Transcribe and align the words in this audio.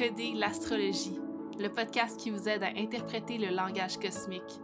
Décoder 0.00 0.32
l'astrologie, 0.32 1.18
le 1.58 1.68
podcast 1.68 2.18
qui 2.18 2.30
vous 2.30 2.48
aide 2.48 2.62
à 2.62 2.68
interpréter 2.68 3.36
le 3.36 3.54
langage 3.54 3.98
cosmique. 3.98 4.60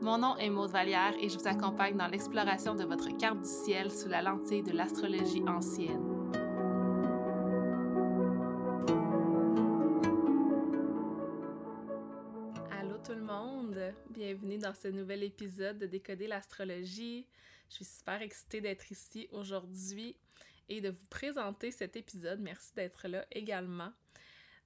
Mon 0.00 0.16
nom 0.16 0.38
est 0.38 0.48
Maude 0.48 0.70
Vallière 0.70 1.12
et 1.20 1.28
je 1.28 1.38
vous 1.38 1.46
accompagne 1.46 1.98
dans 1.98 2.06
l'exploration 2.06 2.74
de 2.74 2.84
votre 2.84 3.14
carte 3.18 3.42
du 3.42 3.48
ciel 3.48 3.90
sous 3.90 4.08
la 4.08 4.22
lentille 4.22 4.62
de 4.62 4.72
l'astrologie 4.72 5.42
ancienne. 5.46 6.32
Allô 12.70 12.96
tout 13.04 13.12
le 13.12 13.22
monde, 13.22 13.78
bienvenue 14.08 14.56
dans 14.56 14.72
ce 14.72 14.88
nouvel 14.88 15.24
épisode 15.24 15.76
de 15.76 15.84
Décoder 15.84 16.26
l'astrologie. 16.26 17.26
Je 17.68 17.74
suis 17.74 17.84
super 17.84 18.22
excitée 18.22 18.62
d'être 18.62 18.90
ici 18.90 19.28
aujourd'hui 19.32 20.16
et 20.70 20.80
de 20.80 20.88
vous 20.88 21.06
présenter 21.10 21.70
cet 21.70 21.96
épisode. 21.96 22.40
Merci 22.40 22.72
d'être 22.74 23.08
là 23.08 23.26
également. 23.30 23.90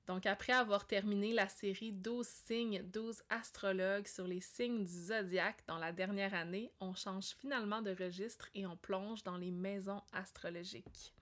Donc, 0.07 0.27
après 0.27 0.53
avoir 0.53 0.87
terminé 0.87 1.33
la 1.33 1.49
série 1.49 1.93
12 1.93 2.27
signes, 2.27 2.83
12 2.83 3.23
astrologues 3.31 4.07
sur 4.07 4.27
les 4.27 4.41
signes 4.41 4.85
du 4.85 4.93
zodiaque 4.93 5.63
dans 5.67 5.79
la 5.79 5.93
dernière 5.93 6.35
année, 6.35 6.71
on 6.81 6.95
change 6.95 7.35
finalement 7.41 7.81
de 7.81 7.95
registre 7.95 8.51
et 8.55 8.67
on 8.67 8.77
plonge 8.77 9.23
dans 9.23 9.39
les 9.39 9.51
maisons 9.51 10.03
astrologiques. 10.13 11.15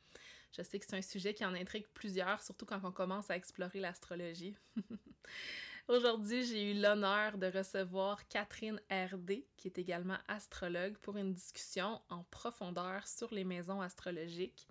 Je 0.57 0.63
sais 0.63 0.79
que 0.79 0.85
c'est 0.87 0.97
un 0.97 1.03
sujet 1.03 1.33
qui 1.33 1.45
en 1.45 1.55
intrigue 1.55 1.87
plusieurs, 1.95 2.43
surtout 2.43 2.67
quand 2.67 2.81
on 2.85 2.93
commence 2.93 3.31
à 3.31 3.37
explorer 3.37 3.81
l'astrologie. 3.81 4.57
Aujourd'hui, 5.89 6.45
j'ai 6.45 6.71
eu 6.71 6.81
l'honneur 6.81 7.39
de 7.39 7.47
recevoir 7.47 8.27
Catherine 8.29 8.81
RD, 8.91 9.45
qui 9.57 9.69
est 9.69 9.79
également 9.79 10.19
astrologue, 10.29 10.97
pour 10.99 11.17
une 11.17 11.35
discussion 11.35 12.01
en 12.09 12.25
profondeur 12.25 13.07
sur 13.07 13.33
les 13.33 13.45
maisons 13.45 13.81
astrologiques. 13.81 14.67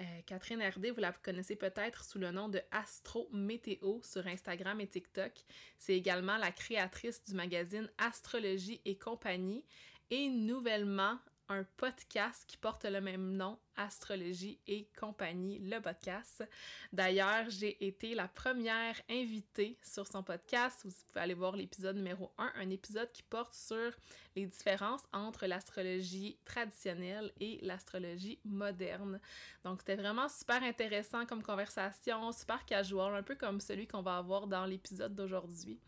Euh, 0.00 0.04
Catherine 0.24 0.62
RD, 0.62 0.92
vous 0.94 1.00
la 1.00 1.12
connaissez 1.12 1.56
peut-être 1.56 2.04
sous 2.04 2.18
le 2.18 2.30
nom 2.30 2.48
de 2.48 2.60
Astro 2.70 3.28
Météo 3.32 4.00
sur 4.02 4.26
Instagram 4.26 4.80
et 4.80 4.86
TikTok. 4.86 5.32
C'est 5.76 5.94
également 5.94 6.38
la 6.38 6.52
créatrice 6.52 7.22
du 7.24 7.34
magazine 7.34 7.90
Astrologie 7.98 8.80
et 8.86 8.96
compagnie 8.96 9.62
et 10.10 10.30
nouvellement 10.30 11.18
un 11.50 11.64
podcast 11.76 12.44
qui 12.46 12.56
porte 12.56 12.84
le 12.84 13.00
même 13.00 13.36
nom, 13.36 13.58
Astrologie 13.80 14.60
et 14.66 14.90
compagnie, 14.98 15.58
le 15.58 15.80
podcast. 15.80 16.44
D'ailleurs, 16.92 17.48
j'ai 17.48 17.86
été 17.86 18.14
la 18.14 18.28
première 18.28 19.00
invitée 19.08 19.78
sur 19.82 20.06
son 20.06 20.22
podcast. 20.22 20.82
Vous 20.84 20.90
pouvez 21.08 21.20
aller 21.20 21.32
voir 21.32 21.56
l'épisode 21.56 21.96
numéro 21.96 22.30
1, 22.36 22.52
un 22.56 22.68
épisode 22.68 23.10
qui 23.10 23.22
porte 23.22 23.54
sur 23.54 23.90
les 24.36 24.44
différences 24.44 25.00
entre 25.14 25.46
l'astrologie 25.46 26.36
traditionnelle 26.44 27.32
et 27.40 27.58
l'astrologie 27.62 28.38
moderne. 28.44 29.18
Donc, 29.64 29.80
c'était 29.80 29.96
vraiment 29.96 30.28
super 30.28 30.62
intéressant 30.62 31.24
comme 31.24 31.42
conversation, 31.42 32.32
super 32.32 32.66
casual, 32.66 33.14
un 33.14 33.22
peu 33.22 33.34
comme 33.34 33.60
celui 33.60 33.86
qu'on 33.86 34.02
va 34.02 34.18
avoir 34.18 34.46
dans 34.46 34.66
l'épisode 34.66 35.14
d'aujourd'hui. 35.14 35.80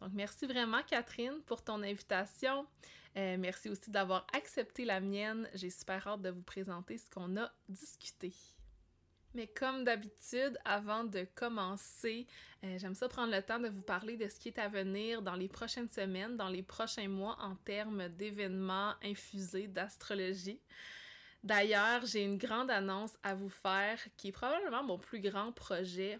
Donc, 0.00 0.10
merci 0.12 0.46
vraiment, 0.46 0.82
Catherine, 0.82 1.40
pour 1.46 1.62
ton 1.62 1.82
invitation. 1.82 2.66
Euh, 3.16 3.36
merci 3.38 3.68
aussi 3.68 3.90
d'avoir 3.90 4.26
accepté 4.32 4.84
la 4.84 5.00
mienne. 5.00 5.48
J'ai 5.54 5.70
super 5.70 6.06
hâte 6.06 6.22
de 6.22 6.30
vous 6.30 6.42
présenter 6.42 6.98
ce 6.98 7.08
qu'on 7.10 7.36
a 7.36 7.50
discuté. 7.68 8.32
Mais 9.34 9.46
comme 9.46 9.84
d'habitude, 9.84 10.58
avant 10.64 11.04
de 11.04 11.26
commencer, 11.34 12.26
euh, 12.64 12.78
j'aime 12.78 12.94
ça 12.94 13.08
prendre 13.08 13.32
le 13.32 13.42
temps 13.42 13.58
de 13.58 13.68
vous 13.68 13.82
parler 13.82 14.16
de 14.16 14.28
ce 14.28 14.38
qui 14.38 14.48
est 14.48 14.58
à 14.58 14.68
venir 14.68 15.20
dans 15.22 15.34
les 15.34 15.48
prochaines 15.48 15.88
semaines, 15.88 16.36
dans 16.36 16.48
les 16.48 16.62
prochains 16.62 17.08
mois 17.08 17.36
en 17.40 17.54
termes 17.56 18.08
d'événements 18.08 18.94
infusés 19.02 19.68
d'astrologie. 19.68 20.60
D'ailleurs, 21.44 22.04
j'ai 22.06 22.24
une 22.24 22.38
grande 22.38 22.70
annonce 22.70 23.16
à 23.22 23.34
vous 23.34 23.50
faire 23.50 23.98
qui 24.16 24.28
est 24.28 24.32
probablement 24.32 24.82
mon 24.82 24.98
plus 24.98 25.20
grand 25.20 25.52
projet 25.52 26.18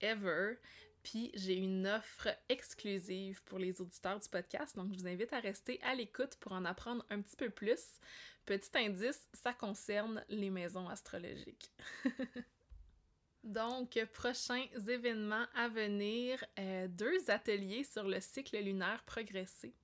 ever. 0.00 0.56
Puis 1.06 1.30
j'ai 1.34 1.54
une 1.54 1.86
offre 1.86 2.28
exclusive 2.48 3.40
pour 3.44 3.60
les 3.60 3.80
auditeurs 3.80 4.18
du 4.18 4.28
podcast, 4.28 4.74
donc 4.74 4.92
je 4.92 4.98
vous 4.98 5.06
invite 5.06 5.32
à 5.32 5.38
rester 5.38 5.80
à 5.84 5.94
l'écoute 5.94 6.34
pour 6.40 6.50
en 6.50 6.64
apprendre 6.64 7.06
un 7.10 7.20
petit 7.20 7.36
peu 7.36 7.48
plus. 7.48 8.00
Petit 8.44 8.70
indice, 8.74 9.28
ça 9.32 9.52
concerne 9.52 10.24
les 10.28 10.50
maisons 10.50 10.88
astrologiques. 10.88 11.70
Donc, 13.44 13.96
prochains 14.12 14.66
événements 14.88 15.46
à 15.54 15.68
venir, 15.68 16.44
euh, 16.58 16.88
deux 16.88 17.30
ateliers 17.30 17.84
sur 17.84 18.08
le 18.08 18.18
cycle 18.18 18.58
lunaire 18.58 19.04
progressé. 19.04 19.76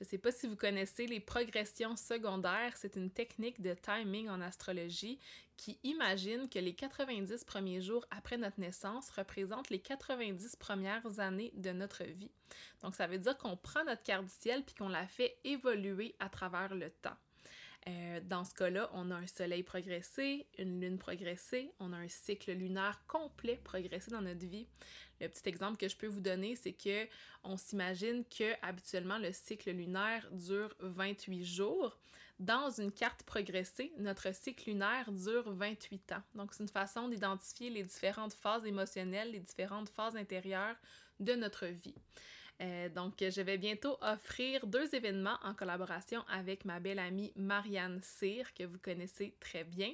Je 0.00 0.06
ne 0.06 0.08
sais 0.08 0.18
pas 0.18 0.32
si 0.32 0.46
vous 0.46 0.56
connaissez 0.56 1.06
les 1.06 1.20
progressions 1.20 1.94
secondaires. 1.94 2.72
C'est 2.74 2.96
une 2.96 3.10
technique 3.10 3.60
de 3.60 3.74
timing 3.74 4.30
en 4.30 4.40
astrologie 4.40 5.18
qui 5.58 5.78
imagine 5.84 6.48
que 6.48 6.58
les 6.58 6.74
90 6.74 7.44
premiers 7.44 7.82
jours 7.82 8.06
après 8.10 8.38
notre 8.38 8.58
naissance 8.58 9.10
représentent 9.10 9.68
les 9.68 9.78
90 9.78 10.56
premières 10.56 11.20
années 11.20 11.52
de 11.54 11.72
notre 11.72 12.04
vie. 12.04 12.30
Donc, 12.80 12.94
ça 12.94 13.06
veut 13.06 13.18
dire 13.18 13.36
qu'on 13.36 13.58
prend 13.58 13.84
notre 13.84 14.02
carte 14.02 14.24
du 14.24 14.32
ciel 14.32 14.64
puis 14.64 14.74
qu'on 14.74 14.88
la 14.88 15.06
fait 15.06 15.36
évoluer 15.44 16.16
à 16.18 16.30
travers 16.30 16.74
le 16.74 16.88
temps. 16.88 17.18
Euh, 17.88 18.20
dans 18.24 18.44
ce 18.44 18.52
cas-là, 18.54 18.90
on 18.92 19.10
a 19.10 19.14
un 19.14 19.26
soleil 19.26 19.62
progressé, 19.62 20.46
une 20.58 20.80
lune 20.80 20.98
progressée, 20.98 21.72
on 21.80 21.92
a 21.92 21.96
un 21.96 22.08
cycle 22.08 22.52
lunaire 22.52 23.00
complet 23.06 23.58
progressé 23.64 24.10
dans 24.10 24.20
notre 24.20 24.46
vie. 24.46 24.66
Le 25.20 25.28
petit 25.28 25.48
exemple 25.48 25.78
que 25.78 25.88
je 25.88 25.96
peux 25.96 26.06
vous 26.06 26.20
donner, 26.20 26.56
c'est 26.56 26.72
que 26.72 27.06
on 27.42 27.56
s'imagine 27.56 28.24
que 28.24 28.52
habituellement 28.62 29.18
le 29.18 29.32
cycle 29.32 29.70
lunaire 29.70 30.28
dure 30.30 30.74
28 30.80 31.44
jours. 31.44 31.96
Dans 32.38 32.70
une 32.70 32.90
carte 32.90 33.22
progressée, 33.22 33.92
notre 33.98 34.34
cycle 34.34 34.70
lunaire 34.70 35.10
dure 35.12 35.50
28 35.52 36.12
ans. 36.12 36.22
Donc 36.34 36.52
c'est 36.52 36.62
une 36.62 36.68
façon 36.68 37.08
d'identifier 37.08 37.70
les 37.70 37.82
différentes 37.82 38.32
phases 38.32 38.64
émotionnelles, 38.64 39.32
les 39.32 39.40
différentes 39.40 39.90
phases 39.90 40.16
intérieures 40.16 40.76
de 41.18 41.34
notre 41.34 41.66
vie. 41.66 41.94
Euh, 42.60 42.88
donc, 42.90 43.14
je 43.20 43.40
vais 43.40 43.56
bientôt 43.56 43.96
offrir 44.02 44.66
deux 44.66 44.94
événements 44.94 45.38
en 45.42 45.54
collaboration 45.54 46.22
avec 46.28 46.64
ma 46.64 46.78
belle 46.78 46.98
amie 46.98 47.32
Marianne 47.36 48.00
Cyr, 48.02 48.52
que 48.52 48.64
vous 48.64 48.78
connaissez 48.78 49.34
très 49.40 49.64
bien, 49.64 49.92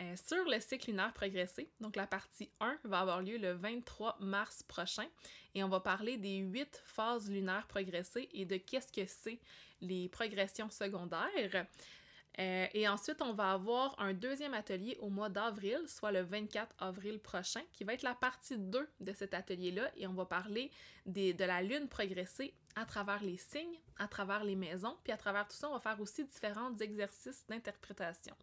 euh, 0.00 0.14
sur 0.16 0.44
le 0.48 0.58
cycle 0.60 0.90
lunaire 0.90 1.12
progressé. 1.12 1.70
Donc, 1.80 1.96
la 1.96 2.06
partie 2.06 2.50
1 2.60 2.78
va 2.84 3.00
avoir 3.00 3.20
lieu 3.20 3.36
le 3.36 3.52
23 3.52 4.16
mars 4.20 4.62
prochain 4.62 5.06
et 5.54 5.62
on 5.62 5.68
va 5.68 5.80
parler 5.80 6.16
des 6.16 6.38
huit 6.38 6.82
phases 6.84 7.30
lunaires 7.30 7.66
progressées 7.66 8.28
et 8.32 8.46
de 8.46 8.56
qu'est-ce 8.56 8.92
que 8.92 9.06
c'est 9.06 9.38
les 9.80 10.08
progressions 10.08 10.70
secondaires. 10.70 11.66
Euh, 12.40 12.66
et 12.72 12.86
ensuite, 12.86 13.20
on 13.20 13.32
va 13.32 13.52
avoir 13.52 13.96
un 13.98 14.14
deuxième 14.14 14.54
atelier 14.54 14.96
au 15.00 15.08
mois 15.08 15.28
d'avril, 15.28 15.80
soit 15.88 16.12
le 16.12 16.20
24 16.20 16.72
avril 16.78 17.18
prochain, 17.18 17.62
qui 17.72 17.82
va 17.82 17.94
être 17.94 18.02
la 18.02 18.14
partie 18.14 18.56
2 18.56 18.88
de 19.00 19.12
cet 19.12 19.34
atelier-là. 19.34 19.90
Et 19.96 20.06
on 20.06 20.14
va 20.14 20.24
parler 20.24 20.70
de 21.08 21.44
la 21.44 21.62
lune 21.62 21.88
progressée 21.88 22.54
à 22.76 22.84
travers 22.84 23.22
les 23.22 23.38
signes, 23.38 23.78
à 23.98 24.06
travers 24.06 24.44
les 24.44 24.54
maisons, 24.54 24.96
puis 25.02 25.12
à 25.12 25.16
travers 25.16 25.48
tout 25.48 25.56
ça, 25.56 25.68
on 25.68 25.72
va 25.72 25.80
faire 25.80 26.00
aussi 26.00 26.24
différents 26.24 26.74
exercices 26.76 27.44
d'interprétation. 27.48 28.34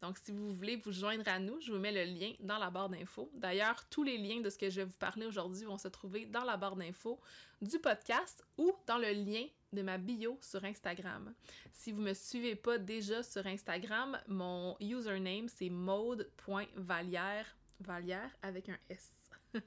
Donc, 0.00 0.18
si 0.18 0.32
vous 0.32 0.52
voulez 0.52 0.76
vous 0.76 0.92
joindre 0.92 1.28
à 1.28 1.38
nous, 1.38 1.60
je 1.60 1.72
vous 1.72 1.78
mets 1.78 1.92
le 1.92 2.04
lien 2.04 2.32
dans 2.40 2.58
la 2.58 2.70
barre 2.70 2.88
d'infos. 2.88 3.30
D'ailleurs, 3.34 3.88
tous 3.88 4.02
les 4.02 4.18
liens 4.18 4.40
de 4.40 4.50
ce 4.50 4.58
que 4.58 4.68
je 4.68 4.80
vais 4.80 4.84
vous 4.84 4.98
parler 4.98 5.26
aujourd'hui 5.26 5.64
vont 5.64 5.78
se 5.78 5.88
trouver 5.88 6.26
dans 6.26 6.42
la 6.44 6.56
barre 6.56 6.76
d'infos 6.76 7.20
du 7.60 7.78
podcast 7.78 8.44
ou 8.58 8.72
dans 8.86 8.98
le 8.98 9.12
lien 9.12 9.46
de 9.72 9.82
ma 9.82 9.98
bio 9.98 10.38
sur 10.42 10.64
Instagram. 10.64 11.32
Si 11.72 11.92
vous 11.92 12.02
me 12.02 12.14
suivez 12.14 12.56
pas 12.56 12.78
déjà 12.78 13.22
sur 13.22 13.46
Instagram, 13.46 14.18
mon 14.26 14.76
username 14.80 15.48
c'est 15.48 15.70
mode.valière, 15.70 17.46
valière 17.80 18.30
avec 18.42 18.68
un 18.68 18.78
S. 18.90 19.12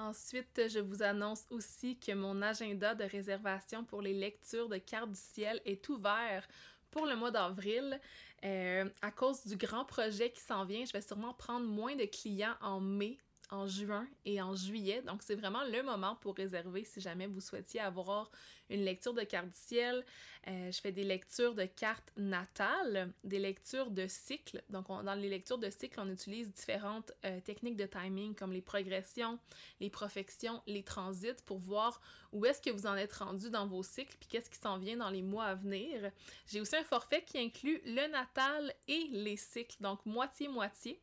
Ensuite, 0.00 0.62
je 0.68 0.78
vous 0.78 1.02
annonce 1.02 1.44
aussi 1.50 1.98
que 1.98 2.12
mon 2.12 2.40
agenda 2.40 2.94
de 2.94 3.04
réservation 3.04 3.84
pour 3.84 4.00
les 4.00 4.14
lectures 4.14 4.70
de 4.70 4.78
cartes 4.78 5.10
du 5.10 5.20
ciel 5.20 5.60
est 5.66 5.86
ouvert 5.90 6.48
pour 6.90 7.04
le 7.04 7.16
mois 7.16 7.30
d'avril. 7.30 8.00
Euh, 8.42 8.88
à 9.02 9.10
cause 9.10 9.44
du 9.44 9.56
grand 9.56 9.84
projet 9.84 10.30
qui 10.30 10.40
s'en 10.40 10.64
vient, 10.64 10.86
je 10.86 10.92
vais 10.92 11.02
sûrement 11.02 11.34
prendre 11.34 11.66
moins 11.66 11.96
de 11.96 12.06
clients 12.06 12.56
en 12.62 12.80
mai 12.80 13.18
en 13.50 13.66
juin 13.66 14.06
et 14.24 14.40
en 14.40 14.54
juillet. 14.54 15.02
Donc, 15.02 15.22
c'est 15.22 15.34
vraiment 15.34 15.64
le 15.64 15.82
moment 15.82 16.16
pour 16.16 16.36
réserver 16.36 16.84
si 16.84 17.00
jamais 17.00 17.26
vous 17.26 17.40
souhaitiez 17.40 17.80
avoir 17.80 18.30
une 18.70 18.84
lecture 18.84 19.12
de 19.12 19.22
carte 19.22 19.48
du 19.48 19.58
ciel. 19.58 20.04
Euh, 20.48 20.70
je 20.70 20.80
fais 20.80 20.92
des 20.92 21.04
lectures 21.04 21.54
de 21.54 21.64
cartes 21.64 22.12
natales, 22.16 23.12
des 23.24 23.38
lectures 23.38 23.90
de 23.90 24.06
cycles. 24.06 24.62
Donc, 24.70 24.86
dans 24.88 25.14
les 25.14 25.28
lectures 25.28 25.58
de 25.58 25.68
cycles, 25.68 26.00
on 26.00 26.08
utilise 26.08 26.52
différentes 26.52 27.12
euh, 27.24 27.40
techniques 27.40 27.76
de 27.76 27.86
timing 27.86 28.34
comme 28.34 28.52
les 28.52 28.62
progressions, 28.62 29.38
les 29.80 29.90
profections, 29.90 30.62
les 30.66 30.82
transits 30.82 31.42
pour 31.44 31.58
voir 31.58 32.00
où 32.32 32.46
est-ce 32.46 32.62
que 32.62 32.70
vous 32.70 32.86
en 32.86 32.94
êtes 32.94 33.12
rendu 33.12 33.50
dans 33.50 33.66
vos 33.66 33.82
cycles 33.82 34.16
puis 34.18 34.28
qu'est-ce 34.28 34.50
qui 34.50 34.58
s'en 34.58 34.78
vient 34.78 34.96
dans 34.96 35.10
les 35.10 35.22
mois 35.22 35.46
à 35.46 35.54
venir. 35.54 36.10
J'ai 36.46 36.60
aussi 36.60 36.76
un 36.76 36.84
forfait 36.84 37.24
qui 37.24 37.38
inclut 37.38 37.80
le 37.84 38.10
natal 38.10 38.72
et 38.86 39.08
les 39.10 39.36
cycles, 39.36 39.76
donc 39.80 40.04
moitié-moitié. 40.06 41.00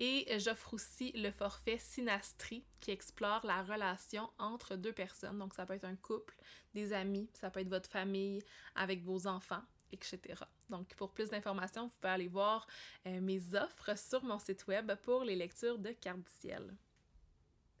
Et 0.00 0.26
j'offre 0.38 0.74
aussi 0.74 1.12
le 1.12 1.30
forfait 1.30 1.78
Synastrie 1.78 2.64
qui 2.80 2.90
explore 2.90 3.46
la 3.46 3.62
relation 3.62 4.30
entre 4.38 4.74
deux 4.74 4.92
personnes. 4.92 5.38
Donc 5.38 5.54
ça 5.54 5.66
peut 5.66 5.74
être 5.74 5.84
un 5.84 5.96
couple, 5.96 6.34
des 6.74 6.92
amis, 6.92 7.28
ça 7.34 7.50
peut 7.50 7.60
être 7.60 7.68
votre 7.68 7.90
famille 7.90 8.42
avec 8.74 9.04
vos 9.04 9.26
enfants 9.26 9.62
etc. 9.92 10.34
Donc, 10.68 10.94
pour 10.94 11.10
plus 11.10 11.28
d'informations, 11.30 11.84
vous 11.84 11.94
pouvez 12.00 12.12
aller 12.12 12.28
voir 12.28 12.66
euh, 13.06 13.20
mes 13.20 13.54
offres 13.54 13.98
sur 13.98 14.22
mon 14.24 14.38
site 14.38 14.66
web 14.66 14.92
pour 15.02 15.24
les 15.24 15.36
lectures 15.36 15.78
de 15.78 15.90
cartes 15.90 16.20
du 16.20 16.32
ciel. 16.40 16.74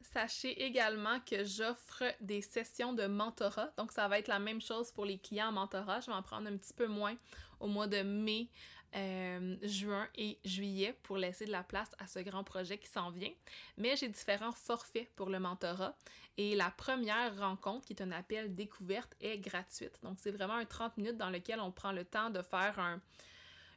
Sachez 0.00 0.64
également 0.64 1.20
que 1.20 1.44
j'offre 1.44 2.04
des 2.20 2.40
sessions 2.40 2.94
de 2.94 3.06
mentorat. 3.06 3.72
Donc, 3.76 3.92
ça 3.92 4.08
va 4.08 4.18
être 4.18 4.28
la 4.28 4.38
même 4.38 4.60
chose 4.60 4.90
pour 4.92 5.04
les 5.04 5.18
clients 5.18 5.48
en 5.48 5.52
mentorat. 5.52 6.00
Je 6.00 6.06
vais 6.06 6.16
en 6.16 6.22
prendre 6.22 6.48
un 6.48 6.56
petit 6.56 6.72
peu 6.72 6.86
moins 6.86 7.16
au 7.60 7.68
mois 7.68 7.86
de 7.86 8.02
mai, 8.02 8.48
euh, 8.94 9.56
juin 9.62 10.08
et 10.16 10.38
juillet 10.44 10.96
pour 11.02 11.16
laisser 11.16 11.46
de 11.46 11.50
la 11.50 11.62
place 11.62 11.90
à 11.98 12.06
ce 12.06 12.18
grand 12.20 12.44
projet 12.44 12.78
qui 12.78 12.88
s'en 12.88 13.10
vient. 13.10 13.32
Mais 13.76 13.96
j'ai 13.96 14.08
différents 14.08 14.52
forfaits 14.52 15.08
pour 15.16 15.30
le 15.30 15.38
mentorat. 15.38 15.96
Et 16.36 16.54
la 16.54 16.70
première 16.70 17.38
rencontre, 17.38 17.86
qui 17.86 17.92
est 17.92 18.02
un 18.02 18.12
appel 18.12 18.54
découverte, 18.54 19.14
est 19.20 19.38
gratuite. 19.38 19.98
Donc, 20.02 20.18
c'est 20.20 20.30
vraiment 20.30 20.54
un 20.54 20.64
30 20.64 20.96
minutes 20.96 21.16
dans 21.16 21.30
lequel 21.30 21.60
on 21.60 21.70
prend 21.70 21.92
le 21.92 22.04
temps 22.04 22.30
de 22.30 22.42
faire 22.42 22.78
un 22.78 23.00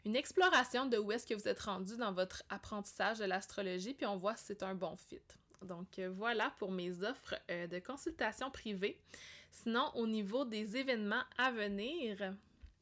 une 0.06 0.16
exploration 0.18 0.86
de 0.86 0.98
où 0.98 1.12
est-ce 1.12 1.26
que 1.26 1.34
vous 1.34 1.48
êtes 1.48 1.62
rendu 1.62 1.96
dans 1.96 2.12
votre 2.12 2.44
apprentissage 2.50 3.20
de 3.20 3.26
l'astrologie, 3.26 3.94
puis 3.94 4.06
on 4.06 4.18
voit 4.18 4.36
si 4.36 4.48
c'est 4.48 4.64
un 4.64 4.76
bon 4.76 4.98
fit. 4.98 5.22
Donc 5.62 5.98
euh, 5.98 6.10
voilà 6.10 6.54
pour 6.58 6.72
mes 6.72 7.04
offres 7.04 7.36
euh, 7.50 7.68
de 7.68 7.80
consultation 7.80 8.52
privée. 8.52 9.00
Sinon, 9.52 9.92
au 9.96 10.08
niveau 10.08 10.46
des 10.46 10.76
événements 10.76 11.24
à 11.38 11.52
venir, 11.52 12.36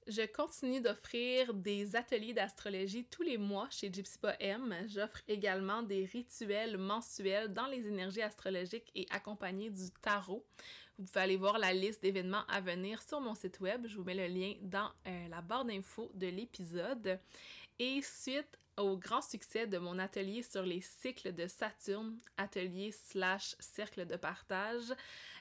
je 0.07 0.25
continue 0.25 0.81
d'offrir 0.81 1.53
des 1.53 1.95
ateliers 1.95 2.33
d'astrologie 2.33 3.05
tous 3.05 3.21
les 3.21 3.37
mois 3.37 3.67
chez 3.69 3.91
Gypsy 3.91 4.17
M. 4.39 4.85
J'offre 4.87 5.21
également 5.27 5.83
des 5.83 6.05
rituels 6.05 6.77
mensuels 6.77 7.53
dans 7.53 7.67
les 7.67 7.87
énergies 7.87 8.21
astrologiques 8.21 8.91
et 8.95 9.05
accompagnés 9.11 9.69
du 9.69 9.89
tarot. 10.01 10.45
Vous 10.97 11.05
pouvez 11.05 11.21
aller 11.21 11.37
voir 11.37 11.57
la 11.57 11.73
liste 11.73 12.01
d'événements 12.03 12.45
à 12.47 12.61
venir 12.61 13.01
sur 13.01 13.21
mon 13.21 13.35
site 13.35 13.59
web. 13.59 13.87
Je 13.87 13.95
vous 13.95 14.03
mets 14.03 14.15
le 14.15 14.27
lien 14.27 14.53
dans 14.61 14.91
euh, 15.07 15.27
la 15.29 15.41
barre 15.41 15.65
d'infos 15.65 16.11
de 16.13 16.27
l'épisode. 16.27 17.19
Et 17.79 18.01
suite 18.01 18.59
au 18.77 18.97
grand 18.97 19.21
succès 19.21 19.67
de 19.67 19.77
mon 19.77 19.99
atelier 19.99 20.43
sur 20.43 20.63
les 20.63 20.81
cycles 20.81 21.33
de 21.33 21.47
Saturne, 21.47 22.17
atelier 22.37 22.91
slash 22.91 23.55
cercle 23.59 24.05
de 24.05 24.15
partage, 24.15 24.91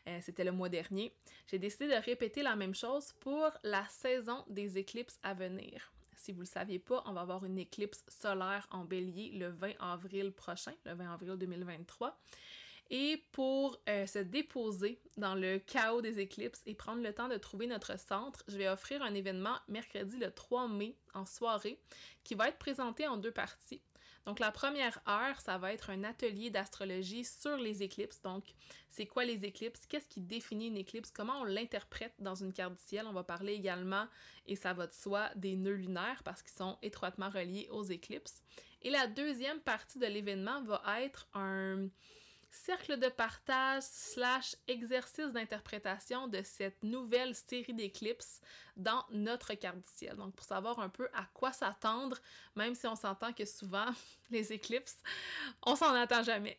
euh, 0.09 0.19
c'était 0.23 0.44
le 0.44 0.53
mois 0.53 0.69
dernier, 0.69 1.12
j'ai 1.47 1.59
décidé 1.59 1.88
de 1.88 2.05
répéter 2.05 2.43
la 2.43 2.56
même 2.56 2.75
chose 2.75 3.12
pour 3.21 3.50
la 3.62 3.87
saison 3.88 4.44
des 4.49 4.79
éclipses 4.79 5.19
à 5.23 5.35
venir. 5.35 5.93
Si 6.17 6.32
vous 6.32 6.41
ne 6.41 6.44
le 6.44 6.50
saviez 6.50 6.79
pas, 6.79 7.03
on 7.06 7.12
va 7.12 7.23
avoir 7.23 7.44
une 7.44 7.59
éclipse 7.59 8.05
solaire 8.09 8.67
en 8.71 8.85
bélier 8.85 9.31
le 9.33 9.49
20 9.49 9.73
avril 9.81 10.33
prochain, 10.33 10.75
le 10.85 10.93
20 10.93 11.12
avril 11.15 11.37
2023. 11.38 12.19
Et 12.90 13.22
pour 13.31 13.81
euh, 13.88 14.04
se 14.06 14.19
déposer 14.19 15.00
dans 15.16 15.37
le 15.37 15.58
chaos 15.58 16.02
des 16.02 16.19
éclipses 16.19 16.62
et 16.66 16.75
prendre 16.75 17.02
le 17.02 17.14
temps 17.14 17.28
de 17.28 17.37
trouver 17.37 17.69
notre 17.69 17.98
centre, 17.98 18.42
je 18.48 18.56
vais 18.56 18.69
offrir 18.69 19.00
un 19.02 19.14
événement 19.14 19.56
mercredi 19.69 20.16
le 20.19 20.32
3 20.32 20.66
mai 20.66 20.96
en 21.14 21.25
soirée 21.25 21.81
qui 22.25 22.34
va 22.34 22.48
être 22.48 22.58
présenté 22.58 23.06
en 23.06 23.16
deux 23.16 23.31
parties. 23.31 23.81
Donc 24.26 24.38
la 24.38 24.50
première 24.50 25.00
heure, 25.08 25.40
ça 25.40 25.56
va 25.56 25.72
être 25.72 25.90
un 25.90 26.04
atelier 26.04 26.50
d'astrologie 26.50 27.25
sur 27.25 27.56
les 27.56 27.82
éclipses. 27.82 28.20
Donc 28.22 28.44
c'est 28.88 29.06
quoi 29.06 29.25
les 29.25 29.44
éclipses, 29.44 29.87
qu'est-ce 29.87 30.08
qui 30.08 30.20
définit 30.20 30.66
une 30.66 30.76
éclipse, 30.76 31.10
comment 31.10 31.40
on 31.40 31.44
l'interprète 31.44 32.14
dans 32.19 32.34
une 32.34 32.52
carte 32.52 32.75
du 32.75 32.82
ciel? 32.82 33.06
On 33.06 33.12
va 33.12 33.25
parler 33.25 33.54
également, 33.54 34.06
et 34.46 34.56
ça 34.56 34.72
va 34.72 34.88
de 34.88 34.92
soi, 34.92 35.31
des 35.37 35.56
nœuds 35.56 35.75
lunaires 35.75 36.22
parce 36.25 36.42
qu'ils 36.42 36.56
sont 36.56 36.76
étroitement 36.82 37.31
reliés 37.31 37.69
aux 37.70 37.84
éclipses. 37.84 38.42
Et 38.82 38.90
la 38.90 39.06
deuxième 39.06 39.60
partie 39.60 39.98
de 39.98 40.06
l'événement 40.06 40.62
va 40.62 40.82
être 41.00 41.28
un 41.34 41.88
cercle 42.50 42.99
de 42.99 43.08
partage 43.08 43.82
slash 43.82 44.56
exercice 44.67 45.32
d'interprétation 45.32 46.26
de 46.26 46.43
cette 46.43 46.82
nouvelle 46.82 47.35
série 47.35 47.75
d'éclipses 47.75 48.41
dans 48.76 49.05
notre 49.11 49.55
carte 49.55 49.79
du 49.79 49.91
ciel. 49.94 50.17
Donc, 50.17 50.35
pour 50.35 50.44
savoir 50.44 50.81
un 50.81 50.88
peu 50.88 51.08
à 51.12 51.26
quoi 51.32 51.52
s'attendre, 51.52 52.19
même 52.56 52.75
si 52.75 52.87
on 52.87 52.97
s'entend 52.97 53.32
que 53.32 53.44
souvent, 53.44 53.87
les 54.31 54.52
éclipses, 54.52 55.02
on 55.62 55.76
s'en 55.76 55.94
attend 55.94 56.23
jamais. 56.23 56.58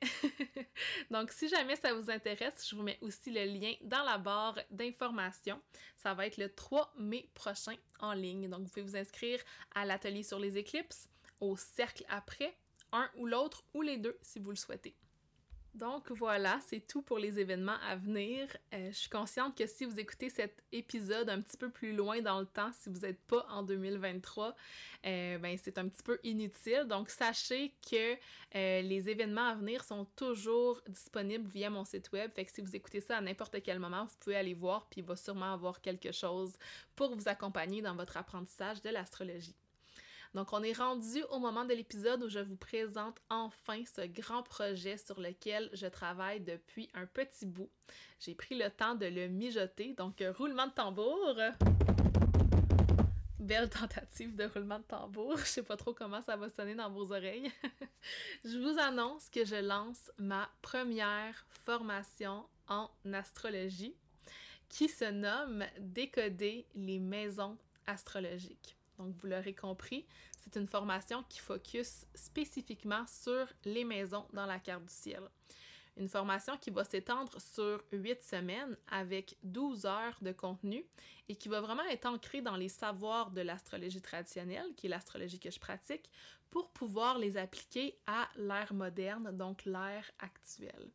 Donc, 1.11 1.31
si 1.31 1.49
jamais 1.49 1.75
ça 1.75 1.93
vous 1.93 2.09
intéresse, 2.09 2.67
je 2.69 2.75
vous 2.75 2.83
mets 2.83 2.99
aussi 3.01 3.31
le 3.31 3.43
lien 3.45 3.73
dans 3.81 4.03
la 4.03 4.17
barre 4.17 4.59
d'information. 4.69 5.61
Ça 5.97 6.13
va 6.13 6.27
être 6.27 6.37
le 6.37 6.53
3 6.53 6.93
mai 6.97 7.29
prochain 7.33 7.75
en 7.99 8.13
ligne. 8.13 8.49
Donc, 8.49 8.61
vous 8.61 8.69
pouvez 8.69 8.81
vous 8.81 8.97
inscrire 8.97 9.39
à 9.75 9.85
l'atelier 9.85 10.23
sur 10.23 10.39
les 10.39 10.57
éclipses, 10.57 11.09
au 11.39 11.57
cercle 11.57 12.05
après, 12.09 12.57
un 12.91 13.09
ou 13.15 13.25
l'autre, 13.25 13.63
ou 13.73 13.81
les 13.81 13.97
deux 13.97 14.17
si 14.21 14.39
vous 14.39 14.51
le 14.51 14.55
souhaitez. 14.55 14.95
Donc 15.73 16.11
voilà, 16.11 16.59
c'est 16.67 16.85
tout 16.85 17.01
pour 17.01 17.17
les 17.17 17.39
événements 17.39 17.77
à 17.87 17.95
venir. 17.95 18.45
Euh, 18.73 18.91
je 18.91 18.97
suis 18.97 19.09
consciente 19.09 19.57
que 19.57 19.65
si 19.65 19.85
vous 19.85 19.99
écoutez 19.99 20.29
cet 20.29 20.61
épisode 20.73 21.29
un 21.29 21.39
petit 21.39 21.55
peu 21.55 21.69
plus 21.69 21.95
loin 21.95 22.21
dans 22.21 22.41
le 22.41 22.45
temps, 22.45 22.71
si 22.73 22.89
vous 22.89 22.99
n'êtes 22.99 23.21
pas 23.21 23.45
en 23.49 23.63
2023, 23.63 24.53
euh, 25.05 25.37
ben 25.37 25.57
c'est 25.57 25.77
un 25.77 25.87
petit 25.87 26.03
peu 26.03 26.19
inutile. 26.23 26.85
Donc 26.89 27.09
sachez 27.09 27.73
que 27.89 28.15
euh, 28.55 28.81
les 28.81 29.09
événements 29.09 29.47
à 29.47 29.55
venir 29.55 29.83
sont 29.85 30.05
toujours 30.17 30.81
disponibles 30.89 31.49
via 31.49 31.69
mon 31.69 31.85
site 31.85 32.11
web. 32.11 32.31
Fait 32.35 32.43
que 32.43 32.51
si 32.51 32.59
vous 32.59 32.75
écoutez 32.75 32.99
ça 32.99 33.17
à 33.17 33.21
n'importe 33.21 33.63
quel 33.63 33.79
moment, 33.79 34.03
vous 34.03 34.17
pouvez 34.19 34.35
aller 34.35 34.53
voir, 34.53 34.87
puis 34.89 34.99
il 34.99 35.07
va 35.07 35.15
sûrement 35.15 35.53
avoir 35.53 35.79
quelque 35.79 36.11
chose 36.11 36.57
pour 36.97 37.15
vous 37.15 37.29
accompagner 37.29 37.81
dans 37.81 37.95
votre 37.95 38.17
apprentissage 38.17 38.81
de 38.81 38.89
l'astrologie. 38.89 39.55
Donc, 40.33 40.53
on 40.53 40.63
est 40.63 40.77
rendu 40.77 41.23
au 41.29 41.39
moment 41.39 41.65
de 41.65 41.73
l'épisode 41.73 42.23
où 42.23 42.29
je 42.29 42.39
vous 42.39 42.55
présente 42.55 43.19
enfin 43.29 43.83
ce 43.85 44.05
grand 44.07 44.43
projet 44.43 44.95
sur 44.97 45.19
lequel 45.19 45.69
je 45.73 45.87
travaille 45.87 46.39
depuis 46.39 46.89
un 46.93 47.05
petit 47.05 47.45
bout. 47.45 47.69
J'ai 48.19 48.33
pris 48.33 48.57
le 48.57 48.69
temps 48.69 48.95
de 48.95 49.07
le 49.07 49.27
mijoter, 49.27 49.93
donc 49.93 50.21
euh, 50.21 50.31
roulement 50.31 50.67
de 50.67 50.71
tambour. 50.71 51.35
Belle 53.39 53.69
tentative 53.69 54.35
de 54.35 54.45
roulement 54.45 54.79
de 54.79 54.83
tambour. 54.83 55.35
Je 55.39 55.45
sais 55.45 55.63
pas 55.63 55.75
trop 55.75 55.93
comment 55.93 56.21
ça 56.21 56.37
va 56.37 56.47
sonner 56.49 56.75
dans 56.75 56.89
vos 56.89 57.11
oreilles. 57.11 57.51
je 58.45 58.57
vous 58.57 58.79
annonce 58.79 59.29
que 59.29 59.43
je 59.43 59.55
lance 59.55 60.11
ma 60.17 60.49
première 60.61 61.45
formation 61.65 62.45
en 62.69 62.89
astrologie 63.11 63.95
qui 64.69 64.87
se 64.87 65.05
nomme 65.11 65.65
Décoder 65.79 66.65
les 66.75 66.99
maisons 66.99 67.57
astrologiques. 67.85 68.77
Donc, 69.01 69.15
vous 69.17 69.27
l'aurez 69.27 69.55
compris, 69.55 70.05
c'est 70.37 70.59
une 70.59 70.67
formation 70.67 71.23
qui 71.27 71.39
focus 71.39 72.05
spécifiquement 72.13 73.05
sur 73.07 73.47
les 73.65 73.83
maisons 73.83 74.25
dans 74.31 74.45
la 74.45 74.59
carte 74.59 74.85
du 74.85 74.93
ciel. 74.93 75.23
Une 75.97 76.07
formation 76.07 76.55
qui 76.57 76.69
va 76.69 76.83
s'étendre 76.83 77.41
sur 77.41 77.83
8 77.91 78.23
semaines 78.23 78.77
avec 78.89 79.37
12 79.43 79.85
heures 79.85 80.17
de 80.21 80.31
contenu 80.31 80.85
et 81.27 81.35
qui 81.35 81.49
va 81.49 81.61
vraiment 81.61 81.83
être 81.85 82.05
ancrée 82.05 82.41
dans 82.41 82.55
les 82.55 82.69
savoirs 82.69 83.31
de 83.31 83.41
l'astrologie 83.41 84.01
traditionnelle, 84.01 84.73
qui 84.77 84.85
est 84.85 84.89
l'astrologie 84.89 85.39
que 85.39 85.51
je 85.51 85.59
pratique, 85.59 86.09
pour 86.51 86.69
pouvoir 86.71 87.17
les 87.17 87.37
appliquer 87.37 87.97
à 88.05 88.29
l'ère 88.35 88.73
moderne, 88.73 89.35
donc 89.35 89.65
l'ère 89.65 90.09
actuelle. 90.19 90.89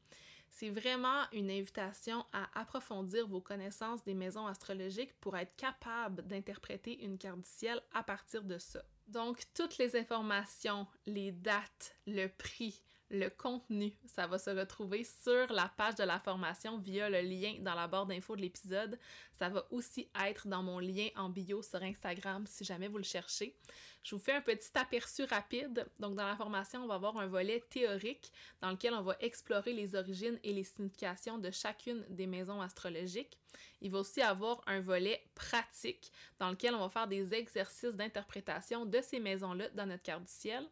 C'est 0.59 0.71
vraiment 0.71 1.25
une 1.33 1.51
invitation 1.51 2.25
à 2.33 2.49
approfondir 2.59 3.29
vos 3.29 3.43
connaissances 3.43 4.03
des 4.05 4.15
maisons 4.15 4.47
astrologiques 4.47 5.13
pour 5.21 5.37
être 5.37 5.55
capable 5.55 6.27
d'interpréter 6.27 7.05
une 7.05 7.19
carte 7.19 7.41
du 7.41 7.51
ciel 7.51 7.79
à 7.93 8.03
partir 8.03 8.43
de 8.43 8.57
ça. 8.57 8.83
Donc, 9.07 9.43
toutes 9.53 9.77
les 9.77 9.97
informations, 9.97 10.87
les 11.05 11.31
dates, 11.31 11.95
le 12.07 12.29
prix, 12.29 12.83
le 13.11 13.29
contenu, 13.29 13.93
ça 14.07 14.27
va 14.27 14.39
se 14.39 14.51
retrouver 14.51 15.05
sur 15.05 15.53
la 15.53 15.69
page 15.77 15.95
de 15.95 16.05
la 16.05 16.19
formation 16.19 16.79
via 16.79 17.09
le 17.09 17.21
lien 17.21 17.57
dans 17.61 17.75
la 17.75 17.87
barre 17.87 18.07
d'infos 18.07 18.35
de 18.35 18.41
l'épisode. 18.41 18.99
Ça 19.39 19.49
va 19.49 19.65
aussi 19.71 20.09
être 20.25 20.49
dans 20.49 20.63
mon 20.63 20.81
lien 20.81 21.09
en 21.17 21.29
bio 21.29 21.63
sur 21.63 21.83
Instagram 21.83 22.45
si 22.47 22.65
jamais 22.65 22.89
vous 22.89 22.99
le 22.99 23.05
cherchez. 23.05 23.57
Je 24.03 24.15
vous 24.15 24.21
fais 24.21 24.33
un 24.33 24.41
petit 24.41 24.71
aperçu 24.75 25.25
rapide. 25.25 25.87
Donc, 25.99 26.15
dans 26.15 26.27
la 26.27 26.37
formation, 26.37 26.85
on 26.85 26.87
va 26.87 26.95
avoir 26.95 27.17
un 27.19 27.27
volet 27.27 27.63
théorique 27.71 28.33
dans 28.61 28.71
lequel 28.71 28.95
on 28.95 29.03
va 29.03 29.17
explorer 29.21 29.73
les 29.73 29.95
origines 29.95 30.39
et 30.43 30.53
les 30.53 30.65
significations 30.65 31.39
de 31.39 31.51
chacune 31.51 32.05
des 32.09 32.27
maisons 32.27 32.61
astrologiques. 32.61 33.37
Il 33.81 33.91
va 33.91 33.99
aussi 33.99 34.23
avoir 34.23 34.63
un 34.67 34.81
volet 34.81 35.25
pratique 35.35 36.13
dans 36.39 36.51
lequel 36.51 36.75
on 36.75 36.81
va 36.81 36.89
faire 36.89 37.09
des 37.09 37.35
exercices 37.35 37.97
d'interprétation 37.97 38.87
de 38.87 39.01
ces 39.01 39.21
maisons-là 39.21 39.69
dans 39.71 39.87
notre 39.87 40.03
carte 40.03 40.25
du 40.25 40.33
ciel. 40.33 40.69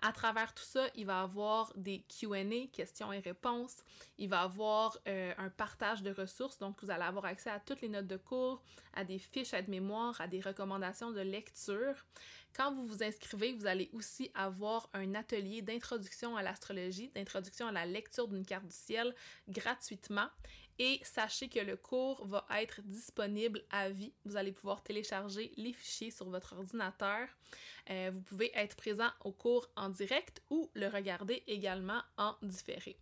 À 0.00 0.12
travers 0.12 0.54
tout 0.54 0.64
ça, 0.64 0.86
il 0.94 1.06
va 1.06 1.20
y 1.20 1.24
avoir 1.24 1.72
des 1.76 2.04
QA, 2.08 2.44
questions 2.72 3.12
et 3.12 3.18
réponses. 3.18 3.78
Il 4.16 4.28
va 4.28 4.42
y 4.42 4.44
avoir 4.44 4.96
euh, 5.08 5.34
un 5.38 5.50
partage 5.50 6.02
de 6.02 6.12
ressources. 6.12 6.58
Donc, 6.58 6.80
vous 6.82 6.90
allez 6.90 7.02
avoir 7.02 7.24
accès 7.24 7.50
à 7.50 7.58
toutes 7.58 7.80
les 7.80 7.88
notes 7.88 8.06
de 8.06 8.16
cours, 8.16 8.62
à 8.94 9.04
des 9.04 9.18
fiches 9.18 9.54
aide-mémoire, 9.54 10.20
à 10.20 10.28
des 10.28 10.40
recommandations 10.40 11.10
de 11.10 11.20
lecture. 11.20 12.06
Quand 12.54 12.72
vous 12.72 12.86
vous 12.86 13.02
inscrivez, 13.02 13.52
vous 13.52 13.66
allez 13.66 13.90
aussi 13.92 14.30
avoir 14.34 14.88
un 14.94 15.16
atelier 15.16 15.62
d'introduction 15.62 16.36
à 16.36 16.42
l'astrologie, 16.42 17.10
d'introduction 17.14 17.66
à 17.66 17.72
la 17.72 17.84
lecture 17.84 18.28
d'une 18.28 18.46
carte 18.46 18.66
du 18.66 18.74
ciel 18.74 19.14
gratuitement. 19.48 20.28
Et 20.78 21.00
sachez 21.02 21.48
que 21.48 21.58
le 21.58 21.76
cours 21.76 22.24
va 22.26 22.46
être 22.56 22.80
disponible 22.82 23.64
à 23.70 23.88
vie. 23.90 24.12
Vous 24.24 24.36
allez 24.36 24.52
pouvoir 24.52 24.82
télécharger 24.82 25.52
les 25.56 25.72
fichiers 25.72 26.10
sur 26.10 26.30
votre 26.30 26.54
ordinateur. 26.56 27.28
Euh, 27.90 28.10
vous 28.14 28.20
pouvez 28.20 28.52
être 28.54 28.76
présent 28.76 29.10
au 29.24 29.32
cours 29.32 29.68
en 29.76 29.88
direct 29.88 30.40
ou 30.50 30.70
le 30.74 30.86
regarder 30.86 31.42
également 31.46 32.02
en 32.16 32.36
différé. 32.42 32.96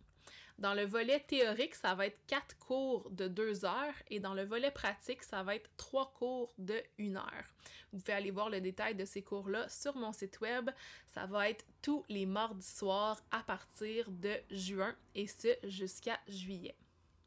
Dans 0.57 0.73
le 0.73 0.85
volet 0.85 1.19
théorique, 1.19 1.75
ça 1.75 1.93
va 1.93 2.07
être 2.07 2.19
quatre 2.25 2.57
cours 2.57 3.11
de 3.11 3.27
deux 3.27 3.63
heures 3.63 3.93
et 4.09 4.19
dans 4.19 4.33
le 4.33 4.43
volet 4.43 4.71
pratique, 4.71 5.21
ça 5.21 5.43
va 5.43 5.55
être 5.55 5.69
trois 5.77 6.11
cours 6.13 6.51
de 6.57 6.81
une 6.97 7.17
heure. 7.17 7.53
Vous 7.93 7.99
pouvez 7.99 8.13
aller 8.13 8.31
voir 8.31 8.49
le 8.49 8.59
détail 8.59 8.95
de 8.95 9.05
ces 9.05 9.21
cours-là 9.21 9.69
sur 9.69 9.95
mon 9.95 10.11
site 10.13 10.39
web. 10.41 10.71
Ça 11.05 11.27
va 11.27 11.49
être 11.49 11.63
tous 11.83 12.03
les 12.09 12.25
mardis 12.25 12.65
soirs 12.65 13.21
à 13.29 13.43
partir 13.43 14.09
de 14.09 14.33
juin 14.49 14.95
et 15.13 15.27
ce 15.27 15.55
jusqu'à 15.63 16.19
juillet. 16.27 16.75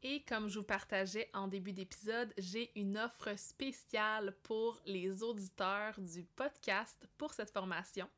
Et 0.03 0.23
comme 0.23 0.49
je 0.49 0.57
vous 0.57 0.65
partageais 0.65 1.29
en 1.33 1.47
début 1.47 1.73
d'épisode, 1.73 2.33
j'ai 2.39 2.71
une 2.75 2.97
offre 2.97 3.37
spéciale 3.37 4.35
pour 4.41 4.81
les 4.85 5.21
auditeurs 5.21 5.93
du 5.99 6.23
podcast 6.23 7.07
pour 7.19 7.33
cette 7.33 7.51
formation. 7.51 8.09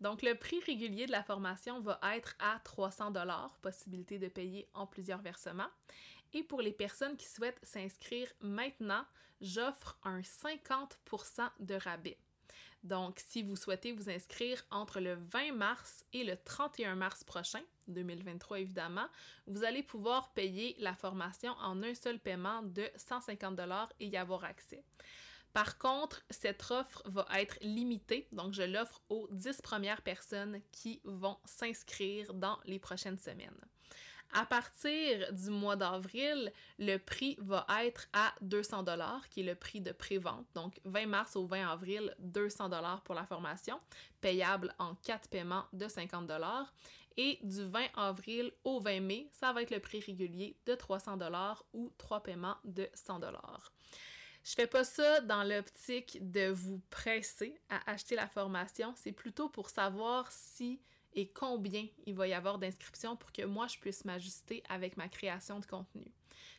Donc, 0.00 0.22
le 0.22 0.34
prix 0.36 0.60
régulier 0.60 1.04
de 1.04 1.12
la 1.12 1.22
formation 1.22 1.80
va 1.80 2.00
être 2.14 2.34
à 2.38 2.60
300 2.64 3.10
dollars, 3.10 3.58
possibilité 3.60 4.18
de 4.18 4.28
payer 4.28 4.70
en 4.72 4.86
plusieurs 4.86 5.20
versements. 5.20 5.68
Et 6.32 6.42
pour 6.42 6.62
les 6.62 6.72
personnes 6.72 7.16
qui 7.18 7.26
souhaitent 7.26 7.60
s'inscrire 7.62 8.32
maintenant, 8.40 9.04
j'offre 9.42 9.98
un 10.04 10.20
50% 10.20 11.50
de 11.60 11.74
rabais. 11.74 12.18
Donc, 12.84 13.20
si 13.26 13.42
vous 13.42 13.56
souhaitez 13.56 13.92
vous 13.92 14.08
inscrire 14.08 14.64
entre 14.70 15.00
le 15.00 15.14
20 15.14 15.52
mars 15.52 16.04
et 16.12 16.24
le 16.24 16.36
31 16.36 16.94
mars 16.94 17.24
prochain, 17.24 17.60
2023 17.88 18.60
évidemment, 18.60 19.06
vous 19.46 19.64
allez 19.64 19.82
pouvoir 19.82 20.32
payer 20.32 20.76
la 20.78 20.94
formation 20.94 21.52
en 21.60 21.82
un 21.82 21.94
seul 21.94 22.20
paiement 22.20 22.62
de 22.62 22.88
150 22.96 23.60
et 24.00 24.06
y 24.06 24.16
avoir 24.16 24.44
accès. 24.44 24.84
Par 25.52 25.78
contre, 25.78 26.22
cette 26.30 26.70
offre 26.70 27.02
va 27.06 27.26
être 27.34 27.58
limitée, 27.62 28.28
donc 28.32 28.52
je 28.52 28.62
l'offre 28.62 29.00
aux 29.08 29.26
10 29.32 29.60
premières 29.62 30.02
personnes 30.02 30.60
qui 30.70 31.00
vont 31.04 31.38
s'inscrire 31.44 32.32
dans 32.34 32.58
les 32.64 32.78
prochaines 32.78 33.18
semaines. 33.18 33.58
À 34.34 34.44
partir 34.44 35.32
du 35.32 35.50
mois 35.50 35.76
d'avril, 35.76 36.52
le 36.78 36.98
prix 36.98 37.36
va 37.40 37.66
être 37.82 38.08
à 38.12 38.34
200 38.42 38.82
dollars, 38.82 39.28
qui 39.30 39.40
est 39.40 39.44
le 39.44 39.54
prix 39.54 39.80
de 39.80 39.90
pré-vente. 39.92 40.46
Donc 40.54 40.78
20 40.84 41.06
mars 41.06 41.34
au 41.34 41.46
20 41.46 41.68
avril, 41.68 42.14
200 42.18 42.68
dollars 42.68 43.00
pour 43.02 43.14
la 43.14 43.24
formation, 43.24 43.78
payable 44.20 44.74
en 44.78 44.94
4 44.96 45.30
paiements 45.30 45.64
de 45.72 45.88
50 45.88 46.26
dollars. 46.26 46.72
Et 47.16 47.40
du 47.42 47.64
20 47.64 47.86
avril 47.96 48.52
au 48.62 48.78
20 48.78 49.00
mai, 49.00 49.28
ça 49.32 49.52
va 49.52 49.62
être 49.62 49.72
le 49.72 49.80
prix 49.80 49.98
régulier 50.00 50.56
de 50.66 50.74
300 50.74 51.16
dollars 51.16 51.64
ou 51.72 51.92
3 51.98 52.22
paiements 52.22 52.58
de 52.64 52.88
100 52.94 53.18
dollars. 53.18 53.72
Je 54.44 54.54
fais 54.54 54.66
pas 54.66 54.84
ça 54.84 55.20
dans 55.22 55.42
l'optique 55.42 56.18
de 56.30 56.48
vous 56.48 56.80
presser 56.90 57.60
à 57.70 57.90
acheter 57.90 58.14
la 58.14 58.28
formation, 58.28 58.94
c'est 58.96 59.12
plutôt 59.12 59.48
pour 59.48 59.68
savoir 59.68 60.30
si 60.30 60.80
et 61.18 61.26
combien 61.26 61.84
il 62.06 62.14
va 62.14 62.28
y 62.28 62.32
avoir 62.32 62.60
d'inscriptions 62.60 63.16
pour 63.16 63.32
que 63.32 63.42
moi, 63.42 63.66
je 63.66 63.76
puisse 63.76 64.04
m'ajuster 64.04 64.62
avec 64.68 64.96
ma 64.96 65.08
création 65.08 65.58
de 65.58 65.66
contenu. 65.66 66.04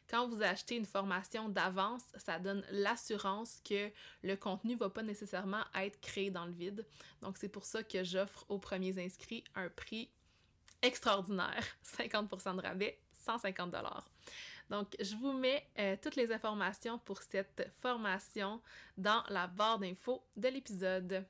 Quand 0.10 0.28
vous 0.28 0.42
achetez 0.42 0.76
une 0.76 0.86
formation 0.86 1.48
d'avance, 1.48 2.04
ça 2.18 2.40
donne 2.40 2.66
l'assurance 2.70 3.62
que 3.64 3.90
le 4.22 4.36
contenu 4.36 4.74
ne 4.74 4.80
va 4.80 4.90
pas 4.90 5.02
nécessairement 5.02 5.64
être 5.76 6.02
créé 6.02 6.30
dans 6.30 6.46
le 6.46 6.52
vide. 6.52 6.86
Donc, 7.22 7.38
c'est 7.38 7.48
pour 7.48 7.64
ça 7.64 7.84
que 7.84 8.04
j'offre 8.04 8.46
aux 8.50 8.60
premiers 8.60 9.02
inscrits 9.02 9.46
un 9.56 9.70
prix 9.70 10.10
extraordinaire, 10.82 11.64
50% 11.98 12.58
de 12.58 12.62
rabais, 12.62 13.00
150 13.14 13.74
donc, 14.70 14.96
je 15.00 15.16
vous 15.16 15.34
mets 15.34 15.66
euh, 15.80 15.96
toutes 16.00 16.16
les 16.16 16.32
informations 16.32 17.00
pour 17.00 17.24
cette 17.24 17.72
formation 17.82 18.62
dans 19.00 19.24
la 19.30 19.48
barre 19.48 19.80
d'infos 19.80 20.24
de 20.38 20.48
l'épisode. 20.48 21.26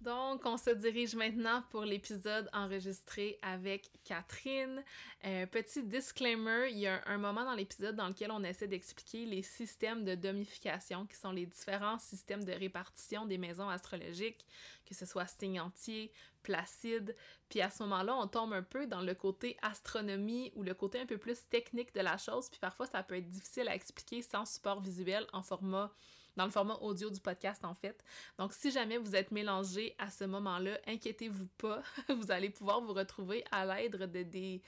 Donc, 0.00 0.46
on 0.46 0.56
se 0.56 0.70
dirige 0.70 1.14
maintenant 1.14 1.62
pour 1.68 1.82
l'épisode 1.82 2.48
enregistré 2.54 3.38
avec 3.42 3.90
Catherine. 4.02 4.82
Euh, 5.26 5.44
petit 5.44 5.82
disclaimer, 5.82 6.70
il 6.70 6.78
y 6.78 6.86
a 6.86 7.02
un 7.04 7.18
moment 7.18 7.44
dans 7.44 7.54
l'épisode 7.54 7.96
dans 7.96 8.08
lequel 8.08 8.30
on 8.30 8.42
essaie 8.42 8.66
d'expliquer 8.66 9.26
les 9.26 9.42
systèmes 9.42 10.04
de 10.04 10.14
domification, 10.14 11.04
qui 11.04 11.16
sont 11.16 11.32
les 11.32 11.44
différents 11.44 11.98
systèmes 11.98 12.44
de 12.44 12.52
répartition 12.52 13.26
des 13.26 13.36
maisons 13.36 13.68
astrologiques, 13.68 14.46
que 14.86 14.94
ce 14.94 15.04
soit 15.04 15.26
signe 15.26 15.60
entier, 15.60 16.10
placide. 16.42 17.14
Puis 17.50 17.60
à 17.60 17.68
ce 17.68 17.82
moment-là, 17.82 18.16
on 18.16 18.26
tombe 18.26 18.54
un 18.54 18.62
peu 18.62 18.86
dans 18.86 19.02
le 19.02 19.14
côté 19.14 19.58
astronomie 19.60 20.50
ou 20.54 20.62
le 20.62 20.72
côté 20.72 20.98
un 20.98 21.06
peu 21.06 21.18
plus 21.18 21.46
technique 21.50 21.94
de 21.94 22.00
la 22.00 22.16
chose. 22.16 22.48
Puis 22.48 22.58
parfois, 22.58 22.86
ça 22.86 23.02
peut 23.02 23.16
être 23.16 23.28
difficile 23.28 23.68
à 23.68 23.74
expliquer 23.74 24.22
sans 24.22 24.46
support 24.46 24.80
visuel 24.80 25.26
en 25.34 25.42
format 25.42 25.92
dans 26.40 26.46
le 26.46 26.52
format 26.52 26.76
audio 26.76 27.10
du 27.10 27.20
podcast 27.20 27.62
en 27.66 27.74
fait. 27.74 28.02
Donc 28.38 28.54
si 28.54 28.70
jamais 28.70 28.96
vous 28.96 29.14
êtes 29.14 29.30
mélangé 29.30 29.94
à 29.98 30.08
ce 30.08 30.24
moment-là, 30.24 30.78
inquiétez-vous 30.86 31.46
pas, 31.58 31.82
vous 32.08 32.30
allez 32.30 32.48
pouvoir 32.48 32.80
vous 32.80 32.94
retrouver 32.94 33.44
à 33.52 33.66
l'aide 33.66 33.96
de 33.96 34.22
des 34.22 34.62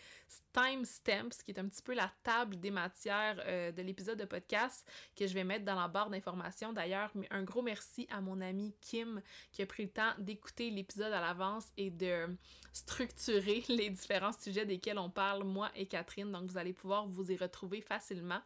timestamps, 0.53 1.43
qui 1.45 1.53
est 1.53 1.59
un 1.59 1.67
petit 1.67 1.83
peu 1.83 1.95
la 1.95 2.11
table 2.23 2.61
des 2.61 2.71
matières 2.71 3.43
euh, 3.47 3.73
de 3.73 3.81
l'épisode 3.83 4.19
de 4.19 4.25
podcast 4.27 4.87
que 5.17 5.27
je 5.27 5.33
vais 5.33 5.45
mettre 5.45 5.65
dans 5.65 5.75
la 5.75 5.89
barre 5.89 6.11
d'information. 6.11 6.75
D'ailleurs, 6.75 7.11
un 7.31 7.43
gros 7.43 7.63
merci 7.63 8.07
à 8.11 8.21
mon 8.21 8.41
ami 8.43 8.75
Kim 8.83 9.23
qui 9.51 9.63
a 9.63 9.67
pris 9.67 9.85
le 9.85 9.91
temps 9.91 10.13
d'écouter 10.19 10.71
l'épisode 10.71 11.13
à 11.13 11.21
l'avance 11.21 11.69
et 11.79 11.91
de 11.91 12.37
structurer 12.73 13.65
les 13.69 13.89
différents 13.89 14.33
sujets 14.33 14.67
desquels 14.67 14.99
on 14.99 15.11
parle, 15.11 15.45
moi 15.45 15.71
et 15.75 15.87
Catherine. 15.87 16.31
Donc, 16.31 16.51
vous 16.51 16.59
allez 16.59 16.75
pouvoir 16.75 17.07
vous 17.07 17.31
y 17.31 17.37
retrouver 17.37 17.81
facilement. 17.81 18.41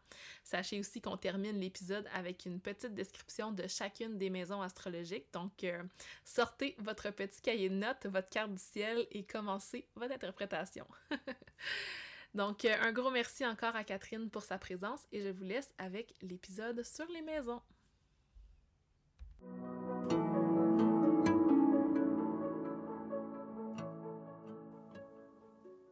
Sachez 0.45 0.79
aussi 0.79 1.01
qu'on 1.01 1.17
termine 1.17 1.59
l'épisode 1.59 2.07
avec 2.15 2.47
une 2.47 2.61
petite 2.61 2.95
description 2.95 3.16
de 3.53 3.67
chacune 3.67 4.19
des 4.19 4.31
maisons 4.31 4.63
astrologiques. 4.63 5.33
Donc, 5.33 5.65
euh, 5.65 5.83
sortez 6.25 6.75
votre 6.79 7.11
petit 7.11 7.41
cahier 7.41 7.69
de 7.69 7.75
notes, 7.75 8.07
votre 8.07 8.29
carte 8.29 8.53
du 8.53 8.63
ciel 8.63 9.07
et 9.11 9.25
commencez 9.25 9.89
votre 9.95 10.15
interprétation. 10.15 10.87
Donc, 12.35 12.65
euh, 12.65 12.75
un 12.83 12.93
gros 12.93 13.11
merci 13.11 13.47
encore 13.47 13.77
à 13.77 13.85
Catherine 13.85 14.29
pour 14.31 14.43
sa 14.43 14.59
présence 14.59 15.07
et 15.13 15.21
je 15.21 15.29
vous 15.31 15.45
laisse 15.45 15.73
avec 15.79 16.15
l'épisode 16.23 16.83
sur 16.83 17.07
les 17.09 17.23
maisons. 17.23 17.63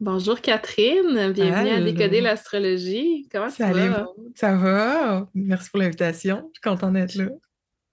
Bonjour 0.05 0.43
Catherine, 0.43 1.33
bienvenue 1.33 1.71
à 1.71 1.81
Décoder 1.81 2.21
l'astrologie. 2.21 3.27
Comment 3.33 3.49
ça 3.49 3.73
va? 3.73 4.07
Ça 4.35 4.55
va? 4.55 5.27
Merci 5.33 5.71
pour 5.71 5.79
l'invitation. 5.81 6.51
Je 6.53 6.59
suis 6.59 6.61
contente 6.63 6.93
d'être 6.93 7.15
là. 7.15 7.29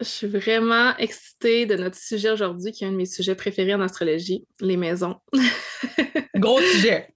Je 0.01 0.05
suis 0.05 0.27
vraiment 0.27 0.93
excitée 0.97 1.65
de 1.65 1.77
notre 1.77 1.95
sujet 1.95 2.29
aujourd'hui, 2.29 2.73
qui 2.73 2.83
est 2.83 2.87
un 2.87 2.91
de 2.91 2.97
mes 2.97 3.05
sujets 3.05 3.33
préférés 3.33 3.73
en 3.75 3.79
astrologie, 3.79 4.45
les 4.59 4.75
maisons. 4.75 5.21
Gros 6.35 6.59
sujet. 6.59 7.15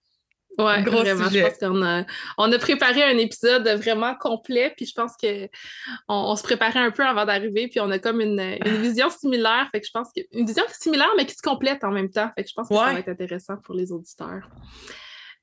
Ouais, 0.58 0.82
vraiment. 0.82 1.30
Je 1.30 1.40
pense 1.42 1.58
qu'on 1.58 1.84
a, 1.84 2.04
on 2.38 2.52
a 2.52 2.58
préparé 2.60 3.04
un 3.04 3.18
épisode 3.18 3.68
vraiment 3.68 4.16
complet, 4.16 4.74
puis 4.76 4.86
je 4.86 4.94
pense 4.94 5.14
que 5.22 5.50
on, 6.08 6.36
se 6.36 6.44
préparait 6.44 6.80
un 6.80 6.92
peu 6.92 7.06
avant 7.06 7.26
d'arriver, 7.26 7.68
puis 7.68 7.80
on 7.80 7.92
a 7.92 8.00
comme 8.00 8.22
une, 8.22 8.40
une, 8.40 8.82
vision 8.82 9.10
similaire. 9.10 9.68
Fait 9.72 9.82
que 9.82 9.88
je 9.88 9.92
pense 9.92 10.10
que 10.16 10.22
une 10.32 10.46
vision 10.46 10.64
similaire, 10.70 11.10
mais 11.18 11.26
qui 11.26 11.36
se 11.36 11.42
complète 11.42 11.84
en 11.84 11.92
même 11.92 12.10
temps. 12.10 12.30
Fait 12.36 12.44
que 12.44 12.50
je 12.50 12.54
pense 12.54 12.70
que 12.70 12.76
ça 12.76 12.94
va 12.94 13.00
être 13.00 13.10
intéressant 13.10 13.58
pour 13.58 13.76
les 13.76 13.92
auditeurs. 13.92 14.50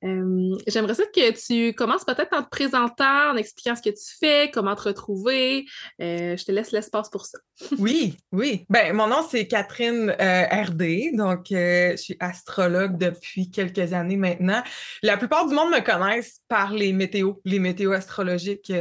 Euh, 0.04 0.56
j'aimerais 0.66 0.94
que 0.94 1.47
tu 1.47 1.75
commences 1.75 2.04
peut-être 2.04 2.32
en 2.32 2.42
te 2.42 2.49
présentant, 2.49 3.32
en 3.32 3.37
expliquant 3.37 3.76
ce 3.76 3.82
que 3.82 3.90
tu 3.90 4.16
fais, 4.18 4.50
comment 4.52 4.75
te 4.75 4.82
retrouver. 4.82 5.66
Euh, 6.00 6.37
je 6.37 6.44
te 6.44 6.52
laisse 6.52 6.73
l'espace 6.73 7.09
pour 7.09 7.26
ça. 7.26 7.38
oui, 7.78 8.16
oui. 8.32 8.66
Ben, 8.68 8.92
mon 8.94 9.06
nom, 9.06 9.25
c'est 9.28 9.47
Catherine 9.47 10.14
euh, 10.21 10.44
RD. 10.44 11.16
Donc, 11.16 11.47
je 11.50 11.94
suis 11.97 12.16
astrologue 12.21 12.99
depuis 12.99 13.50
quelques 13.50 13.92
années 13.92 14.16
maintenant. 14.16 14.62
La 15.02 15.16
plupart 15.16 15.47
du 15.47 15.54
monde 15.54 15.71
me 15.71 15.80
connaissent 15.80 16.40
par 16.49 16.73
les 16.73 16.92
météos, 16.92 17.40
les 17.44 17.59
météos 17.59 17.92
astrologiques 17.92 18.73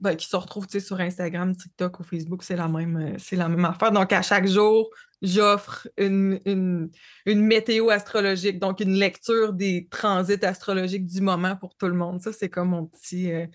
ben, 0.00 0.14
qui 0.16 0.26
se 0.26 0.36
retrouvent 0.36 0.68
sur 0.68 1.00
Instagram, 1.00 1.56
TikTok 1.56 2.00
ou 2.00 2.04
Facebook. 2.04 2.42
C'est 2.42 2.56
la 2.56 2.68
même 2.68 3.64
affaire. 3.64 3.92
Donc, 3.92 4.12
à 4.12 4.22
chaque 4.22 4.46
jour, 4.46 4.90
j'offre 5.22 5.88
une, 5.96 6.40
une, 6.44 6.90
une, 7.26 7.44
météo 7.44 7.90
astrologique, 7.90 8.58
donc 8.58 8.80
une 8.80 8.94
lecture 8.94 9.52
des 9.52 9.88
transits 9.90 10.44
astrologiques 10.44 11.06
du 11.06 11.20
moment 11.20 11.56
pour 11.56 11.74
tout 11.76 11.86
le 11.86 11.94
monde. 11.94 12.20
Ça, 12.20 12.32
c'est 12.32 12.48
comme 12.48 12.70
mon 12.70 12.86
petit, 12.86 13.32
euh, 13.32 13.46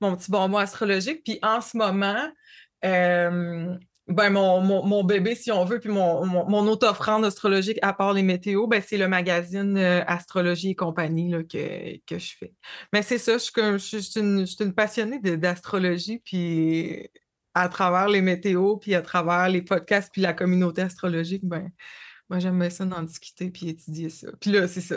mon 0.00 0.16
petit 0.16 0.30
bonbon 0.30 0.58
astrologique. 0.58 1.22
Puis 1.24 1.38
en 1.42 1.60
ce 1.60 1.76
moment, 1.76 2.30
euh, 2.84 3.76
ben 4.08 4.30
mon, 4.30 4.60
mon, 4.60 5.04
bébé, 5.04 5.34
si 5.34 5.52
on 5.52 5.64
veut, 5.64 5.78
puis 5.78 5.88
mon, 5.88 6.26
mon, 6.26 6.66
autre 6.66 6.88
offrande 6.88 7.24
astrologique, 7.24 7.78
à 7.82 7.92
part 7.92 8.12
les 8.12 8.22
météos, 8.22 8.66
ben 8.66 8.82
c'est 8.84 8.96
le 8.98 9.06
magazine 9.06 9.76
euh, 9.76 10.02
Astrologie 10.06 10.70
et 10.70 10.74
compagnie 10.74 11.30
là, 11.30 11.42
que, 11.44 11.98
que 12.06 12.18
je 12.18 12.36
fais. 12.36 12.52
Mais 12.92 13.02
c'est 13.02 13.18
ça, 13.18 13.38
je, 13.38 13.50
je, 13.54 13.78
je, 13.78 13.98
suis 13.98 14.20
une, 14.20 14.40
je 14.40 14.54
suis 14.54 14.64
une 14.64 14.74
passionnée 14.74 15.20
d'astrologie, 15.20 16.20
puis 16.24 17.08
à 17.54 17.68
travers 17.68 18.08
les 18.08 18.22
météos, 18.22 18.76
puis 18.76 18.94
à 18.94 19.02
travers 19.02 19.48
les 19.48 19.62
podcasts, 19.62 20.10
puis 20.12 20.22
la 20.22 20.32
communauté 20.32 20.82
astrologique, 20.82 21.44
ben, 21.44 21.70
moi, 22.28 22.38
j'aime 22.38 22.70
ça 22.70 22.84
d'en 22.84 23.02
discuter, 23.02 23.50
puis 23.50 23.68
étudier 23.68 24.08
ça. 24.08 24.28
Puis 24.40 24.50
là, 24.50 24.66
c'est 24.66 24.80
ça. 24.80 24.96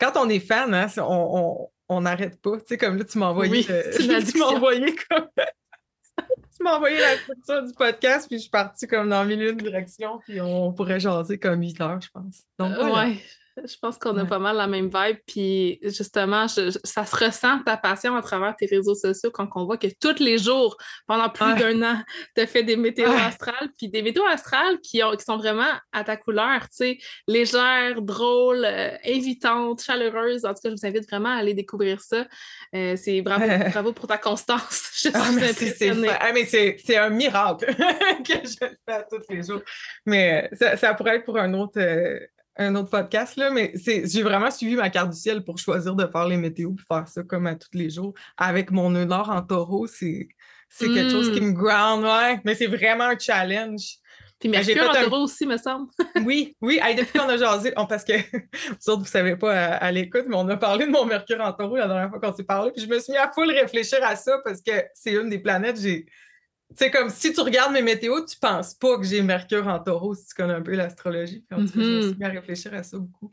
Quand 0.00 0.12
on 0.16 0.28
est 0.28 0.40
fan, 0.40 0.74
hein, 0.74 0.88
on 0.98 2.00
n'arrête 2.00 2.40
pas. 2.40 2.58
Tu 2.58 2.64
sais, 2.68 2.78
comme 2.78 2.96
là, 2.96 3.04
tu 3.04 3.18
m'as 3.18 3.26
envoyé... 3.26 3.64
tu 3.96 4.08
m'as 4.38 4.46
envoyé 4.46 4.96
comme... 5.08 5.28
tu 6.56 6.62
m'as 6.62 6.76
envoyé 6.76 6.98
la 6.98 7.16
structure 7.18 7.62
du 7.64 7.72
podcast, 7.72 8.26
puis 8.26 8.38
je 8.38 8.42
suis 8.42 8.50
partie 8.50 8.86
comme 8.86 9.08
dans 9.08 9.24
mille 9.24 9.54
directions, 9.56 10.18
puis 10.18 10.40
on 10.40 10.72
pourrait 10.72 10.98
jaser 10.98 11.38
comme 11.38 11.60
8 11.60 11.80
heures, 11.80 12.00
je 12.00 12.08
pense. 12.10 12.42
Donc, 12.58 12.76
ouais. 12.76 13.18
Je 13.64 13.76
pense 13.80 13.98
qu'on 13.98 14.16
a 14.18 14.24
pas 14.24 14.38
mal 14.38 14.56
la 14.56 14.66
même 14.66 14.90
vibe. 14.92 15.18
Puis 15.26 15.78
justement, 15.82 16.48
ça 16.48 17.06
se 17.06 17.24
ressent 17.24 17.62
ta 17.64 17.76
passion 17.76 18.16
à 18.16 18.22
travers 18.22 18.54
tes 18.56 18.66
réseaux 18.66 18.94
sociaux 18.94 19.30
quand 19.30 19.48
on 19.54 19.64
voit 19.64 19.76
que 19.76 19.88
tous 20.00 20.22
les 20.22 20.38
jours, 20.38 20.76
pendant 21.06 21.28
plus 21.28 21.54
d'un 21.54 21.82
an, 21.82 22.02
tu 22.34 22.42
as 22.42 22.46
fait 22.46 22.62
des 22.62 22.76
météos 22.76 23.10
astrales. 23.10 23.68
Puis 23.76 23.88
des 23.88 24.02
météos 24.02 24.26
astrales 24.26 24.78
qui, 24.80 25.02
ont, 25.02 25.16
qui 25.16 25.24
sont 25.24 25.38
vraiment 25.38 25.72
à 25.92 26.04
ta 26.04 26.16
couleur, 26.16 26.60
tu 26.62 26.68
sais, 26.70 26.98
légères, 27.26 28.02
drôles, 28.02 28.64
euh, 28.64 28.90
invitantes, 29.06 29.82
chaleureuses. 29.82 30.44
En 30.44 30.54
tout 30.54 30.60
cas, 30.62 30.70
je 30.70 30.74
vous 30.74 30.86
invite 30.86 31.08
vraiment 31.08 31.30
à 31.30 31.38
aller 31.38 31.54
découvrir 31.54 32.00
ça. 32.00 32.26
Euh, 32.74 32.96
c'est 32.96 33.22
bravo, 33.22 33.44
bravo 33.72 33.92
pour 33.92 34.06
ta 34.06 34.18
constance. 34.18 34.90
Je 34.98 35.10
ah, 35.14 35.30
suis 35.30 36.08
ah, 36.08 36.32
mais 36.34 36.44
c'est 36.44 36.96
un 36.96 37.10
miracle 37.10 37.66
que 38.24 38.32
je 38.32 38.66
le 38.66 38.76
fais 38.86 39.04
tous 39.10 39.32
les 39.32 39.42
jours. 39.42 39.62
Mais 40.06 40.50
ça, 40.54 40.94
pourrait 40.94 41.16
être 41.16 41.24
pour 41.24 41.38
un 41.38 41.54
autre, 41.54 41.78
euh, 41.80 42.18
un 42.58 42.74
autre 42.74 42.90
podcast, 42.90 43.36
là, 43.36 43.50
mais 43.50 43.72
j'ai 43.84 44.22
vraiment 44.22 44.50
suivi 44.50 44.74
ma 44.74 44.90
carte 44.90 45.10
du 45.10 45.16
ciel 45.16 45.44
pour 45.44 45.58
choisir 45.58 45.94
de 45.94 46.06
faire 46.06 46.26
les 46.26 46.36
météos 46.36 46.74
et 46.76 46.94
faire 46.94 47.06
ça 47.06 47.22
comme 47.22 47.46
à 47.46 47.54
tous 47.54 47.70
les 47.72 47.88
jours. 47.88 48.14
Avec 48.36 48.70
mon 48.72 48.90
nœud 48.90 49.04
nord 49.04 49.30
en 49.30 49.42
taureau, 49.42 49.86
c'est 49.86 50.28
quelque 50.78 51.10
chose 51.10 51.32
qui 51.32 51.40
hmm. 51.40 51.46
me 51.46 51.52
ground, 51.52 52.04
ouais. 52.04 52.40
Mais 52.44 52.56
c'est 52.56 52.66
vraiment 52.66 53.04
un 53.04 53.18
challenge. 53.18 53.98
Puis 54.40 54.48
ben, 54.48 54.64
Mercure 54.64 54.90
en 54.90 55.04
taureau 55.04 55.24
aussi, 55.24 55.46
me 55.46 55.56
semble. 55.56 55.88
oui, 56.24 56.56
oui. 56.60 56.80
depuis 56.96 57.18
qu'on 57.18 57.28
a 57.28 57.36
jasé, 57.36 57.72
parce 57.88 58.04
que 58.04 58.12
vous 58.32 58.90
autres, 58.90 59.02
vous 59.02 59.06
savez 59.06 59.36
pas 59.36 59.52
à, 59.74 59.90
l'écoute, 59.92 60.24
mais 60.28 60.36
on 60.36 60.48
a 60.48 60.56
parlé 60.56 60.86
de 60.86 60.90
mon 60.90 61.04
Mercure 61.04 61.40
en 61.40 61.52
taureau 61.52 61.76
la 61.76 61.86
dernière 61.86 62.10
fois 62.10 62.20
qu'on 62.20 62.34
s'est 62.34 62.44
parlé. 62.44 62.72
Puis 62.72 62.84
je 62.84 62.88
me 62.88 62.98
suis 62.98 63.12
mis 63.12 63.18
à 63.18 63.30
full 63.32 63.50
réfléchir 63.50 63.98
à 64.02 64.16
ça 64.16 64.38
parce 64.44 64.60
que 64.62 64.72
c'est 64.94 65.12
une 65.12 65.28
des 65.28 65.38
planètes, 65.38 65.80
j'ai 65.80 66.06
c'est 66.74 66.90
comme 66.90 67.10
si 67.10 67.32
tu 67.32 67.40
regardes 67.40 67.72
mes 67.72 67.82
météos, 67.82 68.24
tu 68.24 68.38
penses 68.38 68.74
pas 68.74 68.96
que 68.98 69.04
j'ai 69.04 69.22
Mercure 69.22 69.66
en 69.66 69.78
taureau 69.78 70.14
si 70.14 70.26
tu 70.26 70.34
connais 70.34 70.54
un 70.54 70.62
peu 70.62 70.74
l'astrologie. 70.74 71.44
je 71.50 71.56
me 71.56 71.66
suis 71.66 72.16
mis 72.18 72.24
à 72.24 72.28
réfléchir 72.28 72.74
à 72.74 72.82
ça 72.82 72.98
beaucoup. 72.98 73.30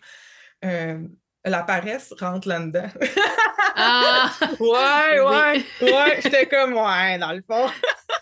Euh, 0.63 0.99
la 1.43 1.63
paresse 1.63 2.13
rentre 2.19 2.47
là-dedans. 2.47 2.89
ah! 3.75 4.31
ouais, 4.59 5.19
ouais, 5.19 5.65
ouais. 5.81 6.19
J'étais 6.21 6.47
comme, 6.47 6.73
ouais, 6.73 7.19
dans 7.19 7.33
le 7.33 7.43
fond. 7.47 7.69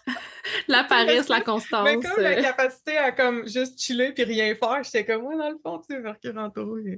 la 0.68 0.84
paresse, 0.84 1.30
la 1.30 1.42
constance. 1.42 1.86
Mais 1.86 2.00
comme 2.00 2.22
la 2.22 2.42
capacité 2.42 2.98
à 2.98 3.12
comme 3.12 3.48
juste 3.48 3.80
chiller 3.80 4.12
puis 4.12 4.24
rien 4.24 4.56
faire, 4.56 4.84
j'étais 4.84 5.06
comme, 5.06 5.24
ouais, 5.24 5.38
dans 5.38 5.50
le 5.50 5.58
fond, 5.64 5.80
tu 5.80 5.96
sais, 5.96 6.02
Mercure 6.02 6.38
en 6.38 6.50
taureau. 6.50 6.78
Euh, 6.78 6.98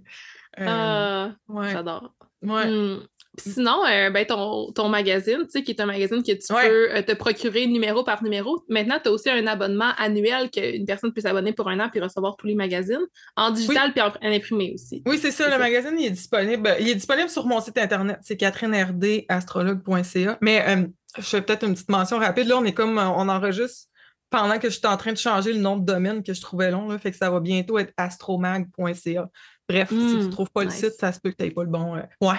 ah, 0.60 1.32
ouais. 1.50 1.72
J'adore. 1.72 2.16
Ouais. 2.42 2.68
Hmm. 2.68 3.08
Sinon, 3.40 3.86
euh, 3.86 4.10
ben, 4.10 4.26
ton, 4.26 4.72
ton 4.72 4.90
magazine, 4.90 5.42
tu 5.44 5.50
sais, 5.50 5.64
qui 5.64 5.72
est 5.72 5.82
un 5.82 5.86
magazine 5.86 6.24
que 6.24 6.32
tu 6.32 6.48
peux 6.48 6.96
euh, 6.96 7.02
te 7.02 7.12
procurer 7.14 7.68
numéro 7.68 8.04
par 8.04 8.24
numéro. 8.24 8.64
Maintenant, 8.70 9.00
tu 9.02 9.10
as 9.10 9.12
aussi 9.12 9.30
un 9.30 9.46
abonnement 9.48 9.92
annuel 9.98 10.50
qu'une 10.50 10.86
personne 10.86 11.12
peut 11.14 11.22
s'abonner 11.22 11.54
pour 11.54 11.70
un 11.70 11.80
an 11.80 11.90
puis 11.90 12.00
recevoir 12.00 12.36
tous 12.38 12.48
les 12.48 12.56
magazines 12.56 13.06
en 13.36 13.52
digital 13.52 13.94
puis 13.94 14.02
en, 14.02 14.12
imprimé 14.22 14.72
aussi. 14.74 15.04
Oui, 15.06 15.18
c'est 15.18 15.32
ça. 15.32 15.50
Le 15.50 15.58
magazine, 15.58 15.96
il 16.00 16.08
est 16.08 16.12
disponible. 16.12 16.76
Il 16.80 16.90
est 16.90 16.96
disponible 16.96 17.30
sur 17.30 17.46
mon 17.46 17.62
site 17.62 17.78
internet. 17.78 18.18
C'est 18.22 18.38
catherinerd.astrologue.ca. 18.38 20.38
Mais 20.42 20.64
euh, 20.68 20.88
je 21.18 21.24
fais 21.24 21.42
peut-être 21.42 21.66
une 21.66 21.74
petite 21.74 21.90
mention 21.90 22.20
rapide. 22.20 22.48
Là, 22.48 22.58
on 22.58 22.66
est 22.66 22.74
comme, 22.74 22.98
on 22.98 23.30
enregistre 23.30 23.90
pendant 24.30 24.60
que 24.60 24.70
je 24.70 24.78
suis 24.78 24.88
en 24.88 24.98
train 24.98 25.14
de 25.14 25.18
changer 25.18 25.54
le 25.54 25.60
nom 25.60 25.78
de 25.78 25.86
domaine 25.86 26.22
que 26.24 26.34
je 26.34 26.42
trouvais 26.42 26.72
long. 26.72 26.90
Là, 26.90 26.98
fait 26.98 27.12
que 27.12 27.18
ça 27.18 27.30
va 27.30 27.40
bientôt 27.40 27.78
être 27.78 27.94
astromag.ca. 27.96 29.30
Bref, 29.68 29.90
si 29.90 29.96
tu 29.96 30.04
ne 30.04 30.24
mmh, 30.24 30.30
trouves 30.30 30.52
pas 30.52 30.64
le 30.64 30.70
site, 30.70 30.94
ça 31.00 31.12
se 31.12 31.20
peut 31.20 31.32
que 31.32 31.38
tu 31.38 31.44
n'aies 31.44 31.52
pas 31.52 31.64
le 31.64 31.70
bon. 31.70 31.96
Euh, 31.96 32.02
ouais. 32.22 32.38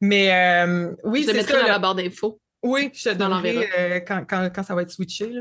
Mais 0.00 0.32
euh, 0.66 0.94
oui, 1.04 1.24
c'est 1.24 1.42
ça. 1.42 1.60
Dans 1.60 1.66
la 1.66 1.78
barre 1.78 1.94
d'infos. 1.94 2.40
Oui, 2.62 2.90
je 2.92 3.10
te 3.10 3.14
donnerai 3.14 3.68
euh, 3.78 4.00
quand, 4.00 4.24
quand, 4.28 4.50
quand, 4.54 4.62
ça 4.62 4.74
va 4.74 4.82
être 4.82 4.90
switché. 4.90 5.32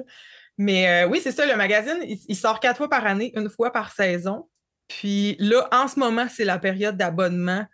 Mais 0.57 1.05
oui, 1.05 1.19
c'est 1.21 1.31
ça, 1.31 1.45
le 1.45 1.55
magazine, 1.55 1.97
il, 2.03 2.35
sort 2.35 2.59
quatre 2.59 2.77
fois 2.77 2.89
par 2.89 3.05
année, 3.05 3.31
une 3.35 3.49
fois 3.49 3.71
par 3.71 3.91
saison. 3.91 4.47
Puis 4.87 5.35
là, 5.37 5.67
en 5.71 5.87
ce 5.87 5.99
moment, 5.99 6.27
c'est 6.29 6.45
la 6.45 6.57
période 6.57 6.97
d'abonnement 6.97 7.65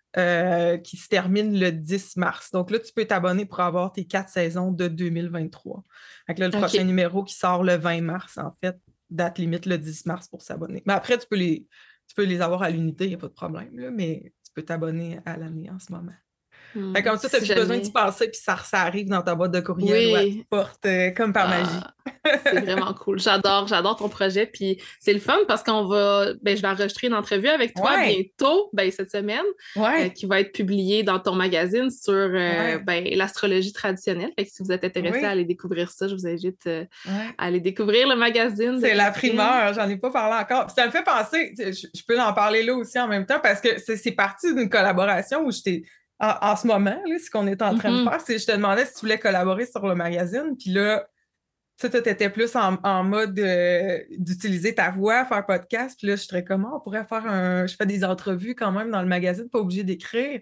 qui 0.83 0.98
se 0.98 1.07
termine 1.07 1.57
le 1.57 1.72
10 1.72 2.17
mars. 2.17 2.51
Donc 2.51 2.72
là, 2.72 2.79
tu 2.79 2.91
peux 2.93 3.05
t'abonner 3.05 3.45
pour 3.45 3.62
avoir 3.62 3.93
tes 3.93 4.05
quatre 4.05 4.29
saisons 4.29 4.72
de 4.72 4.88
2023. 4.88 5.83
Fait 6.27 6.39
là, 6.39 6.48
le 6.48 6.57
prochain 6.57 6.83
numéro 6.83 7.24
qui 7.24 7.36
sort 7.36 7.63
le 7.63 7.75
20 7.75 8.01
mars, 8.01 8.38
en 8.38 8.53
fait, 8.62 8.75
date 9.10 9.38
limite 9.38 9.65
le 9.65 9.77
10 9.77 10.05
mars 10.05 10.27
pour 10.27 10.41
s'abonner. 10.41 10.83
Mais 10.86 10.93
après, 10.93 11.17
tu 11.17 11.25
peux 11.29 11.38
les, 11.38 11.65
tu 12.13 12.22
peux 12.22 12.25
les 12.25 12.41
avoir 12.41 12.62
à 12.62 12.70
l'unité, 12.70 13.05
il 13.05 13.10
n'y 13.10 13.15
a 13.15 13.17
pas 13.17 13.27
de 13.27 13.34
problème, 13.34 13.72
mais 13.91 14.34
tu 14.43 14.51
peux 14.53 14.62
t'abonner 14.63 15.20
à 15.25 15.35
l'année 15.37 15.70
en 15.72 15.79
ce 15.79 15.92
moment. 15.92 16.14
Mmh, 16.75 16.94
comme 17.03 17.18
ça, 17.18 17.29
tu 17.29 17.36
n'as 17.36 17.42
plus 17.42 17.55
besoin 17.55 17.77
d'y 17.77 17.92
passer, 17.92 18.27
puis 18.27 18.40
ça, 18.42 18.57
ça, 18.64 18.81
arrive 18.81 19.07
dans 19.07 19.22
ta 19.22 19.36
boîte 19.36 19.51
de 19.51 19.59
courriel 19.59 20.12
ou 20.12 20.16
à 20.16 20.22
ta 20.22 20.44
porte, 20.50 20.86
euh, 20.86 21.12
comme 21.12 21.33
par 21.33 21.50
ah, 21.50 21.59
magie. 21.59 22.40
c'est 22.44 22.59
vraiment 22.66 22.94
cool. 22.94 23.20
J'adore, 23.20 23.68
j'adore 23.68 23.96
ton 23.96 24.09
projet. 24.09 24.46
Puis 24.46 24.81
c'est 25.00 25.14
le 25.14 25.20
fun 25.20 25.38
parce 25.48 25.64
qu'on 25.64 25.86
va, 25.86 26.33
ben, 26.42 26.57
je 26.57 26.62
vais 26.62 26.68
enregistrer 26.68 27.07
une 27.07 27.14
entrevue 27.14 27.48
avec 27.48 27.74
toi 27.75 27.98
bientôt, 28.05 28.70
ben, 28.74 28.90
cette 28.92 29.12
semaine, 29.12 29.46
euh, 29.77 30.09
qui 30.09 30.25
va 30.25 30.40
être 30.40 30.51
publiée 30.51 31.03
dans 31.03 31.20
ton 31.20 31.36
magazine 31.36 31.90
sur 31.90 32.14
euh, 32.14 32.79
ben, 32.79 33.07
l'astrologie 33.14 33.74
traditionnelle. 33.74 34.31
Fait 34.38 34.46
que 34.46 34.51
si 34.51 34.64
vous 34.64 34.72
êtes 34.72 34.83
intéressé 34.83 35.24
à 35.24 35.29
aller 35.29 35.46
découvrir 35.46 35.92
ça, 35.92 36.07
je 36.07 36.16
vous 36.16 36.27
invite 36.27 36.68
à 36.68 37.46
aller 37.46 37.59
découvrir 37.59 38.07
le 38.07 38.16
magazine. 38.16 38.79
C'est 38.81 38.96
la 38.96 39.12
primeur, 39.12 39.74
j'en 39.74 39.88
ai 39.90 39.98
pas 39.98 40.12
parlé 40.12 40.42
encore. 40.42 40.72
Ça 40.72 40.86
me 40.86 40.92
fait 40.92 41.03
penser, 41.03 41.53
je, 41.57 41.88
je 41.94 42.03
peux 42.07 42.20
en 42.20 42.33
parler 42.33 42.64
là 42.64 42.74
aussi 42.75 43.00
en 43.00 43.07
même 43.07 43.25
temps 43.25 43.40
parce 43.42 43.62
que 43.62 43.70
c'est 43.77 44.12
parti 44.12 44.53
d'une 44.53 44.70
collaboration 44.70 45.46
où 45.46 45.51
je 45.51 45.62
t'ai 45.62 45.83
en, 46.19 46.55
ce 46.55 46.67
moment, 46.67 46.97
ce 47.05 47.29
qu'on 47.29 47.47
est 47.47 47.61
en 47.61 47.77
train 47.77 47.91
de 47.91 47.97
mm-hmm. 47.97 48.09
faire, 48.09 48.21
c'est 48.21 48.39
je 48.39 48.45
te 48.45 48.51
demandais 48.51 48.85
si 48.85 48.93
tu 48.93 48.99
voulais 49.01 49.19
collaborer 49.19 49.65
sur 49.65 49.85
le 49.85 49.95
magazine, 49.95 50.55
puis 50.57 50.71
là, 50.71 51.05
tu 51.79 51.97
étais 51.97 52.29
plus 52.29 52.55
en, 52.55 53.03
mode 53.03 53.37
euh, 53.39 53.99
d'utiliser 54.17 54.75
ta 54.75 54.91
voix, 54.91 55.25
faire 55.25 55.45
podcast, 55.45 55.97
puis 55.97 56.07
là, 56.07 56.15
je 56.15 56.23
serais 56.23 56.43
comment 56.43 56.69
ah, 56.71 56.77
on 56.77 56.79
pourrait 56.79 57.05
faire 57.05 57.25
un. 57.25 57.67
Je 57.67 57.75
fais 57.75 57.85
des 57.85 58.03
entrevues 58.03 58.55
quand 58.55 58.71
même 58.71 58.91
dans 58.91 59.01
le 59.01 59.07
magazine, 59.07 59.49
pas 59.49 59.59
obligé 59.59 59.83
d'écrire. 59.83 60.41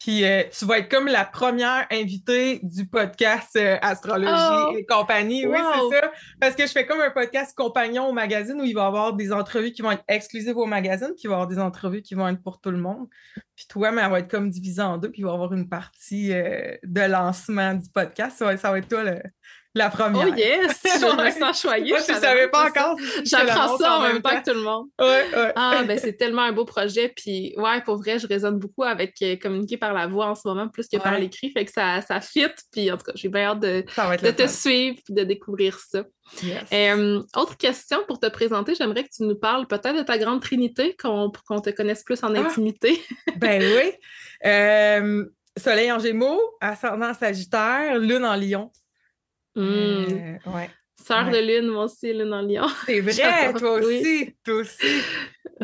Puis 0.00 0.24
euh, 0.24 0.44
tu 0.50 0.64
vas 0.64 0.78
être 0.78 0.90
comme 0.90 1.06
la 1.06 1.26
première 1.26 1.86
invitée 1.90 2.58
du 2.62 2.86
podcast 2.86 3.54
euh, 3.56 3.76
Astrologie 3.82 4.32
oh! 4.32 4.74
et 4.74 4.86
compagnie. 4.86 5.46
Oui, 5.46 5.58
c'est 5.58 6.00
ça. 6.00 6.10
Parce 6.40 6.56
que 6.56 6.66
je 6.66 6.72
fais 6.72 6.86
comme 6.86 7.02
un 7.02 7.10
podcast 7.10 7.54
compagnon 7.54 8.08
au 8.08 8.12
magazine 8.12 8.58
où 8.58 8.64
il 8.64 8.72
va 8.72 8.84
y 8.84 8.86
avoir 8.86 9.12
des 9.12 9.30
entrevues 9.30 9.72
qui 9.72 9.82
vont 9.82 9.90
être 9.90 10.04
exclusives 10.08 10.56
au 10.56 10.64
magazine, 10.64 11.08
puis 11.08 11.24
il 11.24 11.28
va 11.28 11.32
y 11.32 11.34
avoir 11.34 11.48
des 11.48 11.58
entrevues 11.58 12.00
qui 12.00 12.14
vont 12.14 12.26
être 12.28 12.42
pour 12.42 12.62
tout 12.62 12.70
le 12.70 12.78
monde. 12.78 13.08
Puis 13.54 13.66
toi, 13.68 13.92
mais 13.92 14.00
elle 14.00 14.10
va 14.10 14.20
être 14.20 14.30
comme 14.30 14.48
divisée 14.48 14.80
en 14.80 14.96
deux, 14.96 15.10
puis 15.10 15.20
il 15.20 15.24
va 15.26 15.32
y 15.32 15.34
avoir 15.34 15.52
une 15.52 15.68
partie 15.68 16.32
euh, 16.32 16.76
de 16.82 17.02
lancement 17.02 17.74
du 17.74 17.90
podcast. 17.90 18.38
Ça 18.38 18.46
va, 18.46 18.56
ça 18.56 18.70
va 18.70 18.78
être 18.78 18.88
toi 18.88 19.04
le, 19.04 19.20
la 19.74 19.88
première. 19.88 20.26
Oh 20.28 20.34
yes! 20.36 20.80
Je 20.84 21.24
me 21.24 21.30
sens 21.30 21.60
choyée. 21.60 21.90
Moi, 21.90 22.00
je 22.06 22.12
ne 22.12 22.18
savais 22.18 22.48
pas 22.48 22.68
encore. 22.68 22.96
J'apprends 23.24 23.76
ça 23.78 23.98
en 23.98 24.02
même 24.02 24.20
temps, 24.20 24.40
que 24.40 24.50
tout 24.50 24.56
le 24.56 24.62
monde. 24.62 24.86
Ouais, 24.98 25.26
ouais. 25.32 25.52
Ah, 25.54 25.82
ben 25.86 25.98
c'est 26.02 26.14
tellement 26.14 26.42
un 26.42 26.52
beau 26.52 26.64
projet. 26.64 27.12
Puis, 27.14 27.54
ouais, 27.56 27.80
pour 27.82 27.98
vrai, 27.98 28.18
je 28.18 28.26
résonne 28.26 28.58
beaucoup 28.58 28.82
avec 28.82 29.14
euh, 29.22 29.36
communiquer 29.36 29.76
par 29.76 29.92
la 29.92 30.06
voix 30.06 30.26
en 30.26 30.34
ce 30.34 30.46
moment, 30.48 30.68
plus 30.68 30.88
que 30.88 30.96
par 30.96 31.18
l'écrit. 31.18 31.52
Fait 31.52 31.64
que 31.64 31.72
ça, 31.72 32.00
ça 32.00 32.20
fit. 32.20 32.48
Puis, 32.72 32.90
en 32.90 32.96
tout 32.96 33.04
cas, 33.04 33.12
j'ai 33.14 33.28
bien 33.28 33.50
hâte 33.50 33.60
de, 33.60 33.84
de 34.22 34.30
te 34.30 34.46
suivre 34.48 34.98
et 35.08 35.12
de 35.12 35.24
découvrir 35.24 35.78
ça. 35.78 36.02
Euh, 36.72 37.22
autre 37.36 37.56
question 37.56 37.98
pour 38.06 38.20
te 38.20 38.28
présenter, 38.28 38.74
j'aimerais 38.74 39.04
que 39.04 39.10
tu 39.14 39.24
nous 39.24 39.36
parles 39.36 39.66
peut-être 39.66 39.96
de 39.96 40.02
ta 40.02 40.18
grande 40.18 40.40
trinité, 40.40 40.96
qu'on 41.00 41.30
te 41.30 41.70
connaisse 41.70 42.02
plus 42.02 42.22
en 42.22 42.34
ah! 42.34 42.40
intimité. 42.40 43.00
ben 43.36 43.62
oui. 43.62 43.92
Euh, 44.46 45.24
soleil 45.56 45.92
en 45.92 45.98
Gémeaux, 45.98 46.40
ascendant 46.60 47.14
Sagittaire, 47.14 47.98
Lune 47.98 48.24
en 48.24 48.36
Lion. 48.36 48.70
Mmh. 49.56 50.38
ouais. 50.46 50.70
Sœur 51.06 51.30
de 51.30 51.38
lune, 51.38 51.68
moi 51.68 51.84
aussi, 51.84 52.12
lune 52.12 52.32
en 52.32 52.42
lion. 52.42 52.66
C'est 52.86 53.00
vrai, 53.00 53.52
toi 53.54 53.72
aussi, 53.72 54.34
toi 54.44 54.54
aussi. 54.56 55.02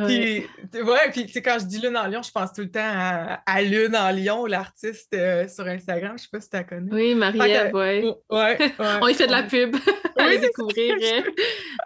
Puis, 0.07 0.47
ouais, 0.75 1.11
puis 1.13 1.43
quand 1.43 1.59
je 1.61 1.67
dis 1.67 1.79
lune 1.79 1.97
en 1.97 2.07
lion, 2.07 2.23
je 2.23 2.31
pense 2.31 2.53
tout 2.53 2.63
le 2.63 2.71
temps 2.71 2.81
à, 2.83 3.63
Lune 3.63 3.97
en 3.97 4.11
lion, 4.13 4.47
l'artiste 4.47 5.13
euh, 5.15 5.47
sur 5.49 5.67
Instagram. 5.67 6.17
Je 6.17 6.23
sais 6.23 6.29
pas 6.31 6.41
si 6.41 6.51
tu 6.51 6.57
la 6.57 6.65
connais. 6.65 6.93
Oui, 6.93 7.15
Marie-Ève, 7.15 7.75
ouais. 7.75 8.05
ouais. 8.31 8.73
On 9.03 9.09
y 9.09 9.15
fait 9.15 9.27
de 9.27 9.33
la 9.33 9.43
pub. 9.43 9.77
Allez 10.17 10.39
découvrir. 10.39 10.95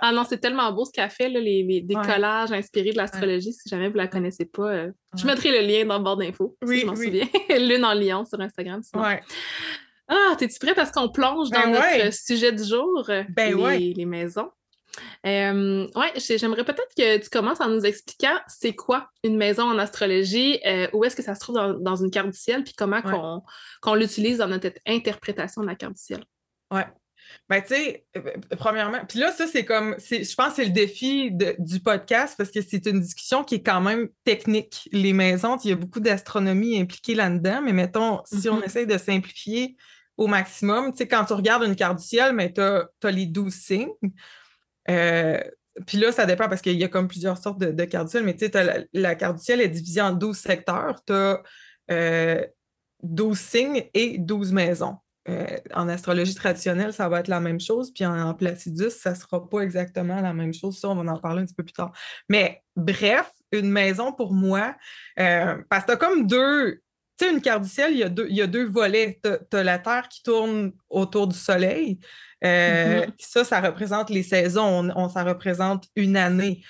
ah 0.01 0.13
non, 0.13 0.25
c'est 0.29 0.39
tellement 0.39 0.73
beau 0.73 0.85
ce 0.85 0.93
qu'elle 0.93 1.11
fait, 1.11 1.29
là, 1.29 1.41
les, 1.41 1.63
les, 1.63 1.81
des 1.81 1.95
collages 1.95 2.53
inspirés 2.53 2.93
de 2.93 2.97
l'astrologie. 2.97 3.53
Si 3.53 3.69
jamais 3.69 3.89
vous 3.89 3.97
la 3.97 4.07
connaissez 4.07 4.45
pas, 4.45 4.71
euh, 4.71 4.91
je 5.17 5.27
mettrai 5.27 5.51
le 5.51 5.67
lien 5.67 5.85
dans 5.85 5.99
le 5.99 6.05
bord 6.05 6.17
d'infos. 6.17 6.57
Oui, 6.63 6.77
si 6.77 6.81
je 6.83 6.87
m'en 6.87 6.97
souviens. 6.97 7.27
lune 7.49 7.85
en 7.85 7.95
lion 7.95 8.25
sur 8.25 8.41
Instagram. 8.41 8.81
Sinon. 8.83 9.03
Ouais. 9.03 9.21
Ah, 10.11 10.35
t'es-tu 10.37 10.59
prêt 10.59 10.75
parce 10.75 10.91
qu'on 10.91 11.09
plonge 11.09 11.51
dans 11.51 11.71
ben 11.71 11.73
notre 11.73 12.13
sujet 12.13 12.53
du 12.53 12.65
jour, 12.65 13.09
ben 13.31 13.57
les, 13.57 13.95
les 13.95 14.07
maisons? 14.07 14.51
Euh, 15.27 15.87
ouais, 15.95 16.13
j'aimerais 16.17 16.65
peut-être 16.65 16.95
que 16.97 17.19
tu 17.19 17.29
commences 17.31 17.61
en 17.61 17.69
nous 17.69 17.85
expliquant 17.85 18.37
c'est 18.49 18.75
quoi 18.75 19.09
une 19.23 19.37
maison 19.37 19.65
en 19.65 19.79
astrologie, 19.79 20.61
euh, 20.67 20.89
où 20.93 21.05
est-ce 21.05 21.17
que 21.17 21.23
ça 21.23 21.35
se 21.35 21.41
trouve 21.41 21.57
dans, 21.81 21.97
une 21.97 22.11
carte 22.11 22.31
du 22.31 22.39
ciel, 22.39 22.65
puis 22.65 22.75
comment 22.77 23.03
qu'on 23.83 23.95
l'utilise 23.95 24.39
dans 24.39 24.49
notre 24.49 24.71
interprétation 24.87 25.63
de 25.63 25.67
la 25.67 25.75
carte 25.75 25.95
du 25.95 26.03
ciel. 26.03 26.25
Ouais. 26.73 26.87
Ben, 27.49 27.61
tu 27.61 27.69
sais, 27.69 28.05
euh, 28.17 28.33
premièrement, 28.59 29.05
puis 29.09 29.21
là, 29.21 29.31
ça, 29.31 29.47
c'est 29.47 29.65
comme, 29.65 29.95
je 29.99 30.35
pense 30.35 30.49
que 30.49 30.55
c'est 30.57 30.65
le 30.65 30.71
défi 30.71 31.31
du 31.59 31.79
podcast 31.81 32.35
parce 32.37 32.51
que 32.51 32.61
c'est 32.61 32.87
une 32.87 33.01
discussion 33.01 33.45
qui 33.45 33.57
est 33.57 33.63
quand 33.63 33.81
même 33.81 34.09
technique. 34.25 34.89
Les 34.91 35.13
maisons, 35.13 35.57
il 35.63 35.71
y 35.71 35.73
a 35.73 35.77
beaucoup 35.77 36.01
d'astronomie 36.01 36.81
impliquée 36.81 37.15
là-dedans, 37.15 37.61
mais 37.63 37.73
mettons, 37.73 38.21
si 38.25 38.49
on 38.49 38.59
mm-hmm. 38.59 38.65
essaye 38.65 38.87
de 38.87 38.99
simplifier, 38.99 39.77
au 40.21 40.27
maximum. 40.27 40.93
Tu 40.93 40.99
sais, 40.99 41.09
quand 41.09 41.25
tu 41.25 41.33
regardes 41.33 41.65
une 41.65 41.75
carte 41.75 41.99
du 41.99 42.05
ciel, 42.05 42.35
mais 42.35 42.53
tu 42.53 42.61
as, 42.61 43.11
les 43.11 43.27
douze 43.27 43.55
signes. 43.55 43.91
Euh, 44.89 45.41
puis 45.87 45.99
là, 45.99 46.13
ça 46.13 46.27
dépend 46.27 46.49
parce 46.49 46.61
qu'il 46.61 46.77
y 46.77 46.85
a 46.85 46.89
comme 46.89 47.09
plusieurs 47.09 47.39
sortes 47.39 47.59
de, 47.59 47.71
de 47.73 47.85
carte 47.85 48.07
du 48.07 48.11
ciel, 48.11 48.25
mais 48.25 48.37
tu 48.37 48.47
sais, 48.47 48.87
la, 48.93 49.15
carte 49.15 49.39
du 49.39 49.43
ciel 49.43 49.61
est 49.61 49.69
divisée 49.69 50.01
en 50.01 50.13
12 50.13 50.37
secteurs. 50.37 51.03
Tu 51.07 51.13
as 51.13 51.43
12 53.03 53.39
signes 53.39 53.85
et 53.95 54.19
12 54.19 54.53
maisons. 54.53 54.99
Euh, 55.29 55.47
en 55.75 55.89
astrologie 55.89 56.35
traditionnelle, 56.35 56.93
ça 56.93 57.09
va 57.09 57.21
être 57.21 57.29
la 57.29 57.41
même 57.41 57.61
chose, 57.61 57.93
puis 57.93 58.05
en, 58.07 58.35
Placidus, 58.35 58.91
ça 58.91 59.11
ne 59.11 59.15
sera 59.15 59.49
pas 59.49 59.61
exactement 59.61 60.21
la 60.21 60.33
même 60.33 60.53
chose. 60.53 60.79
Ça, 60.79 60.89
on 60.89 60.95
va 60.97 61.13
en 61.13 61.19
parler 61.19 61.43
un 61.43 61.45
petit 61.45 61.55
peu 61.55 61.63
plus 61.63 61.73
tard. 61.73 61.93
Mais 62.29 62.63
bref, 62.75 63.31
une 63.53 63.71
maison 63.71 64.13
pour 64.13 64.33
moi, 64.33 64.75
euh, 65.19 65.57
parce 65.69 65.85
que 65.85 65.89
tu 65.89 65.93
as 65.93 65.97
comme 65.97 66.27
deux. 66.27 66.83
Tu 67.21 67.27
sais, 67.27 67.33
une 67.33 67.43
carte 67.43 67.65
du 67.65 67.69
ciel, 67.69 67.93
il 67.93 67.99
y 67.99 68.03
a 68.03 68.09
deux, 68.09 68.27
il 68.31 68.37
y 68.37 68.41
a 68.41 68.47
deux 68.47 68.67
volets. 68.67 69.21
Tu 69.23 69.57
as, 69.57 69.63
la 69.63 69.79
Terre 69.79 70.09
qui 70.09 70.23
tourne 70.23 70.73
autour 70.89 71.29
du 71.29 71.37
Soleil. 71.37 71.99
Euh, 72.43 73.03
mm-hmm. 73.03 73.13
Ça, 73.19 73.45
ça 73.45 73.61
représente 73.61 74.09
les 74.09 74.23
saisons. 74.23 74.91
On, 74.97 75.09
ça 75.11 75.23
représente 75.23 75.89
une 75.97 76.17
année. 76.17 76.63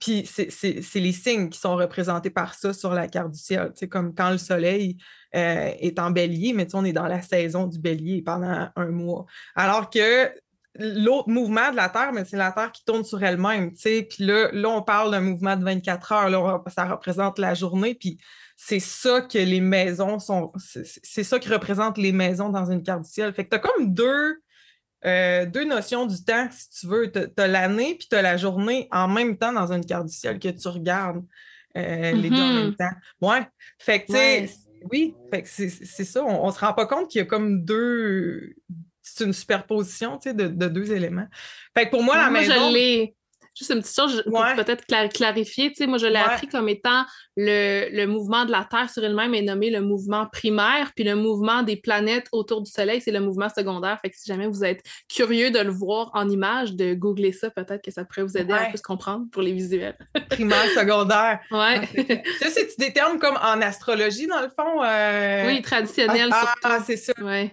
puis 0.00 0.24
c'est 0.24 1.00
les 1.00 1.12
signes 1.12 1.48
qui 1.48 1.58
sont 1.58 1.74
représentés 1.74 2.30
par 2.30 2.54
ça 2.54 2.72
sur 2.72 2.94
la 2.94 3.08
carte 3.08 3.32
du 3.32 3.40
ciel. 3.40 3.72
C'est 3.74 3.88
comme 3.88 4.14
quand 4.14 4.30
le 4.30 4.38
Soleil 4.38 4.96
euh, 5.36 5.72
est 5.78 5.98
en 5.98 6.10
bélier, 6.10 6.54
mais 6.54 6.74
on 6.74 6.86
est 6.86 6.94
dans 6.94 7.06
la 7.06 7.20
saison 7.20 7.66
du 7.66 7.78
bélier 7.78 8.22
pendant 8.22 8.70
un 8.74 8.86
mois. 8.86 9.26
Alors 9.54 9.90
que 9.90 10.32
l'autre 10.78 11.28
mouvement 11.28 11.70
de 11.70 11.76
la 11.76 11.88
Terre, 11.88 12.12
mais 12.12 12.24
c'est 12.24 12.36
la 12.36 12.52
Terre 12.52 12.72
qui 12.72 12.84
tourne 12.84 13.04
sur 13.04 13.22
elle-même. 13.22 13.72
Puis 13.72 14.08
là, 14.20 14.50
là, 14.52 14.68
on 14.68 14.82
parle 14.82 15.10
d'un 15.10 15.20
mouvement 15.20 15.56
de 15.56 15.64
24 15.64 16.12
heures. 16.12 16.30
Là, 16.30 16.62
ça 16.74 16.86
représente 16.86 17.38
la 17.38 17.54
journée. 17.54 17.94
Puis 17.94 18.18
c'est 18.56 18.80
ça 18.80 19.20
que 19.20 19.38
les 19.38 19.60
maisons 19.60 20.18
sont. 20.18 20.52
C'est 20.56 21.24
ça 21.24 21.38
qui 21.38 21.48
représente 21.48 21.98
les 21.98 22.12
maisons 22.12 22.48
dans 22.48 22.70
une 22.70 22.82
carte 22.82 23.02
du 23.02 23.10
ciel. 23.10 23.32
Fait 23.34 23.44
que 23.44 23.50
tu 23.50 23.56
as 23.56 23.60
comme 23.60 23.92
deux. 23.92 24.36
Euh, 25.04 25.46
deux 25.46 25.62
notions 25.62 26.06
du 26.06 26.24
temps, 26.24 26.48
si 26.50 26.70
tu 26.70 26.86
veux. 26.88 27.12
Tu 27.12 27.20
as, 27.36 27.46
l'année 27.46 27.94
puis 27.94 28.08
tu 28.10 28.16
as 28.16 28.22
la 28.22 28.36
journée 28.36 28.88
en 28.90 29.06
même 29.06 29.38
temps 29.38 29.52
dans 29.52 29.72
une 29.72 29.84
carte 29.84 30.06
du 30.06 30.12
ciel 30.12 30.40
que 30.40 30.48
tu 30.48 30.66
regardes 30.66 31.24
euh, 31.76 32.12
les 32.12 32.30
deux 32.30 32.36
en 32.36 32.52
même 32.54 32.70
mm-hmm. 32.70 32.76
temps. 32.76 33.28
Ouais. 33.28 33.46
Fait 33.78 34.00
que, 34.00 34.06
tu 34.06 34.12
sais, 34.14 34.50
oui, 34.90 35.14
c'est 35.44 36.04
ça. 36.04 36.24
On 36.24 36.46
ne 36.46 36.52
se 36.52 36.58
rend 36.58 36.72
pas 36.72 36.86
compte 36.86 37.08
qu'il 37.08 37.20
y 37.20 37.22
a 37.22 37.26
comme 37.26 37.64
deux. 37.64 38.54
C'est 39.14 39.24
une 39.24 39.32
superposition 39.32 40.18
de, 40.24 40.32
de, 40.32 40.68
deux 40.68 40.92
éléments. 40.92 41.26
Fait 41.76 41.86
que 41.86 41.90
pour 41.90 42.02
moi, 42.02 42.16
la 42.16 42.30
maison. 42.30 42.52
Je 42.52 43.08
Juste 43.58 43.72
une 43.72 43.80
petite 43.80 43.96
chose 43.96 44.22
pour 44.22 44.44
peut-être 44.54 44.84
clarifier. 45.12 45.72
moi, 45.88 45.98
je 45.98 46.06
l'ai 46.06 46.18
appris 46.18 46.46
comme 46.46 46.68
étant 46.68 47.04
le, 47.36 47.88
le, 47.90 48.06
mouvement 48.06 48.44
de 48.44 48.52
la 48.52 48.64
Terre 48.64 48.88
sur 48.88 49.04
elle-même 49.04 49.34
est 49.34 49.42
nommé 49.42 49.70
le 49.70 49.80
mouvement 49.80 50.26
primaire, 50.26 50.92
puis 50.94 51.04
le 51.04 51.16
mouvement 51.16 51.64
des 51.64 51.76
planètes 51.76 52.28
autour 52.30 52.62
du 52.62 52.70
Soleil, 52.70 53.00
c'est 53.00 53.10
le 53.10 53.18
mouvement 53.18 53.48
secondaire. 53.48 53.98
Fait 54.00 54.10
que 54.10 54.16
si 54.16 54.28
jamais 54.28 54.46
vous 54.46 54.62
êtes 54.62 54.84
curieux 55.08 55.50
de 55.50 55.58
le 55.58 55.70
voir 55.70 56.12
en 56.14 56.28
image, 56.28 56.74
de 56.74 56.94
googler 56.94 57.32
ça, 57.32 57.50
peut-être 57.50 57.82
que 57.82 57.90
ça 57.90 58.04
pourrait 58.04 58.22
vous 58.22 58.36
aider 58.36 58.52
à 58.52 58.66
plus 58.66 58.80
comprendre 58.80 59.26
pour 59.32 59.42
les 59.42 59.52
visuels. 59.52 59.98
primaire, 60.30 60.66
secondaire. 60.76 61.40
Ouais. 61.50 61.80
Ah, 61.80 62.30
ça, 62.40 62.50
c'est 62.50 62.78
des 62.78 62.92
termes 62.92 63.18
comme 63.18 63.36
en 63.36 63.60
astrologie, 63.60 64.28
dans 64.28 64.40
le 64.40 64.50
fond. 64.50 64.84
Euh, 64.84 65.48
oui, 65.48 65.62
traditionnel 65.62 66.28
ah, 66.32 66.54
Ah, 66.62 66.78
c'est 66.86 66.96
ça. 66.96 67.12
Ouais. 67.20 67.50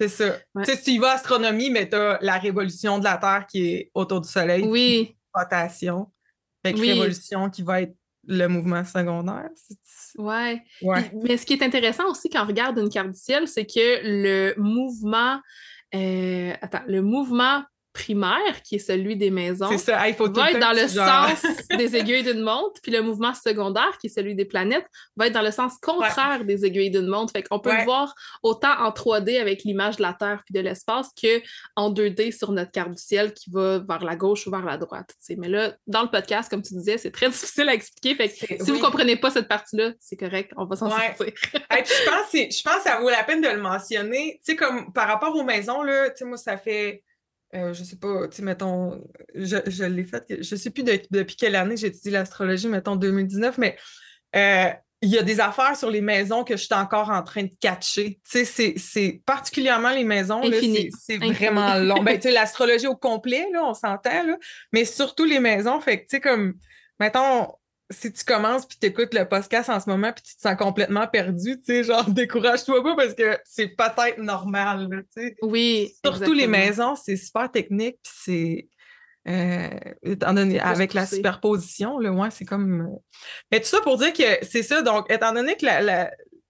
C'est 0.00 0.08
ça. 0.08 0.36
Tu 0.58 0.64
sais, 0.64 0.76
si 0.76 0.82
tu 0.82 0.90
y 0.92 0.98
vas 0.98 1.12
astronomie, 1.12 1.70
mais 1.70 1.88
tu 1.88 1.96
as 1.96 2.18
la 2.20 2.38
révolution 2.38 2.98
de 2.98 3.04
la 3.04 3.16
Terre 3.16 3.46
qui 3.48 3.66
est 3.66 3.90
autour 3.94 4.20
du 4.20 4.28
Soleil. 4.28 4.64
Oui 4.64 5.16
rotation. 5.34 6.10
Fait 6.64 6.72
révolution 6.72 7.50
qui 7.50 7.62
va 7.62 7.82
être 7.82 7.94
le 8.26 8.46
mouvement 8.46 8.84
secondaire. 8.84 9.50
Ouais. 10.16 10.62
Mais 11.22 11.36
ce 11.36 11.44
qui 11.44 11.54
est 11.54 11.62
intéressant 11.62 12.08
aussi 12.10 12.30
quand 12.30 12.42
on 12.42 12.46
regarde 12.46 12.78
une 12.78 12.88
carte 12.88 13.10
du 13.10 13.20
ciel, 13.20 13.46
c'est 13.46 13.66
que 13.66 14.00
le 14.02 14.54
mouvement, 14.56 15.40
euh, 15.94 16.54
attends, 16.62 16.84
le 16.86 17.02
mouvement 17.02 17.62
primaire, 17.94 18.60
qui 18.64 18.74
est 18.74 18.80
celui 18.80 19.16
des 19.16 19.30
maisons, 19.30 19.68
va 19.68 20.08
être 20.08 20.58
dans 20.58 20.72
le 20.72 20.88
sens 20.88 21.42
des 21.70 21.96
aiguilles 21.96 22.24
d'une 22.24 22.42
montre, 22.42 22.80
puis 22.82 22.90
le 22.90 23.00
mouvement 23.00 23.32
secondaire, 23.32 23.96
qui 24.00 24.08
est 24.08 24.10
celui 24.10 24.34
des 24.34 24.44
planètes, 24.44 24.84
va 25.16 25.28
être 25.28 25.32
dans 25.32 25.42
le 25.42 25.52
sens 25.52 25.74
contraire 25.80 26.44
des 26.44 26.66
aiguilles 26.66 26.90
d'une 26.90 27.06
montre. 27.06 27.32
Fait 27.32 27.44
qu'on 27.44 27.60
peut 27.60 27.74
le 27.74 27.84
voir 27.84 28.12
autant 28.42 28.76
en 28.80 28.90
3D 28.90 29.40
avec 29.40 29.62
l'image 29.62 29.96
de 29.96 30.02
la 30.02 30.12
Terre 30.12 30.42
puis 30.44 30.52
de 30.52 30.60
l'espace 30.60 31.10
que 31.20 31.40
en 31.76 31.92
2D 31.92 32.36
sur 32.36 32.50
notre 32.50 32.72
carte 32.72 32.90
du 32.90 33.00
ciel 33.00 33.32
qui 33.32 33.48
va 33.50 33.78
vers 33.78 34.04
la 34.04 34.16
gauche 34.16 34.46
ou 34.48 34.50
vers 34.50 34.64
la 34.64 34.76
droite. 34.76 35.14
Mais 35.38 35.48
là, 35.48 35.72
dans 35.86 36.02
le 36.02 36.10
podcast, 36.10 36.50
comme 36.50 36.62
tu 36.62 36.74
disais, 36.74 36.98
c'est 36.98 37.12
très 37.12 37.28
difficile 37.30 37.68
à 37.68 37.74
expliquer. 37.74 38.16
Fait 38.16 38.28
que 38.28 38.64
si 38.64 38.70
vous 38.72 38.80
comprenez 38.80 39.14
pas 39.14 39.30
cette 39.30 39.48
partie-là, 39.48 39.92
c'est 40.00 40.16
correct, 40.16 40.52
on 40.56 40.64
va 40.64 40.74
s'en 40.74 40.90
sortir. 40.90 41.14
je, 41.16 42.10
pense 42.10 42.32
je 42.32 42.62
pense 42.62 42.76
que 42.76 42.82
ça 42.82 42.98
vaut 43.00 43.10
la 43.10 43.22
peine 43.22 43.40
de 43.40 43.48
le 43.48 43.62
mentionner. 43.62 44.40
Tu 44.44 44.52
sais, 44.52 44.56
comme 44.56 44.92
par 44.92 45.06
rapport 45.06 45.34
aux 45.36 45.44
maisons, 45.44 45.82
là, 45.82 46.10
tu 46.10 46.16
sais, 46.16 46.24
moi, 46.24 46.36
ça 46.36 46.56
fait 46.56 47.04
euh, 47.54 47.72
je 47.72 47.84
sais 47.84 47.96
pas, 47.96 48.28
tu 48.28 48.36
sais, 48.36 48.42
mettons, 48.42 49.00
je, 49.34 49.84
l'ai 49.84 50.04
fait, 50.04 50.24
je 50.28 50.56
sais 50.56 50.70
plus 50.70 50.82
depuis 50.82 51.36
quelle 51.36 51.54
année 51.56 51.76
j'ai 51.76 51.88
étudié 51.88 52.10
l'astrologie, 52.10 52.68
mettons 52.68 52.96
2019, 52.96 53.58
mais 53.58 53.76
euh, 54.34 54.70
il 55.02 55.10
y 55.10 55.18
a 55.18 55.22
des 55.22 55.38
affaires 55.38 55.76
sur 55.76 55.90
les 55.90 56.00
maisons 56.00 56.44
que 56.44 56.56
je 56.56 56.64
suis 56.64 56.74
encore 56.74 57.10
en 57.10 57.22
train 57.22 57.42
de 57.42 57.52
catcher. 57.60 58.18
Tu 58.28 58.44
sais, 58.44 58.74
c'est 58.76 59.22
particulièrement 59.26 59.90
les 59.90 60.04
maisons, 60.04 60.40
c'est 60.98 61.18
vraiment 61.18 61.74
long. 61.78 62.02
ben, 62.02 62.16
tu 62.16 62.22
sais, 62.22 62.30
l'astrologie 62.32 62.86
au 62.86 62.96
complet, 62.96 63.46
là, 63.52 63.64
on 63.64 63.74
s'entend, 63.74 64.24
là, 64.24 64.36
mais 64.72 64.84
surtout 64.84 65.24
les 65.24 65.40
maisons, 65.40 65.80
fait 65.80 65.98
que, 65.98 66.02
tu 66.02 66.16
sais, 66.16 66.20
comme, 66.20 66.54
mettons, 66.98 67.48
si 67.90 68.12
tu 68.12 68.24
commences 68.24 68.66
puis 68.66 68.78
écoutes 68.82 69.14
le 69.14 69.28
podcast 69.28 69.68
en 69.68 69.78
ce 69.78 69.88
moment 69.88 70.12
puis 70.12 70.22
tu 70.22 70.36
te 70.36 70.40
sens 70.40 70.56
complètement 70.56 71.06
perdu, 71.06 71.58
tu 71.58 71.64
sais, 71.64 71.84
genre 71.84 72.04
décourage-toi 72.08 72.82
pas 72.82 72.96
parce 72.96 73.14
que 73.14 73.38
c'est 73.44 73.68
peut-être 73.68 74.18
normal, 74.18 75.04
tu 75.14 75.22
sais. 75.22 75.36
Oui. 75.42 75.94
Surtout 76.04 76.32
les 76.32 76.46
maisons, 76.46 76.96
c'est 76.96 77.16
super 77.16 77.50
technique 77.50 77.98
puis 78.02 78.12
c'est 78.24 78.68
euh, 79.26 79.70
étant 80.02 80.34
donné 80.34 80.60
avec 80.60 80.92
la 80.92 81.06
superposition, 81.06 81.98
le 81.98 82.10
moins 82.10 82.30
c'est 82.30 82.44
comme. 82.44 82.82
Euh, 82.82 82.98
mais 83.50 83.60
tout 83.60 83.66
ça 83.66 83.80
pour 83.80 83.96
dire 83.96 84.12
que 84.12 84.38
c'est 84.42 84.62
ça. 84.62 84.82
Donc, 84.82 85.10
étant 85.10 85.32
donné 85.32 85.56
que 85.56 85.64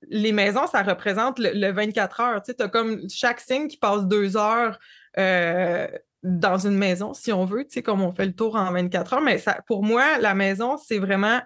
les 0.08 0.32
maisons, 0.32 0.66
ça 0.66 0.82
représente 0.82 1.38
le, 1.38 1.70
24 1.70 2.20
heures. 2.20 2.42
Tu 2.42 2.52
sais, 2.52 2.62
as 2.62 2.68
comme 2.68 3.08
chaque 3.08 3.40
signe 3.40 3.68
qui 3.68 3.76
passe 3.76 4.06
deux 4.06 4.36
heures 4.36 4.78
euh, 5.18 5.86
dans 6.24 6.66
une 6.66 6.76
maison, 6.76 7.12
si 7.12 7.32
on 7.32 7.44
veut, 7.44 7.64
tu 7.64 7.74
sais, 7.74 7.82
comme 7.82 8.02
on 8.02 8.12
fait 8.12 8.26
le 8.26 8.34
tour 8.34 8.56
en 8.56 8.72
24 8.72 9.12
heures. 9.12 9.20
Mais 9.20 9.38
ça, 9.38 9.58
pour 9.66 9.84
moi, 9.84 10.18
la 10.18 10.34
maison, 10.34 10.76
c'est 10.78 10.98
vraiment 10.98 11.40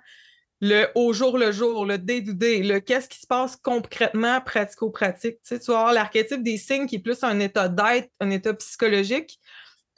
le 0.60 0.86
au 0.94 1.12
jour 1.12 1.38
le 1.38 1.52
jour, 1.52 1.84
le 1.84 1.98
day-to-day, 1.98 2.62
le 2.62 2.80
qu'est-ce 2.80 3.08
qui 3.08 3.18
se 3.18 3.26
passe 3.26 3.56
concrètement, 3.56 4.40
pratico-pratique. 4.40 5.36
Tu, 5.36 5.40
sais, 5.42 5.60
tu 5.60 5.70
vas 5.70 5.78
avoir 5.78 5.92
l'archétype 5.92 6.42
des 6.42 6.56
signes 6.56 6.86
qui 6.86 6.96
est 6.96 7.00
plus 7.00 7.22
un 7.22 7.38
état 7.40 7.68
d'être, 7.68 8.08
un 8.20 8.30
état 8.30 8.54
psychologique, 8.54 9.40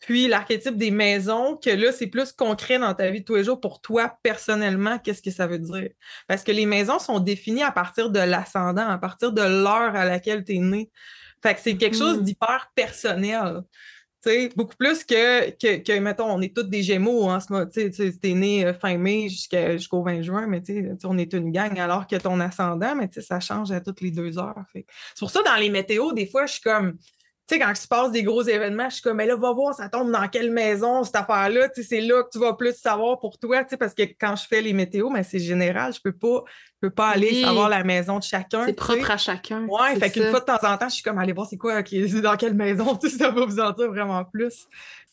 puis 0.00 0.28
l'archétype 0.28 0.76
des 0.76 0.90
maisons, 0.90 1.56
que 1.56 1.70
là, 1.70 1.92
c'est 1.92 2.06
plus 2.06 2.32
concret 2.32 2.78
dans 2.78 2.94
ta 2.94 3.10
vie 3.10 3.20
de 3.20 3.24
tous 3.24 3.36
les 3.36 3.44
jours 3.44 3.60
pour 3.60 3.82
toi 3.82 4.16
personnellement, 4.22 4.98
qu'est-ce 4.98 5.22
que 5.22 5.30
ça 5.30 5.46
veut 5.46 5.58
dire? 5.58 5.90
Parce 6.26 6.42
que 6.42 6.52
les 6.52 6.66
maisons 6.66 6.98
sont 6.98 7.20
définies 7.20 7.62
à 7.62 7.70
partir 7.70 8.10
de 8.10 8.18
l'ascendant, 8.18 8.88
à 8.88 8.98
partir 8.98 9.32
de 9.32 9.42
l'heure 9.42 9.94
à 9.94 10.06
laquelle 10.06 10.42
tu 10.44 10.54
es 10.54 10.58
né. 10.58 10.90
Fait 11.42 11.54
que 11.54 11.60
c'est 11.60 11.76
quelque 11.76 11.96
chose 11.96 12.18
mmh. 12.18 12.22
d'hyper 12.22 12.70
personnel 12.74 13.62
beaucoup 14.56 14.76
plus 14.76 15.04
que, 15.04 15.50
que, 15.50 15.98
mettons, 15.98 16.30
on 16.30 16.40
est 16.40 16.54
tous 16.54 16.64
des 16.64 16.82
gémeaux 16.82 17.24
en 17.24 17.40
ce 17.40 17.52
moment. 17.52 17.66
Tu 17.66 17.80
es 17.80 18.34
né 18.34 18.66
euh, 18.66 18.74
fin 18.74 18.96
mai 18.96 19.28
jusqu'au 19.28 20.02
20 20.02 20.22
juin, 20.22 20.46
mais 20.46 20.62
on 21.04 21.18
est 21.18 21.32
une 21.32 21.50
gang, 21.52 21.78
alors 21.78 22.06
que 22.06 22.16
ton 22.16 22.38
ascendant, 22.40 22.94
mais 22.94 23.08
ça 23.20 23.40
change 23.40 23.70
à 23.72 23.80
toutes 23.80 24.00
les 24.00 24.10
deux 24.10 24.38
heures. 24.38 24.64
C'est 24.74 24.86
pour 25.18 25.30
ça, 25.30 25.42
dans 25.42 25.56
les 25.56 25.70
météos, 25.70 26.12
des 26.12 26.26
fois, 26.26 26.46
je 26.46 26.52
suis 26.52 26.62
comme, 26.62 26.96
sais, 27.50 27.58
quand 27.58 27.70
il 27.70 27.76
se 27.76 27.88
passe 27.88 28.10
des 28.12 28.22
gros 28.22 28.42
événements, 28.42 28.88
je 28.88 28.94
suis 28.94 29.02
comme, 29.02 29.16
mais 29.16 29.26
là, 29.26 29.36
va 29.36 29.52
voir, 29.52 29.74
ça 29.74 29.88
tombe 29.88 30.10
dans 30.10 30.26
quelle 30.28 30.50
maison, 30.50 31.04
cette 31.04 31.16
affaire-là. 31.16 31.68
c'est 31.74 32.00
là 32.00 32.22
que 32.22 32.30
tu 32.30 32.38
vas 32.38 32.54
plus 32.54 32.74
savoir 32.76 33.18
pour 33.18 33.38
toi, 33.38 33.64
parce 33.78 33.94
que 33.94 34.02
quand 34.02 34.36
je 34.36 34.46
fais 34.46 34.60
les 34.60 34.72
météos, 34.72 35.10
mais 35.10 35.22
c'est 35.22 35.38
général, 35.38 35.92
je 35.92 36.00
peux 36.00 36.12
pas, 36.12 36.44
je 36.46 36.88
peux 36.88 36.94
pas 36.94 37.08
aller 37.08 37.42
savoir 37.42 37.68
la 37.68 37.84
maison 37.84 38.18
de 38.18 38.22
chacun. 38.22 38.64
C'est 38.66 38.72
propre 38.72 39.10
à 39.10 39.16
chacun. 39.16 39.66
Ouais, 39.66 39.98
fait 39.98 40.10
qu'une 40.10 40.30
fois 40.30 40.40
de 40.40 40.44
temps 40.44 40.58
en 40.62 40.76
temps, 40.76 40.88
je 40.88 40.94
suis 40.94 41.02
comme, 41.02 41.18
allez 41.18 41.32
voir, 41.32 41.46
c'est 41.48 41.58
quoi, 41.58 41.82
dans 41.82 42.36
quelle 42.36 42.54
maison, 42.54 42.98
ça 43.18 43.30
va 43.30 43.44
vous 43.44 43.60
en 43.60 43.70
dire 43.72 43.88
vraiment 43.88 44.24
plus. 44.24 44.66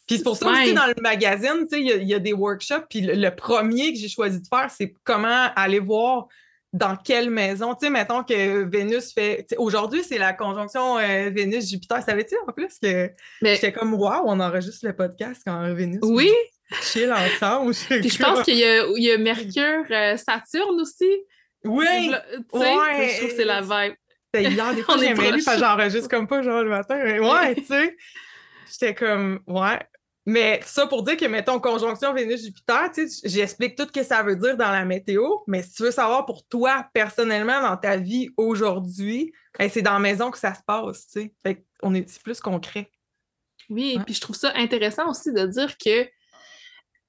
Puis 0.08 0.18
c'est 0.18 0.24
pour 0.24 0.38
ça 0.38 0.50
aussi, 0.50 0.74
dans 0.74 0.88
le 0.88 0.96
magazine, 1.02 1.68
il 1.74 1.80
y, 1.80 2.06
y, 2.06 2.14
a 2.14 2.20
des 2.20 2.32
workshops, 2.32 2.86
puis 2.90 3.02
le 3.02 3.30
premier 3.30 3.92
que 3.92 4.00
j'ai 4.00 4.08
choisi 4.08 4.40
de 4.40 4.48
faire, 4.48 4.72
c'est 4.72 4.94
comment 5.04 5.50
aller 5.56 5.80
voir 5.80 6.28
dans 6.74 6.96
quelle 6.96 7.30
maison? 7.30 7.74
Tu 7.74 7.86
sais, 7.86 7.90
mettons 7.90 8.24
que 8.24 8.64
Vénus 8.64 9.14
fait. 9.14 9.48
Aujourd'hui, 9.58 10.04
c'est 10.04 10.18
la 10.18 10.34
conjonction 10.34 10.98
euh, 10.98 11.30
Vénus-Jupiter. 11.30 12.04
Savais-tu 12.04 12.36
en 12.48 12.52
plus 12.52 12.78
que 12.82 13.12
j'étais 13.42 13.72
comme 13.72 13.94
waouh, 13.94 14.24
on 14.26 14.40
enregistre 14.40 14.86
le 14.86 14.96
podcast 14.96 15.42
quand 15.46 15.74
Vénus. 15.74 16.00
Oui. 16.04 16.32
Chill 16.82 17.12
ensemble. 17.12 17.74
Puis 17.74 18.10
je 18.10 18.22
pense 18.22 18.44
qu'il 18.44 18.58
y, 18.58 19.02
y, 19.02 19.12
a 19.12 19.18
Mercure, 19.18 19.86
euh, 19.90 20.18
Saturne 20.18 20.82
aussi. 20.82 21.10
Oui. 21.64 21.86
Tu 22.54 22.60
sais, 22.60 22.76
ouais. 22.76 23.10
je 23.10 23.18
trouve 23.18 23.30
que 23.30 23.36
c'est 23.36 23.46
la 23.46 23.62
vibe. 23.62 23.96
C'était 24.34 24.52
hier, 24.52 24.76
des 24.76 24.82
fois, 24.84 24.98
j'aimerais 24.98 25.32
lui, 25.32 25.42
j'enregistre 25.42 26.10
comme 26.10 26.28
pas 26.28 26.42
genre 26.42 26.64
le 26.64 26.70
matin. 26.70 26.98
ouais, 26.98 27.56
tu 27.56 27.66
sais. 27.66 27.96
J'étais 28.70 28.94
comme, 28.94 29.40
ouais, 29.48 29.80
mais 30.28 30.60
ça 30.66 30.86
pour 30.88 31.04
dire 31.04 31.16
que, 31.16 31.26
mettons, 31.26 31.58
conjonction 31.58 32.14
Vénus-Jupiter, 32.14 32.92
j'explique 33.24 33.78
tout 33.78 33.86
ce 33.86 33.94
que 33.94 34.04
ça 34.04 34.22
veut 34.24 34.36
dire 34.36 34.58
dans 34.58 34.72
la 34.72 34.84
météo, 34.84 35.26
mais 35.48 35.64
si 35.64 35.76
tu 35.76 35.84
veux 35.84 35.92
savoir 35.92 36.26
pour 36.26 36.46
toi, 36.46 36.86
personnellement, 36.94 37.62
dans 37.62 37.78
ta 37.78 37.96
vie 37.96 38.30
aujourd'hui, 38.36 39.32
ben, 39.58 39.70
c'est 39.70 39.82
dans 39.82 39.94
la 39.94 40.00
maison 40.00 40.30
que 40.30 40.38
ça 40.38 40.54
se 40.54 40.60
passe, 40.68 41.08
tu 41.08 41.22
sais. 41.22 41.34
Fait 41.42 41.64
qu'on 41.80 41.94
est 41.94 42.22
plus 42.22 42.42
concret. 42.42 42.92
Oui, 43.70 43.96
et 43.96 44.04
puis 44.04 44.14
je 44.14 44.20
trouve 44.20 44.36
ça 44.36 44.52
intéressant 44.56 45.10
aussi 45.10 45.32
de 45.32 45.46
dire 45.46 45.78
que 45.78 46.06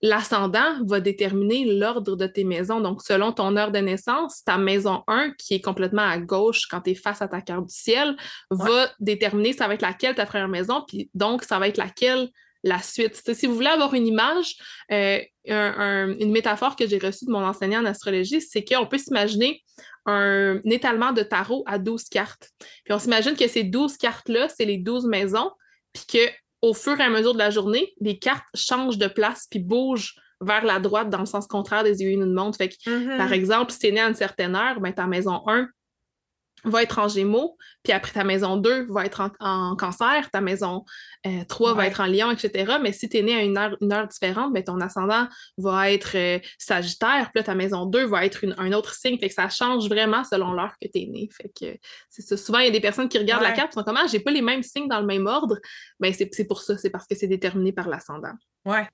l'ascendant 0.01 0.85
va 0.85 1.01
déterminer 1.01 1.65
l'ordre 1.65 2.15
de 2.15 2.29
tes 2.29 2.45
maisons. 2.45 2.81
Donc, 2.81 3.03
selon 3.03 3.33
ton 3.33 3.57
heure 3.57 3.73
de 3.73 3.81
naissance, 3.81 4.45
ta 4.45 4.59
maison 4.59 5.03
1, 5.09 5.33
qui 5.33 5.55
est 5.55 5.61
complètement 5.61 6.09
à 6.09 6.19
gauche 6.19 6.69
quand 6.71 6.83
tu 6.83 6.91
es 6.91 6.95
face 6.95 7.21
à 7.21 7.27
ta 7.27 7.41
carte 7.41 7.67
du 7.67 7.75
ciel, 7.75 8.17
va 8.53 8.89
déterminer 9.01 9.55
ça 9.55 9.67
va 9.67 9.75
être 9.75 9.83
laquelle 9.83 10.15
ta 10.15 10.25
première 10.25 10.47
maison, 10.47 10.85
puis 10.87 11.11
donc 11.15 11.43
ça 11.43 11.59
va 11.59 11.67
être 11.67 11.79
laquelle 11.79 12.31
la 12.65 12.81
suite. 12.83 13.23
si 13.35 13.47
vous 13.47 13.55
voulez 13.55 13.69
avoir 13.69 13.95
une 13.95 14.07
image, 14.07 14.57
euh, 14.93 15.21
une 15.47 16.33
métaphore 16.33 16.77
que 16.77 16.87
j'ai 16.87 16.99
reçue 16.99 17.25
de 17.25 17.31
mon 17.31 17.45
enseignant 17.45 17.81
en 17.81 17.87
astrologie, 17.87 18.41
c'est 18.41 18.65
qu'on 18.65 18.87
peut 18.87 18.99
s'imaginer 18.99 19.63
un, 20.07 20.61
étalement 20.65 21.13
de 21.13 21.23
tarot 21.23 21.63
à 21.67 21.79
12 21.79 22.05
cartes. 22.05 22.51
Puis 22.85 22.93
on 22.93 22.99
s'imagine 22.99 23.37
que 23.37 23.47
ces 23.49 23.65
12 23.65 23.97
cartes-là, 23.97 24.49
c'est 24.49 24.65
les 24.65 24.79
12 24.79 25.07
maisons, 25.07 25.51
puis 25.93 26.05
que 26.07 26.31
au 26.61 26.75
fur 26.75 26.99
et 26.99 27.05
à 27.05 27.11
mesure 27.11 27.35
de 27.35 27.39
la 27.39 27.51
journée, 27.51 27.95
les 28.01 28.19
cartes 28.19 28.47
changent 28.55 28.99
de 28.99 29.07
place 29.07 29.47
puis 29.49 29.61
bougent 29.61 30.15
vers 30.41 30.65
la 30.65 30.81
droite 30.81 31.11
dans 31.11 31.21
le 31.21 31.27
sens 31.27 31.47
contraire 31.47 31.85
des 31.85 32.03
aiguilles 32.03 32.17
d'une 32.17 32.33
montre. 32.33 32.59
Fait 32.59 32.69
que, 32.69 32.75
mm-hmm. 32.87 33.17
par 33.17 33.33
exemple, 33.33 33.73
si 33.73 33.79
tu 33.79 33.87
es 33.89 33.93
né 33.93 34.01
à 34.01 34.09
une 34.09 34.15
certaine 34.15 34.55
heure, 34.57 34.81
ben, 34.81 34.93
ta 34.93 35.07
maison 35.07 35.43
1 35.47 35.69
va 36.65 36.83
être 36.83 36.99
en 36.99 37.09
Gémeaux, 37.09 37.57
puis 37.83 37.93
après 37.93 38.13
ta 38.13 38.25
maison 38.25 38.57
2 38.57 38.87
va 38.91 39.05
être 39.05 39.31
en, 39.41 39.77
cancer, 39.77 40.31
ta 40.31 40.41
maison 40.41 40.85
3 41.49 41.71
euh, 41.71 41.75
va 41.75 41.87
être 41.87 42.01
en 42.01 42.07
Lion, 42.07 42.31
etc. 42.31 42.79
Mais 42.83 42.93
si 42.93 43.09
tu 43.09 43.19
es 43.19 43.23
né 43.23 43.35
à 43.35 43.43
une 43.43 43.57
heure, 43.57 43.77
une 43.81 43.93
heure 43.93 44.09
différente, 44.09 44.53
ben, 44.53 44.63
ton 44.63 44.81
ascendant 44.81 45.29
va 45.57 45.91
être 45.91 46.17
euh, 46.17 46.39
Sagittaire, 46.59 47.31
puis 47.33 47.41
là, 47.41 47.43
ta 47.43 47.55
maison 47.55 47.87
2 47.87 48.07
va 48.07 48.25
être 48.25 48.45
un 48.59 48.73
autre 48.73 48.95
signe. 48.95 49.19
Fait 49.19 49.29
que 49.29 49.35
ça 49.35 49.49
change 49.49 49.89
vraiment 49.89 50.25
selon 50.25 50.53
l'heure 50.53 50.75
que 50.81 50.89
tu 50.89 51.03
es 51.03 51.07
né. 51.07 51.29
Fait 51.33 51.49
que 51.49 51.79
c'est 52.11 52.23
ça. 52.23 52.37
Souvent, 52.37 52.59
il 52.59 52.67
y 52.67 52.69
a 52.69 52.73
des 52.73 52.81
personnes 52.81 53.09
qui 53.09 53.19
regardent 53.19 53.43
la 53.43 53.53
carte 53.53 53.73
et 53.73 53.75
sont 53.75 53.85
comme 53.85 53.97
Ah, 53.97 54.07
j'ai 54.11 54.21
pas 54.21 54.31
les 54.31 54.43
mêmes 54.43 54.63
signes 54.63 54.89
dans 54.89 55.01
le 55.01 55.07
même 55.07 55.27
ordre. 55.27 55.59
Ben, 56.01 56.13
c'est 56.13 56.45
pour 56.47 56.61
ça, 56.61 56.77
c'est 56.77 56.91
parce 56.91 57.07
que 57.07 57.15
c'est 57.15 57.29
déterminé 57.29 57.73
par 57.73 57.89
l'ascendant. 57.89 58.35
Ouais. 58.65 58.89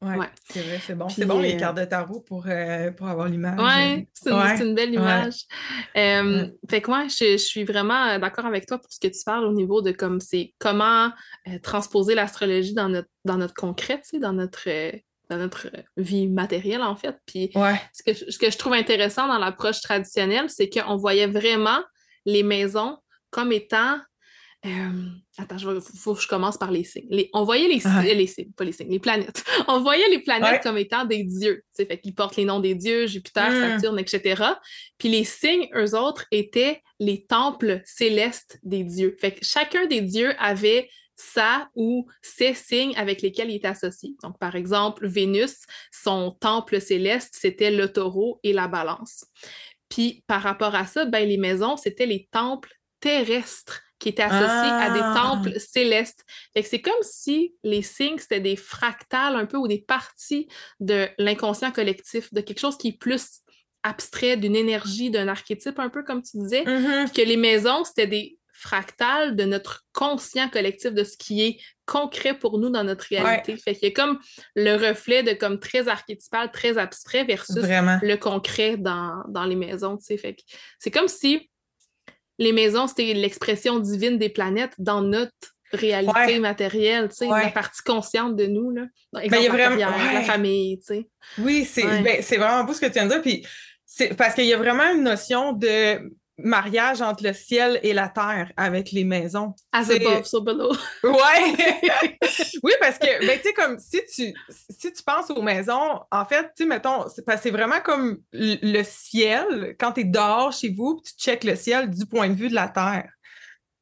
Ouais, 0.00 0.28
c'est 0.48 0.60
vrai, 0.60 0.78
c'est 0.80 0.94
bon. 0.94 1.08
C'est 1.08 1.26
bon 1.26 1.40
les 1.40 1.54
euh, 1.54 1.58
cartes 1.58 1.76
de 1.76 1.84
tarot 1.84 2.20
pour, 2.20 2.44
euh, 2.46 2.92
pour 2.92 3.08
avoir 3.08 3.28
l'image. 3.28 3.58
Ouais, 3.58 4.06
c'est 4.14 4.30
une, 4.64 4.74
belle 4.74 4.94
image. 4.94 5.40
Fait 5.94 6.80
que 6.80 6.88
moi, 6.88 7.08
je, 7.08 7.36
suis 7.36 7.64
vraiment 7.64 8.06
euh, 8.06 8.18
d'accord 8.20 8.46
avec 8.46 8.66
toi 8.66 8.78
pour 8.78 8.92
ce 8.92 9.00
que 9.00 9.08
tu 9.08 9.18
parles 9.24 9.44
au 9.44 9.52
niveau 9.52 9.82
de 9.82 9.90
comme 9.90 10.20
c'est 10.20 10.54
comment 10.60 11.10
transposer 11.64 12.14
l'astrologie 12.14 12.74
dans 12.74 12.88
notre, 12.88 13.08
dans 13.24 13.38
notre 13.38 13.54
concret, 13.54 14.00
tu 14.00 14.10
sais, 14.10 14.18
dans 14.20 14.32
notre, 14.32 14.68
dans 15.30 15.36
notre 15.36 15.68
vie 15.96 16.28
matérielle, 16.28 16.82
en 16.82 16.94
fait. 16.94 17.16
Puis 17.26 17.50
ce, 17.52 18.02
que, 18.04 18.14
ce 18.14 18.38
que 18.38 18.52
je 18.52 18.56
trouve 18.56 18.74
intéressant 18.74 19.26
dans 19.26 19.38
l'approche 19.38 19.80
traditionnelle, 19.80 20.48
c'est 20.48 20.68
qu'on 20.68 20.96
voyait 20.96 21.26
vraiment 21.26 21.80
les 22.24 22.44
maisons 22.44 22.98
comme 23.30 23.50
étant 23.50 23.98
attends, 25.38 25.56
faut 25.80 26.14
que 26.14 26.20
je 26.20 26.26
commence 26.26 26.56
par 26.56 26.70
les 26.70 26.84
signes. 26.84 27.08
on 27.32 27.44
voyait 27.44 27.68
les, 27.68 28.14
les 28.14 28.26
signes, 28.26 28.52
pas 28.52 28.64
les 28.64 28.72
signes, 28.72 28.90
les 28.90 28.98
planètes. 28.98 29.44
On 29.68 29.80
voyait 29.80 30.08
les 30.08 30.18
planètes 30.18 30.62
comme 30.62 30.78
étant 30.78 31.04
des 31.04 31.22
dieux. 31.22 31.62
Fait 31.76 31.98
qu'ils 31.98 32.14
portent 32.14 32.36
les 32.36 32.44
noms 32.44 32.60
des 32.60 32.74
dieux, 32.74 33.06
Jupiter, 33.06 33.50
mmh. 33.50 33.54
Saturne, 33.54 33.98
etc. 33.98 34.42
Puis 34.98 35.08
les 35.08 35.24
signes, 35.24 35.68
eux 35.74 35.96
autres, 35.96 36.24
étaient 36.32 36.82
les 36.98 37.24
temples 37.24 37.82
célestes 37.84 38.58
des 38.64 38.82
dieux. 38.82 39.16
Fait 39.20 39.32
que 39.32 39.44
chacun 39.44 39.86
des 39.86 40.00
dieux 40.00 40.34
avait 40.38 40.88
sa 41.14 41.68
ou 41.74 42.06
ses 42.22 42.54
signes 42.54 42.96
avec 42.96 43.22
lesquels 43.22 43.50
il 43.50 43.56
était 43.56 43.68
associé. 43.68 44.14
Donc, 44.22 44.38
par 44.38 44.56
exemple, 44.56 45.06
Vénus, 45.06 45.64
son 45.92 46.32
temple 46.40 46.80
céleste, 46.80 47.36
c'était 47.38 47.70
le 47.70 47.92
taureau 47.92 48.40
et 48.42 48.52
la 48.52 48.68
balance. 48.68 49.24
Puis, 49.88 50.22
par 50.26 50.42
rapport 50.42 50.74
à 50.74 50.86
ça, 50.86 51.06
ben, 51.06 51.28
les 51.28 51.36
maisons, 51.36 51.76
c'était 51.76 52.06
les 52.06 52.28
temples 52.30 52.72
terrestres 53.00 53.82
qui 53.98 54.08
étaient 54.08 54.22
associés 54.22 54.72
à 54.72 54.90
des 54.90 55.00
ah! 55.02 55.14
temples 55.14 55.58
célestes. 55.58 56.24
c'est 56.62 56.80
comme 56.80 56.94
si 57.02 57.54
les 57.62 57.82
signes, 57.82 58.18
c'était 58.18 58.40
des 58.40 58.56
fractales 58.56 59.36
un 59.36 59.46
peu 59.46 59.56
ou 59.56 59.68
des 59.68 59.80
parties 59.80 60.48
de 60.80 61.08
l'inconscient 61.18 61.72
collectif, 61.72 62.32
de 62.32 62.40
quelque 62.40 62.60
chose 62.60 62.76
qui 62.76 62.88
est 62.88 62.98
plus 62.98 63.40
abstrait, 63.82 64.36
d'une 64.36 64.56
énergie, 64.56 65.10
d'un 65.10 65.28
archétype, 65.28 65.78
un 65.78 65.88
peu 65.88 66.02
comme 66.02 66.22
tu 66.22 66.38
disais, 66.38 66.64
mm-hmm. 66.64 67.12
que 67.12 67.22
les 67.22 67.36
maisons, 67.36 67.84
c'était 67.84 68.06
des 68.06 68.38
fractales 68.52 69.36
de 69.36 69.44
notre 69.44 69.86
conscient 69.92 70.48
collectif, 70.48 70.92
de 70.92 71.04
ce 71.04 71.16
qui 71.16 71.42
est 71.42 71.60
concret 71.86 72.34
pour 72.34 72.58
nous 72.58 72.70
dans 72.70 72.82
notre 72.82 73.06
réalité. 73.08 73.56
Fait 73.56 73.74
qu'il 73.74 73.88
y 73.88 73.92
a 73.92 73.94
comme 73.94 74.18
le 74.56 74.74
reflet 74.74 75.22
de 75.22 75.32
comme 75.32 75.60
très 75.60 75.86
archétypal, 75.86 76.50
très 76.50 76.76
abstrait 76.76 77.22
versus 77.22 77.56
le 77.56 78.14
concret 78.16 78.76
dans, 78.76 79.22
dans 79.28 79.44
les 79.44 79.54
maisons, 79.54 79.96
Fait 80.00 80.36
c'est 80.80 80.90
comme 80.90 81.06
si 81.06 81.48
les 82.38 82.52
maisons, 82.52 82.86
c'était 82.86 83.14
l'expression 83.14 83.78
divine 83.78 84.18
des 84.18 84.28
planètes 84.28 84.74
dans 84.78 85.02
notre 85.02 85.32
réalité 85.72 86.38
matérielle, 86.38 87.08
tu 87.10 87.16
sais, 87.16 87.28
la 87.28 87.50
partie 87.50 87.82
consciente 87.82 88.36
de 88.36 88.46
nous, 88.46 88.70
là. 88.70 88.86
Ben, 89.12 89.20
exemple, 89.20 89.42
y 89.44 89.48
a 89.48 89.52
vraiment... 89.66 90.12
la 90.14 90.22
famille, 90.22 90.78
tu 90.78 90.86
sais. 90.86 91.08
Oui, 91.38 91.68
ben, 91.76 92.18
c'est 92.22 92.36
vraiment 92.36 92.64
beau 92.64 92.72
ce 92.72 92.80
que 92.80 92.86
tu 92.86 92.92
viens 92.92 93.06
de 93.06 93.10
dire, 93.10 93.22
puis 93.22 93.46
parce 94.16 94.34
qu'il 94.34 94.44
y 94.44 94.52
a 94.52 94.58
vraiment 94.58 94.90
une 94.94 95.02
notion 95.02 95.52
de 95.52 95.98
mariage 96.38 97.02
entre 97.02 97.24
le 97.24 97.32
ciel 97.32 97.80
et 97.82 97.92
la 97.92 98.08
terre 98.08 98.52
avec 98.56 98.92
les 98.92 99.04
maisons. 99.04 99.54
As 99.72 99.90
above, 99.90 100.24
so 100.24 100.40
below. 100.40 100.72
ouais. 101.02 101.10
oui, 102.62 102.72
parce 102.80 102.98
que, 102.98 103.26
ben, 103.26 103.38
tu 103.38 103.48
sais, 103.48 103.52
comme 103.52 103.78
si 103.78 104.00
tu, 104.14 104.34
si 104.70 104.92
tu 104.92 105.02
penses 105.02 105.30
aux 105.30 105.42
maisons, 105.42 106.00
en 106.10 106.24
fait, 106.24 106.44
tu 106.56 106.62
sais, 106.62 106.66
mettons, 106.66 107.06
c'est 107.08 107.50
vraiment 107.50 107.80
comme 107.80 108.18
le 108.32 108.82
ciel, 108.84 109.76
quand 109.78 109.92
tu 109.92 110.00
es 110.00 110.04
dehors 110.04 110.52
chez 110.52 110.70
vous, 110.70 111.00
tu 111.04 111.12
checkes 111.18 111.44
le 111.44 111.56
ciel 111.56 111.90
du 111.90 112.06
point 112.06 112.28
de 112.28 112.34
vue 112.34 112.48
de 112.48 112.54
la 112.54 112.68
terre. 112.68 113.10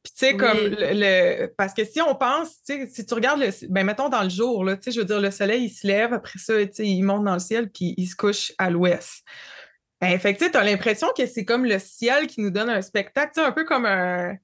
Puis, 0.02 0.12
tu 0.16 0.26
sais, 0.26 0.36
comme 0.36 0.56
le, 0.60 1.46
Parce 1.56 1.74
que 1.74 1.84
si 1.84 2.00
on 2.00 2.14
pense, 2.14 2.62
tu 2.64 2.74
sais, 2.74 2.88
si 2.88 3.04
tu 3.04 3.14
regardes 3.14 3.40
le. 3.40 3.50
Ben, 3.68 3.84
mettons 3.84 4.08
dans 4.08 4.22
le 4.22 4.30
jour, 4.30 4.64
là, 4.64 4.76
tu 4.76 4.84
sais, 4.84 4.90
je 4.92 5.00
veux 5.00 5.06
dire, 5.06 5.20
le 5.20 5.32
soleil, 5.32 5.64
il 5.64 5.70
se 5.70 5.86
lève, 5.86 6.12
après 6.12 6.38
ça, 6.38 6.54
tu 6.64 6.74
sais, 6.74 6.86
il 6.86 7.02
monte 7.02 7.24
dans 7.24 7.34
le 7.34 7.40
ciel, 7.40 7.70
puis 7.70 7.94
il 7.96 8.06
se 8.06 8.14
couche 8.14 8.52
à 8.56 8.70
l'ouest. 8.70 9.24
Ben, 10.00 10.18
fait 10.18 10.36
tu 10.36 10.44
as 10.44 10.64
l'impression 10.64 11.08
que 11.16 11.26
c'est 11.26 11.44
comme 11.44 11.64
le 11.64 11.78
ciel 11.78 12.26
qui 12.26 12.40
nous 12.40 12.50
donne 12.50 12.68
un 12.68 12.82
spectacle, 12.82 13.40
un 13.40 13.52
peu 13.52 13.64
comme 13.64 13.86
un. 13.86 14.36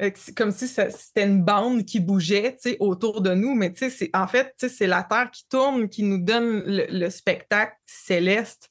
Euh, 0.00 0.10
comme 0.36 0.52
si 0.52 0.68
c'était 0.68 1.24
une 1.24 1.42
bande 1.42 1.84
qui 1.84 1.98
bougeait 1.98 2.56
autour 2.78 3.20
de 3.20 3.34
nous, 3.34 3.54
mais 3.56 3.74
en 4.14 4.28
fait, 4.28 4.54
c'est 4.56 4.86
la 4.86 5.02
Terre 5.02 5.28
qui 5.32 5.48
tourne, 5.48 5.88
qui 5.88 6.04
nous 6.04 6.18
donne 6.18 6.62
le, 6.66 7.10
spectacle 7.10 7.74
céleste. 7.84 8.70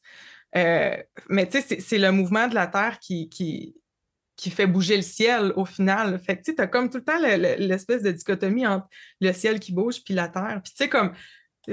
Euh, 0.55 0.95
mais 1.27 1.49
c'est 1.51 1.97
le 1.97 2.11
mouvement 2.11 2.47
de 2.47 2.55
la 2.55 2.67
Terre 2.67 2.99
qui, 2.99 3.27
qui, 3.27 3.75
qui, 4.37 4.51
fait 4.51 4.67
bouger 4.67 4.95
le 4.95 5.01
ciel 5.01 5.51
au 5.57 5.65
final. 5.65 6.17
Fait 6.19 6.37
que 6.37 6.49
tu 6.49 6.61
as 6.61 6.67
comme 6.67 6.89
tout 6.89 6.99
le 6.99 7.03
temps 7.03 7.19
l'espèce 7.19 8.03
de 8.03 8.11
dichotomie 8.11 8.65
entre 8.65 8.87
le 9.19 9.33
ciel 9.33 9.59
qui 9.59 9.73
bouge 9.73 10.01
puis 10.05 10.13
la 10.13 10.29
Terre. 10.29 10.61
Puis 10.63 10.71
tu 10.71 10.83
sais, 10.83 10.89
comme 10.89 11.11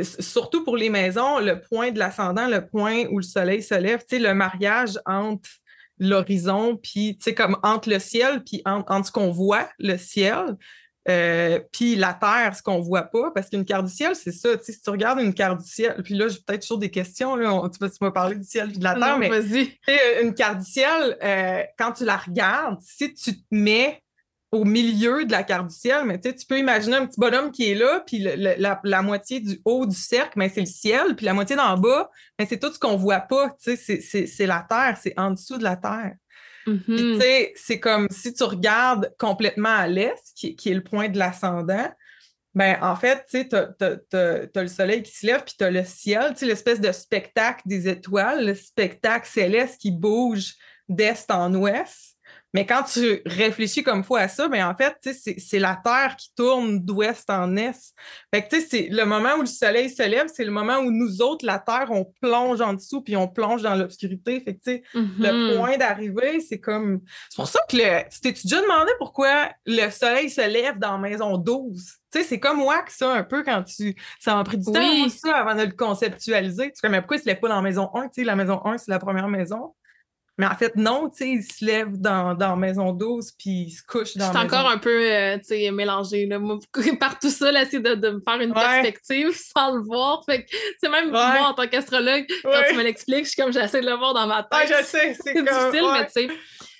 surtout 0.03 0.65
pour 0.65 0.77
les 0.77 0.91
maisons, 0.91 1.39
le 1.39 1.61
point 1.61 1.93
de 1.93 1.99
l'ascendant, 1.99 2.49
le 2.49 2.67
point 2.67 3.05
où 3.11 3.19
le 3.19 3.25
soleil 3.25 3.63
se 3.63 3.75
lève, 3.75 4.03
le 4.11 4.33
mariage 4.33 4.99
entre 5.07 5.49
l'horizon, 5.99 6.77
puis 6.77 7.19
comme 7.37 7.57
entre 7.63 7.89
le 7.89 7.99
ciel, 7.99 8.43
puis 8.45 8.63
entre, 8.65 9.07
ce 9.07 9.13
qu'on 9.13 9.31
voit, 9.31 9.69
le 9.79 9.97
ciel, 9.97 10.57
euh, 11.09 11.61
puis 11.71 11.97
la 11.97 12.15
Terre, 12.15 12.57
ce 12.57 12.63
qu'on 12.63 12.81
voit 12.81 13.03
pas, 13.03 13.31
parce 13.33 13.51
qu'une 13.51 13.65
carte 13.65 13.85
du 13.87 13.93
ciel, 13.93 14.17
c'est 14.17 14.33
ça. 14.33 14.49
Si 14.61 14.81
tu 14.81 14.91
regardes 14.91 15.21
une 15.21 15.35
carte 15.35 15.61
du 15.61 15.69
ciel, 15.69 16.03
puis 16.03 16.15
là, 16.15 16.29
j'ai 16.29 16.39
peut-être 16.45 16.63
toujours 16.63 16.79
des 16.79 16.91
questions, 16.91 17.37
là, 17.37 17.69
tu, 17.71 17.89
m'as 18.01 18.11
parlé 18.11 18.37
du 18.37 18.45
ciel 18.45 18.71
et 18.71 18.79
de 18.79 18.85
la 18.85 18.95
Terre, 18.95 19.19
mais 19.19 19.31
une 20.23 20.35
carte 20.35 20.59
du 20.61 20.65
ciel, 20.65 21.17
euh, 21.23 21.63
quand 21.79 21.93
tu 21.93 22.05
la 22.05 22.17
regardes, 22.17 22.81
si 22.81 23.13
tu 23.15 23.37
te 23.37 23.45
mets 23.51 24.03
au 24.55 24.65
milieu 24.65 25.25
de 25.25 25.33
la 25.33 25.43
carte 25.43 25.67
du 25.67 25.75
ciel, 25.75 26.05
mais 26.05 26.21
tu 26.21 26.47
peux 26.49 26.59
imaginer 26.59 26.97
un 26.97 27.07
petit 27.07 27.19
bonhomme 27.19 27.51
qui 27.51 27.73
est 27.73 27.75
là, 27.75 28.05
puis 28.07 28.21
la, 28.21 29.03
moitié 29.03 29.41
du 29.41 29.61
haut 29.65 29.85
du 29.85 29.97
cercle, 29.97 30.35
mais 30.37 30.49
c'est 30.49 30.61
le 30.61 30.67
ciel, 30.67 31.17
puis 31.17 31.27
la 31.27 31.35
moitié 31.35 31.57
d'en 31.57 31.77
bas, 31.77 32.09
mais 32.39 32.47
c'est 32.47 32.61
tout 32.61 32.73
ce 32.73 32.79
qu'on 32.79 32.97
voit 32.97 33.21
pas, 33.21 33.57
c'est 33.59 34.47
la 34.47 34.65
terre, 34.69 34.97
c'est 35.03 35.15
en 35.19 35.33
dessous 35.33 35.59
de 35.59 35.65
la 35.65 35.77
terre. 35.77 36.15
Mm-hmm. 36.69 37.51
C'est 37.57 37.81
comme 37.81 38.07
si 38.11 38.33
tu 38.33 38.45
regardes 38.45 39.13
complètement 39.19 39.75
à 39.75 39.89
l'est, 39.89 40.23
qui, 40.37 40.57
est 40.65 40.75
le 40.75 40.85
point 40.85 41.09
de 41.09 41.19
l'ascendant, 41.19 41.91
ben 42.55 42.79
en 42.81 42.95
fait, 42.95 43.27
tu 43.29 43.57
as, 43.57 44.63
le 44.63 44.69
soleil 44.69 45.03
qui 45.03 45.13
se 45.13 45.27
lève, 45.27 45.43
puis 45.43 45.55
tu 45.59 45.65
as 45.65 45.71
le 45.73 45.85
ciel, 45.85 46.33
l'espèce 46.43 46.81
de 46.81 46.93
spectacle 46.93 47.63
des 47.67 47.89
étoiles, 47.89 48.47
le 48.47 48.55
spectacle 48.55 49.29
céleste 49.29 49.81
qui 49.81 49.91
bouge 49.91 50.55
d'est 50.89 51.29
en 51.31 51.53
ouest. 51.55 52.14
Mais 52.55 52.67
quand 52.67 52.85
tu 52.85 53.21
réfléchis 53.27 53.83
comme 53.83 54.05
fois 54.05 54.21
à 54.21 54.29
ça, 54.29 54.47
ben 54.47 54.65
en 54.65 54.77
fait, 54.77 54.97
c'est 55.39 55.59
la 55.59 55.75
Terre 55.75 56.15
qui 56.17 56.33
tourne 56.37 56.79
d'ouest 56.79 57.29
en 57.29 57.57
est. 57.57 57.93
Fait 58.33 58.47
que 58.47 58.61
c'est 58.61 58.89
le 58.91 59.05
moment 59.05 59.35
où 59.37 59.41
le 59.41 59.47
soleil 59.47 59.91
se 59.91 60.05
lève, 60.05 60.29
c'est 60.33 60.45
le 60.45 60.53
moment 60.53 60.79
où 60.79 60.93
nous 60.93 61.21
autres, 61.21 61.45
la 61.45 61.59
Terre, 61.59 61.89
on 61.91 62.05
plonge 62.23 62.61
en 62.61 62.75
dessous 62.75 63.03
puis 63.03 63.17
on 63.17 63.27
plonge 63.27 63.63
dans 63.63 63.75
l'obscurité. 63.75 64.41
Fait 64.41 64.55
que 64.55 64.71
le 64.95 65.01
mm-hmm. 65.01 65.57
point 65.57 65.77
d'arrivée, 65.77 66.41
c'est 66.41 66.61
comme. 66.61 67.01
C'est 67.29 67.37
pour 67.37 67.49
ça 67.49 67.59
que 67.69 67.77
le... 67.77 68.09
tu 68.09 68.21
t'es 68.21 68.33
déjà 68.33 68.63
demandé 68.63 68.93
pourquoi 68.99 69.51
le 69.67 69.91
soleil 69.91 70.31
se 70.31 70.49
lève 70.49 70.79
dans 70.79 70.97
Maison 70.99 71.37
12? 71.37 71.85
Tu 72.13 72.21
sais, 72.21 72.25
c'est 72.25 72.39
comme 72.39 72.59
moi 72.59 72.85
ça 72.87 73.13
un 73.13 73.25
peu 73.25 73.43
quand 73.43 73.65
tu. 73.65 73.97
Ça 74.21 74.37
m'a 74.37 74.45
pris 74.45 74.59
du 74.59 74.65
temps 74.65 75.09
ça 75.09 75.37
avant 75.39 75.57
de 75.57 75.67
le 75.67 75.73
conceptualiser. 75.73 76.71
Tu 76.71 76.79
sais, 76.81 76.89
mais 76.89 77.01
pourquoi 77.01 77.17
il 77.17 77.21
se 77.21 77.27
lève 77.27 77.41
pas 77.41 77.49
dans 77.49 77.63
Maison 77.63 77.91
1? 77.95 78.03
Tu 78.05 78.09
sais, 78.15 78.25
la 78.25 78.37
Maison 78.37 78.65
1, 78.65 78.79
c'est 78.79 78.93
la 78.93 79.01
première 79.01 79.27
maison. 79.27 79.75
Mais 80.37 80.47
en 80.47 80.55
fait, 80.57 80.75
non, 80.75 81.11
tu 81.11 81.19
sais, 81.19 81.29
il 81.31 81.43
se 81.43 81.65
lève 81.65 81.97
dans, 81.97 82.35
dans 82.35 82.57
maison 82.57 82.93
12 82.93 83.33
puis 83.39 83.67
il 83.67 83.71
se 83.71 83.83
couche 83.85 84.17
dans 84.17 84.33
Je 84.33 84.37
suis 84.37 84.47
encore 84.47 84.69
un 84.69 84.79
peu, 84.79 84.91
euh, 84.91 85.39
tu 85.39 85.45
sais, 85.45 85.71
mélangée, 85.71 86.27
là. 86.27 86.41
par 87.01 87.19
tout 87.21 87.31
ça, 87.31 87.53
là, 87.53 87.63
essayer 87.63 87.81
de, 87.81 87.95
de, 87.95 88.11
me 88.11 88.21
faire 88.21 88.41
une 88.41 88.53
perspective 88.53 89.31
sans 89.57 89.77
le 89.77 89.83
voir. 89.83 90.25
Fait 90.27 90.45
que, 90.45 90.51
c'est 90.81 90.89
même 90.89 91.11
moi, 91.11 91.49
en 91.49 91.55
tant 91.55 91.69
qu'astrologue, 91.69 92.25
quand 92.43 92.63
tu 92.69 92.75
me 92.75 92.83
l'expliques, 92.83 93.27
je 93.27 93.31
suis 93.31 93.43
comme, 93.43 93.53
j'essaie 93.53 93.81
de 93.81 93.87
le 93.87 93.97
voir 93.97 94.13
dans 94.13 94.27
ma 94.27 94.43
tête. 94.43 94.69
Je 94.69 94.85
sais, 94.85 95.17
c'est 95.23 95.35
difficile, 95.43 95.85
mais 95.93 96.07
tu 96.07 96.13
sais 96.13 96.29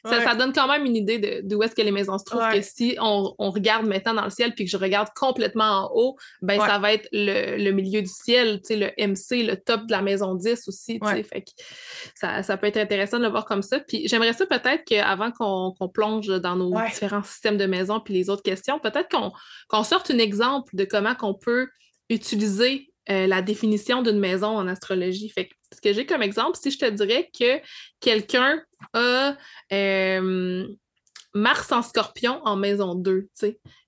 ça, 0.05 0.35
donne 0.35 0.53
quand 0.53 0.69
même 0.69 0.85
une 0.85 0.97
idée 0.97 1.43
d'où 1.43 1.63
est-ce 1.63 1.75
que 1.75 1.83
les 1.83 1.91
maisons 1.91 2.19
se 2.19 2.25
trouvent. 2.25 2.49
Que 2.53 2.61
si 2.63 2.97
on, 3.01 3.35
regarde 3.39 3.87
maintenant 3.87 4.15
dans 4.15 4.25
le 4.25 4.31
ciel 4.31 4.55
puis 4.55 4.65
que 4.65 4.71
je 4.71 4.77
regarde 4.77 5.09
complètement 5.15 5.85
en 5.85 5.91
haut, 5.95 6.17
ben 6.43 6.59
ça 6.61 6.79
va 6.79 6.93
être 6.93 7.09
le, 7.13 7.71
milieu 7.71 8.03
du 8.03 8.09
ciel, 8.09 8.61
le 8.71 8.91
MC, 8.99 9.47
le 9.47 9.57
top 9.57 9.87
de 9.87 9.93
la 9.93 10.03
maison 10.03 10.35
10 10.35 10.69
aussi. 10.69 11.01
Fait 11.03 11.43
que 11.43 11.51
ça, 12.15 12.57
peut 12.57 12.67
être 12.67 12.77
intéressant 12.77 13.19
de 13.19 13.25
le 13.25 13.31
voir 13.31 13.45
comme 13.45 13.63
ça. 13.63 13.81
Puis 13.81 14.07
j'aimerais 14.09 14.33
ça 14.33 14.47
peut-être 14.47 14.85
qu'avant 14.85 15.31
qu'on 15.31 15.89
plonge 15.89 16.29
dans 16.41 16.57
nos 16.57 16.75
différents 16.87 17.23
systèmes 17.23 17.57
de 17.57 17.67
maison 17.67 18.01
puis 18.01 18.15
les 18.15 18.31
autres 18.31 18.43
questions, 18.43 18.79
peut-être 18.79 19.09
qu'on 19.69 19.85
sorte 19.85 20.11
un 20.11 20.19
exemple 20.19 20.75
de 20.77 20.85
comment 20.85 21.15
qu'on 21.15 21.35
peut 21.35 21.69
utiliser 22.11 22.94
euh, 23.11 23.27
la 23.27 23.43
définition 23.43 24.03
d'une 24.03 24.19
maison 24.19 24.49
en 24.49 24.67
astrologie. 24.67 25.29
Fait 25.29 25.51
ce 25.75 25.81
que 25.81 25.93
j'ai 25.93 26.07
comme 26.07 26.23
exemple, 26.23 26.57
si 26.57 26.71
je 26.71 26.79
te 26.79 26.89
dirais 26.89 27.31
que 27.39 27.61
quelqu'un 28.01 28.63
a 28.95 29.37
euh, 29.73 30.67
Mars 31.35 31.71
en 31.73 31.83
scorpion 31.83 32.41
en 32.45 32.57
maison 32.57 32.95
2, 32.95 33.29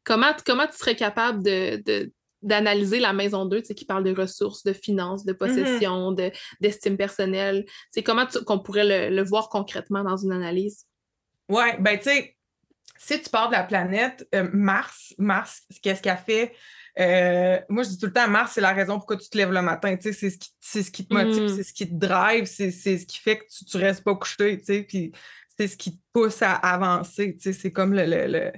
comment, 0.04 0.32
comment 0.44 0.66
tu 0.66 0.76
serais 0.76 0.96
capable 0.96 1.42
de, 1.42 2.12
d'analyser 2.42 3.00
la 3.00 3.12
maison 3.12 3.46
2, 3.46 3.62
qui 3.62 3.84
parle 3.86 4.04
de 4.04 4.14
ressources, 4.14 4.62
de 4.64 4.72
finances, 4.72 5.24
de 5.24 5.32
mm-hmm. 5.32 5.36
possession, 5.36 6.12
d'estime 6.60 6.98
personnelle? 6.98 7.64
C'est 7.90 8.02
comment 8.02 8.26
qu'on 8.44 8.58
pourrait 8.58 9.10
le, 9.10 9.24
voir 9.24 9.48
concrètement 9.48 10.04
dans 10.04 10.16
une 10.16 10.32
analyse? 10.32 10.84
Oui, 11.48 11.64
ben 11.78 11.96
tu 11.96 12.04
sais, 12.04 12.36
si 12.98 13.20
tu 13.22 13.30
parles 13.30 13.50
de 13.50 13.56
la 13.56 13.64
planète 13.64 14.26
euh, 14.34 14.48
Mars, 14.52 15.14
Mars, 15.18 15.62
qu'est-ce 15.82 16.02
qu'elle 16.02 16.16
fait? 16.18 16.54
Euh, 16.98 17.60
moi, 17.68 17.82
je 17.82 17.90
dis 17.90 17.98
tout 17.98 18.06
le 18.06 18.12
temps, 18.12 18.28
Mars, 18.28 18.52
c'est 18.54 18.60
la 18.60 18.72
raison 18.72 18.94
pourquoi 18.94 19.16
tu 19.16 19.28
te 19.28 19.36
lèves 19.36 19.52
le 19.52 19.62
matin. 19.62 19.96
C'est 20.00 20.12
ce, 20.12 20.38
qui, 20.38 20.50
ce 20.60 20.90
qui 20.90 21.06
te 21.06 21.12
motive, 21.12 21.44
mm. 21.44 21.56
c'est 21.56 21.62
ce 21.62 21.72
qui 21.72 21.88
te 21.88 21.94
drive, 21.94 22.44
c'est 22.46 22.70
ce 22.70 23.06
qui 23.06 23.18
fait 23.18 23.38
que 23.38 23.44
tu 23.48 23.76
ne 23.76 23.82
restes 23.82 24.04
pas 24.04 24.14
couché. 24.14 24.56
Puis 24.56 25.12
c'est 25.58 25.68
ce 25.68 25.76
qui 25.76 25.96
te 25.96 26.02
pousse 26.12 26.42
à 26.42 26.54
avancer. 26.54 27.36
C'est 27.38 27.72
comme 27.72 27.92
le, 27.92 28.06
le, 28.06 28.52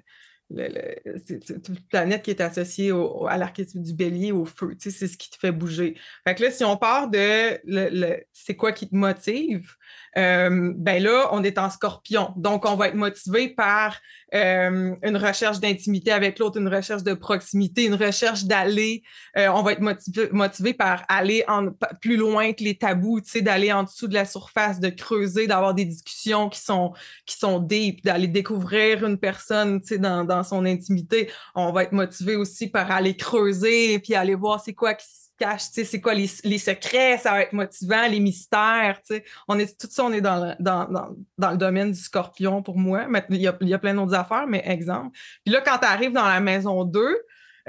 c'est 0.51 1.69
une 1.69 1.79
planète 1.91 2.23
qui 2.23 2.31
est 2.31 2.41
associée 2.41 2.91
à 3.29 3.37
l'archétype 3.37 3.83
du 3.83 3.93
bélier, 3.93 4.33
au 4.33 4.47
feu. 4.47 4.75
C'est 4.79 4.91
ce 4.91 5.17
qui 5.19 5.31
te 5.31 5.37
fait 5.37 5.53
bouger. 5.53 5.97
Fait 6.27 6.35
que 6.35 6.45
là, 6.45 6.51
si 6.51 6.65
on 6.65 6.77
part 6.77 7.11
de 7.11 7.59
le, 7.65 8.21
c'est 8.33 8.57
quoi 8.57 8.73
qui 8.73 8.89
te 8.89 8.97
motive, 8.97 9.75
euh, 10.17 10.73
ben 10.75 11.03
là, 11.03 11.29
on 11.33 11.45
est 11.45 11.59
en 11.59 11.69
scorpion. 11.69 12.33
Donc, 12.37 12.65
on 12.65 12.77
va 12.77 12.89
être 12.89 12.95
motivé 12.95 13.51
par 13.51 13.99
euh, 14.35 14.95
une 15.03 15.17
recherche 15.17 15.61
d'intimité 15.61 16.13
avec 16.13 16.39
l'autre, 16.39 16.59
une 16.59 16.69
recherche 16.69 17.03
de 17.03 17.15
proximité, 17.15 17.85
une 17.85 17.95
recherche 17.95 18.45
d'aller. 18.45 19.03
Euh, 19.37 19.49
on 19.49 19.63
va 19.63 19.73
être 19.73 19.81
motivé, 19.81 20.29
motivé 20.33 20.75
par 20.75 21.05
aller 21.09 21.45
en, 21.49 21.69
plus 22.01 22.17
loin 22.17 22.53
que 22.53 22.63
les 22.63 22.77
tabous, 22.77 23.21
d'aller 23.41 23.73
en 23.73 23.85
dessous 23.85 24.09
de 24.09 24.15
la 24.15 24.25
surface, 24.25 24.81
de 24.81 24.91
creuser, 24.91 25.47
d'avoir 25.47 25.75
des 25.75 25.85
discussions 25.85 26.49
qui 26.49 26.61
sont, 26.61 26.93
qui 27.25 27.37
sont 27.37 27.59
deep, 27.59 28.05
d'aller 28.05 28.29
découvrir 28.29 29.07
une 29.07 29.19
personne 29.19 29.81
dans, 29.99 30.25
dans 30.25 30.43
son 30.43 30.67
intimité. 30.67 31.31
On 31.55 31.73
va 31.73 31.85
être 31.85 31.93
motivé 31.93 32.37
aussi 32.37 32.69
par 32.69 32.91
aller 32.91 33.17
creuser 33.17 33.95
et 33.95 33.99
puis 33.99 34.15
aller 34.15 34.35
voir 34.35 34.61
c'est 34.61 34.75
quoi 34.75 34.95
qui 34.95 35.07
cache, 35.39 35.63
c'est 35.73 36.01
quoi 36.01 36.15
les, 36.15 36.27
secrets, 36.27 37.19
ça 37.19 37.33
va 37.33 37.43
être 37.43 37.53
motivant, 37.53 38.07
les 38.09 38.21
mystères, 38.21 39.01
On 39.47 39.59
est, 39.59 39.79
tout 39.79 39.89
ça, 39.91 40.05
on 40.05 40.13
est 40.13 40.21
dans 40.21 40.45
le, 40.45 40.55
dans, 40.59 41.51
le 41.51 41.57
domaine 41.57 41.93
du 41.93 41.99
scorpion 42.01 42.63
pour 42.63 42.79
moi. 42.79 43.07
il 43.31 43.37
y 43.37 43.49
a, 43.49 43.57
il 43.61 43.69
y 43.69 43.75
a 43.75 43.79
plein 43.79 43.95
d'autres 43.95 44.15
affaires, 44.15 44.47
mais 44.47 44.63
exemple. 44.67 45.17
Puis 45.45 45.53
là, 45.53 45.61
quand 45.61 45.79
tu 45.79 45.87
arrives 45.87 46.13
dans 46.13 46.27
la 46.27 46.41
maison 46.41 46.85
2, 46.85 47.17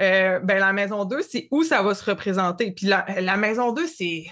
euh, 0.00 0.38
ben, 0.40 0.58
la 0.58 0.72
maison 0.72 1.04
2, 1.04 1.22
c'est 1.22 1.48
où 1.50 1.62
ça 1.62 1.82
va 1.82 1.94
se 1.94 2.04
représenter. 2.04 2.72
Puis 2.72 2.86
la, 2.86 3.36
maison 3.36 3.72
2, 3.72 3.86
c'est 3.86 4.26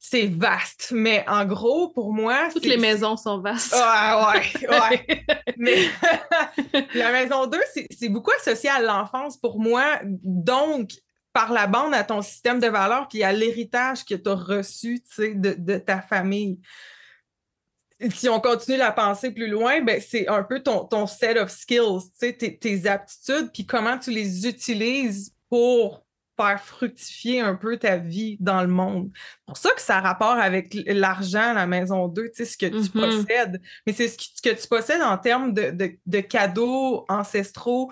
c'est 0.00 0.26
vaste, 0.26 0.90
mais 0.94 1.24
en 1.28 1.44
gros, 1.44 1.90
pour 1.90 2.14
moi... 2.14 2.48
Toutes 2.50 2.64
les 2.64 2.78
maisons 2.78 3.16
sont 3.16 3.40
vastes. 3.40 3.74
Ah 3.76 4.32
ouais, 4.32 4.68
ouais. 4.68 5.24
mais 5.58 5.76
la 6.94 7.12
maison 7.12 7.46
2, 7.46 7.58
c'est 7.90 8.08
beaucoup 8.08 8.30
associé 8.40 8.70
à 8.70 8.80
l'enfance 8.80 9.36
pour 9.36 9.60
moi. 9.60 9.98
Donc, 10.04 10.92
par 11.32 11.52
la 11.52 11.66
bande 11.66 11.94
à 11.94 12.04
ton 12.04 12.22
système 12.22 12.58
de 12.58 12.66
valeurs 12.66 13.08
puis 13.08 13.22
à 13.22 13.32
l'héritage 13.32 14.04
que 14.04 14.14
tu 14.14 14.28
as 14.28 14.34
reçu 14.34 15.02
de, 15.18 15.54
de, 15.58 15.78
ta 15.78 16.00
famille. 16.00 16.60
Si 18.10 18.28
on 18.28 18.40
continue 18.40 18.76
la 18.76 18.92
penser 18.92 19.32
plus 19.32 19.48
loin, 19.48 19.80
ben, 19.82 20.00
c'est 20.00 20.28
un 20.28 20.42
peu 20.44 20.62
ton, 20.62 20.84
ton 20.84 21.06
set 21.06 21.36
of 21.36 21.50
skills, 21.50 22.10
tes, 22.18 22.58
tes 22.58 22.86
aptitudes, 22.86 23.50
puis 23.52 23.66
comment 23.66 23.98
tu 23.98 24.10
les 24.10 24.46
utilises 24.46 25.34
pour 25.48 26.04
faire 26.38 26.62
fructifier 26.62 27.40
un 27.40 27.56
peu 27.56 27.76
ta 27.78 27.96
vie 27.96 28.36
dans 28.38 28.62
le 28.62 28.68
monde. 28.68 29.10
C'est 29.14 29.46
pour 29.46 29.56
ça 29.56 29.70
que 29.70 29.80
ça 29.80 29.98
a 29.98 30.00
rapport 30.00 30.36
avec 30.36 30.76
l'argent, 30.86 31.52
la 31.52 31.66
maison 31.66 32.06
2, 32.06 32.30
ce 32.34 32.56
que 32.56 32.66
tu 32.66 32.76
mm-hmm. 32.76 32.92
possèdes. 32.92 33.62
Mais 33.86 33.92
c'est 33.92 34.08
ce, 34.08 34.16
que 34.40 34.54
tu 34.54 34.68
possèdes 34.68 35.02
en 35.02 35.18
termes 35.18 35.52
de, 35.52 35.70
de, 35.70 35.98
de 36.06 36.20
cadeaux 36.20 37.04
ancestraux, 37.08 37.90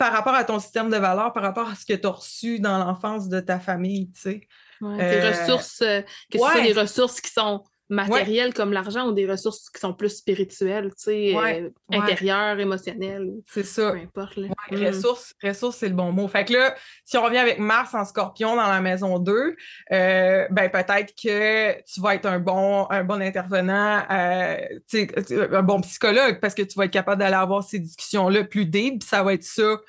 par 0.00 0.14
rapport 0.14 0.34
à 0.34 0.44
ton 0.44 0.58
système 0.58 0.88
de 0.88 0.96
valeurs, 0.96 1.30
par 1.34 1.42
rapport 1.42 1.68
à 1.68 1.74
ce 1.74 1.84
que 1.84 1.92
tu 1.92 2.06
as 2.06 2.10
reçu 2.10 2.58
dans 2.58 2.78
l'enfance 2.78 3.28
de 3.28 3.38
ta 3.38 3.60
famille, 3.60 4.10
tu 4.12 4.20
sais. 4.22 4.40
Ouais, 4.80 4.96
euh, 4.98 5.28
ressources, 5.28 5.82
euh, 5.82 6.00
que 6.00 6.38
ce 6.38 6.38
soit 6.38 6.62
des 6.62 6.72
ressources 6.72 7.20
qui 7.20 7.30
sont 7.30 7.62
matérielles 7.90 8.54
comme 8.54 8.72
l'argent 8.72 9.08
ou 9.08 9.12
des 9.12 9.26
ressources 9.26 9.68
qui 9.68 9.80
sont 9.80 9.92
plus 9.92 10.16
spirituelles, 10.16 10.90
tu 10.90 11.04
sais, 11.04 11.36
euh, 11.36 11.68
intérieures, 11.92 12.58
émotionnelles. 12.58 13.30
C'est 13.46 13.64
ça. 13.64 13.92
Peu 13.92 13.98
importe. 13.98 14.38
Mm. 14.38 14.86
Ressources, 14.86 15.34
ressources 15.42 15.78
c'est 15.78 15.88
le 15.88 15.94
bon 15.94 16.12
mot. 16.12 16.28
Fait 16.28 16.44
que 16.44 16.52
là, 16.54 16.74
si 17.04 17.18
on 17.18 17.22
revient 17.22 17.38
avec 17.38 17.58
Mars 17.58 17.94
en 17.94 18.04
scorpion 18.04 18.56
dans 18.56 18.68
la 18.68 18.80
maison 18.80 19.18
2, 19.18 19.56
ben 19.90 20.70
peut-être 20.70 21.14
que 21.20 21.82
tu 21.82 22.00
vas 22.00 22.14
être 22.14 22.26
un 22.26 22.38
bon, 22.38 22.86
un 22.90 23.04
bon 23.04 23.20
intervenant, 23.20 24.04
un 24.08 25.62
bon 25.62 25.80
psychologue 25.82 26.38
parce 26.40 26.54
que 26.54 26.62
tu 26.62 26.78
vas 26.78 26.84
être 26.84 26.92
capable 26.92 27.20
d'aller 27.20 27.34
avoir 27.34 27.64
ces 27.64 27.80
discussions-là 27.80 28.44
plus 28.44 28.66
deep, 28.66 29.02
ça 29.02 29.22
va 29.22 29.34
être 29.34 29.44
ça 29.44 29.80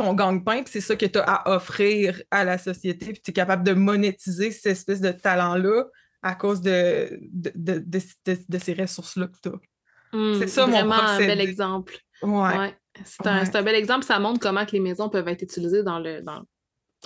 ton 0.00 0.14
gang-pain, 0.14 0.62
c'est 0.64 0.80
ça 0.80 0.96
que 0.96 1.04
tu 1.04 1.18
as 1.18 1.24
à 1.24 1.56
offrir 1.56 2.22
à 2.30 2.42
la 2.42 2.56
société, 2.56 3.12
puis 3.12 3.20
tu 3.22 3.30
es 3.30 3.34
capable 3.34 3.62
de 3.64 3.74
monétiser 3.74 4.50
cette 4.50 4.72
espèce 4.72 5.02
de 5.02 5.10
talent-là 5.10 5.84
à 6.22 6.34
cause 6.34 6.60
de, 6.60 7.18
de, 7.32 7.52
de, 7.84 8.58
ces 8.58 8.74
ressources-là 8.74 9.28
que 9.28 9.36
tu 9.42 9.48
as. 9.48 10.16
Mmh, 10.16 10.34
c'est 10.40 10.46
ça 10.48 10.66
mon 10.66 10.92
un 10.92 11.18
bel 11.18 11.40
exemple. 11.40 11.96
Ouais. 12.22 12.76
C'est 13.04 13.26
un, 13.26 13.42
un, 13.42 13.62
bel 13.62 13.74
exemple. 13.74 14.04
Ça 14.04 14.18
montre 14.18 14.40
comment 14.40 14.66
que 14.66 14.72
les 14.72 14.80
maisons 14.80 15.08
peuvent 15.08 15.28
être 15.28 15.42
utilisées 15.42 15.82
dans 15.82 15.98
le, 15.98 16.20
dans, 16.22 16.42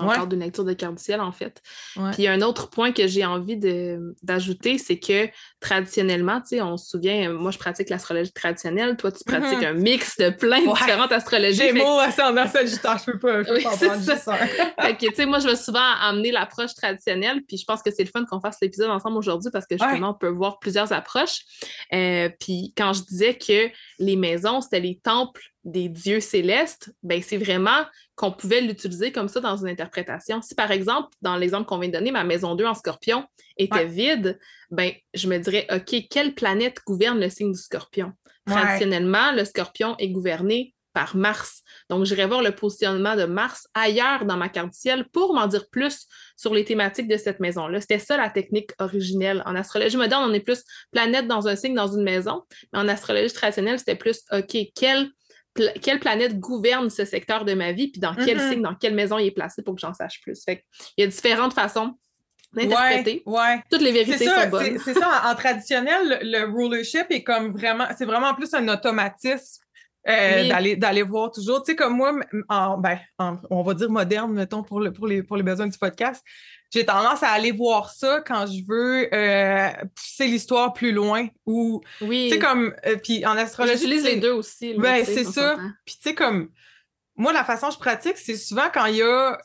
le 0.02 0.08
cadre 0.08 0.26
d'une 0.26 0.40
lecture 0.40 0.64
de 0.64 0.72
carte 0.72 0.96
du 0.96 1.02
ciel, 1.02 1.20
en 1.20 1.32
fait. 1.32 1.62
Puis 2.12 2.26
un 2.26 2.42
autre 2.42 2.68
point 2.68 2.92
que 2.92 3.06
j'ai 3.06 3.24
envie 3.24 3.58
d'ajouter, 4.22 4.78
c'est 4.78 4.98
que 4.98 5.28
traditionnellement, 5.60 6.40
tu 6.40 6.48
sais, 6.48 6.62
on 6.62 6.76
se 6.76 6.90
souvient, 6.90 7.30
moi 7.30 7.50
je 7.50 7.58
pratique 7.58 7.88
l'astrologie 7.90 8.32
traditionnelle, 8.32 8.96
toi 8.96 9.10
tu 9.10 9.18
mm-hmm. 9.18 9.40
pratiques 9.40 9.64
un 9.64 9.72
mix 9.72 10.16
de 10.18 10.30
plein 10.30 10.60
de 10.60 10.72
différentes 10.72 11.12
astrologies. 11.12 11.56
J'ai 11.56 11.72
mots 11.72 11.98
ascendant 11.98 12.46
sagittaire, 12.46 12.98
je 12.98 13.12
peux 13.12 13.18
pas, 13.18 13.42
je 13.42 13.48
peux 13.48 13.62
pas 13.62 13.76
prendre 13.76 14.02
ça. 14.02 14.36
fait 14.80 14.96
que, 14.96 15.06
tu 15.06 15.14
sais, 15.14 15.26
moi 15.26 15.38
je 15.38 15.48
veux 15.48 15.56
souvent 15.56 15.92
amener 16.00 16.32
l'approche 16.32 16.74
traditionnelle, 16.74 17.42
puis 17.46 17.56
je 17.56 17.64
pense 17.64 17.82
que 17.82 17.90
c'est 17.90 18.04
le 18.04 18.10
fun 18.10 18.24
qu'on 18.24 18.40
fasse 18.40 18.58
l'épisode 18.60 18.90
ensemble 18.90 19.16
aujourd'hui 19.16 19.50
parce 19.50 19.66
que 19.66 19.76
justement, 19.78 20.10
on 20.10 20.14
peut 20.14 20.28
voir 20.28 20.58
plusieurs 20.58 20.92
approches. 20.92 21.40
Euh, 21.92 22.28
puis 22.40 22.72
quand 22.76 22.92
je 22.92 23.02
disais 23.02 23.34
que 23.34 23.70
les 23.98 24.16
maisons, 24.16 24.60
c'était 24.60 24.80
les 24.80 24.98
temples 24.98 25.53
des 25.64 25.88
dieux 25.88 26.20
célestes, 26.20 26.94
ben 27.02 27.22
c'est 27.22 27.38
vraiment 27.38 27.84
qu'on 28.16 28.30
pouvait 28.30 28.60
l'utiliser 28.60 29.12
comme 29.12 29.28
ça 29.28 29.40
dans 29.40 29.56
une 29.56 29.68
interprétation. 29.68 30.42
Si 30.42 30.54
par 30.54 30.70
exemple, 30.70 31.08
dans 31.22 31.36
l'exemple 31.36 31.66
qu'on 31.66 31.78
vient 31.78 31.88
de 31.88 31.94
donner, 31.94 32.12
ma 32.12 32.24
maison 32.24 32.54
2 32.54 32.64
en 32.66 32.74
scorpion 32.74 33.24
était 33.56 33.86
vide, 33.86 34.38
ben 34.70 34.92
je 35.14 35.28
me 35.28 35.38
dirais, 35.38 35.66
OK, 35.72 35.94
quelle 36.10 36.34
planète 36.34 36.80
gouverne 36.86 37.18
le 37.18 37.30
signe 37.30 37.52
du 37.52 37.58
scorpion? 37.58 38.12
Traditionnellement, 38.46 39.32
le 39.32 39.44
scorpion 39.44 39.96
est 39.98 40.10
gouverné 40.10 40.74
par 40.92 41.16
Mars. 41.16 41.62
Donc, 41.90 42.04
j'irai 42.04 42.26
voir 42.26 42.40
le 42.40 42.54
positionnement 42.54 43.16
de 43.16 43.24
Mars 43.24 43.66
ailleurs 43.74 44.24
dans 44.26 44.36
ma 44.36 44.48
carte 44.48 44.70
du 44.70 44.78
ciel 44.78 45.06
pour 45.12 45.34
m'en 45.34 45.46
dire 45.46 45.68
plus 45.68 46.06
sur 46.36 46.54
les 46.54 46.64
thématiques 46.64 47.08
de 47.08 47.16
cette 47.16 47.40
maison-là. 47.40 47.80
C'était 47.80 47.98
ça 47.98 48.16
la 48.16 48.30
technique 48.30 48.70
originelle. 48.78 49.42
En 49.44 49.56
astrologie 49.56 49.96
moderne, 49.96 50.30
on 50.30 50.32
est 50.32 50.40
plus 50.40 50.62
planète 50.92 51.26
dans 51.26 51.48
un 51.48 51.56
signe, 51.56 51.74
dans 51.74 51.88
une 51.88 52.04
maison. 52.04 52.44
Mais 52.72 52.78
en 52.78 52.86
astrologie 52.86 53.34
traditionnelle, 53.34 53.78
c'était 53.78 53.96
plus, 53.96 54.20
OK, 54.30 54.56
quelle 54.74 55.10
quelle 55.82 56.00
planète 56.00 56.38
gouverne 56.38 56.90
ce 56.90 57.04
secteur 57.04 57.44
de 57.44 57.54
ma 57.54 57.72
vie, 57.72 57.88
puis 57.88 58.00
dans 58.00 58.14
quel 58.14 58.38
mm-hmm. 58.38 58.50
signe, 58.50 58.62
dans 58.62 58.74
quelle 58.74 58.94
maison 58.94 59.18
il 59.18 59.26
est 59.26 59.30
placé 59.30 59.62
pour 59.62 59.74
que 59.74 59.80
j'en 59.80 59.94
sache 59.94 60.20
plus. 60.20 60.42
Fait 60.44 60.64
il 60.96 61.02
y 61.02 61.04
a 61.04 61.06
différentes 61.06 61.54
façons 61.54 61.94
d'interpréter. 62.52 63.22
Ouais, 63.26 63.62
Toutes 63.70 63.82
les 63.82 63.92
vérités 63.92 64.26
sont 64.26 64.48
bonnes. 64.50 64.78
C'est 64.78 64.94
ça, 64.94 65.22
en, 65.26 65.34
traditionnel, 65.34 66.20
le, 66.22 66.44
rulership 66.44 67.06
est 67.10 67.22
comme 67.22 67.52
vraiment, 67.52 67.86
c'est 67.96 68.04
vraiment 68.04 68.34
plus 68.34 68.52
un 68.54 68.68
automatisme 68.68 69.63
Euh, 70.06 70.48
d'aller, 70.48 70.76
d'aller 70.76 71.02
voir 71.02 71.30
toujours, 71.30 71.62
tu 71.62 71.72
sais, 71.72 71.76
comme 71.76 71.96
moi, 71.96 72.14
en, 72.50 72.76
ben, 72.76 72.98
on 73.18 73.62
va 73.62 73.72
dire 73.72 73.88
moderne, 73.88 74.34
mettons, 74.34 74.62
pour, 74.62 74.80
le, 74.80 74.92
pour, 74.92 75.06
les, 75.06 75.22
pour 75.22 75.38
les 75.38 75.42
besoins 75.42 75.66
du 75.66 75.78
podcast, 75.78 76.22
j'ai 76.70 76.84
tendance 76.84 77.22
à 77.22 77.30
aller 77.30 77.52
voir 77.52 77.88
ça 77.90 78.20
quand 78.20 78.44
je 78.46 78.62
veux 78.68 79.08
euh, 79.14 79.70
pousser 79.94 80.26
l'histoire 80.26 80.74
plus 80.74 80.92
loin 80.92 81.28
ou, 81.46 81.80
oui. 82.02 82.28
tu 82.28 82.34
sais, 82.34 82.38
comme, 82.38 82.74
euh, 82.84 82.96
puis 83.02 83.24
en 83.24 83.34
astrologie... 83.38 83.78
J'utilise 83.78 84.04
les 84.04 84.16
deux 84.16 84.32
aussi. 84.32 84.74
ben, 84.74 85.06
c'est 85.06 85.24
ça. 85.24 85.56
Puis, 85.86 85.96
tu 85.96 86.10
sais, 86.10 86.14
comme, 86.14 86.50
moi, 87.16 87.32
la 87.32 87.44
façon 87.44 87.68
dont 87.68 87.72
je 87.72 87.78
pratique, 87.78 88.18
c'est 88.18 88.36
souvent 88.36 88.68
quand 88.72 88.84
il 88.84 88.96
y 88.96 89.02
a 89.02 89.38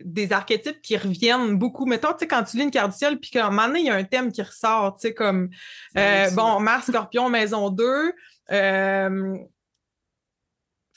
des 0.00 0.32
archétypes 0.32 0.82
qui 0.82 0.96
reviennent 0.96 1.54
beaucoup. 1.56 1.86
Mettons, 1.86 2.12
tu 2.14 2.20
sais, 2.20 2.26
quand 2.26 2.42
tu 2.42 2.56
lis 2.56 2.64
une 2.64 2.72
carte 2.72 2.90
du 2.90 2.98
ciel, 2.98 3.20
puis 3.20 3.30
qu'à 3.30 3.46
un 3.46 3.50
moment 3.50 3.68
donné, 3.68 3.80
il 3.80 3.86
y 3.86 3.90
a 3.90 3.94
un 3.94 4.02
thème 4.02 4.32
qui 4.32 4.42
ressort, 4.42 4.96
tu 4.96 5.06
sais, 5.06 5.14
comme, 5.14 5.50
bon, 5.94 6.58
Mars, 6.58 6.88
Scorpion, 6.88 7.28
Maison 7.28 7.70
2, 7.70 8.12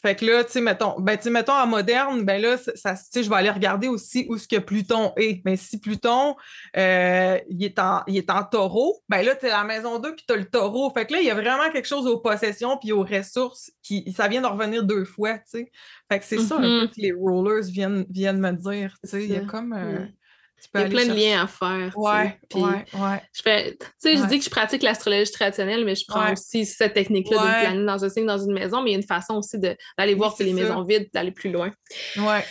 fait 0.06 0.18
que 0.18 0.26
là, 0.26 0.44
tu 0.44 0.52
sais, 0.52 0.62
mettons, 0.62 1.00
ben, 1.00 1.18
tu 1.18 1.30
mettons 1.30 1.54
en 1.54 1.66
moderne, 1.66 2.26
ben 2.26 2.42
là, 2.42 2.58
ça, 2.58 2.96
je 3.16 3.30
vais 3.30 3.36
aller 3.36 3.50
regarder 3.50 3.88
aussi 3.88 4.26
où 4.28 4.38
ce 4.38 4.50
que 4.50 4.58
Pluton 4.58 5.14
est. 5.16 5.42
Mais 5.46 5.56
si 5.56 5.80
Pluton, 5.80 6.36
euh, 6.76 7.40
il, 7.48 7.64
est 7.64 7.80
en, 7.80 8.04
il 8.08 8.18
est 8.18 8.30
en 8.30 8.44
taureau, 8.44 9.02
ben 9.08 9.24
là, 9.24 9.34
tu 9.34 9.46
es 9.46 9.50
la 9.50 9.64
maison 9.64 10.00
2 10.00 10.14
puis 10.14 10.26
tu 10.28 10.34
as 10.34 10.38
le 10.38 10.44
taureau. 10.44 10.92
Fait 10.94 11.06
que 11.06 11.14
là, 11.14 11.22
il 11.22 11.26
y 11.26 11.32
a 11.32 11.36
vraiment 11.36 11.72
quelque 11.72 11.88
chose 11.88 12.06
aux 12.06 12.18
possessions 12.18 12.78
puis 12.78 12.92
aux 12.92 13.04
ressources 13.04 13.72
qui, 13.82 14.12
ça 14.12 14.28
vient 14.28 14.42
de 14.42 14.48
revenir 14.48 14.84
deux 14.84 15.06
fois, 15.06 15.38
tu 15.38 15.44
sais. 15.46 15.72
Fait 16.12 16.20
que 16.20 16.26
c'est 16.26 16.40
ça 16.40 16.58
un 16.58 16.62
peu 16.62 16.68
mm-hmm. 16.68 16.90
que 16.90 17.02
les 17.02 17.12
rollers 17.14 17.64
viennent, 17.64 18.06
viennent 18.10 18.42
me 18.42 18.52
dire, 18.52 18.98
tu 19.06 19.10
sais. 19.10 19.24
Il 19.24 19.32
y 19.32 19.38
a 19.38 19.46
comme... 19.46 19.72
Euh, 19.72 20.06
il 20.74 20.82
y 20.82 20.84
a 20.84 20.88
plein 20.88 21.06
de 21.06 21.14
liens 21.14 21.44
à 21.44 21.48
faire. 21.48 21.98
Ouais, 21.98 22.40
ouais, 22.54 22.86
ouais. 22.94 23.22
Je 23.34 23.42
fais, 23.42 23.78
tu 23.78 23.88
sais, 24.00 24.18
je 24.18 24.26
dis 24.26 24.40
que 24.40 24.46
je 24.46 24.50
pratique 24.50 24.84
l'astrologie 24.84 25.32
traditionnelle, 25.32 25.86
mais 25.86 25.96
je 25.96 26.06
prends 26.08 26.32
aussi 26.32 26.66
cette 26.66 26.94
technique-là 26.94 27.38
de 27.38 27.66
planer 27.66 27.86
dans 27.86 28.04
un 28.04 28.10
signe 28.10 28.26
dans 28.26 28.38
une 28.38 28.54
maison, 28.54 28.82
mais 28.82 28.92
il 28.92 28.94
y 28.94 28.96
a 28.96 29.00
une 29.00 29.08
façon 29.08 29.36
aussi 29.36 29.60
d'aller 29.60 30.16
voir 30.16 30.36
si 30.36 30.44
les 30.44 30.54
maisons 30.54 30.84
vides, 30.84 31.10
d'aller 31.14 31.32
plus 31.32 31.52
loin. 31.52 31.72
Ouais. 32.18 32.44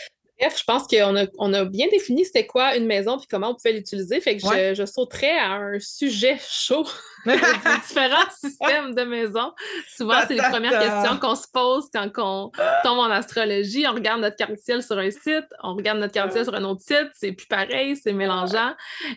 Bref, 0.43 0.59
je 0.59 0.65
pense 0.65 0.89
qu'on 0.89 1.17
a, 1.17 1.27
on 1.39 1.53
a 1.53 1.65
bien 1.65 1.87
défini 1.89 2.25
c'était 2.25 2.47
quoi 2.47 2.77
une 2.77 2.87
maison 2.87 3.17
puis 3.17 3.29
comment 3.31 3.51
on 3.51 3.55
pouvait 3.55 3.73
l'utiliser. 3.73 4.21
Fait 4.21 4.37
que 4.37 4.43
je, 4.43 4.75
je 4.75 4.85
sauterais 4.85 5.39
à 5.39 5.53
un 5.53 5.79
sujet 5.79 6.37
chaud 6.49 6.85
différents 7.27 8.31
systèmes 8.41 8.95
de 8.95 9.03
maison. 9.03 9.53
Souvent, 9.89 10.21
c'est 10.27 10.35
les 10.35 10.41
premières 10.51 10.79
questions 10.79 11.19
qu'on 11.19 11.35
se 11.35 11.47
pose 11.53 11.89
quand 11.93 12.11
on 12.19 12.51
tombe 12.83 12.99
en 12.99 13.11
astrologie. 13.11 13.87
On 13.89 13.95
regarde 13.95 14.21
notre 14.21 14.37
carte 14.37 14.57
ciel 14.59 14.83
sur 14.83 14.99
un 14.99 15.11
site, 15.11 15.47
on 15.63 15.75
regarde 15.75 15.99
notre 15.99 16.13
carte 16.13 16.33
ciel 16.33 16.45
sur 16.45 16.55
un 16.55 16.65
autre 16.65 16.83
site, 16.83 17.11
c'est 17.15 17.33
plus 17.33 17.47
pareil, 17.47 17.97
c'est 17.97 18.13
mélangeant. 18.13 18.73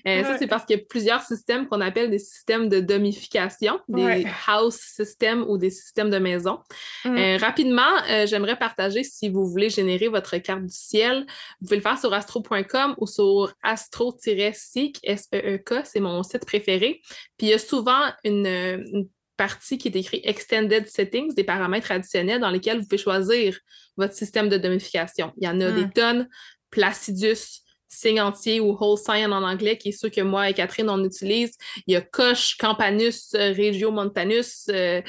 Euh, 0.07 0.23
ça, 0.23 0.38
c'est 0.38 0.47
parce 0.47 0.65
qu'il 0.65 0.78
y 0.78 0.80
a 0.80 0.84
plusieurs 0.88 1.21
systèmes 1.21 1.67
qu'on 1.67 1.82
appelle 1.82 2.09
des 2.09 2.19
systèmes 2.19 2.69
de 2.69 2.80
domification, 2.80 3.80
des 3.88 4.28
house 4.47 4.78
systems 4.78 5.43
ou 5.47 5.57
des 5.57 5.71
systèmes 5.71 6.09
de 6.09 6.19
maison. 6.19 6.59
Mm. 7.05 7.17
Euh, 7.17 7.38
rapidement, 7.38 7.82
euh, 8.09 8.26
j'aimerais 8.28 8.57
partager 8.57 9.03
si 9.03 9.30
vous 9.30 9.47
voulez 9.47 9.69
générer 9.69 10.07
votre 10.07 10.38
carte 10.38 10.63
du 10.63 10.76
ciel. 10.76 11.14
Vous 11.22 11.68
pouvez 11.68 11.78
le 11.78 11.82
faire 11.82 11.97
sur 11.97 12.13
astro.com 12.13 12.95
ou 12.97 13.07
sur 13.07 13.53
astro-seek, 13.63 14.99
S-E-E-K, 15.03 15.86
c'est 15.86 15.99
mon 15.99 16.24
site 16.24 16.45
préféré. 16.45 17.01
Puis 17.38 17.47
il 17.47 17.49
y 17.49 17.53
a 17.53 17.59
souvent 17.59 18.11
une, 18.24 19.07
partie 19.38 19.78
qui 19.78 19.89
est 19.89 19.95
écrite 19.95 20.22
Extended 20.26 20.88
Settings, 20.88 21.34
des 21.36 21.43
paramètres 21.43 21.91
additionnels 21.91 22.39
dans 22.39 22.49
lesquels 22.49 22.80
vous 22.80 22.86
pouvez 22.86 22.97
choisir 22.97 23.57
votre 23.97 24.13
système 24.13 24.49
de 24.49 24.57
domification. 24.57 25.34
Il 25.38 25.45
y 25.45 25.49
en 25.49 25.59
a 25.61 25.72
des 25.72 25.86
hmm. 25.86 25.93
tonnes, 25.93 26.30
Placidus, 26.70 27.61
signe 27.88 28.22
entier 28.22 28.59
ou 28.59 28.76
whole 28.80 28.97
sign 28.97 29.32
en 29.32 29.43
anglais, 29.43 29.78
qui 29.78 29.89
est 29.89 29.91
sûr 29.97 30.11
que 30.11 30.22
moi 30.22 30.49
et 30.49 30.53
Catherine, 30.53 30.89
on 30.89 31.03
utilise. 31.03 31.51
Il 31.88 31.93
y 31.93 31.95
a 31.95 32.01
Coche, 32.01 32.57
Campanus, 32.57 33.34
Regio 33.34 33.91
Montanus, 33.91 34.66
euh, 34.70 35.01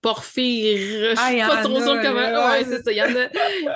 Porphyre, 0.00 1.14
ah, 1.16 1.30
je 1.30 1.38
sais 1.38 1.46
pas 1.46 1.62
trop 1.62 1.80
comment. 1.80 2.50
Ouais, 2.50 2.64
c'est 2.64 2.82
ça. 2.82 2.92
Il 2.92 2.98
y, 2.98 3.02
en 3.02 3.06
a, 3.06 3.28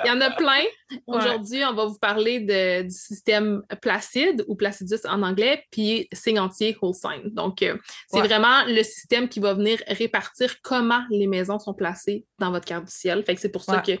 il 0.05 0.07
y 0.07 0.11
en 0.11 0.21
a 0.21 0.31
plein. 0.31 0.63
Aujourd'hui, 1.07 1.63
on 1.65 1.73
va 1.73 1.85
vous 1.85 1.97
parler 1.97 2.39
de, 2.39 2.83
du 2.83 2.95
système 2.95 3.61
Placide 3.81 4.43
ou 4.47 4.55
Placidus 4.55 5.05
en 5.05 5.21
anglais, 5.23 5.63
puis 5.71 6.07
signe 6.11 6.39
entier 6.39 6.77
whole 6.81 6.93
sign. 6.93 7.21
Donc, 7.25 7.61
euh, 7.61 7.77
c'est 8.07 8.21
vraiment 8.21 8.65
le 8.65 8.83
système 8.83 9.29
qui 9.29 9.39
va 9.39 9.53
venir 9.53 9.81
répartir 9.87 10.61
comment 10.61 11.03
les 11.09 11.27
maisons 11.27 11.59
sont 11.59 11.73
placées 11.73 12.25
dans 12.39 12.51
votre 12.51 12.65
carte 12.65 12.85
du 12.85 12.91
ciel. 12.91 13.23
Fait 13.23 13.35
que 13.35 13.41
c'est 13.41 13.51
pour 13.51 13.63
ça 13.63 13.79
que 13.79 13.93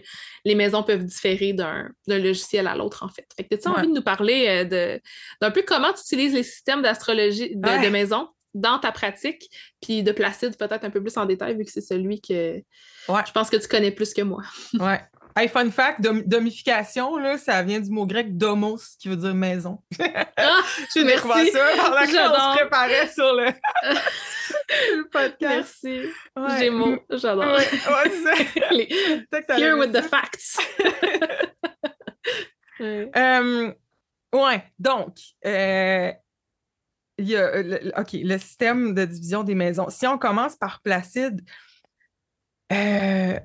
les 0.45 0.55
maisons 0.55 0.83
peuvent 0.83 1.05
différer 1.05 1.53
d'un 1.53 1.89
logiciel 2.07 2.67
à 2.67 2.75
l'autre, 2.75 3.03
en 3.03 3.09
fait. 3.09 3.27
Fait 3.35 3.43
que 3.43 3.55
tu 3.55 3.67
as 3.67 3.71
envie 3.71 3.87
de 3.87 3.93
nous 3.93 4.01
parler 4.01 4.65
euh, 4.71 4.99
d'un 5.41 5.51
peu 5.51 5.63
comment 5.65 5.93
tu 5.93 6.01
utilises 6.01 6.33
les 6.33 6.43
systèmes 6.43 6.81
d'astrologie 6.81 7.55
de, 7.55 7.85
de 7.85 7.89
maison 7.89 8.29
dans 8.53 8.77
ta 8.77 8.91
pratique, 8.91 9.49
puis 9.81 10.03
de 10.03 10.11
Placide 10.11 10.55
peut-être 10.57 10.83
un 10.83 10.91
peu 10.91 11.01
plus 11.01 11.17
en 11.17 11.25
détail, 11.25 11.57
vu 11.57 11.65
que 11.65 11.71
c'est 11.71 11.81
celui 11.81 12.21
que 12.21 12.61
je 13.25 13.31
pense 13.31 13.49
que 13.49 13.57
tu 13.57 13.67
connais 13.67 13.91
plus 13.91 14.13
que 14.13 14.21
moi. 14.21 14.43
ouais. 14.79 15.01
Hey, 15.35 15.47
fun 15.47 15.71
fact, 15.71 16.01
domification, 16.01 17.17
là, 17.17 17.37
ça 17.37 17.63
vient 17.63 17.79
du 17.79 17.89
mot 17.89 18.05
grec 18.05 18.37
domos, 18.37 18.95
qui 18.99 19.09
veut 19.09 19.15
dire 19.15 19.33
maison. 19.33 19.79
Ah, 20.37 20.61
J'ai 20.93 21.03
découvert 21.03 21.45
ça 21.51 21.67
pendant 21.77 21.99
qu'on 21.99 22.07
se 22.07 22.57
préparait 22.57 23.07
sur 23.07 23.33
le, 23.33 23.45
le 24.97 25.09
podcast. 25.09 25.79
Merci. 25.83 26.09
Ouais. 26.35 26.99
J'adore. 27.11 27.55
Ouais, 27.55 27.65
Here 29.57 29.77
with 29.77 29.91
the 29.93 30.01
facts. 30.01 30.59
Euh, 32.81 33.71
ouais, 34.33 34.63
donc, 34.79 35.15
euh, 35.45 36.11
il 37.17 37.29
y 37.29 37.37
a, 37.37 37.61
le, 37.61 37.91
OK, 37.97 38.09
le 38.13 38.37
système 38.37 38.93
de 38.93 39.05
division 39.05 39.43
des 39.43 39.55
maisons. 39.55 39.89
Si 39.89 40.05
on 40.07 40.17
commence 40.17 40.55
par 40.55 40.81
Placide, 40.81 41.41
euh, 42.71 43.39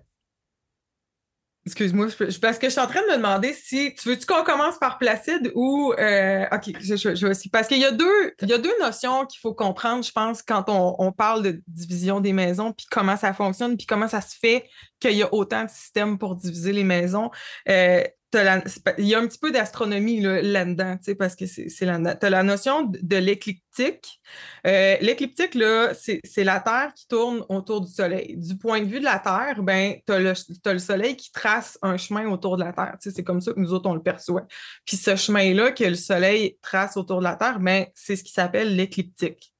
Excuse-moi, 1.68 2.06
parce 2.40 2.58
que 2.58 2.66
je 2.68 2.70
suis 2.70 2.80
en 2.80 2.86
train 2.86 3.02
de 3.02 3.08
me 3.08 3.16
demander 3.18 3.52
si 3.52 3.94
tu 3.94 4.08
veux-tu 4.08 4.24
qu'on 4.24 4.42
commence 4.42 4.78
par 4.78 4.96
Placide 4.96 5.52
ou 5.54 5.92
euh, 5.98 6.46
OK, 6.50 6.72
je, 6.80 6.96
je, 6.96 7.26
aussi. 7.26 7.50
Parce 7.50 7.68
qu'il 7.68 7.76
y 7.76 7.84
a 7.84 7.90
deux, 7.90 8.32
y 8.40 8.54
a 8.54 8.56
deux 8.56 8.72
notions 8.80 9.26
qu'il 9.26 9.38
faut 9.38 9.52
comprendre, 9.52 10.02
je 10.02 10.10
pense, 10.10 10.40
quand 10.40 10.64
on, 10.68 11.12
parle 11.12 11.42
de 11.42 11.62
division 11.68 12.20
des 12.20 12.32
maisons, 12.32 12.72
puis 12.72 12.86
comment 12.90 13.18
ça 13.18 13.34
fonctionne, 13.34 13.76
puis 13.76 13.84
comment 13.86 14.08
ça 14.08 14.22
se 14.22 14.34
fait 14.38 14.64
qu'il 14.98 15.12
y 15.12 15.22
a 15.22 15.34
autant 15.34 15.64
de 15.64 15.68
systèmes 15.68 16.16
pour 16.16 16.36
diviser 16.36 16.72
les 16.72 16.84
maisons. 16.84 17.30
Euh, 17.68 18.02
il 18.34 19.06
y 19.06 19.14
a 19.14 19.18
un 19.18 19.26
petit 19.26 19.38
peu 19.38 19.50
d'astronomie 19.50 20.20
là-dedans, 20.20 20.98
parce 21.18 21.34
que 21.34 21.46
c'est 21.46 21.84
là-dedans. 21.86 22.14
Tu 22.20 22.26
as 22.26 22.30
la 22.30 22.42
notion 22.42 22.84
de, 22.84 23.16
l'écliptique. 23.16 24.20
Euh, 24.66 24.96
l'écliptique, 25.00 25.56
c'est 25.94 26.44
la 26.44 26.60
Terre 26.60 26.92
qui 26.94 27.08
tourne 27.08 27.44
autour 27.48 27.80
du 27.80 27.90
Soleil. 27.90 28.36
Du 28.36 28.56
point 28.58 28.80
de 28.80 28.86
vue 28.86 29.00
de 29.00 29.04
la 29.04 29.18
Terre, 29.18 29.62
ben, 29.62 29.94
tu 30.06 30.12
as, 30.12 30.72
le 30.72 30.78
Soleil 30.78 31.16
qui 31.16 31.32
trace 31.32 31.78
un 31.80 31.96
chemin 31.96 32.28
autour 32.28 32.58
de 32.58 32.64
la 32.64 32.72
Terre. 32.72 32.96
C'est 33.00 33.24
comme 33.24 33.40
ça 33.40 33.52
que 33.52 33.60
nous 33.60 33.72
autres, 33.72 33.88
on 33.88 33.94
le 33.94 34.02
perçoit. 34.02 34.46
Puis 34.84 34.96
ce 34.96 35.16
chemin-là 35.16 35.72
que 35.72 35.84
le 35.84 35.94
Soleil 35.94 36.58
trace 36.60 36.96
autour 36.96 37.18
de 37.20 37.24
la 37.24 37.36
Terre, 37.36 37.60
ben, 37.60 37.86
c'est 37.94 38.16
ce 38.16 38.24
qui 38.24 38.32
s'appelle 38.32 38.76
l'écliptique. 38.76 39.52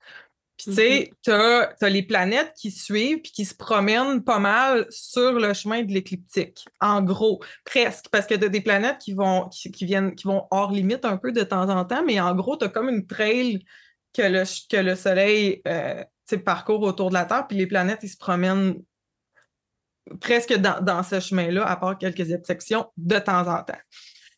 Puis, 0.59 0.67
tu 0.67 0.75
sais, 0.75 1.11
mm-hmm. 1.25 1.75
tu 1.79 1.85
as, 1.85 1.89
les 1.89 2.03
planètes 2.03 2.53
qui 2.57 2.73
suivent 2.73 3.21
puis 3.21 3.31
qui 3.31 3.45
se 3.45 3.55
promènent 3.55 4.25
pas 4.25 4.41
mal 4.41 4.87
sur 4.91 5.33
le 5.39 5.55
chemin 5.55 5.85
de 5.85 5.93
l'écliptique. 5.93 6.65
En 6.81 7.01
gros, 7.01 7.41
presque. 7.65 8.07
Parce 8.11 8.27
que 8.27 8.35
tu 8.35 8.45
as 8.45 8.49
des 8.49 8.61
planètes 8.61 8.99
qui 8.99 9.15
vont, 9.15 9.49
qui, 9.49 9.85
viennent, 9.85 10.17
qui 10.17 10.27
vont 10.27 10.47
hors 10.51 10.73
limite 10.73 11.05
un 11.05 11.17
peu 11.17 11.31
de 11.31 11.45
temps 11.45 11.69
en 11.69 11.85
temps, 11.85 12.05
mais 12.05 12.21
en 12.21 12.35
gros, 12.35 12.57
tu 12.57 12.65
as 12.65 12.69
comme 12.69 12.89
une 12.89 13.07
trail 13.07 13.65
que 14.13 14.23
le, 14.23 14.43
que 14.69 14.77
le 14.77 14.97
Soleil 14.97 15.63
euh, 15.69 16.03
parcourt 16.45 16.83
autour 16.83 17.11
de 17.11 17.15
la 17.15 17.25
Terre, 17.25 17.47
puis 17.47 17.57
les 17.57 17.69
planètes, 17.69 18.01
ils 18.03 18.09
se 18.09 18.17
promènent 18.17 18.75
presque 20.21 20.55
dans, 20.57 21.03
ce 21.05 21.21
chemin-là, 21.21 21.67
à 21.67 21.77
part 21.77 21.97
quelques 21.99 22.33
exceptions, 22.33 22.87
de 22.97 23.19
temps 23.21 23.47
en 23.47 23.63
temps. 23.63 23.79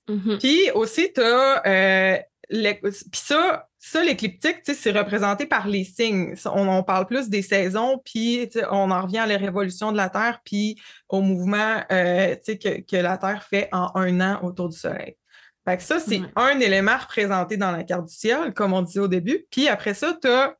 Mm-hmm. 0.07 0.39
Puis 0.39 0.71
aussi, 0.73 1.11
tu 1.15 1.23
as. 1.23 1.67
Euh, 1.67 2.19
puis 2.51 2.93
ça, 3.13 3.69
ça, 3.79 4.03
l'écliptique, 4.03 4.59
c'est 4.65 4.91
représenté 4.91 5.47
par 5.47 5.69
les 5.69 5.85
signes. 5.85 6.35
On, 6.45 6.83
parle 6.83 7.07
plus 7.07 7.29
des 7.29 7.43
saisons, 7.43 8.01
puis 8.05 8.51
on 8.71 8.91
en 8.91 9.03
revient 9.03 9.19
à 9.19 9.27
la 9.27 9.37
révolution 9.37 9.93
de 9.93 9.97
la 9.97 10.11
Terre, 10.11 10.41
puis 10.45 10.81
au 11.09 11.23
mouvement 11.23 11.83
euh, 11.93 12.35
que, 12.47 12.81
que, 12.81 12.97
la 12.97 13.17
Terre 13.19 13.45
fait 13.49 13.69
en 13.73 13.91
un 13.95 14.21
an 14.21 14.41
autour 14.43 14.69
du 14.69 14.77
Soleil. 14.77 15.17
Fait 15.65 15.77
que 15.77 15.83
ça, 15.83 16.01
c'est 16.01 16.23
un 16.37 16.59
élément 16.59 16.97
représenté 16.97 17.57
dans 17.57 17.71
la 17.71 17.85
carte 17.85 18.07
du 18.07 18.15
ciel, 18.15 18.53
comme 18.55 18.73
on 18.73 18.83
disait 18.83 19.01
au 19.01 19.09
début. 19.09 19.47
Puis 19.51 19.69
après 19.69 19.95
ça, 19.95 20.17
tu 20.21 20.29
as 20.29 20.57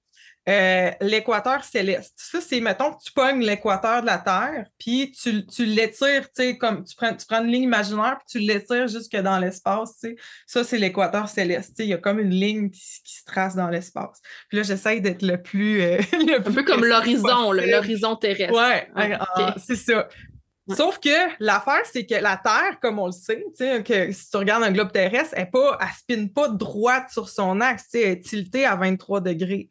euh, 0.49 0.91
l'équateur 1.03 1.63
céleste. 1.65 2.15
Ça, 2.17 2.41
c'est, 2.41 2.61
mettons 2.61 2.93
que 2.93 3.03
tu 3.03 3.13
pognes 3.13 3.43
l'équateur 3.43 4.01
de 4.01 4.07
la 4.07 4.19
Terre, 4.19 4.67
puis 4.79 5.13
tu, 5.13 5.47
tu 5.47 5.67
l'étires, 5.67 6.23
tu 6.25 6.43
sais, 6.43 6.57
comme 6.57 6.83
tu 6.85 6.97
prends, 6.97 7.15
tu 7.15 7.27
prends 7.27 7.45
une 7.45 7.51
ligne 7.51 7.65
imaginaire, 7.65 8.17
puis 8.19 8.39
tu 8.39 8.39
l'étires 8.39 8.89
jusque 8.89 9.15
dans 9.17 9.39
l'espace, 9.39 9.99
tu 10.01 10.09
sais. 10.09 10.17
Ça, 10.47 10.65
c'est 10.65 10.79
l'équateur 10.79 11.29
céleste. 11.29 11.75
Il 11.79 11.87
y 11.87 11.95
a 11.95 11.99
comme 11.99 12.19
une 12.19 12.31
ligne 12.31 12.71
qui, 12.71 12.81
se 12.81 13.25
trace 13.27 13.55
dans 13.55 13.69
l'espace. 13.69 14.21
Puis 14.49 14.59
là, 14.59 14.63
j'essaye 14.63 15.01
d'être 15.01 15.23
le 15.23 15.41
plus. 15.41 15.83
Euh, 15.83 15.99
Un 16.39 16.53
peu 16.53 16.63
comme 16.63 16.85
l'horizon, 16.85 17.53
l'horizon 17.53 18.17
terrestre. 18.17 18.55
Ouais, 18.55 18.89
ah, 18.97 19.55
c'est 19.59 19.77
ça. 19.77 20.09
Sauf 20.75 20.99
que 21.01 21.11
l'affaire, 21.41 21.83
c'est 21.85 22.07
que 22.07 22.15
la 22.15 22.37
Terre, 22.37 22.79
comme 22.81 22.99
on 22.99 23.07
le 23.07 23.13
sait, 23.13 23.45
que 23.59 24.13
si 24.13 24.31
tu 24.31 24.37
regardes 24.37 24.63
un 24.63 24.73
globe 24.73 24.93
terrestre, 24.93 25.35
elle 25.37 25.49
ne 25.53 25.87
spinne 25.99 26.33
pas 26.33 26.49
droite 26.49 27.11
sur 27.11 27.29
son 27.29 27.61
axe, 27.61 27.87
elle 27.95 28.01
est 28.01 28.21
tiltée 28.21 28.65
à 28.65 28.77
23 28.77 29.21
degrés. 29.21 29.69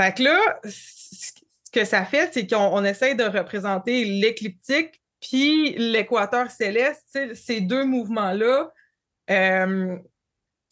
Fait 0.00 0.16
que 0.16 0.22
là, 0.22 0.60
ce 0.64 1.32
que 1.72 1.84
ça 1.84 2.04
fait, 2.04 2.30
c'est 2.32 2.46
qu'on 2.46 2.84
essaye 2.84 3.16
de 3.16 3.24
représenter 3.24 4.04
l'écliptique 4.04 5.00
Puis 5.20 5.74
l'équateur 5.76 6.50
céleste, 6.50 7.18
ces 7.34 7.60
deux 7.60 7.84
mouvements-là, 7.84 8.72
euh, 9.30 9.96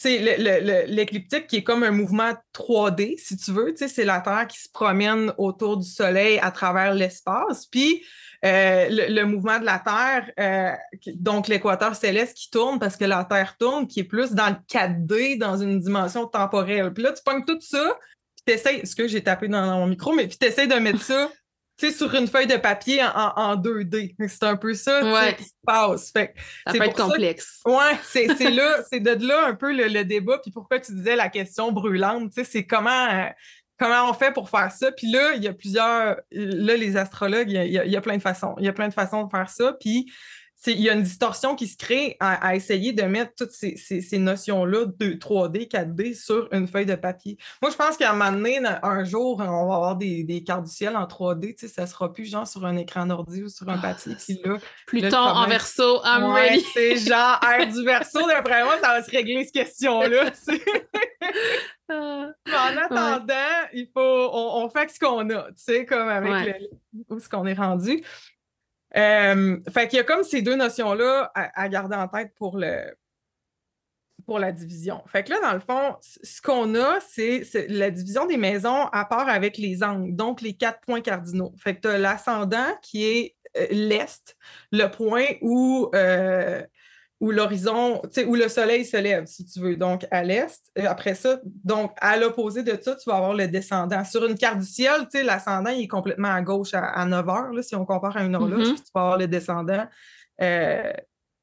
l'écliptique 0.04 1.46
qui 1.46 1.56
est 1.56 1.62
comme 1.62 1.82
un 1.82 1.90
mouvement 1.90 2.32
3D, 2.54 3.18
si 3.18 3.36
tu 3.36 3.52
veux, 3.52 3.74
c'est 3.76 4.04
la 4.04 4.20
Terre 4.20 4.46
qui 4.46 4.58
se 4.58 4.68
promène 4.70 5.32
autour 5.36 5.76
du 5.76 5.86
Soleil 5.86 6.38
à 6.40 6.50
travers 6.50 6.94
l'espace. 6.94 7.66
Puis 7.66 8.02
euh, 8.44 8.86
le, 8.88 9.24
mouvement 9.24 9.58
de 9.58 9.66
la 9.66 9.78
Terre, 9.78 10.30
euh, 10.40 10.74
donc 11.14 11.48
l'équateur 11.48 11.94
céleste 11.94 12.36
qui 12.36 12.50
tourne 12.50 12.78
parce 12.78 12.96
que 12.96 13.04
la 13.04 13.24
Terre 13.24 13.56
tourne, 13.58 13.86
qui 13.86 14.00
est 14.00 14.04
plus 14.04 14.32
dans 14.32 14.48
le 14.48 14.56
4D, 14.70 15.38
dans 15.38 15.58
une 15.58 15.78
dimension 15.78 16.26
temporelle. 16.26 16.92
Puis 16.94 17.02
là, 17.02 17.12
tu 17.12 17.22
pognes 17.22 17.44
tout 17.44 17.60
ça, 17.60 17.98
puis 18.44 18.54
t'essayes, 18.54 18.80
est-ce 18.80 18.96
que 18.96 19.06
j'ai 19.06 19.22
tapé 19.22 19.48
dans, 19.48 19.78
mon 19.78 19.86
micro, 19.86 20.12
mais 20.12 20.26
puis 20.26 20.38
t'essayes 20.38 20.68
de 20.68 20.74
mettre 20.76 21.02
ça 21.02 21.30
sur 21.96 22.14
une 22.14 22.26
feuille 22.26 22.46
de 22.46 22.56
papier 22.56 23.02
en, 23.02 23.56
2D. 23.56 24.14
C'est 24.28 24.42
un 24.44 24.56
peu 24.56 24.74
ça 24.74 25.32
qui 25.32 25.44
se 25.44 25.54
passe. 25.66 26.12
ça 26.14 26.26
peut 26.72 26.82
être 26.82 26.96
complexe. 26.96 27.60
Oui, 27.64 27.84
c'est 28.04 28.50
là, 28.50 28.82
c'est 28.90 29.00
de 29.00 29.26
là 29.26 29.46
un 29.46 29.54
peu 29.54 29.72
le, 29.72 30.04
débat. 30.04 30.38
Puis 30.38 30.50
pourquoi 30.50 30.78
tu 30.80 30.92
disais 30.92 31.16
la 31.16 31.28
question 31.28 31.72
brûlante, 31.72 32.32
c'est 32.44 32.66
comment, 32.66 33.08
euh, 33.10 33.28
comment 33.78 34.10
on 34.10 34.12
fait 34.12 34.32
pour 34.32 34.50
faire 34.50 34.70
ça. 34.72 34.92
Puis 34.92 35.10
là, 35.10 35.32
il 35.34 35.42
y 35.42 35.48
a 35.48 35.54
plusieurs, 35.54 36.20
là, 36.30 36.76
les 36.76 36.96
astrologues, 36.96 37.50
il 37.50 37.72
y, 37.72 37.96
a, 37.96 38.00
plein 38.00 38.16
de 38.16 38.22
façons. 38.22 38.54
Il 38.58 38.64
y 38.64 38.68
a 38.68 38.72
plein 38.72 38.88
de 38.88 38.94
façons 38.94 39.24
de 39.24 39.30
faire 39.30 39.48
ça. 39.48 39.74
Puis 39.80 40.12
il 40.66 40.80
y 40.80 40.90
a 40.90 40.94
une 40.94 41.02
distorsion 41.02 41.56
qui 41.56 41.66
se 41.66 41.76
crée 41.76 42.16
à, 42.20 42.54
essayer 42.54 42.92
de 42.92 43.02
mettre 43.02 43.32
toutes 43.34 43.52
ces, 43.52 44.18
notions-là 44.18 44.86
de 44.86 45.12
3D, 45.14 45.68
4D 45.68 46.14
sur 46.14 46.48
une 46.52 46.68
feuille 46.68 46.86
de 46.86 46.94
papier. 46.94 47.38
Moi, 47.62 47.70
je 47.70 47.76
pense 47.76 47.96
qu'à 47.96 48.10
un 48.10 48.12
moment 48.12 48.32
donné, 48.32 48.60
un 48.82 49.04
jour, 49.04 49.40
on 49.40 49.66
va 49.66 49.74
avoir 49.74 49.96
des, 49.96 50.44
cartes 50.46 50.64
du 50.64 50.70
ciel 50.70 50.96
en 50.96 51.04
3D. 51.04 51.54
Tu 51.54 51.66
sais, 51.66 51.68
ça 51.68 51.86
sera 51.86 52.12
plus 52.12 52.26
genre 52.26 52.46
sur 52.46 52.64
un 52.66 52.76
écran 52.76 53.06
d'ordi 53.06 53.42
ou 53.42 53.48
sur 53.48 53.68
un 53.68 53.78
ah, 53.78 53.94
papier. 53.94 54.14
Là, 54.44 54.56
Pluton 54.86 55.16
en 55.16 55.46
verso, 55.46 56.00
I'm 56.04 56.24
ready. 56.24 56.64
C'est 56.74 56.96
genre 56.96 57.40
air 57.42 57.66
du 57.66 57.84
verso. 57.84 58.26
D'après 58.26 58.64
moi, 58.64 58.76
ça 58.80 58.88
va 58.88 59.02
se 59.02 59.10
régler 59.10 59.44
cette 59.44 59.54
question-là. 59.54 60.30
Ah. 61.92 62.28
en 62.46 62.76
attendant, 62.76 63.66
il 63.72 63.88
faut, 63.92 64.00
on, 64.32 64.70
fait 64.70 64.88
ce 64.90 65.00
qu'on 65.00 65.28
a, 65.30 65.48
tu 65.48 65.54
sais, 65.56 65.84
comme 65.84 66.08
avec 66.08 66.70
où 67.08 67.18
ce 67.18 67.28
qu'on 67.28 67.46
est 67.46 67.54
rendu. 67.54 68.04
Euh, 68.96 69.58
fait 69.72 69.88
qu'il 69.88 69.98
y 69.98 70.00
a 70.00 70.04
comme 70.04 70.24
ces 70.24 70.42
deux 70.42 70.56
notions-là 70.56 71.30
à, 71.34 71.68
garder 71.68 71.96
en 71.96 72.08
tête 72.08 72.32
pour, 72.36 72.58
le, 72.58 72.94
pour 74.26 74.38
la 74.38 74.52
division. 74.52 75.02
Fait 75.06 75.22
que 75.22 75.30
là, 75.30 75.40
dans 75.40 75.52
le 75.52 75.60
fond, 75.60 75.96
ce 76.00 76.42
qu'on 76.42 76.74
a, 76.74 76.98
c'est 77.00 77.44
la 77.68 77.90
division 77.90 78.26
des 78.26 78.36
maisons 78.36 78.86
à 78.86 79.04
part 79.04 79.28
avec 79.28 79.58
les 79.58 79.82
angles, 79.82 80.14
donc 80.16 80.40
les 80.40 80.54
quatre 80.54 80.80
points 80.80 81.00
cardinaux. 81.00 81.52
Fait 81.58 81.76
que 81.76 81.82
tu 81.82 81.88
as 81.88 81.98
l'ascendant 81.98 82.68
qui 82.82 83.04
est 83.04 83.36
euh, 83.56 83.66
l'est, 83.70 84.36
le 84.72 84.86
point 84.86 85.26
où 85.40 85.90
euh, 85.94 86.62
où 87.20 87.30
l'horizon, 87.30 88.00
où 88.26 88.34
le 88.34 88.48
soleil 88.48 88.86
se 88.86 88.96
lève, 88.96 89.26
si 89.26 89.44
tu 89.44 89.60
veux, 89.60 89.76
donc 89.76 90.06
à 90.10 90.24
l'est. 90.24 90.58
Après 90.76 91.14
ça, 91.14 91.38
donc 91.44 91.92
à 92.00 92.16
l'opposé 92.16 92.62
de 92.62 92.76
ça, 92.80 92.96
tu 92.96 93.10
vas 93.10 93.16
avoir 93.16 93.34
le 93.34 93.46
descendant. 93.46 94.02
Sur 94.04 94.24
une 94.24 94.38
carte 94.38 94.58
du 94.58 94.66
ciel, 94.66 95.06
l'ascendant 95.22 95.70
est 95.70 95.86
complètement 95.86 96.32
à 96.32 96.40
gauche 96.40 96.70
à, 96.72 97.04
9 97.04 97.28
heures, 97.28 97.52
là, 97.52 97.62
si 97.62 97.76
on 97.76 97.84
compare 97.84 98.16
à 98.16 98.24
une 98.24 98.34
horloge, 98.34 98.68
mm-hmm. 98.68 98.76
tu 98.76 98.90
vas 98.94 99.00
avoir 99.02 99.18
le 99.18 99.28
descendant 99.28 99.86
euh, 100.40 100.92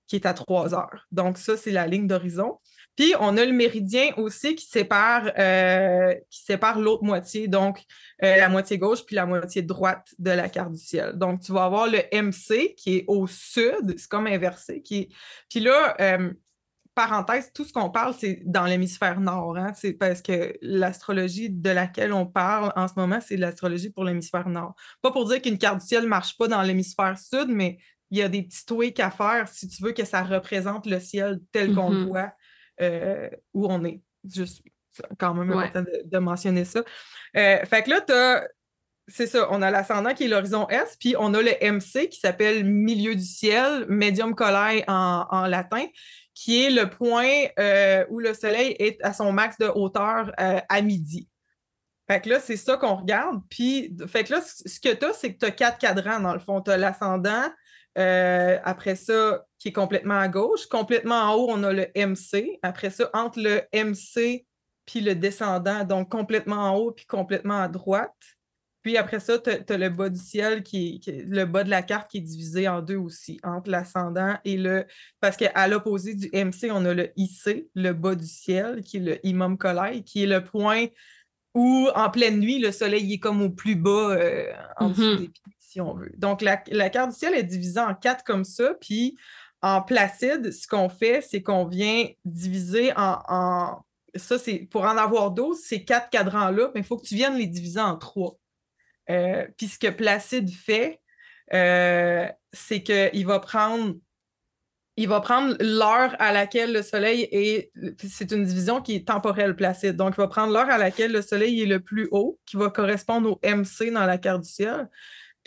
qui 0.08 0.16
est 0.16 0.26
à 0.26 0.34
3 0.34 0.74
heures. 0.74 1.06
Donc, 1.12 1.38
ça, 1.38 1.56
c'est 1.56 1.72
la 1.72 1.86
ligne 1.86 2.08
d'horizon. 2.08 2.58
Puis, 2.98 3.14
on 3.20 3.38
a 3.38 3.46
le 3.46 3.54
méridien 3.54 4.10
aussi 4.18 4.56
qui 4.56 4.66
sépare, 4.66 5.32
euh, 5.38 6.16
qui 6.32 6.44
sépare 6.44 6.80
l'autre 6.80 7.04
moitié, 7.04 7.48
donc 7.48 7.84
euh, 8.24 8.36
la 8.36 8.50
moitié 8.50 8.80
gauche 8.80 9.06
puis 9.06 9.16
la 9.16 9.28
moitié 9.28 9.62
droite 9.62 10.16
de 10.18 10.32
la 10.32 10.50
carte 10.50 10.74
du 10.74 10.82
ciel. 10.82 11.14
Donc, 11.14 11.42
tu 11.42 11.54
vas 11.54 11.66
avoir 11.66 11.88
le 11.88 12.00
MC 12.12 12.74
qui 12.76 12.98
est 12.98 13.06
au 13.08 13.28
sud, 13.28 13.94
c'est 13.98 14.10
comme 14.10 14.26
inversé. 14.26 14.82
Qui 14.82 15.14
Puis 15.48 15.60
là, 15.60 15.96
euh, 16.02 16.34
parenthèse, 16.96 17.52
tout 17.54 17.66
ce 17.66 17.72
qu'on 17.72 17.92
parle, 17.92 18.16
c'est 18.18 18.42
dans 18.46 18.66
l'hémisphère 18.66 19.20
nord. 19.20 19.56
Hein? 19.58 19.74
C'est 19.76 19.94
parce 19.94 20.24
que 20.24 20.58
l'astrologie 20.64 21.52
de 21.52 21.70
laquelle 21.70 22.12
on 22.12 22.26
parle 22.26 22.74
en 22.76 22.88
ce 22.88 22.96
moment, 22.98 23.20
c'est 23.22 23.38
l'astrologie 23.38 23.92
pour 23.92 24.06
l'hémisphère 24.06 24.50
nord. 24.50 24.74
Pas 25.04 25.12
pour 25.12 25.30
dire 25.30 25.40
qu'une 25.40 25.60
carte 25.60 25.82
du 25.82 25.86
ciel 25.86 26.04
ne 26.04 26.08
marche 26.08 26.36
pas 26.36 26.48
dans 26.48 26.64
l'hémisphère 26.64 27.16
sud, 27.20 27.50
mais 27.50 27.78
il 28.10 28.18
y 28.18 28.24
a 28.24 28.30
des 28.30 28.42
petits 28.42 28.66
tweaks 28.66 29.00
à 29.00 29.12
faire 29.12 29.48
si 29.48 29.68
tu 29.68 29.84
veux 29.84 29.92
que 29.92 30.06
ça 30.06 30.24
représente 30.24 30.88
le 30.88 31.00
ciel 31.00 31.40
tel 31.52 31.76
qu'on 31.76 31.92
le 31.92 31.98
mm-hmm. 31.98 32.08
voit 32.08 32.34
euh, 32.82 33.30
où 33.54 33.68
on 33.68 33.84
est. 33.86 34.02
Juste 34.30 34.62
quand 35.20 35.34
même 35.34 35.52
important 35.52 35.84
de, 36.04 36.18
mentionner 36.18 36.66
ça. 36.66 36.80
Euh, 37.36 37.66
fait 37.66 37.84
que 37.84 37.90
là, 37.90 38.02
tu 38.02 38.14
as. 38.14 38.48
C'est 39.10 39.28
ça, 39.28 39.48
on 39.52 39.62
a 39.62 39.72
l'ascendant 39.72 40.14
qui 40.14 40.26
est 40.26 40.28
l'horizon 40.28 40.68
S, 40.68 40.98
puis 41.00 41.16
on 41.18 41.34
a 41.34 41.42
le 41.42 41.54
MC 41.62 42.10
qui 42.10 42.20
s'appelle 42.20 42.66
milieu 42.66 43.16
du 43.16 43.24
ciel, 43.24 43.86
medium 43.88 44.36
colae 44.36 44.84
en, 44.90 45.48
latin, 45.48 45.86
qui 46.34 46.66
est 46.66 46.70
le 46.70 46.90
point 46.90 47.46
euh, 47.58 48.06
où 48.10 48.20
le 48.20 48.34
soleil 48.34 48.76
est 48.80 49.02
à 49.04 49.14
son 49.14 49.32
max 49.32 49.58
de 49.60 49.68
hauteur 49.68 50.34
à 50.38 50.82
midi. 50.82 51.30
Fait 52.08 52.22
que 52.22 52.30
là, 52.30 52.40
c'est 52.40 52.58
ça 52.58 52.78
qu'on 52.78 52.96
regarde. 52.96 53.42
Puis, 53.50 53.96
fait 54.08 54.24
que 54.24 54.34
là, 54.34 54.42
ce 54.42 54.80
que 54.80 54.94
tu 54.94 55.06
as, 55.06 55.14
c'est 55.14 55.34
que 55.34 55.40
tu 55.40 55.46
as 55.46 55.52
quatre 55.52 55.78
cadrans 55.78 56.22
dans 56.22 56.34
le 56.34 56.40
fond. 56.40 56.62
Tu 56.62 56.72
as 56.72 56.78
l'ascendant, 56.78 57.44
euh, 57.98 58.60
après 58.64 58.96
ça, 58.96 59.46
qui 59.60 59.70
est 59.70 59.74
complètement 59.74 60.20
à 60.20 60.28
gauche. 60.28 60.68
Complètement 60.68 61.16
en 61.16 61.34
haut, 61.36 61.48
on 61.50 61.64
a 61.64 61.74
le 61.74 61.88
MC. 61.96 62.60
Après 62.62 62.90
ça, 62.90 63.10
entre 63.14 63.40
le 63.40 63.62
MC 63.74 64.46
puis 64.86 65.02
le 65.02 65.16
descendant, 65.16 65.84
donc 65.84 66.10
complètement 66.10 66.72
en 66.72 66.76
haut 66.76 66.92
puis 66.92 67.06
complètement 67.06 67.62
à 67.62 67.68
droite. 67.68 68.16
Puis 68.84 68.96
après 68.96 69.20
ça, 69.20 69.38
tu 69.38 69.50
as, 69.50 69.78
le 69.78 69.90
bas 69.90 70.08
du 70.08 70.20
ciel, 70.20 70.64
qui, 70.64 71.02
est 71.06 71.26
le 71.28 71.44
bas 71.44 71.66
de 71.66 71.70
la 71.70 71.82
carte 71.82 72.10
qui 72.10 72.20
est 72.20 72.22
divisé 72.22 72.70
en 72.70 72.82
deux 72.82 72.96
aussi, 72.96 73.38
entre 73.44 73.70
l'ascendant 73.70 74.38
et 74.46 74.56
le. 74.56 74.86
Parce 75.20 75.36
qu'à 75.36 75.68
l'opposé 75.68 76.16
du 76.16 76.30
MC, 76.32 76.72
on 76.72 76.86
a 76.86 76.94
le 76.94 77.12
IC, 77.18 77.68
le 77.76 77.92
bas 77.92 78.16
du 78.16 78.26
ciel, 78.26 78.82
qui 78.84 78.98
est 78.98 79.02
le 79.02 79.28
Imam 79.28 79.58
Kolai, 79.58 80.04
qui 80.04 80.24
est 80.24 80.28
le 80.28 80.42
point 80.42 80.86
où, 81.54 81.90
en 81.96 82.10
pleine 82.10 82.40
nuit, 82.40 82.60
le 82.60 82.72
soleil 82.72 83.12
est 83.14 83.20
comme 83.20 83.42
au 83.42 83.50
plus 83.50 83.76
bas 83.76 84.12
euh, 84.12 84.54
en 84.78 84.90
dessous 84.92 85.02
mm-hmm. 85.02 85.18
des 85.18 85.28
pieds 85.28 85.57
on 85.82 85.94
veut. 85.94 86.12
Donc, 86.18 86.42
la, 86.42 86.58
carte 86.58 87.12
du 87.12 87.16
ciel 87.16 87.34
est 87.34 87.44
divisée 87.44 87.80
en 87.80 87.94
quatre 87.94 88.24
comme 88.24 88.44
ça, 88.44 88.74
puis 88.80 89.18
en 89.62 89.82
placide, 89.82 90.52
ce 90.52 90.68
qu'on 90.68 90.90
fait, 90.90 91.22
c'est 91.22 91.42
qu'on 91.42 91.66
vient 91.66 92.08
diviser 92.26 92.94
en, 92.96 93.82
ça, 94.16 94.40
c'est 94.40 94.60
pour 94.60 94.84
en 94.84 94.98
avoir 94.98 95.32
12, 95.32 95.60
ces 95.60 95.84
quatre 95.84 96.10
cadrans-là, 96.10 96.72
mais 96.74 96.82
il 96.82 96.86
faut 96.86 96.98
que 96.98 97.06
tu 97.06 97.16
viennes 97.16 97.36
les 97.36 97.48
diviser 97.48 97.80
en 97.80 97.98
trois. 97.98 98.38
Euh, 99.10 99.46
puis 99.58 99.68
ce 99.68 99.80
que 99.80 99.88
Placide 99.88 100.50
fait, 100.50 101.02
euh, 101.54 102.28
c'est 102.52 102.84
qu'il 102.84 103.26
va 103.26 103.40
prendre 103.40 103.96
il 105.00 105.08
va 105.08 105.22
prendre 105.22 105.56
l'heure 105.60 106.16
à 106.18 106.34
laquelle 106.34 106.74
le 106.74 106.82
soleil 106.82 107.30
est. 107.32 107.72
C'est 108.04 108.32
une 108.32 108.44
division 108.44 108.82
qui 108.82 108.96
est 108.96 109.08
temporelle 109.08 109.56
placide. 109.56 109.96
Donc, 109.96 110.16
il 110.16 110.22
va 110.22 110.28
prendre 110.28 110.52
l'heure 110.52 110.70
à 110.70 110.80
laquelle 110.80 111.12
le 111.12 111.22
soleil 111.22 111.62
est 111.62 111.68
le 111.68 111.80
plus 111.80 112.08
haut, 112.10 112.40
qui 112.48 112.58
va 112.58 112.72
correspondre 112.72 113.30
au 113.34 113.40
MC 113.48 113.92
dans 113.92 114.08
la 114.08 114.18
carte 114.18 114.42
du 114.42 114.50
ciel. 114.50 114.90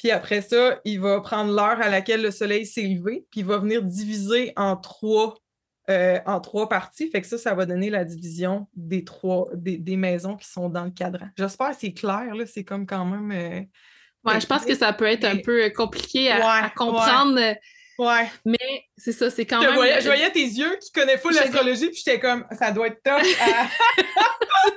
Puis 0.01 0.11
après 0.11 0.41
ça, 0.41 0.81
il 0.87 0.99
va 0.99 1.21
prendre 1.21 1.55
l'heure 1.55 1.79
à 1.79 1.91
laquelle 1.91 2.23
le 2.23 2.31
soleil 2.31 2.65
s'est 2.65 2.81
levé, 2.81 3.27
puis 3.31 3.41
il 3.41 3.45
va 3.45 3.59
venir 3.59 3.83
diviser 3.83 4.55
en 4.57 4.75
trois, 4.75 5.35
euh, 5.91 6.19
en 6.25 6.41
trois 6.41 6.71
parties. 6.71 7.11
Fait 7.11 7.21
que 7.21 7.27
ça, 7.27 7.37
ça 7.37 7.53
va 7.53 7.67
donner 7.67 7.91
la 7.91 8.05
division 8.05 8.67
des 8.75 9.05
trois, 9.05 9.51
des, 9.53 9.97
maisons 9.97 10.39
qui 10.39 10.49
sont 10.49 10.71
dans 10.71 10.85
le 10.85 10.91
cadran. 10.91 11.27
J'espère 11.37 11.73
que 11.73 11.77
c'est 11.81 11.93
clair, 11.93 12.35
là. 12.35 12.47
C'est 12.47 12.65
comme 12.65 12.87
quand 12.87 13.05
même. 13.05 13.31
Euh, 13.31 13.61
ouais, 14.25 14.41
je 14.41 14.47
pense 14.47 14.65
que 14.65 14.75
ça 14.75 14.95
peut 14.95 15.05
être 15.05 15.27
un 15.27 15.37
peu 15.37 15.69
compliqué 15.69 16.31
à, 16.31 16.73
comprendre. 16.75 17.39
Ouais. 17.99 18.31
Mais 18.47 18.87
c'est 18.97 19.13
ça, 19.13 19.29
c'est 19.29 19.45
quand 19.45 19.61
même. 19.61 19.75
je 20.01 20.07
voyais 20.07 20.31
tes 20.31 20.47
yeux 20.47 20.79
qui 20.83 20.93
connaissent 20.93 21.21
pas 21.21 21.31
l'astrologie, 21.31 21.89
puis 21.89 22.01
j'étais 22.03 22.19
comme, 22.19 22.47
ça 22.59 22.73
doit 22.73 22.87
être 22.87 23.03
top. 23.03 23.21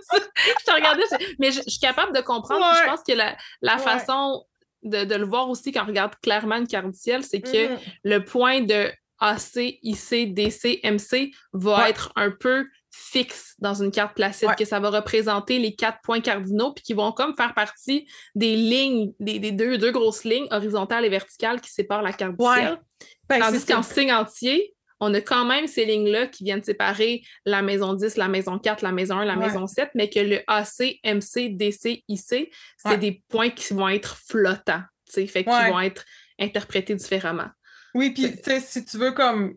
je 0.05 0.65
te 0.65 0.71
regardais, 0.71 1.03
mais 1.39 1.53
je, 1.53 1.61
suis 1.61 1.79
capable 1.79 2.13
de 2.13 2.19
comprendre. 2.19 2.65
Je 2.77 2.83
pense 2.89 3.03
que 3.07 3.13
la, 3.13 3.37
la 3.61 3.77
façon 3.77 4.43
de, 4.83 5.15
le 5.15 5.25
voir 5.25 5.49
aussi 5.49 5.71
quand 5.71 5.83
on 5.83 5.87
regarde 5.87 6.13
clairement 6.21 6.57
une 6.57 6.67
carte 6.67 6.93
ciel, 6.93 7.23
c'est 7.23 7.41
que 7.41 7.73
mm. 7.73 7.79
le 8.03 8.23
point 8.23 8.61
de 8.61 8.91
AC, 9.19 9.79
IC, 9.81 10.33
DC, 10.33 10.81
MC 10.83 11.31
va 11.53 11.89
être 11.89 12.11
un 12.15 12.31
peu 12.31 12.67
fixe 12.91 13.55
dans 13.59 13.73
une 13.73 13.89
carte 13.89 14.15
placide, 14.15 14.49
que 14.55 14.65
ça 14.65 14.79
va 14.79 14.89
représenter 14.89 15.57
les 15.57 15.75
quatre 15.75 15.99
points 16.03 16.21
cardinaux, 16.21 16.73
puis 16.73 16.83
qui 16.83 16.93
vont 16.93 17.11
comme 17.11 17.35
faire 17.35 17.53
partie 17.53 18.07
des 18.35 18.55
lignes, 18.55 19.13
des, 19.19 19.39
deux, 19.51 19.77
deux, 19.77 19.91
grosses 19.91 20.23
lignes 20.23 20.47
horizontales 20.51 21.03
et 21.05 21.09
verticales 21.09 21.59
qui 21.59 21.71
séparent 21.71 22.03
la 22.03 22.13
carte 22.13 22.37
du 22.37 22.45
ciel. 22.45 22.77
Ben, 23.27 23.39
Tandis 23.39 23.65
qu'en 23.65 23.81
signe 23.81 24.13
entier, 24.13 24.72
on 25.03 25.13
a 25.13 25.21
quand 25.21 25.43
même 25.43 25.67
ces 25.67 25.85
lignes-là 25.85 26.27
qui 26.27 26.45
viennent 26.45 26.63
séparer 26.63 27.23
la 27.45 27.61
maison 27.61 27.93
10, 27.93 28.15
la 28.15 28.29
maison 28.29 28.57
4, 28.57 28.81
la 28.81 28.93
maison 28.93 29.17
1, 29.17 29.25
la 29.25 29.35
maison 29.35 29.67
7, 29.67 29.89
mais 29.95 30.09
que 30.09 30.19
le 30.19 30.39
AC, 30.47 30.99
MC, 31.03 31.49
DC, 31.49 32.03
IC, 32.07 32.53
c'est 32.77 32.97
des 32.97 33.21
points 33.27 33.49
qui 33.49 33.73
vont 33.73 33.89
être 33.89 34.17
flottants, 34.17 34.83
fait 35.11 35.43
qui 35.43 35.49
vont 35.49 35.81
être 35.81 36.05
interprétés 36.39 36.95
différemment. 36.95 37.49
Oui, 37.93 38.11
puis 38.11 38.33
si 38.61 38.85
tu 38.85 38.97
veux 38.97 39.11
comme 39.11 39.55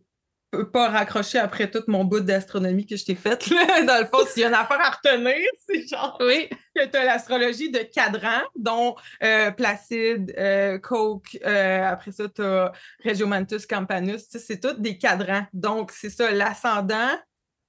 pas 0.73 0.89
raccrocher 0.89 1.39
après 1.39 1.71
tout 1.71 1.83
mon 1.89 2.05
bout 2.05 2.21
d'astronomie 2.21 2.87
que 2.87 2.97
je 2.97 3.05
t'ai 3.05 3.15
fait. 3.15 3.49
Dans 3.87 4.01
le 4.01 4.07
fond, 4.07 4.27
s'il 4.27 4.43
y 4.43 4.45
a 4.45 4.49
une 4.49 4.55
affaire 4.55 4.81
à 4.81 4.91
retenir, 4.91 5.35
c'est 5.69 5.87
genre 5.87 6.17
oui. 6.21 6.49
que 6.75 6.87
tu 6.87 6.97
as 6.97 7.05
l'astrologie 7.05 7.71
de 7.71 7.81
cadran, 7.81 8.43
dont 8.55 8.97
euh, 9.23 9.51
Placide, 9.51 10.35
euh, 10.39 10.79
Coke, 10.79 11.39
euh, 11.45 11.83
après 11.85 12.13
ça, 12.13 12.29
tu 12.29 12.43
as 12.43 12.73
Regiomantus 13.05 13.67
Campanus. 13.67 14.27
C'est 14.29 14.61
tous 14.61 14.81
des 14.81 14.99
cadrans. 14.99 15.47
Donc, 15.53 15.93
c'est 15.93 16.11
ça, 16.11 16.31
l'ascendant, 16.31 17.17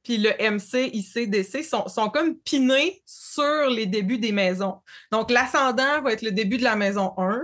puis 0.03 0.17
le 0.17 0.29
MC, 0.39 0.89
IC, 0.93 1.29
DC 1.29 1.65
sont, 1.65 1.87
sont 1.89 2.09
comme 2.09 2.37
pinés 2.37 3.01
sur 3.05 3.69
les 3.69 3.85
débuts 3.85 4.19
des 4.19 4.31
maisons. 4.31 4.77
Donc, 5.11 5.29
l'ascendant 5.31 6.01
va 6.01 6.13
être 6.13 6.21
le 6.21 6.31
début 6.31 6.57
de 6.57 6.63
la 6.63 6.77
maison 6.77 7.13
1. 7.17 7.41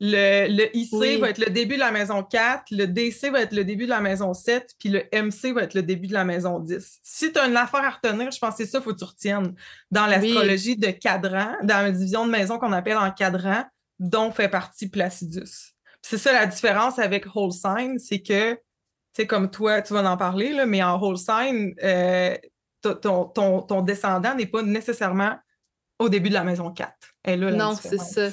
Le, 0.00 0.76
IC 0.76 1.20
va 1.20 1.30
être 1.30 1.38
le 1.38 1.50
début 1.50 1.74
de 1.74 1.80
la 1.80 1.90
maison 1.90 2.22
4, 2.22 2.66
le 2.70 2.86
DC 2.86 3.30
va 3.32 3.40
être 3.40 3.52
le 3.52 3.64
début 3.64 3.84
de 3.84 3.90
la 3.90 4.00
maison 4.00 4.32
7, 4.32 4.74
puis 4.78 4.90
le 4.90 5.02
MC 5.12 5.52
va 5.52 5.62
être 5.64 5.74
le 5.74 5.82
début 5.82 6.06
de 6.06 6.12
la 6.12 6.24
maison 6.24 6.60
10. 6.60 7.00
Si 7.02 7.32
tu 7.32 7.38
as 7.38 7.46
une 7.46 7.56
affaire 7.56 7.82
à 7.82 7.90
retenir, 7.90 8.30
je 8.30 8.38
pense 8.38 8.56
que 8.56 8.64
c'est 8.64 8.70
ça 8.70 8.78
qu'il 8.78 8.84
faut 8.84 8.94
que 8.94 8.98
tu 8.98 9.04
retiennes 9.04 9.54
dans 9.90 10.06
l'astrologie 10.06 10.76
de 10.76 10.90
cadran, 10.90 11.56
dans 11.62 11.82
la 11.82 11.90
division 11.90 12.26
de 12.26 12.30
maison 12.30 12.58
qu'on 12.58 12.72
appelle 12.72 12.96
en 12.96 13.10
cadran, 13.10 13.64
dont 13.98 14.30
fait 14.30 14.48
partie 14.48 14.88
Placidus. 14.88 15.74
C'est 16.02 16.18
ça 16.18 16.32
la 16.32 16.46
différence 16.46 17.00
avec 17.00 17.26
Whole 17.34 17.52
Sign, 17.52 17.98
c'est 17.98 18.20
que, 18.20 18.52
tu 18.54 18.60
sais, 19.14 19.26
comme 19.26 19.50
toi, 19.50 19.82
tu 19.82 19.94
vas 19.94 20.08
en 20.08 20.16
parler, 20.16 20.52
là, 20.52 20.64
mais 20.64 20.82
en 20.82 21.00
Whole 21.00 21.18
Sign, 21.18 21.74
euh, 21.82 22.36
ton, 22.82 23.24
ton, 23.24 23.62
ton, 23.62 23.82
descendant 23.82 24.34
n'est 24.36 24.46
pas 24.46 24.62
nécessairement 24.62 25.36
au 25.98 26.08
début 26.08 26.28
de 26.28 26.34
la 26.34 26.44
maison 26.44 26.70
4. 26.70 26.92
non, 27.36 27.74
c'est 27.74 27.98
ça. 27.98 28.28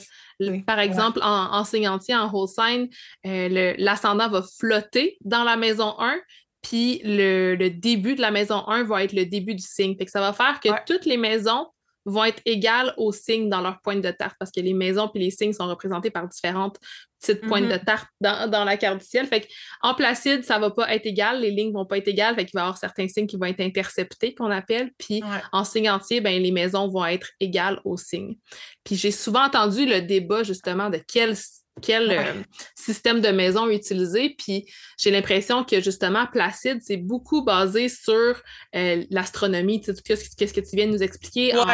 Par 0.66 0.80
exemple, 0.80 1.20
en, 1.22 1.54
en 1.54 1.64
signantier, 1.64 2.16
en 2.16 2.32
whole 2.32 2.48
sign, 2.48 2.90
euh, 3.26 3.74
l'ascendant 3.78 4.30
va 4.30 4.42
flotter 4.42 5.18
dans 5.22 5.44
la 5.44 5.56
maison 5.56 5.96
1, 6.00 6.16
puis 6.62 7.02
le, 7.04 7.70
début 7.70 8.16
de 8.16 8.22
la 8.22 8.32
maison 8.32 8.68
1 8.68 8.84
va 8.84 9.04
être 9.04 9.14
le 9.14 9.26
début 9.26 9.56
du 9.56 9.64
signe. 9.64 9.96
Fait 9.98 10.06
que 10.06 10.12
ça 10.12 10.20
va 10.20 10.34
faire 10.34 10.60
que 10.60 10.70
toutes 10.86 11.06
les 11.06 11.18
maisons 11.18 11.68
vont 12.06 12.24
être 12.24 12.42
égales 12.46 12.94
aux 12.98 13.12
signes 13.12 13.50
dans 13.50 13.62
leur 13.62 13.82
pointe 13.82 14.02
de 14.02 14.12
tarte 14.12 14.36
parce 14.40 14.52
que 14.52 14.60
les 14.60 14.74
maisons 14.74 15.08
puis 15.08 15.22
les 15.22 15.32
signes 15.32 15.54
sont 15.54 15.68
représentés 15.68 16.12
par 16.12 16.28
différentes 16.28 16.78
petites 17.20 17.42
pointes 17.48 17.68
de 17.68 17.74
mm-hmm. 17.74 17.86
tarte 17.86 18.08
dans, 18.22 18.64
la 18.66 18.78
carte 18.78 19.00
du 19.00 19.06
ciel. 19.06 19.26
Fait 19.26 19.48
en 19.82 19.96
Placide, 19.96 20.44
ça 20.44 20.60
va 20.60 20.70
pas 20.70 20.94
être 20.94 21.06
égal, 21.06 21.42
les 21.42 21.52
lignes 21.52 21.74
vont 21.74 21.86
pas 21.86 21.98
être 21.98 22.08
égales, 22.08 22.36
fait 22.36 22.46
qu'il 22.46 22.54
va 22.54 22.62
y 22.62 22.64
avoir 22.64 22.78
certains 22.78 23.08
signes 23.08 23.28
qui 23.28 23.38
vont 23.38 23.46
être 23.46 23.62
interceptés, 23.62 24.36
qu'on 24.36 24.52
appelle, 24.52 24.92
puis 24.98 25.24
en 25.52 25.64
signe 25.64 25.90
entier, 25.90 26.22
ben, 26.22 26.42
les 26.42 26.52
maisons 26.52 26.88
vont 26.88 27.06
être 27.06 27.32
égales 27.40 27.82
aux 27.84 27.98
signes. 27.98 28.38
Puis 28.84 28.96
j'ai 28.96 29.12
souvent 29.12 29.46
entendu 29.46 29.86
le 29.86 30.02
débat 30.02 30.44
justement 30.44 30.90
de 30.90 31.00
quel 31.08 31.36
quel 31.82 32.12
euh, 32.12 32.34
système 32.76 33.22
de 33.22 33.30
maison 33.30 33.70
utiliser. 33.70 34.36
Puis 34.38 34.66
j'ai 34.98 35.12
l'impression 35.12 35.64
que 35.64 35.82
justement, 35.82 36.26
Placide, 36.32 36.80
c'est 36.82 36.98
beaucoup 36.98 37.44
basé 37.44 37.90
sur 37.90 38.42
euh, 38.76 39.04
l'astronomie, 39.10 39.82
tu 39.82 39.94
sais, 39.94 40.02
qu'est-ce 40.38 40.54
que 40.54 40.62
tu 40.62 40.76
viens 40.76 40.88
de 40.88 40.94
nous 40.94 41.04
expliquer 41.04 41.52
dans, 41.52 41.66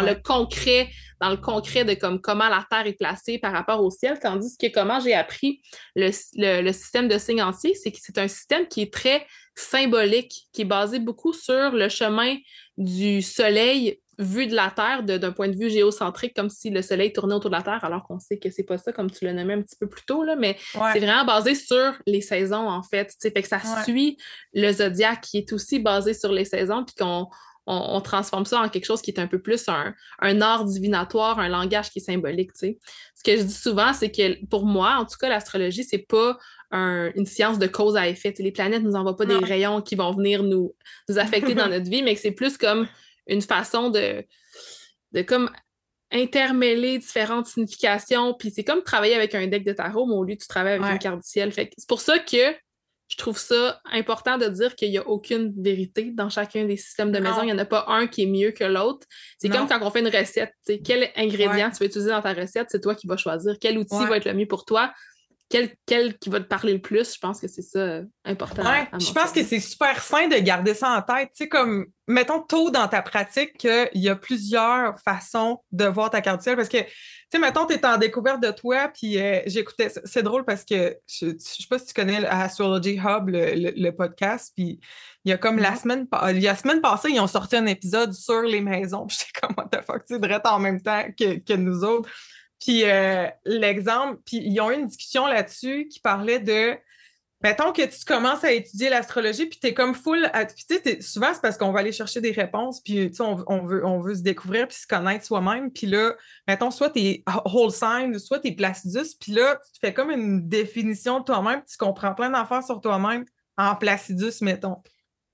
le 0.00 0.22
concret, 0.22 0.88
dans 1.20 1.30
le 1.30 1.36
concret 1.36 1.84
de 1.84 1.94
comme, 1.94 2.20
comment 2.20 2.48
la 2.48 2.64
Terre 2.70 2.86
est 2.86 2.98
placée 2.98 3.38
par 3.38 3.52
rapport 3.52 3.82
au 3.82 3.90
ciel, 3.90 4.18
tandis 4.20 4.56
que 4.56 4.66
comment 4.72 5.00
j'ai 5.00 5.14
appris 5.14 5.60
le, 5.94 6.10
le, 6.36 6.72
système 6.72 7.08
de 7.08 7.18
signes 7.18 7.42
entiers, 7.42 7.74
c'est 7.74 7.92
que 7.92 7.98
c'est 8.00 8.18
un 8.18 8.28
système 8.28 8.66
qui 8.66 8.82
est 8.82 8.92
très 8.92 9.26
symbolique, 9.54 10.48
qui 10.52 10.62
est 10.62 10.66
basé 10.66 10.98
beaucoup 10.98 11.32
sur 11.32 11.70
le 11.70 11.88
chemin 11.88 12.36
du 12.76 13.22
Soleil 13.22 14.00
vu 14.18 14.46
de 14.46 14.54
la 14.54 14.70
Terre 14.70 15.02
d'un 15.02 15.32
point 15.32 15.48
de 15.48 15.56
vue 15.56 15.70
géocentrique, 15.70 16.34
comme 16.34 16.50
si 16.50 16.70
le 16.70 16.82
Soleil 16.82 17.12
tournait 17.12 17.34
autour 17.34 17.50
de 17.50 17.56
la 17.56 17.62
Terre, 17.62 17.84
alors 17.84 18.04
qu'on 18.04 18.18
sait 18.18 18.38
que 18.38 18.50
c'est 18.50 18.64
pas 18.64 18.78
ça, 18.78 18.92
comme 18.92 19.10
tu 19.10 19.24
l'as 19.24 19.32
nommé 19.32 19.54
un 19.54 19.62
petit 19.62 19.76
peu 19.76 19.88
plus 19.88 20.04
tôt, 20.04 20.22
là, 20.24 20.36
mais 20.36 20.56
c'est 20.92 21.00
vraiment 21.00 21.24
basé 21.24 21.54
sur 21.54 21.94
les 22.06 22.20
saisons, 22.20 22.68
en 22.68 22.82
fait. 22.82 23.14
Fait 23.20 23.32
que 23.32 23.48
ça 23.48 23.60
suit 23.84 24.16
le 24.52 24.72
zodiaque 24.72 25.22
qui 25.22 25.38
est 25.38 25.52
aussi 25.52 25.78
basé 25.78 26.14
sur 26.14 26.32
les 26.32 26.44
saisons, 26.44 26.84
puis 26.84 26.94
qu'on 26.94 27.28
on, 27.66 28.00
transforme 28.00 28.44
ça 28.44 28.60
en 28.60 28.68
quelque 28.68 28.84
chose 28.84 29.00
qui 29.00 29.10
est 29.10 29.20
un 29.20 29.26
peu 29.26 29.40
plus 29.40 29.68
un, 29.68 29.94
un 30.20 30.40
art 30.40 30.64
divinatoire, 30.64 31.38
un 31.38 31.48
langage 31.48 31.90
qui 31.90 31.98
est 31.98 32.02
symbolique. 32.02 32.50
Ce 32.54 32.66
que 33.24 33.36
je 33.36 33.42
dis 33.42 33.54
souvent, 33.54 33.92
c'est 33.92 34.10
que 34.10 34.44
pour 34.46 34.66
moi, 34.66 34.96
en 34.98 35.04
tout 35.04 35.16
cas, 35.18 35.28
l'astrologie, 35.28 35.84
c'est 35.84 36.06
pas 36.06 36.38
une 36.72 37.26
science 37.26 37.58
de 37.58 37.66
cause 37.66 37.96
à 37.96 38.08
effet. 38.08 38.34
les 38.38 38.50
planètes 38.50 38.82
ne 38.82 38.88
nous 38.88 38.96
envoient 38.96 39.16
pas 39.16 39.26
des 39.26 39.36
rayons 39.36 39.80
qui 39.80 39.94
vont 39.94 40.12
venir 40.12 40.42
nous, 40.42 40.74
nous 41.08 41.18
affecter 41.18 41.54
dans 41.54 41.68
notre 41.70 41.88
vie, 41.88 42.02
mais 42.02 42.14
que 42.14 42.20
c'est 42.20 42.32
plus 42.32 42.58
comme 42.58 42.88
une 43.26 43.42
façon 43.42 43.90
de, 43.90 44.24
de 45.12 45.22
comme 45.22 45.50
intermêler 46.10 46.98
différentes 46.98 47.46
significations. 47.46 48.34
Puis 48.34 48.50
c'est 48.50 48.64
comme 48.64 48.82
travailler 48.82 49.14
avec 49.14 49.34
un 49.34 49.46
deck 49.46 49.64
de 49.64 49.72
tarot, 49.72 50.06
mais 50.06 50.14
au 50.14 50.24
lieu, 50.24 50.36
tu 50.36 50.46
travailles 50.46 50.74
avec 50.74 50.86
une 50.92 50.98
carte 50.98 51.16
du 51.16 51.28
ciel. 51.28 51.52
Fait 51.52 51.70
c'est 51.76 51.88
pour 51.88 52.00
ça 52.00 52.18
que 52.18 52.54
je 53.06 53.16
trouve 53.18 53.38
ça 53.38 53.80
important 53.92 54.38
de 54.38 54.46
dire 54.46 54.74
qu'il 54.76 54.90
n'y 54.90 54.98
a 54.98 55.06
aucune 55.06 55.52
vérité 55.62 56.10
dans 56.10 56.30
chacun 56.30 56.64
des 56.64 56.76
systèmes 56.76 57.12
de 57.12 57.18
maison. 57.18 57.42
Il 57.42 57.46
n'y 57.46 57.52
en 57.52 57.58
a 57.58 57.64
pas 57.66 57.84
un 57.88 58.06
qui 58.06 58.22
est 58.22 58.26
mieux 58.26 58.52
que 58.52 58.64
l'autre. 58.64 59.06
C'est 59.38 59.48
comme 59.48 59.68
quand 59.68 59.78
on 59.82 59.90
fait 59.90 60.00
une 60.00 60.08
recette. 60.08 60.54
Quel 60.84 61.10
ingrédient 61.16 61.70
tu 61.70 61.78
vas 61.78 61.86
utiliser 61.86 62.10
dans 62.10 62.22
ta 62.22 62.32
recette, 62.32 62.68
c'est 62.70 62.80
toi 62.80 62.94
qui 62.94 63.06
vas 63.06 63.16
choisir. 63.16 63.56
Quel 63.60 63.78
outil 63.78 64.04
va 64.06 64.16
être 64.16 64.24
le 64.24 64.34
mieux 64.34 64.46
pour 64.46 64.64
toi? 64.64 64.92
Quel, 65.86 66.18
qui 66.18 66.30
va 66.30 66.40
te 66.40 66.46
parler 66.46 66.72
le 66.74 66.80
plus, 66.80 67.14
je 67.14 67.18
pense 67.18 67.40
que 67.40 67.48
c'est 67.48 67.62
ça 67.62 67.78
euh, 67.78 68.04
important. 68.24 68.64
Ouais, 68.64 68.88
je 68.98 69.12
pense 69.12 69.30
que 69.30 69.44
c'est 69.44 69.60
super 69.60 70.02
sain 70.02 70.26
de 70.26 70.36
garder 70.36 70.74
ça 70.74 70.90
en 70.90 71.02
tête. 71.02 71.28
Tu 71.28 71.44
sais, 71.44 71.48
comme, 71.48 71.86
mettons 72.08 72.40
tôt 72.40 72.70
dans 72.70 72.88
ta 72.88 73.02
pratique 73.02 73.56
qu'il 73.58 73.88
y 73.94 74.08
a 74.08 74.16
plusieurs 74.16 74.98
façons 75.00 75.60
de 75.70 75.84
voir 75.84 76.10
ta 76.10 76.20
carte 76.20 76.42
ciel 76.42 76.56
parce 76.56 76.68
que, 76.68 76.78
tu 76.78 76.86
sais, 77.30 77.38
mettons, 77.38 77.66
tu 77.66 77.74
es 77.74 77.86
en 77.86 77.98
découverte 77.98 78.42
de 78.42 78.50
toi, 78.50 78.88
puis 78.88 79.20
euh, 79.20 79.40
j'écoutais, 79.46 79.90
c'est 80.04 80.22
drôle 80.22 80.44
parce 80.44 80.64
que 80.64 80.96
je, 81.06 81.26
ne 81.26 81.38
sais 81.38 81.66
pas 81.70 81.78
si 81.78 81.86
tu 81.86 81.94
connais 81.94 82.24
Astrology 82.26 82.98
Hub, 82.98 83.28
le, 83.28 83.90
podcast, 83.90 84.52
puis 84.56 84.80
il 85.24 85.30
y 85.30 85.32
a 85.32 85.38
comme 85.38 85.58
la 85.58 85.76
semaine, 85.76 86.08
la 86.12 86.56
semaine 86.56 86.80
passée, 86.80 87.10
ils 87.10 87.20
ont 87.20 87.28
sorti 87.28 87.56
un 87.56 87.66
épisode 87.66 88.12
sur 88.12 88.42
les 88.42 88.60
maisons, 88.60 89.06
j'étais 89.08 89.40
comme, 89.40 89.54
what 89.56 89.68
the 89.70 89.84
fuck, 89.86 90.04
tu 90.04 90.16
sais, 90.16 90.48
en 90.48 90.58
même 90.58 90.82
temps 90.82 91.04
que, 91.16 91.38
que 91.38 91.54
nous 91.54 91.84
autres. 91.84 92.10
Puis 92.64 92.84
euh, 92.84 93.26
l'exemple, 93.44 94.20
puis 94.24 94.38
ils 94.38 94.58
ont 94.58 94.70
eu 94.70 94.74
une 94.74 94.86
discussion 94.86 95.26
là-dessus 95.26 95.86
qui 95.88 96.00
parlait 96.00 96.40
de 96.40 96.74
mettons 97.42 97.72
que 97.72 97.82
tu 97.82 98.04
commences 98.06 98.42
à 98.42 98.52
étudier 98.52 98.88
l'astrologie, 98.88 99.44
puis 99.44 99.58
tu 99.60 99.66
es 99.66 99.74
comme 99.74 99.94
full. 99.94 100.30
Puis 100.32 100.64
tu 100.66 100.76
sais, 100.82 101.02
souvent, 101.02 101.34
c'est 101.34 101.42
parce 101.42 101.58
qu'on 101.58 101.72
va 101.72 101.80
aller 101.80 101.92
chercher 101.92 102.22
des 102.22 102.30
réponses, 102.30 102.80
puis 102.80 103.10
tu 103.10 103.16
sais, 103.16 103.22
on, 103.22 103.66
veut, 103.66 103.84
on 103.84 104.00
veut 104.00 104.14
se 104.14 104.22
découvrir, 104.22 104.66
puis 104.66 104.78
se 104.78 104.86
connaître 104.86 105.26
soi-même. 105.26 105.70
Puis 105.70 105.86
là, 105.86 106.14
mettons, 106.48 106.70
soit 106.70 106.88
tu 106.88 107.00
es 107.00 107.24
whole 107.44 107.70
sign, 107.70 108.18
soit 108.18 108.40
tu 108.40 108.48
es 108.48 108.52
placidus, 108.52 109.14
puis 109.20 109.32
là, 109.32 109.60
tu 109.74 109.78
fais 109.78 109.92
comme 109.92 110.10
une 110.10 110.48
définition 110.48 111.20
de 111.20 111.24
toi-même, 111.24 111.62
tu 111.70 111.76
comprends 111.76 112.14
plein 112.14 112.30
d'affaires 112.30 112.64
sur 112.64 112.80
toi-même 112.80 113.26
en 113.58 113.76
placidus, 113.76 114.40
mettons. 114.40 114.78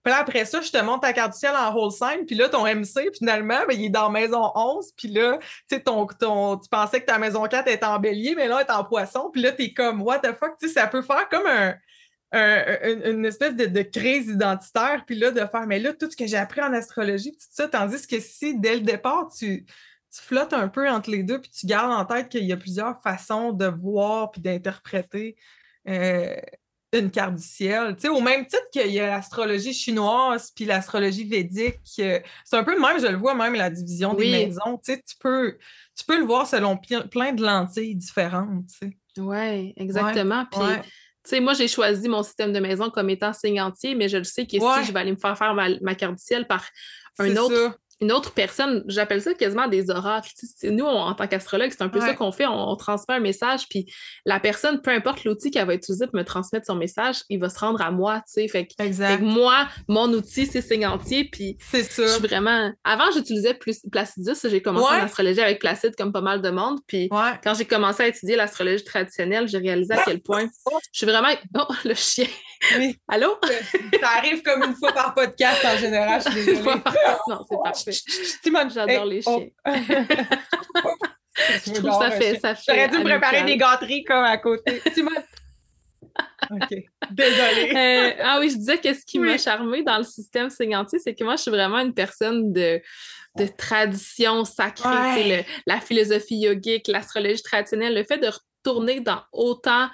Puis 0.02 0.12
là, 0.12 0.20
après 0.20 0.44
ça, 0.46 0.60
je 0.60 0.70
te 0.70 0.78
montre 0.78 1.00
ta 1.00 1.12
carte 1.12 1.32
du 1.32 1.38
ciel 1.38 1.52
en 1.54 1.74
whole 1.74 1.92
sign, 1.92 2.24
puis 2.26 2.34
là, 2.34 2.48
ton 2.48 2.64
MC, 2.64 3.10
finalement, 3.16 3.60
ben, 3.68 3.74
il 3.74 3.86
est 3.86 3.90
dans 3.90 4.10
maison 4.10 4.50
11, 4.54 4.92
puis 4.96 5.08
là, 5.08 5.38
tu 5.68 5.76
sais, 5.76 5.80
ton, 5.80 6.06
ton, 6.06 6.56
tu 6.56 6.68
pensais 6.70 7.00
que 7.00 7.06
ta 7.06 7.18
maison 7.18 7.44
4 7.44 7.68
était 7.68 7.84
en 7.84 7.98
bélier, 7.98 8.34
mais 8.34 8.48
là, 8.48 8.60
elle 8.60 8.66
est 8.66 8.72
en 8.72 8.84
poisson, 8.84 9.30
puis 9.30 9.42
là, 9.42 9.52
t'es 9.52 9.72
comme, 9.74 10.02
what 10.02 10.20
the 10.20 10.32
fuck, 10.38 10.56
tu 10.58 10.68
sais, 10.68 10.74
ça 10.74 10.86
peut 10.86 11.02
faire 11.02 11.28
comme 11.28 11.46
un, 11.46 11.74
une 12.32 13.26
espèce 13.26 13.54
de, 13.54 13.82
crise 13.82 14.28
identitaire, 14.28 15.04
puis 15.06 15.16
là, 15.16 15.30
de 15.30 15.40
faire, 15.40 15.66
mais 15.66 15.78
là, 15.78 15.92
tout 15.92 16.10
ce 16.10 16.16
que 16.16 16.26
j'ai 16.26 16.36
appris 16.36 16.62
en 16.62 16.72
astrologie, 16.72 17.32
tout 17.32 17.46
ça, 17.50 17.68
tandis 17.68 18.06
que 18.06 18.20
si, 18.20 18.58
dès 18.58 18.76
le 18.76 18.82
départ, 18.82 19.30
tu, 19.36 19.66
tu 19.66 20.22
flottes 20.22 20.52
un 20.52 20.68
peu 20.68 20.88
entre 20.88 21.10
les 21.10 21.22
deux, 21.22 21.40
puis 21.40 21.50
tu 21.50 21.66
gardes 21.66 21.92
en 21.92 22.04
tête 22.04 22.28
qu'il 22.28 22.44
y 22.44 22.52
a 22.52 22.56
plusieurs 22.56 23.02
façons 23.02 23.52
de 23.52 23.66
voir 23.66 24.30
puis 24.30 24.40
d'interpréter 24.40 25.36
euh, 25.88 26.36
une 26.92 27.10
carte 27.10 27.36
du 27.36 27.42
ciel. 27.42 27.94
Tu 27.94 28.02
sais, 28.02 28.08
au 28.08 28.20
même 28.20 28.46
titre 28.46 28.68
qu'il 28.72 28.90
y 28.90 29.00
a 29.00 29.06
l'astrologie 29.06 29.72
chinoise 29.72 30.50
puis 30.54 30.64
l'astrologie 30.64 31.24
védique. 31.24 31.78
c'est 31.84 32.22
un 32.52 32.64
peu 32.64 32.74
le 32.74 32.80
même, 32.80 33.00
je 33.00 33.06
le 33.06 33.16
vois 33.16 33.34
même, 33.34 33.54
la 33.54 33.70
division 33.70 34.14
des 34.14 34.30
maisons. 34.30 34.78
Tu 34.84 34.92
sais, 34.92 35.02
tu 35.06 35.16
peux, 35.18 35.56
tu 35.96 36.04
peux 36.04 36.18
le 36.18 36.24
voir 36.24 36.46
selon 36.46 36.76
plein 36.76 37.32
de 37.32 37.42
lentilles 37.42 37.94
différentes. 37.94 38.66
Tu 38.68 38.88
sais. 38.88 38.96
Oui, 39.18 39.72
exactement. 39.76 40.46
Puis, 40.50 40.60
tu 40.62 40.90
sais, 41.24 41.40
moi, 41.40 41.54
j'ai 41.54 41.68
choisi 41.68 42.08
mon 42.08 42.22
système 42.22 42.52
de 42.52 42.60
maison 42.60 42.90
comme 42.90 43.10
étant 43.10 43.32
signe 43.32 43.60
entier, 43.60 43.94
mais 43.94 44.08
je 44.08 44.16
le 44.16 44.24
sais 44.24 44.46
que 44.46 44.52
si 44.52 44.84
je 44.86 44.92
vais 44.92 45.00
aller 45.00 45.12
me 45.12 45.18
faire 45.18 45.36
faire 45.36 45.54
ma, 45.54 45.94
carte 45.94 46.16
du 46.16 46.22
ciel 46.22 46.46
par 46.46 46.64
un 47.18 47.36
autre 47.36 47.78
une 48.00 48.12
autre 48.12 48.32
personne, 48.32 48.82
j'appelle 48.86 49.20
ça 49.20 49.34
quasiment 49.34 49.68
des 49.68 49.90
oracles. 49.90 50.30
Nous, 50.64 50.84
en 50.84 51.14
tant 51.14 51.26
qu'astrologue, 51.26 51.70
c'est 51.70 51.82
un 51.82 51.88
peu 51.88 52.00
ça 52.00 52.14
qu'on 52.14 52.32
fait. 52.32 52.46
On, 52.46 52.76
transmet 52.76 53.16
un 53.16 53.20
message, 53.20 53.68
puis 53.68 53.92
la 54.24 54.40
personne, 54.40 54.80
peu 54.80 54.90
importe 54.90 55.24
l'outil 55.24 55.50
qu'elle 55.50 55.66
va 55.66 55.74
utiliser 55.74 56.06
pour 56.06 56.16
me 56.16 56.24
transmettre 56.24 56.66
son 56.66 56.76
message, 56.76 57.16
il 57.28 57.38
va 57.38 57.50
se 57.50 57.58
rendre 57.58 57.82
à 57.82 57.90
moi, 57.90 58.22
tu 58.26 58.42
sais. 58.42 58.48
Fait, 58.48 58.66
que 58.66 59.22
moi, 59.22 59.68
mon 59.86 60.08
outil, 60.12 60.46
c'est 60.46 60.62
signe 60.62 60.86
entier, 60.86 61.28
puis 61.30 61.58
c'est 61.60 61.82
ça. 61.82 62.06
Je 62.06 62.12
suis 62.12 62.22
vraiment... 62.22 62.72
Avant, 62.84 63.10
j'utilisais 63.12 63.54
plus 63.54 63.80
Placidus. 63.90 64.36
J'ai 64.44 64.62
commencé 64.62 64.94
en 64.94 65.04
astrologie 65.04 65.40
avec 65.40 65.58
Placide, 65.58 65.94
comme 65.96 66.12
pas 66.12 66.22
mal 66.22 66.40
de 66.40 66.50
monde. 66.50 66.78
Puis 66.86 67.10
quand 67.10 67.54
j'ai 67.54 67.66
commencé 67.66 68.02
à 68.02 68.08
étudier 68.08 68.36
l'astrologie 68.36 68.84
traditionnelle, 68.84 69.46
j'ai 69.48 69.58
réalisé 69.58 69.92
à 69.92 70.02
quel 70.04 70.20
point 70.20 70.48
je 70.92 70.98
suis 70.98 71.06
vraiment... 71.06 71.28
Oh, 71.58 71.66
le 71.84 71.94
chien! 71.94 72.26
Oui. 72.78 72.96
Allô? 73.08 73.38
Ça 74.00 74.08
arrive 74.18 74.42
comme 74.42 74.62
une 74.62 74.74
fois 74.74 74.92
par 74.92 75.14
podcast 75.14 75.64
en 75.64 75.76
général, 75.78 76.22
je 76.24 76.30
suis 76.30 76.44
désolée. 76.46 76.82
non, 77.28 77.44
c'est 77.48 77.56
parfait. 77.62 77.89
J'adore 78.74 79.04
les 79.04 79.22
chiens. 79.22 79.48
je 81.66 81.72
trouve 81.72 81.92
ça 82.00 82.10
fait, 82.10 82.38
ça 82.38 82.54
fait. 82.54 82.62
J'aurais 82.68 82.88
dû 82.88 82.98
me 82.98 83.04
préparer 83.04 83.44
des 83.44 83.56
gâteries 83.56 84.04
comme 84.04 84.24
à 84.24 84.36
côté. 84.38 84.82
Simone! 84.94 85.14
OK. 86.50 86.68
Désolée. 87.10 87.72
Euh, 87.74 88.12
ah 88.22 88.38
oui, 88.40 88.50
je 88.50 88.56
disais 88.56 88.78
que 88.78 88.92
ce 88.92 89.04
qui 89.04 89.18
m'a 89.18 89.38
charmé 89.38 89.82
dans 89.82 89.98
le 89.98 90.04
système 90.04 90.50
Ségantier, 90.50 90.98
c'est 90.98 91.14
que 91.14 91.22
moi, 91.22 91.36
je 91.36 91.42
suis 91.42 91.50
vraiment 91.50 91.78
une 91.78 91.94
personne 91.94 92.52
de, 92.52 92.80
de 93.36 93.46
tradition 93.46 94.44
sacrée, 94.44 95.46
la 95.66 95.80
philosophie 95.80 96.38
yogique, 96.38 96.88
l'astrologie 96.88 97.42
traditionnelle, 97.42 97.94
le 97.94 98.04
fait 98.04 98.18
de 98.18 98.28
retourner 98.28 99.00
dans 99.00 99.22
autant 99.32 99.88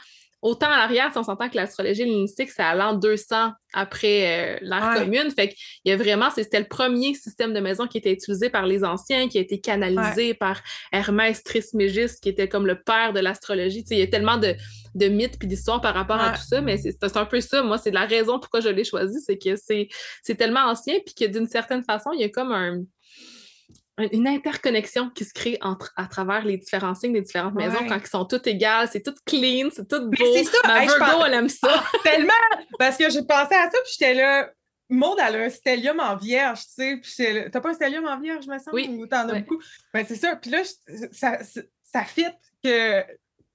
autant 0.46 0.70
à 0.70 0.78
l'arrière, 0.78 1.10
si 1.10 1.18
on 1.18 1.24
s'entend 1.24 1.48
que 1.48 1.56
l'astrologie 1.56 2.02
hellénistique, 2.02 2.50
c'est 2.50 2.62
à 2.62 2.74
l'an 2.74 2.94
200 2.94 3.50
après 3.74 4.54
euh, 4.54 4.58
l'ère 4.62 4.94
commune. 4.94 5.28
Fait 5.32 5.48
qu'il 5.48 5.58
y 5.86 5.90
a 5.90 5.96
vraiment, 5.96 6.30
c'était 6.30 6.60
le 6.60 6.68
premier 6.68 7.14
système 7.14 7.52
de 7.52 7.58
maison 7.58 7.88
qui 7.88 7.98
était 7.98 8.12
utilisé 8.12 8.48
par 8.48 8.64
les 8.64 8.84
anciens, 8.84 9.28
qui 9.28 9.38
a 9.38 9.40
été 9.40 9.60
canalisé 9.60 10.34
par 10.34 10.62
Hermès 10.92 11.42
Trismégis, 11.42 12.20
qui 12.20 12.28
était 12.28 12.48
comme 12.48 12.66
le 12.66 12.80
père 12.80 13.12
de 13.12 13.18
l'astrologie. 13.18 13.84
Il 13.90 13.98
y 13.98 14.02
a 14.02 14.06
tellement 14.06 14.38
de, 14.38 14.54
mythes 15.08 15.36
et 15.42 15.46
d'histoires 15.46 15.80
par 15.80 15.94
rapport 15.94 16.20
à 16.20 16.30
tout 16.30 16.46
ça, 16.48 16.60
mais 16.60 16.78
c'est 16.78 17.16
un 17.16 17.26
peu 17.26 17.40
ça. 17.40 17.64
Moi, 17.64 17.76
c'est 17.78 17.90
la 17.90 18.06
raison 18.06 18.38
pourquoi 18.38 18.60
je 18.60 18.68
l'ai 18.68 18.84
choisi, 18.84 19.20
c'est 19.20 19.38
que 19.38 19.56
c'est 19.56 20.34
tellement 20.36 20.60
ancien, 20.60 20.94
puis 21.04 21.14
que 21.14 21.30
d'une 21.30 21.48
certaine 21.48 21.82
façon, 21.82 22.10
il 22.12 22.20
y 22.20 22.24
a 22.24 22.28
comme 22.28 22.52
un 22.52 22.82
une 23.98 24.28
interconnexion 24.28 25.10
qui 25.10 25.24
se 25.24 25.32
crée 25.32 25.56
entre, 25.62 25.92
à 25.96 26.06
travers 26.06 26.44
les 26.44 26.58
différents 26.58 26.94
signes 26.94 27.14
des 27.14 27.22
différentes 27.22 27.54
maisons 27.54 27.86
quand 27.88 27.98
ils 27.98 28.06
sont 28.06 28.24
toutes 28.26 28.46
égales, 28.46 28.88
c'est 28.92 29.02
tout 29.02 29.14
clean, 29.24 29.70
c'est 29.72 29.88
tout 29.88 30.10
beau. 30.10 30.34
C'est 30.34 30.44
ça, 30.44 30.58
Ma 30.64 30.80
Virgo, 30.80 31.24
elle 31.24 31.34
aime 31.34 31.48
ça. 31.48 31.68
Ah, 31.70 31.90
tellement! 32.02 32.32
Parce 32.78 32.96
que 32.96 33.08
j'ai 33.08 33.22
pensé 33.22 33.54
à 33.54 33.70
ça, 33.70 33.78
puis 33.84 33.92
j'étais 33.98 34.14
là, 34.14 34.50
Maud, 34.88 35.18
elle 35.18 35.36
a 35.36 35.44
un 35.44 35.50
stellium 35.50 35.98
en 35.98 36.16
vierge, 36.16 36.60
tu 36.60 36.72
sais, 36.74 37.00
puis 37.02 37.50
t'as 37.50 37.60
pas 37.60 37.70
un 37.70 37.74
stellium 37.74 38.06
en 38.06 38.20
vierge, 38.20 38.46
me 38.46 38.58
semble, 38.58 38.74
oui. 38.74 38.88
ou 38.90 39.06
t'en 39.06 39.28
as 39.28 39.40
beaucoup? 39.40 39.60
Ben, 39.92 40.04
c'est 40.06 40.16
ça, 40.16 40.36
puis 40.36 40.50
là, 40.50 40.62
ça, 41.12 41.38
ça 41.82 42.04
fit 42.04 42.26
que 42.62 43.02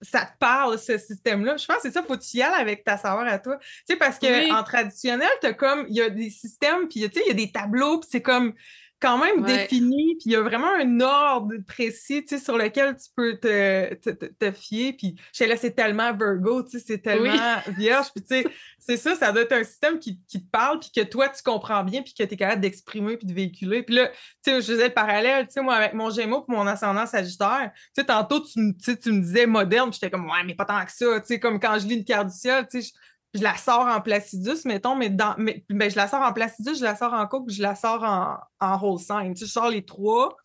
ça 0.02 0.26
te 0.26 0.38
parle, 0.40 0.80
ce 0.80 0.98
système-là. 0.98 1.58
Je 1.58 1.66
pense 1.66 1.78
que 1.78 1.82
c'est 1.84 1.92
ça, 1.92 2.02
faut 2.02 2.18
que 2.18 2.24
tu 2.24 2.38
y 2.38 2.42
ailles 2.42 2.60
avec 2.60 2.84
ta 2.84 2.98
savoir 2.98 3.28
à 3.28 3.38
toi. 3.38 3.58
Tu 3.58 3.68
sais, 3.90 3.96
parce 3.96 4.18
qu'en 4.18 4.64
traditionnel, 4.64 5.30
t'as 5.42 5.54
comme, 5.54 5.86
il 5.90 5.96
y 5.96 6.02
a 6.02 6.10
des 6.10 6.32
systèmes, 6.32 6.88
puis 6.88 7.02
tu 7.02 7.20
sais, 7.20 7.24
il 7.26 7.28
y 7.28 7.32
a 7.32 7.46
des 7.46 7.52
tableaux, 7.52 8.00
puis 8.00 8.10
c'est 8.12 8.22
comme, 8.22 8.54
quand 9.02 9.18
même 9.18 9.44
défini, 9.44 10.16
puis 10.16 10.26
il 10.26 10.32
y 10.34 10.36
a 10.36 10.42
vraiment 10.42 10.72
un 10.80 11.00
ordre 11.02 11.56
précis, 11.68 12.24
tu 12.24 12.38
sais, 12.38 12.44
sur 12.44 12.56
lequel 12.56 12.96
tu 12.96 13.10
peux 13.16 13.36
te, 13.38 13.94
te, 13.96 14.52
fier, 14.52 14.94
puis 14.94 15.16
je 15.34 15.44
là, 15.44 15.58
c'est 15.58 15.72
tellement 15.72 16.14
Virgo, 16.14 16.62
tu 16.64 16.72
sais, 16.72 16.86
c'est 16.86 17.00
tellement 17.00 17.34
vierge, 17.78 18.08
puis 18.14 18.24
tu 18.24 18.36
sais, 18.36 18.46
c'est 18.78 18.98
ça, 18.98 19.16
ça 19.16 19.32
doit 19.32 19.42
être 19.42 19.54
un 19.54 19.64
système 19.64 19.98
qui, 19.98 20.20
te 20.20 20.38
parle, 20.52 20.80
puis 20.80 20.92
que 20.96 21.02
toi, 21.02 21.30
tu 21.30 21.42
comprends 21.44 21.84
bien, 21.84 22.04
puis 22.04 22.14
que 22.14 22.24
tu 22.24 22.34
es 22.34 22.38
capable 22.38 22.62
d'exprimer, 22.62 23.18
puis 23.18 23.26
de 23.26 23.34
véhiculer. 23.34 23.84
Puis 23.84 23.96
là, 23.96 24.08
tu 24.08 24.52
sais, 24.52 24.62
je 24.62 24.68
faisais 24.68 24.88
le 24.88 24.94
parallèle, 24.94 25.48
tu 25.48 25.54
sais, 25.54 25.62
moi, 25.62 25.76
avec 25.76 25.94
mon 25.94 26.12
Gémeaux 26.12 26.42
puis 26.42 26.56
mon 26.56 26.68
ascendant 26.68 27.08
Sagittaire, 27.08 27.72
tu 27.74 28.02
sais, 28.02 28.06
tantôt, 28.06 28.40
tu, 28.40 28.54
tu 29.00 29.12
me 29.12 29.22
disais 29.22 29.48
moderne, 29.48 29.92
j'étais 29.92 30.12
comme, 30.12 30.26
ouais, 30.26 30.44
mais 30.46 30.54
pas 30.54 30.66
tant 30.66 30.86
que 30.86 30.92
ça, 30.92 31.20
tu 31.22 31.28
sais, 31.28 31.40
comme 31.40 31.60
quand 31.60 31.80
je 31.80 31.88
lis 31.88 31.96
une 31.96 32.06
carte 32.06 32.28
du 32.28 32.38
ciel, 32.38 32.68
tu 32.70 32.84
sais, 32.84 32.92
je 33.34 33.42
la 33.42 33.56
sors 33.56 33.88
en 33.88 34.02
placidus, 34.02 34.66
mettons, 34.66 34.96
mais, 34.96 35.10
dans, 35.10 35.36
mais 35.38 35.64
ben, 35.70 35.90
je 35.90 35.96
la 35.96 36.08
sors 36.08 36.22
en 36.22 36.34
placidus, 36.34 36.78
je 36.78 36.84
la 36.84 36.96
sors 36.96 37.14
en 37.14 37.26
coupe, 37.28 37.50
je 37.50 37.62
la 37.62 37.76
sors 37.76 38.04
en, 38.04 38.38
en 38.60 38.80
whole 38.80 39.00
sign. 39.00 39.34
Tu 39.34 39.42
sais, 39.42 39.46
je 39.46 39.52
sors 39.52 39.70
les 39.70 39.86
trois. 39.86 40.36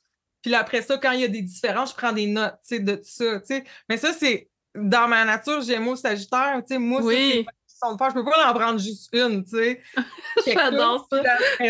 Puis 0.43 0.55
après 0.55 0.83
ça, 0.83 0.97
quand 0.99 1.11
il 1.13 1.21
y 1.21 1.25
a 1.25 1.29
des 1.29 1.43
différences, 1.43 1.91
je 1.91 1.97
prends 1.97 2.13
des 2.13 2.27
notes 2.27 2.55
tu 2.67 2.77
sais, 2.77 2.79
de 2.81 2.95
tout 2.95 3.03
ça. 3.05 3.41
Tu 3.41 3.47
sais. 3.47 3.65
Mais 3.89 3.97
ça, 3.97 4.13
c'est 4.13 4.49
dans 4.75 5.09
ma 5.09 5.25
nature, 5.25 5.61
Gémeaux, 5.63 5.97
Sagittaire. 5.97 6.63
Tu 6.67 6.75
sais, 6.75 6.79
moi, 6.79 7.03
oui 7.03 7.45
je 7.83 8.15
peux 8.15 8.25
pas 8.25 8.51
en 8.51 8.55
prendre 8.55 8.79
juste 8.79 9.09
une, 9.13 9.45
tu 9.45 9.57
sais. 9.57 9.83
J'adore 10.47 11.07
ça. 11.11 11.23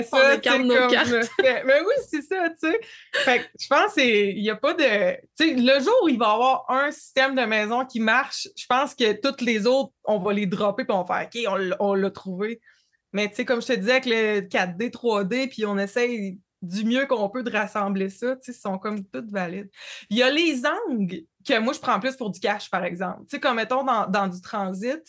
ça 0.02 0.54
On 0.54 0.58
nos 0.60 0.88
cartes. 0.88 1.30
Mais 1.40 1.80
oui, 1.80 1.94
c'est 2.08 2.22
ça, 2.22 2.48
tu 2.50 2.70
sais. 2.70 2.80
Fait 3.12 3.40
que 3.40 3.44
je 3.58 3.66
pense 3.68 3.94
qu'il 3.94 4.40
n'y 4.40 4.50
a 4.50 4.56
pas 4.56 4.74
de... 4.74 5.16
Tu 5.38 5.48
sais, 5.48 5.54
le 5.54 5.80
jour 5.82 5.94
où 6.04 6.08
il 6.08 6.18
va 6.18 6.26
y 6.26 6.32
avoir 6.32 6.64
un 6.68 6.90
système 6.90 7.34
de 7.34 7.42
maison 7.42 7.84
qui 7.84 8.00
marche, 8.00 8.48
je 8.56 8.66
pense 8.66 8.94
que 8.94 9.12
toutes 9.20 9.40
les 9.40 9.66
autres, 9.66 9.92
on 10.04 10.18
va 10.18 10.32
les 10.32 10.46
dropper 10.46 10.84
puis 10.84 10.96
on 10.96 11.02
va 11.02 11.28
faire 11.30 11.50
«OK, 11.52 11.76
on 11.80 11.94
l'a 11.94 12.10
trouvé». 12.10 12.60
Mais 13.12 13.28
tu 13.28 13.36
sais, 13.36 13.44
comme 13.44 13.62
je 13.62 13.68
te 13.68 13.72
disais, 13.72 13.92
avec 13.92 14.06
le 14.06 14.40
4D, 14.40 14.90
3D, 14.90 15.48
puis 15.48 15.64
on 15.64 15.78
essaye 15.78 16.38
du 16.62 16.84
mieux 16.84 17.06
qu'on 17.06 17.28
peut 17.28 17.42
de 17.42 17.50
rassembler 17.50 18.08
ça, 18.08 18.36
tu 18.36 18.52
sais, 18.52 18.58
sont 18.58 18.78
comme 18.78 19.04
toutes 19.04 19.30
valides. 19.30 19.70
Il 20.10 20.16
y 20.16 20.22
a 20.22 20.30
les 20.30 20.62
angles 20.66 21.22
que 21.46 21.58
moi, 21.58 21.72
je 21.72 21.78
prends 21.78 22.00
plus 22.00 22.16
pour 22.16 22.30
du 22.30 22.40
cash, 22.40 22.70
par 22.70 22.84
exemple. 22.84 23.20
Tu 23.20 23.36
sais, 23.36 23.40
comme 23.40 23.56
mettons 23.56 23.84
dans, 23.84 24.06
dans 24.06 24.26
du 24.26 24.40
transit, 24.40 25.02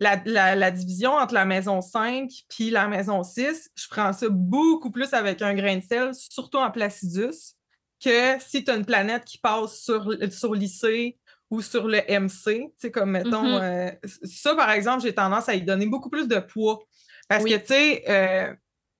la, 0.00 0.70
division 0.70 1.12
entre 1.12 1.34
la 1.34 1.44
maison 1.44 1.80
5 1.80 2.30
puis 2.48 2.70
la 2.70 2.88
maison 2.88 3.22
6, 3.22 3.70
je 3.74 3.88
prends 3.88 4.12
ça 4.12 4.26
beaucoup 4.28 4.90
plus 4.90 5.12
avec 5.12 5.42
un 5.42 5.54
grain 5.54 5.76
de 5.76 5.82
sel, 5.82 6.14
surtout 6.14 6.58
en 6.58 6.70
Placidus, 6.70 7.54
que 8.02 8.38
si 8.40 8.64
tu 8.64 8.70
as 8.70 8.76
une 8.76 8.84
planète 8.84 9.24
qui 9.24 9.38
passe 9.38 9.80
sur, 9.80 10.12
sur 10.30 10.54
l'IC 10.54 11.18
ou 11.50 11.62
sur 11.62 11.86
le 11.86 11.98
MC. 12.08 12.44
Tu 12.44 12.70
sais, 12.78 12.90
comme 12.90 13.10
mettons, 13.10 13.44
mm-hmm. 13.44 13.94
euh, 14.04 14.08
ça, 14.24 14.54
par 14.54 14.70
exemple, 14.70 15.02
j'ai 15.02 15.14
tendance 15.14 15.48
à 15.48 15.54
y 15.54 15.62
donner 15.62 15.86
beaucoup 15.86 16.10
plus 16.10 16.26
de 16.26 16.38
poids. 16.38 16.80
Parce 17.28 17.44
que, 17.44 17.56
tu 17.56 17.66
sais, 17.66 18.04
euh, 18.08 18.54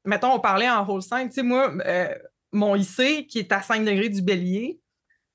mettons, 0.07 0.33
on 0.33 0.41
parlait 0.41 0.69
en 0.69 0.85
rôle 0.85 1.03
5, 1.03 1.29
tu 1.29 1.35
sais, 1.35 1.43
moi, 1.43 1.73
euh, 1.85 2.15
mon 2.53 2.75
IC 2.75 3.27
qui 3.27 3.39
est 3.39 3.53
à 3.53 3.63
5 3.63 3.85
degrés 3.85 4.09
du 4.09 4.23
bélier, 4.23 4.81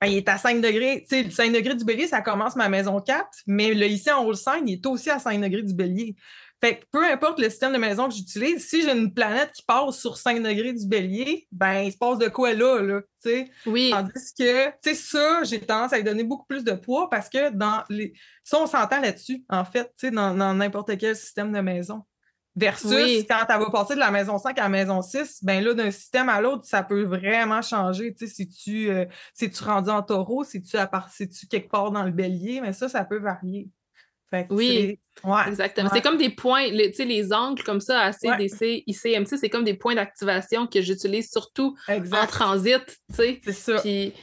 ben, 0.02 0.08
il 0.08 0.18
est 0.18 0.30
à 0.30 0.38
5 0.38 0.62
degrés. 0.62 1.06
Tu 1.08 1.16
sais, 1.16 1.24
le 1.24 1.30
5 1.30 1.52
degrés 1.52 1.76
du 1.76 1.86
bélier, 1.86 2.08
ça 2.08 2.22
commence 2.22 2.56
ma 2.56 2.70
maison 2.70 3.00
4, 3.00 3.28
mais 3.46 3.74
le 3.74 3.86
ici 3.86 4.12
en 4.12 4.26
haut 4.26 4.34
5, 4.34 4.64
il 4.66 4.74
est 4.74 4.86
aussi 4.88 5.10
à 5.12 5.20
5 5.20 5.40
degrés 5.40 5.62
du 5.62 5.76
bélier. 5.76 6.16
Fait 6.64 6.78
que 6.78 6.86
peu 6.92 7.04
importe 7.04 7.40
le 7.40 7.50
système 7.50 7.74
de 7.74 7.80
maison 7.80 8.08
que 8.08 8.14
j'utilise, 8.14 8.68
si 8.68 8.84
j'ai 8.84 8.92
une 8.92 9.12
planète 9.12 9.52
qui 9.52 9.64
passe 9.64 10.00
sur 10.00 10.18
5 10.18 10.44
degrés 10.44 10.74
du 10.74 10.88
bélier, 10.88 11.48
ben 11.52 11.82
il 11.82 11.92
se 11.92 11.98
passe 11.98 12.20
de 12.20 12.28
quoi 12.28 12.54
là, 12.54 12.82
là, 12.82 13.02
tu 13.02 13.30
sais? 13.30 13.52
Oui. 13.66 13.90
Tandis 13.92 14.34
que, 14.38 14.68
tu 14.68 14.74
sais, 14.84 14.94
ça, 14.94 15.44
j'ai 15.44 15.60
tendance 15.60 15.92
à 15.94 15.98
lui 15.98 16.04
donner 16.04 16.24
beaucoup 16.24 16.46
plus 16.46 16.64
de 16.64 16.74
poids 16.74 17.10
parce 17.10 17.30
que 17.30 17.50
dans 17.50 17.84
les... 17.90 18.14
Ça, 18.44 18.60
on 18.60 18.68
s'entend 18.68 19.02
là-dessus, 19.02 19.44
en 19.50 19.66
fait, 19.66 19.86
tu 19.98 20.08
sais, 20.08 20.12
dans 20.12 20.54
n'importe 20.54 20.96
quel 21.00 21.16
système 21.16 21.52
de 21.52 21.60
maison. 21.62 22.04
Versus 22.56 23.26
quand 23.30 23.46
tu 23.48 23.58
vas 23.58 23.70
passer 23.72 23.96
de 23.96 24.00
la 24.00 24.12
maison 24.12 24.38
5 24.38 24.60
à 24.60 24.64
la 24.64 24.70
maison 24.70 25.02
6, 25.02 25.40
ben 25.44 25.64
là, 25.64 25.74
d'un 25.74 25.90
système 25.90 26.28
à 26.28 26.42
l'autre, 26.42 26.66
ça 26.66 26.84
peut 26.84 27.04
vraiment 27.04 27.62
changer. 27.62 28.14
Tu 28.14 28.28
sais, 28.28 28.34
si 28.34 28.50
tu 28.50 28.90
euh, 28.90 29.06
si 29.34 29.50
tu 29.50 29.64
rendu 29.64 29.90
en 29.90 30.02
taureau, 30.02 30.44
si 30.44 30.62
tu, 30.62 30.76
à 30.76 30.90
si 31.10 31.30
tu 31.30 31.48
quelque 31.48 31.70
part 31.70 31.92
dans 31.92 32.04
le 32.04 32.12
bélier, 32.12 32.60
mais 32.60 32.74
ça, 32.74 32.90
ça 32.90 33.06
peut 33.06 33.20
varier. 33.20 33.70
oui, 34.50 35.00
exactement. 35.48 35.90
C'est 35.94 36.02
comme 36.02 36.18
des 36.18 36.30
points, 36.30 36.68
les, 36.68 36.92
les 36.98 37.34
angles 37.34 37.64
comme 37.64 37.80
ça, 37.80 38.02
ACDC, 38.02 38.84
ICMC, 38.86 39.38
c'est 39.38 39.50
comme 39.50 39.64
des 39.64 39.74
points 39.74 39.96
d'activation 39.96 40.68
que 40.68 40.82
j'utilise 40.82 41.32
surtout 41.32 41.76
en 41.88 42.28
transit. 42.28 42.84
C'est 43.14 43.40
ça. 43.52 43.80
Puis 43.80 44.14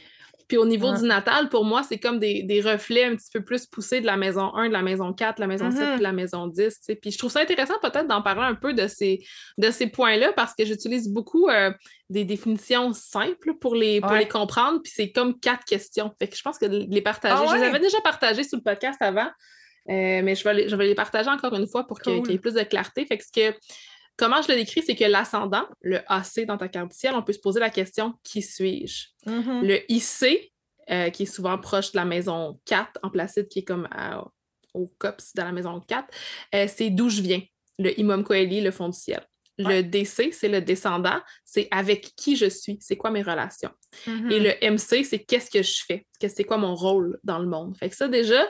au 0.57 0.65
niveau 0.65 0.93
du 0.93 1.03
natal, 1.03 1.49
pour 1.49 1.65
moi, 1.65 1.83
c'est 1.83 1.97
comme 1.97 2.19
des, 2.19 2.61
reflets 2.63 3.05
un 3.05 3.15
petit 3.15 3.29
peu 3.33 3.41
plus 3.41 3.65
poussés 3.65 4.01
de 4.01 4.05
la 4.05 4.17
maison 4.17 4.53
1, 4.55 4.67
de 4.67 4.73
la 4.73 4.81
maison 4.81 5.13
4, 5.13 5.35
de 5.35 5.41
la 5.41 5.47
maison 5.47 5.71
7, 5.71 5.99
de 5.99 6.03
la 6.03 6.11
maison 6.11 6.47
10. 6.47 6.79
Puis 7.01 7.11
je 7.11 7.17
trouve 7.17 7.31
ça 7.31 7.41
intéressant 7.41 7.75
peut-être 7.81 8.07
d'en 8.07 8.21
parler 8.21 8.43
un 8.43 8.55
peu 8.55 8.73
de 8.73 8.87
ces, 8.87 9.19
de 9.57 9.69
ces 9.71 9.87
points-là 9.87 10.33
parce 10.33 10.53
que 10.55 10.65
j'utilise 10.65 11.09
beaucoup 11.09 11.47
euh, 11.47 11.71
des 12.09 12.25
définitions 12.25 12.93
simples 12.93 13.53
pour 13.59 13.75
les, 13.75 14.01
pour 14.01 14.13
les 14.13 14.27
comprendre. 14.27 14.81
Puis 14.83 14.91
c'est 14.95 15.11
comme 15.11 15.39
quatre 15.39 15.65
questions. 15.65 16.11
Fait 16.19 16.27
que 16.27 16.35
je 16.35 16.41
pense 16.41 16.57
que 16.57 16.65
les 16.65 17.01
partager. 17.01 17.35
Ah 17.37 17.51
je 17.51 17.55
les 17.55 17.63
avais 17.63 17.79
déjà 17.79 18.01
partagées 18.01 18.43
sur 18.43 18.57
le 18.57 18.63
podcast 18.63 19.01
avant. 19.01 19.29
Euh, 19.89 20.21
mais 20.23 20.35
je 20.35 20.43
vais, 20.43 20.53
les, 20.53 20.69
je 20.69 20.75
vais 20.75 20.85
les 20.85 20.95
partager 20.95 21.29
encore 21.29 21.53
une 21.55 21.67
fois 21.67 21.87
pour 21.87 21.99
qu'il 21.99 22.25
y 22.27 22.33
ait 22.33 22.37
plus 22.37 22.53
de 22.53 22.63
clarté. 22.63 23.05
Fait 23.05 23.17
que 23.17 23.23
ce 23.23 23.31
que 23.31 23.57
Comment 24.19 24.41
je 24.41 24.49
le 24.49 24.55
décris, 24.55 24.83
c'est 24.85 24.97
que 24.97 25.05
l'ascendant, 25.05 25.65
le 25.79 26.01
AC 26.11 26.45
dans 26.45 26.57
ta 26.57 26.67
carte 26.67 26.91
ciel, 26.91 27.13
on 27.15 27.23
peut 27.23 27.31
se 27.31 27.39
poser 27.39 27.61
la 27.61 27.69
question 27.69 28.15
qui 28.25 28.41
suis-je? 28.41 29.07
Mm-hmm. 29.25 29.65
Le 29.65 29.89
IC, 29.89 30.51
euh, 30.91 31.09
qui 31.09 31.23
est 31.23 31.25
souvent 31.25 31.57
proche 31.57 31.93
de 31.93 31.97
la 31.97 32.03
maison 32.03 32.59
4 32.65 32.99
en 33.01 33.11
Placide, 33.11 33.47
qui 33.47 33.59
est 33.59 33.63
comme 33.63 33.87
au 34.73 34.93
COPS 34.97 35.35
de 35.35 35.41
la 35.41 35.53
maison 35.53 35.79
4, 35.79 36.05
euh, 36.53 36.67
c'est 36.67 36.89
d'où 36.89 37.09
je 37.09 37.21
viens. 37.21 37.41
Le 37.77 37.97
Imam 37.97 38.25
Coeli, 38.25 38.59
le 38.59 38.71
fond 38.71 38.89
du 38.89 38.99
ciel. 38.99 39.21
Le 39.57 39.81
DC, 39.83 40.33
c'est 40.33 40.49
le 40.49 40.61
descendant, 40.61 41.21
c'est 41.45 41.69
avec 41.71 42.13
qui 42.17 42.35
je 42.35 42.49
suis, 42.49 42.77
c'est 42.81 42.97
quoi 42.97 43.11
mes 43.11 43.21
relations. 43.21 43.71
Mm-hmm. 44.05 44.31
Et 44.33 44.39
le 44.41 44.75
MC, 44.75 45.05
c'est 45.05 45.19
qu'est-ce 45.19 45.49
que 45.49 45.63
je 45.63 45.81
fais, 45.87 46.05
c'est 46.19 46.43
quoi 46.43 46.57
mon 46.57 46.75
rôle 46.75 47.19
dans 47.23 47.39
le 47.39 47.47
monde. 47.47 47.77
Fait 47.77 47.89
que 47.89 47.95
ça, 47.95 48.09
déjà, 48.09 48.45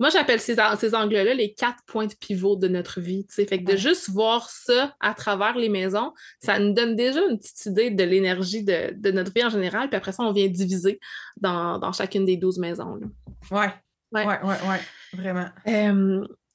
moi, 0.00 0.08
j'appelle 0.08 0.40
ces, 0.40 0.56
ces 0.78 0.94
angles-là 0.94 1.34
les 1.34 1.52
quatre 1.52 1.84
points 1.86 2.06
de 2.06 2.14
pivot 2.14 2.56
de 2.56 2.68
notre 2.68 3.00
vie. 3.00 3.26
Fait 3.30 3.46
que 3.46 3.70
de 3.70 3.76
juste 3.76 4.08
voir 4.08 4.48
ça 4.48 4.94
à 4.98 5.12
travers 5.12 5.58
les 5.58 5.68
maisons, 5.68 6.14
ça 6.40 6.58
nous 6.58 6.72
donne 6.72 6.96
déjà 6.96 7.20
une 7.28 7.38
petite 7.38 7.66
idée 7.66 7.90
de 7.90 8.02
l'énergie 8.02 8.64
de, 8.64 9.10
notre 9.10 9.30
vie 9.32 9.44
en 9.44 9.50
général. 9.50 9.90
Puis 9.90 9.96
après 9.96 10.12
ça, 10.12 10.22
on 10.22 10.32
vient 10.32 10.48
diviser 10.48 10.98
dans, 11.36 11.92
chacune 11.92 12.24
des 12.24 12.38
douze 12.38 12.58
maisons. 12.58 12.94
Là. 12.94 13.06
Ouais. 13.50 13.72
Ouais, 14.12 14.26
ouais, 14.26 14.40
ouais, 14.42 14.80
vraiment. 15.12 15.46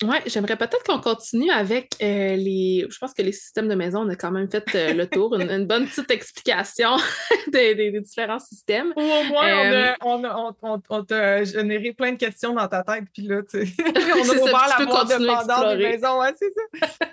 Oui, 0.03 0.17
j'aimerais 0.25 0.57
peut-être 0.57 0.83
qu'on 0.83 0.99
continue 0.99 1.49
avec 1.51 1.95
euh, 2.03 2.35
les. 2.35 2.85
Je 2.89 2.97
pense 2.97 3.13
que 3.13 3.21
les 3.21 3.31
systèmes 3.31 3.69
de 3.69 3.75
maison, 3.75 4.01
on 4.01 4.09
a 4.09 4.17
quand 4.17 4.31
même 4.31 4.51
fait 4.51 4.75
euh, 4.75 4.93
le 4.93 5.07
tour, 5.07 5.39
une, 5.39 5.65
bonne 5.65 5.87
petite 5.87 6.11
explication 6.11 6.89
des, 7.47 8.01
différents 8.01 8.39
systèmes. 8.39 8.91
Ou 8.97 9.01
au 9.01 9.23
moins, 9.23 9.47
euh, 9.47 9.93
on, 10.01 10.21
a, 10.25 10.53
on, 10.61 10.81
on, 10.89 11.03
t'a 11.03 11.45
généré 11.45 11.93
plein 11.93 12.11
de 12.11 12.17
questions 12.17 12.53
dans 12.53 12.67
ta 12.67 12.83
tête, 12.83 13.05
puis 13.13 13.23
là, 13.23 13.41
tu 13.49 13.65
sais, 13.65 13.73
on 13.85 14.29
a 14.29 14.41
ouvert 14.41 14.75
la 14.79 14.85
boîte 14.85 15.07
de 15.07 15.77
des 15.77 15.83
maisons, 15.87 16.19
ouais, 16.19 16.33
c'est 16.37 16.51
ça. 16.53 17.07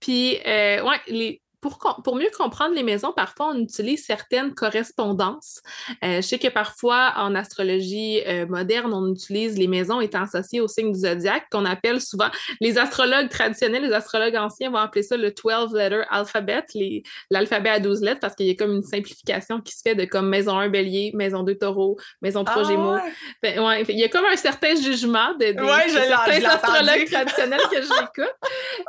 puis, 0.00 0.38
ouais, 0.42 1.00
les, 1.08 1.42
pour, 1.70 2.16
mieux 2.16 2.30
comprendre 2.36 2.74
les 2.74 2.82
maisons, 2.82 3.12
parfois 3.12 3.52
on 3.54 3.58
utilise 3.58 4.04
certaines 4.04 4.54
correspondances. 4.54 5.62
Euh, 6.04 6.16
je 6.16 6.20
sais 6.20 6.38
que 6.38 6.48
parfois 6.48 7.14
en 7.16 7.34
astrologie 7.34 8.20
euh, 8.26 8.46
moderne, 8.46 8.92
on 8.92 9.12
utilise 9.12 9.56
les 9.56 9.68
maisons 9.68 10.00
étant 10.00 10.22
associées 10.22 10.60
au 10.60 10.68
signe 10.68 10.92
du 10.92 11.00
zodiaque, 11.00 11.46
qu'on 11.50 11.64
appelle 11.64 12.00
souvent, 12.00 12.28
les 12.60 12.78
astrologues 12.78 13.28
traditionnels, 13.28 13.82
les 13.82 13.92
astrologues 13.92 14.36
anciens 14.36 14.70
vont 14.70 14.78
appeler 14.78 15.02
ça 15.02 15.16
le 15.16 15.30
12-letter 15.30 16.02
alphabet, 16.10 16.64
l'alphabet 17.30 17.70
à 17.70 17.80
12 17.80 18.02
lettres, 18.02 18.20
parce 18.20 18.34
qu'il 18.34 18.46
y 18.46 18.50
a 18.50 18.54
comme 18.54 18.72
une 18.72 18.82
simplification 18.82 19.60
qui 19.60 19.74
se 19.74 19.82
fait 19.82 19.94
de 19.94 20.04
comme 20.04 20.28
maison 20.28 20.58
1 20.58 20.68
bélier, 20.68 21.12
maison 21.14 21.42
2 21.42 21.54
taureau, 21.56 21.98
maison 22.20 22.44
3 22.44 22.62
ah 22.62 22.68
gémeaux. 22.68 22.96
Ouais. 23.42 23.84
il 23.88 23.98
y 23.98 24.04
a 24.04 24.08
comme 24.08 24.26
un 24.26 24.36
certain 24.36 24.74
jugement 24.74 25.34
de, 25.34 25.54
certains 25.88 26.44
astrologues 26.44 27.04
traditionnels 27.10 27.60
que 27.70 27.80
j'écoute. 27.80 28.34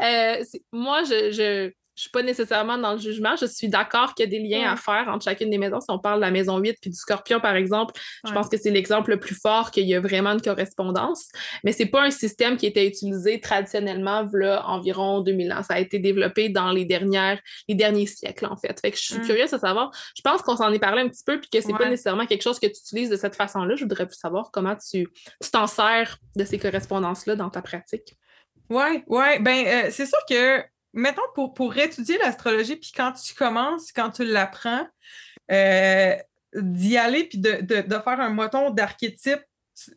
Euh, 0.02 0.44
moi, 0.72 1.04
je 1.04 1.32
je 1.32 1.72
suis 2.02 2.10
pas 2.10 2.24
nécessairement 2.24 2.78
dans 2.78 2.94
le 2.94 3.00
jugement. 3.00 3.36
Je 3.40 3.46
suis 3.46 3.70
d'accord 3.70 4.14
qu'il 4.14 4.26
y 4.26 4.28
a 4.28 4.30
des 4.30 4.46
liens 4.46 4.72
à 4.72 4.76
faire 4.76 5.08
entre 5.08 5.24
chacune 5.24 5.50
des 5.50 5.58
maisons. 5.58 5.80
Si 5.80 5.90
on 5.90 6.00
parle 6.00 6.20
de 6.20 6.26
la 6.26 6.32
maison 6.32 6.58
8 6.58 6.78
puis 6.82 6.90
du 6.90 6.98
scorpion, 6.98 7.40
par 7.40 7.56
exemple, 7.56 7.94
je 8.26 8.32
pense 8.34 8.50
que 8.50 8.58
c'est 8.58 8.72
l'exemple 8.72 9.12
le 9.12 9.20
plus 9.20 9.36
fort 9.36 9.72
qu'il 9.72 9.86
y 9.86 9.96
a 9.96 10.00
vraiment 10.00 10.32
une 10.32 10.42
correspondance. 10.42 11.30
Mais 11.64 11.72
c'est 11.72 11.86
pas 11.86 12.04
un 12.04 12.12
système 12.12 12.58
qui 12.58 12.66
était 12.66 12.88
utilisé 12.88 13.40
traditionnellement 13.40 14.28
là, 14.34 14.64
environ 14.68 15.22
2000 15.22 15.54
ans. 15.54 15.64
Ça 15.64 15.76
a 15.76 15.80
été 15.80 16.00
développé 16.00 16.50
dans 16.50 16.72
les 16.72 16.86
dernières, 16.86 17.40
les 17.68 17.76
derniers 17.76 18.08
siècles, 18.08 18.46
en 18.46 18.58
fait. 18.58 18.80
Fait 18.80 18.92
que 18.92 18.98
je 18.98 19.04
suis 19.04 19.20
mm. 19.20 19.26
curieuse 19.26 19.52
de 19.52 19.58
savoir. 19.58 19.92
Je 20.16 20.22
pense 20.22 20.42
qu'on 20.42 20.58
s'en 20.58 20.72
est 20.72 20.80
parlé 20.80 21.02
un 21.02 21.10
petit 21.10 21.24
peu 21.26 21.40
puis 21.40 21.50
que 21.50 21.62
c'est 21.62 21.74
pas 21.74 21.90
nécessairement 21.90 22.26
quelque 22.26 22.44
chose 22.44 22.60
que 22.60 22.68
tu 22.68 22.80
utilises 22.80 23.10
de 23.10 23.18
cette 23.18 23.36
façon-là. 23.36 23.76
Je 23.76 23.84
voudrais 23.84 24.06
plus 24.06 24.18
savoir 24.18 24.52
comment 24.52 24.76
tu 24.76 25.08
t'en 25.52 25.68
sers 25.68 26.18
de 26.36 26.44
ces 26.44 26.58
correspondances-là 26.58 27.36
dans 27.36 27.50
ta 27.50 27.62
pratique. 27.62 28.16
Oui, 28.70 29.04
oui. 29.08 29.40
Ben, 29.42 29.66
euh, 29.68 29.88
c'est 29.92 30.06
sûr 30.06 30.18
que 30.30 30.64
mettons, 30.96 31.22
pour, 31.36 31.54
pour 31.54 31.78
étudier 31.78 32.18
l'astrologie, 32.18 32.78
puis 32.78 32.92
quand 32.96 33.12
tu 33.12 33.36
commences, 33.36 33.92
quand 33.92 34.12
tu 34.12 34.26
l'apprends, 34.26 34.88
euh, 35.52 36.16
d'y 36.56 36.98
aller, 36.98 37.26
puis 37.26 37.38
de, 37.38 37.64
faire 37.90 38.20
un 38.20 38.30
moton 38.30 38.72
d'archétype, 38.72 39.42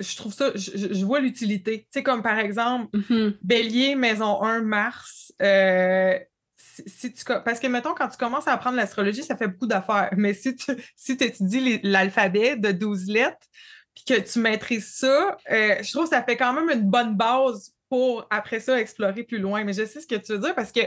je 0.01 0.17
trouve 0.17 0.35
ça, 0.35 0.51
je, 0.57 1.05
vois 1.05 1.21
l'utilité. 1.21 1.83
Tu 1.83 1.87
sais, 1.91 2.03
comme 2.03 2.23
par 2.23 2.39
exemple, 2.39 2.97
mm-hmm. 2.97 3.37
Bélier, 3.43 3.95
Maison 3.95 4.43
1, 4.43 4.63
Mars. 4.63 5.33
Euh, 5.41 6.19
si, 6.57 7.13
tu, 7.13 7.25
parce 7.25 7.61
que, 7.61 7.69
mettons, 7.69 7.95
quand 7.95 8.09
tu 8.09 8.19
commences 8.19 8.49
à 8.49 8.53
apprendre 8.53 8.77
l'astrologie, 8.77 9.23
ça 9.23 9.37
fait 9.37 9.47
beaucoup 9.47 9.69
d'affaires. 9.69 10.11
Mais 10.17 10.35
si 10.35 10.57
tu 10.57 10.73
si 10.97 11.13
étudies 11.13 11.81
l'alphabet 11.85 12.57
de 12.57 12.73
12 12.73 13.07
lettres, 13.07 13.47
puis 13.95 14.17
que 14.17 14.21
tu 14.21 14.41
maîtrises 14.41 14.95
ça, 14.95 15.37
euh, 15.51 15.77
je 15.81 15.93
trouve 15.93 16.05
que 16.05 16.11
ça 16.11 16.25
fait 16.25 16.37
quand 16.37 16.53
même 16.53 16.71
une 16.71 16.89
bonne 16.89 17.17
base 17.17 17.73
pour 17.89 18.27
après 18.31 18.61
ça 18.61 18.81
explorer 18.81 19.23
plus 19.23 19.39
loin. 19.39 19.65
Mais 19.65 19.73
je 19.73 19.85
sais 19.85 20.01
ce 20.01 20.07
que 20.07 20.17
tu 20.17 20.33
veux 20.33 20.39
dire 20.39 20.55
parce 20.55 20.73
que 20.73 20.81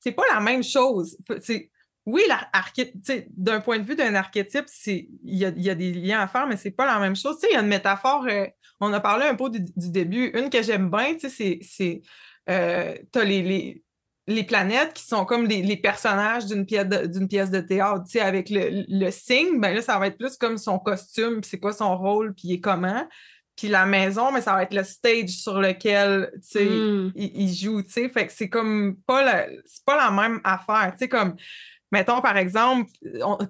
c'est 0.00 0.12
pas 0.12 0.24
la 0.32 0.40
même 0.40 0.62
chose. 0.62 1.16
oui, 2.06 2.22
d'un 3.36 3.60
point 3.60 3.78
de 3.78 3.84
vue 3.84 3.96
d'un 3.96 4.14
archétype, 4.14 4.66
il 4.86 5.08
y 5.24 5.44
a, 5.44 5.74
des 5.74 5.92
liens 5.92 6.20
à 6.20 6.28
faire, 6.28 6.46
mais 6.46 6.56
c'est 6.56 6.70
pas 6.70 6.86
la 6.86 6.98
même 6.98 7.16
chose. 7.16 7.36
Il 7.50 7.54
y 7.54 7.56
a 7.56 7.60
une 7.60 7.68
métaphore, 7.68 8.26
euh, 8.28 8.46
on 8.80 8.92
a 8.92 9.00
parlé 9.00 9.26
un 9.26 9.34
peu 9.34 9.50
du, 9.50 9.90
début. 9.90 10.30
Une 10.34 10.50
que 10.50 10.62
j'aime 10.62 10.90
bien, 10.90 11.16
c'est 11.18 12.02
euh, 12.48 12.94
tu 13.12 13.18
as 13.18 13.24
les, 13.24 13.82
les, 14.28 14.44
planètes 14.44 14.92
qui 14.92 15.04
sont 15.04 15.24
comme 15.24 15.46
les, 15.46 15.76
personnages 15.76 16.46
d'une 16.46 16.64
pièce, 16.64 16.86
pièce 17.28 17.50
de 17.50 17.60
théâtre. 17.60 18.04
Avec 18.20 18.50
le, 18.50 18.84
le 18.88 19.10
signe, 19.10 19.60
ben 19.60 19.74
là, 19.74 19.82
ça 19.82 19.98
va 19.98 20.06
être 20.06 20.18
plus 20.18 20.36
comme 20.36 20.58
son 20.58 20.78
costume, 20.78 21.42
c'est 21.42 21.58
quoi 21.58 21.72
son 21.72 21.98
rôle, 21.98 22.34
puis 22.34 22.48
il 22.48 22.54
est 22.54 22.60
comment. 22.60 23.08
Puis 23.56 23.68
la 23.68 23.86
maison, 23.86 24.32
mais 24.32 24.42
ça 24.42 24.52
va 24.52 24.62
être 24.62 24.74
le 24.74 24.84
stage 24.84 25.30
sur 25.30 25.58
lequel 25.60 26.30
hmm. 26.54 27.10
il, 27.14 27.54
joue. 27.54 27.82
Fait 27.88 28.26
que 28.26 28.32
c'est 28.32 28.48
comme 28.50 28.96
pas 29.06 29.24
la, 29.24 29.46
pas 29.84 29.96
la 29.96 30.10
même 30.10 30.40
affaire. 30.44 30.92
sais 30.98 31.08
comme, 31.08 31.36
mettons 31.90 32.20
par 32.20 32.36
exemple, 32.36 32.90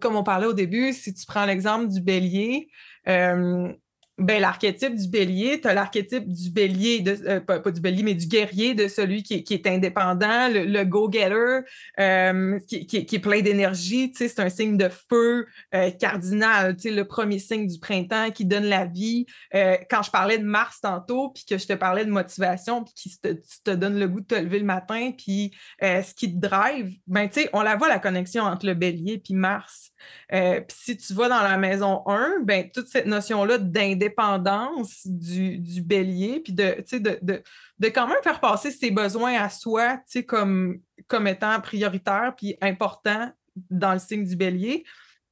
comme 0.01 0.17
on 0.17 0.23
parlait 0.23 0.47
au 0.47 0.53
début, 0.53 0.93
si 0.93 1.13
tu 1.13 1.27
prends 1.27 1.45
l'exemple 1.45 1.89
du 1.89 2.01
bélier, 2.01 2.71
euh, 3.09 3.73
ben, 4.19 4.41
l'archétype 4.41 4.95
du 4.95 5.09
bélier, 5.09 5.61
tu 5.61 5.69
as 5.69 5.75
l'archétype 5.75 6.27
du 6.27 6.51
bélier, 6.51 7.01
de, 7.01 7.19
euh, 7.29 7.41
pas, 7.41 7.59
du 7.59 7.81
bélier, 7.83 8.03
mais 8.03 8.15
du 8.15 8.27
guerrier, 8.27 8.75
de 8.75 8.89
celui 8.89 9.23
qui, 9.23 9.45
est 9.53 9.67
indépendant, 9.67 10.49
le, 10.49 10.85
go-getter, 10.85 11.61
euh, 12.01 12.59
qui, 12.67 12.97
est 12.97 13.19
plein 13.19 13.43
d'énergie. 13.43 14.13
C'est 14.15 14.41
un 14.41 14.49
signe 14.49 14.79
de 14.79 14.89
feu 14.89 15.47
euh, 15.75 15.91
cardinal, 15.91 16.77
le 16.83 17.03
premier 17.03 17.39
signe 17.39 17.67
du 17.67 17.79
printemps 17.79 18.31
qui 18.31 18.47
donne 18.47 18.65
la 18.65 18.87
vie. 18.87 19.27
quand 19.53 20.03
je 20.03 20.11
parlais 20.11 20.39
de 20.39 20.45
Mars 20.45 20.81
tantôt, 20.81 21.31
puis 21.31 21.45
que 21.45 21.59
je 21.59 21.67
te 21.67 21.75
parlais 21.75 22.05
de 22.05 22.11
motivation, 22.11 22.85
puis 22.85 22.95
qui 22.95 23.21
te, 23.21 23.35
te, 23.65 23.71
donne 23.71 23.99
le 23.99 24.09
goût 24.09 24.21
de 24.21 24.27
te 24.27 24.35
lever 24.35 24.61
le 24.61 24.65
matin, 24.65 25.13
puis 25.17 25.53
ce 25.83 26.15
qui 26.15 26.33
te 26.33 26.39
drive, 26.39 26.91
ben, 27.07 27.29
on 27.53 27.63
la 27.63 27.77
voit 27.77 27.89
la 27.89 27.99
connexion 27.99 28.45
entre 28.45 28.67
le 28.67 28.75
bélier 28.75 29.19
puis 29.19 29.35
Mars. 29.35 29.93
Puis 30.31 30.77
si 30.79 30.97
tu 30.97 31.15
vas 31.15 31.29
dans 31.29 31.43
la 31.43 31.57
maison 31.57 32.03
1, 32.07 32.41
ben, 32.43 32.71
toute 32.71 32.89
cette 32.89 33.07
notion-là 33.07 33.59
d'indépendance, 33.59 35.07
dépendance 35.07 35.07
du, 35.07 35.83
bélier, 35.83 36.41
puis 36.41 36.53
de, 36.53 36.85
de, 36.99 37.43
de, 37.79 37.89
quand 37.89 38.07
même 38.07 38.23
faire 38.23 38.41
passer 38.41 38.71
ses 38.71 38.91
besoins 38.91 39.35
à 39.35 39.49
soi 39.49 40.01
comme, 40.27 40.81
comme 41.07 41.27
étant 41.27 41.61
prioritaire 41.61 42.35
puis 42.37 42.57
important 42.61 43.31
dans 43.71 43.93
le 43.93 43.99
signe 43.99 44.25
du 44.25 44.37
bélier. 44.37 44.85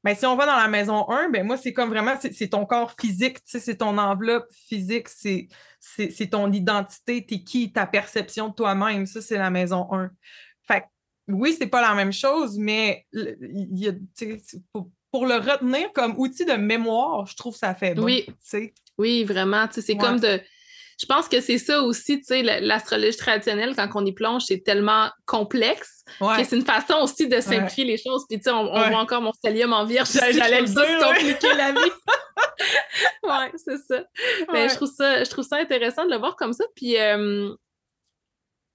Mais 0.05 0.15
si 0.15 0.27
on 0.27 0.37
va 0.37 0.45
dans 0.45 0.57
la 0.57 0.69
maison 0.69 1.09
1, 1.09 1.31
ben 1.31 1.47
moi, 1.47 1.57
c'est 1.57 1.73
comme 1.73 1.89
vraiment, 1.89 2.15
c'est 2.21 2.49
ton 2.49 2.67
corps 2.67 2.95
physique, 3.01 3.39
c'est 3.47 3.79
ton 3.79 3.97
enveloppe 3.97 4.47
physique, 4.53 5.09
c'est 5.09 5.49
ton 6.31 6.53
identité, 6.53 7.25
t'es 7.25 7.43
qui, 7.43 7.73
ta 7.73 7.87
perception 7.87 8.49
de 8.49 8.55
toi-même. 8.55 9.07
Ça, 9.07 9.23
c'est 9.23 9.39
la 9.39 9.49
maison 9.49 9.89
1. 9.93 10.11
Oui, 11.29 11.55
c'est 11.59 11.67
pas 11.67 11.81
la 11.81 11.95
même 11.95 12.13
chose, 12.13 12.59
mais 12.59 13.07
il 13.13 13.79
y 13.79 13.89
a, 13.89 13.93
pour 15.11 15.27
le 15.27 15.37
retenir 15.37 15.93
comme 15.93 16.19
outil 16.19 16.45
de 16.45 16.55
mémoire, 16.55 17.27
je 17.27 17.37
trouve 17.37 17.55
ça 17.55 17.75
fait 17.75 17.95
bon. 17.95 18.03
Oui, 18.03 18.27
oui 18.99 19.25
vraiment. 19.25 19.67
C'est 19.71 19.97
comme 19.97 20.19
de. 20.19 20.41
Je 21.01 21.07
pense 21.07 21.29
que 21.29 21.41
c'est 21.41 21.59
ça 21.59 21.83
aussi, 21.83 22.19
tu 22.19 22.27
sais, 22.27 22.43
l'astrologie 22.43 23.17
traditionnelle, 23.17 23.75
quand 23.77 23.89
on 23.95 24.05
y 24.05 24.13
plonge, 24.13 24.43
c'est 24.43 24.63
tellement 24.63 25.11
complexe 25.27 26.05
que 26.21 26.45
c'est 26.45 26.57
une 26.57 26.65
façon 26.65 26.95
aussi 27.03 27.29
de 27.29 27.41
simplifier 27.41 27.85
les 27.85 27.97
choses. 27.97 28.25
Puis, 28.29 28.39
tu 28.39 28.45
sais, 28.45 28.51
on, 28.51 28.67
voit 28.67 28.99
encore 28.99 29.21
mon 29.21 29.33
stellium 29.33 29.73
en 29.73 29.85
vierge. 29.85 30.09
J'allais 30.13 30.61
le 30.61 30.67
dire, 30.67 31.09
compliquer 31.09 31.55
la 31.55 31.73
vie. 31.73 31.79
ouais, 33.25 33.53
c'est 33.57 33.79
ça. 33.79 34.05
Mais 34.53 34.69
je 34.69 34.75
trouve 34.75 34.93
ça, 34.93 35.25
je 35.25 35.31
trouve 35.31 35.45
ça 35.45 35.57
intéressant 35.57 36.05
de 36.05 36.11
le 36.11 36.19
voir 36.19 36.37
comme 36.37 36.53
ça. 36.53 36.65
Puis, 36.77 36.97
euh, 36.97 37.53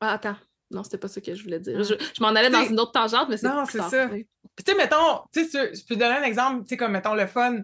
ah, 0.02 0.14
attends. 0.14 0.36
Non, 0.72 0.84
c'était 0.84 0.98
pas 0.98 1.08
ça 1.08 1.20
que 1.20 1.34
je 1.34 1.44
voulais 1.44 1.60
dire. 1.60 1.82
Je, 1.84 1.96
m'en 2.22 2.30
allais 2.30 2.50
dans 2.50 2.64
une 2.64 2.80
autre 2.80 2.92
tangente, 2.92 3.28
mais 3.30 3.38
c'est 3.38 3.48
Non, 3.48 3.66
c'est 3.66 3.82
ça. 3.82 4.08
Puis, 4.08 4.26
tu 4.66 4.72
sais, 4.72 4.78
mettons, 4.78 5.22
tu 5.34 5.46
sais, 5.46 5.74
je 5.74 5.86
peux 5.86 5.96
te 5.96 6.00
donner 6.00 6.18
un 6.18 6.24
exemple, 6.24 6.64
tu 6.64 6.70
sais, 6.70 6.78
comme, 6.78 6.92
mettons, 6.92 7.16
le 7.16 7.26
fun. 7.28 7.58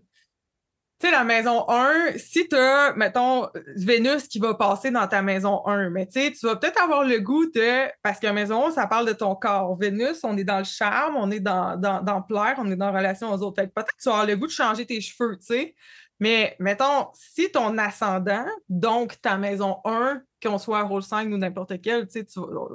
Tu 0.97 1.07
sais, 1.07 1.11
la 1.11 1.25
maison 1.25 1.65
1, 1.67 2.17
si 2.17 2.47
tu 2.47 2.55
as, 2.55 2.93
mettons, 2.95 3.49
Vénus 3.75 4.29
qui 4.29 4.39
va 4.39 4.53
passer 4.53 4.91
dans 4.91 5.05
ta 5.07 5.21
maison 5.21 5.61
1, 5.67 5.89
mais 5.89 6.05
tu 6.05 6.21
sais, 6.21 6.31
tu 6.31 6.45
vas 6.45 6.55
peut-être 6.55 6.81
avoir 6.81 7.03
le 7.03 7.19
goût 7.19 7.45
de. 7.47 7.89
Parce 8.01 8.19
que 8.19 8.27
maison 8.27 8.67
1, 8.67 8.71
ça 8.71 8.87
parle 8.87 9.05
de 9.05 9.13
ton 9.13 9.35
corps. 9.35 9.75
Vénus, 9.77 10.23
on 10.23 10.37
est 10.37 10.45
dans 10.45 10.59
le 10.59 10.63
charme, 10.63 11.17
on 11.17 11.29
est 11.31 11.41
dans, 11.41 11.77
dans, 11.77 12.01
dans 12.01 12.21
plaire, 12.21 12.55
on 12.59 12.71
est 12.71 12.77
dans 12.77 12.93
relation 12.93 13.31
aux 13.31 13.41
autres. 13.41 13.61
Peut-être 13.61 13.91
que 13.91 14.01
tu 14.01 14.09
vas 14.09 14.13
avoir 14.13 14.25
le 14.25 14.37
goût 14.37 14.47
de 14.47 14.51
changer 14.51 14.85
tes 14.85 15.01
cheveux, 15.01 15.37
tu 15.37 15.47
sais. 15.47 15.75
Mais 16.19 16.55
mettons, 16.59 17.09
si 17.13 17.51
ton 17.51 17.77
ascendant, 17.77 18.45
donc 18.69 19.19
ta 19.21 19.37
maison 19.37 19.77
1, 19.83 20.21
qu'on 20.45 20.57
soit 20.57 20.79
à 20.79 20.83
rôle 20.83 21.03
5 21.03 21.27
ou 21.33 21.37
n'importe 21.37 21.81
quel, 21.81 22.07
tu 22.07 22.21
sais, 22.21 22.27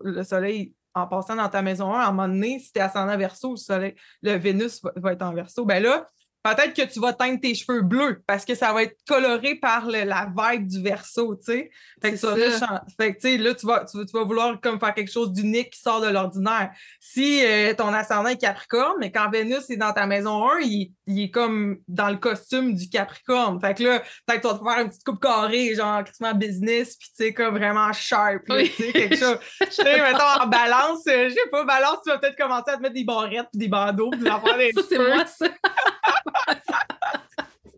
le 0.05 0.23
soleil, 0.25 0.75
en 0.95 1.07
passant 1.07 1.37
dans 1.37 1.49
ta 1.49 1.63
maison 1.63 1.95
1, 1.95 2.01
à 2.01 2.09
un 2.09 2.11
moment 2.13 2.29
donné, 2.29 2.59
si 2.59 2.73
tu 2.73 2.79
es 2.79 2.83
ascendant 2.83 3.17
verso, 3.17 3.53
le 3.53 3.57
soleil, 3.57 3.95
le 4.23 4.37
Vénus 4.37 4.83
va, 4.83 4.93
va 4.97 5.13
être 5.13 5.23
en 5.23 5.33
verso, 5.33 5.65
ben 5.65 5.83
là, 5.83 6.09
peut-être 6.43 6.75
que 6.75 6.93
tu 6.93 7.01
vas 7.01 7.13
teindre 7.13 7.41
tes 7.41 7.55
cheveux 7.55 7.83
bleus 7.83 8.23
parce 8.27 8.45
que 8.45 8.55
ça 8.55 8.73
va 8.73 8.85
être 8.85 8.97
coloré 9.07 9.57
par 9.57 9.87
la 9.87 10.29
vibe 10.37 10.67
du 10.67 10.83
verso, 10.83 11.37
tu 11.37 11.53
sais. 11.53 11.71
Fait 12.01 12.13
que 12.13 12.17
ça, 12.17 12.35
fait 12.99 13.15
que, 13.15 13.21
tu 13.21 13.29
sais, 13.29 13.37
là, 13.37 13.55
tu 13.55 13.67
vas, 13.67 13.85
tu, 13.85 13.99
vas 14.13 14.25
vouloir 14.25 14.61
comme 14.61 14.81
faire 14.81 14.95
quelque 14.95 15.11
chose 15.11 15.33
d'unique 15.33 15.71
qui 15.71 15.81
sort 15.81 16.01
de 16.01 16.09
l'ordinaire. 16.09 16.71
Si 16.99 17.45
euh, 17.45 17.75
ton 17.75 17.93
ascendant 17.93 18.29
est 18.29 18.41
Capricorne, 18.41 18.97
mais 19.01 19.13
quand 19.13 19.31
Vénus 19.31 19.69
est 19.69 19.77
dans 19.77 19.93
ta 19.93 20.07
maison 20.07 20.49
1, 20.51 20.61
il, 20.61 20.93
il, 21.07 21.25
est 21.25 21.31
comme 21.31 21.79
dans 21.89 22.09
le 22.09 22.17
costume 22.17 22.75
du 22.75 22.89
Capricorne. 22.89 23.61
Fait 23.61 23.75
que 23.75 23.83
là, 23.83 24.01
peut-être 24.27 24.43
que 24.43 24.49
tu 24.49 24.53
vas 24.53 24.59
te 24.59 24.65
faire 24.65 24.83
une 24.83 24.89
petite 24.89 25.05
coupe 25.05 25.21
carrée, 25.21 25.75
genre 25.75 26.05
quasiment 26.05 26.35
business, 26.35 26.97
puis 26.97 27.09
tu 27.09 27.25
sais, 27.25 27.35
comme 27.35 27.57
vraiment 27.57 27.93
sharp, 27.93 28.43
tu 28.49 28.67
sais, 28.67 28.93
quelque 28.93 29.17
chose. 29.17 29.39
Je 29.61 29.75
sais, 29.75 30.01
mettons, 30.01 30.43
en 30.43 30.47
balance, 30.47 31.07
euh, 31.09 31.29
je 31.29 31.35
sais 31.35 31.51
pas, 31.51 31.65
balance, 31.65 31.99
tu 32.05 32.11
vas 32.11 32.19
peut-être 32.19 32.37
commencer 32.37 32.71
à 32.71 32.77
te 32.77 32.83
mettre 32.83 32.95
des 32.95 33.05
barrettes 33.05 33.49
puis 33.53 33.59
des 33.59 33.69
bandeaux, 33.69 34.11
puis 34.11 34.21
faire 34.23 34.57
des 34.57 34.73
C'est 34.89 34.99
moi, 34.99 35.27
ça. 35.27 35.47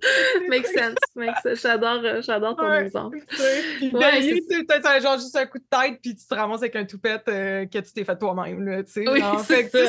Makes 0.49 0.67
sense. 0.67 1.61
J'adore, 1.63 2.01
euh, 2.05 2.23
j'adore 2.23 2.57
ton 2.57 2.73
exemple. 2.73 3.19
Puis 3.29 3.95
ouais, 3.95 4.23
c'est 4.49 4.67
peut-être 4.67 5.03
genre 5.03 5.17
juste 5.19 5.37
un 5.37 5.47
coup 5.47 5.59
de 5.59 5.65
tête, 5.71 6.01
puis 6.03 6.17
tu 6.17 6.27
te 6.27 6.35
ramasses 6.35 6.63
avec 6.63 6.77
un 6.77 6.85
toupette 6.85 7.29
euh, 7.29 7.67
que 7.67 7.79
tu 7.79 7.93
t'es 7.93 8.05
fait 8.05 8.19
toi-même. 8.19 8.85
Tu 8.85 8.93
sais, 8.93 9.09
oui, 9.09 9.23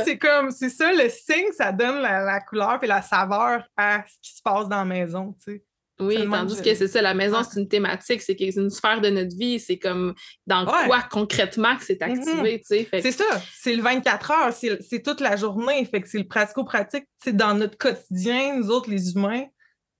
c'est 0.05 0.17
comme, 0.17 0.51
c'est 0.51 0.69
ça, 0.69 0.91
le 0.93 1.09
signe, 1.09 1.51
ça 1.53 1.71
donne 1.71 1.99
la, 2.01 2.39
couleur 2.41 2.79
et 2.83 2.87
la 2.87 3.01
saveur 3.01 3.63
à 3.75 4.03
ce 4.07 4.19
qui 4.21 4.37
se 4.37 4.41
passe 4.41 4.69
dans 4.69 4.77
la 4.77 4.85
maison. 4.85 5.35
Tu 5.43 5.53
sais. 5.53 5.63
Oui, 6.05 6.17
tandis 6.29 6.61
que 6.61 6.73
c'est 6.73 6.87
ça, 6.87 7.01
la 7.01 7.13
maison, 7.13 7.41
c'est 7.43 7.59
une 7.59 7.67
thématique, 7.67 8.21
c'est 8.21 8.39
une 8.39 8.69
sphère 8.69 9.01
de 9.01 9.09
notre 9.09 9.35
vie, 9.35 9.59
c'est 9.59 9.77
comme 9.77 10.13
dans 10.47 10.65
quoi 10.65 11.01
concrètement 11.09 11.75
que 11.75 11.83
c'est 11.83 11.99
mm-hmm. 12.01 12.19
activé, 12.19 12.59
tu 12.59 12.65
sais. 12.67 12.87
C'est 13.01 13.11
ça, 13.11 13.41
c'est 13.53 13.75
le 13.75 13.81
24 13.81 14.31
heures, 14.31 14.53
c'est 14.53 15.03
toute 15.03 15.21
la 15.21 15.35
journée, 15.35 15.85
fait 15.85 16.01
que 16.01 16.09
c'est 16.09 16.19
le 16.19 16.27
pratico-pratique, 16.27 17.05
c'est 17.23 17.35
dans 17.35 17.53
notre 17.53 17.77
quotidien, 17.77 18.57
nous 18.57 18.69
autres, 18.69 18.89
les 18.89 19.13
humains, 19.13 19.45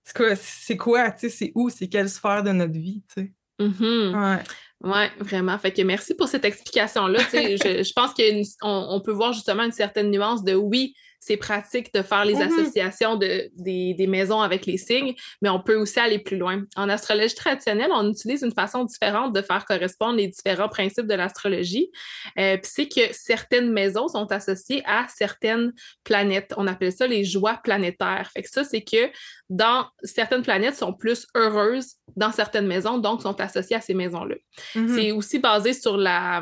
c'est 0.03 0.77
quoi, 0.77 1.11
tu 1.11 1.19
sais, 1.19 1.29
c'est 1.29 1.51
où, 1.55 1.69
c'est 1.69 1.87
quelle 1.87 2.09
sphère 2.09 2.43
de 2.43 2.51
notre 2.51 2.77
vie, 2.77 3.03
tu 3.15 3.21
sais. 3.21 3.33
Mm-hmm. 3.59 4.35
Ouais. 4.35 4.43
Oui, 4.83 5.05
vraiment. 5.19 5.57
Fait 5.57 5.71
que 5.71 5.81
merci 5.81 6.13
pour 6.13 6.27
cette 6.27 6.43
explication-là. 6.43 7.19
je, 7.31 7.83
je 7.83 7.93
pense 7.93 8.13
qu'on 8.13 8.69
on 8.69 9.01
peut 9.01 9.13
voir 9.13 9.31
justement 9.31 9.63
une 9.63 9.71
certaine 9.71 10.11
nuance 10.11 10.43
de 10.43 10.55
oui, 10.55 10.93
c'est 11.25 11.37
pratique 11.37 11.93
de 11.93 12.01
faire 12.01 12.25
les 12.25 12.35
mm-hmm. 12.35 12.59
associations 12.59 13.15
de, 13.15 13.49
des, 13.55 14.07
maisons 14.07 14.41
avec 14.41 14.65
les 14.65 14.77
signes, 14.77 15.15
mais 15.41 15.47
on 15.47 15.61
peut 15.61 15.77
aussi 15.77 15.97
aller 15.97 16.19
plus 16.19 16.37
loin. 16.37 16.63
En 16.75 16.89
astrologie 16.89 17.33
traditionnelle, 17.33 17.91
on 17.93 18.09
utilise 18.09 18.41
une 18.41 18.51
façon 18.51 18.83
différente 18.83 19.33
de 19.33 19.41
faire 19.41 19.63
correspondre 19.63 20.17
les 20.17 20.27
différents 20.27 20.67
principes 20.67 21.07
de 21.07 21.13
l'astrologie. 21.13 21.89
Euh, 22.37 22.57
puis 22.57 22.69
c'est 22.73 22.87
que 22.89 23.13
certaines 23.13 23.71
maisons 23.71 24.09
sont 24.09 24.29
associées 24.33 24.83
à 24.85 25.07
certaines 25.07 25.71
planètes. 26.03 26.53
On 26.57 26.67
appelle 26.67 26.91
ça 26.91 27.07
les 27.07 27.23
joies 27.23 27.57
planétaires. 27.63 28.29
Fait 28.33 28.43
que 28.43 28.49
ça, 28.49 28.65
c'est 28.65 28.83
que 28.83 29.09
dans 29.49 29.87
certaines 30.03 30.43
planètes 30.43 30.75
sont 30.75 30.91
plus 30.91 31.25
heureuses 31.37 31.95
dans 32.17 32.33
certaines 32.33 32.67
maisons, 32.67 32.97
donc 32.97 33.21
sont 33.21 33.39
associées 33.39 33.77
à 33.77 33.81
ces 33.81 33.93
maisons-là. 33.93 34.35
Mm-hmm. 34.75 34.95
C'est 34.95 35.11
aussi 35.11 35.39
basé 35.39 35.71
sur 35.71 35.95
la 35.95 36.41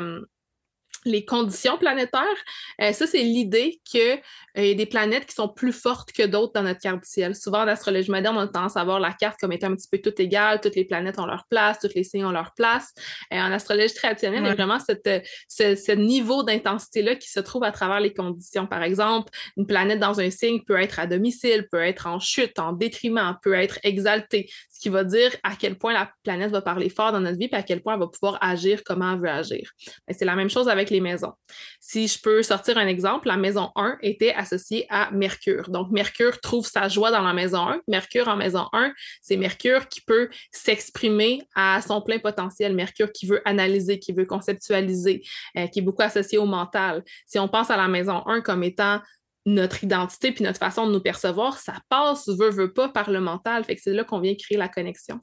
les 1.04 1.24
conditions 1.24 1.78
planétaires. 1.78 2.22
Euh, 2.80 2.92
ça, 2.92 3.06
c'est 3.06 3.22
l'idée 3.22 3.80
qu'il 3.84 4.20
euh, 4.58 4.64
y 4.64 4.70
a 4.70 4.74
des 4.74 4.86
planètes 4.86 5.26
qui 5.26 5.34
sont 5.34 5.48
plus 5.48 5.72
fortes 5.72 6.12
que 6.12 6.24
d'autres 6.24 6.52
dans 6.54 6.62
notre 6.62 6.80
carte 6.80 7.02
du 7.02 7.08
ciel. 7.08 7.34
Souvent, 7.34 7.62
en 7.62 7.68
astrologie 7.68 8.10
moderne, 8.10 8.36
on 8.36 8.40
a 8.40 8.48
tendance 8.48 8.76
à 8.76 8.84
voir 8.84 9.00
la 9.00 9.12
carte 9.12 9.38
comme 9.40 9.52
étant 9.52 9.68
un 9.68 9.76
petit 9.76 9.88
peu 9.90 9.98
tout 9.98 10.20
égale, 10.20 10.60
toutes 10.60 10.76
les 10.76 10.84
planètes 10.84 11.18
ont 11.18 11.26
leur 11.26 11.44
place, 11.48 11.78
tous 11.78 11.90
les 11.94 12.04
signes 12.04 12.24
ont 12.24 12.30
leur 12.30 12.52
place. 12.54 12.92
Euh, 13.32 13.36
en 13.38 13.52
astrologie 13.52 13.94
traditionnelle, 13.94 14.42
il 14.42 14.46
y 14.46 14.50
a 14.50 14.54
vraiment 14.54 14.78
cette, 14.78 15.08
ce, 15.48 15.92
niveau 15.92 16.42
d'intensité-là 16.42 17.16
qui 17.16 17.30
se 17.30 17.40
trouve 17.40 17.64
à 17.64 17.72
travers 17.72 18.00
les 18.00 18.12
conditions. 18.12 18.66
Par 18.66 18.82
exemple, 18.82 19.30
une 19.56 19.66
planète 19.66 19.98
dans 19.98 20.20
un 20.20 20.30
signe 20.30 20.62
peut 20.62 20.80
être 20.80 20.98
à 20.98 21.06
domicile, 21.06 21.66
peut 21.70 21.82
être 21.82 22.06
en 22.06 22.18
chute, 22.18 22.58
en 22.58 22.72
détriment, 22.72 23.36
peut 23.42 23.54
être 23.54 23.78
exaltée, 23.82 24.48
ce 24.70 24.80
qui 24.80 24.88
va 24.88 25.04
dire 25.04 25.34
à 25.42 25.54
quel 25.56 25.76
point 25.76 25.92
la 25.92 26.10
planète 26.22 26.50
va 26.50 26.62
parler 26.62 26.88
fort 26.88 27.12
dans 27.12 27.20
notre 27.20 27.38
vie, 27.38 27.48
et 27.50 27.54
à 27.54 27.62
quel 27.62 27.82
point 27.82 27.94
elle 27.94 28.00
va 28.00 28.08
pouvoir 28.08 28.38
agir 28.40 28.82
comment 28.84 29.12
elle 29.12 29.20
veut 29.20 29.28
agir. 29.28 29.70
Ben, 30.06 30.14
c'est 30.16 30.24
la 30.24 30.36
même 30.36 30.50
chose 30.50 30.68
avec 30.68 30.91
maisons. 31.00 31.32
Si 31.80 32.08
je 32.08 32.20
peux 32.20 32.42
sortir 32.42 32.78
un 32.78 32.86
exemple, 32.86 33.28
la 33.28 33.36
maison 33.36 33.70
1 33.76 33.98
était 34.02 34.32
associée 34.32 34.86
à 34.88 35.10
Mercure. 35.10 35.70
Donc, 35.70 35.90
Mercure 35.90 36.40
trouve 36.40 36.66
sa 36.66 36.88
joie 36.88 37.10
dans 37.10 37.22
la 37.22 37.32
maison 37.32 37.66
1. 37.68 37.80
Mercure 37.88 38.28
en 38.28 38.36
maison 38.36 38.68
1, 38.72 38.92
c'est 39.20 39.36
Mercure 39.36 39.88
qui 39.88 40.00
peut 40.00 40.28
s'exprimer 40.50 41.42
à 41.54 41.80
son 41.82 42.00
plein 42.00 42.18
potentiel. 42.18 42.74
Mercure 42.74 43.12
qui 43.12 43.26
veut 43.26 43.42
analyser, 43.44 43.98
qui 43.98 44.12
veut 44.12 44.26
conceptualiser, 44.26 45.22
euh, 45.56 45.66
qui 45.66 45.80
est 45.80 45.82
beaucoup 45.82 46.02
associé 46.02 46.38
au 46.38 46.46
mental. 46.46 47.02
Si 47.26 47.38
on 47.38 47.48
pense 47.48 47.70
à 47.70 47.76
la 47.76 47.88
maison 47.88 48.22
1 48.26 48.40
comme 48.40 48.62
étant 48.62 49.00
notre 49.44 49.82
identité 49.82 50.32
puis 50.32 50.44
notre 50.44 50.58
façon 50.58 50.86
de 50.86 50.92
nous 50.92 51.00
percevoir, 51.00 51.58
ça 51.58 51.74
passe, 51.88 52.28
veut, 52.28 52.50
veut 52.50 52.72
pas, 52.72 52.88
par 52.88 53.10
le 53.10 53.20
mental. 53.20 53.64
Fait 53.64 53.74
que 53.74 53.82
c'est 53.82 53.92
là 53.92 54.04
qu'on 54.04 54.20
vient 54.20 54.34
créer 54.34 54.56
la 54.56 54.68
connexion. 54.68 55.20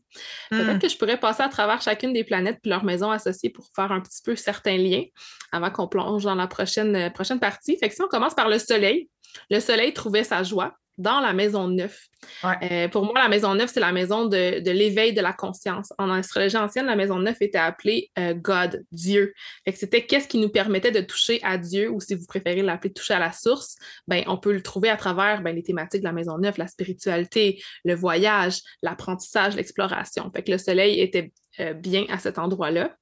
Peut-être 0.49 0.75
hmm. 0.75 0.79
que 0.79 0.89
je 0.89 0.97
pourrais 0.97 1.19
passer 1.19 1.43
à 1.43 1.49
travers 1.49 1.81
chacune 1.81 2.11
des 2.13 2.23
planètes 2.23 2.59
puis 2.61 2.69
leurs 2.69 2.83
maisons 2.83 3.11
associées 3.11 3.49
pour 3.49 3.69
faire 3.75 3.91
un 3.91 4.01
petit 4.01 4.21
peu 4.23 4.35
certains 4.35 4.77
liens 4.77 5.03
avant 5.51 5.71
qu'on 5.71 5.87
plonge 5.87 6.23
dans 6.23 6.35
la 6.35 6.47
prochaine, 6.47 6.95
euh, 6.95 7.09
prochaine 7.09 7.39
partie. 7.39 7.77
Fait 7.77 7.89
que 7.89 7.95
si 7.95 8.01
on 8.01 8.07
commence 8.07 8.35
par 8.35 8.49
le 8.49 8.59
soleil, 8.59 9.09
le 9.49 9.59
soleil 9.59 9.93
trouvait 9.93 10.23
sa 10.23 10.43
joie 10.43 10.73
dans 10.97 11.21
la 11.21 11.33
maison 11.33 11.67
9. 11.67 11.97
Euh, 12.43 12.87
pour 12.89 13.03
moi, 13.03 13.13
la 13.15 13.29
maison 13.29 13.55
9, 13.55 13.69
c'est 13.73 13.79
la 13.79 13.91
maison 13.91 14.25
de, 14.25 14.59
l'éveil 14.69 15.13
de 15.13 15.21
la 15.21 15.33
conscience. 15.33 15.93
En 15.97 16.09
astrologie 16.09 16.57
ancienne, 16.57 16.85
la 16.85 16.95
maison 16.95 17.19
9 17.19 17.37
était 17.41 17.57
appelée 17.57 18.11
euh, 18.17 18.33
God, 18.33 18.85
Dieu. 18.91 19.33
c'était 19.73 20.05
qu'est-ce 20.05 20.27
qui 20.27 20.37
nous 20.37 20.49
permettait 20.49 20.91
de 20.91 21.01
toucher 21.01 21.39
à 21.43 21.57
Dieu, 21.57 21.89
ou 21.89 21.99
si 21.99 22.15
vous 22.15 22.25
préférez 22.25 22.61
l'appeler 22.61 22.93
toucher 22.93 23.13
à 23.13 23.19
la 23.19 23.31
source, 23.31 23.75
ben, 24.07 24.23
on 24.27 24.37
peut 24.37 24.53
le 24.53 24.61
trouver 24.61 24.89
à 24.89 24.97
travers 24.97 25.41
ben, 25.41 25.55
les 25.55 25.63
thématiques 25.63 26.01
de 26.01 26.05
la 26.05 26.13
maison 26.13 26.37
9, 26.37 26.57
la 26.57 26.67
spiritualité, 26.67 27.61
le 27.83 27.95
voyage, 27.95 28.61
l'apprentissage, 28.81 29.55
l'exploration. 29.55 30.31
Le 30.47 30.57
soleil 30.57 30.99
était 30.99 31.31
euh, 31.59 31.73
bien 31.73 32.05
à 32.09 32.17
cet 32.17 32.39
endroit-là. 32.39 32.95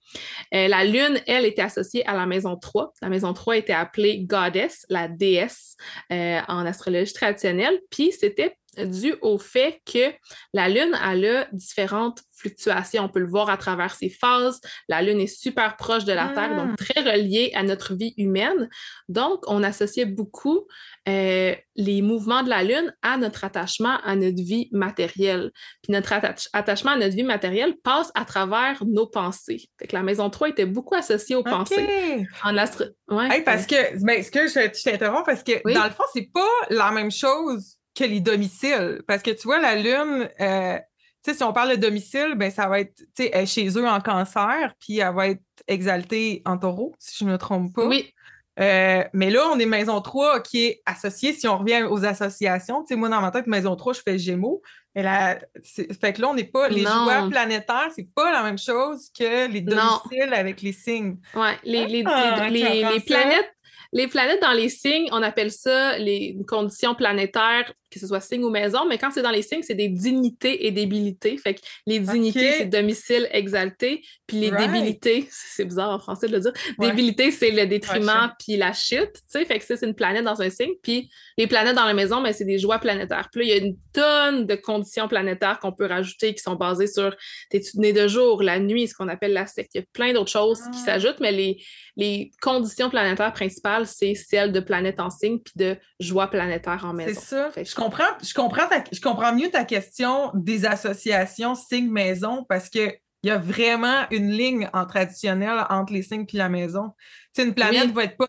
La 0.52 0.84
lune, 0.84 1.20
elle, 1.28 1.46
était 1.46 1.62
associée 1.62 2.06
à 2.08 2.16
la 2.16 2.26
maison 2.26 2.56
3. 2.56 2.94
La 3.02 3.10
maison 3.10 3.34
3 3.34 3.58
était 3.58 3.74
appelée 3.74 4.20
goddess, 4.20 4.86
la 4.90 5.08
déesse 5.08 5.76
en 6.10 6.66
astrologie 6.66 7.14
traditionnelle. 7.14 7.80
Puis 7.90 8.12
c'était 8.12 8.58
dû 8.86 9.16
au 9.22 9.38
fait 9.38 9.82
que 9.86 10.14
la 10.54 10.70
Lune 10.70 10.94
a 10.94 11.16
différentes 11.52 12.22
fluctuations. 12.38 13.04
On 13.04 13.10
peut 13.10 13.20
le 13.20 13.28
voir 13.28 13.50
à 13.50 13.58
travers 13.58 13.94
ses 13.94 14.10
phases. 14.10 14.62
La 14.88 15.02
Lune 15.02 15.20
est 15.20 15.28
super 15.28 15.76
proche 15.76 16.06
de 16.06 16.14
la 16.14 16.30
Terre, 16.30 16.56
donc 16.56 16.70
ah. 16.74 16.76
très 16.78 17.02
reliée 17.02 17.52
à 17.56 17.64
notre 17.64 17.96
vie 17.96 18.14
humaine. 18.18 18.70
Donc, 19.10 19.44
on 19.48 19.64
associait 19.64 20.06
beaucoup 20.06 20.68
euh, 21.10 21.56
les 21.76 22.02
mouvements 22.02 22.44
de 22.44 22.50
la 22.50 22.64
Lune 22.64 22.94
à 23.02 23.18
notre 23.18 23.44
attachement 23.44 23.98
à 24.04 24.16
notre 24.16 24.42
vie 24.42 24.70
matérielle. 24.72 25.52
Puis 25.82 25.92
notre 25.92 26.14
attachement 26.54 26.92
à 26.92 26.98
notre 26.98 27.16
vie 27.16 27.24
matérielle 27.24 27.76
passe 27.84 28.12
à 28.16 28.26
travers 28.26 28.84
nos 28.86 29.08
pensées. 29.08 29.70
Fait 29.80 29.88
que 29.88 29.96
la 29.96 30.04
maison 30.04 30.30
3 30.30 30.50
était 30.50 30.66
beaucoup 30.66 30.96
associée 30.96 31.36
aux 31.36 31.44
pensées. 31.44 32.28
En 32.44 32.58
astro... 32.58 32.86
ouais, 33.10 33.42
parce 33.44 33.66
que, 33.66 34.04
ben, 34.04 34.24
ce 34.24 34.32
que 34.32 34.48
je, 34.48 34.84
t'interromps 34.84 35.26
parce 35.26 35.44
que 35.44 35.74
dans 35.74 35.86
le 35.86 35.92
fond, 35.92 36.04
c'est 36.14 36.30
pas 36.34 36.42
la 36.70 36.92
même 36.92 37.12
chose 37.12 37.77
que 37.98 38.04
les 38.04 38.20
domiciles. 38.20 39.02
Parce 39.08 39.24
que 39.24 39.32
tu 39.32 39.44
vois, 39.44 39.60
la 39.60 39.76
Lune, 39.76 40.30
euh, 40.40 40.78
tu 41.24 41.32
sais, 41.32 41.38
si 41.38 41.44
on 41.44 41.54
parle 41.54 41.72
de 41.72 41.76
domicile, 41.76 42.36
ben 42.36 42.52
ça 42.52 42.68
va 42.68 42.82
être, 42.82 42.96
tu 43.16 43.24
sais, 43.24 43.46
chez 43.46 43.68
eux 43.70 43.88
en 43.88 44.00
cancer, 44.00 44.74
puis 44.80 45.00
elle 45.00 45.14
va 45.14 45.30
être 45.30 45.42
exaltée 45.68 46.42
en 46.46 46.58
taureau, 46.58 46.94
si 47.00 47.18
je 47.20 47.26
ne 47.26 47.32
me 47.32 47.38
trompe 47.38 47.74
pas. 47.74 47.86
Oui. 47.86 48.14
Euh, 48.60 49.04
mais 49.14 49.30
là, 49.30 49.44
on 49.54 49.60
est 49.60 49.68
Maison 49.68 50.02
3 50.02 50.42
qui 50.42 50.66
est 50.66 50.82
associée, 50.86 51.34
si 51.34 51.48
on 51.48 51.60
revient 51.60 51.84
aux 51.84 52.06
associations, 52.06 52.82
tu 52.82 52.90
sais, 52.90 52.96
moi, 52.96 53.10
dans 53.10 53.22
ma 53.22 53.32
tête, 53.32 53.46
Maison 53.48 53.76
3, 53.76 53.94
je 53.94 54.02
fais 54.02 54.18
Gémeaux. 54.18 54.62
Mais 54.96 55.04
là, 55.04 55.38
fait 55.64 56.14
que 56.14 56.22
là, 56.22 56.30
on 56.30 56.34
n'est 56.34 56.44
pas. 56.44 56.70
Les 56.70 56.82
joueurs 56.82 57.30
planétaires, 57.30 57.90
c'est 57.96 58.08
pas 58.16 58.32
la 58.32 58.42
même 58.42 58.58
chose 58.58 59.12
que 59.16 59.48
les 59.48 59.62
domiciles 59.62 60.34
avec 60.34 60.64
les 60.64 60.72
signes. 60.72 61.18
Oui, 61.36 61.50
les, 61.64 61.86
les, 61.86 62.04
ah, 62.08 62.50
les 62.50 63.00
planètes 63.02 63.58
les 63.94 64.08
planètes 64.08 64.42
dans 64.42 64.52
les 64.52 64.70
signes, 64.70 65.08
on 65.12 65.24
appelle 65.24 65.52
ça 65.52 65.98
les 65.98 66.38
conditions 66.48 66.96
planétaires, 66.96 67.72
que 67.98 68.02
ce 68.02 68.08
soit 68.08 68.22
signe 68.22 68.44
ou 68.44 68.50
maison, 68.50 68.88
mais 68.88 68.98
quand 68.98 69.12
c'est 69.12 69.22
dans 69.22 69.32
les 69.32 69.42
signes, 69.42 69.64
c'est 69.64 69.76
des 69.76 69.90
dignités 69.90 70.66
et 70.66 70.72
débilités. 70.72 71.38
Fait 71.38 71.56
que 71.56 71.62
les 71.86 72.00
dignités, 72.00 72.54
c'est 72.54 72.66
domicile 72.66 73.28
exalté, 73.32 74.04
puis 74.26 74.38
les 74.38 74.52
débilités, 74.52 75.28
c'est 75.32 75.66
bizarre 75.66 75.90
en 75.90 76.00
français 76.00 76.28
de 76.28 76.34
le 76.34 76.40
dire, 76.40 76.54
débilité, 76.80 77.32
c'est 77.32 77.52
le 77.52 77.66
détriment 77.66 78.32
puis 78.40 78.58
la 78.58 78.74
chute, 78.74 79.14
tu 79.14 79.22
sais, 79.28 79.46
fait 79.46 79.60
que 79.60 79.66
ça, 79.66 79.76
c'est 79.76 79.86
une 79.86 79.96
planète 79.96 80.24
dans 80.24 80.42
un 80.42 80.50
signe, 80.50 80.74
puis 80.82 81.10
les 81.38 81.48
planètes 81.48 81.76
dans 81.76 81.86
la 81.86 81.94
maison, 81.94 82.22
mais 82.22 82.30
ben, 82.30 82.36
c'est 82.36 82.46
des 82.46 82.58
joies 82.58 82.80
planétaires. 82.80 83.30
Puis 83.32 83.42
là, 83.42 83.46
il 83.46 83.50
y 83.50 83.60
a 83.60 83.66
une 83.66 83.78
tonne 83.94 84.46
de 84.46 84.56
conditions 84.56 85.08
planétaires 85.08 85.60
qu'on 85.60 85.72
peut 85.72 85.86
rajouter 85.86 86.34
qui 86.34 86.42
sont 86.42 86.56
basées 86.56 86.88
sur 86.88 87.16
t'es-tu 87.50 87.80
né 87.80 87.94
de 87.94 88.08
jour, 88.08 88.42
la 88.44 88.60
nuit, 88.60 88.88
ce 88.88 88.94
qu'on 88.94 89.08
appelle 89.08 89.34
la 89.34 89.46
secte. 89.46 89.76
Il 89.76 89.80
y 89.80 89.82
a 89.82 89.86
plein 89.94 90.14
d'autres 90.14 90.32
choses 90.32 90.62
qui 90.72 90.80
ah. 90.82 90.86
s'ajoutent, 90.86 91.20
mais 91.20 91.32
les, 91.32 91.64
les 91.96 92.32
conditions 92.42 92.90
planétaires 92.90 93.34
principales, 93.34 93.88
c'est 93.88 94.16
celles 94.16 94.52
de 94.52 94.60
planète 94.60 95.00
en 95.00 95.10
signe 95.10 95.40
puis 95.40 95.54
de 95.56 95.76
joie 96.00 96.28
planétaire 96.28 96.86
en 96.86 96.94
maison. 96.94 97.20
C'est 97.20 97.36
ça. 97.36 97.52
Je 97.56 97.76
comprends, 97.88 98.18
je, 98.22 98.34
comprends 98.34 98.68
je 98.92 99.02
comprends 99.02 99.34
mieux 99.34 99.50
ta 99.50 99.64
question 99.64 100.32
des 100.34 100.66
associations 100.66 101.56
signe-maison 101.56 102.46
parce 102.48 102.70
que 102.70 102.94
il 103.24 103.30
y 103.30 103.32
a 103.32 103.38
vraiment 103.38 104.06
une 104.12 104.30
ligne 104.30 104.70
en 104.74 104.86
traditionnel 104.86 105.66
entre 105.70 105.92
les 105.92 106.04
signes 106.04 106.26
et 106.32 106.38
la 106.38 106.50
maison. 106.50 106.94
une 107.38 107.54
planète 107.54 107.92
va 107.92 108.04
être 108.04 108.16
pas 108.16 108.28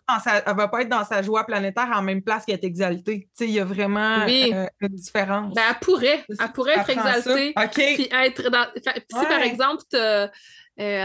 va 0.53 0.67
pas 0.67 0.81
être 0.81 0.89
dans 0.89 1.05
sa 1.05 1.21
joie 1.21 1.45
planétaire 1.45 1.89
en 1.93 2.01
même 2.01 2.23
place 2.23 2.43
qu'elle 2.43 2.55
est 2.55 2.63
exaltée. 2.63 3.29
il 3.39 3.51
y 3.51 3.59
a 3.59 3.65
vraiment 3.65 4.25
euh, 4.27 4.65
une 4.81 4.95
différence. 4.95 5.53
Ben, 5.53 5.61
elle 5.69 5.79
pourrait, 5.79 6.25
elle 6.27 6.51
pourrait 6.53 6.79
être 6.79 6.89
exaltée. 6.89 7.53
Puis 7.71 8.09
être 8.11 8.49
dans. 8.49 8.65
Si 8.75 9.25
par 9.27 9.41
exemple, 9.41 9.83
euh, 9.93 10.27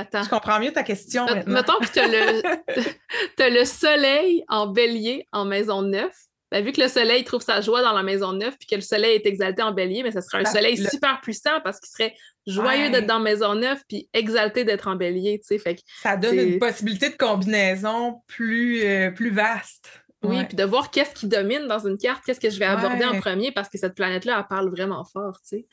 attends. 0.00 0.22
Je 0.22 0.30
comprends 0.30 0.60
mieux 0.60 0.72
ta 0.72 0.82
question. 0.82 1.26
Mettons 1.46 1.78
que 1.80 1.92
tu 1.92 3.42
as, 3.42 3.48
le 3.50 3.64
soleil 3.64 4.44
en 4.48 4.68
bélier 4.68 5.28
en 5.32 5.44
maison 5.44 5.82
9. 5.82 6.10
Ben, 6.54 6.64
vu 6.64 6.70
que 6.70 6.80
le 6.80 6.86
soleil 6.86 7.24
trouve 7.24 7.42
sa 7.42 7.60
joie 7.60 7.82
dans 7.82 7.94
la 7.94 8.04
maison 8.04 8.32
9 8.32 8.56
puis 8.56 8.68
que 8.68 8.76
le 8.76 8.80
soleil 8.80 9.16
est 9.16 9.26
exalté 9.26 9.60
en 9.60 9.72
bélier, 9.72 10.04
mais 10.04 10.12
ce 10.12 10.20
serait 10.20 10.38
un 10.38 10.44
soleil 10.44 10.76
super 10.76 11.20
puissant 11.20 11.60
parce 11.64 11.80
qu'il 11.80 11.88
serait 11.88 12.14
joyeux 12.46 12.90
d'être 12.90 13.08
dans 13.08 13.18
maison 13.18 13.56
9 13.56 13.82
puis 13.88 14.08
exalté 14.12 14.62
d'être 14.62 14.86
en 14.86 14.94
bélier. 14.94 15.40
Fait 15.44 15.80
ça 16.00 16.16
donne 16.16 16.38
une 16.38 16.60
possibilité 16.60 17.10
de 17.10 17.16
combinaison 17.16 18.20
plus, 18.28 18.84
euh, 18.84 19.10
plus 19.10 19.30
vaste. 19.30 20.03
Oui, 20.24 20.44
puis 20.44 20.56
de 20.56 20.64
voir 20.64 20.90
qu'est-ce 20.90 21.14
qui 21.14 21.26
domine 21.26 21.66
dans 21.66 21.86
une 21.86 21.98
carte, 21.98 22.22
qu'est-ce 22.24 22.40
que 22.40 22.50
je 22.50 22.58
vais 22.58 22.64
aborder 22.64 23.04
en 23.04 23.20
premier, 23.20 23.52
parce 23.52 23.68
que 23.68 23.78
cette 23.78 23.94
planète-là, 23.94 24.38
elle 24.38 24.46
parle 24.48 24.70
vraiment 24.70 25.04
fort, 25.04 25.38
tu 25.40 25.58
sais. 25.58 25.66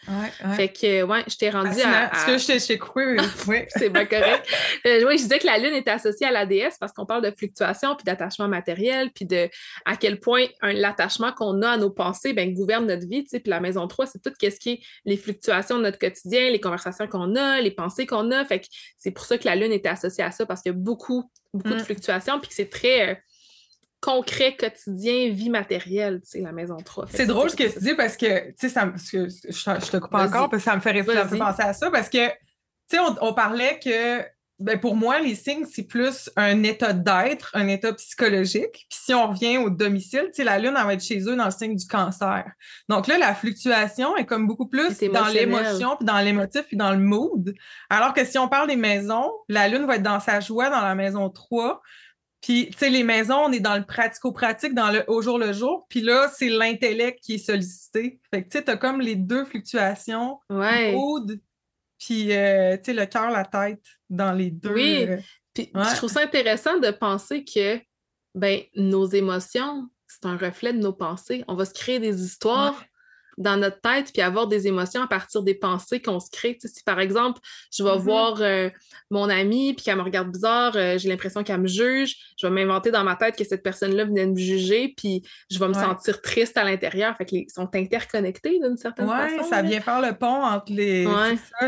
Fait 0.55 0.69
que, 0.69 1.03
ouais, 1.03 1.23
je 1.27 1.37
t'ai 1.37 1.49
rendu 1.49 1.81
à, 1.81 2.11
Est-ce 2.13 2.47
que 2.47 2.57
je 2.57 2.67
t'ai 2.67 2.77
coupé? 2.77 3.17
Oui. 3.47 3.57
c'est 3.69 3.89
pas 3.89 4.05
correct. 4.05 4.47
Euh, 4.87 5.05
oui, 5.07 5.17
je 5.17 5.23
disais 5.23 5.37
que 5.37 5.45
la 5.45 5.57
Lune 5.57 5.75
était 5.75 5.91
associée 5.91 6.25
à 6.25 6.31
la 6.31 6.45
déesse 6.45 6.77
parce 6.79 6.91
qu'on 6.91 7.05
parle 7.05 7.23
de 7.23 7.31
fluctuation, 7.31 7.95
puis 7.95 8.03
d'attachement 8.03 8.47
matériel, 8.47 9.11
puis 9.11 9.25
de 9.25 9.47
à 9.85 9.95
quel 9.95 10.19
point 10.19 10.45
l'attachement 10.63 11.31
qu'on 11.31 11.61
a 11.61 11.71
à 11.71 11.77
nos 11.77 11.91
pensées 11.91 12.33
ben, 12.33 12.53
gouverne 12.53 12.87
notre 12.87 13.07
vie, 13.07 13.23
tu 13.23 13.29
sais. 13.29 13.39
Puis 13.39 13.49
la 13.49 13.59
maison 13.59 13.87
3, 13.87 14.07
c'est 14.07 14.21
tout 14.21 14.31
ce 14.39 14.59
qui 14.59 14.69
est 14.69 14.79
les 15.05 15.17
fluctuations 15.17 15.77
de 15.77 15.83
notre 15.83 15.99
quotidien, 15.99 16.49
les 16.49 16.59
conversations 16.59 17.07
qu'on 17.07 17.35
a, 17.35 17.61
les 17.61 17.71
pensées 17.71 18.05
qu'on 18.05 18.31
a. 18.31 18.43
Fait 18.45 18.59
que 18.59 18.67
c'est 18.97 19.11
pour 19.11 19.25
ça 19.25 19.37
que 19.37 19.45
la 19.45 19.55
Lune 19.55 19.71
était 19.71 19.89
associée 19.89 20.23
à 20.23 20.31
ça, 20.31 20.45
parce 20.45 20.61
qu'il 20.61 20.71
y 20.71 20.75
a 20.75 20.77
beaucoup, 20.77 21.29
beaucoup 21.53 21.69
de 21.69 21.75
mm. 21.75 21.85
fluctuations, 21.85 22.39
puis 22.39 22.49
que 22.49 22.55
c'est 22.55 22.69
très... 22.69 23.23
Concret, 24.01 24.55
quotidien, 24.57 25.29
vie 25.29 25.51
matérielle, 25.51 26.21
tu 26.21 26.31
sais, 26.31 26.41
la 26.41 26.51
maison 26.51 26.77
3. 26.77 27.05
C'est 27.11 27.27
drôle 27.27 27.51
ce 27.51 27.55
que 27.55 27.71
tu 27.71 27.79
dis 27.79 27.93
parce 27.93 28.17
que, 28.17 28.49
tu 28.49 28.55
sais, 28.57 28.69
ça 28.69 28.91
je, 28.97 29.29
je, 29.29 29.91
te 29.91 29.97
coupe 29.97 30.15
encore 30.15 30.49
parce 30.49 30.63
que 30.63 30.69
ça 30.69 30.75
me 30.75 30.81
fait, 30.81 31.03
penser 31.03 31.61
à 31.61 31.73
ça 31.73 31.91
parce 31.91 32.09
que, 32.09 32.27
tu 32.27 32.33
sais, 32.87 32.99
on, 32.99 33.33
parlait 33.35 33.79
que, 33.79 34.25
ben, 34.57 34.79
pour 34.79 34.95
moi, 34.95 35.19
les 35.19 35.35
signes, 35.35 35.65
c'est 35.71 35.83
plus 35.83 36.31
un 36.35 36.63
état 36.63 36.93
d'être, 36.93 37.51
un 37.53 37.67
état 37.67 37.93
psychologique. 37.93 38.87
Puis 38.89 38.99
si 39.05 39.13
on 39.13 39.27
revient 39.27 39.59
au 39.59 39.69
domicile, 39.69 40.25
tu 40.29 40.37
sais, 40.37 40.43
la 40.43 40.57
lune, 40.57 40.73
elle 40.75 40.85
va 40.87 40.93
être 40.95 41.03
chez 41.03 41.19
eux 41.29 41.35
dans 41.35 41.45
le 41.45 41.51
signe 41.51 41.75
du 41.75 41.85
cancer. 41.85 42.43
Donc 42.89 43.05
là, 43.05 43.19
la 43.19 43.35
fluctuation 43.35 44.17
est 44.17 44.25
comme 44.25 44.47
beaucoup 44.47 44.67
plus 44.67 44.97
dans 45.13 45.27
l'émotion, 45.27 45.95
puis 45.95 46.07
dans 46.07 46.19
l'émotif, 46.19 46.63
puis 46.63 46.77
dans 46.77 46.91
le 46.91 46.97
mood. 46.99 47.53
Alors 47.91 48.15
que 48.15 48.25
si 48.25 48.39
on 48.39 48.47
parle 48.47 48.67
des 48.67 48.77
maisons, 48.77 49.31
la 49.47 49.67
lune 49.67 49.85
va 49.85 49.97
être 49.97 50.03
dans 50.03 50.19
sa 50.19 50.39
joie 50.39 50.71
dans 50.71 50.81
la 50.81 50.95
maison 50.95 51.29
3, 51.29 51.83
puis, 52.41 52.69
tu 52.71 52.77
sais, 52.77 52.89
les 52.89 53.03
maisons, 53.03 53.45
on 53.45 53.51
est 53.51 53.59
dans 53.59 53.77
le 53.77 53.85
pratico-pratique, 53.85 54.73
dans 54.73 54.89
le 54.89 55.03
au 55.07 55.21
jour 55.21 55.37
le 55.37 55.53
jour. 55.53 55.85
Puis 55.89 56.01
là, 56.01 56.27
c'est 56.35 56.49
l'intellect 56.49 57.19
qui 57.21 57.35
est 57.35 57.45
sollicité. 57.45 58.19
Fait 58.33 58.43
que, 58.43 58.49
tu 58.49 58.57
sais, 58.57 58.63
t'as 58.63 58.77
comme 58.77 58.99
les 58.99 59.15
deux 59.15 59.45
fluctuations. 59.45 60.39
Ouais. 60.49 60.95
puis, 61.99 62.35
euh, 62.35 62.77
tu 62.77 62.85
sais, 62.85 62.93
le 62.93 63.05
cœur, 63.05 63.29
la 63.29 63.45
tête, 63.45 63.83
dans 64.09 64.31
les 64.31 64.49
deux. 64.49 64.73
Oui. 64.73 65.05
Euh, 65.07 65.17
puis, 65.53 65.71
je 65.73 65.95
trouve 65.97 66.09
ça 66.09 66.21
intéressant 66.21 66.79
de 66.79 66.89
penser 66.89 67.43
que, 67.43 67.79
ben, 68.33 68.61
nos 68.75 69.05
émotions, 69.05 69.87
c'est 70.07 70.25
un 70.25 70.35
reflet 70.35 70.73
de 70.73 70.79
nos 70.79 70.93
pensées. 70.93 71.43
On 71.47 71.53
va 71.53 71.65
se 71.65 71.73
créer 71.73 71.99
des 71.99 72.23
histoires 72.23 72.83
dans 73.37 73.57
notre 73.57 73.81
tête 73.81 74.11
puis 74.13 74.21
avoir 74.21 74.47
des 74.47 74.67
émotions 74.67 75.01
à 75.01 75.07
partir 75.07 75.43
des 75.43 75.53
pensées 75.53 76.01
qu'on 76.01 76.19
se 76.19 76.29
crée. 76.29 76.57
si 76.63 76.83
par 76.83 76.99
exemple, 76.99 77.39
je 77.71 77.83
vais 77.83 77.89
mm-hmm. 77.89 77.97
voir 77.99 78.41
euh, 78.41 78.69
mon 79.09 79.29
amie 79.29 79.73
puis 79.73 79.85
qu'elle 79.85 79.97
me 79.97 80.03
regarde 80.03 80.31
bizarre, 80.31 80.75
euh, 80.75 80.97
j'ai 80.97 81.09
l'impression 81.09 81.43
qu'elle 81.43 81.61
me 81.61 81.67
juge, 81.67 82.15
je 82.39 82.47
vais 82.47 82.53
m'inventer 82.53 82.91
dans 82.91 83.03
ma 83.03 83.15
tête 83.15 83.35
que 83.35 83.43
cette 83.43 83.63
personne-là 83.63 84.05
venait 84.05 84.25
de 84.25 84.31
me 84.31 84.37
juger 84.37 84.93
puis 84.95 85.23
je 85.49 85.59
vais 85.59 85.67
me 85.67 85.73
sentir 85.73 86.21
triste 86.21 86.57
à 86.57 86.63
l'intérieur. 86.63 87.15
Fait 87.17 87.25
qu'ils 87.25 87.49
sont 87.49 87.69
interconnectés 87.75 88.59
d'une 88.59 88.77
certaine 88.77 89.07
façon. 89.07 89.35
Oui, 89.39 89.49
ça 89.49 89.61
vient 89.61 89.81
faire 89.81 90.01
le 90.01 90.17
pont 90.17 90.43
entre 90.43 90.71
les, 90.71 91.07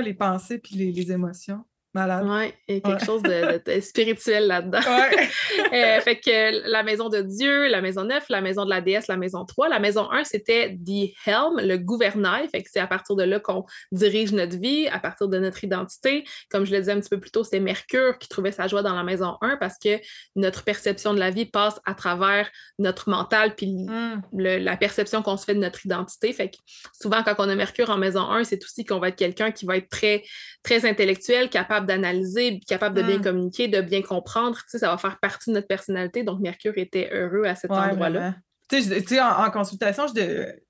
les 0.01 0.14
pensées 0.14 0.59
puis 0.59 0.76
les 0.76 1.11
émotions. 1.11 1.64
Malade. 1.94 2.26
Oui, 2.26 2.54
il 2.68 2.76
y 2.76 2.78
a 2.78 2.82
quelque 2.82 3.06
chose 3.06 3.22
de, 3.22 3.62
spirituel 3.82 4.48
là-dedans. 4.48 4.80
Euh, 5.74 6.00
fait 6.02 6.20
que 6.20 6.70
la 6.70 6.84
maison 6.84 7.10
de 7.10 7.22
Dieu, 7.22 7.68
la 7.68 7.82
maison 7.82 8.04
9, 8.04 8.26
la 8.30 8.41
maison 8.41 8.64
de 8.66 8.70
la 8.70 8.82
déesse, 8.82 9.08
la 9.08 9.18
maison 9.18 9.44
3. 9.44 9.70
La 9.70 9.80
maison 9.80 10.12
1, 10.12 10.24
c'était 10.24 10.78
The 10.78 11.14
Helm, 11.26 11.60
le 11.60 11.78
gouvernail. 11.78 12.48
Fait 12.50 12.62
que 12.62 12.70
c'est 12.72 12.80
à 12.80 12.86
partir 12.86 13.16
de 13.16 13.24
là 13.24 13.39
qu'on 13.39 13.66
dirige 13.91 14.34
notre 14.34 14.60
vie, 14.60 14.88
à 14.88 15.00
partir 15.00 15.28
de 15.28 15.39
notre 15.39 15.64
identité. 15.64 16.26
Comme 16.52 16.66
je 16.66 16.72
le 16.72 16.80
disais 16.80 16.91
un 16.91 17.00
petit 17.00 17.10
peu 17.10 17.20
plus 17.20 17.32
tôt, 17.32 17.44
c'est 17.44 17.60
Mercure 17.60 18.20
qui 18.20 18.28
trouvait 18.28 18.52
sa 18.52 18.68
joie 18.68 18.84
dans 18.84 18.94
la 18.94 19.04
maison 19.04 19.38
1 19.41 19.58
parce 19.58 19.80
que 19.80 20.00
notre 20.36 20.64
perception 20.64 21.14
de 21.14 21.20
la 21.20 21.32
vie 21.32 21.46
passe 21.46 21.80
à 21.86 21.96
travers 21.96 22.50
notre 22.78 23.10
mental 23.10 23.56
puis 23.56 23.88
mm. 23.88 24.22
la 24.34 24.78
perception 24.78 25.24
qu'on 25.24 25.38
se 25.38 25.46
fait 25.46 25.56
de 25.56 25.60
notre 25.60 25.86
identité. 25.86 26.34
Fait 26.34 26.50
que 26.50 26.58
souvent, 27.00 27.24
quand 27.24 27.36
on 27.39 27.50
a 27.50 27.56
Mercure 27.56 27.89
en 27.89 27.98
maison 27.98 28.30
1, 28.30 28.44
c'est 28.44 28.64
aussi 28.64 28.86
qu'on 28.86 29.00
va 29.00 29.10
être 29.10 29.16
quelqu'un 29.16 29.52
qui 29.52 29.66
va 29.66 29.78
être 29.78 29.89
très, 29.89 30.24
très 30.64 30.86
intellectuel, 30.86 31.50
capable 31.50 31.83
d'analyser, 31.84 32.60
capable 32.68 32.96
de 32.96 33.04
bien 33.04 33.20
mm. 33.20 33.24
communiquer, 33.24 33.68
de 33.68 33.82
bien 33.82 34.02
comprendre. 34.02 34.58
Tu 34.58 34.64
sais, 34.70 34.80
ça 34.80 34.90
va 34.90 34.98
faire 34.98 35.20
partie 35.20 35.50
de 35.50 35.56
notre 35.56 35.68
personnalité. 35.68 36.24
Donc, 36.24 36.40
Mercure 36.40 36.74
était 36.78 37.10
heureux 37.12 37.46
à 37.46 37.56
cet 37.56 37.72
endroit-là. 37.72 38.36
Tu 38.70 38.82
sais, 38.82 39.22
en, 39.22 39.52
consultation, 39.52 40.06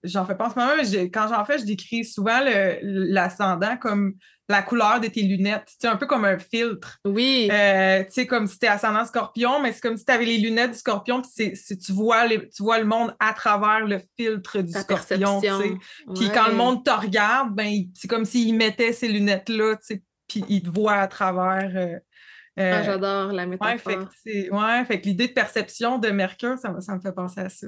j'en 0.04 0.26
fais 0.26 0.36
pas 0.36 0.48
en 0.48 0.50
ce 0.50 0.60
moment, 0.60 0.74
mais 0.76 1.10
quand 1.10 1.28
j'en 1.30 1.46
fais, 1.46 1.60
je 1.60 1.64
décris 1.64 2.04
souvent 2.04 2.40
l'ascendant 2.82 3.78
comme 3.78 4.16
la 4.50 4.62
couleur 4.62 5.00
de 5.00 5.08
tes 5.08 5.22
lunettes. 5.22 5.70
C'est 5.80 5.88
un 5.88 5.96
peu 5.96 6.06
comme 6.06 6.26
un 6.26 6.38
filtre. 6.38 7.00
Oui. 7.06 7.50
Euh, 7.52 8.04
tu 8.04 8.12
sais, 8.12 8.28
comme 8.28 8.48
si 8.48 8.60
tu 8.60 8.68
ascendant 8.68 9.06
scorpion, 9.06 9.62
mais 9.62 9.72
c'est 9.72 9.82
comme 9.82 9.96
si 9.96 10.06
tu 10.06 10.12
avais 10.12 10.26
les 10.26 10.38
lunettes 10.38 10.72
du 10.72 10.78
scorpion, 10.78 11.22
puis 11.22 11.54
tu, 11.78 11.92
vois 11.94 12.28
tu 12.28 12.64
vois 12.64 12.80
le 12.80 12.86
monde 12.86 13.16
à 13.20 13.34
travers 13.34 13.86
le 13.86 14.00
filtre 14.18 14.62
du 14.62 14.74
scorpion. 14.74 15.40
Puis 16.16 16.30
quand 16.34 16.48
le 16.48 16.56
monde 16.56 16.84
te 16.84 16.92
regarde, 16.92 17.56
ben, 17.56 17.84
c'est 17.94 18.08
comme 18.08 18.26
s'il 18.26 18.56
mettait 18.56 18.92
ces 18.92 19.08
lunettes-là, 19.08 19.78
puis 20.34 20.46
il 20.50 20.64
te 20.64 20.70
voit 20.70 20.96
à 20.96 21.08
travers. 21.08 21.72
Euh, 21.76 22.00
euh, 22.60 22.80
ah, 22.80 22.84
j'adore 22.84 23.32
la 23.32 23.46
métaphore. 23.46 24.10
Ouais, 24.26 24.86
fait 24.86 25.02
que, 25.02 25.06
l'idée 25.06 25.28
de 25.28 25.34
perception 25.34 25.98
de 25.98 26.10
Mercure, 26.10 26.58
ça, 26.58 26.74
ça 26.82 26.96
me 26.96 27.02
fait 27.02 27.12
penser 27.12 27.42
à 27.42 27.50
ça. 27.50 27.68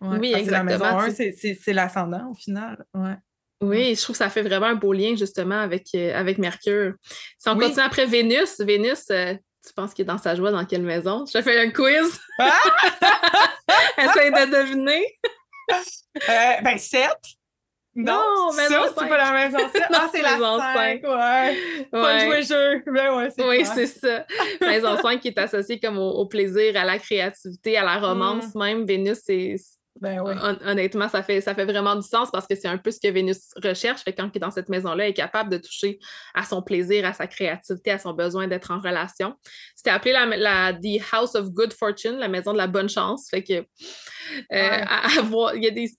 oui, 0.00 0.32
exactement. 0.34 1.00
c'est 1.10 1.72
l'ascendant 1.72 2.30
au 2.30 2.34
final. 2.34 2.84
Ouais. 2.94 3.16
Oui, 3.62 3.94
je 3.94 4.02
trouve 4.02 4.14
que 4.14 4.18
ça 4.18 4.30
fait 4.30 4.42
vraiment 4.42 4.66
un 4.66 4.74
beau 4.74 4.92
lien 4.92 5.14
justement 5.14 5.60
avec, 5.60 5.86
euh, 5.94 6.18
avec 6.18 6.38
Mercure. 6.38 6.94
Si 7.38 7.48
on 7.48 7.56
continue 7.56 7.84
après 7.84 8.06
Vénus, 8.06 8.60
Vénus, 8.60 9.06
tu 9.06 9.72
penses 9.76 9.94
qu'il 9.94 10.02
est 10.02 10.06
dans 10.06 10.18
sa 10.18 10.34
joie 10.34 10.50
dans 10.50 10.64
quelle 10.64 10.82
maison? 10.82 11.24
Je 11.32 11.40
fais 11.40 11.60
un 11.60 11.70
quiz. 11.70 12.20
Ah! 12.40 12.58
Essaye 13.98 14.32
de 14.32 14.50
deviner. 14.50 15.06
ben, 16.64 16.76
7. 16.76 17.08
Non, 17.94 18.50
mais 18.56 18.70
non, 18.70 18.84
c'est 18.88 19.08
pas 19.08 19.18
la 19.18 19.32
maison 19.32 19.58
7. 19.58 19.82
non, 19.90 19.98
c'est 20.12 20.22
la 20.22 20.32
maison 20.32 20.58
5. 20.58 21.02
Ouais. 21.02 21.86
Pas 21.90 22.24
jouer 22.24 22.42
jeu. 22.42 22.82
Ben 22.86 23.14
ouais, 23.16 23.28
oui, 23.38 23.64
c'est 23.66 23.86
ça. 23.86 24.24
maison 24.60 24.96
5 24.96 25.20
qui 25.20 25.28
est 25.28 25.38
associée 25.38 25.78
comme 25.78 25.98
au, 25.98 26.24
plaisir, 26.26 26.76
à 26.76 26.84
la 26.84 26.98
créativité, 26.98 27.76
à 27.76 27.84
la 27.84 27.98
romance 27.98 28.54
mm. 28.54 28.58
même. 28.58 28.86
Vénus, 28.86 29.20
c'est 29.24 29.56
ben 30.00 30.20
honnêtement, 30.64 31.08
ça 31.08 31.22
fait, 31.22 31.40
ça 31.40 31.54
fait 31.54 31.66
vraiment 31.66 31.94
du 31.94 32.06
sens 32.06 32.30
parce 32.30 32.46
que 32.46 32.54
c'est 32.54 32.66
un 32.66 32.78
peu 32.78 32.90
ce 32.90 32.98
que 32.98 33.08
Vénus 33.08 33.50
recherche. 33.62 34.02
Fait 34.02 34.12
quand 34.12 34.30
il 34.32 34.38
est 34.38 34.40
dans 34.40 34.50
cette 34.50 34.68
maison-là, 34.68 35.04
elle 35.04 35.10
est 35.10 35.14
capable 35.14 35.50
de 35.50 35.58
toucher 35.58 35.98
à 36.34 36.44
son 36.44 36.62
plaisir, 36.62 37.04
à 37.04 37.12
sa 37.12 37.26
créativité, 37.26 37.90
à 37.90 37.98
son 37.98 38.14
besoin 38.14 38.48
d'être 38.48 38.70
en 38.70 38.80
relation. 38.80 39.34
C'était 39.76 39.90
appelé 39.90 40.12
la, 40.12 40.24
la, 40.26 40.72
The 40.72 41.02
House 41.12 41.34
of 41.34 41.50
Good 41.50 41.74
Fortune, 41.74 42.16
la 42.16 42.28
maison 42.28 42.52
de 42.52 42.58
la 42.58 42.68
bonne 42.68 42.88
chance. 42.88 43.28
Fait 43.30 43.44
que 43.44 43.64
euh, 44.52 44.84
il 45.54 45.62
y 45.62 45.68
a 45.68 45.70
des, 45.70 45.90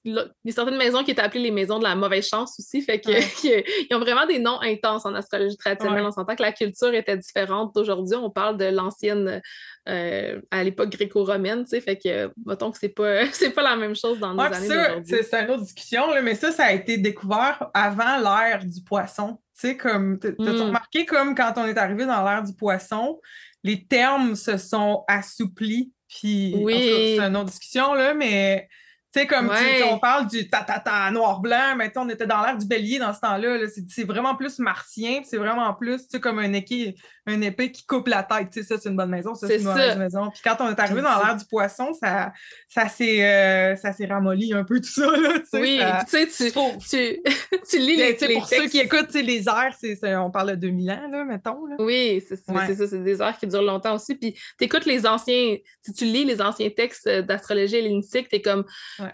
certaines 0.52 0.78
maisons 0.78 1.04
qui 1.04 1.12
étaient 1.12 1.22
appelées 1.22 1.44
les 1.44 1.52
maisons 1.52 1.78
de 1.78 1.84
la 1.84 1.96
mauvaise 1.96 2.28
chance 2.28 2.56
aussi. 2.60 2.82
Fait 2.82 3.00
que 3.00 3.12
ils 3.92 3.96
ont 3.96 4.00
vraiment 4.00 4.26
des 4.26 4.40
noms 4.40 4.60
intenses 4.62 5.06
en 5.06 5.14
astrologie 5.14 5.58
traditionnelle. 5.58 6.04
On 6.06 6.12
s'entend 6.12 6.36
que 6.36 6.42
la 6.42 6.52
culture 6.52 6.94
était 6.94 7.18
différente 7.18 7.76
d'aujourd'hui. 7.76 8.16
On 8.16 8.32
parle 8.32 8.58
de 8.58 8.66
l'ancienne 8.66 9.42
euh, 9.90 10.42
à 10.50 10.64
l'époque 10.64 10.90
gréco-romaine, 10.90 11.64
tu 11.64 11.72
sais, 11.72 11.82
fait 11.82 11.98
que, 11.98 12.32
mettons 12.46 12.72
que 12.72 12.78
c'est 12.78 12.90
pas, 12.90 13.26
c'est 13.34 13.52
pas 13.52 13.64
la 13.64 13.76
même 13.76 13.96
chose 13.96 14.20
dans 14.20 14.34
nos 14.34 14.42
années 14.42 14.68
d'aujourd'hui. 14.68 15.16
C'est 15.24 15.44
une 15.44 15.52
autre 15.52 15.64
discussion, 15.64 16.04
mais 16.24 16.36
ça, 16.36 16.52
ça 16.52 16.66
a 16.66 16.72
été 16.72 16.98
découvert 16.98 17.70
avant 17.74 18.18
l'ère 18.18 18.64
du 18.66 18.82
poisson. 18.82 19.40
Tu 19.60 19.68
sais, 19.68 19.78
comme, 19.78 20.20
t'as 20.20 20.32
mm. 20.32 20.62
remarqué 20.62 21.06
comme 21.06 21.36
quand 21.36 21.54
on 21.58 21.66
est 21.66 21.78
arrivé 21.78 22.06
dans 22.06 22.24
l'ère 22.24 22.44
du 22.44 22.54
poisson, 22.54 23.20
les 23.64 23.86
termes 23.86 24.36
se 24.36 24.58
sont 24.58 25.04
assouplis, 25.08 25.92
puis 26.08 26.54
oui. 26.58 27.18
c'est 27.18 27.20
une 27.20 27.36
autre 27.36 27.50
discussion, 27.50 27.94
là, 27.94 28.14
mais 28.14 28.70
tu 29.14 29.20
sais, 29.20 29.28
comme 29.28 29.52
on 29.92 30.00
parle 30.00 30.28
du 30.28 30.50
ta-ta-ta 30.50 31.12
noir-blanc, 31.12 31.76
mais 31.78 31.92
on 31.98 32.10
était 32.10 32.26
dans 32.26 32.42
l'air 32.42 32.58
du 32.58 32.66
bélier 32.66 32.98
dans 32.98 33.14
ce 33.14 33.20
temps-là. 33.20 33.60
c'est 33.88 34.06
vraiment 34.06 34.36
plus 34.36 34.58
martien, 34.58 35.22
c'est 35.24 35.38
vraiment 35.38 35.72
plus 35.76 36.08
comme 36.20 36.40
un 36.40 36.52
épée, 36.54 36.96
un 37.28 37.40
épée 37.42 37.72
qui 37.72 37.86
coupe 37.86 38.08
la 38.08 38.24
tête. 38.24 38.50
Tu 38.52 38.62
sais, 38.62 38.68
ça, 38.68 38.82
c'est 38.82 38.90
une 38.90 38.96
bonne 38.96 39.12
maison, 39.12 39.36
ça, 39.36 39.48
c'est 39.48 39.58
une 39.58 39.66
mauvaise 39.66 39.98
maison. 39.98 40.32
Puis 40.32 40.42
quand 40.44 40.56
on 40.62 40.70
est 40.70 40.80
arrivé 40.80 41.02
dans 41.02 41.24
l'air 41.24 41.36
du 41.36 41.46
poisson, 41.46 41.94
ça, 41.94 42.34
ça 42.68 42.90
s'est 42.90 43.24
euh, 43.24 43.76
ramolli 44.10 44.52
un 44.54 44.64
peu 44.64 44.80
tout 44.80 44.90
ça. 44.90 45.06
Là, 45.06 45.34
oui, 45.54 45.80
tu 46.10 46.28
sais, 46.28 46.28
tu, 46.28 46.52
tu, 46.90 47.22
tu, 47.70 47.78
lis 47.78 47.96
les, 47.96 48.18
les 48.20 48.34
Pour 48.34 48.48
ceux 48.48 48.68
qui 48.68 48.80
écoutent 48.80 49.14
les 49.14 49.48
airs, 49.48 49.76
on 50.24 50.32
parle 50.32 50.52
de 50.52 50.56
2000 50.56 50.90
ans, 50.90 51.08
là, 51.12 51.24
mettons. 51.24 51.66
Là. 51.68 51.76
Oui, 51.78 52.24
c'est 52.28 52.36
ça, 52.36 52.88
c'est 52.88 53.04
des 53.04 53.22
airs 53.22 53.38
qui 53.38 53.46
durent 53.46 53.62
longtemps 53.62 53.94
aussi. 53.94 54.16
Puis 54.16 54.34
tu 54.58 54.66
écoutes 54.66 54.86
les 54.86 55.06
anciens, 55.06 55.58
si 55.84 55.94
tu 55.94 56.06
lis 56.06 56.26
les 56.26 56.42
anciens 56.42 56.70
textes 56.72 57.08
d'astrologie 57.08 57.76
hellénistique, 57.76 58.28
tu 58.30 58.38
es 58.38 58.42
comme 58.42 58.66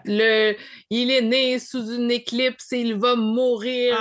le, 0.04 0.54
il 0.90 1.10
est 1.10 1.22
né 1.22 1.58
sous 1.58 1.92
une 1.92 2.10
éclipse 2.10 2.72
et 2.72 2.80
il 2.80 2.94
va 2.94 3.16
mourir. 3.16 3.96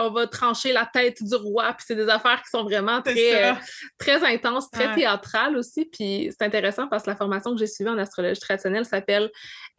on 0.00 0.10
va 0.10 0.26
trancher 0.26 0.72
la 0.72 0.86
tête 0.86 1.22
du 1.22 1.34
roi. 1.34 1.72
Puis 1.74 1.84
c'est 1.88 1.96
des 1.96 2.08
affaires 2.08 2.42
qui 2.42 2.50
sont 2.50 2.64
vraiment 2.64 3.02
très, 3.02 3.50
euh, 3.50 3.54
très 3.98 4.24
intenses, 4.24 4.70
très 4.70 4.94
théâtrales 4.94 5.56
aussi. 5.56 5.84
Puis 5.86 6.30
c'est 6.30 6.44
intéressant 6.44 6.88
parce 6.88 7.04
que 7.04 7.10
la 7.10 7.16
formation 7.16 7.52
que 7.52 7.58
j'ai 7.58 7.66
suivie 7.66 7.90
en 7.90 7.98
astrologie 7.98 8.40
traditionnelle 8.40 8.84
s'appelle 8.84 9.30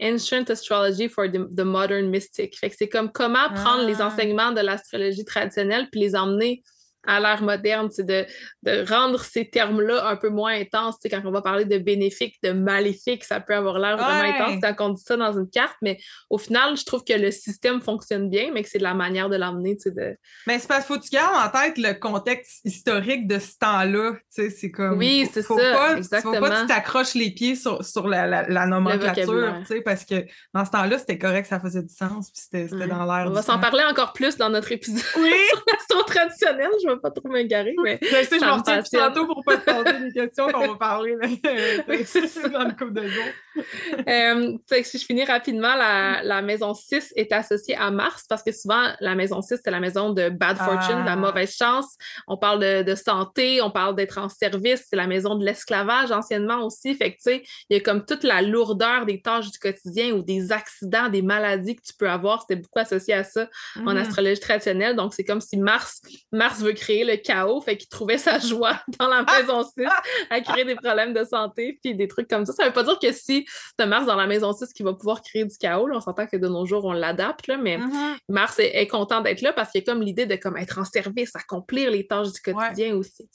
Ancient 0.02 0.46
Astrology 0.50 1.10
for 1.10 1.26
the, 1.30 1.62
Modern 1.62 2.10
Mystic. 2.10 2.58
Fait 2.58 2.70
que 2.70 2.76
c'est 2.78 2.90
comme 2.90 3.12
comment 3.12 3.50
prendre 3.54 3.86
les 3.86 4.02
ah. 4.02 4.08
enseignements 4.08 4.52
de 4.52 4.62
l'astrologie 4.62 5.26
traditionnelle 5.26 5.88
puis 5.92 6.02
les 6.02 6.16
emmener 6.16 6.64
à 7.08 7.20
l'ère 7.20 7.42
moderne, 7.42 7.90
c'est 7.92 8.06
de, 8.06 8.26
de, 8.64 8.86
rendre 8.88 9.20
ces 9.20 9.50
termes-là 9.50 10.08
un 10.08 10.16
peu 10.16 10.30
moins 10.30 10.54
intenses. 10.54 10.96
quand 11.10 11.22
on 11.26 11.32
va 11.32 11.42
parler 11.42 11.66
de 11.66 11.78
bénéfique, 11.78 12.36
de 12.44 12.52
maléfique, 12.52 13.24
ça 13.24 13.40
peut 13.40 13.56
avoir 13.56 13.80
l'air 13.80 13.98
vraiment 13.98 14.34
intense 14.34 14.62
quand 14.62 14.90
on 14.90 14.90
dit 14.90 15.04
ça 15.04 15.18
dans 15.18 15.38
une 15.38 15.50
carte, 15.50 15.76
mais 15.82 15.98
au 16.30 16.38
final, 16.38 16.78
je 16.78 16.86
trouve 16.86 17.04
que 17.04 17.14
le 17.14 17.32
système 17.32 17.82
fonctionne 17.82 18.30
bien, 18.30 18.52
mais 18.54 18.64
que 18.64 18.70
c'est 18.70 18.78
de 18.78 18.84
la 18.84 18.94
manière 18.94 19.30
de 19.30 19.36
l'emmener. 19.36 19.78
De... 19.86 20.18
Mais 20.48 20.60
c'est 20.60 20.68
parce 20.68 20.86
qu'il 20.86 20.96
faut 20.96 21.00
que 21.00 21.06
tu 21.06 21.12
gardes 21.12 21.36
en 21.36 21.60
tête 21.60 21.78
le 21.78 21.94
contexte 21.94 22.62
historique 22.66 23.28
de 23.28 23.40
ce 23.40 23.58
temps-là. 23.60 24.14
C'est 24.30 24.72
comme. 24.72 24.98
Oui, 24.98 25.30
c'est 25.32 25.42
ça. 25.42 25.56
Pas, 25.56 25.98
exactement. 25.98 26.36
Faut 26.36 26.42
pas 26.42 26.50
que 26.50 26.62
tu 26.62 26.68
t'accroches 26.68 27.14
les 27.14 27.32
pieds 27.32 27.56
sur, 27.56 27.84
sur 27.84 28.08
la, 28.08 28.28
la, 28.28 28.66
nomenclature, 28.66 29.64
parce 29.84 30.06
que 30.06 30.26
dans 30.54 30.66
ce 30.66 30.72
temps-là, 30.72 30.98
c'était 31.00 31.18
correct, 31.18 31.46
ça 31.46 31.60
faisait 31.60 31.84
du 31.84 31.94
sens, 31.94 32.32
puis 32.32 32.42
c'était 32.42 32.88
dans 32.88 33.06
l'air. 33.06 33.28
On 33.28 33.32
va 33.32 33.42
s'en 33.42 33.60
parler 33.60 33.84
encore 33.84 34.14
plus 34.14 34.38
dans 34.38 34.50
notre 34.50 34.72
épisode 34.72 35.04
oui. 35.18 35.32
sur 35.50 35.64
l'astro 35.72 36.04
traditionnel. 36.04 36.70
Je 36.84 36.90
vais 36.90 36.95
pas 36.98 37.12
trop 37.12 37.30
m'égarer, 37.30 37.76
mais. 37.84 38.00
Je 38.02 38.08
sais, 38.08 38.40
je 38.40 38.46
m'en 38.46 38.58
retiens 38.58 38.82
tantôt 38.82 39.26
pour 39.26 39.44
pas 39.44 39.58
te 39.58 39.72
poser 39.72 40.00
des 40.06 40.12
questions 40.12 40.48
qu'on 40.48 40.68
va 40.68 40.76
parler 40.76 41.16
dans 41.20 42.64
le 42.64 42.76
coup 42.76 42.90
de 42.90 43.08
jour. 43.08 43.24
euh, 44.08 44.58
si 44.84 44.98
je 44.98 45.06
finis 45.06 45.24
rapidement, 45.24 45.76
la, 45.76 46.22
la, 46.24 46.42
maison 46.42 46.74
6 46.74 47.14
est 47.16 47.32
associée 47.32 47.76
à 47.76 47.92
Mars 47.92 48.26
parce 48.28 48.44
que 48.44 48.52
souvent, 48.52 48.92
la 49.00 49.16
maison 49.16 49.42
6, 49.42 49.62
c'est 49.64 49.72
la 49.72 49.80
maison 49.80 50.12
de 50.12 50.30
bad 50.30 50.58
fortune, 50.58 51.02
de 51.02 51.06
la 51.06 51.14
ah. 51.14 51.16
mauvaise 51.16 51.56
chance. 51.56 51.98
On 52.28 52.38
parle 52.38 52.60
de, 52.60 52.84
de 52.84 52.96
santé, 52.96 53.62
on 53.62 53.72
parle 53.72 53.96
d'être 53.96 54.18
en 54.18 54.30
service, 54.30 54.86
c'est 54.90 54.96
la 54.96 55.08
maison 55.08 55.36
de 55.36 55.46
l'esclavage 55.46 56.12
anciennement 56.12 56.66
aussi. 56.66 56.96
Fait 56.96 57.12
que, 57.12 57.18
tu 57.18 57.24
sais, 57.24 57.44
il 57.70 57.78
y 57.78 57.80
a 57.80 57.84
comme 57.84 58.06
toute 58.06 58.24
la 58.24 58.42
lourdeur 58.42 59.06
des 59.06 59.22
tâches 59.22 59.52
du 59.52 59.60
quotidien 59.60 60.12
ou 60.12 60.22
des 60.22 60.52
accidents, 60.52 61.10
des 61.10 61.22
maladies 61.22 61.76
que 61.76 61.82
tu 61.82 61.94
peux 61.98 62.10
avoir. 62.10 62.42
C'était 62.42 62.62
beaucoup 62.62 62.80
associé 62.80 63.14
à 63.14 63.24
ça 63.24 63.50
en 63.78 63.94
mm-hmm. 63.94 63.98
astrologie 63.98 64.40
traditionnelle. 64.40 64.96
Donc, 64.96 65.14
c'est 65.14 65.24
comme 65.24 65.42
si 65.42 65.58
Mars, 65.58 66.02
Mars 66.32 66.60
veut 66.62 66.74
créer 66.74 66.85
le 66.88 67.18
chaos, 67.18 67.62
fait 67.62 67.78
qu'il 67.78 67.90
trouvait 67.90 68.18
sa 68.18 68.40
joie 68.40 68.80
dans 69.00 69.08
la 69.08 69.24
maison 69.24 69.64
6 69.64 69.86
à 70.30 70.42
créer 70.42 70.66
des 70.66 70.76
problèmes 70.76 71.14
de 71.14 71.24
santé 71.24 71.80
puis 71.82 71.96
des 71.96 72.08
trucs 72.08 72.28
comme 72.28 72.46
ça. 72.46 72.54
Ça 72.54 72.66
veut 72.66 72.74
pas 72.74 72.84
dire 72.84 73.00
que 73.00 73.12
si 73.12 73.46
tu 73.78 73.86
Mars 73.86 74.06
dans 74.06 74.16
la 74.16 74.28
maison 74.28 74.54
6 74.54 74.74
qui 74.74 74.84
va 74.84 74.94
pouvoir 74.94 75.22
créer 75.22 75.46
du 75.46 75.58
chaos, 75.58 75.90
on 75.92 76.00
s'entend 76.00 76.28
que 76.28 76.38
de 76.38 76.48
nos 76.48 76.66
jours, 76.66 76.86
on 76.86 76.94
l'adapte, 76.94 77.50
mais 77.60 77.78
mm-hmm. 77.78 78.18
Mars 78.30 78.60
est, 78.60 78.88
content 78.88 79.22
d'être 79.22 79.42
là 79.42 79.52
parce 79.52 79.72
qu'il 79.72 79.82
y 79.82 79.84
a 79.84 79.92
comme 79.92 80.02
l'idée 80.02 80.26
de 80.26 80.36
comme 80.36 80.58
être 80.58 80.78
en 80.78 80.86
service, 80.86 81.36
accomplir 81.36 81.92
les 81.92 82.06
tâches 82.06 82.32
du 82.32 82.42
quotidien 82.42 82.96
aussi. 82.96 83.28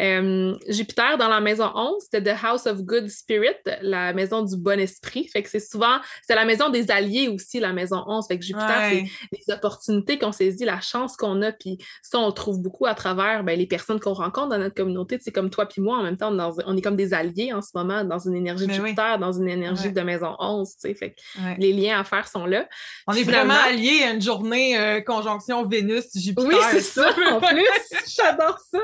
Euh, 0.00 0.54
Jupiter 0.68 1.18
dans 1.18 1.28
la 1.28 1.40
maison 1.40 1.70
11, 1.74 2.02
c'était 2.02 2.22
The 2.22 2.36
House 2.42 2.66
of 2.66 2.82
Good 2.82 3.08
Spirit, 3.08 3.56
la 3.82 4.12
maison 4.12 4.42
du 4.42 4.56
bon 4.56 4.78
esprit. 4.78 5.28
Fait 5.28 5.42
que 5.42 5.50
c'est 5.50 5.60
souvent, 5.60 5.98
c'est 6.26 6.34
la 6.34 6.44
maison 6.44 6.70
des 6.70 6.90
alliés 6.90 7.28
aussi, 7.28 7.58
la 7.58 7.72
maison 7.72 8.04
11. 8.06 8.26
Fait 8.28 8.38
que 8.38 8.44
Jupiter, 8.44 8.90
c'est 8.90 9.04
les 9.32 9.54
opportunités 9.54 10.18
qu'on 10.18 10.32
saisit, 10.32 10.64
la 10.64 10.80
chance 10.80 11.16
qu'on 11.16 11.42
a, 11.42 11.52
puis 11.52 11.78
ça, 12.02 12.18
on 12.18 12.30
trouve 12.30 12.60
beaucoup 12.60 12.86
à 12.86 12.94
travers 12.94 13.42
ben, 13.42 13.58
les 13.58 13.66
personnes 13.66 13.98
qu'on 13.98 14.14
rencontre 14.14 14.50
dans 14.50 14.58
notre 14.58 14.74
communauté. 14.74 15.18
C'est 15.20 15.32
comme 15.32 15.50
toi 15.50 15.66
puis 15.66 15.82
moi, 15.82 15.98
en 15.98 16.02
même 16.02 16.16
temps, 16.16 16.32
on 16.66 16.76
est 16.76 16.82
comme 16.82 16.96
des 16.96 17.12
alliés 17.12 17.52
en 17.52 17.62
ce 17.62 17.70
moment 17.74 18.04
dans 18.04 18.18
une 18.18 18.34
énergie 18.34 18.66
de 18.66 18.72
Jupiter, 18.72 19.18
dans 19.18 19.32
une 19.32 19.48
énergie 19.48 19.92
de 19.92 20.00
maison 20.00 20.36
11. 20.38 20.74
Fait 20.80 20.94
que 20.94 21.58
les 21.58 21.72
liens 21.72 22.00
à 22.00 22.04
faire 22.04 22.28
sont 22.28 22.46
là. 22.46 22.68
On 23.06 23.12
est 23.12 23.24
vraiment 23.24 23.54
alliés 23.66 24.04
à 24.04 24.12
une 24.12 24.22
journée 24.22 24.78
euh, 24.78 25.00
conjonction 25.00 25.66
Vénus-Jupiter. 25.66 26.46
Oui, 26.46 26.54
c'est 26.70 26.80
ça, 26.80 27.10
en 27.30 27.40
plus. 27.40 27.64
J'adore 28.16 28.58
ça. 28.70 28.78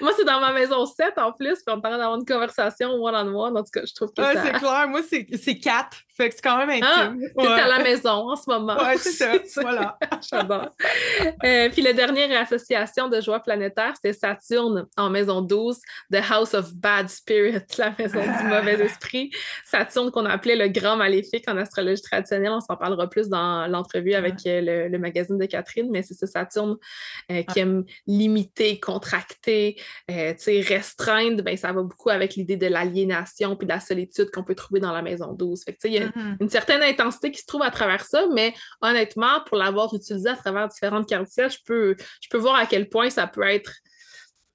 Moi, 0.00 0.12
c'est 0.16 0.24
dans 0.24 0.40
ma 0.40 0.52
maison 0.58 0.86
7 0.86 1.18
en 1.18 1.32
plus, 1.32 1.62
puis 1.62 1.74
on 1.74 1.80
parle 1.80 1.98
d'avoir 1.98 2.18
une 2.18 2.26
conversation 2.26 2.90
one-on-one. 2.92 3.56
En 3.56 3.62
tout 3.62 3.70
cas, 3.72 3.82
je 3.86 3.94
trouve 3.94 4.12
que 4.12 4.22
ça... 4.22 4.42
c'est 4.42 4.52
clair. 4.52 4.88
Moi, 4.88 5.00
c'est 5.02 5.58
4. 5.58 5.98
Fait 6.16 6.30
que 6.30 6.34
c'est 6.34 6.42
quand 6.42 6.64
même 6.64 6.80
ah, 6.82 7.08
intime. 7.08 7.28
Ah, 7.36 7.42
ouais. 7.42 7.60
à 7.60 7.68
la 7.68 7.78
maison 7.80 8.30
en 8.30 8.36
ce 8.36 8.48
moment. 8.48 8.76
Oui, 8.80 8.96
c'est 8.96 9.46
ça. 9.46 9.60
voilà. 9.60 9.98
J'adore. 10.30 10.70
Euh, 11.44 11.68
puis 11.68 11.82
la 11.82 11.92
dernière 11.92 12.40
association 12.40 13.08
de 13.08 13.20
joie 13.20 13.40
planétaire, 13.40 13.92
c'est 14.02 14.14
Saturne 14.14 14.86
en 14.96 15.10
maison 15.10 15.42
12, 15.42 15.78
The 16.10 16.20
House 16.30 16.54
of 16.54 16.74
Bad 16.74 17.10
Spirit, 17.10 17.60
la 17.76 17.94
maison 17.98 18.20
du 18.20 18.44
mauvais 18.48 18.82
esprit. 18.82 19.30
Saturne 19.66 20.10
qu'on 20.10 20.24
appelait 20.24 20.56
le 20.56 20.68
grand 20.68 20.96
maléfique 20.96 21.46
en 21.48 21.56
astrologie 21.58 22.00
traditionnelle. 22.00 22.52
On 22.52 22.60
s'en 22.60 22.76
parlera 22.76 23.10
plus 23.10 23.28
dans 23.28 23.66
l'entrevue 23.66 24.14
avec 24.14 24.36
euh, 24.46 24.88
le, 24.88 24.98
magazine 24.98 25.36
de 25.36 25.44
Catherine, 25.44 25.90
mais 25.90 26.02
c'est 26.02 26.14
ce 26.14 26.24
Saturne 26.24 26.76
euh, 27.30 27.42
qui 27.42 27.60
aime 27.60 27.84
limiter, 28.06 28.80
contracter, 28.80 29.76
restreindre. 30.08 31.42
Ben, 31.42 31.58
ça 31.58 31.72
va 31.72 31.82
beaucoup 31.82 32.08
avec 32.08 32.36
l'idée 32.36 32.56
de 32.56 32.68
l'aliénation 32.68 33.54
puis 33.54 33.66
de 33.66 33.72
la 33.72 33.80
solitude 33.80 34.30
qu'on 34.30 34.44
peut 34.44 34.54
trouver 34.54 34.80
dans 34.80 34.92
la 34.92 35.02
maison 35.02 35.34
12. 35.34 35.64
Fait 35.64 35.74
que, 35.74 35.86
il 35.86 35.92
y 35.92 35.98
a 35.98 36.05
Mm-hmm. 36.06 36.36
une 36.40 36.48
certaine 36.48 36.82
intensité 36.82 37.30
qui 37.30 37.40
se 37.40 37.46
trouve 37.46 37.62
à 37.62 37.70
travers 37.70 38.04
ça, 38.04 38.24
mais 38.32 38.54
honnêtement, 38.80 39.40
pour 39.46 39.56
l'avoir 39.56 39.92
utilisé 39.94 40.28
à 40.28 40.36
travers 40.36 40.68
différentes 40.68 41.08
cartes 41.08 41.26
je 41.36 41.58
peux, 41.64 41.96
je 42.20 42.28
peux 42.28 42.38
voir 42.38 42.56
à 42.56 42.66
quel 42.66 42.88
point 42.88 43.10
ça 43.10 43.26
peut 43.26 43.42
être 43.42 43.72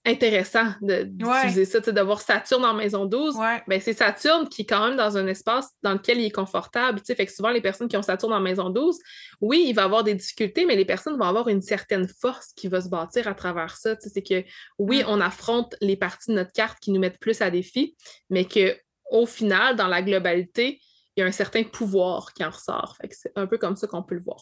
intéressant 0.03 0.65
d'utiliser 0.81 1.65
ça, 1.65 1.79
de 1.79 2.01
voir 2.01 2.21
Saturne 2.21 2.65
en 2.65 2.73
maison 2.73 3.05
12. 3.05 3.35
Ben, 3.67 3.79
c'est 3.79 3.93
Saturne 3.93 4.49
qui 4.49 4.63
est 4.63 4.65
quand 4.65 4.87
même 4.87 4.97
dans 4.97 5.15
un 5.17 5.27
espace 5.27 5.69
dans 5.83 5.93
lequel 5.93 6.19
il 6.19 6.25
est 6.25 6.31
confortable. 6.31 6.99
Fait 7.05 7.25
que 7.25 7.31
souvent, 7.31 7.51
les 7.51 7.61
personnes 7.61 7.87
qui 7.87 7.97
ont 7.97 8.01
Saturne 8.01 8.33
en 8.33 8.39
maison 8.39 8.69
12, 8.69 8.97
oui, 9.41 9.65
il 9.67 9.73
va 9.73 9.83
avoir 9.83 10.03
des 10.03 10.15
difficultés, 10.15 10.65
mais 10.65 10.75
les 10.75 10.85
personnes 10.85 11.17
vont 11.17 11.25
avoir 11.25 11.49
une 11.49 11.61
certaine 11.61 12.07
force 12.07 12.51
qui 12.55 12.67
va 12.67 12.81
se 12.81 12.89
bâtir 12.89 13.27
à 13.27 13.35
travers 13.35 13.77
ça. 13.77 13.95
C'est 13.99 14.23
que 14.23 14.43
oui, 14.79 15.03
mm. 15.03 15.05
on 15.07 15.21
affronte 15.21 15.75
les 15.81 15.97
parties 15.97 16.31
de 16.31 16.35
notre 16.35 16.51
carte 16.51 16.79
qui 16.79 16.91
nous 16.91 16.99
mettent 16.99 17.19
plus 17.19 17.41
à 17.41 17.51
défi, 17.51 17.95
mais 18.29 18.45
que 18.45 18.75
au 19.11 19.25
final, 19.25 19.75
dans 19.75 19.87
la 19.87 20.01
globalité, 20.01 20.79
y 21.21 21.23
a 21.23 21.27
un 21.27 21.31
certain 21.31 21.63
pouvoir 21.63 22.33
qui 22.33 22.43
en 22.43 22.49
ressort. 22.49 22.97
c'est 23.09 23.31
un 23.35 23.47
peu 23.47 23.57
comme 23.57 23.75
ça 23.75 23.87
qu'on 23.87 24.03
peut 24.03 24.15
le 24.15 24.23
voir. 24.23 24.41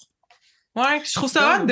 Oui, 0.75 1.01
je 1.03 1.13
trouve 1.13 1.29
ça 1.29 1.65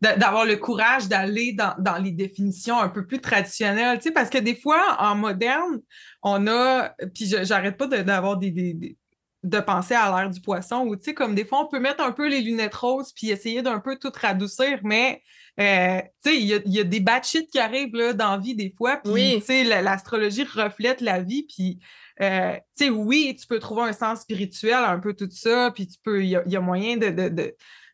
d'avoir 0.00 0.46
le 0.46 0.56
courage 0.56 1.08
d'aller 1.08 1.52
dans, 1.52 2.02
les 2.02 2.10
définitions 2.10 2.78
un 2.78 2.88
peu 2.88 3.06
plus 3.06 3.20
traditionnelles, 3.20 3.98
tu 3.98 4.04
sais, 4.04 4.10
parce 4.12 4.30
que 4.30 4.38
des 4.38 4.54
fois, 4.54 4.96
en 4.98 5.14
moderne, 5.14 5.80
on 6.22 6.46
a, 6.46 6.94
puis 7.14 7.32
j'arrête 7.42 7.76
pas 7.76 7.86
d'avoir 7.86 8.38
des, 8.38 8.96
de 9.42 9.60
penser 9.60 9.94
à 9.94 10.14
l'air 10.16 10.30
du 10.30 10.40
poisson, 10.40 10.86
ou 10.86 10.96
tu 10.96 11.04
sais, 11.04 11.14
comme 11.14 11.34
des 11.34 11.44
fois, 11.44 11.60
on 11.60 11.68
peut 11.68 11.80
mettre 11.80 12.02
un 12.02 12.12
peu 12.12 12.28
les 12.28 12.40
lunettes 12.40 12.74
roses, 12.74 13.12
puis 13.12 13.30
essayer 13.30 13.62
d'un 13.62 13.78
peu 13.78 13.96
tout 13.96 14.12
radoucir, 14.14 14.80
mais 14.82 15.22
euh, 15.60 16.00
tu 16.24 16.30
sais, 16.30 16.40
il 16.40 16.72
y, 16.72 16.80
a 16.80 16.84
des 16.84 17.00
batchits 17.00 17.46
qui 17.46 17.58
arrivent 17.58 17.94
là, 17.94 18.14
dans 18.14 18.32
la 18.32 18.38
vie 18.38 18.54
des 18.54 18.72
fois, 18.76 18.96
puis 18.96 19.36
tu 19.40 19.42
sais, 19.42 19.64
l'astrologie 19.82 20.44
reflète 20.44 21.02
la 21.02 21.20
vie, 21.20 21.46
puis 21.46 21.78
euh, 22.20 22.56
tu 22.76 22.84
sais, 22.84 22.90
oui, 22.90 23.36
tu 23.38 23.46
peux 23.46 23.58
trouver 23.58 23.82
un 23.82 23.92
sens 23.92 24.20
spirituel, 24.20 24.84
un 24.84 24.98
peu 24.98 25.14
tout 25.14 25.28
ça, 25.30 25.70
puis 25.74 25.86
tu 25.86 25.98
peux, 26.02 26.22
il 26.22 26.28
y, 26.28 26.56
a 26.56 26.60
moyen 26.60 26.96
de, 26.96 27.08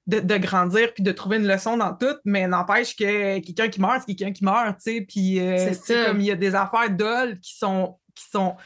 de, 0.06 0.36
grandir 0.38 0.92
puis 0.94 1.02
de 1.02 1.12
trouver 1.12 1.36
une 1.36 1.46
leçon 1.46 1.76
dans 1.76 1.94
tout, 1.94 2.16
mais 2.24 2.48
n'empêche 2.48 2.96
que 2.96 3.38
quelqu'un 3.38 3.68
qui 3.68 3.80
meurt, 3.80 4.02
c'est 4.06 4.14
quelqu'un 4.14 4.32
qui 4.32 4.44
meurt, 4.44 4.78
tu 4.78 4.92
sais, 4.92 5.00
puis 5.02 5.38
euh, 5.40 5.72
comme 5.88 6.20
il 6.20 6.26
y 6.26 6.32
a 6.32 6.36
des 6.36 6.54
affaires 6.54 6.90
d'ol 6.90 7.38
qui 7.38 7.56
sont, 7.56 7.98
qui 8.14 8.24
sont, 8.28 8.56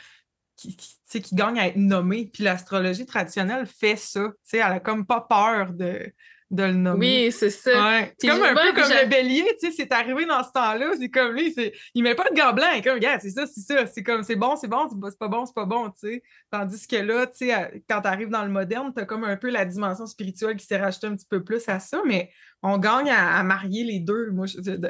qui, 0.56 0.76
qui, 0.76 1.20
qui 1.20 1.34
gagnent 1.34 1.60
à 1.60 1.66
être 1.66 1.76
nommées, 1.76 2.30
puis 2.32 2.42
l'astrologie 2.42 3.04
traditionnelle 3.04 3.66
fait 3.66 3.96
ça, 3.96 4.28
tu 4.28 4.34
sais, 4.44 4.58
elle 4.58 4.72
a 4.72 4.80
comme 4.80 5.04
pas 5.04 5.20
peur 5.20 5.72
de 5.74 6.10
de 6.50 6.64
le 6.64 6.72
nommer. 6.72 7.26
Oui, 7.26 7.32
c'est 7.32 7.50
ça. 7.50 8.06
Comme 8.20 8.42
un 8.42 8.54
peu 8.54 8.72
comme 8.74 8.90
le 8.90 9.08
bélier, 9.08 9.44
tu 9.60 9.68
sais, 9.68 9.72
c'est 9.76 9.92
arrivé 9.92 10.26
dans 10.26 10.42
ce 10.42 10.50
temps-là, 10.52 10.92
c'est 10.98 11.08
comme 11.08 11.32
lui, 11.32 11.54
il 11.94 12.02
met 12.02 12.14
pas 12.14 12.28
de 12.28 12.34
gants 12.34 12.52
blancs, 12.52 12.82
comme, 12.82 12.94
regarde, 12.94 13.20
c'est 13.22 13.30
ça, 13.30 13.46
c'est 13.46 13.60
ça, 13.60 13.86
c'est 13.86 14.02
comme, 14.02 14.24
c'est 14.24 14.36
bon, 14.36 14.56
c'est 14.56 14.68
bon, 14.68 14.88
c'est 14.88 15.18
pas 15.18 15.28
bon, 15.28 15.46
c'est 15.46 15.54
pas 15.54 15.64
bon, 15.64 15.90
tu 15.90 15.98
sais. 16.00 16.22
Tandis 16.50 16.86
que 16.86 16.96
là, 16.96 17.26
tu 17.28 17.46
sais, 17.46 17.82
quand 17.88 18.00
tu 18.00 18.08
arrives 18.08 18.30
dans 18.30 18.44
le 18.44 18.50
moderne, 18.50 18.92
tu 18.94 19.00
as 19.00 19.06
comme 19.06 19.24
un 19.24 19.36
peu 19.36 19.50
la 19.50 19.64
dimension 19.64 20.06
spirituelle 20.06 20.56
qui 20.56 20.66
s'est 20.66 20.78
rajoutée 20.78 21.06
un 21.06 21.14
petit 21.14 21.28
peu 21.28 21.44
plus 21.44 21.68
à 21.68 21.78
ça, 21.78 22.02
mais 22.04 22.30
on 22.62 22.78
gagne 22.78 23.10
à, 23.10 23.42
marier 23.42 23.84
les 23.84 24.00
deux, 24.00 24.30
moi, 24.32 24.46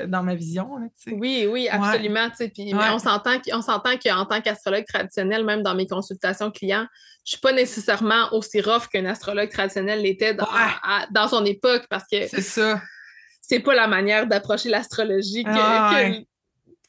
dans 0.08 0.22
ma 0.22 0.34
vision. 0.34 0.70
oui, 1.12 1.46
oui, 1.48 1.68
absolument. 1.68 2.28
Puis, 2.36 2.72
on 2.74 2.98
s'entend 2.98 3.38
qu'en 3.98 4.24
tant 4.24 4.40
qu'astrologue 4.40 4.86
traditionnel, 4.86 5.44
même 5.44 5.62
dans 5.62 5.74
mes 5.74 5.86
consultations 5.86 6.50
clients, 6.50 6.86
je 7.24 7.32
ne 7.32 7.36
suis 7.36 7.40
pas 7.40 7.52
nécessairement 7.52 8.32
aussi 8.32 8.60
rough 8.60 8.88
qu'un 8.92 9.04
astrologue 9.04 9.50
traditionnel 9.50 10.02
l'était 10.02 10.34
dans, 10.34 10.48
dans, 11.10 11.28
son 11.28 11.44
époque 11.44 11.86
parce 11.88 12.04
que 12.10 12.26
c'est 12.26 12.42
ça. 12.42 12.80
C'est 13.40 13.60
pas 13.60 13.74
la 13.74 13.88
manière 13.88 14.26
d'approcher 14.26 14.68
l'astrologie 14.68 15.44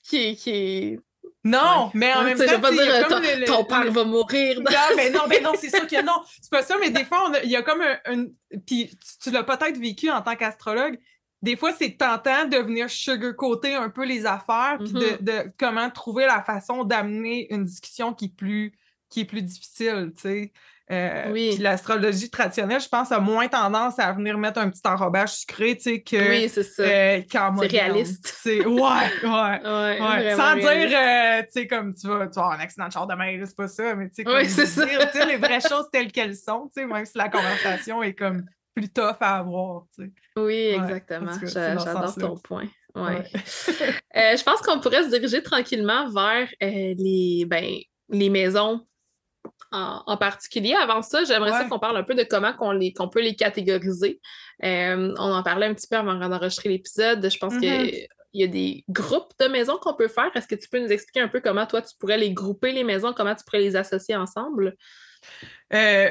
qui, 0.04 0.36
qui, 0.36 0.50
est 0.50 1.00
non, 1.44 1.90
mais 1.96 2.14
en 2.14 2.24
même 2.24 2.38
temps, 2.38 2.44
je 2.48 2.54
veux 2.54 2.62
pas 2.62 2.72
dire 2.72 3.08
ton, 3.48 3.66
père 3.66 3.92
va 3.92 4.04
mourir. 4.04 4.60
Non, 4.62 4.72
mais 4.96 5.10
non, 5.10 5.22
mais 5.28 5.40
non, 5.42 5.54
c'est 5.60 5.70
sûr 5.76 5.88
que 5.88 6.04
non. 6.04 6.22
C'est 6.40 6.52
pas 6.52 6.62
ça, 6.62 6.76
mais 6.80 6.92
des 6.92 7.04
fois, 7.04 7.32
il 7.44 7.50
y 7.50 7.56
a 7.56 7.64
comme 7.64 7.82
un. 7.82 8.26
Puis 8.66 8.96
tu, 9.22 9.32
l'as 9.32 9.44
peut-être 9.44 9.78
vécu 9.78 10.12
en 10.12 10.22
tant 10.22 10.36
qu'astrologue. 10.36 11.00
Des 11.42 11.58
fois, 11.58 11.72
c'est 11.74 11.98
tentant 11.98 12.46
de 12.46 12.58
venir 12.58 12.88
sugarcoater 12.88 13.74
un 13.74 13.90
peu 13.90 14.06
les 14.06 14.28
affaires, 14.28 14.78
puis 14.78 14.94
de, 14.94 15.00
mm-hmm. 15.00 15.24
de, 15.24 15.52
comment 15.58 15.90
trouver 15.90 16.28
la 16.28 16.44
façon 16.44 16.84
d'amener 16.84 17.52
une 17.52 17.66
discussion 17.66 18.14
qui 18.14 18.26
est 18.26 18.36
plus, 18.36 18.74
qui 19.12 19.22
est 19.22 19.26
plus 19.26 19.44
difficile, 19.44 20.14
tu 20.16 20.22
sais. 20.22 20.52
Euh, 20.92 21.32
oui. 21.32 21.52
Puis 21.54 21.64
l'astrologie 21.64 22.30
traditionnelle, 22.30 22.82
je 22.82 22.90
pense, 22.90 23.14
a 23.14 23.20
moins 23.20 23.48
tendance 23.48 23.98
à 23.98 24.12
venir 24.12 24.38
mettre 24.38 24.60
un 24.60 24.70
petit 24.70 24.82
enrobage 24.84 25.36
sucré, 25.36 25.78
tu 25.78 25.84
sais, 25.84 26.02
que 26.02 26.30
oui, 26.30 26.50
c'est 26.50 26.64
ça. 26.64 26.84
Euh, 26.84 27.22
c'est 27.30 27.68
réaliste. 27.68 28.36
C'est 28.42 28.66
ouais, 28.66 28.76
ouais, 28.76 29.62
ouais, 29.64 30.36
Sans 30.36 30.56
dire, 30.56 30.90
euh, 30.94 31.42
tu 31.44 31.48
sais, 31.52 31.68
comme 31.68 31.94
tu 31.94 32.08
vas, 32.08 32.28
tu 32.28 32.36
vas 32.36 32.42
avoir 32.42 32.60
un 32.60 32.60
accident 32.60 32.88
de 32.88 32.92
char 32.92 33.08
de 33.08 33.16
mer, 33.16 33.42
c'est 33.46 33.56
pas 33.56 33.70
ça, 33.70 33.96
mais 33.96 34.10
tu 34.10 34.16
sais, 34.16 34.24
comme 34.26 34.42
dire, 34.42 35.28
les 35.28 35.38
vraies 35.38 35.62
choses 35.70 35.86
telles 35.94 36.12
qu'elles 36.12 36.36
sont, 36.36 36.70
tu 36.76 36.82
sais, 36.82 36.88
même 36.88 37.06
si 37.06 37.18
la 37.18 37.30
conversation 37.30 38.04
est 38.04 38.14
comme 38.14 38.44
plus 38.76 38.90
tough 38.90 39.16
à 39.22 39.38
avoir. 39.38 39.86
Oui, 40.36 40.76
exactement. 40.76 41.32
J'adore 41.44 42.16
ton 42.16 42.36
point. 42.36 42.68
Ouais. 42.96 43.24
Je 44.14 44.44
pense 44.44 44.62
qu'on 44.62 44.82
pourrait 44.82 45.04
se 45.04 45.10
diriger 45.10 45.42
tranquillement 45.42 46.10
vers 46.10 46.50
les, 46.60 47.46
ben, 47.48 47.78
les 48.10 48.30
maisons 48.30 48.86
en, 49.72 50.18
particulier. 50.18 50.74
Avant 50.74 51.02
ça, 51.02 51.24
j'aimerais 51.24 51.52
ça 51.52 51.66
qu'on 51.66 51.80
parle 51.80 51.98
un 51.98 52.04
peu 52.04 52.16
de 52.16 52.24
comment 52.24 52.54
qu'on 52.54 53.10
peut 53.10 53.22
les 53.22 53.36
catégoriser. 53.36 54.20
Euh, 54.64 55.14
on 55.18 55.32
en 55.32 55.44
parlait 55.44 55.68
un 55.68 55.74
petit 55.74 55.88
peu 55.88 55.96
avant 55.96 56.16
d'enregistrer 56.16 56.70
l'épisode. 56.70 57.30
Je 57.30 57.38
pense 57.38 57.58
qu'il 57.58 57.72
mm-hmm. 57.72 58.08
y 58.34 58.44
a 58.44 58.48
des 58.48 58.84
groupes 58.90 59.32
de 59.40 59.48
maisons 59.48 59.78
qu'on 59.78 59.96
peut 59.96 60.10
faire. 60.10 60.30
Est-ce 60.36 60.48
que 60.48 60.56
tu 60.56 60.68
peux 60.68 60.80
nous 60.80 60.92
expliquer 60.92 61.22
un 61.22 61.30
peu 61.30 61.40
comment 61.40 61.66
toi, 61.66 61.82
tu 61.82 61.96
pourrais 62.00 62.18
les 62.18 62.34
grouper, 62.34 62.72
les 62.72 62.84
maisons, 62.84 63.14
comment 63.14 63.36
tu 63.36 63.44
pourrais 63.46 63.62
les 63.62 63.76
associer 63.76 64.16
ensemble? 64.16 64.76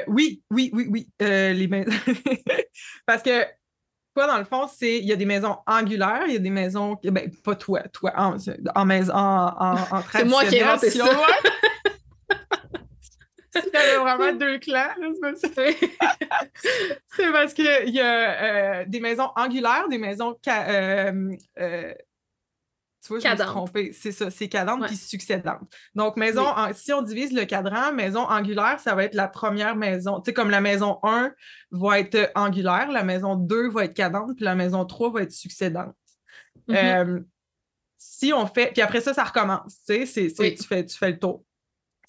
oui, 0.07 0.41
oui, 0.49 0.71
oui, 0.73 0.87
oui. 0.89 1.07
les 1.19 1.67
maisons. 1.67 1.91
Parce 3.05 3.21
que 3.21 3.45
Quoi, 4.13 4.27
dans 4.27 4.37
le 4.37 4.43
fond, 4.43 4.67
c'est 4.67 4.97
il 4.97 5.05
y 5.05 5.13
a 5.13 5.15
des 5.15 5.25
maisons 5.25 5.57
angulaires, 5.65 6.23
il 6.27 6.33
y 6.33 6.35
a 6.35 6.39
des 6.39 6.49
maisons. 6.49 6.97
Ben, 7.01 7.31
pas 7.45 7.55
toi, 7.55 7.81
toi, 7.93 8.11
en, 8.17 8.35
en 8.75 8.85
maison, 8.85 9.13
en, 9.13 9.75
en, 9.75 10.01
C'est 10.11 10.25
moi 10.25 10.43
qui 10.45 10.57
ai 10.57 10.89
ça. 10.89 11.05
Il 13.55 13.69
y 13.73 13.77
avait 13.77 13.97
vraiment 13.97 14.33
deux 14.33 14.59
clans. 14.59 14.89
c'est 17.07 17.31
parce 17.31 17.53
qu'il 17.53 17.65
y 17.93 17.99
a 17.99 18.43
euh, 18.43 18.85
des 18.87 18.99
maisons 18.99 19.29
angulaires, 19.35 19.87
des 19.89 19.97
maisons 19.97 20.37
euh, 20.47 21.35
euh, 21.59 21.93
tu 23.03 23.07
vois, 23.07 23.19
je 23.19 23.27
me 23.27 23.35
suis 23.35 23.45
trompée. 23.45 23.93
C'est 23.93 24.11
ça, 24.11 24.29
c'est 24.29 24.47
cadente 24.47 24.85
puis 24.85 24.95
succédante. 24.95 25.61
Donc, 25.95 26.17
maison, 26.17 26.45
si 26.73 26.93
on 26.93 27.01
divise 27.01 27.33
le 27.33 27.45
cadran, 27.45 27.91
maison 27.91 28.21
angulaire, 28.21 28.79
ça 28.79 28.93
va 28.93 29.05
être 29.05 29.15
la 29.15 29.27
première 29.27 29.75
maison. 29.75 30.21
Tu 30.21 30.25
sais, 30.25 30.33
comme 30.33 30.51
la 30.51 30.61
maison 30.61 30.99
1 31.01 31.33
va 31.71 31.99
être 31.99 32.31
angulaire, 32.35 32.91
la 32.91 33.03
maison 33.03 33.35
2 33.35 33.69
va 33.69 33.85
être 33.85 33.95
cadente, 33.95 34.35
puis 34.35 34.45
la 34.45 34.53
maison 34.53 34.85
3 34.85 35.11
va 35.13 35.23
être 35.23 35.31
succédante. 35.31 35.95
Mm-hmm. 36.67 37.07
Euh, 37.07 37.19
si 37.97 38.33
on 38.33 38.45
fait, 38.45 38.71
puis 38.71 38.83
après 38.83 39.01
ça, 39.01 39.15
ça 39.15 39.23
recommence. 39.23 39.79
Tu 39.87 40.05
sais, 40.05 40.27
tu, 40.27 40.63
fais, 40.63 40.85
tu 40.85 40.95
fais 40.95 41.11
le 41.11 41.19
tour. 41.19 41.43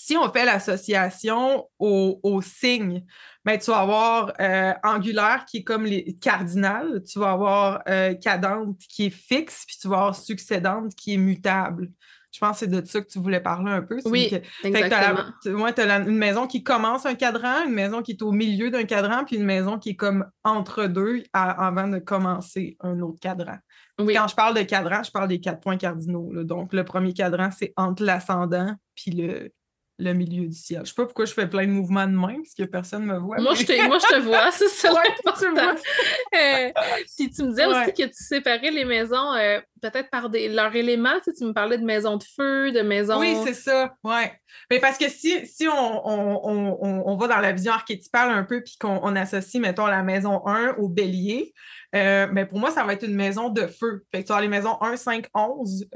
Si 0.05 0.17
on 0.17 0.29
fait 0.33 0.45
l'association 0.45 1.69
au, 1.79 2.19
au 2.25 2.43
signe, 2.43 3.05
ben, 3.45 3.57
tu 3.57 3.71
vas 3.71 3.79
avoir 3.83 4.33
euh, 4.41 4.73
angulaire 4.83 5.45
qui 5.45 5.59
est 5.59 5.63
comme 5.63 5.85
les 5.85 6.17
cardinales, 6.21 7.05
tu 7.05 7.21
vas 7.21 7.31
avoir 7.31 7.83
euh, 7.89 8.13
cadente 8.15 8.77
qui 8.89 9.07
est 9.07 9.11
fixe, 9.11 9.63
puis 9.65 9.77
tu 9.81 9.87
vas 9.87 9.99
avoir 9.99 10.17
succédante 10.17 10.93
qui 10.97 11.15
est 11.15 11.19
mutable. 11.19 11.89
Je 12.33 12.41
pense 12.41 12.55
que 12.55 12.59
c'est 12.59 12.67
de 12.67 12.85
ça 12.85 13.01
que 13.01 13.07
tu 13.07 13.21
voulais 13.21 13.39
parler 13.39 13.71
un 13.71 13.83
peu. 13.83 14.01
Oui, 14.07 14.29
exactement. 14.65 15.23
tu 15.41 15.81
as, 15.81 15.97
une 16.01 16.17
maison 16.17 16.49
qui 16.49 16.65
commence 16.65 17.07
un 17.07 17.15
cadran, 17.15 17.65
une 17.65 17.75
maison 17.75 18.03
qui 18.03 18.13
est 18.13 18.23
au 18.23 18.33
milieu 18.33 18.73
d'un 18.73 18.85
cadran, 18.85 19.23
puis 19.25 19.37
une 19.37 19.45
maison 19.45 19.79
qui 19.79 19.91
est 19.91 19.97
comme 19.97 20.27
entre 20.43 20.87
deux 20.87 21.23
avant 21.33 21.87
de 21.87 22.01
commencer 22.01 22.77
un 22.81 22.99
autre 23.03 23.21
cadran. 23.21 23.59
Quand 23.99 24.27
je 24.27 24.35
parle 24.35 24.57
de 24.57 24.63
cadran, 24.63 25.05
je 25.05 25.13
parle 25.13 25.29
des 25.29 25.39
quatre 25.39 25.61
points 25.61 25.77
cardinaux. 25.77 26.43
Donc, 26.43 26.73
le 26.73 26.85
premier 26.85 27.13
cadran, 27.13 27.51
c'est 27.57 27.73
entre 27.77 28.03
l'ascendant 28.03 28.75
puis 28.97 29.13
le, 29.13 29.53
le 29.99 30.13
milieu 30.13 30.47
du 30.47 30.55
ciel. 30.55 30.81
Je 30.85 30.89
sais 30.89 30.95
pas 30.95 31.05
pourquoi 31.05 31.25
je 31.25 31.33
fais 31.33 31.47
plein 31.47 31.67
de 31.67 31.71
mouvements 31.71 32.07
de 32.07 32.13
main, 32.13 32.37
parce 32.37 32.55
que 32.57 32.65
personne 32.65 33.07
ne 33.07 33.13
me 33.13 33.19
voit. 33.19 33.41
Moi, 33.41 33.55
je, 33.55 33.65
te, 33.65 33.87
moi 33.87 33.99
je 33.99 34.15
te 34.15 34.21
vois, 34.21 34.51
c'est 34.51 34.69
ça. 34.69 34.93
ouais, 34.93 35.01
tu, 35.39 35.47
euh, 35.47 36.71
puis 37.17 37.31
tu 37.31 37.43
me 37.43 37.51
disais 37.51 37.67
aussi 37.67 37.93
que 37.93 38.05
tu 38.05 38.25
séparais 38.25 38.71
les 38.71 38.85
maisons 38.85 39.35
euh, 39.35 39.61
peut-être 39.81 40.11
par 40.11 40.31
des, 40.31 40.49
leurs 40.49 40.75
éléments. 40.75 41.21
Tu, 41.25 41.33
tu, 41.35 41.45
me 41.45 41.53
parlais 41.53 41.79
de 41.79 41.85
maisons 41.85 42.17
de 42.17 42.25
feu, 42.25 42.73
de 42.73 42.81
maisons... 42.81 43.19
Oui, 43.21 43.37
c'est 43.45 43.55
ça, 43.55 43.95
ouais. 44.05 44.33
Mais 44.71 44.81
parce 44.81 44.99
que 44.99 45.09
si, 45.09 45.47
si 45.47 45.69
on, 45.69 46.09
on, 46.09 46.41
on, 46.45 47.03
on, 47.07 47.17
va 47.17 47.29
dans 47.29 47.39
la 47.39 47.53
vision 47.53 47.73
archétypale 47.73 48.31
un 48.31 48.45
peu, 48.45 48.63
puis 48.63 48.77
qu'on 48.79 49.17
associe, 49.17 49.61
mettons, 49.61 49.87
la 49.87 50.03
maison 50.03 50.47
1 50.47 50.77
au 50.79 50.89
bélier, 50.89 51.53
euh, 51.95 52.27
mais 52.33 52.47
pour 52.47 52.59
moi, 52.59 52.71
ça 52.71 52.85
va 52.85 52.93
être 52.93 53.05
une 53.05 53.15
maison 53.15 53.49
de 53.49 53.67
feu. 53.67 54.05
Fait 54.11 54.23
que 54.23 54.27
tu 54.29 54.33
as 54.33 54.41
les 54.41 54.49
maisons 54.49 54.81
1, 54.81 54.97
5, 54.97 55.27
11 55.35 55.89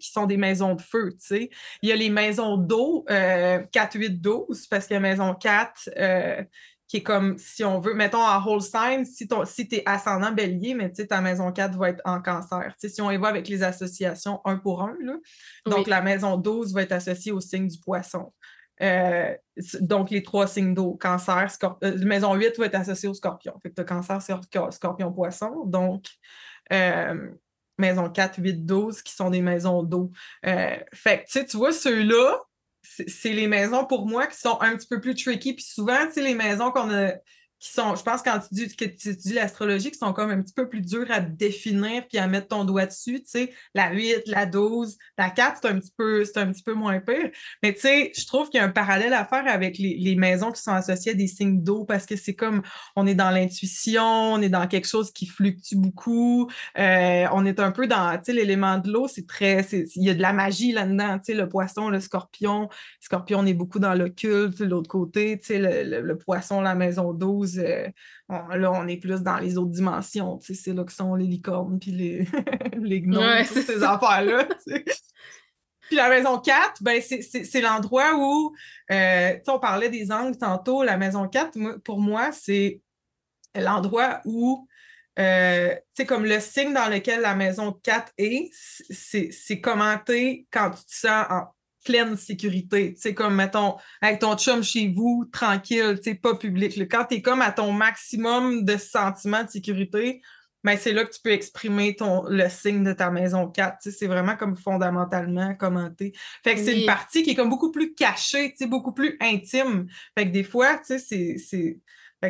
qui 0.00 0.10
sont 0.10 0.26
des 0.26 0.36
maisons 0.36 0.74
de 0.74 0.82
feu, 0.82 1.10
tu 1.12 1.26
sais. 1.26 1.50
Il 1.82 1.88
y 1.88 1.92
a 1.92 1.96
les 1.96 2.10
maisons 2.10 2.56
d'eau, 2.56 3.04
4, 3.08 3.94
8, 3.94 4.20
12, 4.20 4.66
parce 4.66 4.90
a 4.90 5.00
maison 5.00 5.34
4 5.34 5.90
euh, 5.96 6.42
qui 6.86 6.98
est 6.98 7.02
comme, 7.02 7.38
si 7.38 7.64
on 7.64 7.80
veut, 7.80 7.94
mettons 7.94 8.22
en 8.22 8.44
whole 8.44 8.60
sign, 8.60 9.04
si, 9.04 9.26
si 9.46 9.68
tu 9.68 9.76
es 9.76 9.82
ascendant 9.86 10.32
bélier, 10.32 10.74
mais 10.74 10.90
tu 10.90 10.96
sais, 10.96 11.06
ta 11.06 11.20
maison 11.20 11.50
4 11.50 11.78
va 11.78 11.88
être 11.88 12.02
en 12.04 12.20
cancer. 12.20 12.74
Tu 12.78 12.88
sais, 12.88 12.94
si 12.94 13.00
on 13.00 13.10
y 13.10 13.16
va 13.16 13.28
avec 13.28 13.48
les 13.48 13.62
associations 13.62 14.40
un 14.44 14.58
pour 14.58 14.82
un, 14.82 14.94
là, 15.00 15.14
donc 15.66 15.86
la 15.86 16.02
maison 16.02 16.36
12 16.36 16.74
va 16.74 16.82
être 16.82 16.92
associée 16.92 17.32
au 17.32 17.40
signe 17.40 17.68
du 17.68 17.78
poisson. 17.78 18.32
Euh, 18.82 19.34
donc, 19.80 20.10
les 20.10 20.22
trois 20.22 20.46
signes 20.46 20.74
d'eau, 20.74 20.94
cancer. 20.94 21.48
Euh, 21.82 21.98
maison 22.04 22.34
8 22.34 22.58
va 22.58 22.66
être 22.66 22.74
associée 22.74 23.08
au 23.08 23.14
scorpion. 23.14 23.54
Fait 23.62 23.70
que 23.70 23.74
tu 23.74 23.80
as 23.80 23.84
cancer, 23.84 24.20
scorpion, 24.70 25.12
poisson. 25.12 25.64
Donc, 25.66 26.06
euh, 26.72 27.30
maison 27.78 28.08
4, 28.08 28.40
8, 28.40 28.64
12 28.64 29.02
qui 29.02 29.12
sont 29.12 29.30
des 29.30 29.42
maisons 29.42 29.82
d'eau. 29.82 30.10
fait 30.42 31.24
que, 31.24 31.44
tu 31.44 31.56
vois, 31.56 31.72
ceux-là, 31.72 32.40
c'est 32.82 33.32
les 33.32 33.46
maisons 33.46 33.86
pour 33.86 34.06
moi 34.06 34.26
qui 34.26 34.36
sont 34.38 34.58
un 34.60 34.76
petit 34.76 34.86
peu 34.86 35.00
plus 35.00 35.14
tricky. 35.14 35.54
Puis 35.54 35.64
souvent, 35.64 36.06
tu 36.06 36.14
sais, 36.14 36.22
les 36.22 36.34
maisons 36.34 36.70
qu'on 36.70 36.92
a 36.92 37.12
qui 37.64 37.72
sont, 37.72 37.96
je 37.96 38.02
pense, 38.02 38.20
quand 38.20 38.40
tu 38.40 38.48
dis 38.50 38.76
que 38.76 38.84
tu 38.84 39.32
l'astrologie, 39.32 39.90
qui 39.90 39.96
sont 39.96 40.12
comme 40.12 40.30
un 40.30 40.42
petit 40.42 40.52
peu 40.52 40.68
plus 40.68 40.82
dures 40.82 41.10
à 41.10 41.20
définir 41.20 42.06
puis 42.06 42.18
à 42.18 42.26
mettre 42.26 42.48
ton 42.48 42.64
doigt 42.64 42.84
dessus, 42.84 43.22
tu 43.22 43.30
sais, 43.30 43.54
la 43.74 43.90
8, 43.90 44.24
la 44.26 44.44
12, 44.44 44.98
la 45.16 45.30
4, 45.30 45.60
c'est 45.62 45.68
un 45.68 45.78
petit 45.78 45.92
peu, 45.96 46.26
c'est 46.26 46.36
un 46.36 46.52
petit 46.52 46.62
peu 46.62 46.74
moins 46.74 47.00
pire. 47.00 47.30
Mais 47.62 47.72
tu 47.72 47.80
sais, 47.80 48.12
je 48.14 48.26
trouve 48.26 48.50
qu'il 48.50 48.58
y 48.58 48.60
a 48.60 48.66
un 48.66 48.70
parallèle 48.70 49.14
à 49.14 49.24
faire 49.24 49.46
avec 49.46 49.78
les, 49.78 49.96
les 49.96 50.14
maisons 50.14 50.52
qui 50.52 50.60
sont 50.60 50.72
associées 50.72 51.12
à 51.12 51.14
des 51.14 51.26
signes 51.26 51.62
d'eau 51.62 51.86
parce 51.86 52.04
que 52.04 52.16
c'est 52.16 52.34
comme, 52.34 52.60
on 52.96 53.06
est 53.06 53.14
dans 53.14 53.30
l'intuition, 53.30 54.04
on 54.04 54.42
est 54.42 54.50
dans 54.50 54.66
quelque 54.66 54.86
chose 54.86 55.10
qui 55.10 55.24
fluctue 55.24 55.76
beaucoup, 55.76 56.50
euh, 56.78 57.26
on 57.32 57.46
est 57.46 57.60
un 57.60 57.70
peu 57.72 57.86
dans, 57.86 58.14
tu 58.18 58.24
sais, 58.24 58.32
l'élément 58.34 58.76
de 58.76 58.92
l'eau, 58.92 59.08
c'est 59.08 59.26
très, 59.26 59.66
il 59.72 60.04
y 60.04 60.10
a 60.10 60.14
de 60.14 60.22
la 60.22 60.34
magie 60.34 60.72
là-dedans, 60.72 61.18
tu 61.18 61.32
sais, 61.32 61.34
le 61.34 61.48
poisson, 61.48 61.88
le 61.88 62.00
scorpion, 62.00 62.64
le 62.64 62.68
scorpion, 63.00 63.38
on 63.38 63.46
est 63.46 63.54
beaucoup 63.54 63.78
dans 63.78 63.94
l'occulte, 63.94 64.60
l'autre 64.60 64.90
côté, 64.90 65.38
tu 65.38 65.46
sais, 65.46 65.58
le, 65.58 66.02
le 66.02 66.18
poisson, 66.18 66.60
la 66.60 66.74
maison 66.74 67.14
12, 67.14 67.53
euh, 67.58 67.88
là, 68.28 68.72
on 68.72 68.86
est 68.86 68.96
plus 68.96 69.22
dans 69.22 69.38
les 69.38 69.58
autres 69.58 69.72
dimensions. 69.72 70.38
C'est 70.40 70.72
là 70.72 70.84
que 70.84 70.92
sont 70.92 71.14
les 71.14 71.26
licornes, 71.26 71.78
puis 71.78 71.90
les, 71.90 72.28
les 72.80 73.00
gnomes, 73.00 73.44
ces 73.44 73.82
affaires-là. 73.82 74.48
Puis 75.86 75.96
la 75.96 76.08
maison 76.08 76.38
4, 76.38 76.82
ben, 76.82 77.00
c'est 77.02 77.60
l'endroit 77.60 78.14
où, 78.16 78.54
euh, 78.90 79.38
on 79.48 79.58
parlait 79.58 79.90
des 79.90 80.10
angles 80.10 80.38
tantôt, 80.38 80.82
la 80.82 80.96
maison 80.96 81.28
4, 81.28 81.78
pour 81.82 82.00
moi, 82.00 82.32
c'est 82.32 82.80
l'endroit 83.54 84.20
où, 84.24 84.66
euh, 85.18 85.74
c'est 85.92 86.06
comme 86.06 86.24
le 86.24 86.40
signe 86.40 86.72
dans 86.72 86.88
lequel 86.88 87.20
la 87.20 87.34
maison 87.34 87.72
4 87.72 88.12
est, 88.18 88.50
c'est 88.90 89.60
commenté 89.60 90.46
quand 90.50 90.70
tu 90.70 90.84
te 90.84 90.94
sens 90.94 91.26
en 91.30 91.53
pleine 91.84 92.16
sécurité. 92.16 92.94
C'est 92.98 93.14
comme, 93.14 93.36
mettons, 93.36 93.76
avec 94.00 94.20
ton 94.20 94.36
chum 94.36 94.62
chez 94.62 94.88
vous, 94.88 95.28
tranquille, 95.32 96.00
tu 96.02 96.14
pas 96.16 96.34
public. 96.34 96.76
Quand 96.90 97.04
tu 97.04 97.16
es 97.16 97.22
comme 97.22 97.42
à 97.42 97.52
ton 97.52 97.72
maximum 97.72 98.64
de 98.64 98.76
sentiment 98.76 99.44
de 99.44 99.50
sécurité, 99.50 100.22
ben, 100.64 100.78
c'est 100.78 100.92
là 100.92 101.04
que 101.04 101.12
tu 101.12 101.20
peux 101.22 101.30
exprimer 101.30 101.94
ton, 101.94 102.24
le 102.26 102.48
signe 102.48 102.82
de 102.82 102.94
ta 102.94 103.10
maison 103.10 103.46
4. 103.46 103.90
C'est 103.90 104.06
vraiment 104.06 104.34
comme 104.34 104.56
fondamentalement 104.56 105.54
commenté. 105.54 106.14
Fait 106.42 106.54
que 106.54 106.60
c'est 106.60 106.80
une 106.80 106.86
partie 106.86 107.22
qui 107.22 107.30
est 107.30 107.34
comme 107.34 107.50
beaucoup 107.50 107.70
plus 107.70 107.94
cachée, 107.94 108.54
beaucoup 108.62 108.92
plus 108.92 109.18
intime. 109.20 109.86
Fait 110.16 110.24
que 110.26 110.30
des 110.32 110.42
fois, 110.42 110.80
c'est 110.82 111.36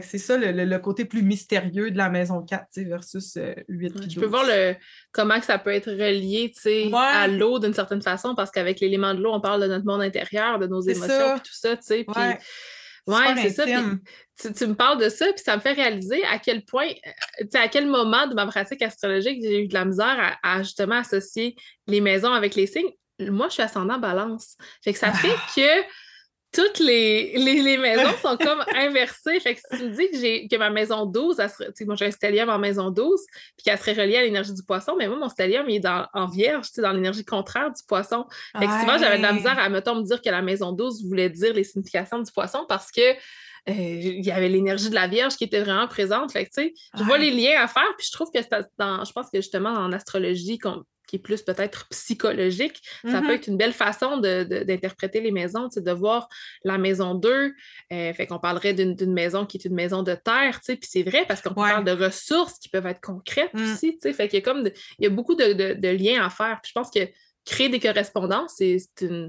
c'est 0.02 0.18
ça 0.18 0.36
le, 0.36 0.78
côté 0.78 1.04
plus 1.04 1.22
mystérieux 1.22 1.90
de 1.90 1.96
la 1.96 2.08
maison 2.08 2.42
4 2.42 2.66
versus 2.86 3.38
8 3.68 3.96
euh, 3.96 4.00
Je 4.08 4.20
peux 4.20 4.26
voir 4.26 4.44
le, 4.44 4.74
comment 5.12 5.38
que 5.38 5.46
ça 5.46 5.58
peut 5.58 5.70
être 5.70 5.90
relié 5.90 6.52
à 6.94 7.28
l'eau 7.28 7.58
d'une 7.58 7.74
certaine 7.74 8.02
façon, 8.02 8.34
parce 8.34 8.50
qu'avec 8.50 8.80
l'élément 8.80 9.14
de 9.14 9.20
l'eau, 9.20 9.32
on 9.32 9.40
parle 9.40 9.62
de 9.62 9.68
notre 9.68 9.84
monde 9.84 10.02
intérieur, 10.02 10.58
de 10.58 10.66
nos 10.66 10.80
émotions, 10.80 11.36
et 11.36 11.40
tout 11.40 11.52
ça. 11.52 11.76
Puis, 11.76 12.04
ouais, 13.06 13.34
c'est 13.42 13.50
ça. 13.50 13.64
tu, 13.64 14.66
me 14.66 14.74
parles 14.74 15.00
de 15.00 15.08
ça, 15.08 15.26
puis 15.26 15.42
ça 15.44 15.56
me 15.56 15.60
fait 15.60 15.72
réaliser 15.72 16.24
à 16.24 16.38
quel 16.38 16.64
point, 16.64 16.88
euh, 16.88 17.44
à 17.54 17.68
quel 17.68 17.86
moment 17.86 18.26
de 18.26 18.34
ma 18.34 18.46
pratique 18.46 18.82
astrologique 18.82 19.40
j'ai 19.42 19.62
eu 19.62 19.68
de 19.68 19.74
la 19.74 19.84
misère 19.84 20.38
à, 20.42 20.62
justement 20.62 20.96
associer 20.96 21.54
les 21.86 22.00
maisons 22.00 22.32
avec 22.32 22.54
les 22.54 22.66
signes. 22.66 22.90
Moi, 23.20 23.46
je 23.48 23.54
suis 23.54 23.62
ascendant 23.62 23.98
balance. 23.98 24.56
Fait 24.82 24.92
que 24.92 24.98
ça 24.98 25.12
fait 25.12 25.36
que 25.54 25.84
toutes 26.54 26.78
les, 26.78 27.36
les, 27.36 27.76
maisons 27.76 28.16
sont 28.22 28.36
comme 28.40 28.62
inversées. 28.74 29.40
Fait 29.40 29.54
que 29.54 29.60
si 29.60 29.78
tu 29.78 29.84
me 29.84 29.96
dis 29.96 30.10
que, 30.10 30.18
j'ai, 30.18 30.48
que 30.48 30.56
ma 30.56 30.70
maison 30.70 31.06
12, 31.06 31.40
elle 31.40 31.86
moi 31.86 31.96
j'ai 31.96 32.06
un 32.06 32.10
stellium 32.10 32.48
en 32.48 32.58
maison 32.58 32.90
12, 32.90 33.20
puis 33.56 33.64
qu'elle 33.64 33.78
serait 33.78 33.92
reliée 33.92 34.16
à 34.16 34.22
l'énergie 34.22 34.54
du 34.54 34.62
poisson, 34.62 34.94
mais 34.98 35.08
moi, 35.08 35.18
mon 35.18 35.28
stellium, 35.28 35.68
il 35.68 35.76
est 35.76 35.80
dans, 35.80 36.06
en 36.14 36.26
vierge, 36.26 36.68
dans 36.78 36.92
l'énergie 36.92 37.24
contraire 37.24 37.70
du 37.70 37.82
poisson. 37.86 38.26
Fait 38.58 38.66
que 38.66 38.80
souvent, 38.80 38.98
j'avais 38.98 39.18
de 39.18 39.22
la 39.22 39.32
misère 39.32 39.58
à, 39.58 39.68
mettons, 39.68 39.96
me 39.96 40.02
dire 40.02 40.22
que 40.22 40.30
la 40.30 40.42
maison 40.42 40.72
12 40.72 41.04
voulait 41.04 41.30
dire 41.30 41.52
les 41.52 41.64
significations 41.64 42.20
du 42.20 42.30
poisson 42.30 42.64
parce 42.68 42.90
que 42.90 43.14
euh, 43.68 43.72
il 43.72 44.24
y 44.24 44.30
avait 44.30 44.50
l'énergie 44.50 44.90
de 44.90 44.94
la 44.94 45.06
Vierge 45.06 45.36
qui 45.36 45.44
était 45.44 45.60
vraiment 45.60 45.88
présente. 45.88 46.32
Fait 46.32 46.44
que, 46.44 46.50
je 46.98 47.02
vois 47.02 47.16
les 47.16 47.30
liens 47.30 47.62
à 47.62 47.66
faire, 47.66 47.94
puis 47.96 48.06
je 48.06 48.12
trouve 48.12 48.30
que 48.30 48.38
dans, 48.78 49.04
je 49.04 49.12
pense 49.12 49.30
que 49.30 49.38
justement 49.40 49.70
en 49.70 49.92
astrologie, 49.92 50.58
qui 51.06 51.16
est 51.16 51.18
plus 51.18 51.42
peut-être 51.42 51.88
psychologique, 51.88 52.82
ça 53.04 53.20
peut 53.20 53.26
Mhm. 53.28 53.30
être 53.30 53.46
une 53.48 53.56
belle 53.56 53.72
façon 53.72 54.18
d'interpréter 54.18 55.20
les 55.20 55.30
maisons, 55.30 55.68
de 55.74 55.90
voir 55.92 56.28
la 56.64 56.78
maison 56.78 57.14
2. 57.14 57.54
euh, 57.92 58.12
fait 58.14 58.26
qu'on 58.26 58.38
parlerait 58.38 58.72
d'une 58.74 59.12
maison 59.12 59.44
qui 59.46 59.56
est 59.58 59.64
une 59.64 59.74
maison 59.74 60.02
de 60.02 60.14
terre, 60.14 60.60
tu 60.60 60.72
sais, 60.72 60.76
puis 60.76 60.88
c'est 60.90 61.02
vrai 61.02 61.24
parce 61.26 61.40
qu'on 61.42 61.50
Ouais. 61.54 61.70
parle 61.70 61.84
de 61.84 61.92
ressources 61.92 62.58
qui 62.58 62.68
peuvent 62.68 62.86
être 62.86 63.00
concrètes 63.00 63.52
Mm. 63.54 63.62
aussi, 63.72 63.92
tu 63.92 63.98
sais. 64.02 64.12
Fait 64.12 64.28
qu'il 64.28 64.38
y 64.38 64.42
a 64.42 64.44
comme, 64.44 64.62
de- 64.64 64.72
il 64.98 65.04
y 65.04 65.06
a 65.06 65.10
beaucoup 65.10 65.34
de, 65.34 65.52
de- 65.52 65.74
de 65.74 65.88
liens 65.88 66.24
à 66.24 66.30
faire. 66.30 66.58
Puis 66.62 66.70
je 66.74 66.80
pense 66.80 66.90
que 66.90 67.00
créer 67.44 67.68
des 67.68 67.80
correspondances, 67.80 68.54
c'est 68.58 68.78
une- 69.02 69.28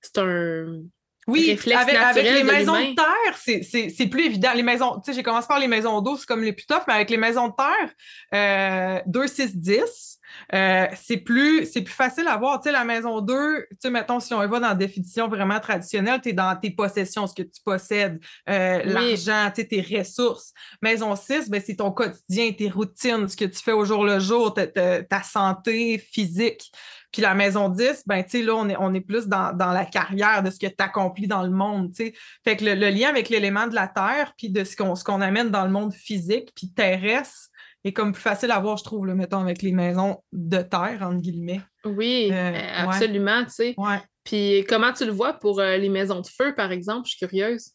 c'est 0.00 0.18
un 0.18 0.82
Oui, 1.28 1.50
avec, 1.76 2.16
les 2.16 2.42
maisons 2.42 2.72
de 2.90 2.94
terre, 2.96 3.36
c'est- 3.36 3.62
c'est 3.62 3.88
c'est 3.90 4.06
plus 4.08 4.24
évident. 4.26 4.50
Les 4.54 4.62
maisons, 4.64 4.96
tu 4.96 5.02
sais, 5.04 5.12
j'ai 5.12 5.22
commencé 5.22 5.46
par 5.46 5.60
les 5.60 5.68
maisons 5.68 6.00
d'eau, 6.00 6.16
c'est 6.16 6.26
comme 6.26 6.42
les 6.42 6.52
plus 6.52 6.66
tough, 6.66 6.82
mais 6.88 6.94
avec 6.94 7.10
les 7.10 7.16
maisons 7.16 7.48
de 7.48 7.54
terre, 7.56 7.92
euh, 8.34 9.00
2, 9.06 9.28
6, 9.28 9.56
10, 9.56 10.18
euh, 10.52 10.86
c'est 11.00 11.18
plus, 11.18 11.64
c'est 11.70 11.82
plus 11.82 11.92
facile 11.94 12.26
à 12.26 12.36
voir. 12.36 12.60
Tu 12.60 12.68
sais, 12.68 12.72
la 12.72 12.84
maison 12.84 13.20
2, 13.20 13.66
tu 13.70 13.76
sais, 13.82 13.90
mettons, 13.90 14.18
si 14.18 14.34
on 14.34 14.42
y 14.42 14.48
va 14.48 14.58
dans 14.58 14.68
la 14.68 14.74
définition 14.74 15.28
vraiment 15.28 15.60
traditionnelle, 15.60 16.20
tu 16.20 16.30
es 16.30 16.32
dans 16.32 16.56
tes 16.60 16.70
possessions, 16.70 17.26
ce 17.28 17.34
que 17.34 17.42
tu 17.42 17.60
possèdes, 17.64 18.18
euh, 18.48 18.80
Oui. 18.84 18.92
l'argent, 18.92 19.50
tu 19.54 19.60
sais, 19.62 19.68
tes 19.68 19.98
ressources. 19.98 20.52
Maison 20.82 21.14
6, 21.14 21.48
ben, 21.48 21.62
c'est 21.64 21.76
ton 21.76 21.92
quotidien, 21.92 22.50
tes 22.52 22.68
routines, 22.68 23.28
ce 23.28 23.36
que 23.36 23.44
tu 23.44 23.62
fais 23.62 23.72
au 23.72 23.84
jour 23.84 24.04
le 24.04 24.18
jour, 24.18 24.54
ta, 24.54 24.66
ta- 24.66 25.02
ta 25.04 25.22
santé 25.22 25.98
physique. 25.98 26.72
Puis 27.12 27.22
la 27.22 27.34
maison 27.34 27.68
10, 27.68 28.04
ben, 28.06 28.22
tu 28.24 28.30
sais, 28.30 28.42
là, 28.42 28.54
on 28.56 28.68
est, 28.68 28.76
on 28.78 28.94
est 28.94 29.00
plus 29.00 29.28
dans, 29.28 29.52
dans 29.56 29.70
la 29.72 29.84
carrière 29.84 30.42
de 30.42 30.50
ce 30.50 30.58
que 30.58 30.66
tu 30.66 30.74
accomplis 30.78 31.26
dans 31.28 31.42
le 31.42 31.50
monde, 31.50 31.90
tu 31.94 32.06
sais. 32.06 32.14
Fait 32.42 32.56
que 32.56 32.64
le, 32.64 32.74
le 32.74 32.88
lien 32.88 33.08
avec 33.10 33.28
l'élément 33.28 33.66
de 33.66 33.74
la 33.74 33.86
terre, 33.86 34.32
puis 34.36 34.48
de 34.50 34.64
ce 34.64 34.76
qu'on 34.76 35.20
amène 35.20 35.50
dans 35.50 35.64
le 35.64 35.70
monde 35.70 35.92
physique, 35.92 36.50
puis 36.56 36.72
terrestre, 36.72 37.48
est 37.84 37.92
comme 37.92 38.12
plus 38.12 38.22
facile 38.22 38.50
à 38.50 38.60
voir, 38.60 38.76
je 38.76 38.84
trouve, 38.84 39.06
le 39.06 39.14
mettons, 39.14 39.40
avec 39.40 39.60
les 39.62 39.72
maisons 39.72 40.22
de 40.32 40.58
terre, 40.62 40.98
entre 41.02 41.20
guillemets. 41.20 41.60
Oui, 41.84 42.28
Euh, 42.30 42.34
euh, 42.34 42.52
ouais. 42.52 42.76
absolument, 42.78 43.44
tu 43.44 43.50
sais. 43.50 43.74
Ouais. 43.76 44.00
Puis 44.24 44.64
comment 44.68 44.92
tu 44.92 45.04
le 45.04 45.10
vois 45.10 45.32
pour 45.34 45.58
euh, 45.60 45.76
les 45.76 45.88
maisons 45.88 46.20
de 46.20 46.26
feu, 46.26 46.54
par 46.54 46.70
exemple? 46.70 47.08
Je 47.08 47.16
suis 47.16 47.26
curieuse. 47.26 47.72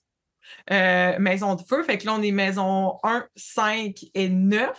Euh, 0.72 1.19
maison 1.19 1.55
de 1.55 1.61
feu, 1.61 1.84
fait 1.84 1.97
que 1.97 2.05
là, 2.05 2.14
on 2.14 2.22
est 2.22 2.31
maison 2.31 2.99
1, 3.03 3.27
5 3.35 3.95
et 4.14 4.30
9. 4.30 4.69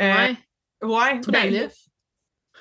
Euh, 0.00 0.12
ouais, 0.14 0.36
ouais. 0.82 1.20
tout 1.20 1.32
ben. 1.32 1.68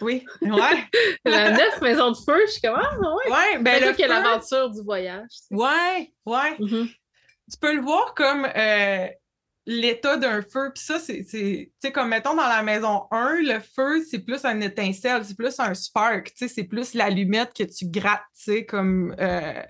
Oui, 0.02 0.26
ouais. 0.42 0.88
La 1.26 1.52
neuf 1.52 1.82
maison 1.82 2.12
de 2.12 2.18
feu, 2.18 2.40
je 2.48 2.52
suis 2.54 2.62
comme, 2.62 2.76
ah, 2.82 2.98
ouais. 3.00 3.32
ouais, 3.32 3.58
ben 3.60 3.80
le 3.82 3.94
feu- 3.94 4.08
l'aventure 4.08 4.70
du 4.72 4.82
voyage. 4.82 5.28
tu 5.30 5.38
sais. 5.38 5.56
Ouais, 5.56 6.14
ouais. 6.26 6.56
Mhm. 6.60 6.88
tu 7.52 7.58
peux 7.60 7.76
le 7.76 7.82
voir 7.82 8.14
comme 8.16 8.46
euh, 8.56 9.08
l'état 9.66 10.18
d'un 10.18 10.42
feu. 10.42 10.72
Puis 10.74 10.84
ça, 10.84 11.00
c'est, 11.00 11.24
c'est- 11.24 11.72
tu 11.72 11.88
sais, 11.88 11.92
comme 11.92 12.10
mettons 12.10 12.36
dans 12.36 12.48
la 12.48 12.64
maison 12.64 13.04
1, 13.12 13.36
le 13.44 13.60
feu, 13.60 14.04
c'est 14.10 14.20
plus 14.20 14.44
un 14.46 14.60
étincelle, 14.62 15.24
c'est 15.24 15.38
plus 15.38 15.60
un 15.60 15.74
spark, 15.74 16.28
tu 16.34 16.34
sais, 16.36 16.48
c'est 16.48 16.64
plus 16.66 16.94
l'allumette 16.96 17.54
que 17.54 17.64
tu 17.64 17.86
grattes, 17.88 18.22
tu 18.36 18.44
sais, 18.52 18.66
comme, 18.66 19.16
euh, 19.20 19.62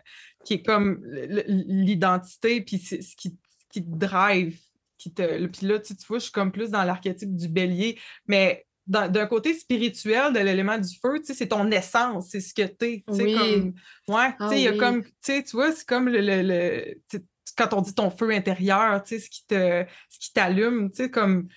qui 0.45 0.55
est 0.55 0.63
comme 0.63 0.99
l'identité, 1.47 2.61
puis 2.61 2.77
c'est 2.79 3.01
ce 3.01 3.15
qui, 3.15 3.37
qui 3.71 3.83
te 3.83 3.89
drive. 3.95 4.59
Qui 4.97 5.13
te... 5.13 5.45
Puis 5.47 5.67
là, 5.67 5.79
tu 5.79 5.87
sais, 5.87 5.95
tu 5.95 6.05
vois, 6.07 6.17
je 6.19 6.23
suis 6.23 6.31
comme 6.31 6.51
plus 6.51 6.69
dans 6.69 6.83
l'archétype 6.83 7.35
du 7.35 7.49
bélier, 7.49 7.99
mais 8.27 8.65
d'un 8.85 9.25
côté 9.27 9.53
spirituel 9.53 10.33
de 10.33 10.39
l'élément 10.39 10.77
du 10.77 10.97
feu, 11.01 11.19
tu 11.19 11.25
sais, 11.27 11.33
c'est 11.33 11.47
ton 11.47 11.69
essence, 11.71 12.29
c'est 12.31 12.41
ce 12.41 12.53
que 12.53 12.63
t'es, 12.63 13.03
Oui. 13.07 13.33
comme... 13.33 13.73
Ouais, 14.07 14.35
Ah 14.39 14.55
y 14.55 14.67
a 14.67 14.71
oui. 14.71 14.77
comme, 14.77 15.03
tu 15.23 15.41
vois, 15.53 15.71
c'est 15.71 15.87
comme 15.87 16.09
le, 16.09 16.19
le- 16.19 16.41
le- 16.43 17.21
quand 17.57 17.73
on 17.73 17.81
dit 17.81 17.93
ton 17.93 18.09
feu 18.09 18.31
intérieur, 18.31 19.01
tu 19.03 19.15
sais, 19.15 19.19
ce 19.19 19.29
qui 19.29 19.45
te, 19.47 19.85
ce 20.09 20.19
qui 20.19 20.33
t'allume, 20.33 20.89
tu 20.91 21.03
sais, 21.03 21.09
comme 21.09 21.47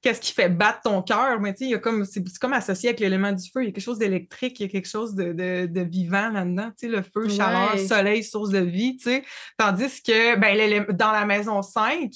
qu'est-ce 0.00 0.20
qui 0.20 0.32
fait 0.32 0.48
battre 0.48 0.80
ton 0.82 1.00
cœur, 1.02 1.38
mais 1.40 1.52
tu 1.54 1.58
sais, 1.58 1.64
il 1.66 1.70
y 1.70 1.74
a 1.74 1.78
comme, 1.78 2.04
c'est 2.04 2.24
comme 2.40 2.54
associé 2.54 2.88
avec 2.88 2.98
l'élément 2.98 3.30
du 3.30 3.48
feu, 3.48 3.62
il 3.62 3.66
y 3.66 3.68
a 3.68 3.72
quelque 3.72 3.84
chose 3.84 3.98
d'électrique, 3.98 4.58
il 4.58 4.64
y 4.64 4.66
a 4.66 4.68
quelque 4.68 4.88
chose 4.88 5.14
de, 5.14 5.32
de, 5.32 5.66
de 5.66 5.80
vivant 5.82 6.30
là-dedans, 6.30 6.70
tu 6.70 6.74
sais, 6.78 6.88
le 6.88 7.02
feu, 7.02 7.28
chaleur, 7.28 7.74
Ouais. 7.74 7.86
soleil, 7.86 8.24
source 8.24 8.50
de 8.50 8.58
vie, 8.58 8.96
tu 8.96 9.04
sais, 9.04 9.24
tandis 9.56 10.02
que, 10.02 10.36
ben, 10.36 10.84
dans 10.90 11.12
la 11.12 11.24
maison 11.24 11.62
5, 11.62 12.10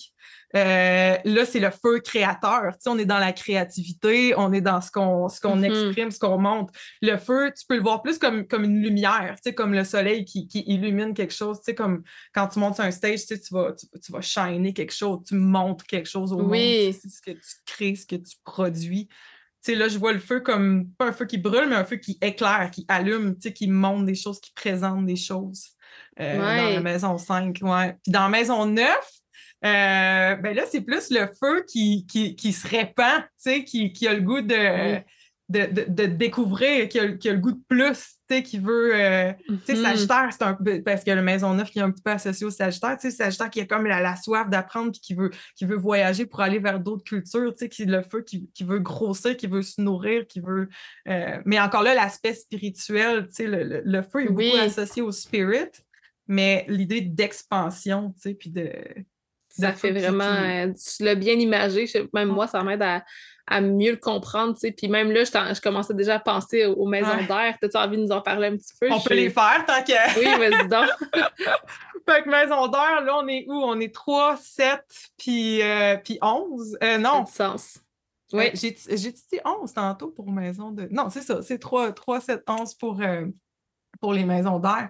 euh, 0.54 1.16
là, 1.24 1.44
c'est 1.44 1.60
le 1.60 1.70
feu 1.70 2.00
créateur. 2.00 2.72
Tu 2.74 2.78
sais, 2.80 2.90
on 2.90 2.98
est 2.98 3.04
dans 3.04 3.18
la 3.18 3.32
créativité, 3.32 4.34
on 4.36 4.52
est 4.52 4.60
dans 4.60 4.80
ce 4.80 4.90
qu'on 4.90 5.28
ce 5.28 5.40
qu'on 5.40 5.56
Mhm. 5.56 5.64
exprime, 5.64 6.10
ce 6.10 6.18
qu'on 6.18 6.38
montre. 6.38 6.72
Le 7.02 7.16
feu, 7.16 7.52
tu 7.56 7.64
peux 7.68 7.76
le 7.76 7.82
voir 7.82 8.02
plus 8.02 8.18
comme, 8.18 8.46
comme 8.46 8.64
une 8.64 8.80
lumière, 8.82 9.34
tu 9.36 9.50
sais, 9.50 9.54
comme 9.54 9.74
le 9.74 9.84
soleil 9.84 10.24
qui, 10.24 10.46
qui 10.48 10.60
illumine 10.66 11.14
quelque 11.14 11.34
chose. 11.34 11.58
Tu 11.58 11.64
sais, 11.66 11.74
comme 11.74 12.02
quand 12.34 12.48
tu 12.48 12.58
montes 12.58 12.76
sur 12.76 12.84
un 12.84 12.90
stage, 12.90 13.20
tu, 13.20 13.26
sais, 13.34 13.40
tu, 13.40 13.52
vas, 13.54 13.72
tu, 13.72 13.86
tu 14.00 14.12
vas 14.12 14.20
shiner 14.20 14.72
quelque 14.72 14.94
chose, 14.94 15.20
tu 15.26 15.34
montres 15.34 15.84
quelque 15.86 16.08
chose 16.08 16.32
au 16.32 16.38
monde. 16.38 16.52
Tu 16.92 16.92
sais, 17.00 17.08
ce 17.08 17.20
que 17.20 17.32
tu 17.32 17.54
crées, 17.66 17.94
ce 17.96 18.06
que 18.06 18.16
tu 18.16 18.36
produis. 18.44 19.08
Tu 19.08 19.72
sais, 19.72 19.74
là, 19.74 19.88
je 19.88 19.98
vois 19.98 20.12
le 20.12 20.20
feu 20.20 20.40
comme, 20.40 20.88
pas 20.96 21.06
un 21.06 21.12
feu 21.12 21.24
qui 21.26 21.38
brûle, 21.38 21.68
mais 21.68 21.74
un 21.76 21.84
feu 21.84 21.96
qui 21.96 22.18
éclaire, 22.22 22.70
qui 22.70 22.84
allume, 22.88 23.34
tu 23.34 23.48
sais, 23.48 23.52
qui 23.52 23.66
montre 23.68 24.04
des 24.04 24.14
choses, 24.14 24.40
qui 24.40 24.52
présente 24.52 25.04
des 25.06 25.16
choses 25.16 25.70
euh, 26.20 26.38
dans 26.38 26.74
la 26.74 26.80
maison 26.80 27.18
5. 27.18 27.58
Ouais. 27.62 27.96
Puis 28.04 28.12
dans 28.12 28.22
la 28.22 28.28
maison 28.28 28.64
9, 28.64 28.86
euh, 29.66 30.36
ben 30.36 30.54
là, 30.54 30.62
c'est 30.70 30.82
plus 30.82 31.10
le 31.10 31.26
feu 31.40 31.64
qui, 31.68 32.06
qui, 32.06 32.36
qui 32.36 32.52
se 32.52 32.66
répand, 32.68 33.22
tu 33.22 33.28
sais, 33.38 33.64
qui, 33.64 33.92
qui 33.92 34.06
a 34.06 34.14
le 34.14 34.20
goût 34.20 34.40
de, 34.40 34.94
Oui. 34.94 35.00
de, 35.48 35.66
de, 35.72 35.84
de 35.88 36.06
découvrir, 36.06 36.88
qui 36.88 36.98
a, 37.00 37.12
qui 37.12 37.28
a 37.28 37.32
le 37.32 37.38
goût 37.40 37.52
de 37.52 37.62
plus, 37.68 37.92
tu 38.28 38.36
sais, 38.36 38.42
qui 38.42 38.58
veut. 38.58 38.94
euh, 38.94 39.32
tu 39.48 39.58
sais, 39.64 39.74
Mhm. 39.74 39.82
Sagittaire, 39.82 40.28
c'est 40.32 40.42
un 40.42 40.54
peu. 40.54 40.82
Parce 40.82 41.04
que 41.04 41.10
le 41.10 41.22
maison 41.22 41.54
9 41.54 41.70
qui 41.70 41.78
est 41.78 41.82
un 41.82 41.90
petit 41.90 42.02
peu 42.02 42.10
associé 42.10 42.44
au 42.46 42.50
Sagittaire, 42.50 42.96
tu 43.00 43.10
sais, 43.10 43.16
Sagittaire 43.16 43.50
qui 43.50 43.60
a 43.60 43.66
comme 43.66 43.86
la, 43.86 44.00
la 44.00 44.16
soif 44.16 44.48
d'apprendre 44.50 44.90
puis 44.92 45.00
qui 45.00 45.14
veut, 45.14 45.30
qui 45.56 45.64
veut 45.64 45.76
voyager 45.76 46.26
pour 46.26 46.40
aller 46.40 46.58
vers 46.58 46.78
d'autres 46.80 47.04
cultures, 47.04 47.52
tu 47.54 47.60
sais, 47.64 47.68
qui 47.68 47.84
le 47.86 48.02
feu, 48.02 48.22
qui, 48.22 48.50
qui 48.54 48.64
veut 48.64 48.78
grossir, 48.80 49.36
qui 49.36 49.46
veut 49.46 49.62
se 49.62 49.80
nourrir, 49.80 50.26
qui 50.26 50.40
veut. 50.40 50.68
euh, 51.08 51.38
mais 51.44 51.58
encore 51.60 51.82
là, 51.82 51.94
l'aspect 51.94 52.34
spirituel, 52.34 53.26
tu 53.28 53.34
sais, 53.34 53.46
le, 53.46 53.62
le, 53.64 53.82
le 53.84 54.02
feu 54.02 54.24
est 54.24 54.28
Oui. 54.28 54.50
beaucoup 54.50 54.62
associé 54.64 55.02
au 55.02 55.12
spirit, 55.12 55.70
mais 56.28 56.64
l'idée 56.68 57.00
d'expansion, 57.00 58.12
tu 58.16 58.20
sais, 58.30 58.34
puis 58.34 58.50
de. 58.50 58.70
Ça 59.60 59.72
fait 59.72 59.90
vraiment. 59.92 60.24
euh, 60.24 60.72
tu 60.72 61.02
l'as 61.04 61.14
bien 61.14 61.34
imagé. 61.34 61.86
Même 62.12 62.28
moi, 62.28 62.46
ça 62.46 62.62
m'aide 62.62 62.82
à, 62.82 63.04
à 63.46 63.60
mieux 63.60 63.92
le 63.92 63.96
comprendre. 63.96 64.54
tu 64.54 64.60
sais. 64.60 64.72
Puis 64.72 64.88
même 64.88 65.10
là, 65.12 65.24
je, 65.24 65.60
commençais 65.60 65.94
déjà 65.94 66.16
à 66.16 66.18
penser 66.18 66.66
aux, 66.66 66.86
maisons 66.86 67.08
Ouais. 67.16 67.26
d'air. 67.26 67.56
T'as-tu 67.60 67.76
envie 67.76 67.96
de 67.96 68.02
nous 68.02 68.12
en 68.12 68.20
parler 68.20 68.48
un 68.48 68.56
petit 68.56 68.74
peu? 68.80 68.90
On 68.90 68.98
Je 68.98 69.08
peut 69.08 69.14
les 69.14 69.30
faire 69.30 69.64
tant 69.66 69.82
que. 69.82 70.18
Oui, 70.18 70.50
vas-y 70.50 70.68
donc. 70.68 70.88
Fait 72.08 72.22
que 72.22 72.28
maison 72.30 72.68
d'heure, 72.68 73.00
là, 73.02 73.18
on 73.20 73.26
est 73.26 73.44
où? 73.48 73.54
On 73.54 73.80
est 73.80 73.92
3, 73.92 74.36
7, 74.36 74.80
puis, 75.18 75.60
euh, 75.62 75.96
puis 75.96 76.18
11. 76.22 76.78
Euh, 76.82 76.92
Ça 76.92 76.98
non, 76.98 77.22
du 77.24 77.32
sens. 77.32 77.78
Euh, 78.34 78.38
Oui. 78.38 78.50
j'ai 78.54 78.76
j'ai 78.96 79.10
dit 79.12 79.40
11 79.44 79.72
tantôt 79.72 80.08
pour 80.10 80.30
maison 80.30 80.70
de. 80.70 80.88
Non, 80.90 81.10
c'est 81.10 81.22
ça, 81.22 81.42
c'est 81.42 81.58
3, 81.58 81.92
3 81.92 82.20
7, 82.20 82.42
11 82.48 82.74
pour, 82.74 83.00
euh, 83.00 83.26
pour 84.00 84.12
les 84.12 84.24
maisons 84.24 84.58
d'air. 84.60 84.88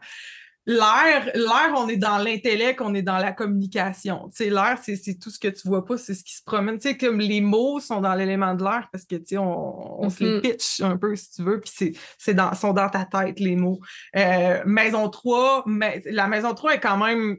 L'air, 0.69 1.31
l'air, 1.35 1.73
on 1.77 1.89
est 1.89 1.97
dans 1.97 2.19
l'intellect, 2.19 2.81
on 2.81 2.93
est 2.95 3.03
dans 3.03 3.19
la 3.19 3.33
communication. 3.33 4.29
Tu 4.31 4.45
sais, 4.45 4.51
l'air, 4.51 4.79
c'est 4.83 4.97
c'est 4.97 5.15
tout 5.15 5.31
ce 5.31 5.39
que 5.39 5.47
tu 5.47 5.69
vois 5.69 5.85
pas, 5.85 5.97
c'est 5.97 6.15
ce 6.15 6.25
qui 6.25 6.35
se 6.35 6.43
promène. 6.43 6.77
Tu 6.79 6.89
sais, 6.89 6.97
comme 6.97 7.21
les 7.21 7.41
mots 7.41 7.79
sont 7.79 8.01
dans 8.01 8.15
l'élément 8.15 8.53
de 8.55 8.65
l'air 8.65 8.89
parce 8.91 9.05
que, 9.05 9.15
tu 9.15 9.25
sais, 9.29 9.39
on, 9.39 10.03
on 10.03 10.11
se 10.11 10.25
les 10.25 10.31
Mhm. 10.35 10.41
pitch 10.41 10.81
un 10.81 10.97
peu, 10.97 11.15
si 11.15 11.31
tu 11.31 11.43
veux, 11.45 11.61
puis 11.61 11.71
c'est- 11.73 11.93
c'est 12.19 12.35
dans, 12.35 12.53
sont 12.55 12.73
dans 12.73 12.89
ta 12.91 13.05
tête, 13.05 13.39
les 13.39 13.55
mots. 13.55 13.79
Euh, 14.17 14.61
maison 14.67 15.09
3, 15.09 15.63
mais, 15.67 16.03
la 16.07 16.27
maison 16.27 16.53
3 16.53 16.75
est 16.75 16.81
quand 16.81 16.97
même 16.99 17.37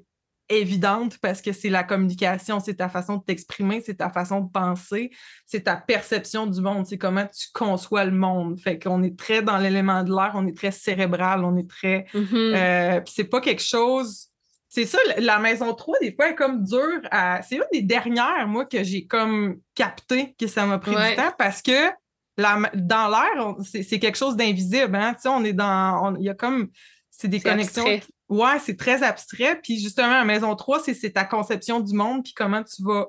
évidente 0.49 1.17
parce 1.19 1.41
que 1.41 1.51
c'est 1.51 1.69
la 1.69 1.83
communication, 1.83 2.59
c'est 2.59 2.75
ta 2.75 2.89
façon 2.89 3.17
de 3.17 3.23
t'exprimer, 3.23 3.81
c'est 3.85 3.95
ta 3.95 4.09
façon 4.09 4.41
de 4.41 4.49
penser, 4.51 5.11
c'est 5.45 5.61
ta 5.65 5.75
perception 5.75 6.47
du 6.47 6.61
monde, 6.61 6.85
c'est 6.85 6.97
comment 6.97 7.25
tu 7.25 7.47
conçois 7.53 8.05
le 8.05 8.11
monde. 8.11 8.59
Fait 8.59 8.79
qu'on 8.79 9.03
est 9.03 9.17
très 9.17 9.41
dans 9.41 9.57
l'élément 9.57 10.03
de 10.03 10.09
l'air, 10.15 10.31
on 10.35 10.47
est 10.47 10.55
très 10.55 10.71
cérébral, 10.71 11.43
on 11.43 11.57
est 11.57 11.69
très... 11.69 12.05
Mhm. 12.13 12.27
euh, 12.33 13.01
puis 13.01 13.13
c'est 13.15 13.25
pas 13.29 13.41
quelque 13.41 13.63
chose... 13.63 14.27
C'est 14.69 14.85
ça, 14.85 14.97
la- 15.17 15.39
maison 15.39 15.73
3, 15.73 15.97
des 16.01 16.13
fois, 16.13 16.29
est 16.29 16.35
comme 16.35 16.61
dure 16.63 16.99
à... 17.09 17.41
C'est 17.41 17.55
une 17.55 17.63
des 17.71 17.81
dernières, 17.81 18.47
moi, 18.47 18.65
que 18.65 18.83
j'ai 18.83 19.05
comme 19.07 19.59
capté 19.73 20.35
que 20.37 20.45
ça 20.47 20.65
m'a 20.65 20.77
pris 20.77 20.93
Ouais. 20.93 21.11
du 21.11 21.15
temps 21.15 21.31
parce 21.37 21.61
que 21.61 21.89
la- 22.37 22.69
dans 22.75 23.07
l'air, 23.07 23.47
on- 23.47 23.63
c'est 23.63 23.97
quelque 23.99 24.17
chose 24.17 24.35
d'invisible. 24.35 24.93
Hein? 24.95 25.13
Tu 25.15 25.21
sais, 25.21 25.29
on 25.29 25.43
est 25.45 25.53
dans... 25.53 26.09
on- 26.11 26.15
Il 26.17 26.23
y 26.25 26.29
a 26.29 26.33
comme... 26.35 26.67
C'est 27.09 27.29
des 27.29 27.39
connexions 27.39 27.83
abstrait. 27.85 28.03
Ouais, 28.29 28.59
c'est 28.59 28.75
très 28.77 29.03
abstrait. 29.03 29.59
Puis 29.61 29.79
justement, 29.79 30.09
la 30.09 30.25
maison 30.25 30.55
3, 30.55 30.81
c'est 30.83 31.11
ta 31.11 31.23
conception 31.25 31.79
du 31.79 31.93
monde, 31.93 32.23
puis 32.23 32.33
comment 32.33 32.63
tu 32.63 32.83
vas, 32.83 33.07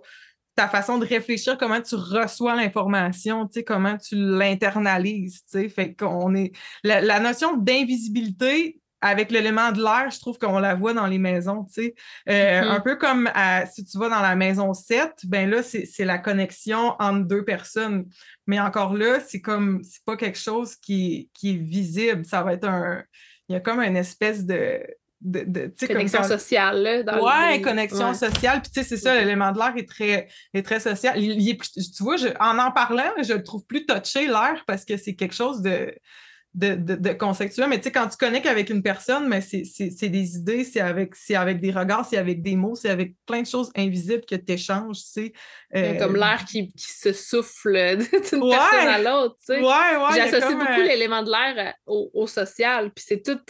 ta 0.54 0.68
façon 0.68 0.98
de 0.98 1.04
réfléchir, 1.06 1.56
comment 1.58 1.80
tu 1.80 1.94
reçois 1.94 2.54
l'information, 2.56 3.46
tu 3.46 3.54
sais, 3.54 3.64
comment 3.64 3.96
tu 3.96 4.14
l'internalises, 4.16 5.42
tu 5.50 5.60
sais. 5.62 5.68
Fait 5.68 5.94
qu'on 5.94 6.34
est. 6.34 6.52
La, 6.84 7.00
la 7.00 7.20
notion 7.20 7.56
d'invisibilité 7.56 8.80
avec 9.00 9.30
l'élément 9.30 9.70
de 9.70 9.80
l'air, 9.80 10.10
je 10.10 10.18
trouve 10.18 10.38
qu'on 10.38 10.58
la 10.58 10.74
voit 10.74 10.92
dans 10.92 11.06
les 11.06 11.18
maisons, 11.18 11.64
tu 11.64 11.74
sais. 11.82 11.94
Euh, 12.28 12.62
Mhm. 12.62 12.68
Un 12.70 12.80
peu 12.80 12.96
comme 12.96 13.30
à- 13.34 13.64
si 13.66 13.84
tu 13.84 13.96
vas 13.98 14.08
dans 14.08 14.20
la 14.22 14.34
maison 14.34 14.74
7, 14.74 15.12
ben 15.24 15.48
là, 15.48 15.62
c'est 15.62 15.86
c'est 15.86 16.04
la 16.04 16.18
connexion 16.18 16.96
entre 16.98 17.26
deux 17.26 17.44
personnes. 17.44 18.06
Mais 18.48 18.58
encore 18.58 18.94
là, 18.94 19.20
c'est 19.20 19.40
comme, 19.40 19.82
c'est 19.84 20.04
pas 20.04 20.16
quelque 20.16 20.38
chose 20.38 20.74
qui, 20.76 21.30
qui 21.34 21.50
est 21.50 21.56
visible. 21.58 22.24
Ça 22.24 22.42
va 22.42 22.54
être 22.54 22.66
un. 22.68 23.02
Il 23.48 23.52
y 23.52 23.56
a 23.56 23.60
comme 23.60 23.80
une 23.80 23.96
espèce 23.96 24.44
de 24.44 24.80
de, 25.20 25.72
connexion 25.86 26.22
sociale. 26.22 26.82
Là, 26.82 27.02
dans 27.02 27.24
ouais, 27.24 27.60
connexion 27.60 28.14
sociale. 28.14 28.62
Puis 28.62 28.70
tu 28.72 28.80
sais, 28.80 28.88
c'est 28.88 28.96
ça, 28.96 29.14
l'élément 29.14 29.52
de 29.52 29.58
l'air 29.58 29.72
est 29.76 29.88
très, 29.88 30.28
est 30.54 30.62
très 30.62 30.80
social. 30.80 31.18
tu 31.18 32.02
vois, 32.02 32.16
en 32.40 32.58
en 32.58 32.70
parlant, 32.72 33.12
je 33.22 33.32
le 33.32 33.42
trouve 33.42 33.64
plus 33.66 33.84
touché, 33.86 34.26
l'air, 34.26 34.62
parce 34.66 34.84
que 34.84 34.96
c'est 34.96 35.14
quelque 35.14 35.34
chose 35.34 35.62
de 35.62 35.94
de, 36.54 36.74
de, 36.74 37.12
conceptuel. 37.12 37.68
Mais 37.68 37.78
tu 37.78 37.84
sais, 37.84 37.92
quand 37.92 38.08
tu 38.08 38.16
connectes 38.16 38.46
avec 38.46 38.70
une 38.70 38.82
personne, 38.82 39.28
mais 39.28 39.40
c'est 39.40 40.08
des 40.08 40.36
idées, 40.36 40.64
c'est 40.64 40.80
avec, 40.80 41.14
avec 41.34 41.60
des 41.60 41.70
regards, 41.70 42.04
c'est 42.04 42.16
avec 42.16 42.42
des 42.42 42.56
mots, 42.56 42.74
c'est 42.74 42.88
avec 42.88 43.14
plein 43.26 43.42
de 43.42 43.46
choses 43.46 43.70
invisibles 43.76 44.24
que 44.28 44.34
tu 44.34 44.52
échanges, 44.52 44.98
tu 44.98 45.32
sais. 45.72 45.98
Comme 45.98 46.16
euh, 46.16 46.18
l'air 46.18 46.44
qui, 46.44 46.72
qui, 46.72 46.90
se 46.90 47.12
souffle 47.12 47.96
d'une 47.96 48.50
personne 48.50 48.88
à 48.88 48.98
l'autre, 48.98 49.36
tu 49.38 49.54
sais. 49.54 49.60
Ouais, 49.60 49.66
ouais, 49.66 50.16
J'associe 50.16 50.58
beaucoup 50.58 50.80
l'élément 50.80 51.22
de 51.22 51.30
l'air 51.30 51.74
au, 51.86 52.10
au, 52.12 52.26
social, 52.26 52.90
puis 52.92 53.04
c'est 53.06 53.22
tout 53.22 53.40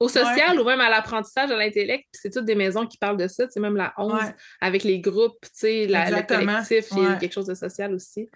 au 0.00 0.08
social 0.08 0.60
ou 0.60 0.64
même 0.64 0.80
à 0.80 0.90
l'apprentissage, 0.90 1.50
à 1.50 1.56
l'intellect. 1.56 2.06
C'est 2.12 2.30
toutes 2.30 2.44
des 2.44 2.54
maisons 2.54 2.86
qui 2.86 2.98
parlent 2.98 3.16
de 3.16 3.28
ça, 3.28 3.46
tu 3.46 3.60
même 3.60 3.76
la 3.76 3.92
11 3.98 4.20
avec 4.60 4.84
les 4.84 5.00
groupes, 5.00 5.40
tu 5.42 5.50
sais, 5.52 5.86
le 5.86 6.26
collectif, 6.26 6.86
il 6.96 7.02
y 7.02 7.06
a 7.06 7.14
quelque 7.16 7.32
chose 7.32 7.46
de 7.46 7.54
social 7.54 7.94
aussi. 7.94 8.28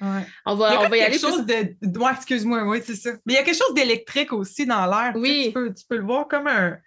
On 0.47 0.55
va, 0.55 0.81
on 0.81 0.89
va 0.89 0.97
y 0.97 1.01
aller. 1.01 1.19
chose 1.19 1.45
de. 1.45 1.99
Ouais, 1.99 2.13
excuse-moi, 2.15 2.65
oui, 2.65 2.81
c'est 2.85 2.95
ça. 2.95 3.13
Mais 3.27 3.35
il 3.35 3.37
y 3.37 3.39
a 3.39 3.43
quelque 3.43 3.59
chose 3.59 3.75
d'électrique 3.75 4.33
aussi 4.33 4.67
dans 4.67 4.87
l'air. 4.87 5.13
Oui. 5.17 5.47
Tu 5.47 5.53
peux, 5.53 5.75
tu 5.75 5.85
peux 5.89 5.97
le 5.97 6.05
voir 6.05 6.29
comme 6.29 6.47
un 6.47 6.79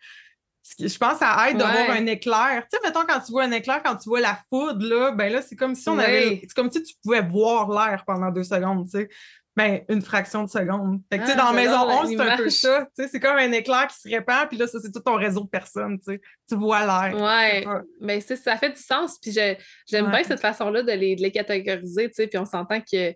je 0.80 0.98
pense 0.98 1.14
que 1.14 1.20
ça 1.20 1.50
aide 1.50 1.58
d'avoir 1.58 1.90
un 1.90 2.06
éclair. 2.06 2.64
Tu 2.72 2.78
sais, 2.78 2.84
mettons, 2.84 3.06
quand 3.08 3.20
tu 3.20 3.32
vois 3.32 3.44
un 3.44 3.52
éclair, 3.52 3.82
quand 3.84 3.96
tu 3.96 4.10
vois 4.10 4.22
la 4.22 4.40
foudre, 4.50 4.86
là, 4.86 5.12
ben 5.12 5.32
là, 5.32 5.42
c'est 5.42 5.56
comme 5.56 5.76
si 5.76 5.90
on 5.90 5.98
avait. 5.98 6.40
C'est 6.42 6.54
comme 6.54 6.72
si 6.72 6.84
tu 6.84 6.94
pouvais 7.04 7.22
voir 7.22 7.70
l'air 7.70 8.04
pendant 8.06 8.32
deux 8.32 8.44
secondes, 8.44 8.86
tu 8.86 9.00
sais. 9.00 9.10
Ben, 9.56 9.82
une 9.90 10.02
fraction 10.02 10.44
de 10.44 10.50
seconde. 10.50 11.02
Fait 11.12 11.20
que, 11.20 11.26
ah, 11.28 11.36
dans 11.36 11.54
Maison 11.54 11.86
11, 12.04 12.10
c'est 12.10 12.20
un 12.22 12.38
peu 12.38 12.50
ça. 12.50 12.88
C'est 12.96 13.20
comme 13.20 13.36
un 13.36 13.52
éclair 13.52 13.88
qui 13.88 14.00
se 14.00 14.10
répand, 14.10 14.48
puis 14.48 14.58
là, 14.58 14.66
ça, 14.66 14.80
c'est 14.82 14.92
tout 14.92 15.02
ton 15.02 15.16
réseau 15.16 15.42
de 15.42 15.50
personnes, 15.50 16.00
tu 16.00 16.56
vois 16.56 16.86
l'air. 16.86 17.22
Ouais. 17.22 17.66
Mais 18.00 18.22
ça 18.22 18.56
fait 18.56 18.70
du 18.70 18.82
sens, 18.82 19.18
puis 19.22 19.32
j'aime 19.32 20.10
bien 20.10 20.24
cette 20.24 20.40
façon-là 20.40 20.84
de 20.84 20.92
les, 20.94 21.16
de 21.16 21.22
les 21.22 21.32
catégoriser, 21.32 22.08
puis 22.10 22.38
on 22.38 22.46
s'entend 22.46 22.80
que 22.80 23.14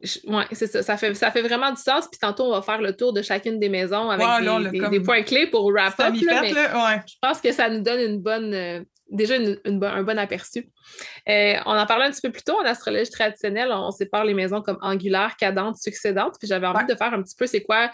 oui, 0.00 0.44
c'est 0.52 0.68
ça. 0.68 0.82
Ça 0.82 0.96
fait, 0.96 1.12
ça 1.14 1.30
fait 1.30 1.42
vraiment 1.42 1.70
du 1.72 1.80
sens. 1.80 2.06
Puis 2.08 2.18
tantôt, 2.20 2.44
on 2.44 2.52
va 2.52 2.62
faire 2.62 2.80
le 2.80 2.94
tour 2.94 3.12
de 3.12 3.20
chacune 3.20 3.58
des 3.58 3.68
maisons 3.68 4.10
avec 4.10 4.90
des, 4.90 5.00
points 5.00 5.22
clés 5.22 5.48
pour 5.48 5.72
wrap 5.72 5.98
up. 5.98 6.14
Je 6.14 7.14
pense 7.20 7.40
que 7.40 7.52
ça 7.52 7.68
nous 7.68 7.82
donne 7.82 8.00
une 8.00 8.20
bonne, 8.20 8.84
déjà 9.10 9.34
un 9.36 10.02
bon 10.02 10.18
aperçu. 10.18 10.68
Euh, 11.28 11.54
on 11.66 11.72
en 11.72 11.86
parlait 11.86 12.06
un 12.06 12.10
petit 12.10 12.20
peu 12.20 12.30
plus 12.30 12.42
tôt 12.42 12.56
en 12.60 12.64
astrologie 12.64 13.10
traditionnelle, 13.10 13.70
on 13.72 13.90
sépare 13.90 14.24
les 14.24 14.34
maisons 14.34 14.62
comme 14.62 14.78
angulaires, 14.80 15.36
cadentes, 15.36 15.76
succédentes. 15.76 16.34
Puis 16.38 16.48
j'avais 16.48 16.66
envie 16.66 16.86
de 16.86 16.94
faire 16.94 17.12
un 17.12 17.22
petit 17.22 17.34
peu 17.36 17.46
c'est 17.46 17.62
quoi 17.62 17.90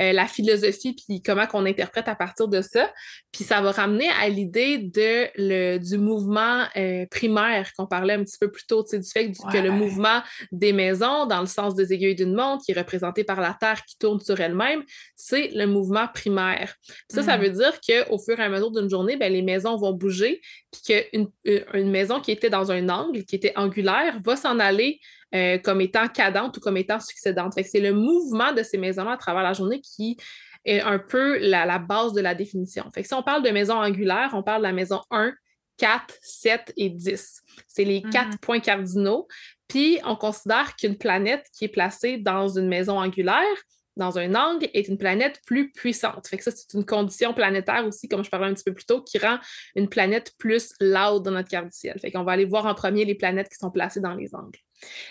euh, 0.00 0.12
la 0.12 0.26
philosophie, 0.26 0.94
puis 0.94 1.22
comment 1.22 1.46
qu'on 1.46 1.66
interprète 1.66 2.08
à 2.08 2.14
partir 2.14 2.48
de 2.48 2.60
ça. 2.60 2.92
Puis 3.32 3.44
ça 3.44 3.60
va 3.60 3.72
ramener 3.72 4.08
à 4.20 4.28
l'idée 4.28 4.78
de 4.78 5.28
le, 5.36 5.78
du 5.78 5.98
mouvement 5.98 6.64
euh, 6.76 7.06
primaire 7.10 7.70
qu'on 7.76 7.86
parlait 7.86 8.14
un 8.14 8.24
petit 8.24 8.38
peu 8.38 8.50
plus 8.50 8.66
tôt, 8.66 8.82
du 8.82 9.02
fait 9.02 9.32
que 9.52 9.58
le 9.58 9.70
mouvement 9.70 10.22
des 10.52 10.72
maisons, 10.72 11.26
dans 11.26 11.40
le 11.40 11.46
sens 11.46 11.74
des 11.74 11.92
aiguilles 11.92 12.14
d'une 12.14 12.34
montre, 12.34 12.64
qui 12.64 12.72
est 12.72 12.78
représenté 12.78 13.24
par 13.24 13.40
la 13.40 13.56
Terre 13.58 13.84
qui 13.84 13.96
tourne 13.98 14.20
sur 14.20 14.40
elle-même, 14.40 14.82
c'est 15.16 15.48
le 15.54 15.66
mouvement 15.66 16.06
primaire. 16.08 16.74
ça, 17.08 17.22
ça 17.22 17.36
mm. 17.36 17.40
veut 17.40 17.50
dire 17.50 17.80
qu'au 17.80 18.18
fur 18.18 18.38
et 18.38 18.42
à 18.42 18.48
mesure 18.48 18.70
d'une 18.70 18.88
journée, 18.88 19.16
ben, 19.16 19.32
les 19.32 19.42
maisons 19.42 19.76
vont 19.76 19.92
bouger, 19.92 20.40
puis 20.70 21.04
qu'une 21.12 21.30
une 21.44 21.90
maison 21.90 22.20
qui 22.20 22.32
était 22.32 22.50
dans 22.50 22.70
un 22.70 22.88
angle, 22.88 23.24
qui 23.24 23.36
était 23.36 23.52
angulaire, 23.56 24.20
va 24.24 24.36
s'en 24.36 24.58
aller 24.58 25.00
euh, 25.34 25.58
comme 25.58 25.80
étant 25.80 26.08
cadente 26.08 26.56
ou 26.56 26.60
comme 26.60 26.76
étant 26.76 27.00
succédante. 27.00 27.54
c'est 27.54 27.80
le 27.80 27.92
mouvement 27.92 28.52
de 28.52 28.62
ces 28.62 28.78
maisons-là 28.78 29.12
à 29.12 29.16
travers 29.16 29.42
la 29.42 29.52
journée 29.52 29.80
qui 29.80 30.16
est 30.64 30.80
un 30.80 30.98
peu 30.98 31.38
la, 31.38 31.78
base 31.78 32.12
de 32.12 32.20
la 32.20 32.34
définition. 32.34 32.90
Fait 32.94 33.02
si 33.02 33.14
on 33.14 33.22
parle 33.22 33.42
de 33.42 33.50
maison 33.50 33.74
angulaire, 33.74 34.30
on 34.32 34.42
parle 34.42 34.62
de 34.62 34.68
la 34.68 34.72
maison 34.72 35.00
1, 35.10 35.32
4, 35.76 36.14
7 36.22 36.72
et 36.76 36.88
10. 36.88 37.42
C'est 37.66 37.84
les 37.84 38.02
quatre 38.02 38.36
mm-hmm. 38.36 38.40
points 38.40 38.60
cardinaux. 38.60 39.28
Puis 39.68 39.98
on 40.04 40.16
considère 40.16 40.76
qu'une 40.76 40.96
planète 40.96 41.46
qui 41.52 41.64
est 41.64 41.68
placée 41.68 42.16
dans 42.18 42.48
une 42.48 42.68
maison 42.68 42.98
angulaire, 42.98 43.56
dans 43.96 44.18
un 44.18 44.34
angle 44.34 44.68
est 44.72 44.88
une 44.88 44.98
planète 44.98 45.40
plus 45.46 45.70
puissante. 45.70 46.26
Fait 46.28 46.36
que 46.36 46.44
ça, 46.44 46.50
c'est 46.50 46.74
une 46.74 46.84
condition 46.84 47.32
planétaire 47.32 47.86
aussi, 47.86 48.08
comme 48.08 48.24
je 48.24 48.30
parlais 48.30 48.46
un 48.46 48.54
petit 48.54 48.64
peu 48.64 48.74
plus 48.74 48.86
tôt, 48.86 49.02
qui 49.02 49.18
rend 49.18 49.38
une 49.76 49.88
planète 49.88 50.32
plus 50.38 50.74
loud 50.80 51.22
dans 51.22 51.30
notre 51.30 51.48
carte 51.48 51.66
du 51.66 51.76
ciel. 51.76 51.98
Fait 52.00 52.10
qu'on 52.10 52.24
va 52.24 52.32
aller 52.32 52.44
voir 52.44 52.66
en 52.66 52.74
premier 52.74 53.04
les 53.04 53.14
planètes 53.14 53.48
qui 53.48 53.56
sont 53.56 53.70
placées 53.70 54.00
dans 54.00 54.14
les 54.14 54.34
angles. 54.34 54.58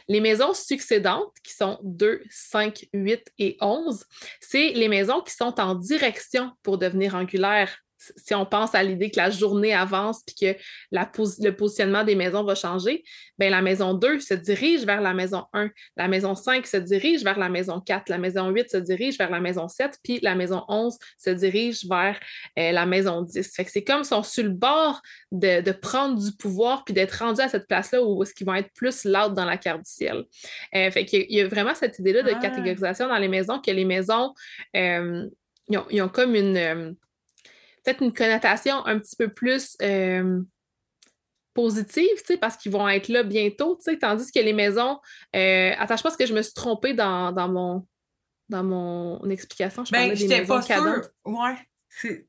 Les 0.08 0.20
maisons 0.20 0.54
succédantes, 0.54 1.34
qui 1.44 1.54
sont 1.54 1.80
2, 1.84 2.22
5, 2.30 2.86
8 2.94 3.34
et 3.40 3.58
11, 3.62 4.06
c'est 4.40 4.70
les 4.70 4.88
maisons 4.88 5.22
qui 5.22 5.34
sont 5.34 5.60
en 5.60 5.76
direction 5.76 6.52
pour 6.62 6.78
devenir 6.78 7.16
angulaires 7.16 7.83
si 8.16 8.34
on 8.36 8.46
pense 8.46 8.76
à 8.76 8.84
l'idée 8.84 9.10
que 9.12 9.18
la 9.18 9.30
journée 9.30 9.74
avance 9.74 10.24
puis 10.26 10.36
que 10.36 10.60
le 10.92 11.52
positionnement 11.52 12.04
des 12.04 12.16
maisons 12.16 12.44
va 12.44 12.56
changer, 12.56 13.04
bien, 13.38 13.50
la 13.50 13.62
maison 13.62 13.94
2 13.94 14.20
se 14.20 14.34
dirige 14.34 14.86
vers 14.86 15.02
la 15.02 15.14
maison 15.14 15.46
1, 15.54 15.70
la 15.98 16.08
maison 16.08 16.36
5 16.36 16.66
se 16.66 16.78
dirige 16.78 17.24
vers 17.24 17.40
la 17.40 17.50
maison 17.50 17.80
4, 17.80 18.10
la 18.10 18.18
maison 18.18 18.50
8 18.50 18.72
se 18.72 18.78
dirige 18.78 19.18
vers 19.18 19.30
la 19.30 19.40
maison 19.40 19.68
7, 19.68 19.98
puis 20.04 20.20
la 20.22 20.36
maison 20.36 20.64
11 20.68 20.98
se 21.18 21.30
dirige 21.30 21.86
vers 21.86 22.20
euh, 22.60 22.72
la 22.72 22.86
maison 22.86 23.22
10. 23.22 23.56
Fait 23.56 23.66
que 23.66 23.72
c'est 23.72 23.84
comme 23.84 24.04
si 24.04 24.14
on 24.14 24.24
sur 24.24 24.44
le 24.44 24.50
bord 24.50 25.02
de, 25.32 25.72
prendre 25.72 26.20
du 26.20 26.32
pouvoir 26.36 26.84
puis 26.86 26.94
d'être 26.94 27.14
rendu 27.14 27.42
à 27.42 27.50
cette 27.50 27.68
place-là 27.68 28.04
où 28.04 28.22
est-ce 28.24 28.34
qu'ils 28.34 28.48
vont 28.48 28.56
être 28.56 28.72
plus 28.74 29.06
loud 29.06 29.34
dans 29.34 29.46
la 29.46 29.58
carte 29.58 29.84
du 29.84 29.92
ciel. 29.92 30.24
Euh, 30.76 30.92
fait 30.92 31.06
qu'il 31.06 31.26
y, 31.30 31.42
a 31.42 31.48
vraiment 31.48 31.76
cette 31.76 32.00
idée-là 32.00 32.24
de 32.24 32.32
catégorisation 32.42 33.08
dans 33.08 33.18
les 33.18 33.28
maisons 33.28 33.60
que 33.60 33.72
les 33.72 33.86
maisons, 33.86 34.34
euh, 34.76 35.28
ils, 35.70 36.02
ont, 36.02 36.10
comme 36.10 36.36
une 36.36 36.96
peut-être 37.84 38.02
une 38.02 38.14
connotation 38.14 38.86
un 38.86 39.00
petit 39.00 39.16
peu 39.16 39.30
plus 39.30 39.76
euh, 39.82 40.42
positive, 41.54 42.40
parce 42.42 42.58
qu'ils 42.58 42.72
vont 42.72 42.88
être 42.90 43.08
là 43.10 43.24
bientôt, 43.24 43.80
tandis 44.02 44.32
que 44.32 44.40
les 44.40 44.54
maisons... 44.54 45.00
Euh, 45.36 45.72
attends, 45.78 45.98
je 45.98 46.04
pense 46.04 46.18
que 46.18 46.26
je 46.26 46.34
me 46.34 46.42
suis 46.42 46.54
trompée 46.54 46.94
dans, 46.94 47.34
mon, 47.50 47.86
dans 48.50 48.64
mon 48.64 49.30
explication. 49.30 49.86
Je 49.86 49.92
ben, 49.92 50.10
parlais 50.10 50.16
des 50.16 50.28
maisons 50.28 50.62
cadantes. 50.62 51.12
Ouais. 51.26 51.56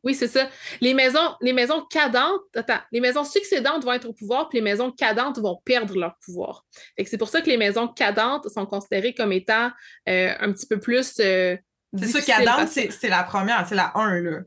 Oui, 0.02 0.14
c'est 0.14 0.28
ça. 0.28 0.48
Les 0.80 0.94
maisons, 0.94 1.34
les 1.40 1.52
maisons 1.52 1.84
cadentes, 1.88 2.42
attends, 2.54 2.80
les 2.92 3.00
maisons 3.00 3.24
succédantes 3.24 3.84
vont 3.84 3.92
être 3.92 4.08
au 4.08 4.12
pouvoir, 4.12 4.48
puis 4.48 4.58
les 4.58 4.62
maisons 4.62 4.92
cadentes 4.92 5.38
vont 5.38 5.60
perdre 5.64 5.98
leur 5.98 6.16
pouvoir. 6.24 6.64
C'est 7.04 7.18
pour 7.18 7.28
ça 7.28 7.40
que 7.40 7.48
les 7.48 7.56
maisons 7.56 7.88
cadentes 7.88 8.48
sont 8.50 8.66
considérées 8.66 9.14
comme 9.14 9.32
étant 9.32 9.70
euh, 10.08 10.34
un 10.38 10.52
petit 10.52 10.66
peu 10.66 10.78
plus. 10.78 11.14
Euh, 11.20 11.56
c'est 11.96 12.20
ça, 12.20 12.20
cadente, 12.20 12.68
c'est 12.68 13.08
la 13.08 13.22
première, 13.22 13.66
c'est 13.68 13.74
la 13.74 13.92
1, 13.96 14.20
là. 14.20 14.40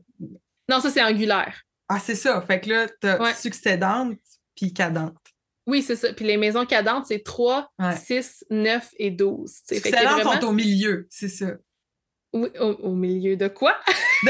Non, 0.68 0.80
ça, 0.80 0.90
c'est 0.90 1.02
angulaire. 1.02 1.62
Ah, 1.88 1.98
c'est 1.98 2.14
ça. 2.14 2.40
Fait 2.42 2.60
que 2.60 2.68
là, 2.68 2.86
tu 3.00 3.06
as 3.06 3.34
succédante 3.34 4.18
puis 4.54 4.72
cadente. 4.72 5.16
Oui, 5.66 5.82
c'est 5.82 5.96
ça. 5.96 6.12
Puis 6.12 6.24
les 6.24 6.36
maisons 6.36 6.66
cadentes, 6.66 7.06
c'est 7.06 7.22
3, 7.22 7.70
6, 7.96 8.44
9 8.50 8.88
et 8.98 9.10
12. 9.10 9.50
Succédantes 9.66 10.02
vraiment... 10.02 10.40
sont 10.40 10.46
au 10.48 10.52
milieu, 10.52 11.06
c'est 11.10 11.28
ça. 11.28 11.52
Oui, 12.32 12.48
au, 12.58 12.94
milieu 12.94 13.36
de 13.36 13.48
quoi? 13.48 13.76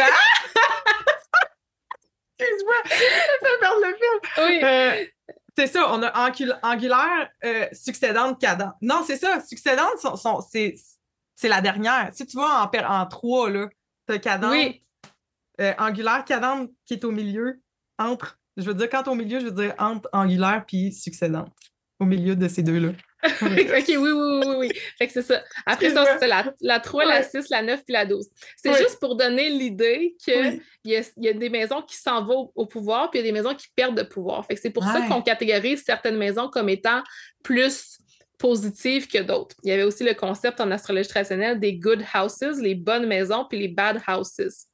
Excuse-moi, 2.38 2.74
ça 2.84 3.48
perd 3.60 3.74
le 3.80 3.94
fil. 3.94 4.18
Oui. 4.38 4.60
Euh, 4.62 5.04
c'est 5.56 5.66
ça, 5.66 5.92
on 5.92 6.02
a 6.02 6.30
angulaire, 6.62 7.30
euh, 7.44 7.66
succédante, 7.72 8.40
cadente. 8.40 8.74
Non, 8.80 9.02
c'est 9.04 9.16
ça, 9.16 9.40
succédante, 9.40 9.98
sont, 9.98 10.40
c'est 10.40 10.74
la 11.42 11.60
dernière. 11.60 12.10
Si 12.12 12.26
tu 12.26 12.36
vois 12.36 12.62
en, 12.62 12.70
en 12.84 13.06
3, 13.06 13.50
là, 13.50 13.68
tu 14.06 14.14
as 14.14 14.18
cadente, 14.18 14.52
oui. 14.52 14.84
Euh, 15.60 15.74
angulaire 15.78 16.24
cadente 16.24 16.70
qui 16.86 16.94
est 16.94 17.04
au 17.04 17.10
milieu, 17.10 17.60
entre, 17.98 18.38
je 18.56 18.64
veux 18.64 18.74
dire, 18.74 18.88
quand 18.88 19.08
au 19.08 19.14
milieu, 19.14 19.40
je 19.40 19.46
veux 19.46 19.50
dire 19.50 19.74
entre 19.78 20.08
angulaire 20.12 20.64
puis 20.66 20.92
succédante, 20.92 21.52
au 21.98 22.04
milieu 22.04 22.36
de 22.36 22.46
ces 22.46 22.62
deux-là. 22.62 22.92
ok, 23.24 23.84
oui, 23.88 23.96
oui, 23.96 24.12
oui, 24.12 24.54
oui. 24.56 24.70
Fait 24.96 25.08
que 25.08 25.12
c'est 25.12 25.22
ça. 25.22 25.42
Après 25.66 25.90
ça, 25.90 26.18
c'est 26.20 26.28
la, 26.28 26.54
la 26.60 26.78
3, 26.78 27.04
la 27.04 27.24
6, 27.24 27.48
la 27.48 27.62
9 27.62 27.82
puis 27.84 27.92
la 27.92 28.06
12. 28.06 28.28
C'est 28.56 28.76
juste 28.76 29.00
pour 29.00 29.16
donner 29.16 29.50
l'idée 29.50 30.14
qu'il 30.22 30.62
y, 30.84 30.94
a, 30.94 31.02
y 31.16 31.28
a 31.28 31.32
des 31.32 31.50
maisons 31.50 31.82
qui 31.82 31.96
s'en 31.96 32.24
vont 32.24 32.52
au, 32.54 32.66
pouvoir 32.66 33.10
puis 33.10 33.18
il 33.18 33.26
y 33.26 33.28
a 33.28 33.32
des 33.32 33.36
maisons 33.36 33.56
qui 33.56 33.66
perdent 33.74 33.96
de 33.96 34.04
pouvoir. 34.04 34.46
Fait 34.46 34.54
que 34.54 34.60
c'est 34.60 34.70
pour 34.70 34.84
ça 34.84 35.00
qu'on 35.08 35.22
catégorise 35.22 35.82
certaines 35.84 36.16
maisons 36.16 36.48
comme 36.48 36.68
étant 36.68 37.02
plus 37.42 37.98
positives 38.38 39.08
que 39.08 39.18
d'autres. 39.18 39.56
Il 39.64 39.70
y 39.70 39.72
avait 39.72 39.82
aussi 39.82 40.04
le 40.04 40.14
concept 40.14 40.60
en 40.60 40.70
astrologie 40.70 41.08
traditionnelle 41.08 41.58
des 41.58 41.74
good 41.74 42.04
houses, 42.14 42.60
les 42.60 42.74
bonnes 42.74 43.06
maisons, 43.06 43.46
puis 43.48 43.58
les 43.58 43.68
bad 43.68 44.00
houses. 44.08 44.66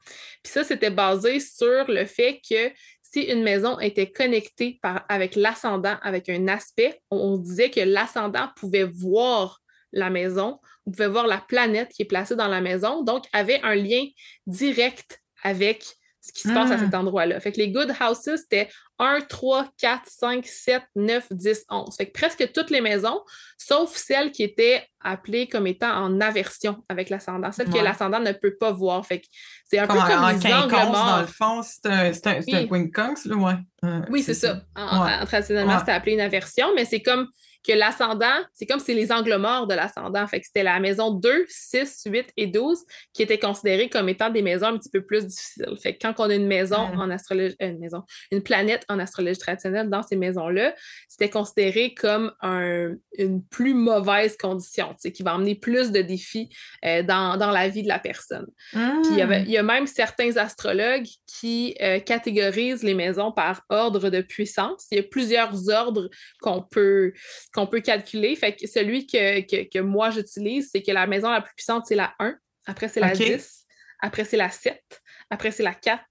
Puis 0.42 0.52
ça, 0.52 0.64
c'était 0.64 0.90
basé 0.90 1.40
sur 1.40 1.88
le 1.88 2.04
fait 2.04 2.40
que 2.48 2.70
si 3.00 3.22
une 3.22 3.42
maison 3.42 3.78
était 3.78 4.10
connectée 4.10 4.80
avec 5.08 5.36
l'ascendant, 5.36 5.96
avec 6.02 6.28
un 6.28 6.48
aspect, 6.48 7.00
on, 7.10 7.38
disait 7.38 7.70
que 7.70 7.80
l'ascendant 7.80 8.48
pouvait 8.56 8.84
voir 8.84 9.60
la 9.92 10.10
maison, 10.10 10.58
on 10.84 10.90
pouvait 10.90 11.08
voir 11.08 11.26
la 11.26 11.38
planète 11.38 11.90
qui 11.90 12.02
est 12.02 12.06
placée 12.06 12.34
dans 12.34 12.48
la 12.48 12.60
maison, 12.60 13.02
donc 13.02 13.24
avait 13.32 13.60
un 13.62 13.76
lien 13.76 14.04
direct 14.46 15.22
avec 15.44 15.84
ce 16.26 16.32
qui 16.32 16.48
se 16.48 16.54
passe 16.54 16.70
à 16.70 16.76
Hmm. 16.76 16.84
cet 16.86 16.94
endroit-là. 16.94 17.38
Fait 17.40 17.52
que 17.52 17.58
les 17.58 17.70
good 17.70 17.92
houses, 18.00 18.18
c'était 18.40 18.68
1, 18.98 19.20
3, 19.28 19.68
4, 19.78 20.02
5, 20.06 20.46
7, 20.46 20.82
9, 20.96 21.26
10, 21.30 21.64
11. 21.68 21.94
Fait 21.96 22.06
que 22.06 22.12
presque 22.12 22.50
toutes 22.52 22.70
les 22.70 22.80
maisons, 22.80 23.20
sauf 23.58 23.94
celles 23.94 24.30
qui 24.32 24.42
étaient 24.42 24.86
appelées 25.00 25.48
comme 25.48 25.66
étant 25.66 25.90
en 25.92 26.20
aversion 26.22 26.82
avec 26.88 27.10
l'ascendant, 27.10 27.52
celles 27.52 27.68
que 27.68 27.76
l'ascendant 27.78 28.20
ne 28.20 28.32
peut 28.32 28.56
pas 28.58 28.72
voir. 28.72 29.04
Fait 29.04 29.20
que 29.20 29.26
c'est 29.66 29.78
un 29.78 29.86
Comme 29.86 29.96
peu 29.96 30.02
en, 30.02 30.06
comme 30.06 30.24
en 30.24 30.28
les 30.28 30.54
angles 30.54 30.72
dans 30.72 30.90
morts. 30.92 31.20
le 31.20 31.26
fond, 31.26 31.60
c'est 31.62 31.86
un, 31.86 32.12
c'est 32.14 32.26
un, 32.26 32.40
c'est 32.40 32.54
un 32.54 32.60
Oui. 32.62 32.68
quincunx, 32.68 33.26
là, 33.26 33.36
ouais. 33.36 33.54
Euh, 33.84 34.00
Oui, 34.08 34.22
c'est 34.22 34.32
ça. 34.34 34.62
En- 34.76 35.04
Ouais. 35.04 35.10
en- 35.20 35.26
traditionnellement, 35.26 35.74
Ouais. 35.74 35.78
c'était 35.80 35.92
appelé 35.92 36.12
une 36.14 36.20
aversion, 36.20 36.68
mais 36.74 36.86
c'est 36.86 37.02
comme 37.02 37.28
que 37.66 37.72
l'ascendant, 37.72 38.34
c'est 38.52 38.66
comme 38.66 38.78
c'est 38.80 38.94
les 38.94 39.10
angles 39.10 39.36
morts 39.36 39.66
de 39.66 39.74
l'ascendant. 39.74 40.26
Fait 40.26 40.40
que 40.40 40.46
c'était 40.46 40.62
la 40.62 40.78
maison 40.80 41.10
2, 41.12 41.46
6, 41.48 42.02
8 42.06 42.26
et 42.36 42.46
12 42.46 42.84
qui 43.12 43.22
étaient 43.22 43.38
considérées 43.38 43.88
comme 43.88 44.08
étant 44.08 44.28
des 44.30 44.42
maisons 44.42 44.66
un 44.66 44.76
petit 44.78 44.90
peu 44.90 45.02
plus 45.04 45.26
difficiles. 45.26 45.66
Fait 45.82 45.96
que 45.96 46.06
quand 46.06 46.14
on 46.18 46.28
a 46.30 46.34
une 46.34 46.46
maison 46.46 46.88
Mm. 46.88 47.00
en 47.00 47.10
astrologie, 47.10 47.56
euh, 47.62 47.70
une 47.70 47.78
maison, 47.78 48.02
une 48.30 48.42
planète 48.42 48.84
en 48.88 48.98
astrologie 48.98 49.38
traditionnelle 49.38 49.88
dans 49.88 50.02
ces 50.02 50.16
maisons-là, 50.16 50.74
c'était 51.08 51.30
considéré 51.30 51.94
comme 51.94 52.32
un- 52.42 52.94
une 53.18 53.42
plus 53.44 53.74
mauvaise 53.74 54.36
condition, 54.36 54.94
qui 55.14 55.22
va 55.22 55.32
amener 55.34 55.54
plus 55.54 55.90
de 55.90 56.02
défis 56.02 56.48
euh, 56.84 57.02
dans, 57.02 57.36
dans 57.38 57.50
la 57.50 57.68
vie 57.68 57.82
de 57.82 57.88
la 57.88 57.98
personne. 57.98 58.46
Puis 58.72 58.80
il 59.10 59.16
y, 59.16 59.22
avait- 59.22 59.40
Hmm. 59.40 59.44
il 59.46 59.50
y 59.52 59.56
a 59.58 59.62
même 59.62 59.86
certains 59.86 60.36
astrologues 60.36 61.06
qui 61.26 61.74
euh, 61.80 61.98
catégorisent 61.98 62.82
les 62.82 62.94
maisons 62.94 63.32
par 63.32 63.62
ordre 63.70 64.10
de 64.10 64.20
puissance. 64.20 64.86
Il 64.90 64.96
y 64.96 65.00
a 65.00 65.04
plusieurs 65.04 65.68
ordres 65.70 66.08
qu'on 66.40 66.62
peut, 66.62 67.12
qu'on 67.54 67.66
peut 67.66 67.80
calculer. 67.80 68.34
Fait 68.36 68.54
que 68.56 68.66
celui 68.66 69.06
que, 69.06 69.40
que, 69.42 69.68
que 69.68 69.78
moi 69.78 70.10
j'utilise, 70.10 70.70
c'est 70.72 70.82
que 70.82 70.90
la 70.92 71.06
maison 71.06 71.30
la 71.30 71.40
plus 71.40 71.54
puissante, 71.54 71.84
c'est 71.86 71.94
la 71.94 72.14
1. 72.18 72.34
Après, 72.66 72.88
c'est 72.88 73.00
la 73.00 73.12
Ok. 73.12 73.16
10. 73.18 73.64
Après, 74.00 74.24
c'est 74.24 74.36
la 74.36 74.50
7. 74.50 74.82
Après, 75.30 75.50
c'est 75.50 75.62
la 75.62 75.74
4. 75.74 76.02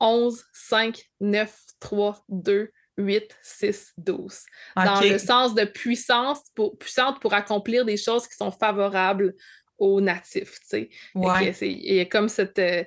11, 0.00 0.44
5, 0.52 1.00
9, 1.20 1.56
3, 1.80 2.24
2, 2.28 2.70
8, 2.98 3.36
6, 3.42 3.92
12 3.98 4.40
dans 4.76 5.00
le 5.00 5.18
sens 5.18 5.54
de 5.54 5.64
puissance 5.64 6.40
pour, 6.54 6.76
puissante 6.78 7.20
pour 7.20 7.32
accomplir 7.34 7.84
des 7.84 7.96
choses 7.96 8.26
qui 8.26 8.34
sont 8.36 8.50
favorables 8.50 9.34
aux 9.78 10.00
natifs. 10.00 10.58
tu 10.60 10.66
sais. 10.66 10.90
Ouais. 11.14 11.54
Il 11.62 11.94
y 11.94 12.00
a 12.00 12.04
comme 12.06 12.28
cette. 12.28 12.58
euh, 12.58 12.84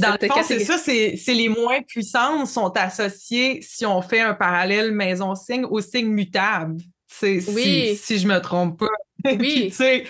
Dans 0.00 0.12
cette 0.12 0.22
le 0.22 0.28
fond, 0.28 0.42
c'est 0.42 0.64
ça, 0.64 0.78
c'est 0.78 1.16
les 1.34 1.48
moins 1.48 1.82
puissantes 1.82 2.48
sont 2.48 2.70
associées, 2.76 3.62
si 3.62 3.86
on 3.86 4.02
fait 4.02 4.20
un 4.20 4.34
parallèle 4.34 4.92
maison-signe, 4.92 5.64
au 5.64 5.80
signe 5.80 6.08
mutable. 6.08 6.76
Si, 7.18 7.44
Oui. 7.54 7.96
si 7.96 8.18
je 8.18 8.26
me 8.26 8.40
trompe 8.40 8.78
pas. 8.80 8.88
Puis, 9.24 9.36
Oui. 9.38 9.66
tu 9.68 9.76
sais, 9.76 10.04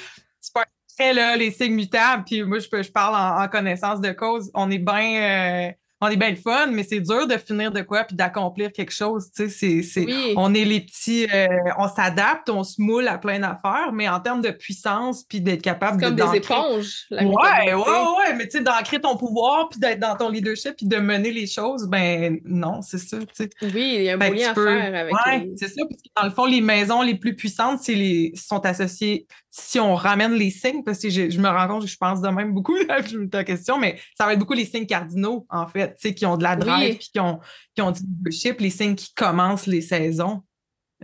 pas 0.53 0.65
très 0.97 1.13
là, 1.13 1.37
les 1.37 1.51
signes 1.51 1.75
mutables, 1.75 2.25
puis 2.25 2.43
moi, 2.43 2.59
je, 2.59 2.91
parle 2.91 3.15
en, 3.15 3.43
en 3.45 3.49
connaissance 3.49 4.01
de 4.01 4.13
cause. 4.13 4.51
On 4.55 4.71
est 4.71 4.79
bien. 4.79 5.73
On 6.01 6.09
est 6.09 6.17
bien 6.17 6.31
le 6.31 6.37
fun, 6.37 6.67
mais 6.71 6.83
c'est 6.83 7.01
dur 7.01 7.27
de 7.27 7.37
finir 7.39 7.71
de 7.73 7.81
quoi 7.81 8.05
puis 8.05 8.15
d'accomplir 8.17 8.73
quelque 8.73 8.93
chose. 8.93 9.31
Tu 9.35 9.49
sais, 9.49 9.83
c'est- 9.83 10.05
Oui. 10.05 10.35
on 10.37 10.53
est 10.53 10.65
les 10.65 10.81
petits, 10.81 11.27
euh, 11.33 11.47
on 11.79 11.89
s'adapte, 11.89 12.51
on 12.51 12.63
se 12.65 12.81
moule 12.83 13.09
à 13.09 13.17
plein 13.17 13.39
d'affaires, 13.39 13.91
mais 13.93 14.09
en 14.09 14.21
termes 14.21 14.43
de 14.43 14.51
puissance 14.51 15.25
puis 15.25 15.41
d'être 15.41 15.63
capable 15.63 15.99
C'est 16.03 16.11
de 16.11 16.21
comme 16.21 16.31
des 16.33 16.37
éponges. 16.39 17.07
la 17.11 17.23
Ouais, 17.25 17.73
ouais, 17.75 17.81
ouais, 17.81 18.35
mais 18.37 18.45
tu 18.49 18.59
sais, 18.59 18.65
d'ancrer 18.65 19.01
ton 19.01 19.17
pouvoir 19.17 19.69
puis 19.71 19.81
d'être 19.81 20.01
dans 20.01 20.17
ton 20.17 20.29
leadership 20.29 20.75
puis 20.77 20.87
de 20.87 20.97
mener 20.99 21.31
les 21.33 21.47
choses, 21.47 21.87
ben 21.89 22.39
non, 22.45 22.83
c'est 22.83 22.99
ça, 22.99 23.19
tu 23.21 23.27
sais. 23.33 23.51
Oui, 23.63 23.95
il 23.99 24.03
y 24.03 24.11
a 24.11 24.15
un 24.15 24.19
tu 24.19 24.43
à 24.45 24.53
peux- 24.55 24.67
faire 24.67 24.95
avec. 24.95 25.15
Ouais, 25.15 25.39
les- 25.39 25.57
c'est 25.57 25.69
ça, 25.69 25.83
parce 25.89 26.03
que 26.03 26.09
dans 26.17 26.25
le 26.25 26.31
fond, 26.35 26.45
les 26.45 26.61
maisons 26.61 27.01
les 27.03 27.15
plus 27.15 27.35
puissantes, 27.35 27.81
c'est 27.83 27.95
les 27.95 28.33
sont 28.37 28.65
associées, 28.67 29.27
si 29.57 29.79
on 29.79 29.95
ramène 29.95 30.33
les 30.35 30.51
signes, 30.51 30.83
parce 30.83 30.99
que 31.01 31.09
je, 31.11 31.31
je 31.31 31.39
me 31.41 31.49
rends 31.49 31.69
compte 31.69 31.83
que 31.83 31.89
je 31.89 31.97
pense 31.97 32.21
de 32.21 32.29
même 32.29 32.53
beaucoup 32.53 32.75
à 32.89 33.01
ta 33.31 33.45
question, 33.45 33.79
mais 33.79 34.01
ça 34.19 34.27
va 34.27 34.33
être 34.33 34.39
beaucoup 34.41 34.53
les 34.55 34.65
signes 34.65 34.87
cardinaux, 34.87 35.47
en 35.49 35.69
fait, 35.69 35.95
tu 35.95 36.09
sais, 36.09 36.15
qui 36.15 36.27
ont 36.27 36.37
de 36.37 36.43
la 36.43 36.57
drive 36.57 36.91
Oui. 36.91 36.97
puis 36.99 37.09
qui 37.13 37.21
ont, 37.21 37.39
qui 37.75 37.81
ont 37.83 37.93
du 37.93 38.01
leadership, 38.03 38.59
les 38.61 38.71
signes 38.71 38.97
qui 38.97 39.15
commencent 39.15 39.67
les 39.69 39.81
saisons. 39.81 40.43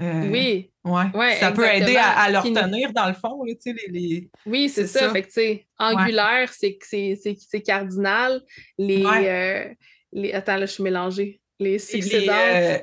Euh, 0.01 0.29
Oui, 0.31 0.67
Ouais. 0.83 1.05
Ouais, 1.15 1.37
ça 1.37 1.53
peut 1.53 1.67
aider 1.67 1.95
à, 1.97 2.09
à 2.23 2.31
leur 2.31 2.43
Qui- 2.43 2.55
tenir, 2.55 2.93
dans 2.95 3.07
le 3.07 3.13
fond, 3.13 3.45
là, 3.45 3.53
tu 3.55 3.71
sais, 3.71 3.77
les- 3.89 3.99
les... 3.99 4.31
oui, 4.47 4.69
c'est 4.71 4.87
ça. 4.87 5.01
ça. 5.01 5.11
Fait 5.13 5.23
que, 5.23 5.61
angulaire, 5.79 6.51
c'est 6.53 7.61
cardinal. 7.65 8.43
Les, 8.79 9.05
Ouais. 9.05 9.29
euh, 9.29 9.75
les. 10.13 10.33
Attends, 10.33 10.57
là, 10.57 10.65
je 10.67 10.73
suis 10.73 10.83
mélangée. 10.83 11.41
Les 11.59 11.73
les, 11.73 11.79
succédantes. 11.79 12.35
euh, 12.37 12.79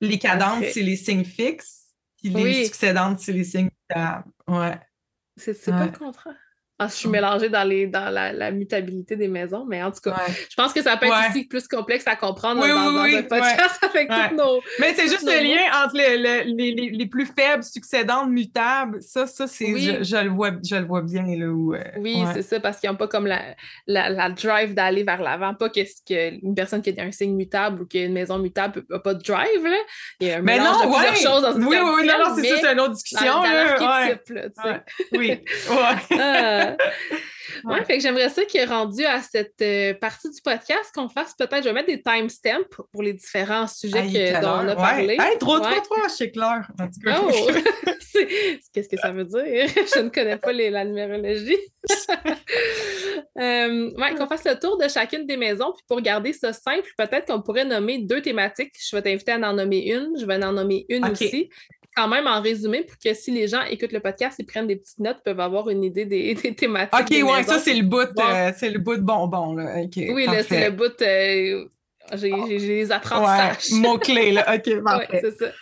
les 0.00 0.18
cadentes, 0.18 0.58
serait- 0.62 0.72
c'est 0.72 0.82
les 0.82 0.96
signes 0.96 1.24
fixes. 1.24 1.84
Puis 2.20 2.30
les 2.30 2.42
Oui. 2.42 2.64
succédantes, 2.66 3.20
c'est 3.20 3.32
les 3.32 3.44
signes. 3.44 3.70
Ouais. 4.48 4.74
C'est 5.36 5.54
c'est 5.54 5.70
pas 5.72 5.86
le 5.86 5.92
contraire. 5.92 6.34
Ah, 6.78 6.88
je 6.88 6.92
suis 6.92 7.08
mélangée 7.08 7.48
dans, 7.48 7.64
les, 7.64 7.86
dans 7.86 8.10
la, 8.10 8.34
la 8.34 8.50
mutabilité 8.50 9.16
des 9.16 9.28
maisons, 9.28 9.64
mais 9.66 9.82
en 9.82 9.90
tout 9.90 10.00
cas, 10.04 10.10
ouais. 10.10 10.34
je 10.50 10.54
pense 10.56 10.74
que 10.74 10.82
ça 10.82 10.98
peut 10.98 11.06
être 11.06 11.12
Ouais. 11.18 11.28
aussi 11.30 11.44
plus 11.44 11.66
complexe 11.66 12.06
à 12.06 12.16
comprendre 12.16 12.60
Oui, 12.62 12.68
dans, 12.68 12.88
oui, 12.88 12.94
dans 12.94 13.02
oui, 13.04 13.16
un 13.16 13.22
podcast 13.22 13.78
avec 13.94 14.10
toutes 14.10 14.36
nos. 14.38 14.60
Mais 14.78 14.92
c'est 14.94 15.08
juste 15.08 15.22
le 15.22 15.42
lien 15.42 15.62
entre 15.82 15.94
le- 15.96 16.16
le- 16.22 16.54
les, 16.54 16.72
les- 16.72 16.90
les 16.90 17.06
plus 17.06 17.24
faibles, 17.24 17.62
succédantes, 17.64 18.28
mutables. 18.28 19.00
Ça, 19.00 19.26
ça 19.26 19.46
c'est, 19.46 19.72
Oui. 19.72 19.96
je, 20.00 20.04
je 20.04 20.16
le 20.22 20.28
vois, 20.28 20.50
je 20.62 20.76
le 20.76 20.84
vois 20.84 21.00
bien. 21.00 21.22
Là, 21.24 21.46
où, 21.46 21.72
euh, 21.74 21.82
Oui, 21.98 22.22
c'est 22.34 22.42
ça, 22.42 22.60
parce 22.60 22.78
qu'ils 22.78 22.90
n'ont 22.90 22.96
pas 22.96 23.08
comme 23.08 23.26
la, 23.26 23.40
la, 23.86 24.10
la 24.10 24.28
drive 24.28 24.74
d'aller 24.74 25.02
vers 25.02 25.22
l'avant. 25.22 25.54
Pas 25.54 25.70
que, 25.70 25.82
ce 25.82 26.02
que 26.06 26.54
personne 26.54 26.82
qui 26.82 26.90
a 27.00 27.02
un 27.02 27.10
signe 27.10 27.34
mutable 27.36 27.82
ou 27.82 27.86
qui 27.86 28.00
a 28.00 28.04
une 28.04 28.12
maison 28.12 28.38
mutable 28.38 28.84
n'a 28.90 28.98
pas 28.98 29.14
de 29.14 29.22
drive. 29.22 29.64
Là. 29.64 29.76
Il 30.20 30.28
y 30.28 30.30
a 30.30 30.36
un 30.36 30.42
Mais 30.42 30.58
mélange 30.58 30.84
non, 30.84 30.90
de 30.90 30.94
ouais. 30.94 31.08
plusieurs 31.10 31.32
choses 31.32 31.42
dans 31.42 31.56
une 31.56 31.64
Oui, 31.64 31.76
oui, 31.82 31.90
oui, 32.02 32.06
non, 32.06 32.18
non, 32.28 32.34
c'est 32.36 32.44
ça, 32.48 32.56
c'est 32.60 32.72
une 32.74 32.80
autre 32.80 32.92
discussion. 32.92 33.32
dans 33.32 33.42
là. 33.42 34.10
Ouais. 34.10 34.80
Oui, 35.12 35.40
ouais. 37.64 37.84
Fait 37.84 37.96
que 37.96 38.02
j'aimerais 38.02 38.28
ça 38.28 38.44
qu'il 38.44 38.60
est 38.60 38.64
rendu 38.66 39.04
à 39.04 39.20
cette 39.22 39.60
euh, 39.62 39.94
partie 39.94 40.30
du 40.30 40.40
podcast 40.42 40.90
qu'on 40.94 41.08
fasse 41.08 41.34
peut-être, 41.38 41.62
je 41.62 41.68
vais 41.68 41.72
mettre 41.72 41.88
des 41.88 42.02
timestamps 42.02 42.64
pour, 42.92 43.02
les 43.02 43.12
différents 43.12 43.66
sujets 43.66 43.98
Hey, 44.06 44.12
que- 44.12 44.40
dont 44.42 44.64
on 44.64 44.68
a 44.68 44.76
parlé. 44.76 45.16
Ouais. 45.18 45.32
Hey, 45.32 45.38
trop, 45.38 45.58
trop, 45.60 45.80
trop, 45.80 46.08
c'est 46.08 46.30
clair. 46.30 46.68
En 46.78 46.86
tout 46.86 47.00
cas. 47.04 47.20
Oh! 47.22 47.50
Qu'est-ce 48.72 48.88
que 48.88 48.96
ça 48.96 49.12
veut 49.12 49.24
dire? 49.24 49.42
Je 49.94 50.00
ne 50.00 50.08
connais 50.08 50.36
pas 50.38 50.52
les- 50.52 50.70
la 50.70 50.84
numérologie. 50.84 51.58
Euh, 53.38 53.90
ouais, 53.98 54.14
qu'on 54.14 54.26
fasse 54.26 54.44
le 54.44 54.58
tour 54.58 54.78
de 54.78 54.88
chacune 54.88 55.26
des 55.26 55.36
maisons, 55.36 55.72
puis 55.72 55.84
pour 55.86 56.00
garder 56.00 56.32
ça 56.32 56.54
simple, 56.54 56.88
peut-être 56.96 57.26
qu'on 57.26 57.42
pourrait 57.42 57.66
nommer 57.66 57.98
deux 57.98 58.22
thématiques. 58.22 58.72
Je 58.78 58.96
vais 58.96 59.02
t'inviter 59.02 59.32
à 59.32 59.36
en 59.36 59.52
nommer 59.52 59.90
une, 59.92 60.14
je 60.18 60.24
vais 60.24 60.42
en 60.42 60.52
nommer 60.52 60.86
une 60.88 61.04
aussi. 61.06 61.50
Quand 61.96 62.08
même 62.08 62.26
en 62.26 62.42
résumé, 62.42 62.82
pour 62.82 62.96
que 62.98 63.14
si 63.14 63.30
les 63.30 63.48
gens 63.48 63.62
écoutent 63.62 63.92
le 63.92 64.00
podcast, 64.00 64.36
ils 64.38 64.44
prennent 64.44 64.66
des 64.66 64.76
petites 64.76 64.98
notes, 64.98 65.16
ils 65.20 65.24
peuvent 65.24 65.40
avoir 65.40 65.70
une 65.70 65.82
idée 65.82 66.04
des, 66.04 66.34
des 66.34 66.54
thématiques. 66.54 66.92
OK, 67.00 67.08
des 67.08 67.22
ouais, 67.22 67.36
maisons. 67.38 67.52
ça, 67.52 67.58
c'est 67.58 67.74
le 67.74 67.82
bout, 67.84 68.12
Bon. 68.14 68.22
euh, 68.22 68.52
c'est 68.56 68.68
le 68.70 68.78
bout 68.78 68.96
de 68.96 69.00
bonbon. 69.02 69.54
Là. 69.56 69.76
Oui, 69.96 70.26
là, 70.26 70.42
c'est 70.42 70.66
le 70.66 70.70
bout. 70.76 71.00
euh, 71.00 71.64
j'ai 72.12 72.30
les 72.30 72.86
Ouais, 72.86 72.92
apprentissages. 72.92 73.70
mot-clé, 73.80 74.32
là. 74.32 74.44
OK, 74.54 74.66
Ouais, 74.66 74.82
parfait. 74.82 75.20
c'est 75.22 75.38
ça. 75.38 75.52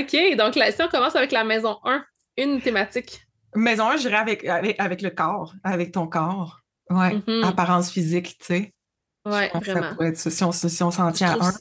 OK, 0.00 0.36
donc 0.36 0.56
là, 0.56 0.72
si 0.72 0.82
on 0.82 0.88
commence 0.88 1.14
avec 1.14 1.30
la 1.30 1.44
maison 1.44 1.76
1, 1.84 2.04
une 2.38 2.60
thématique. 2.60 3.20
Maison 3.54 3.88
1, 3.90 3.96
je 3.98 4.02
dirais 4.08 4.16
avec, 4.16 4.44
avec, 4.46 4.80
avec 4.80 5.02
le 5.02 5.10
corps, 5.10 5.54
avec 5.62 5.92
ton 5.92 6.06
corps. 6.08 6.60
Ouais, 6.90 7.14
Mhm. 7.28 7.44
apparence 7.44 7.90
physique, 7.90 8.36
tu 8.40 8.46
sais. 8.46 8.72
Ouais, 9.26 9.50
vraiment. 9.54 9.82
Ça 9.82 9.88
pourrait 9.94 10.08
être 10.08 10.16
ça, 10.16 10.30
si 10.30 10.42
on, 10.44 10.52
si 10.52 10.82
on 10.82 10.90
s'en 10.90 11.12
tient 11.12 11.38
à 11.40 11.46
un. 11.46 11.52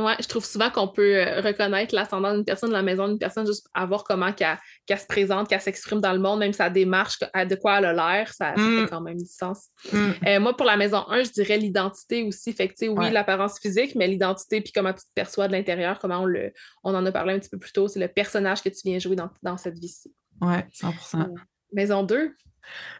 Ouais, 0.00 0.14
je 0.20 0.26
trouve 0.28 0.44
souvent 0.44 0.70
qu'on 0.70 0.88
peut 0.88 1.16
euh, 1.16 1.40
reconnaître 1.40 1.94
l'ascendant 1.94 2.34
d'une 2.34 2.44
personne, 2.44 2.70
la 2.72 2.82
maison 2.82 3.06
d'une 3.08 3.18
personne, 3.18 3.46
juste 3.46 3.66
à 3.74 3.84
voir 3.86 4.04
comment 4.04 4.32
qu'elle 4.32 4.58
se 4.98 5.06
présente, 5.06 5.48
qu'elle 5.48 5.60
s'exprime 5.60 6.00
dans 6.00 6.12
le 6.12 6.18
monde, 6.18 6.38
même 6.40 6.52
sa 6.52 6.70
démarche, 6.70 7.18
de 7.20 7.54
quoi 7.54 7.78
elle 7.78 7.84
a 7.86 7.92
l'air, 7.92 8.32
ça, 8.32 8.54
ça 8.56 8.60
Mm. 8.62 8.80
fait 8.84 8.90
quand 8.90 9.00
même 9.00 9.16
du 9.18 9.26
sens. 9.26 9.68
Mm. 9.92 10.10
Euh, 10.26 10.40
moi, 10.40 10.56
pour 10.56 10.66
la 10.66 10.76
maison 10.76 11.04
1, 11.08 11.24
je 11.24 11.30
dirais 11.30 11.58
l'identité 11.58 12.22
aussi. 12.22 12.52
Fait 12.52 12.68
que, 12.68 12.74
oui, 12.80 12.88
Ouais. 12.96 13.10
l'apparence 13.10 13.58
physique, 13.60 13.94
mais 13.94 14.06
l'identité, 14.06 14.60
puis 14.60 14.72
comment 14.72 14.92
tu 14.92 15.00
te 15.02 15.10
perçois 15.14 15.46
de 15.48 15.52
l'intérieur, 15.52 15.98
comment 15.98 16.20
on 16.20 16.26
le. 16.26 16.52
On 16.84 16.94
en 16.94 17.04
a 17.04 17.12
parlé 17.12 17.34
un 17.34 17.38
petit 17.38 17.50
peu 17.50 17.58
plus 17.58 17.72
tôt, 17.72 17.88
c'est 17.88 18.00
le 18.00 18.08
personnage 18.08 18.62
que 18.62 18.68
tu 18.68 18.80
viens 18.84 18.98
jouer 18.98 19.16
dans, 19.16 19.30
dans 19.42 19.56
cette 19.56 19.78
vie-ci. 19.78 20.12
Ouais, 20.40 20.66
100% 20.72 21.28
Maison 21.72 22.02
2, 22.02 22.34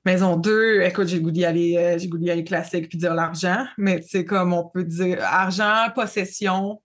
Maison 0.05 0.37
2, 0.37 0.81
écoute, 0.83 1.07
j'ai 1.09 1.21
goût 1.21 1.31
d'y 1.31 1.45
aller, 1.45 1.77
euh, 1.77 1.99
j'ai 1.99 2.09
goût 2.09 2.19
d'y 2.19 2.31
aller 2.31 2.45
classique 2.45 2.89
puis 2.89 2.99
dire 2.99 3.15
l'argent, 3.15 3.67
mais 3.77 4.01
tu 4.01 4.09
sais, 4.09 4.25
comme 4.25 4.53
on 4.53 4.65
peut 4.69 4.85
dire 4.85 5.19
argent, 5.23 5.87
possession, 5.95 6.81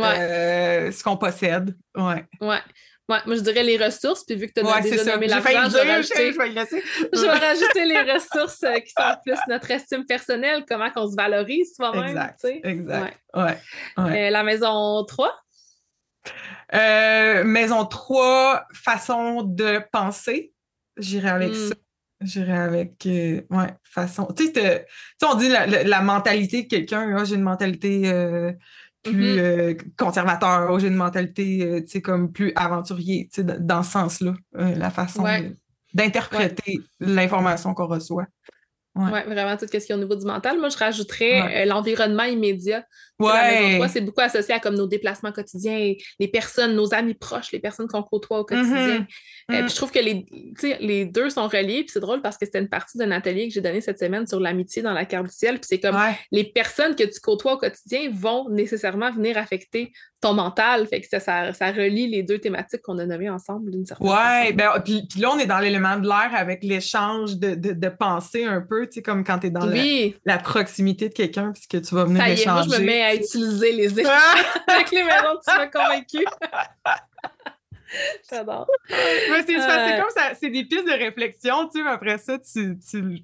ouais, 0.00 0.18
euh, 0.20 0.92
ce 0.92 1.02
qu'on 1.02 1.16
possède. 1.16 1.76
Ouais, 1.96 2.24
ouais. 2.40 2.60
Ouais, 3.10 3.20
moi 3.24 3.36
je 3.36 3.40
dirais 3.40 3.62
les 3.62 3.78
ressources, 3.82 4.22
puis 4.22 4.36
vu 4.36 4.48
que 4.48 4.52
tu 4.52 4.60
as 4.60 4.70
ouais 4.70 4.82
déjà 4.82 5.02
nommé 5.02 5.28
l'argent, 5.28 5.48
je 5.70 5.76
vais 5.78 5.92
rajouter- 5.94 6.32
je 6.32 6.38
vais 6.38 6.50
y 6.50 6.52
laisser. 6.54 6.82
Je 7.14 7.20
vais 7.22 7.30
rajouter 7.30 7.84
les 7.86 8.12
ressources 8.12 8.62
euh, 8.64 8.74
qui 8.80 8.90
sont 8.90 9.14
plus 9.24 9.38
notre 9.48 9.70
estime 9.70 10.04
personnelle, 10.04 10.64
comment 10.68 10.90
qu'on 10.90 11.10
se 11.10 11.16
valorise 11.16 11.74
soi-même. 11.74 12.04
Exact, 12.04 12.38
tu 12.38 12.48
sais. 12.48 12.60
exact. 12.64 13.18
Ouais. 13.34 13.42
ouais. 13.96 14.26
Euh, 14.26 14.30
la 14.30 14.42
maison 14.42 15.04
3, 15.04 15.34
Euh, 16.74 17.44
maison 17.44 17.86
3, 17.86 18.66
façon 18.74 19.42
de 19.42 19.80
penser. 19.90 20.52
J'irai 20.98 21.28
avec 21.30 21.50
Mm. 21.52 21.68
ça. 21.68 21.74
J'irai 22.20 22.52
avec, 22.58 22.92
ouais, 23.06 23.68
façon. 23.84 24.26
Tu 24.36 24.52
sais, 24.52 24.84
on 25.24 25.34
dit 25.36 25.48
la, 25.48 25.66
la- 25.66 25.84
la 25.84 26.00
mentalité 26.02 26.64
de 26.64 26.68
quelqu'un, 26.68 27.24
j'ai 27.24 27.36
une 27.36 27.42
mentalité 27.42 28.10
plus 29.02 29.34
Mhm. 29.34 29.38
euh, 29.38 29.74
conservateur, 29.96 30.78
j'ai 30.80 30.88
une 30.88 30.94
mentalité, 30.96 31.64
euh, 31.64 31.80
sais, 31.86 32.02
comme 32.02 32.32
plus 32.32 32.52
aventurier, 32.56 33.28
dans- 33.38 33.82
ce 33.82 33.92
sens-là, 33.92 34.34
euh, 34.56 34.74
la 34.74 34.90
façon 34.90 35.22
Ouais. 35.22 35.52
d'interpréter 35.94 36.80
l'information 37.00 37.74
qu'on 37.74 37.86
reçoit. 37.86 38.26
Ouais. 38.94 39.22
vraiment 39.24 39.56
tout 39.56 39.66
ce 39.66 39.70
qui 39.70 39.76
est 39.76 39.94
au 39.94 39.98
niveau 39.98 40.16
du 40.16 40.26
mental. 40.26 40.58
Moi, 40.58 40.70
je 40.70 40.76
rajouterais 40.78 41.62
euh, 41.62 41.66
l'environnement 41.66 42.24
immédiat. 42.24 42.84
Ouais. 43.18 43.80
c'est 43.88 44.00
beaucoup 44.00 44.20
associé 44.20 44.54
à 44.54 44.60
comme 44.60 44.76
nos 44.76 44.86
déplacements 44.86 45.32
quotidiens, 45.32 45.94
les 46.18 46.28
personnes, 46.28 46.74
nos 46.74 46.94
amis 46.94 47.14
proches, 47.14 47.52
les 47.52 47.58
personnes 47.58 47.88
qu'on 47.88 48.02
côtoie 48.02 48.40
au 48.40 48.44
quotidien. 48.44 49.00
Mm-hmm. 49.00 49.06
Euh, 49.50 49.62
mm. 49.62 49.68
je 49.68 49.74
trouve 49.74 49.90
que 49.90 49.98
les, 49.98 50.26
les 50.80 51.04
deux 51.06 51.30
sont 51.30 51.48
reliés. 51.48 51.82
Puis 51.82 51.90
c'est 51.92 52.00
drôle 52.00 52.20
parce 52.20 52.36
que 52.36 52.44
c'était 52.44 52.60
une 52.60 52.68
partie 52.68 52.98
d'un 52.98 53.10
atelier 53.10 53.48
que 53.48 53.54
j'ai 53.54 53.60
donné 53.60 53.80
cette 53.80 53.98
semaine 53.98 54.26
sur 54.26 54.40
l'amitié 54.40 54.82
dans 54.82 54.92
la 54.92 55.04
carte 55.04 55.26
du 55.26 55.32
ciel. 55.32 55.54
Puis 55.54 55.66
c'est 55.68 55.80
comme 55.80 55.98
les 56.30 56.44
personnes 56.44 56.94
que 56.94 57.04
tu 57.04 57.20
côtoies 57.20 57.54
au 57.54 57.58
quotidien 57.58 58.10
vont 58.12 58.48
nécessairement 58.50 59.10
venir 59.10 59.38
affecter 59.38 59.92
ton 60.20 60.34
mental. 60.34 60.86
Fait 60.86 61.00
que 61.00 61.06
ça, 61.08 61.20
ça, 61.20 61.72
relie 61.72 62.08
les 62.08 62.22
deux 62.22 62.38
thématiques 62.38 62.82
qu'on 62.82 62.98
a 62.98 63.06
nommées 63.06 63.30
ensemble 63.30 63.70
d'une 63.70 63.86
certaine 63.86 64.08
ouais, 64.08 64.52
Ben, 64.52 64.70
puis, 64.84 65.06
là, 65.18 65.30
on 65.32 65.38
est 65.38 65.46
dans 65.46 65.60
l'élément 65.60 65.96
de 65.96 66.06
l'air 66.06 66.30
avec 66.34 66.62
l'échange 66.64 67.36
de, 67.36 67.54
de, 67.54 67.88
pensée 67.88 68.44
un 68.44 68.60
peu, 68.60 68.86
tu 68.86 68.94
sais, 68.94 69.02
comme 69.02 69.24
quand 69.24 69.38
tu 69.40 69.46
es 69.48 69.50
dans 69.50 69.66
la, 70.24 70.38
proximité 70.38 71.08
de 71.08 71.14
quelqu'un, 71.14 71.52
puisque 71.52 71.86
tu 71.86 71.94
vas 71.94 72.04
venir 72.04 72.38
ça 72.38 72.62
à 73.08 73.14
utiliser 73.14 73.72
les 73.72 74.00
échanges 74.00 74.44
avec 74.66 74.90
les 74.90 75.02
maisons, 75.02 75.38
tu 75.46 75.56
m'as 75.56 75.66
convaincu. 75.66 76.24
J'adore. 78.30 78.66
c'est 78.86 79.56
euh... 79.56 80.00
comme 80.00 80.10
ça, 80.10 80.34
c'est 80.38 80.50
des 80.50 80.64
pistes 80.64 80.86
de 80.86 80.92
réflexion, 80.92 81.68
tu 81.68 81.82
sais, 81.82 81.88
après 81.88 82.18
ça, 82.18 82.38
tu, 82.38 82.78
tu, 82.78 83.22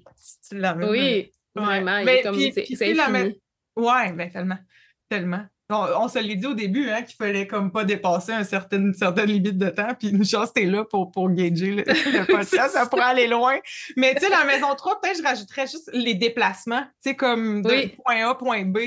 tu, 0.49 0.57
l'amènes. 0.57 0.89
Oui, 0.89 1.31
vraiment. 1.53 2.03
Mais, 2.03 2.23
c'est 2.53 3.35
Ouais, 3.75 4.11
ben 4.13 4.31
tellement, 4.31 4.57
tellement. 5.09 5.45
On, 5.67 6.07
se 6.07 6.19
l'est 6.19 6.35
dit 6.35 6.45
au 6.45 6.53
début, 6.53 6.91
hein, 6.91 7.01
qu'il 7.01 7.15
fallait 7.15 7.47
comme 7.47 7.71
pas 7.71 7.83
dépasser 7.83 8.31
un 8.31 8.43
certain, 8.43 8.77
une 8.77 8.93
certaine 8.93 9.25
limite 9.25 9.57
de 9.57 9.69
temps, 9.69 9.95
puis 9.97 10.09
une 10.09 10.23
chance, 10.23 10.53
t'es 10.53 10.65
là 10.65 10.85
pour, 10.85 11.11
pour 11.11 11.27
gager 11.31 11.71
le, 11.71 11.83
le 11.83 12.25
podcast, 12.31 12.75
ça 12.75 12.85
pourrait 12.85 13.01
aller 13.01 13.27
loin. 13.27 13.57
Mais 13.97 14.13
tu 14.13 14.21
sais, 14.21 14.29
la 14.29 14.45
maison 14.45 14.75
3, 14.75 15.01
peut-être 15.01 15.17
je 15.17 15.23
rajouterais 15.23 15.65
juste 15.65 15.89
les 15.91 16.13
déplacements, 16.13 16.83
tu 17.03 17.09
sais, 17.09 17.15
comme 17.15 17.63
de 17.63 17.95
point 17.95 18.29
A, 18.29 18.35
point 18.35 18.63
B. 18.63 18.77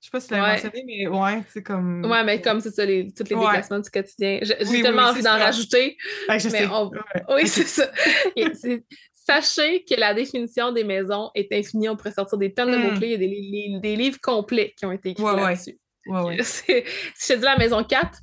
Je 0.00 0.06
sais 0.06 0.10
pas 0.12 0.20
si 0.20 0.28
tu 0.28 0.34
l'as 0.34 0.52
mentionné, 0.52 0.84
mais 0.86 1.06
ouais, 1.06 1.42
c'est 1.48 1.62
comme. 1.62 2.06
Ouais, 2.06 2.24
mais 2.24 2.40
comme 2.40 2.60
c'est 2.60 2.70
ça, 2.70 2.86
les, 2.86 3.12
tous 3.12 3.24
les 3.24 3.36
déplacements 3.36 3.80
du 3.80 3.90
quotidien. 3.90 4.38
J'ai 4.42 4.82
tellement 4.82 5.08
envie 5.08 5.22
d'en 5.22 5.38
rajouter. 5.38 5.98
je 6.26 6.32
mais 6.32 6.38
sais. 6.38 6.68
Oui, 7.28 7.46
c'est 7.46 7.66
ça. 7.66 7.90
Sachez 9.14 9.84
que 9.84 9.94
la 10.00 10.14
définition 10.14 10.72
des 10.72 10.84
maisons 10.84 11.30
est 11.34 11.52
infinie. 11.52 11.90
On 11.90 11.96
pourrait 11.96 12.12
sortir 12.12 12.38
des 12.38 12.52
tonnes 12.54 12.72
de 12.72 12.78
hmm. 12.78 12.82
mots-clés. 12.82 13.08
Il 13.08 13.12
y 13.12 13.14
a 13.14 13.18
des, 13.18 13.78
des, 13.80 13.96
livres 13.96 14.18
complets 14.22 14.72
qui 14.76 14.86
ont 14.86 14.92
été 14.92 15.10
écrits 15.10 15.22
là-dessus. 15.22 15.78
Ouais, 16.06 16.38
si 16.42 16.64
je 16.66 17.34
te 17.34 17.38
dis 17.38 17.44
la 17.44 17.58
maison 17.58 17.84
4. 17.84 18.18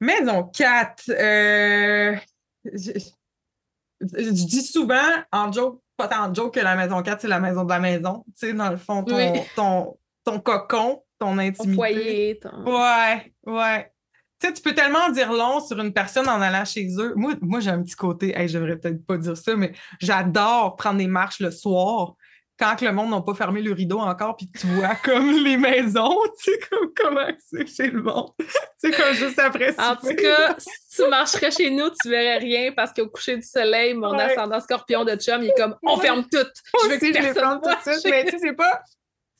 Maison 0.00 0.44
4. 0.44 1.10
Euh, 1.10 2.16
je, 2.64 4.30
dis 4.30 4.62
souvent 4.62 4.96
en 5.30 5.52
joke, 5.52 5.82
pas 5.98 6.08
tant 6.08 6.30
en 6.30 6.34
joke 6.34 6.54
que 6.54 6.60
la 6.60 6.74
maison 6.74 7.02
4, 7.02 7.20
c'est 7.20 7.28
la 7.28 7.40
maison 7.40 7.64
de 7.64 7.68
la 7.68 7.78
maison. 7.78 8.24
Tu 8.28 8.46
sais, 8.46 8.52
dans 8.54 8.70
le 8.70 8.78
fond, 8.78 9.04
ton, 9.04 9.44
ton, 9.54 9.98
cocon, 10.38 11.02
ton 11.18 11.38
intimité. 11.38 11.70
Ton 11.70 11.74
foyer. 11.74 12.40
Ouais, 12.66 13.32
ouais. 13.46 13.92
Tu 14.40 14.46
sais, 14.46 14.54
tu 14.54 14.62
peux 14.62 14.74
tellement 14.74 15.10
dire 15.10 15.32
long 15.32 15.60
sur 15.60 15.78
une 15.80 15.92
personne 15.92 16.28
en 16.28 16.40
allant 16.40 16.64
chez 16.64 16.88
eux. 16.98 17.12
Moi, 17.14 17.34
moi 17.42 17.60
j'ai 17.60 17.70
un 17.70 17.82
petit 17.82 17.96
côté, 17.96 18.38
hey, 18.38 18.48
je 18.48 18.58
devrais 18.58 18.78
peut-être 18.78 19.04
pas 19.04 19.18
dire 19.18 19.36
ça, 19.36 19.54
mais 19.56 19.72
j'adore 20.00 20.76
prendre 20.76 20.98
des 20.98 21.06
marches 21.06 21.40
le 21.40 21.50
soir 21.50 22.14
quand 22.60 22.82
le 22.82 22.92
monde 22.92 23.10
n'a 23.10 23.22
pas 23.22 23.34
fermé 23.34 23.62
le 23.62 23.72
rideau 23.72 23.98
encore, 23.98 24.36
puis 24.36 24.50
tu 24.50 24.66
vois 24.66 24.94
comme 25.04 25.32
les 25.32 25.56
maisons, 25.56 26.14
tu 26.38 26.52
sais, 26.52 26.58
comme 26.68 26.92
comment 26.94 27.26
c'est 27.38 27.66
chez 27.66 27.90
le 27.90 28.02
monde. 28.02 28.32
tu 28.38 28.46
sais, 28.78 28.90
comme 28.90 29.14
juste 29.14 29.38
après 29.38 29.74
En 29.80 29.96
tout 29.96 30.14
cas, 30.14 30.54
si 30.58 30.96
tu 30.96 31.08
marcherais 31.08 31.50
chez 31.50 31.70
nous, 31.70 31.88
tu 32.02 32.10
verrais 32.10 32.38
rien 32.38 32.72
parce 32.72 32.92
qu'au 32.92 33.08
coucher 33.08 33.36
du 33.36 33.42
soleil, 33.42 33.94
mon 33.94 34.12
ascendant 34.12 34.60
scorpion 34.60 35.04
de 35.04 35.16
chum, 35.16 35.42
il 35.42 35.48
est 35.48 35.54
comme 35.56 35.74
on 35.82 35.96
ferme 35.96 36.24
tout. 36.30 36.46
Je 36.84 36.88
veux 36.88 36.98
que 36.98 37.12
personne 37.12 37.60
tout 37.62 37.90
de 37.90 37.92
suite, 37.94 38.10
mais 38.10 38.24
tu 38.26 38.38
sais, 38.38 38.52
pas. 38.52 38.82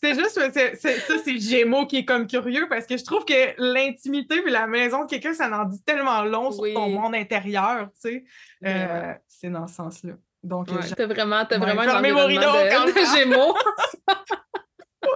C'est 0.02 0.14
juste, 0.14 0.30
ça, 0.30 1.14
c'est 1.22 1.38
Gémeaux 1.38 1.86
qui 1.86 1.98
est 1.98 2.04
comme 2.04 2.26
curieux 2.26 2.66
parce 2.70 2.86
que 2.86 2.96
je 2.96 3.04
trouve 3.04 3.24
que 3.24 3.54
l'intimité 3.58 4.36
et 4.46 4.50
la 4.50 4.66
maison 4.66 5.04
de 5.04 5.10
quelqu'un, 5.10 5.34
ça 5.34 5.50
en 5.50 5.66
dit 5.66 5.82
tellement 5.82 6.22
long 6.22 6.50
sur 6.50 6.64
ton 6.72 6.88
monde 6.88 7.14
intérieur, 7.14 7.90
tu 7.94 8.10
sais. 8.10 8.24
Euh, 8.64 9.12
c'est 9.28 9.50
dans 9.50 9.66
ce 9.66 9.74
sens-là. 9.74 10.14
Donc, 10.42 10.68
ouais, 10.68 10.78
t'as 10.96 11.06
vraiment, 11.06 11.44
t'as 11.44 11.58
vraiment 11.58 11.82
une 11.82 12.36
de, 12.36 12.92
de 12.92 13.18
Gémeaux. 13.18 13.54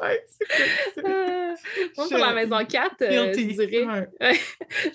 ouais, 0.03 0.25
c'est 0.95 1.05
euh, 1.05 1.55
Moi, 1.97 2.07
pour 2.09 2.19
la 2.19 2.33
maison 2.35 2.59
4, 2.63 3.03
euh, 3.03 3.33
je 3.33 3.41
dirais, 3.41 4.09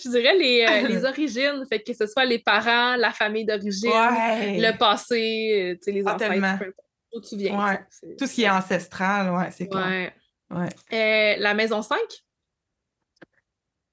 je 0.03 0.09
dirais 0.09 0.35
les, 0.35 0.65
euh, 0.69 0.87
les, 0.87 1.05
origines, 1.05 1.65
fait 1.67 1.79
que 1.79 1.93
ce 1.93 2.05
soit 2.05 2.25
les 2.25 2.39
parents, 2.39 2.95
la 2.95 3.11
famille 3.11 3.45
d'origine, 3.45 3.89
le 3.89 4.77
passé, 4.77 5.77
tu 5.81 5.85
sais, 5.85 5.91
les 5.91 6.03
ah, 6.05 6.59
d'où 7.13 7.21
tu 7.21 7.37
viens. 7.37 7.79
Tout 8.17 8.27
ce 8.27 8.33
qui 8.33 8.43
est 8.43 8.49
ancestral, 8.49 9.33
ouais, 9.33 9.51
c'est 9.51 9.67
clair. 9.67 10.11
Ouais. 10.49 11.37
la 11.37 11.53
maison 11.53 11.81
5? 11.81 11.97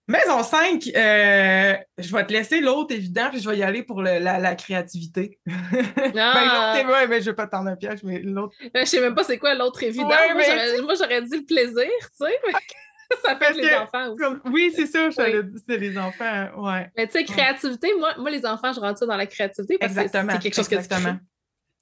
Maison 0.09 0.45
5, 0.45 0.89
euh, 0.95 1.75
je 1.99 2.15
vais 2.15 2.25
te 2.25 2.33
laisser 2.33 2.61
l'autre, 2.61 2.95
évident, 2.95 3.29
puis 3.29 3.41
je 3.41 3.51
vais 3.51 3.59
y 3.59 3.65
aller 3.65 3.83
pour 3.83 4.03
le, 4.03 4.21
la, 4.21 4.39
la, 4.39 4.55
créativité. 4.55 5.41
ben, 5.47 6.13
ah! 6.17 6.75
l'autre, 6.77 6.93
ouais, 6.93 7.09
mais 7.09 7.21
je 7.21 7.27
vais 7.27 7.35
pas 7.35 7.49
tendre 7.49 7.71
un 7.71 7.77
piège, 7.77 8.05
mais 8.05 8.21
l'autre. 8.21 8.55
Ben, 8.73 8.87
je 8.87 8.91
sais 8.91 9.01
même 9.01 9.17
pas 9.17 9.25
c'est 9.25 9.39
quoi 9.39 9.57
l'autre 9.57 9.83
évident. 9.83 10.07
moi, 10.07 10.95
j'aurais 10.97 11.23
dit 11.23 11.39
le 11.39 11.45
plaisir, 11.45 11.91
tu 12.01 12.25
sais. 12.25 12.41
ça 13.25 13.37
fait 13.37 13.53
les 13.55 13.75
enfants 13.75 14.13
aussi. 14.13 14.23
Comme, 14.23 14.41
oui, 14.53 14.73
c'est 14.77 14.87
ça, 14.87 15.11
c'est 15.11 15.77
les 15.77 15.99
enfants, 15.99 16.51
ouais. 16.57 16.89
Mais 16.97 17.09
tu 17.09 17.15
sais, 17.15 17.25
créativité, 17.25 17.93
moi, 17.99 18.15
moi, 18.17 18.31
les 18.31 18.47
enfants, 18.47 18.73
je 18.73 18.79
rentre 18.79 19.01
ça 19.01 19.07
dans 19.07 19.17
la 19.17 19.27
créativité 19.27 19.77
parce 19.77 19.91
exactement, 19.91 20.27
que 20.29 20.33
c'est 20.35 20.39
quelque 20.39 20.55
chose 20.55 20.73
exactement. 20.73 21.15
que 21.15 21.19
tu 21.19 21.25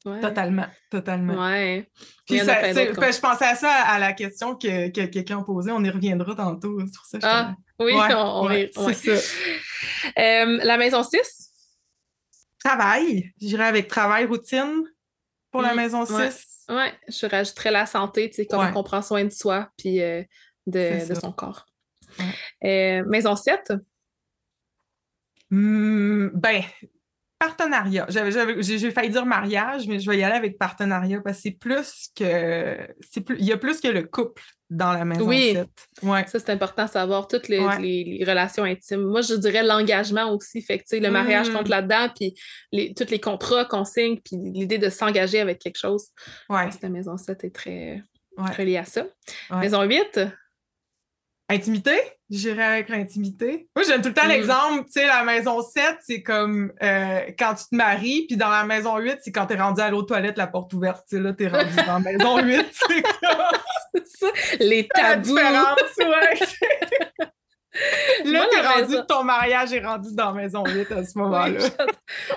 Totalement, 0.05 0.67
totalement. 0.91 1.47
Ouais. 1.47 1.91
Puis 2.27 2.39
ça, 2.41 2.73
je 2.73 3.21
pensais 3.21 3.47
à 3.47 3.57
ça, 3.57 3.73
à 3.73 3.99
la 3.99 4.13
question 4.13 4.55
que, 4.55 4.89
que 4.91 5.07
quelqu'un 5.07 5.43
posait. 5.43 5.71
On 5.71 5.83
y 5.83 5.89
reviendra 5.89 6.35
tantôt 6.35 6.79
sur 6.87 7.07
ça. 7.07 7.19
Ah, 7.23 7.55
oui, 7.79 7.95
on, 7.97 8.93
c'est 8.93 9.17
ça. 9.17 9.35
Euh, 10.19 10.59
la 10.63 10.77
maison 10.77 11.03
6? 11.03 11.51
Travail. 12.63 13.33
J'irai 13.41 13.65
avec 13.65 13.89
travail, 13.89 14.27
routine 14.27 14.85
pour 15.51 15.63
la 15.63 15.73
mm, 15.73 15.77
maison 15.77 16.05
6. 16.05 16.67
Oui, 16.69 16.85
je 17.09 17.27
rajouterais 17.27 17.71
la 17.71 17.87
santé, 17.87 18.29
tu 18.29 18.37
sais, 18.37 18.47
comment 18.47 18.71
on 18.75 18.83
prend 18.83 19.01
soin 19.01 19.25
de 19.25 19.31
soi 19.31 19.71
puis 19.79 20.03
euh, 20.03 20.23
de, 20.67 21.09
de, 21.09 21.15
son 21.15 21.33
corps. 21.33 21.65
Euh, 22.63 23.03
maison 23.07 23.37
7? 23.37 23.73
Hmm, 25.51 26.29
ben, 26.35 26.63
partenariat. 27.39 28.07
J'ai 28.09 28.91
failli 28.91 29.11
dire 29.11 29.27
mariage, 29.27 29.87
mais 29.87 29.99
je 29.99 30.11
vais 30.11 30.19
y 30.19 30.25
aller 30.25 30.37
avec 30.37 30.59
partenariat 30.59 31.21
parce 31.21 31.39
que 31.39 31.43
c'est 31.43 31.51
plus 31.53 32.09
que. 32.17 33.21
Plus, 33.21 33.37
il 33.39 33.45
y 33.45 33.53
a 33.53 33.57
plus 33.57 33.81
que 33.81 33.89
le 33.89 34.03
couple 34.03 34.43
dans 34.71 34.93
la 34.93 35.05
maison. 35.05 35.27
Oui, 35.27 35.57
ouais. 36.03 36.27
ça 36.27 36.39
c'est 36.39 36.51
important 36.51 36.85
de 36.85 36.91
savoir 36.91 37.29
toutes 37.29 37.49
les, 37.49 38.25
relations 38.27 38.65
intimes. 38.65 39.03
Moi, 39.03 39.21
je 39.21 39.35
dirais 39.35 39.63
l'engagement 39.63 40.33
aussi. 40.33 40.63
Fait 40.63 40.79
que, 40.79 40.97
le 40.97 41.11
mariage 41.11 41.51
compte 41.51 41.69
mm. 41.69 41.71
là-dedans, 41.71 42.09
puis 42.15 42.35
les, 42.73 42.95
tous 42.95 43.11
les 43.11 43.21
contrats 43.21 43.65
qu'on 43.65 43.85
signe, 43.85 44.19
puis 44.21 44.37
l'idée 44.37 44.79
de 44.79 44.89
s'engager 44.89 45.41
avec 45.41 45.59
quelque 45.59 45.79
chose. 45.79 46.09
Ouais. 46.49 46.69
La 46.83 46.89
maison 46.89 47.17
7 47.17 47.45
est 47.45 47.55
très, 47.55 48.03
très 48.53 48.77
à 48.77 48.85
ça. 48.85 49.07
Maison 49.51 49.83
8, 49.83 50.21
Intimité? 51.49 51.95
J'irais 52.31 52.65
avec 52.65 52.89
l'intimité. 52.89 53.69
Moi, 53.77 53.85
j'aime 53.87 54.01
tout 54.01 54.09
le 54.09 54.15
temps 54.15 54.25
mm. 54.25 54.31
l'exemple, 54.31 54.85
tu 54.87 54.93
sais, 54.93 55.07
la 55.07 55.25
maison 55.25 55.63
7, 55.63 55.99
c'est 56.01 56.23
comme 56.23 56.73
euh, 56.83 57.21
quand 57.39 57.55
tu 57.55 57.65
te 57.65 57.77
maries, 57.77 58.27
puis 58.27 58.37
dans 58.37 58.49
la 58.49 58.65
maison 58.65 58.97
8, 58.97 59.19
c'est 59.23 59.31
quand 59.31 59.47
t'es 59.47 59.57
rendu 59.57 59.81
à 59.81 59.91
l'autre 59.91 60.09
toilette, 60.09 60.39
la 60.39 60.47
porte 60.47 60.73
ouverte, 60.73 61.05
tu 61.09 61.17
sais, 61.17 61.23
là, 61.23 61.33
t'es 61.35 61.49
rendu 61.49 61.77
dans 61.77 61.99
la 61.99 61.99
maison 62.13 62.39
8, 62.43 62.67
c'est 62.73 63.03
comme... 63.03 64.05
ça, 64.05 64.27
les 64.59 64.89
tabous. 64.89 65.37
La 65.37 65.77
ouais. 65.99 67.27
Là, 68.25 68.47
t'es 68.51 68.61
rendu, 68.61 68.97
ton 69.09 69.25
mariage 69.25 69.73
est 69.73 69.85
rendu 69.85 70.15
dans 70.15 70.33
la 70.33 70.43
maison 70.43 70.65
8 70.65 70.93
à 70.93 71.05
ce 71.05 71.19
moment-là. 71.19 71.59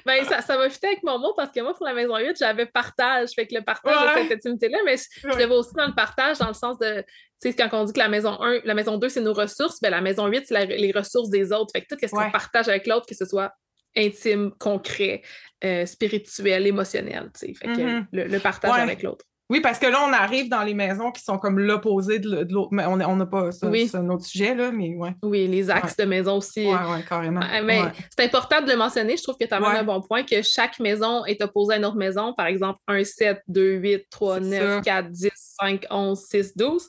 ben, 0.05 0.23
ça, 0.25 0.41
ça 0.41 0.57
m'a 0.57 0.69
fité 0.69 0.87
avec 0.87 1.03
mon 1.03 1.19
mot 1.19 1.33
parce 1.35 1.51
que 1.51 1.61
moi, 1.61 1.73
pour 1.75 1.85
la 1.85 1.93
maison 1.93 2.17
8, 2.17 2.35
j'avais 2.39 2.65
partage. 2.65 3.29
Fait 3.35 3.45
que 3.45 3.55
le 3.55 3.61
partage 3.61 3.93
de 3.93 4.21
cette 4.29 4.31
intimité-là, 4.39 4.79
mais 4.85 4.95
je, 4.97 5.27
le 5.27 5.45
vois 5.45 5.57
aussi 5.57 5.73
dans 5.75 5.87
le 5.87 5.93
partage, 5.93 6.39
dans 6.39 6.47
le 6.47 6.53
sens 6.53 6.79
de, 6.79 7.01
tu 7.41 7.51
sais, 7.51 7.53
quand 7.53 7.69
on 7.73 7.83
dit 7.83 7.93
que 7.93 7.99
la 7.99 8.09
maison 8.09 8.41
1, 8.41 8.61
la 8.63 8.73
maison 8.73 8.97
2, 8.97 9.09
c'est 9.09 9.21
nos 9.21 9.33
ressources, 9.33 9.79
ben, 9.79 9.91
la 9.91 10.01
maison 10.01 10.25
8, 10.25 10.45
c'est 10.47 10.65
les 10.65 10.91
ressources 10.91 11.29
des 11.29 11.51
autres. 11.51 11.71
Fait 11.71 11.81
que 11.81 11.87
tout 11.89 11.99
ce 12.01 12.09
qu'on 12.09 12.31
partage 12.31 12.67
avec 12.67 12.87
l'autre, 12.87 13.05
que 13.05 13.15
ce 13.15 13.25
soit 13.25 13.53
intime, 13.95 14.51
concret, 14.59 15.21
euh, 15.63 15.85
spirituel, 15.85 16.67
émotionnel, 16.67 17.29
tu 17.33 17.47
sais. 17.47 17.53
Fait 17.53 17.67
que 17.67 17.71
mm-hmm. 17.71 18.05
le, 18.11 18.39
partage 18.39 18.79
avec 18.79 19.03
l'autre. 19.03 19.25
Oui, 19.49 19.61
parce 19.61 19.79
que 19.79 19.85
là, 19.85 20.03
on 20.05 20.11
arrive 20.11 20.49
dans 20.49 20.63
les 20.63 20.73
maisons 20.73 21.11
qui 21.11 21.23
sont 21.23 21.37
comme 21.37 21.57
l'opposé 21.59 22.19
de 22.19 22.45
l'autre. 22.51 22.69
Mais 22.71 22.85
on 22.85 22.97
n'a 22.97 23.25
pas 23.25 23.51
ça, 23.51 23.69
c'est 23.71 23.95
un 23.95 24.09
autre 24.09 24.25
sujet, 24.25 24.53
là, 24.53 24.71
mais 24.71 24.95
ouais. 24.95 25.15
Oui, 25.23 25.47
les 25.47 25.69
axes 25.69 25.95
de 25.95 26.03
maison 26.03 26.37
aussi. 26.37 26.65
Oui, 26.65 26.75
oui, 26.89 27.03
carrément. 27.07 27.41
Mais 27.63 27.81
c'est 28.15 28.25
important 28.25 28.61
de 28.61 28.69
le 28.69 28.75
mentionner. 28.75 29.15
Je 29.15 29.23
trouve 29.23 29.37
que 29.37 29.45
tu 29.45 29.53
as 29.53 29.57
un 29.57 29.83
bon 29.83 30.01
point 30.01 30.23
que 30.23 30.41
chaque 30.41 30.79
maison 30.79 31.25
est 31.25 31.41
opposée 31.41 31.75
à 31.75 31.77
une 31.77 31.85
autre 31.85 31.97
maison. 31.97 32.33
Par 32.33 32.47
exemple, 32.47 32.79
1, 32.87 33.03
7, 33.03 33.41
2, 33.47 33.75
8, 33.75 34.05
3, 34.09 34.39
9, 34.41 34.81
4, 34.83 35.09
10, 35.09 35.31
5, 35.35 35.85
11, 35.89 36.19
6, 36.19 36.57
12. 36.57 36.87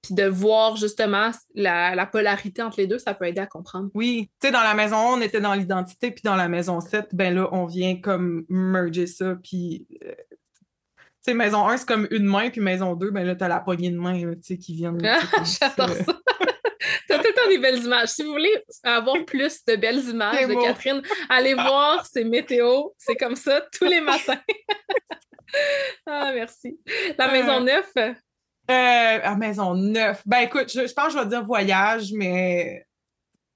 Puis 0.00 0.14
de 0.14 0.24
voir 0.24 0.76
justement 0.76 1.32
la, 1.54 1.94
la, 1.96 2.06
polarité 2.06 2.62
entre 2.62 2.78
les 2.78 2.86
deux, 2.86 2.98
ça 2.98 3.14
peut 3.14 3.26
aider 3.26 3.40
à 3.40 3.46
comprendre. 3.46 3.90
Oui, 3.94 4.30
tu 4.40 4.46
sais, 4.46 4.52
dans 4.52 4.62
la 4.62 4.74
maison 4.74 4.96
1, 4.96 5.18
on 5.18 5.20
était 5.20 5.40
dans 5.40 5.54
l'identité, 5.54 6.12
puis 6.12 6.22
dans 6.22 6.36
la 6.36 6.48
maison 6.48 6.80
7, 6.80 7.08
ben 7.12 7.34
là, 7.34 7.48
on 7.50 7.66
vient 7.66 8.00
comme 8.00 8.44
merger 8.48 9.08
ça, 9.08 9.34
puis 9.42 9.88
euh, 10.04 10.12
sais, 11.30 11.34
maison 11.34 11.66
1, 11.66 11.76
c'est 11.78 11.88
comme 11.88 12.08
une 12.10 12.24
main, 12.24 12.50
puis 12.50 12.60
maison 12.60 12.94
2, 12.94 13.10
ben 13.10 13.24
là, 13.24 13.34
t'as 13.34 13.48
la 13.48 13.60
poignée 13.60 13.90
de 13.90 13.98
main, 13.98 14.18
tu 14.18 14.36
sais, 14.42 14.58
qui 14.58 14.74
viennent. 14.74 14.98
J'adore 15.00 15.90
ça. 15.90 16.18
T'as 17.08 17.18
tout 17.18 17.24
le 17.26 17.34
temps 17.34 17.48
des 17.48 17.58
belles 17.58 17.84
images. 17.84 18.10
Si 18.10 18.22
vous 18.22 18.32
voulez 18.32 18.62
avoir 18.84 19.24
plus 19.24 19.64
de 19.64 19.76
belles 19.76 20.08
images 20.08 20.46
de 20.46 20.54
Catherine, 20.54 21.02
allez 21.28 21.54
voir 21.54 22.06
ses 22.06 22.24
météos. 22.24 22.94
C'est 22.98 23.16
comme 23.16 23.34
ça 23.34 23.62
tous 23.72 23.86
les 23.86 24.00
matins. 24.00 24.40
ah, 26.06 26.30
merci. 26.34 26.78
La 27.16 27.32
maison 27.32 27.60
neuve? 27.60 27.90
Euh, 27.96 28.12
la 28.68 29.34
maison 29.36 29.74
neuve. 29.74 30.20
Ben 30.26 30.40
écoute, 30.40 30.70
je, 30.70 30.92
pense 30.92 31.14
que 31.14 31.18
je 31.18 31.24
vais 31.24 31.28
dire 31.30 31.44
voyage, 31.44 32.12
mais 32.12 32.86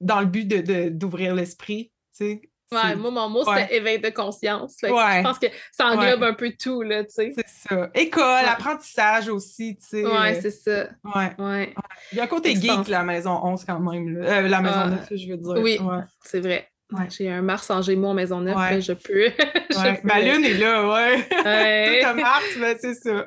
dans 0.01 0.21
le 0.21 0.27
but 0.27 0.47
d'ouvrir 0.47 1.35
de, 1.35 1.41
l'esprit, 1.41 1.93
tu 2.17 2.25
sais. 2.25 2.52
Ouais, 2.73 2.97
moi, 2.97 3.11
mon 3.11 3.29
mot, 3.29 3.45
c'était 3.45 3.77
éveil 3.77 4.01
de 4.01 4.11
conscience. 4.11 4.77
Je 4.83 5.23
pense 5.23 5.39
que 5.39 5.47
ça 5.71 5.87
englobe 5.87 6.23
un 6.23 6.35
peu 6.35 6.53
tout, 6.59 6.83
là, 6.83 7.05
tu 7.05 7.11
sais. 7.11 7.33
C'est 7.37 7.69
ça. 7.69 7.91
École, 7.95 8.45
apprentissage 8.47 9.29
aussi, 9.29 9.77
tu 9.77 9.87
sais. 9.87 10.07
Ouais, 10.07 10.41
c'est 10.41 10.51
ça. 10.51 10.89
Ouais. 11.05 11.35
ouais. 11.39 11.75
Il 12.13 12.19
y 12.19 12.21
a 12.21 12.25
un 12.25 12.29
côté 12.29 12.55
geek, 12.55 12.89
la 12.89 13.03
maison 13.03 13.41
11, 13.43 13.65
quand 13.65 13.81
même. 13.81 14.23
Euh, 14.23 14.49
la 14.49 14.61
maison 14.61 14.87
9, 14.87 15.09
je 15.11 15.29
veux 15.29 15.37
dire. 15.37 15.63
Oui, 15.63 15.79
c'est 16.23 16.41
vrai. 16.41 16.69
J'ai 17.09 17.31
un 17.31 17.43
Mars 17.43 17.71
en 17.71 17.81
Gémeaux 17.83 18.09
en 18.09 18.15
maison 18.15 18.41
9, 18.41 18.57
mais 18.71 18.81
je 18.81 18.93
peux. 18.93 19.31
je 19.71 20.07
Ma 20.07 20.21
lune 20.21 20.45
est 20.45 20.59
là, 20.59 20.89
ouais. 20.89 21.23
Tout 22.03 22.07
un 22.09 22.15
Mars, 22.15 22.45
mais 22.59 22.77
c'est 22.79 22.95
ça. 22.95 23.27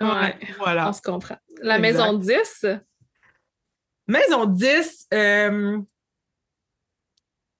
Ouais, 0.00 0.36
voilà. 0.58 0.88
On 0.88 0.92
se 0.92 1.02
comprend. 1.02 1.36
La 1.62 1.78
maison 1.78 2.12
10? 2.12 2.66
Maison 4.08 4.46
10, 4.46 5.06
euh, 5.14 5.78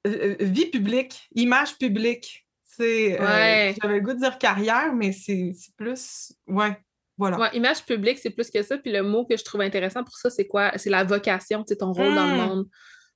euh, 0.06 0.36
vie 0.40 0.66
publique, 0.66 1.28
image 1.34 1.76
publique. 1.78 2.46
Euh, 2.80 3.72
j'avais 3.80 3.94
le 3.94 4.00
goût 4.00 4.12
de 4.12 4.18
dire 4.18 4.38
carrière, 4.38 4.94
mais 4.94 5.12
c'est 5.12 5.54
plus. 5.76 6.32
Ouais. 6.46 6.76
Voilà. 7.18 7.38
Ouais, 7.38 7.48
image 7.54 7.84
publique, 7.84 8.18
c'est 8.18 8.30
plus 8.30 8.50
que 8.50 8.62
ça. 8.62 8.76
Puis 8.76 8.92
le 8.92 9.02
mot 9.02 9.24
que 9.24 9.36
je 9.36 9.44
trouve 9.44 9.62
intéressant 9.62 10.04
pour 10.04 10.16
ça, 10.16 10.28
c'est 10.28 10.46
quoi? 10.46 10.72
C'est 10.76 10.90
la 10.90 11.02
vocation, 11.02 11.64
c'est 11.66 11.76
ton 11.76 11.92
rôle 11.92 12.14
dans 12.14 12.26
le 12.26 12.34
mmh. 12.34 12.46
monde. 12.46 12.66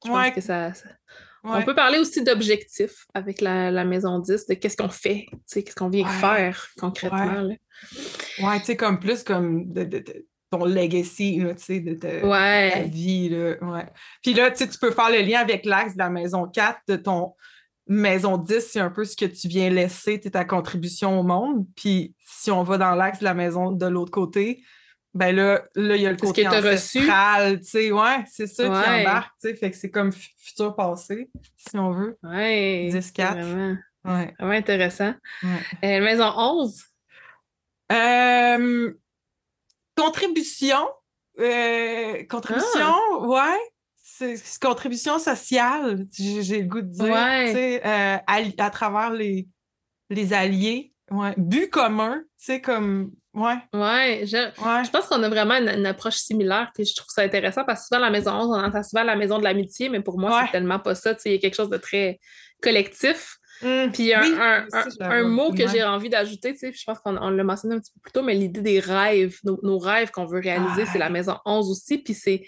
Je 0.04 0.10
pense 0.10 0.30
que 0.34 0.40
ça. 0.40 0.72
On 1.42 1.62
peut 1.62 1.74
parler 1.74 1.98
aussi 1.98 2.22
d'objectifs 2.22 3.06
avec 3.14 3.40
la, 3.40 3.84
maison 3.84 4.18
10, 4.18 4.46
de 4.46 4.54
qu'est-ce 4.54 4.76
qu'on 4.76 4.88
fait, 4.88 5.26
qu'est-ce 5.50 5.74
qu'on 5.74 5.88
vient 5.88 6.06
faire 6.06 6.68
concrètement. 6.78 7.48
Ouais, 8.40 8.58
tu 8.60 8.66
sais, 8.66 8.76
comme 8.76 9.00
plus 9.00 9.22
comme 9.22 9.72
de, 9.72 10.02
ton 10.50 10.64
legacy, 10.64 11.40
tu 11.40 11.54
sais, 11.56 11.80
de 11.80 11.94
ta, 11.94 12.80
vie. 12.82 13.28
Là, 13.28 13.56
ouais. 13.62 13.86
Puis 14.22 14.34
là, 14.34 14.50
tu 14.50 14.66
peux 14.80 14.90
faire 14.90 15.10
le 15.10 15.20
lien 15.20 15.40
avec 15.40 15.64
l'axe 15.64 15.94
de 15.94 15.98
la 15.98 16.10
maison 16.10 16.46
4, 16.46 16.80
de 16.88 16.96
ton 16.96 17.34
maison 17.86 18.36
10, 18.36 18.60
c'est 18.60 18.80
un 18.80 18.90
peu 18.90 19.04
ce 19.04 19.16
que 19.16 19.24
tu 19.24 19.48
viens 19.48 19.68
laisser, 19.68 20.20
ta 20.20 20.44
contribution 20.44 21.18
au 21.18 21.22
monde. 21.22 21.66
Puis 21.76 22.14
si 22.24 22.50
on 22.50 22.62
va 22.62 22.78
dans 22.78 22.94
l'axe 22.94 23.20
de 23.20 23.24
la 23.24 23.34
maison 23.34 23.72
de 23.72 23.86
l'autre 23.86 24.12
côté, 24.12 24.62
ben 25.12 25.34
là, 25.34 25.62
là, 25.74 25.96
il 25.96 26.02
y 26.02 26.06
a 26.06 26.10
le 26.10 26.16
côté 26.16 26.46
ancestral, 26.46 27.60
tu 27.60 27.66
sais, 27.66 27.90
ouais, 27.90 28.24
c'est 28.30 28.46
ça 28.46 28.62
qui 28.62 28.90
embarque, 28.90 29.32
tu 29.42 29.48
sais, 29.48 29.56
fait 29.56 29.70
que 29.72 29.76
c'est 29.76 29.90
comme 29.90 30.12
futur 30.12 30.76
passé, 30.76 31.28
si 31.56 31.76
on 31.76 31.90
veut. 31.90 32.16
Ouais. 32.22 32.90
10-4. 32.92 33.32
Vraiment, 33.32 33.76
ouais. 34.04 34.34
vraiment 34.38 34.52
intéressant. 34.52 35.12
Euh, 35.42 36.00
maison 36.00 36.32
11? 36.36 36.84
Euh, 37.90 38.92
contribution. 40.00 40.88
Euh, 41.38 42.24
contribution, 42.28 42.68
ah. 42.78 43.18
ouais. 43.20 43.58
C'est 44.02 44.36
contribution 44.60 45.18
sociale, 45.18 46.06
j'ai 46.12 46.62
le 46.62 46.68
goût 46.68 46.82
de 46.82 46.88
dire. 46.88 47.80
Euh, 47.84 48.16
à, 48.26 48.70
travers 48.70 49.10
les, 49.10 49.48
les 50.10 50.32
alliés. 50.32 50.92
Ouais. 51.10 51.34
But 51.36 51.70
commun, 51.70 52.18
tu 52.38 52.44
sais, 52.44 52.60
comme. 52.60 53.12
Ouais. 53.32 53.56
Ouais, 53.72 54.22
je, 54.24 54.36
je 54.56 54.90
pense 54.90 55.06
qu'on 55.06 55.22
a 55.22 55.28
vraiment 55.28 55.54
une, 55.54 55.86
approche 55.86 56.16
similaire, 56.16 56.70
puis 56.74 56.84
je 56.84 56.96
trouve 56.96 57.10
ça 57.10 57.22
intéressant 57.22 57.64
parce 57.64 57.82
que 57.82 57.86
souvent, 57.86 58.00
la 58.00 58.10
maison 58.10 58.32
11, 58.32 58.48
on 58.48 58.64
entend 58.64 58.82
souvent 58.82 59.04
la 59.04 59.16
maison 59.16 59.38
de 59.38 59.44
l'amitié, 59.44 59.88
mais 59.88 60.00
pour 60.00 60.18
moi, 60.18 60.42
c'est 60.44 60.52
tellement 60.52 60.80
pas 60.80 60.94
ça. 60.94 61.14
Tu 61.14 61.22
sais, 61.22 61.30
il 61.30 61.32
y 61.34 61.36
a 61.36 61.40
quelque 61.40 61.54
chose 61.54 61.70
de 61.70 61.76
très 61.76 62.18
collectif. 62.60 63.39
Mmh. 63.62 63.92
Puis 63.92 64.14
un, 64.14 64.66
un, 65.00 65.22
mot 65.24 65.52
que 65.52 65.68
j'ai 65.68 65.82
envie 65.82 66.08
d'ajouter, 66.08 66.52
tu 66.52 66.58
sais, 66.58 66.72
je 66.72 66.84
pense 66.84 66.98
qu'on 66.98 67.12
l'a 67.12 67.44
mentionné 67.44 67.76
un 67.76 67.78
petit 67.78 67.92
peu 67.92 68.00
plus 68.00 68.12
tôt, 68.12 68.22
mais 68.22 68.34
l'idée 68.34 68.62
des 68.62 68.80
rêves, 68.80 69.38
nos, 69.44 69.78
rêves 69.78 70.10
qu'on 70.10 70.26
veut 70.26 70.40
réaliser, 70.40 70.86
c'est 70.86 70.98
la 70.98 71.10
maison 71.10 71.36
11 71.44 71.70
aussi, 71.70 71.98
puis 71.98 72.14
c'est 72.14 72.42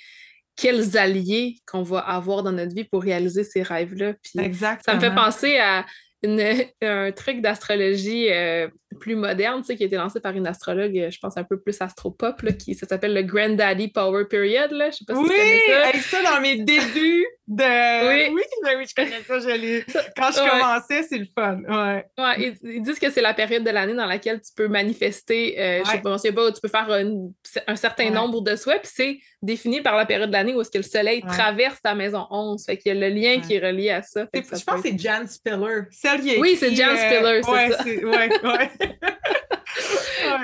quels 0.56 0.96
alliés 0.96 1.56
qu'on 1.66 1.82
va 1.82 1.98
avoir 1.98 2.42
dans 2.42 2.52
notre 2.52 2.74
vie 2.74 2.84
pour 2.84 3.02
réaliser 3.02 3.44
ces 3.44 3.62
rêves-là. 3.62 4.14
Puis 4.22 4.32
ça 4.54 4.94
me 4.94 5.00
fait 5.00 5.14
penser 5.14 5.58
à 5.58 5.84
un 6.82 7.12
truc 7.12 7.40
d'astrologie 7.40 8.30
euh, 8.30 8.68
plus 8.98 9.16
moderne, 9.16 9.60
tu 9.60 9.66
sais, 9.66 9.76
qui 9.76 9.82
a 9.82 9.86
été 9.86 9.96
lancé 9.96 10.20
par 10.20 10.34
une 10.36 10.46
astrologue, 10.46 11.08
je 11.10 11.18
pense 11.18 11.36
un 11.36 11.44
peu 11.44 11.60
plus 11.60 11.80
astropop, 11.80 12.42
là, 12.42 12.52
qui 12.52 12.74
ça 12.74 12.86
s'appelle 12.86 13.14
le 13.14 13.22
Granddaddy 13.22 13.88
Power 13.88 14.24
Period. 14.28 14.70
Là. 14.70 14.90
Je 14.90 14.96
sais 14.98 15.04
pas 15.06 15.14
si 15.14 15.20
oui, 15.20 15.28
tu 15.28 15.72
connais 15.72 15.98
ça. 16.00 16.22
ça 16.22 16.34
dans 16.34 16.40
mes 16.40 16.56
débuts 16.56 17.26
de. 17.48 17.62
Oui, 18.02 18.28
oui, 18.32 18.42
ben 18.64 18.78
oui 18.78 18.84
je 18.88 18.94
connais 18.94 19.22
ça. 19.22 19.38
Je 19.38 19.82
Quand 20.16 20.30
je 20.32 20.50
commençais, 20.50 21.02
c'est 21.02 21.18
le 21.18 21.26
fun. 21.36 21.60
Ouais. 21.68 22.04
ouais 22.18 22.54
ils, 22.62 22.82
disent 22.82 22.98
que 22.98 23.10
c'est 23.10 23.20
la 23.20 23.34
période 23.34 23.64
de 23.64 23.70
l'année 23.70 23.94
dans 23.94 24.06
laquelle 24.06 24.40
tu 24.40 24.52
peux 24.56 24.68
manifester, 24.68 25.58
euh, 25.58 25.82
je 25.84 25.90
sais 25.90 25.98
pas, 25.98 26.18
sais 26.18 26.32
pas, 26.32 26.52
tu 26.52 26.60
peux 26.60 26.68
faire 26.68 26.90
un, 26.90 27.76
certain 27.76 28.10
nombre 28.10 28.40
de 28.42 28.56
souhaits, 28.56 28.82
puis 28.82 28.90
c'est 28.92 29.18
défini 29.42 29.80
par 29.80 29.96
la 29.96 30.06
période 30.06 30.28
de 30.28 30.32
l'année 30.32 30.54
où 30.54 30.60
est-ce 30.60 30.70
que 30.70 30.78
le 30.78 30.84
soleil 30.84 31.22
traverse 31.22 31.80
ta 31.82 31.94
maison 31.94 32.26
11. 32.30 32.64
Fait 32.64 32.76
qu'il 32.76 32.94
y 32.94 32.96
a 32.96 33.08
le 33.08 33.14
lien 33.14 33.40
qui 33.40 33.54
est 33.54 33.64
relié 33.64 33.90
à 33.90 34.02
ça. 34.02 34.26
je 34.32 34.40
pense 34.40 34.82
que 34.82 34.88
c'est 34.88 34.98
Jan 34.98 35.26
Spiller. 35.26 36.38
oui, 36.38 36.56
c'est 36.58 36.74
Jan 36.74 36.96
Spiller, 36.96 37.40
c'est 37.42 38.04
ouais, 38.04 38.30
ça. 38.30 38.58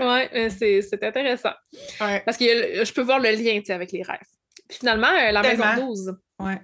Ouais, 0.00 0.06
ouais. 0.06 0.30
ouais, 0.32 0.50
c'est 0.50 1.02
intéressant. 1.02 1.52
Parce 1.98 2.36
que 2.36 2.84
je 2.84 2.92
peux 2.92 3.02
voir 3.02 3.18
le 3.18 3.30
lien 3.30 3.60
avec 3.74 3.92
les 3.92 4.02
rêves. 4.02 4.18
Puis 4.68 4.78
finalement, 4.78 5.08
euh, 5.08 5.30
la 5.32 5.42
maison 5.42 5.64
12. 5.76 6.18
Ouais. 6.40 6.60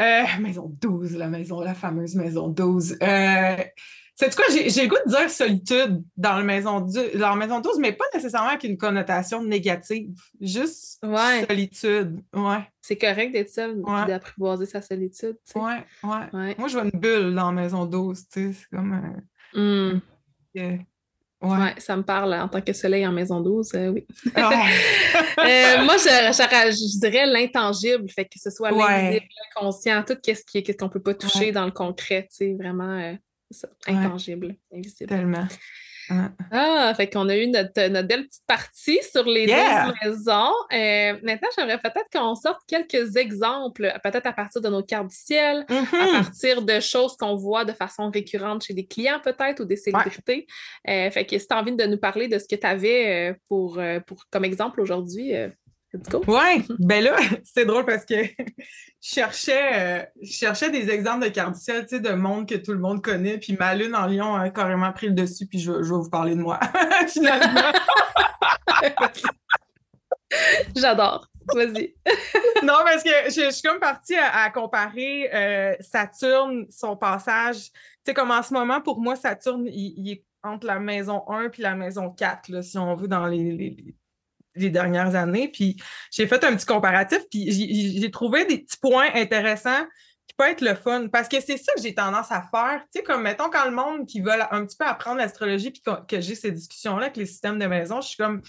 Euh, 0.00 0.24
maison 0.40 0.70
12, 0.80 1.16
la 1.16 1.28
maison, 1.28 1.60
la 1.60 1.74
fameuse 1.74 2.14
maison 2.14 2.48
12. 2.48 2.98
Euh, 3.02 3.56
c'est 4.16 4.34
quoi, 4.36 4.44
j'ai 4.48 4.82
le 4.82 4.88
goût 4.88 4.96
de 5.06 5.10
dire 5.10 5.28
solitude 5.28 6.04
dans 6.16 6.36
la 6.36 6.44
maison, 6.44 6.80
dans 6.80 7.30
la 7.30 7.36
maison 7.36 7.60
12, 7.60 7.78
mais 7.80 7.92
pas 7.92 8.04
nécessairement 8.14 8.50
avec 8.50 8.62
une 8.62 8.76
connotation 8.76 9.42
négative. 9.42 10.14
Juste 10.40 11.00
solitude. 11.48 12.20
Ouais. 12.32 12.68
C'est 12.80 12.96
correct 12.96 13.32
d'être 13.32 13.50
seul 13.50 13.80
et 13.80 14.06
d'apprivoiser 14.08 14.66
sa 14.66 14.82
solitude. 14.82 15.36
Ouais, 15.56 15.84
ouais, 16.04 16.54
Moi, 16.58 16.68
je 16.68 16.78
vois 16.78 16.84
une 16.84 16.98
bulle 16.98 17.34
dans 17.34 17.50
la 17.50 17.62
maison 17.62 17.86
12. 17.86 18.24
C'est 18.30 18.52
comme. 18.70 18.92
un... 18.92 19.22
Hmm. 19.56 20.00
Ouais. 21.44 21.74
ça 21.78 21.96
me 21.96 22.02
parle 22.02 22.34
en 22.34 22.48
tant 22.48 22.60
que 22.60 22.72
soleil 22.72 23.06
en 23.06 23.12
maison 23.12 23.40
12, 23.40 23.70
euh, 23.74 23.88
oui. 23.88 24.06
Ah. 24.34 24.50
euh, 25.38 25.84
moi, 25.84 25.96
je, 25.98 26.32
je, 26.32 27.00
dirais 27.00 27.26
l'intangible, 27.26 28.08
fait 28.08 28.24
que 28.24 28.38
ce 28.38 28.50
soit 28.50 28.70
l'invisible, 28.70 29.26
l'inconscient, 29.54 30.02
tout 30.04 30.16
ce 30.24 30.72
qu'on 30.72 30.86
ne 30.86 30.90
peut 30.90 31.02
pas 31.02 31.14
toucher 31.14 31.52
dans 31.52 31.64
le 31.64 31.70
concret, 31.70 32.26
tu 32.30 32.36
sais, 32.36 32.54
vraiment 32.54 32.98
euh, 32.98 33.14
intangible, 33.86 34.56
invisible. 34.72 35.08
Tellement. 35.08 35.46
Ah, 36.50 36.92
fait 36.96 37.08
qu'on 37.08 37.28
a 37.28 37.36
eu 37.36 37.46
notre, 37.46 38.02
belle 38.02 38.26
petite 38.26 38.46
partie 38.46 39.00
sur 39.10 39.24
les 39.24 39.46
deux 39.46 39.92
maisons. 40.02 40.52
Euh, 40.72 41.18
maintenant, 41.22 41.48
j'aimerais 41.56 41.78
peut-être 41.78 42.08
qu'on 42.12 42.34
sorte 42.34 42.60
quelques 42.66 43.16
exemples, 43.16 43.92
peut-être 44.02 44.26
à 44.26 44.32
partir 44.32 44.60
de 44.60 44.68
nos 44.68 44.82
cartes 44.82 45.08
du 45.08 45.16
ciel, 45.16 45.64
à 45.68 45.72
mm-hmm. 45.72 46.12
partir 46.12 46.62
de 46.62 46.80
choses 46.80 47.16
qu'on 47.16 47.36
voit 47.36 47.64
de 47.64 47.72
façon 47.72 48.10
récurrente 48.10 48.64
chez 48.64 48.74
des 48.74 48.86
clients, 48.86 49.20
peut-être, 49.22 49.60
ou 49.62 49.64
des 49.64 49.76
célébrités. 49.76 50.46
Euh, 50.88 51.10
fait 51.10 51.24
que 51.24 51.38
si 51.38 51.46
tu 51.46 51.54
as 51.54 51.58
envie 51.58 51.74
de 51.74 51.84
nous 51.84 51.98
parler 51.98 52.28
de 52.28 52.38
ce 52.38 52.46
que 52.46 52.56
tu 52.56 52.66
avais 52.66 53.30
euh, 53.30 53.34
pour, 53.48 53.80
pour, 54.06 54.24
comme 54.30 54.44
exemple 54.44 54.80
aujourd'hui, 54.80 55.32
oui, 56.26 56.66
ben 56.78 57.04
là, 57.04 57.16
c'est 57.44 57.64
drôle 57.64 57.84
parce 57.84 58.04
que 58.04 58.14
je 58.24 58.52
cherchais, 59.00 59.70
euh, 59.74 60.04
cherchais 60.22 60.70
des 60.70 60.90
exemples 60.90 61.24
de 61.24 61.30
cartes 61.30 61.56
tu 61.88 62.00
de 62.00 62.12
monde 62.12 62.48
que 62.48 62.54
tout 62.54 62.72
le 62.72 62.78
monde 62.78 63.02
connaît, 63.02 63.38
puis 63.38 63.56
ma 63.58 63.74
lune 63.74 63.94
en 63.94 64.06
lion 64.06 64.34
a 64.34 64.50
carrément 64.50 64.92
pris 64.92 65.08
le 65.08 65.14
dessus, 65.14 65.46
puis 65.46 65.58
je, 65.58 65.72
vais 65.72 65.82
vous 65.82 66.10
parler 66.10 66.34
de 66.34 66.40
moi, 66.40 66.58
finalement. 67.08 67.72
J'adore. 70.74 71.28
Vas-y. 71.54 71.94
non, 72.62 72.78
parce 72.84 73.02
que 73.02 73.10
je, 73.26 73.50
suis 73.50 73.62
comme 73.62 73.78
partie 73.78 74.16
à, 74.16 74.50
comparer 74.50 75.30
euh, 75.32 75.76
Saturne, 75.80 76.66
son 76.70 76.96
passage. 76.96 77.70
Tu 77.70 77.70
sais, 78.06 78.14
comme 78.14 78.30
en 78.30 78.42
ce 78.42 78.54
moment, 78.54 78.80
pour 78.80 78.98
moi, 78.98 79.14
Saturne, 79.14 79.66
il, 79.66 80.10
est 80.10 80.24
entre 80.42 80.66
la 80.66 80.78
maison 80.78 81.22
1 81.28 81.50
puis 81.50 81.62
la 81.62 81.74
maison 81.74 82.10
4, 82.10 82.48
là, 82.48 82.62
si 82.62 82.78
on 82.78 82.96
veut, 82.96 83.08
dans 83.08 83.26
les 83.26 83.52
les 83.52 83.94
dernières 84.56 85.14
années. 85.14 85.48
Puis 85.48 85.76
j'ai 86.10 86.26
fait 86.26 86.42
un 86.44 86.54
petit 86.54 86.66
comparatif, 86.66 87.20
puis 87.30 87.50
j'ai 88.00 88.10
trouvé 88.10 88.44
des 88.44 88.58
petits 88.58 88.78
points 88.80 89.08
intéressants 89.14 89.84
qui 90.26 90.34
peuvent 90.36 90.48
être 90.48 90.60
le 90.60 90.74
fun. 90.74 91.08
Parce 91.08 91.28
que 91.28 91.40
c'est 91.40 91.56
ça 91.56 91.72
que 91.74 91.82
j'ai 91.82 91.94
tendance 91.94 92.30
à 92.30 92.42
faire. 92.42 92.82
Tu 92.92 92.98
sais, 92.98 93.02
comme 93.02 93.22
mettons 93.22 93.50
quand 93.50 93.64
le 93.64 93.72
monde 93.72 94.06
qui 94.06 94.20
veut 94.20 94.32
un 94.50 94.64
petit 94.64 94.76
peu 94.76 94.86
apprendre 94.86 95.18
l'astrologie, 95.18 95.70
puis 95.70 95.82
que, 96.08 96.20
j'ai 96.20 96.34
ces 96.34 96.50
discussions-là 96.50 97.06
avec 97.06 97.16
les 97.16 97.26
systèmes 97.26 97.58
de 97.58 97.66
maison, 97.66 98.00
je 98.00 98.08
suis 98.08 98.16
comme. 98.16 98.42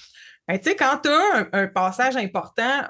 Ben, 0.48 0.60
tu 0.60 0.70
sais, 0.70 0.76
quand 0.76 1.00
tu 1.04 1.10
as 1.10 1.48
un, 1.54 1.68
passage 1.68 2.16
important 2.18 2.84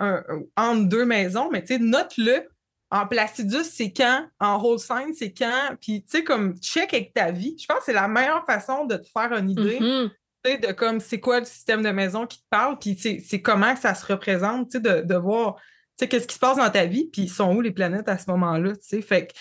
entre 0.58 0.90
deux 0.90 1.06
maisons, 1.06 1.50
mais 1.52 1.62
tu 1.62 1.74
sais, 1.74 1.80
note-le. 1.80 2.48
En 2.92 3.08
Placidus, 3.08 3.64
c'est 3.64 3.92
quand? 3.92 4.28
En 4.40 4.62
Whole 4.62 4.80
Sign, 4.80 5.12
c'est 5.18 5.34
quand? 5.34 5.76
Puis, 5.82 6.04
tu 6.04 6.18
sais, 6.18 6.24
comme 6.24 6.56
check 6.60 6.94
avec 6.94 7.14
ta 7.14 7.32
vie. 7.32 7.56
Je 7.60 7.66
pense 7.66 7.80
que 7.80 7.86
c'est 7.86 7.94
la 7.94 8.08
meilleure 8.08 8.46
façon 8.46 8.86
de 8.86 8.96
te 8.96 9.08
faire 9.08 9.34
une 9.34 9.50
idée. 9.50 9.80
Mm-hmm 9.80 10.12
de 10.46 10.72
comme 10.72 11.00
c'est 11.00 11.20
quoi 11.20 11.40
le 11.40 11.46
système 11.46 11.82
de 11.82 11.90
maison 11.90 12.26
qui 12.26 12.38
te 12.38 12.48
parle, 12.50 12.78
puis 12.80 12.98
c'est 12.98 13.42
comment 13.42 13.74
que 13.74 13.80
ça 13.80 13.96
se 13.96 14.06
représente, 14.06 14.78
de, 14.78 15.02
de 15.02 15.16
voir 15.16 15.56
qu'est-ce 15.98 16.28
qui 16.28 16.36
se 16.36 16.40
passe 16.40 16.58
dans 16.58 16.70
ta 16.70 16.86
vie, 16.86 17.10
puis 17.12 17.28
sont 17.28 17.56
où 17.56 17.62
les 17.62 17.72
planètes 17.72 18.10
à 18.10 18.18
ce 18.18 18.30
moment-là. 18.32 18.74
Fait 19.02 19.28
que, 19.28 19.34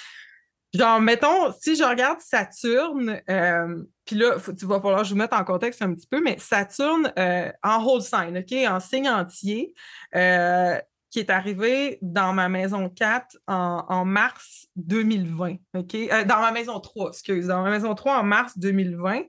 genre, 0.79 1.01
mettons, 1.01 1.53
si 1.61 1.77
je 1.77 1.85
regarde 1.85 2.21
Saturne, 2.21 3.21
euh, 3.29 3.83
puis 4.05 4.17
là, 4.17 4.37
tu 4.57 4.67
vas 4.67 4.81
falloir 4.81 5.03
que 5.03 5.09
je 5.09 5.13
vous 5.13 5.19
mette 5.19 5.33
en 5.33 5.45
contexte 5.45 5.83
un 5.83 5.95
petit 5.95 6.07
peu, 6.07 6.21
mais 6.21 6.37
Saturne 6.39 7.13
euh, 7.19 7.51
en 7.63 7.85
whole 7.85 8.03
sign, 8.03 8.39
OK, 8.39 8.53
en 8.69 8.81
signe 8.81 9.09
entier, 9.09 9.75
euh, 10.15 10.79
qui 11.11 11.21
est 11.21 11.31
arrivé 11.31 11.99
dans 12.03 12.33
ma 12.33 12.49
maison 12.49 12.89
4 12.89 13.39
en, 13.47 14.05
mars 14.05 14.67
2020, 14.77 15.57
OK? 15.75 15.97
dans 16.27 16.41
ma 16.41 16.51
maison 16.51 16.81
3, 16.81 17.11
excuse, 17.11 17.47
dans 17.47 17.63
ma 17.63 17.71
maison 17.71 17.95
3 17.95 18.19
en 18.19 18.25
mars 18.25 18.59
2020. 18.59 19.23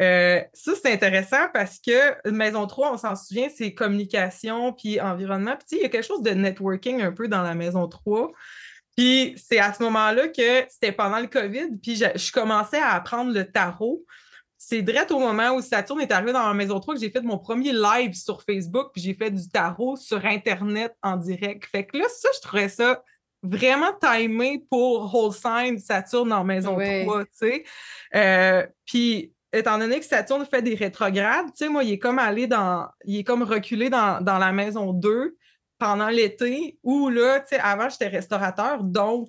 Euh, 0.00 0.40
ça, 0.52 0.72
c'est 0.80 0.92
intéressant 0.92 1.48
parce 1.52 1.78
que 1.78 2.30
Maison 2.30 2.66
3, 2.66 2.92
on 2.94 2.98
s'en 2.98 3.14
souvient, 3.14 3.48
c'est 3.54 3.74
communication 3.74 4.72
puis 4.72 5.00
environnement. 5.00 5.56
Puis 5.56 5.78
il 5.78 5.82
y 5.82 5.84
a 5.84 5.88
quelque 5.88 6.06
chose 6.06 6.22
de 6.22 6.30
networking 6.30 7.00
un 7.02 7.12
peu 7.12 7.28
dans 7.28 7.42
la 7.42 7.54
Maison 7.54 7.86
3. 7.86 8.32
Puis 8.96 9.34
c'est 9.36 9.58
à 9.58 9.72
ce 9.72 9.82
moment-là 9.82 10.28
que 10.28 10.64
c'était 10.68 10.92
pendant 10.92 11.18
le 11.18 11.26
COVID, 11.26 11.78
puis 11.82 11.96
je, 11.96 12.32
commençais 12.32 12.78
à 12.78 12.92
apprendre 12.92 13.32
le 13.32 13.50
tarot. 13.50 14.04
C'est 14.56 14.82
direct 14.82 15.10
au 15.10 15.18
moment 15.18 15.50
où 15.52 15.60
Saturne 15.60 16.00
est 16.00 16.12
arrivé 16.12 16.32
dans 16.32 16.46
la 16.46 16.54
Maison 16.54 16.80
3 16.80 16.94
que 16.94 17.00
j'ai 17.00 17.10
fait 17.10 17.20
mon 17.20 17.38
premier 17.38 17.72
live 17.72 18.14
sur 18.14 18.42
Facebook, 18.42 18.90
puis 18.92 19.02
j'ai 19.02 19.14
fait 19.14 19.30
du 19.30 19.48
tarot 19.48 19.96
sur 19.96 20.24
Internet 20.24 20.94
en 21.02 21.16
direct. 21.16 21.66
Fait 21.66 21.84
que 21.84 21.98
là, 21.98 22.04
ça, 22.08 22.28
je 22.34 22.40
trouvais 22.40 22.68
ça 22.68 23.02
vraiment 23.42 23.92
timé 24.00 24.64
pour 24.70 25.14
Whole 25.14 25.32
Sign 25.32 25.78
Saturne 25.78 26.32
en 26.32 26.44
Maison 26.44 26.74
3, 26.74 27.24
tu 27.24 27.30
sais. 27.32 27.64
Euh, 28.14 28.66
puis 28.86 29.34
étant 29.54 29.78
donné 29.78 30.00
que 30.00 30.06
Saturne 30.06 30.44
fait 30.46 30.62
des 30.62 30.74
rétrogrades, 30.74 31.46
tu 31.46 31.64
sais, 31.64 31.68
moi, 31.68 31.84
il 31.84 31.92
est 31.92 31.98
comme 31.98 32.18
allé 32.18 32.46
dans, 32.46 32.88
il 33.04 33.18
est 33.18 33.24
comme 33.24 33.42
reculé 33.42 33.88
dans, 33.88 34.20
la 34.24 34.52
maison 34.52 34.92
2 34.92 35.36
pendant 35.78 36.08
l'été, 36.08 36.78
où 36.82 37.08
là, 37.08 37.40
tu 37.40 37.48
sais, 37.50 37.60
avant, 37.60 37.88
j'étais 37.88 38.08
restaurateur, 38.08 38.82
donc, 38.82 39.28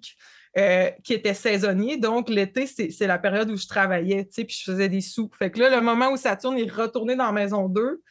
euh, 0.58 0.90
qui 1.04 1.14
était 1.14 1.34
saisonnier. 1.34 1.98
Donc, 1.98 2.30
l'été, 2.30 2.66
c'est 2.68 3.08
la 3.08 3.18
période 3.18 3.50
où 3.50 3.58
je 3.58 3.68
travaillais, 3.68 4.26
tu 4.26 4.34
sais, 4.34 4.44
puis 4.46 4.58
je 4.58 4.72
faisais 4.72 4.90
des 4.90 5.02
sous. 5.02 5.30
Fait 5.38 5.52
que 5.52 5.60
là, 5.60 5.70
le 5.70 5.82
moment 5.82 6.12
où 6.12 6.18
Saturne 6.18 6.58
est 6.58 6.72
retourné 6.72 7.16
dans 7.16 7.26
la 7.26 7.32
maison 7.32 7.68
2, 7.68 8.02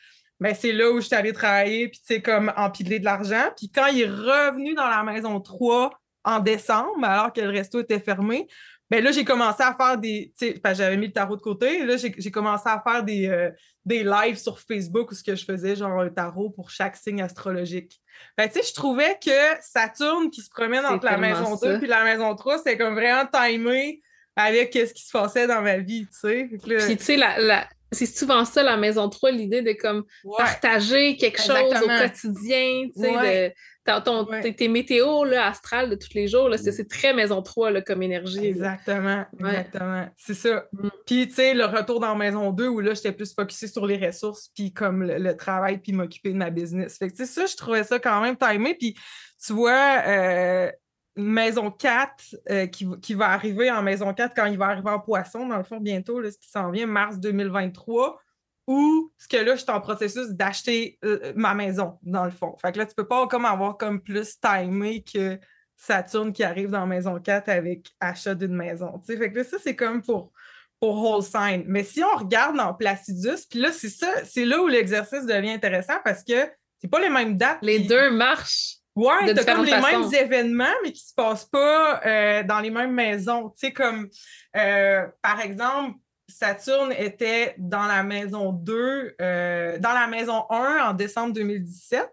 ben, 0.41 0.55
c'est 0.55 0.73
là 0.73 0.91
où 0.91 1.01
je 1.01 1.07
suis 1.07 1.15
allée 1.15 1.33
travailler, 1.33 1.89
puis 1.89 2.01
tu 2.01 2.15
sais, 2.15 2.23
comme 2.23 2.53
empiler 2.57 2.99
de 2.99 3.05
l'argent. 3.05 3.51
Puis 3.57 3.71
quand 3.71 3.87
il 3.87 4.03
est 4.03 4.09
revenu 4.09 4.75
dans 4.75 4.89
la 4.89 5.03
maison 5.03 5.41
3 5.41 5.91
en 6.25 6.41
décembre, 6.41 7.05
alors 7.05 7.33
que 7.33 7.41
le 7.41 7.51
resto 7.51 7.81
était 7.81 8.01
fermé, 8.01 8.49
ben 8.91 9.03
là, 9.03 9.13
j'ai 9.13 9.25
commencé 9.25 9.63
à 9.63 9.75
faire 9.75 9.99
des. 9.99 10.33
J'avais 10.73 10.97
mis 10.97 11.07
le 11.07 11.13
tarot 11.13 11.37
de 11.37 11.41
côté. 11.41 11.85
Là, 11.85 11.97
j'ai 11.97 12.31
commencé 12.31 12.65
à 12.67 12.83
faire 12.87 13.03
des, 13.03 13.27
euh, 13.27 13.51
des 13.85 14.05
lives 14.05 14.37
sur 14.37 14.61
Facebook 14.61 15.11
où 15.11 15.15
ce 15.15 15.23
que 15.23 15.35
je 15.35 15.45
faisais, 15.45 15.75
genre 15.75 16.01
un 16.01 16.11
tarot 16.11 16.51
pour 16.51 16.71
chaque 16.71 16.97
signe 16.97 17.23
astrologique. 17.23 18.01
Ben, 18.37 18.49
tu 18.49 18.61
sais, 18.61 18.69
je 18.69 18.75
trouvais 18.75 19.19
que 19.25 19.31
Saturne 19.61 20.31
qui 20.31 20.43
se 20.43 20.51
promène 20.51 20.85
entre 20.85 21.07
la 21.07 21.17
maison 21.17 21.57
2 21.57 21.83
et 21.83 21.87
la 21.87 22.05
maison 22.05 22.35
3, 22.35 22.59
c'était 22.59 22.77
comme 22.77 22.95
vraiment 22.95 23.27
timé 23.27 24.01
avec 24.37 24.75
ce 24.75 24.93
qui 24.93 25.05
se 25.05 25.13
passait 25.13 25.47
dans 25.47 25.63
ma 25.63 25.79
vie, 25.79 26.07
tu 26.07 26.19
sais. 26.19 26.49
Puis, 26.63 26.97
tu 26.97 27.05
sais, 27.05 27.17
la, 27.17 27.69
c'est 27.93 28.07
souvent 28.07 28.45
ça, 28.45 28.63
la 28.63 28.77
maison 28.77 29.09
3, 29.09 29.31
l'idée 29.31 29.63
de 29.63 29.73
comme 29.73 30.05
partager 30.37 31.17
quelque 31.17 31.41
chose 31.41 31.83
au 31.83 31.87
quotidien, 31.87 32.89
tu 32.95 33.03
sais, 33.03 33.55
ton, 33.85 34.25
tes, 34.25 34.69
météos 34.69 35.25
là, 35.25 35.49
astrales 35.49 35.91
de 35.91 35.95
tous 35.95 36.15
les 36.15 36.27
jours, 36.27 36.49
mm. 36.49 36.57
c'est 36.57 36.89
très 36.89 37.13
maison 37.13 37.43
3 37.43 37.71
là, 37.71 37.83
comme 37.83 38.03
énergie. 38.03 38.47
Exactement, 38.47 39.25
exactement. 39.39 40.09
C'est 40.17 40.35
ça. 40.35 40.67
Mm. 40.73 40.89
Puis, 41.07 41.29
tu 41.29 41.35
sais, 41.35 41.55
le 41.55 41.67
retour 41.67 42.01
dans 42.01 42.17
maison 42.17 42.51
2 42.51 42.69
où 42.69 42.81
là, 42.81 42.95
j'étais 42.95 43.13
plus 43.13 43.35
focusée 43.35 43.69
sur 43.69 43.87
les 43.87 44.05
ressources, 44.05 44.49
puis 44.55 44.73
comme 44.73 45.03
le, 45.03 45.37
travail, 45.37 45.79
puis 45.79 45.93
m'occuper 45.93 46.33
de 46.33 46.39
ma 46.39 46.51
business. 46.51 46.99
Fait 46.99 47.09
que, 47.09 47.17
tu 47.17 47.27
sais, 47.27 47.33
ça, 47.33 47.47
je 47.47 47.57
trouvais 47.57 47.85
ça 47.85 47.99
quand 47.99 48.21
même 48.23 48.37
timé. 48.37 48.75
Puis, 48.75 48.97
tu 49.45 49.53
vois, 49.53 50.03
euh, 50.07 50.71
maison 51.17 51.71
4 51.71 52.37
euh, 52.51 52.67
qui, 52.67 52.89
qui, 53.03 53.15
va 53.15 53.31
arriver 53.31 53.71
en 53.71 53.83
maison 53.83 54.15
4 54.15 54.35
quand 54.35 54.47
il 54.47 54.57
va 54.57 54.67
arriver 54.67 54.91
en 54.91 55.01
poisson, 55.01 55.47
dans 55.47 55.59
le 55.59 55.65
fond, 55.65 55.79
bientôt, 55.79 56.21
là, 56.21 56.31
ce 56.31 56.39
qui 56.39 56.49
s'en 56.49 56.71
vient, 56.71 56.87
mars 56.87 57.19
2023 57.19 58.19
ou 58.67 59.13
ce 59.19 59.29
que 59.29 59.37
là, 59.37 59.57
je 59.57 59.63
suis 59.63 59.71
en 59.71 59.81
processus 59.81 60.29
d'acheter 60.31 60.99
euh, 61.05 61.33
ma 61.37 61.55
maison, 61.55 61.99
dans 62.03 62.25
le 62.25 62.31
fond. 62.31 62.57
Fait 62.61 62.73
que 62.73 62.79
là, 62.79 62.87
tu 62.87 62.95
peux 62.95 63.07
pas 63.07 63.27
comme 63.27 63.45
avoir 63.45 63.77
comme 63.77 64.01
plus 64.01 64.39
timé 64.41 65.03
que 65.03 65.39
Saturne 65.77 66.33
qui 66.33 66.45
arrive 66.45 66.71
dans 66.71 66.87
maison 66.87 67.19
4 67.21 67.49
avec 67.49 67.91
achat 68.01 68.35
d'une 68.35 68.55
maison. 68.55 69.01
Fait 69.07 69.31
que 69.31 69.39
là, 69.39 69.45
ça, 69.45 69.59
c'est 69.63 69.77
comme 69.77 70.03
pour, 70.03 70.33
pour 70.81 71.03
whole 71.03 71.23
sign. 71.23 71.65
Mais 71.67 71.85
si 71.85 72.03
on 72.03 72.17
regarde 72.17 72.57
dans 72.57 72.73
Placidus, 72.73 73.47
puis 73.51 73.61
là, 73.61 73.73
c'est 73.73 73.91
ça, 73.91 74.09
c'est 74.25 74.45
là 74.45 74.63
où 74.63 74.67
l'exercice 74.67 75.27
devient 75.27 75.51
intéressant 75.51 75.99
parce 76.05 76.25
que 76.25 76.49
c'est 76.81 76.89
pas 76.89 77.01
les 77.01 77.11
mêmes 77.11 77.37
dates. 77.37 77.59
Les 77.63 77.81
deux 77.81 78.11
marchent. 78.11 78.77
Ouais, 78.97 79.35
t'as 79.35 79.45
comme 79.45 79.65
les 79.65 79.73
mêmes 79.73 80.15
événements, 80.15 80.75
mais 80.85 80.93
qui 80.93 81.05
se 81.05 81.15
passent 81.15 81.47
pas 81.47 82.01
euh, 82.07 82.45
dans 82.45 82.61
les 82.61 82.71
mêmes 82.71 82.93
maisons. 82.93 83.49
Tu 83.51 83.67
sais, 83.67 83.73
comme, 83.73 84.09
euh, 84.57 85.05
par 85.21 85.41
exemple, 85.41 85.99
Saturne 86.29 86.93
était 86.93 87.55
dans 87.59 87.87
la 87.87 88.03
maison 88.03 88.53
2, 88.53 89.15
euh, 89.21 89.79
dans 89.79 89.93
la 89.93 90.07
maison 90.07 90.45
1 90.51 90.89
en 90.89 90.95
décembre 90.95 91.35
2017, 91.35 92.09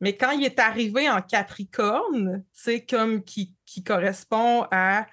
mais 0.00 0.16
quand 0.16 0.32
il 0.32 0.44
est 0.44 0.58
arrivé 0.58 1.08
en 1.08 1.22
Capricorne, 1.22 2.44
c'est 2.52 2.84
comme 2.84 3.22
qui, 3.22 3.56
correspond 3.86 4.66
à 4.70 5.06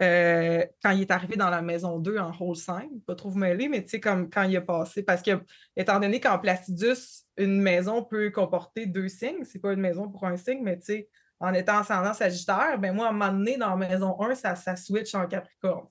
euh, 0.00 0.64
quand 0.82 0.90
il 0.90 1.02
est 1.02 1.10
arrivé 1.10 1.36
dans 1.36 1.48
la 1.48 1.62
maison 1.62 1.98
2 1.98 2.18
en 2.18 2.32
rôle 2.32 2.56
5, 2.56 2.88
pas 3.06 3.14
trop 3.14 3.30
vous 3.30 3.38
mêler, 3.38 3.68
mais 3.68 3.84
comme 4.00 4.28
quand 4.28 4.42
il 4.42 4.54
est 4.56 4.60
passé, 4.60 5.04
parce 5.04 5.22
que, 5.22 5.40
étant 5.76 6.00
donné 6.00 6.18
qu'en 6.18 6.38
Placidus, 6.38 7.24
une 7.36 7.60
maison 7.60 8.02
peut 8.02 8.30
comporter 8.30 8.86
deux 8.86 9.08
signes, 9.08 9.44
c'est 9.44 9.60
pas 9.60 9.72
une 9.72 9.80
maison 9.80 10.08
pour 10.08 10.26
un 10.26 10.36
signe, 10.36 10.60
mais 10.62 10.78
tu 10.78 10.86
sais, 10.86 11.08
en 11.42 11.52
étant 11.52 11.78
ascendant 11.78 12.14
Sagittaire, 12.14 12.78
ben 12.78 12.94
moi, 12.94 13.06
à 13.06 13.10
un 13.10 13.12
moment 13.12 13.32
donné, 13.32 13.56
dans 13.56 13.76
maison 13.76 14.16
1, 14.20 14.36
ça, 14.36 14.54
ça 14.54 14.76
switch 14.76 15.14
en 15.14 15.26
Capricorne. 15.26 15.86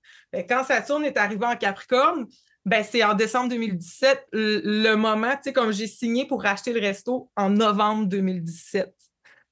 quand 0.48 0.64
Saturne 0.64 1.04
est 1.04 1.18
arrivé 1.18 1.46
en 1.46 1.58
Capricorne, 1.58 2.26
ben 2.66 2.84
c'est 2.90 3.04
en 3.04 3.14
décembre 3.14 3.50
2017, 3.50 4.28
le, 4.32 4.96
moment, 4.96 5.32
tu 5.32 5.44
sais, 5.44 5.54
comme 5.54 5.74
j'ai 5.74 5.88
signé 5.88 6.26
pour 6.26 6.42
racheter 6.42 6.72
le 6.72 6.80
resto 6.80 7.30
en 7.36 7.50
novembre 7.50 8.08
2017. 8.08 8.94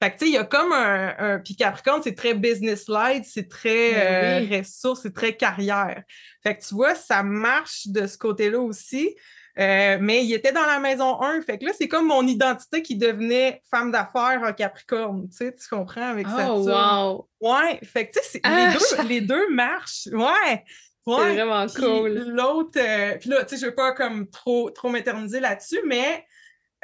Fait 0.02 0.12
que, 0.12 0.18
tu 0.18 0.26
sais, 0.26 0.32
il 0.32 0.36
y 0.36 0.38
a 0.38 0.46
comme 0.46 0.72
un... 0.72 1.42
Puis 1.44 1.58
Capricorne, 1.58 2.02
c'est 2.02 2.16
très 2.16 2.34
business-like, 2.34 3.26
c'est 3.26 3.50
très 3.50 3.92
ben 3.92 4.50
euh, 4.50 4.58
ressources, 4.58 5.02
c'est 5.02 5.14
très 5.14 5.36
carrière. 5.36 6.02
Fait 6.42 6.56
que, 6.56 6.64
tu 6.64 6.76
vois, 6.76 6.96
ça 6.96 7.24
marche 7.24 7.88
de 7.88 8.08
ce 8.08 8.18
côté-là 8.18 8.60
aussi. 8.60 9.14
Euh, 9.60 9.98
mais 10.00 10.24
il 10.24 10.34
était 10.34 10.54
dans 10.54 10.66
la 10.66 10.80
maison 10.80 11.22
1. 11.22 11.42
Fait 11.42 11.58
que 11.58 11.66
là, 11.66 11.72
c'est 11.78 11.90
comme 11.90 12.08
mon 12.08 12.26
identité 12.26 12.82
qui 12.82 12.96
devenait 12.96 13.62
femme 13.70 13.92
d'affaires 13.92 14.42
en 14.42 14.54
Capricorne. 14.54 15.28
Tu 15.30 15.38
sais, 15.38 15.56
tu 15.56 15.68
comprends 15.68 16.10
avec 16.10 16.28
ça. 16.28 16.54
Oh, 16.54 16.70
wow! 16.70 17.30
Ouais. 17.42 17.80
Fait 17.84 18.08
que, 18.08 18.20
tu 18.20 18.26
sais, 18.26 18.38
les, 18.38 18.42
ah! 18.44 18.74
deux, 18.74 19.04
les 19.08 19.22
deux 19.22 19.50
marchent. 19.50 20.08
Ouais. 20.14 20.64
C'est 21.06 21.34
vraiment 21.34 21.66
cool. 21.68 22.30
L'autre, 22.30 22.80
euh, 22.80 23.18
puis 23.20 23.30
là, 23.30 23.44
tu 23.44 23.56
sais, 23.56 23.62
je 23.62 23.66
veux 23.66 23.76
pas 23.76 23.94
comme 23.94 24.30
trop, 24.30 24.70
trop 24.70 24.90
m'éterniser 24.90 25.40
là-dessus, 25.40 25.82
mais 25.86 26.24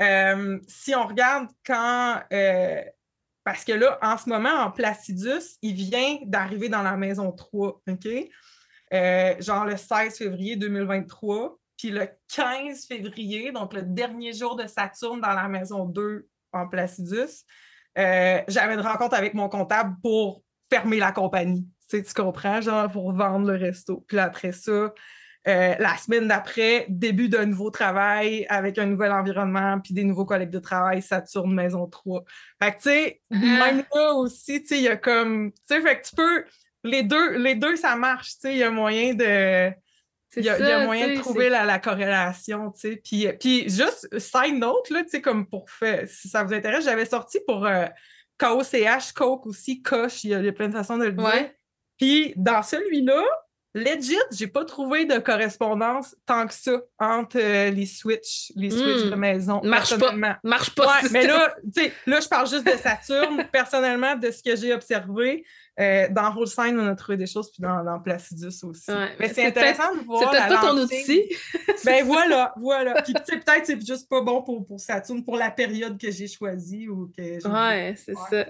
euh, 0.02 0.58
si 0.68 0.96
on 0.96 1.06
regarde 1.06 1.48
quand. 1.66 2.22
parce 3.46 3.64
que 3.64 3.72
là, 3.72 4.00
en 4.02 4.18
ce 4.18 4.28
moment, 4.28 4.50
en 4.50 4.72
Placidus, 4.72 5.58
il 5.62 5.76
vient 5.76 6.18
d'arriver 6.24 6.68
dans 6.68 6.82
la 6.82 6.98
maison 6.98 7.32
3, 7.32 7.82
OK? 7.88 8.08
genre 9.40 9.66
le 9.66 9.78
16 9.78 10.18
février 10.18 10.56
2023. 10.58 11.58
Puis 11.78 11.90
le 11.90 12.08
15 12.34 12.86
février, 12.88 13.52
donc 13.52 13.74
le 13.74 13.82
dernier 13.82 14.34
jour 14.34 14.56
de 14.56 14.68
Saturne 14.68 15.22
dans 15.22 15.34
la 15.34 15.48
maison 15.48 15.86
2 15.86 16.28
en 16.54 16.68
Placidus, 16.68 17.44
euh, 17.98 18.42
j'avais 18.48 18.74
une 18.74 18.82
rencontre 18.82 19.16
avec 19.16 19.34
mon 19.34 19.50
comptable 19.50 19.96
pour 20.02 20.44
fermer 20.70 21.00
la 21.00 21.12
compagnie. 21.12 21.68
Tu, 21.90 21.98
sais, 21.98 22.04
tu 22.04 22.14
comprends, 22.14 22.62
genre 22.62 22.90
pour 22.90 23.14
vendre 23.14 23.52
le 23.52 23.58
resto. 23.58 24.04
Puis 24.08 24.18
après 24.20 24.52
ça, 24.52 24.72
euh, 25.48 25.76
la 25.78 25.96
semaine 25.98 26.28
d'après, 26.28 26.88
début 26.90 27.30
d'un 27.30 27.46
nouveau 27.46 27.70
travail 27.70 28.48
avec 28.50 28.80
un 28.80 28.88
nouvel 28.88 29.12
environnement, 29.12 29.80
puis 29.80 29.94
des 29.94 30.04
nouveaux 30.04 30.26
collègues 30.26 30.50
de 30.50 30.60
travail, 30.60 31.02
Saturne 31.02 31.54
Maison 31.54 31.86
3. 31.86 32.24
Fait 32.62 32.72
que, 32.72 32.78
tu 32.78 32.90
sais, 32.90 33.22
ah. 33.32 33.36
même 33.36 33.84
là 33.94 34.14
aussi, 34.14 34.62
tu 34.62 34.70
sais, 34.70 34.78
il 34.78 34.84
y 34.84 34.88
a 34.88 34.98
comme... 34.98 35.52
Tu 35.52 35.58
sais, 35.66 35.82
fait 35.82 36.02
que 36.02 36.08
tu 36.08 36.16
peux... 36.16 36.46
Les 36.84 37.04
deux, 37.04 37.38
les 37.38 37.56
deux, 37.56 37.76
ça 37.76 37.96
marche, 37.96 38.34
tu 38.34 38.42
sais, 38.42 38.54
il 38.54 38.58
y 38.60 38.64
a 38.64 38.70
moyen 38.70 39.14
de 39.16 39.72
il 40.36 40.44
y, 40.44 40.50
a, 40.50 40.86
moyen 40.86 41.14
de 41.14 41.20
trouver 41.20 41.50
la, 41.50 41.80
corrélation, 41.80 42.72
tu 42.72 42.80
sais. 42.80 43.02
Puis, 43.04 43.28
puis 43.40 43.70
juste, 43.70 44.08
side 44.18 44.58
note, 44.58 44.90
là, 44.90 45.04
tu 45.04 45.10
sais, 45.10 45.22
comme 45.22 45.48
pour 45.48 45.70
faire, 45.70 46.08
si 46.08 46.28
ça 46.30 46.44
vous 46.44 46.54
intéresse, 46.54 46.86
j'avais 46.86 47.06
sorti 47.06 47.40
pour 47.48 47.66
euh, 47.66 47.86
KOCH, 48.38 49.14
Coke 49.14 49.46
aussi, 49.48 49.82
Coche, 49.82 50.24
il 50.24 50.32
y, 50.32 50.36
a 50.36 50.52
plein 50.52 50.68
de 50.68 50.74
façons 50.74 50.98
de 50.98 51.06
le 51.06 51.14
dire. 51.14 51.50
Puis 51.98 52.34
dans 52.36 52.62
celui-là, 52.62 53.24
legit, 53.76 54.18
j'ai 54.32 54.48
pas 54.48 54.66
trouvé 54.66 55.06
de 55.06 55.20
correspondance 55.20 56.16
tant 56.26 56.48
que 56.48 56.54
ça 56.54 56.82
entre 56.98 57.38
euh, 57.38 57.70
les 57.70 57.86
switches, 57.86 58.52
les 58.56 58.72
switches 58.72 59.04
de 59.04 59.16
Hmm. 59.16 59.20
maison. 59.20 59.62
Marche 59.64 59.98
pas. 59.98 60.14
Marche 60.44 60.74
pas. 60.74 60.88
Ouais, 60.88 61.10
mais 61.12 61.28
là, 61.28 61.54
tu 61.74 61.84
sais, 61.84 61.94
là, 62.08 62.20
je 62.22 62.28
parle 62.28 62.50
juste 62.50 62.66
de 62.66 62.78
Saturne. 62.78 63.46
Personnellement, 63.52 64.16
de 64.16 64.32
ce 64.32 64.42
que 64.42 64.56
j'ai 64.56 64.74
observé, 64.74 65.46
euh, 65.80 66.08
dans 66.10 66.34
Holstein, 66.36 66.78
on 66.80 66.88
a 66.88 66.96
trouvé 66.96 67.18
des 67.18 67.26
choses, 67.28 67.52
puis 67.52 67.62
dans, 67.62 67.84
dans 67.84 68.00
Placidus 68.00 68.48
aussi. 68.64 68.92
Ouais, 68.92 69.10
mais 69.20 69.28
c'est 69.30 69.46
intéressant 69.46 69.94
de 69.94 70.00
C'est 70.00 70.06
voir. 70.06 70.32
peut-être 70.32 70.50
la 70.50 70.56
pas 70.56 70.62
ton 70.70 70.78
outil. 70.78 71.24
Ben 71.86 72.06
voilà, 72.06 72.54
voilà. 72.58 73.02
Puis 73.04 73.14
tu 73.14 73.22
sais, 73.26 73.38
peut-être 73.40 73.66
c'est 73.66 73.86
juste 73.86 74.10
pas 74.10 74.22
bon 74.22 74.42
pour, 74.42 74.66
pour 74.66 74.80
Saturne, 74.80 75.24
pour 75.24 75.36
la 75.38 75.52
période 75.52 76.00
que 76.00 76.10
j'ai 76.12 76.28
choisie 76.28 76.88
ou 76.88 77.12
que 77.16 77.48
Ouais, 77.48 77.96
c'est 77.98 78.16
ça. 78.30 78.46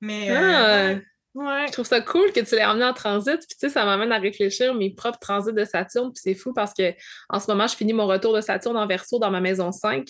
Mais 0.00 0.28
Ah. 0.30 0.68
euh, 0.90 0.94
ouais. 1.34 1.66
Je 1.66 1.72
trouve 1.72 1.86
ça 1.86 2.00
cool 2.00 2.30
que 2.32 2.40
tu 2.40 2.54
l'aies 2.54 2.64
emmené 2.64 2.84
en 2.84 2.92
transit. 2.92 3.38
Puis 3.38 3.46
tu 3.48 3.56
sais, 3.58 3.68
ça 3.70 3.84
m'amène 3.84 4.12
à 4.12 4.18
réfléchir 4.18 4.74
mes 4.74 4.90
propres 4.94 5.18
transits 5.18 5.52
de 5.54 5.64
Saturne. 5.64 6.12
Puis 6.12 6.20
c'est 6.22 6.34
fou 6.34 6.52
parce 6.52 6.74
que 6.74 6.92
en 7.28 7.40
ce 7.40 7.50
moment, 7.50 7.66
je 7.66 7.74
finis 7.74 7.92
mon 7.94 8.06
retour 8.06 8.34
de 8.34 8.40
Saturne 8.40 8.76
en 8.76 8.86
verso 8.86 9.18
dans 9.18 9.30
ma 9.30 9.40
maison 9.40 9.72
5. 9.72 10.06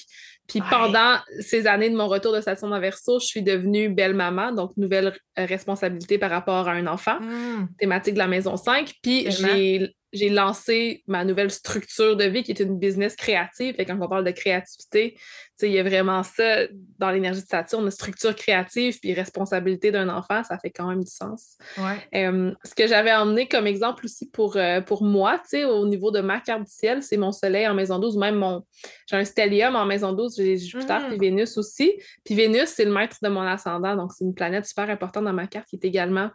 Puis 0.49 0.61
Ouais. 0.61 0.67
pendant 0.71 1.17
ces 1.41 1.67
années 1.67 1.91
de 1.91 1.97
mon 1.97 2.07
retour 2.09 2.33
de 2.33 2.41
Saturne 2.41 2.73
en 2.73 2.81
je 3.21 3.27
suis 3.27 3.43
devenue 3.43 3.89
belle-maman, 3.89 4.53
donc 4.53 4.73
nouvelle 4.77 5.13
responsabilité 5.37 6.19
par 6.19 6.31
rapport 6.31 6.69
à 6.69 6.73
un 6.73 6.87
enfant, 6.87 7.19
Hmm. 7.21 7.67
thématique 7.79 8.15
de 8.15 8.19
la 8.19 8.29
maison 8.29 8.57
5. 8.57 8.93
Puis 9.03 9.31
j'ai 9.31 9.95
j'ai 10.13 10.29
lancé 10.29 11.03
ma 11.07 11.25
nouvelle 11.25 11.51
structure 11.51 12.17
de 12.17 12.25
vie 12.25 12.43
qui 12.43 12.53
est 12.53 12.61
une 12.61 12.79
business 12.79 13.17
créative. 13.17 13.77
Que 13.77 13.83
quand 13.83 13.99
on 14.01 14.09
parle 14.09 14.25
de 14.25 14.31
créativité, 14.31 15.19
il 15.63 15.71
y 15.71 15.79
a 15.79 15.83
vraiment 15.83 16.23
ça 16.23 16.67
dans 16.99 17.11
l'énergie 17.11 17.43
de 17.43 17.47
Saturne, 17.47 17.91
structure 17.91 18.35
créative 18.35 18.99
puis 19.01 19.15
responsabilité 19.15 19.91
d'un 19.91 20.09
enfant, 20.09 20.45
ça 20.45 20.59
fait 20.59 20.71
quand 20.71 20.89
même 20.89 21.03
du 21.03 21.11
sens. 21.11 21.57
Ouais. 21.79 22.27
Euh, 22.27 22.53
ce 22.65 22.75
que 22.75 22.87
j'avais 22.87 23.13
emmené 23.13 23.49
comme 23.49 23.67
exemple 23.67 24.05
aussi 24.05 24.29
pour, 24.31 24.57
euh, 24.57 24.81
pour 24.81 25.03
moi, 25.03 25.41
au 25.55 25.87
niveau 25.87 26.11
de 26.11 26.21
ma 26.21 26.41
carte 26.41 26.65
du 26.65 26.73
ciel, 26.73 27.03
c'est 27.03 27.17
mon 27.17 27.33
soleil 27.33 27.67
en 27.67 27.75
maison 27.75 27.99
12, 27.99 28.17
ou 28.17 28.21
même 28.21 28.37
mon. 28.37 28.63
J'ai 29.09 29.17
un 29.17 29.25
stellium 29.25 29.77
en 29.77 29.87
maison 29.87 30.13
12, 30.13 30.37
j'ai 30.37 30.57
Jupiter 30.57 31.01
Mhm. 31.01 31.09
puis 31.09 31.19
Vénus 31.19 31.57
aussi. 31.57 31.93
Puis 32.25 32.35
Vénus, 32.35 32.69
c'est 32.69 32.85
le 32.85 32.93
maître 32.93 33.17
de 33.23 33.29
mon 33.29 33.43
ascendant, 33.43 33.97
donc 33.97 34.13
c'est 34.13 34.25
une 34.25 34.35
planète 34.35 34.67
super 34.67 34.89
importante 34.91 35.25
dans 35.25 35.33
ma 35.33 35.47
carte 35.47 35.69
qui 35.69 35.77
est 35.77 35.85
également 35.85 36.31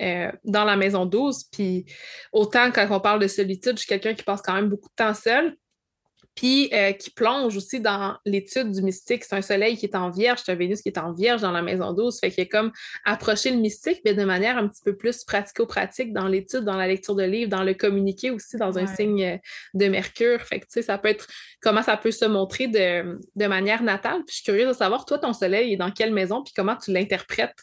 euh, 0.00 0.30
dans 0.44 0.64
la 0.64 0.76
maison 0.76 1.06
12. 1.06 1.44
Puis 1.52 1.86
autant 2.32 2.70
quand 2.70 2.86
on 2.90 3.00
parle 3.00 3.20
de 3.20 3.28
solitude, 3.28 3.72
je 3.74 3.80
suis 3.80 3.88
quelqu'un 3.88 4.14
qui 4.14 4.22
passe 4.22 4.42
quand 4.42 4.54
même 4.54 4.68
beaucoup 4.68 4.88
de 4.88 4.94
temps 4.94 5.14
seul. 5.14 5.56
Puis 6.36 6.70
euh, 6.72 6.92
qui 6.92 7.10
plonge 7.10 7.56
aussi 7.56 7.80
dans 7.80 8.16
l'étude 8.24 8.70
du 8.70 8.82
mystique. 8.82 9.24
C'est 9.24 9.34
un 9.34 9.42
soleil 9.42 9.76
qui 9.76 9.86
est 9.86 9.96
en 9.96 10.10
vierge, 10.10 10.40
c'est 10.44 10.52
un 10.52 10.54
Vénus 10.54 10.80
qui 10.80 10.88
est 10.88 10.98
en 10.98 11.12
vierge 11.12 11.42
dans 11.42 11.50
la 11.50 11.60
maison 11.60 11.92
12. 11.92 12.18
Fait 12.20 12.30
qu'il 12.30 12.44
est 12.44 12.48
comme 12.48 12.72
approcher 13.04 13.50
le 13.50 13.56
mystique, 13.56 14.00
mais 14.04 14.14
de 14.14 14.24
manière 14.24 14.56
un 14.56 14.68
petit 14.68 14.82
peu 14.82 14.96
plus 14.96 15.24
pratico-pratique 15.24 16.12
dans 16.12 16.28
l'étude, 16.28 16.60
dans 16.60 16.76
la 16.76 16.86
lecture 16.86 17.14
de 17.14 17.24
livres, 17.24 17.50
dans 17.50 17.64
le 17.64 17.74
communiquer 17.74 18.30
aussi 18.30 18.56
dans 18.56 18.78
un 18.78 18.86
signe 18.86 19.24
euh, 19.24 19.36
de 19.74 19.88
Mercure. 19.88 20.40
Fait 20.40 20.60
que 20.60 20.66
tu 20.66 20.72
sais, 20.72 20.82
ça 20.82 20.98
peut 20.98 21.08
être 21.08 21.26
comment 21.60 21.82
ça 21.82 21.96
peut 21.96 22.12
se 22.12 22.24
montrer 22.24 22.68
de, 22.68 23.18
de 23.34 23.46
manière 23.46 23.82
natale. 23.82 24.22
Puis 24.24 24.30
je 24.30 24.34
suis 24.36 24.44
curieuse 24.44 24.68
de 24.68 24.72
savoir, 24.72 25.04
toi, 25.04 25.18
ton 25.18 25.32
soleil 25.32 25.72
est 25.74 25.76
dans 25.76 25.90
quelle 25.90 26.12
maison, 26.12 26.42
puis 26.42 26.54
comment 26.56 26.76
tu 26.76 26.92
l'interprètes 26.92 27.58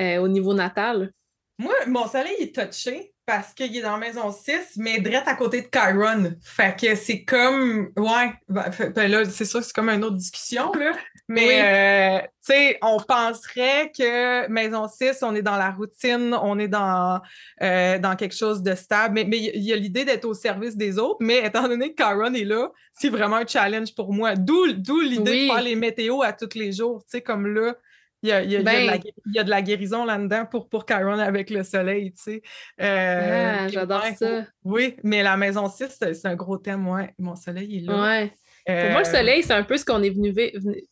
euh, 0.00 0.16
au 0.18 0.28
niveau 0.28 0.54
natal? 0.54 1.12
Moi, 1.58 1.72
mon 1.86 2.06
soleil 2.06 2.34
est 2.40 2.54
touché 2.54 3.12
parce 3.24 3.52
qu'il 3.54 3.76
est 3.76 3.80
dans 3.82 3.96
la 3.96 4.06
maison 4.06 4.30
6, 4.30 4.74
mais 4.76 5.00
direct 5.00 5.26
à 5.26 5.34
côté 5.34 5.62
de 5.62 5.66
Chiron. 5.72 6.32
Fait 6.44 6.78
que 6.78 6.94
c'est 6.94 7.24
comme. 7.24 7.90
Ouais, 7.96 8.32
ben, 8.48 8.64
ben 8.94 9.10
là, 9.10 9.24
c'est 9.24 9.44
sûr 9.44 9.60
que 9.60 9.66
c'est 9.66 9.72
comme 9.74 9.88
une 9.88 10.04
autre 10.04 10.14
discussion, 10.16 10.70
là. 10.74 10.92
Mais, 11.26 11.46
Oui. 11.48 11.54
euh, 11.54 12.18
tu 12.46 12.52
sais, 12.52 12.78
on 12.82 12.98
penserait 13.00 13.90
que 13.98 14.46
maison 14.48 14.86
6, 14.86 15.18
on 15.22 15.34
est 15.34 15.42
dans 15.42 15.56
la 15.56 15.70
routine, 15.72 16.36
on 16.40 16.56
est 16.60 16.68
dans, 16.68 17.20
euh, 17.62 17.98
dans 17.98 18.14
quelque 18.14 18.36
chose 18.36 18.62
de 18.62 18.76
stable. 18.76 19.14
Mais 19.14 19.24
mais 19.24 19.38
il 19.38 19.62
y 19.62 19.72
a 19.72 19.76
l'idée 19.76 20.04
d'être 20.04 20.24
au 20.26 20.34
service 20.34 20.76
des 20.76 20.98
autres. 20.98 21.16
Mais 21.20 21.44
étant 21.44 21.66
donné 21.66 21.94
que 21.94 22.00
Chiron 22.04 22.32
est 22.34 22.44
là, 22.44 22.70
c'est 22.92 23.08
vraiment 23.08 23.36
un 23.36 23.46
challenge 23.46 23.92
pour 23.96 24.12
moi. 24.12 24.36
D'où 24.36 24.72
d'où 24.72 25.00
l'idée 25.00 25.30
Oui. 25.32 25.48
de 25.48 25.52
faire 25.54 25.62
les 25.62 25.74
météos 25.74 26.22
à 26.22 26.32
tous 26.32 26.54
les 26.56 26.70
jours. 26.70 27.02
Tu 27.04 27.12
sais, 27.12 27.22
comme 27.22 27.46
là. 27.52 27.74
Il 28.22 28.30
y 28.30 28.32
a, 28.32 28.42
il 28.42 28.50
y 28.50 28.56
a- 28.56 28.60
il 28.60 28.64
y 28.64 28.68
a 28.68 28.80
de 28.80 28.86
la, 28.86 28.92
Ben. 28.98 29.00
il 29.26 29.34
y 29.34 29.38
a 29.38 29.44
de 29.44 29.50
la 29.50 29.62
guérison 29.62 30.04
là-dedans 30.04 30.46
pour, 30.46 30.68
pour 30.68 30.84
Chiron 30.86 31.18
avec 31.18 31.50
le 31.50 31.62
soleil, 31.62 32.12
tu 32.12 32.22
sais. 32.22 32.42
Euh, 32.80 33.54
Ah, 33.60 33.68
j'adore 33.68 34.02
ouais, 34.04 34.14
ça. 34.14 34.44
Oui, 34.64 34.96
mais 35.04 35.22
la 35.22 35.36
maison 35.36 35.68
6, 35.68 35.98
c'est 36.00 36.26
un 36.26 36.34
gros 36.34 36.58
thème, 36.58 36.88
ouais. 36.88 37.12
Mon 37.18 37.36
soleil 37.36 37.78
est 37.78 37.80
là. 37.86 38.02
Ouais. 38.02 38.32
Pour 38.66 38.74
moi, 38.90 39.02
le 39.02 39.06
Euh, 39.06 39.12
soleil, 39.12 39.42
c'est 39.44 39.52
un 39.52 39.62
peu 39.62 39.76
ce 39.76 39.84
qu'on 39.84 40.02
est 40.02 40.10
venu 40.10 40.34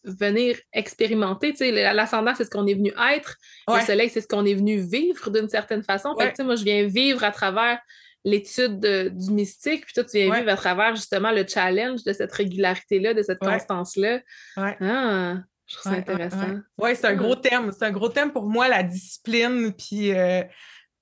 venir 0.05 0.57
expérimenter. 0.73 1.51
Tu 1.53 1.57
sais, 1.57 1.93
l'ascendant, 1.93 2.33
c'est 2.37 2.45
ce 2.45 2.51
qu'on 2.51 2.67
est 2.69 2.75
venu 2.75 2.93
être. 3.17 3.37
Ouais. 3.67 3.81
Le 3.81 3.85
soleil, 3.85 4.11
c'est 4.11 4.21
ce 4.21 4.29
qu'on 4.29 4.45
est 4.45 4.55
venu 4.55 4.77
vivre 4.79 5.29
d'une 5.31 5.49
certaine 5.49 5.83
façon. 5.83 6.15
Fait 6.17 6.27
que, 6.27 6.31
tu 6.31 6.37
sais, 6.37 6.45
moi, 6.45 6.55
je 6.55 6.63
viens 6.63 6.87
vivre 6.87 7.25
à 7.25 7.33
travers 7.33 7.81
l'étude 8.25 8.79
de- 8.79 9.09
du 9.09 9.33
mystique, 9.33 9.87
puis 9.87 9.93
toi, 9.95 10.05
tu 10.05 10.19
viens 10.19 10.33
vivre 10.35 10.51
à 10.53 10.57
travers 10.57 10.95
justement 10.95 11.33
le 11.33 11.45
challenge 11.49 12.05
de 12.05 12.13
cette 12.13 12.33
régularité-là, 12.33 13.13
de 13.13 13.23
cette 13.23 13.41
constance-là. 13.41 14.21
Ah, 14.57 15.39
je 15.67 15.77
trouve 15.77 15.83
ça 15.85 15.91
Ouais, 15.91 15.99
intéressant. 15.99 16.39
ouais. 16.41 16.59
Ouais, 16.79 16.95
c'est 16.95 17.07
un 17.07 17.15
Hmm. 17.15 17.19
gros 17.19 17.35
thème. 17.37 17.73
C'est 17.73 17.85
un 17.87 17.91
gros 17.91 18.09
thème 18.09 18.33
pour 18.33 18.49
moi, 18.49 18.69
la 18.69 18.83
discipline. 18.83 19.73
Puis, 19.73 20.13
euh, 20.13 20.43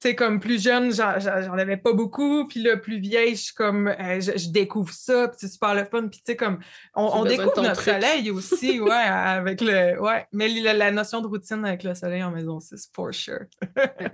sais, 0.02 0.14
comme 0.14 0.40
plus 0.40 0.62
jeune, 0.62 0.92
j'en 0.92 1.52
avais 1.58 1.76
pas 1.76 1.92
beaucoup. 1.92 2.46
Puis 2.46 2.62
là, 2.62 2.76
plus 2.76 2.98
vieille, 2.98 3.34
je 3.36 3.42
suis 3.42 3.54
comme, 3.54 3.88
euh, 3.88 4.20
je, 4.20 4.32
je 4.38 4.48
découvre 4.50 4.92
ça. 4.92 5.28
Puis 5.28 5.36
c'est 5.40 5.48
super 5.48 5.74
le 5.74 5.84
fun. 5.84 6.08
Puis, 6.08 6.18
tu 6.18 6.24
sais, 6.26 6.36
comme, 6.36 6.58
on, 6.94 7.24
découvre 7.24 7.62
notre 7.62 7.82
truc. 7.82 7.94
soleil 7.94 8.30
aussi, 8.30 8.80
ouais, 8.80 8.90
avec 8.92 9.60
le. 9.60 10.00
Ouais, 10.00 10.26
mais 10.32 10.48
la, 10.48 10.72
la 10.74 10.90
notion 10.90 11.20
de 11.20 11.26
routine 11.26 11.64
avec 11.64 11.82
le 11.84 11.94
soleil 11.94 12.22
en 12.22 12.30
maison 12.30 12.60
6, 12.60 12.90
for 12.94 13.12
sure. 13.14 13.40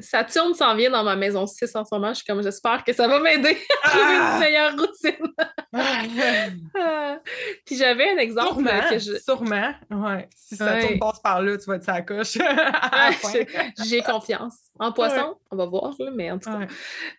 Saturne 0.00 0.54
s'en 0.54 0.74
vient 0.76 0.90
dans 0.90 1.04
ma 1.04 1.16
maison 1.16 1.46
6 1.46 1.74
en 1.76 1.84
ce 1.84 1.94
moment. 1.94 2.08
Je 2.10 2.16
suis 2.18 2.24
comme, 2.26 2.42
j'espère 2.42 2.84
que 2.84 2.92
ça 2.92 3.08
va 3.08 3.20
m'aider 3.20 3.56
à 3.84 3.88
trouver 3.90 4.04
Ah! 4.20 4.32
une 4.34 4.40
meilleure 4.40 4.72
routine. 4.72 5.32
Ah. 6.80 7.18
Puis 7.66 7.76
j'avais 7.76 8.10
un 8.10 8.16
exemple 8.16 8.54
Sûrement, 8.64 8.88
que 8.90 8.98
je, 8.98 9.12
sûrement. 9.18 9.72
Ouais. 9.90 10.28
Si 10.34 10.56
ça 10.56 10.74
Ouais. 10.76 10.98
passe 10.98 11.20
par 11.20 11.42
là, 11.42 11.56
tu 11.58 11.66
vas 11.66 11.76
être 11.76 11.84
sa 11.84 12.00
coche. 12.02 12.38
Ah, 12.40 13.10
J'ai 13.86 14.00
confiance. 14.02 14.54
En 14.78 14.92
poisson, 14.92 15.36
on 15.50 15.56
va 15.56 15.66
voir, 15.66 15.77
là, 15.98 16.10
mais 16.14 16.30
en 16.30 16.38
tout 16.38 16.50
cas. 16.50 16.58
Ouais. 16.58 16.66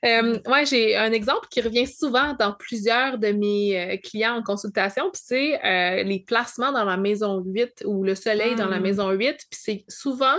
Euh, 0.05 0.39
ouais, 0.47 0.65
j'ai 0.65 0.95
un 0.95 1.11
exemple 1.11 1.47
qui 1.49 1.61
revient 1.61 1.87
souvent 1.87 2.33
dans 2.39 2.53
plusieurs 2.53 3.17
de 3.17 3.29
mes 3.29 3.79
euh, 3.79 3.97
clients 3.97 4.35
en 4.35 4.43
consultation, 4.43 5.09
puis 5.11 5.21
c'est 5.23 5.65
euh, 5.65 6.03
les 6.03 6.19
placements 6.19 6.71
dans 6.71 6.83
la 6.85 6.97
maison 6.97 7.41
8 7.45 7.83
ou 7.85 8.03
le 8.03 8.15
soleil 8.15 8.55
dans 8.55 8.67
la 8.67 8.79
Mm. 8.79 8.83
maison 8.83 9.09
8. 9.11 9.37
Puis 9.49 9.59
c'est 9.63 9.85
souvent 9.87 10.37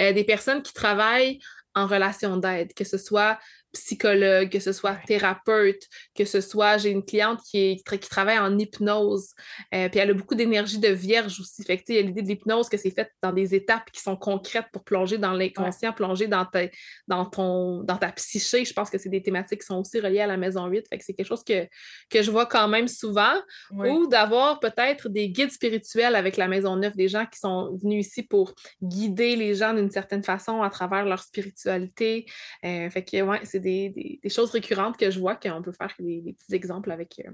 euh, 0.00 0.12
des 0.12 0.24
personnes 0.24 0.62
qui 0.62 0.72
travaillent 0.72 1.38
en 1.74 1.86
relation 1.86 2.36
d'aide, 2.36 2.74
que 2.74 2.84
ce 2.84 2.98
soit 2.98 3.38
psychologue, 3.72 4.48
que 4.50 4.60
ce 4.60 4.72
soit 4.72 4.96
thérapeute, 5.06 5.82
que 6.16 6.24
ce 6.24 6.40
soit, 6.40 6.78
j'ai 6.78 6.90
une 6.90 7.04
cliente 7.04 7.40
qui, 7.48 7.58
est- 7.58 7.76
qui, 7.76 7.82
tra- 7.84 7.98
qui 7.98 8.08
travaille 8.08 8.38
en 8.38 8.58
hypnose, 8.58 9.30
euh, 9.74 9.88
puis 9.88 10.00
elle 10.00 10.10
a 10.10 10.14
beaucoup 10.14 10.34
d'énergie 10.34 10.78
de 10.78 10.88
vierge 10.88 11.40
aussi. 11.40 11.62
Fait 11.64 11.78
que, 11.78 11.84
il 11.88 11.94
y 11.96 11.98
a 11.98 12.02
l'idée 12.02 12.22
de 12.22 12.28
l'hypnose 12.28 12.68
que 12.68 12.76
c'est 12.76 12.90
fait 12.90 13.10
dans 13.22 13.32
des 13.32 13.54
étapes 13.54 13.90
qui 13.92 14.00
sont 14.00 14.16
concrètes 14.16 14.66
pour 14.72 14.84
plonger 14.84 15.18
dans 15.18 15.32
l'inconscient, 15.32 15.92
plonger 15.92 16.26
dans, 16.28 16.44
ta, 16.44 16.62
dans, 17.06 17.24
ton, 17.26 17.82
dans 17.84 17.96
ta 17.96 18.10
psyché. 18.12 18.64
Je 18.64 18.72
pense 18.72 18.90
que 18.90 18.98
c'est 18.98 19.08
des 19.08 19.22
thématiques 19.22 19.60
qui 19.60 19.66
sont 19.66 19.80
aussi 19.80 20.00
reliées 20.00 20.20
à 20.20 20.26
la 20.26 20.36
maison 20.36 20.66
8. 20.66 20.86
Fait 20.88 20.98
que 20.98 21.04
c'est 21.04 21.14
quelque 21.14 21.26
chose 21.28 21.44
que, 21.44 21.66
que 22.10 22.22
je 22.22 22.30
vois 22.30 22.46
quand 22.46 22.68
même 22.68 22.88
souvent. 22.88 23.34
Ouais. 23.70 23.90
Ou 23.90 24.06
d'avoir 24.06 24.60
peut-être 24.60 25.08
des 25.08 25.28
guides 25.28 25.52
spirituels 25.52 26.14
avec 26.14 26.36
la 26.36 26.48
maison 26.48 26.76
9, 26.76 26.96
des 26.96 27.08
gens 27.08 27.26
qui 27.26 27.38
sont 27.38 27.76
venus 27.82 28.06
ici 28.06 28.22
pour 28.22 28.54
guider 28.82 29.36
les 29.36 29.54
gens 29.54 29.74
d'une 29.74 29.90
certaine 29.90 30.22
façon 30.24 30.62
à 30.62 30.70
travers 30.70 31.04
leur 31.04 31.22
spiritualité. 31.22 32.26
Euh, 32.64 32.90
fait 32.90 33.04
que, 33.04 33.20
ouais, 33.22 33.40
c'est 33.44 33.59
des, 33.60 33.90
des- 33.90 34.20
des 34.22 34.28
choses 34.28 34.50
récurrentes 34.50 34.96
que 34.96 35.10
je 35.10 35.20
vois 35.20 35.36
qu'on 35.36 35.62
peut 35.62 35.72
faire 35.72 35.92
des, 35.98 36.20
des 36.22 36.32
petits 36.32 36.54
exemples 36.54 36.90
avec. 36.90 37.20
euh. 37.26 37.30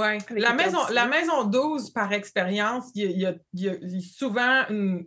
Avec 0.00 0.30
La 0.30 0.54
maison, 0.54 0.78
la 0.92 1.06
maison 1.06 1.44
12, 1.44 1.90
par 1.90 2.12
expérience, 2.12 2.90
il 2.94 3.02
y 3.02 3.06
a, 3.06 3.10
il 3.10 3.18
y 3.20 3.26
a- 3.26 3.34
il 3.54 3.60
y 3.60 3.68
a- 3.68 3.74
il 3.82 3.94
y 3.94 3.98
a 3.98 4.00
souvent 4.00 4.64
une, 4.70 5.06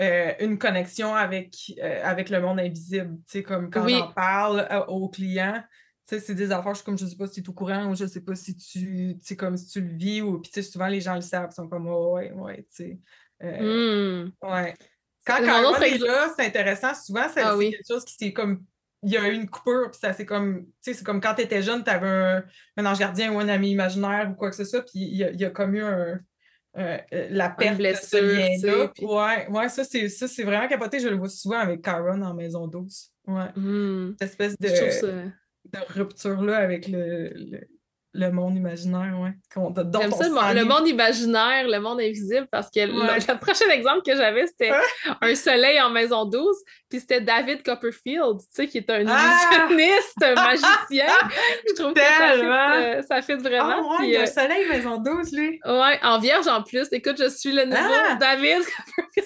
euh, 0.00 0.32
une 0.40 0.56
connexion 0.58 1.14
avec, 1.14 1.54
euh, 1.82 2.00
avec 2.04 2.30
le 2.30 2.40
monde 2.40 2.60
invisible. 2.60 3.16
Tu 3.26 3.32
sais, 3.38 3.42
comme 3.42 3.68
quand 3.70 3.84
Oui. 3.84 3.98
j'en 3.98 4.12
parle 4.12 4.66
euh, 4.70 4.84
aux 4.86 5.08
clients, 5.08 5.62
tu 6.08 6.14
sais, 6.14 6.20
c'est 6.20 6.34
des 6.34 6.52
affaires, 6.52 6.72
je 6.72 6.78
suis 6.78 6.84
comme 6.86 6.96
je 6.96 7.04
sais 7.04 7.16
pas 7.16 7.26
si 7.26 7.42
tu 7.42 7.46
es 7.46 7.48
au 7.50 7.52
courant 7.52 7.90
ou 7.90 7.94
je 7.96 8.06
sais 8.06 8.22
pas 8.22 8.34
si 8.34 8.56
tu, 8.56 9.16
tu 9.18 9.24
sais, 9.26 9.36
comme 9.36 9.56
si 9.58 9.66
tu 9.66 9.80
le 9.82 9.94
vis 9.96 10.22
ou 10.22 10.38
puis 10.38 10.50
tu 10.52 10.62
sais, 10.62 10.70
souvent 10.70 10.86
les 10.86 11.00
gens 11.02 11.14
le 11.16 11.20
savent, 11.20 11.48
ils 11.50 11.54
sont 11.54 11.68
comme 11.68 11.88
oh, 11.88 12.14
ouais, 12.14 12.32
ouais, 12.32 12.64
tu 12.74 12.84
sais. 12.84 12.98
Hmm. 13.40 14.30
Ouais. 14.42 14.74
Quand 15.26 15.36
est 15.38 15.88
exemple- 15.92 16.06
là, 16.06 16.32
c'est 16.34 16.46
intéressant. 16.46 16.94
Souvent, 16.94 17.26
c'est 17.32 17.42
Ah 17.42 17.50
c'est 17.50 17.56
oui. 17.58 17.70
quelque 17.72 17.86
chose 17.86 18.04
qui 18.06 18.14
s'est 18.14 18.32
comme. 18.32 18.64
Il 19.04 19.12
y 19.12 19.16
a 19.16 19.28
eu 19.28 19.32
une 19.34 19.48
coupure, 19.48 19.90
puis 19.90 20.00
ça 20.00 20.12
c'est 20.12 20.26
comme. 20.26 20.64
Tu 20.66 20.72
sais, 20.80 20.94
c'est 20.94 21.04
comme 21.04 21.20
quand 21.20 21.34
tu 21.36 21.42
étais 21.42 21.62
jeune, 21.62 21.84
tu 21.84 21.90
avais 21.90 22.08
un, 22.08 22.44
un 22.76 22.86
ange 22.86 22.98
gardien 22.98 23.32
ou 23.32 23.38
un 23.38 23.48
ami 23.48 23.70
imaginaire 23.70 24.28
ou 24.30 24.34
quoi 24.34 24.50
que 24.50 24.56
ce 24.56 24.64
soit, 24.64 24.82
puis 24.82 24.90
il 24.96 25.16
y 25.16 25.24
a, 25.24 25.30
il 25.30 25.40
y 25.40 25.44
a 25.44 25.50
comme 25.50 25.74
eu 25.74 25.82
un. 25.82 26.18
euh, 26.76 26.98
euh, 27.12 27.26
la 27.30 27.48
perte 27.50 27.78
de 27.78 27.92
ce 27.94 28.16
blessure, 28.16 28.68
lien-là. 28.76 28.88
puis- 28.94 29.06
Ouais, 29.06 29.48
ouais, 29.50 29.68
ça 29.68 29.84
c'est 29.84 30.08
ça, 30.08 30.26
c'est 30.28 30.42
vraiment 30.44 30.68
capoté. 30.68 30.98
Je 31.00 31.08
le 31.08 31.16
vois 31.16 31.28
souvent 31.28 31.58
avec 31.58 31.82
Chiron 31.84 32.22
en 32.22 32.34
maison 32.34 32.66
douce. 32.66 33.10
Ouais. 33.26 33.48
Hmm. 33.56 34.14
Cette 34.20 34.30
espèce 34.30 34.56
de, 34.58 34.68
ça. 34.68 35.06
de 35.06 35.92
rupture-là 35.92 36.56
avec 36.56 36.88
le, 36.88 37.30
le, 37.34 37.60
le 38.14 38.30
monde 38.30 38.56
imaginaire, 38.56 39.18
ouais. 39.20 39.32
J'aime 39.54 40.12
ça, 40.12 40.54
le, 40.54 40.64
monde 40.64 40.88
imaginaire, 40.88 41.68
le 41.68 41.78
monde 41.78 42.00
invisible, 42.00 42.46
parce 42.50 42.70
que 42.70 42.80
le, 42.80 43.36
prochain 43.40 43.68
exemple 43.70 44.02
que 44.04 44.16
j'avais, 44.16 44.46
c'était 44.46 44.72
un 45.20 45.34
soleil 45.34 45.80
en 45.80 45.90
maison 45.90 46.24
12, 46.24 46.56
puis 46.88 47.00
c'était 47.00 47.20
David 47.20 47.62
Copperfield, 47.62 48.38
tu 48.38 48.46
sais, 48.50 48.66
qui 48.66 48.78
est 48.78 48.90
un 48.90 49.04
ah! 49.06 49.66
illusionniste, 49.68 50.22
un 50.22 50.34
magicien. 50.34 51.06
Je 51.68 51.74
trouve 51.74 51.92
que 51.92 52.00
ça 52.00 53.22
fait, 53.22 53.34
euh, 53.34 53.36
vraiment. 53.36 53.96
Ah, 53.98 54.02
ouais, 54.02 54.16
un 54.16 54.22
euh, 54.22 54.26
soleil 54.26 54.68
maison 54.68 54.96
12, 54.96 55.32
lui. 55.32 55.60
Ouais, 55.66 55.98
en 56.02 56.18
vierge 56.18 56.48
en 56.48 56.62
plus. 56.62 56.88
Écoute, 56.92 57.16
je 57.18 57.28
suis 57.28 57.52
le 57.52 57.66
nouveau 57.66 57.94
ah! 58.10 58.14
David. 58.14 58.62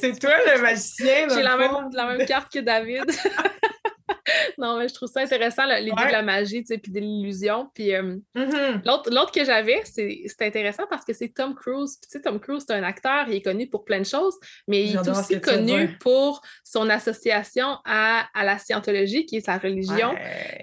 C'est 0.00 0.18
toi 0.18 0.32
le 0.44 0.60
magicien. 0.60 1.28
J'ai 1.28 1.42
la 1.42 1.56
même, 1.56 1.70
la 1.92 2.06
même 2.06 2.26
carte 2.26 2.52
que 2.52 2.58
David. 2.58 3.04
non, 4.58 4.78
mais 4.78 4.88
je 4.88 4.94
trouve 4.94 5.08
ça 5.08 5.20
intéressant, 5.20 5.64
l'idée 5.66 5.90
de 5.90 6.12
la 6.12 6.22
magie, 6.22 6.62
tu 6.62 6.68
sais, 6.68 6.78
puis 6.78 6.92
de 6.92 7.00
l'illusion. 7.00 7.68
Puis 7.74 7.94
euh, 7.94 8.16
mm-hmm. 8.34 8.82
l'autre 8.84 9.32
que 9.32 9.44
j'avais, 9.44 9.82
c'est 9.84 10.26
intéressant 10.40 10.84
parce 10.88 11.04
que 11.04 11.12
c'est 11.12 11.28
Tom 11.28 11.54
Cruise. 11.54 11.98
Puis 12.00 12.10
tu 12.10 12.18
sais, 12.18 12.22
Tom 12.22 12.40
Cruise, 12.40 12.64
c'est 12.66 12.74
un 12.74 12.82
acteur, 12.82 13.26
il 13.28 13.34
est 13.34 13.42
connu 13.42 13.68
pour 13.68 13.84
plein 13.84 14.00
de 14.00 14.06
choses, 14.06 14.34
mais 14.68 14.84
il 14.84 14.96
est 14.96 15.08
aussi 15.08 15.40
connu 15.40 15.96
pour 15.98 16.42
son 16.64 16.88
association 16.90 17.78
à, 17.84 18.28
à, 18.34 18.44
la 18.44 18.58
scientologie, 18.58 19.26
qui 19.26 19.36
est 19.36 19.46
sa 19.46 19.58
religion, 19.58 20.14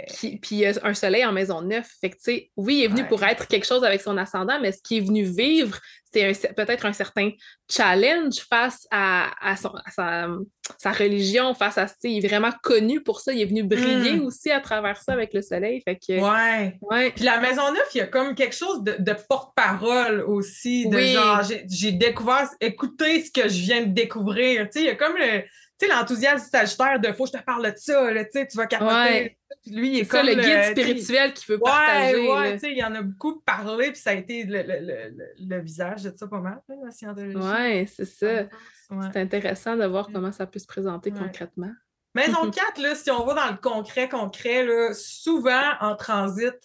qui, 0.07 0.38
puis 0.38 0.66
un 0.66 0.94
soleil 0.94 1.26
en 1.26 1.32
maison 1.32 1.61
neuf. 1.61 1.90
Fait 2.02 2.10
que, 2.10 2.16
tu 2.16 2.24
sais, 2.24 2.52
oui, 2.57 2.80
il 2.80 2.84
est 2.86 2.88
venu 2.88 3.06
pour 3.07 3.24
être 3.24 3.48
quelque 3.48 3.66
chose 3.66 3.84
avec 3.84 4.02
son 4.02 4.18
ascendant, 4.18 4.60
mais 4.61 4.72
ce 4.72 4.82
qu'il 4.82 4.98
est 4.98 5.06
venu 5.06 5.24
vivre, 5.24 5.78
c'est 6.11 6.56
peut-être 6.56 6.86
un 6.86 6.94
certain 6.94 7.31
challenge 7.69 8.40
face 8.49 8.88
à, 8.91 9.31
sa, 9.57 10.91
religion, 10.91 11.53
face 11.53 11.77
à 11.77 11.88
il 12.03 12.23
est 12.23 12.27
vraiment 12.27 12.52
connu 12.64 13.02
pour 13.02 13.19
ça, 13.19 13.34
il 13.34 13.41
est 13.41 13.45
venu 13.45 13.64
briller 13.64 14.18
hmm. 14.18 14.26
aussi 14.26 14.52
à 14.52 14.60
travers 14.60 15.02
ça 15.02 15.14
avec 15.14 15.34
le 15.34 15.41
soleil. 15.41 15.81
Fait 15.81 15.95
que, 15.95 16.14
ouais. 16.14 16.77
ouais. 16.81 17.11
Puis 17.11 17.26
la 17.26 17.40
Maison 17.40 17.72
Neuf, 17.72 17.90
il 17.94 17.99
y 17.99 18.02
a 18.02 18.07
comme 18.07 18.36
quelque 18.36 18.56
chose 18.56 18.84
de, 18.84 19.14
porte-parole 19.27 20.22
aussi, 20.22 20.88
de 20.88 20.99
genre 20.99 21.41
j'ai 21.69 21.91
découvert, 21.91 22.49
écoutez 22.60 23.23
ce 23.23 23.31
que 23.31 23.48
je 23.48 23.61
viens 23.61 23.81
de 23.86 23.91
découvrir. 23.91 24.64
Tu 24.65 24.72
sais, 24.72 24.80
il 24.81 24.86
y 24.86 24.90
a 24.90 24.95
comme 24.95 25.15
le 25.18 25.44
tu 25.80 25.88
sais, 25.88 25.93
l'enthousiasme 25.93 26.49
sagittaire 26.49 26.99
de 26.99 27.11
faut 27.14 27.23
que 27.23 27.31
je 27.34 27.38
te 27.38 27.43
parle 27.43 27.72
de 27.72 27.77
ça, 27.77 28.11
là, 28.11 28.26
tu 28.26 28.45
vas 28.56 28.68
capoter. 28.68 29.38
Lui, 29.65 29.89
il 29.89 29.99
est, 29.99 30.06
comme 30.06 30.26
le 30.26 30.35
guide 30.35 30.72
spirituel 30.72 31.34
qui 31.34 31.45
veut 31.51 31.60
partager. 31.60 32.30
Ouais, 32.30 32.53
tu 32.53 32.60
sais, 32.60 32.72
il 32.72 32.77
y 32.77 32.84
en 32.84 32.93
a 32.95 33.01
beaucoup 33.01 33.39
parlé, 33.39 33.91
puis 33.91 33.99
ça 33.99 34.11
a 34.11 34.14
été 34.14 34.43
le, 34.43 34.61
le, 34.61 35.14
le, 35.39 35.61
visage 35.61 36.03
de 36.03 36.14
ça 36.15 36.27
pas 36.27 36.39
mal, 36.39 36.61
la 36.84 36.91
scientologie. 36.91 37.38
Ouais, 37.38 37.85
c'est 37.88 38.06
ça. 38.06 38.45
C'est 38.89 39.19
intéressant 39.19 39.76
de 39.76 39.85
voir 39.85 40.10
comment 40.11 40.31
ça 40.31 40.45
peut 40.45 40.60
se 40.60 40.68
présenter 40.68 41.11
concrètement. 41.11 41.72
Maison 42.15 42.49
4, 42.51 42.81
là, 42.81 42.95
si 42.95 43.11
on 43.11 43.26
va 43.26 43.34
dans 43.34 43.51
le 43.51 43.57
concret, 43.57 44.10
concret, 44.10 44.65
là, 44.65 44.93
souvent 44.93 45.73
en 45.80 45.95
transit, 45.95 46.56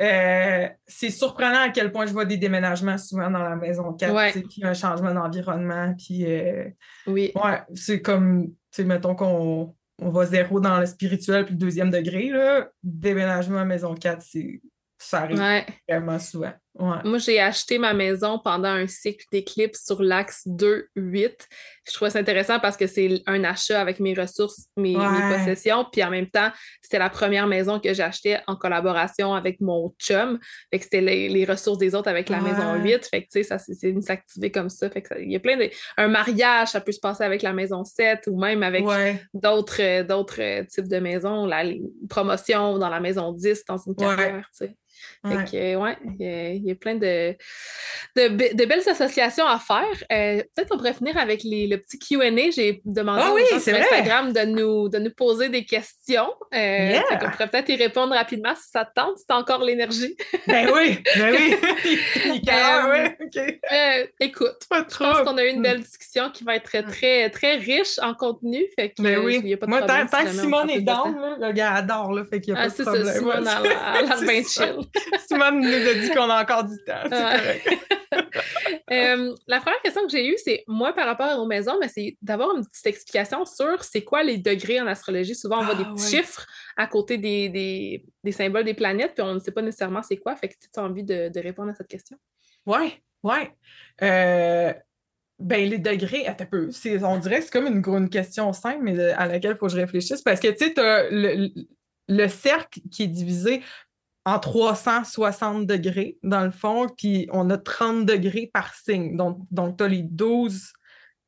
euh, 0.00 0.68
c'est 0.86 1.10
surprenant 1.10 1.62
à 1.62 1.68
quel 1.70 1.90
point 1.90 2.06
je 2.06 2.12
vois 2.12 2.24
des 2.24 2.36
déménagements 2.36 2.98
souvent 2.98 3.30
dans 3.30 3.42
la 3.42 3.56
maison 3.56 3.92
4, 3.92 4.32
puis 4.48 4.64
un 4.64 4.74
changement 4.74 5.14
d'environnement, 5.14 5.94
puis 5.96 6.26
euh, 6.26 6.68
oui. 7.06 7.32
ouais, 7.34 7.62
c'est 7.74 8.02
comme, 8.02 8.52
mettons 8.78 9.14
qu'on 9.14 9.74
on 9.98 10.10
va 10.10 10.26
zéro 10.26 10.60
dans 10.60 10.78
le 10.78 10.86
spirituel 10.86 11.46
puis 11.46 11.54
le 11.54 11.58
deuxième 11.58 11.90
degré, 11.90 12.28
là, 12.28 12.68
déménagement 12.82 13.58
à 13.58 13.64
maison 13.64 13.94
4, 13.94 14.20
c'est 14.22 14.60
ça 14.98 15.22
arrive 15.22 15.64
vraiment 15.88 16.18
souvent. 16.18 16.52
Moi, 16.78 17.18
j'ai 17.18 17.40
acheté 17.40 17.78
ma 17.78 17.94
maison 17.94 18.38
pendant 18.38 18.68
un 18.68 18.86
cycle 18.86 19.24
d'éclipse 19.32 19.84
sur 19.84 20.02
l'axe 20.02 20.46
2-8. 20.46 21.32
Je 21.88 21.92
trouve 21.94 22.08
ça 22.08 22.18
intéressant 22.18 22.60
parce 22.60 22.76
que 22.76 22.86
c'est 22.86 23.22
un 23.26 23.44
achat 23.44 23.80
avec 23.80 24.00
mes 24.00 24.14
ressources, 24.14 24.66
mes, 24.76 24.94
possessions. 24.94 25.86
Puis 25.90 26.02
en 26.02 26.10
même 26.10 26.28
temps, 26.28 26.50
c'était 26.82 26.98
la 26.98 27.08
première 27.08 27.46
maison 27.46 27.80
que 27.80 27.94
j'achetais 27.94 28.40
en 28.46 28.56
collaboration 28.56 29.34
avec 29.34 29.60
mon 29.60 29.94
chum. 29.98 30.38
Fait 30.70 30.78
que 30.78 30.84
c'était 30.84 31.00
les, 31.00 31.44
ressources 31.46 31.78
des 31.78 31.94
autres 31.94 32.08
avec 32.08 32.28
la 32.28 32.40
maison 32.40 32.74
8. 32.74 33.06
Fait 33.06 33.22
que 33.22 33.26
tu 33.26 33.30
sais, 33.30 33.42
ça 33.44 33.58
c'est 33.58 33.88
une 33.88 34.02
s'activer 34.02 34.50
comme 34.50 34.68
ça. 34.68 34.90
Fait 34.90 35.02
que 35.02 35.14
il 35.20 35.30
y 35.30 35.36
a 35.36 35.40
plein 35.40 35.56
de. 35.56 35.70
Un 35.96 36.08
mariage, 36.08 36.68
ça 36.68 36.80
peut 36.80 36.92
se 36.92 37.00
passer 37.00 37.24
avec 37.24 37.42
la 37.42 37.52
maison 37.52 37.84
7 37.84 38.24
ou 38.26 38.38
même 38.38 38.62
avec 38.62 38.84
d'autres 39.32 40.02
d'autres 40.02 40.64
types 40.64 40.88
de 40.88 40.98
maisons. 40.98 41.46
La 41.46 41.64
promotion 42.08 42.78
dans 42.78 42.88
la 42.90 43.00
maison 43.00 43.32
10 43.32 43.64
dans 43.66 43.78
une 43.78 43.94
carrière, 43.94 44.48
tu 44.50 44.66
sais. 44.66 44.76
Fait 45.26 45.50
que, 45.50 45.76
ouais, 45.76 45.96
il 46.20 46.66
y, 46.66 46.70
a 46.70 46.74
plein 46.74 46.94
de, 46.94 47.34
de, 48.16 48.64
belles 48.64 48.88
associations 48.88 49.46
à 49.46 49.58
faire. 49.58 49.84
Euh, 50.12 50.42
peut-être 50.54 50.68
qu'on 50.68 50.76
pourrait 50.76 50.94
finir 50.94 51.16
avec 51.18 51.42
les, 51.42 51.66
le 51.66 51.78
petit 51.78 51.98
QA. 51.98 52.30
J'ai 52.50 52.80
demandé 52.84 53.22
ah 53.52 53.60
sur 53.60 53.74
Instagram 53.74 54.32
de 54.32 54.44
nous, 54.44 54.88
de 54.88 54.98
nous 54.98 55.10
poser 55.10 55.48
des 55.48 55.64
questions. 55.64 56.32
Euh, 56.54 57.00
On 57.10 57.18
pourrait 57.30 57.48
peut-être 57.48 57.68
y 57.68 57.76
répondre 57.76 58.14
rapidement 58.14 58.54
si 58.54 58.70
ça 58.70 58.84
te 58.84 58.92
tente, 58.94 59.18
si 59.18 59.26
tu 59.26 59.34
as 59.34 59.36
encore 59.36 59.62
l'énergie. 59.62 60.16
ben 60.46 60.68
oui, 60.74 60.98
ben 61.16 61.34
oui. 61.34 61.54
Euh, 63.36 64.06
écoute, 64.20 64.56
je 64.70 64.96
pense 64.96 65.20
qu'on 65.20 65.36
a 65.36 65.44
eu 65.44 65.48
une 65.48 65.62
belle 65.62 65.80
discussion 65.80 66.30
qui 66.30 66.44
va 66.44 66.56
être 66.56 66.80
très, 66.82 67.30
très 67.30 67.56
riche 67.56 67.98
en 68.00 68.14
contenu. 68.14 68.64
Fait 68.78 68.90
que, 68.90 69.02
ben 69.02 69.18
oui. 69.18 69.40
Y 69.44 69.54
a 69.54 69.56
pas 69.56 69.66
de 69.66 69.70
Moi, 69.70 69.82
tant, 69.82 70.06
que 70.06 70.30
Simone 70.30 70.70
est 70.70 70.80
down, 70.80 71.36
le 71.40 71.52
gars 71.52 71.74
adore, 71.74 72.12
là, 72.12 72.24
fait 72.24 72.40
qu'il 72.40 72.54
n'y 72.54 72.60
a 72.60 72.64
ah, 72.64 72.68
pas 72.68 72.76
de 72.76 72.82
problème. 72.82 73.14
Simone 73.14 73.44
l'air 73.62 74.20
bien 74.20 74.42
chill. 74.42 74.85
Simone 75.28 75.60
nous 75.60 75.88
a 75.88 75.94
dit 75.94 76.10
qu'on 76.10 76.30
a 76.30 76.42
encore 76.42 76.64
du 76.64 76.76
temps. 76.84 77.02
C'est 77.04 77.10
correct. 77.10 77.68
Euh, 78.92 79.34
la 79.48 79.60
première 79.60 79.80
question 79.82 80.02
que 80.02 80.10
j'ai 80.10 80.28
eue, 80.28 80.36
c'est 80.38 80.62
moi 80.68 80.92
par 80.92 81.06
rapport 81.06 81.40
aux 81.40 81.46
maisons, 81.46 81.76
mais 81.80 81.88
c'est 81.88 82.16
d'avoir 82.22 82.56
une 82.56 82.64
petite 82.64 82.86
explication 82.86 83.44
sur 83.44 83.82
c'est 83.82 84.02
quoi 84.02 84.22
les 84.22 84.38
degrés 84.38 84.80
en 84.80 84.86
astrologie. 84.86 85.34
Souvent, 85.34 85.60
on 85.60 85.64
voit 85.64 85.74
des 85.74 85.84
ah, 85.84 85.92
petits 85.92 86.16
chiffres 86.16 86.46
à 86.76 86.86
côté 86.86 87.18
des, 87.18 88.04
des, 88.22 88.32
symboles 88.32 88.64
des 88.64 88.74
planètes, 88.74 89.14
puis 89.14 89.22
on 89.22 89.34
ne 89.34 89.38
sait 89.40 89.50
pas 89.50 89.62
nécessairement 89.62 90.02
c'est 90.02 90.18
quoi. 90.18 90.36
Fait 90.36 90.48
que 90.48 90.54
tu 90.54 90.68
as 90.78 90.82
envie 90.82 91.02
de, 91.02 91.28
de, 91.28 91.40
répondre 91.40 91.70
à 91.70 91.74
cette 91.74 91.88
question? 91.88 92.16
Oui, 92.64 93.02
oui. 93.24 93.38
Euh, 94.02 94.72
ben, 95.38 95.68
les 95.68 95.78
degrés, 95.78 96.26
un 96.26 96.34
peu. 96.34 96.70
On 97.02 97.18
dirait 97.18 97.38
que 97.38 97.44
c'est 97.44 97.52
comme 97.52 97.66
une, 97.66 97.82
une, 97.84 98.08
question 98.08 98.52
simple, 98.52 98.82
mais 98.82 98.98
à 99.12 99.26
laquelle 99.26 99.52
il 99.52 99.58
faut 99.58 99.66
que 99.66 99.72
je 99.72 99.78
réfléchisse. 99.78 100.22
Parce 100.22 100.40
que, 100.40 100.48
tu 100.48 100.64
sais, 100.64 100.74
tu 100.74 100.80
as 100.80 101.10
le, 101.10 101.50
le, 102.08 102.28
cercle 102.28 102.80
qui 102.90 103.02
est 103.02 103.08
divisé 103.08 103.62
en 104.26 104.40
360 104.40 105.66
degrés, 105.66 106.18
dans 106.24 106.44
le 106.44 106.50
fond, 106.50 106.88
puis 106.88 107.28
on 107.32 107.48
a 107.48 107.56
30 107.56 108.04
degrés 108.04 108.50
par 108.52 108.74
signe. 108.74 109.16
Donc, 109.16 109.38
donc 109.52 109.78
tu 109.78 109.84
as 109.84 109.88
les 109.88 110.02
12 110.02 110.72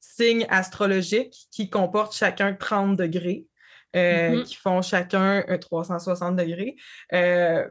signes 0.00 0.46
astrologiques 0.50 1.46
qui 1.52 1.70
comportent 1.70 2.16
chacun 2.16 2.54
30 2.54 2.96
degrés, 2.96 3.46
euh, 3.94 4.30
mm-hmm. 4.30 4.42
qui 4.42 4.56
font 4.56 4.82
chacun 4.82 5.44
360 5.60 6.34
degrés. 6.34 6.74
Euh, 7.12 7.68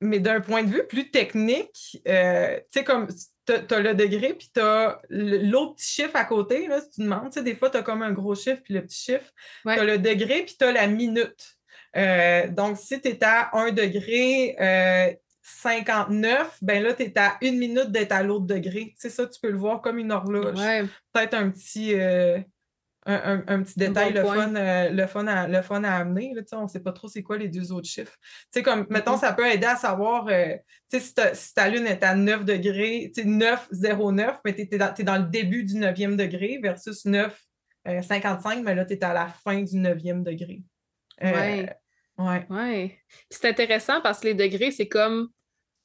mais 0.00 0.20
d'un 0.20 0.40
point 0.40 0.62
de 0.62 0.70
vue 0.70 0.86
plus 0.86 1.10
technique, 1.10 2.00
euh, 2.06 2.56
tu 2.56 2.78
sais, 2.78 2.84
comme 2.84 3.08
tu 3.46 3.52
as, 3.52 3.80
le 3.80 3.94
degré, 3.94 4.34
puis 4.34 4.48
tu 4.54 4.60
as 4.60 5.00
l'autre 5.08 5.74
petit 5.74 5.90
chiffre 5.90 6.14
à 6.14 6.24
côté, 6.24 6.68
là, 6.68 6.80
si 6.80 6.90
tu 6.90 7.00
demandes. 7.00 7.30
Tu 7.32 7.40
sais, 7.40 7.42
des 7.42 7.56
fois, 7.56 7.68
tu 7.68 7.78
as 7.78 7.82
comme 7.82 8.02
un 8.02 8.12
gros 8.12 8.36
chiffre, 8.36 8.62
puis 8.62 8.74
le 8.74 8.82
petit 8.82 9.00
chiffre. 9.00 9.32
Tu 9.64 9.70
as 9.70 9.84
le 9.84 9.98
degré, 9.98 10.44
puis 10.44 10.54
tu 10.56 10.64
as 10.64 10.70
la 10.70 10.86
minute. 10.86 11.56
Euh, 11.96 12.48
donc, 12.48 12.78
si 12.78 13.00
tu 13.00 13.08
es 13.08 13.24
à 13.24 13.50
1 13.56 13.72
degré 13.72 14.56
59, 15.42 16.40
euh, 16.40 16.44
ben 16.62 16.82
là, 16.82 16.94
tu 16.94 17.02
es 17.02 17.18
à 17.18 17.36
une 17.42 17.58
minute 17.58 17.90
d'être 17.90 18.12
à 18.12 18.22
l'autre 18.22 18.46
degré. 18.46 18.94
C'est 18.96 19.10
ça, 19.10 19.26
tu 19.26 19.40
peux 19.40 19.50
le 19.50 19.58
voir 19.58 19.80
comme 19.80 19.98
une 19.98 20.12
horloge. 20.12 20.58
Peut-être 21.12 21.34
un 21.34 21.50
petit, 21.50 21.94
euh, 21.94 22.38
un, 23.04 23.62
petit 23.62 23.78
détail, 23.78 24.12
le, 24.12 24.22
fun, 24.22 24.52
le, 24.54 25.06
fun 25.06 25.26
à, 25.26 25.48
le 25.48 25.62
fun 25.62 25.84
à 25.84 25.96
amener. 25.96 26.32
Là, 26.34 26.42
on 26.52 26.62
ne 26.62 26.68
sait 26.68 26.80
pas 26.80 26.92
trop 26.92 27.08
c'est 27.08 27.22
quoi 27.22 27.36
les 27.36 27.48
deux 27.48 27.72
autres 27.72 27.88
chiffres. 27.88 28.16
sais 28.50 28.62
comme, 28.62 28.86
mettons, 28.88 29.18
ça 29.18 29.32
peut 29.32 29.46
aider 29.46 29.66
à 29.66 29.76
savoir 29.76 30.28
si, 30.88 31.14
ta 31.54 31.68
lune 31.68 31.86
est 31.86 32.02
à 32.02 32.14
9 32.14 32.44
degrés, 32.44 33.12
9, 33.22 33.68
0, 33.70 34.12
9, 34.12 34.40
mais 34.44 34.54
tu 34.54 34.62
es, 34.62 34.68
es, 34.72 35.04
dans 35.04 35.18
le 35.18 35.28
début 35.28 35.64
du 35.64 35.74
9e 35.74 36.16
degré 36.16 36.58
versus 36.62 37.04
9, 37.04 37.38
55, 37.84 38.62
mais 38.62 38.76
là, 38.76 38.84
tu 38.84 38.94
es 38.94 39.04
à 39.04 39.12
la 39.12 39.26
fin 39.26 39.60
du 39.60 39.76
9e 39.76 40.22
degré. 40.22 40.62
Oui. 41.20 41.66
Ouais. 42.18 42.46
Ouais. 42.50 42.98
c'est 43.30 43.48
intéressant 43.48 44.00
parce 44.00 44.20
que 44.20 44.28
les 44.28 44.34
degrés, 44.34 44.70
c'est 44.70 44.88
comme 44.88 45.28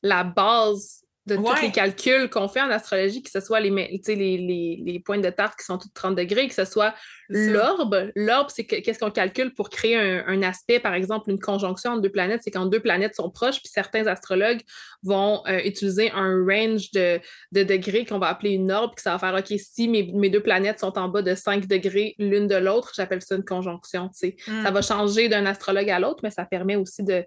la 0.01 0.23
base 0.23 1.03
de 1.27 1.35
tous 1.35 1.61
les 1.61 1.71
calculs 1.71 2.29
qu'on 2.29 2.47
fait 2.47 2.61
en 2.61 2.69
astrologie, 2.69 3.21
que 3.21 3.29
ce 3.29 3.41
soit 3.41 3.59
les, 3.59 3.69
les, 3.69 4.81
les, 4.85 4.99
points 4.99 5.17
de 5.17 5.29
tarte 5.29 5.59
qui 5.59 5.65
sont 5.65 5.77
toutes 5.77 5.93
30 5.93 6.15
degrés, 6.15 6.47
que 6.47 6.53
ce 6.53 6.65
soit 6.65 6.93
l'orbe. 7.29 8.11
L'orbe, 8.15 8.47
c'est 8.49 8.63
qu'est-ce 8.63 8.99
qu'on 8.99 9.11
calcule 9.11 9.53
pour 9.53 9.69
créer 9.69 9.97
un, 9.97 10.41
aspect, 10.41 10.79
par 10.79 10.93
exemple, 10.93 11.29
une 11.29 11.39
conjonction 11.39 11.91
entre 11.91 12.01
deux 12.01 12.11
planètes, 12.11 12.41
c'est 12.43 12.51
quand 12.51 12.65
deux 12.67 12.79
planètes 12.79 13.15
sont 13.15 13.29
proches, 13.29 13.59
puis 13.59 13.69
certains 13.69 14.07
astrologues 14.07 14.61
vont 15.03 15.43
euh, 15.47 15.59
utiliser 15.65 16.11
un 16.11 16.45
range 16.45 16.91
de, 16.91 17.19
degrés 17.51 18.05
qu'on 18.05 18.19
va 18.19 18.27
appeler 18.27 18.51
une 18.51 18.71
orbe, 18.71 18.95
que 18.95 19.01
ça 19.01 19.11
va 19.11 19.19
faire, 19.19 19.37
OK, 19.37 19.59
si 19.59 19.87
mes, 19.89 20.29
deux 20.29 20.41
planètes 20.41 20.79
sont 20.79 20.97
en 20.97 21.09
bas 21.09 21.21
de 21.21 21.35
5 21.35 21.67
degrés 21.67 22.15
l'une 22.19 22.47
de 22.47 22.55
l'autre, 22.55 22.93
j'appelle 22.95 23.21
ça 23.21 23.35
une 23.35 23.43
conjonction. 23.43 24.09
Ça 24.13 24.27
hmm. 24.47 24.73
va 24.73 24.81
changer 24.81 25.27
d'un 25.27 25.45
astrologue 25.45 25.89
à 25.89 25.99
l'autre, 25.99 26.21
mais 26.23 26.31
ça 26.31 26.45
permet 26.45 26.77
aussi 26.77 27.03
de, 27.03 27.25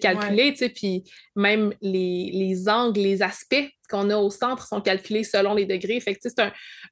calculer, 0.00 0.52
puis 0.74 1.04
même 1.34 1.72
les, 1.80 2.30
les 2.32 2.68
angles, 2.68 3.00
les 3.00 3.22
aspects 3.22 3.37
qu'on 3.88 4.10
a 4.10 4.16
au 4.16 4.30
centre 4.30 4.66
sont 4.66 4.80
calculés 4.80 5.24
selon 5.24 5.54
les 5.54 5.66
degrés. 5.66 6.00
Fait 6.00 6.18
c'est 6.20 6.38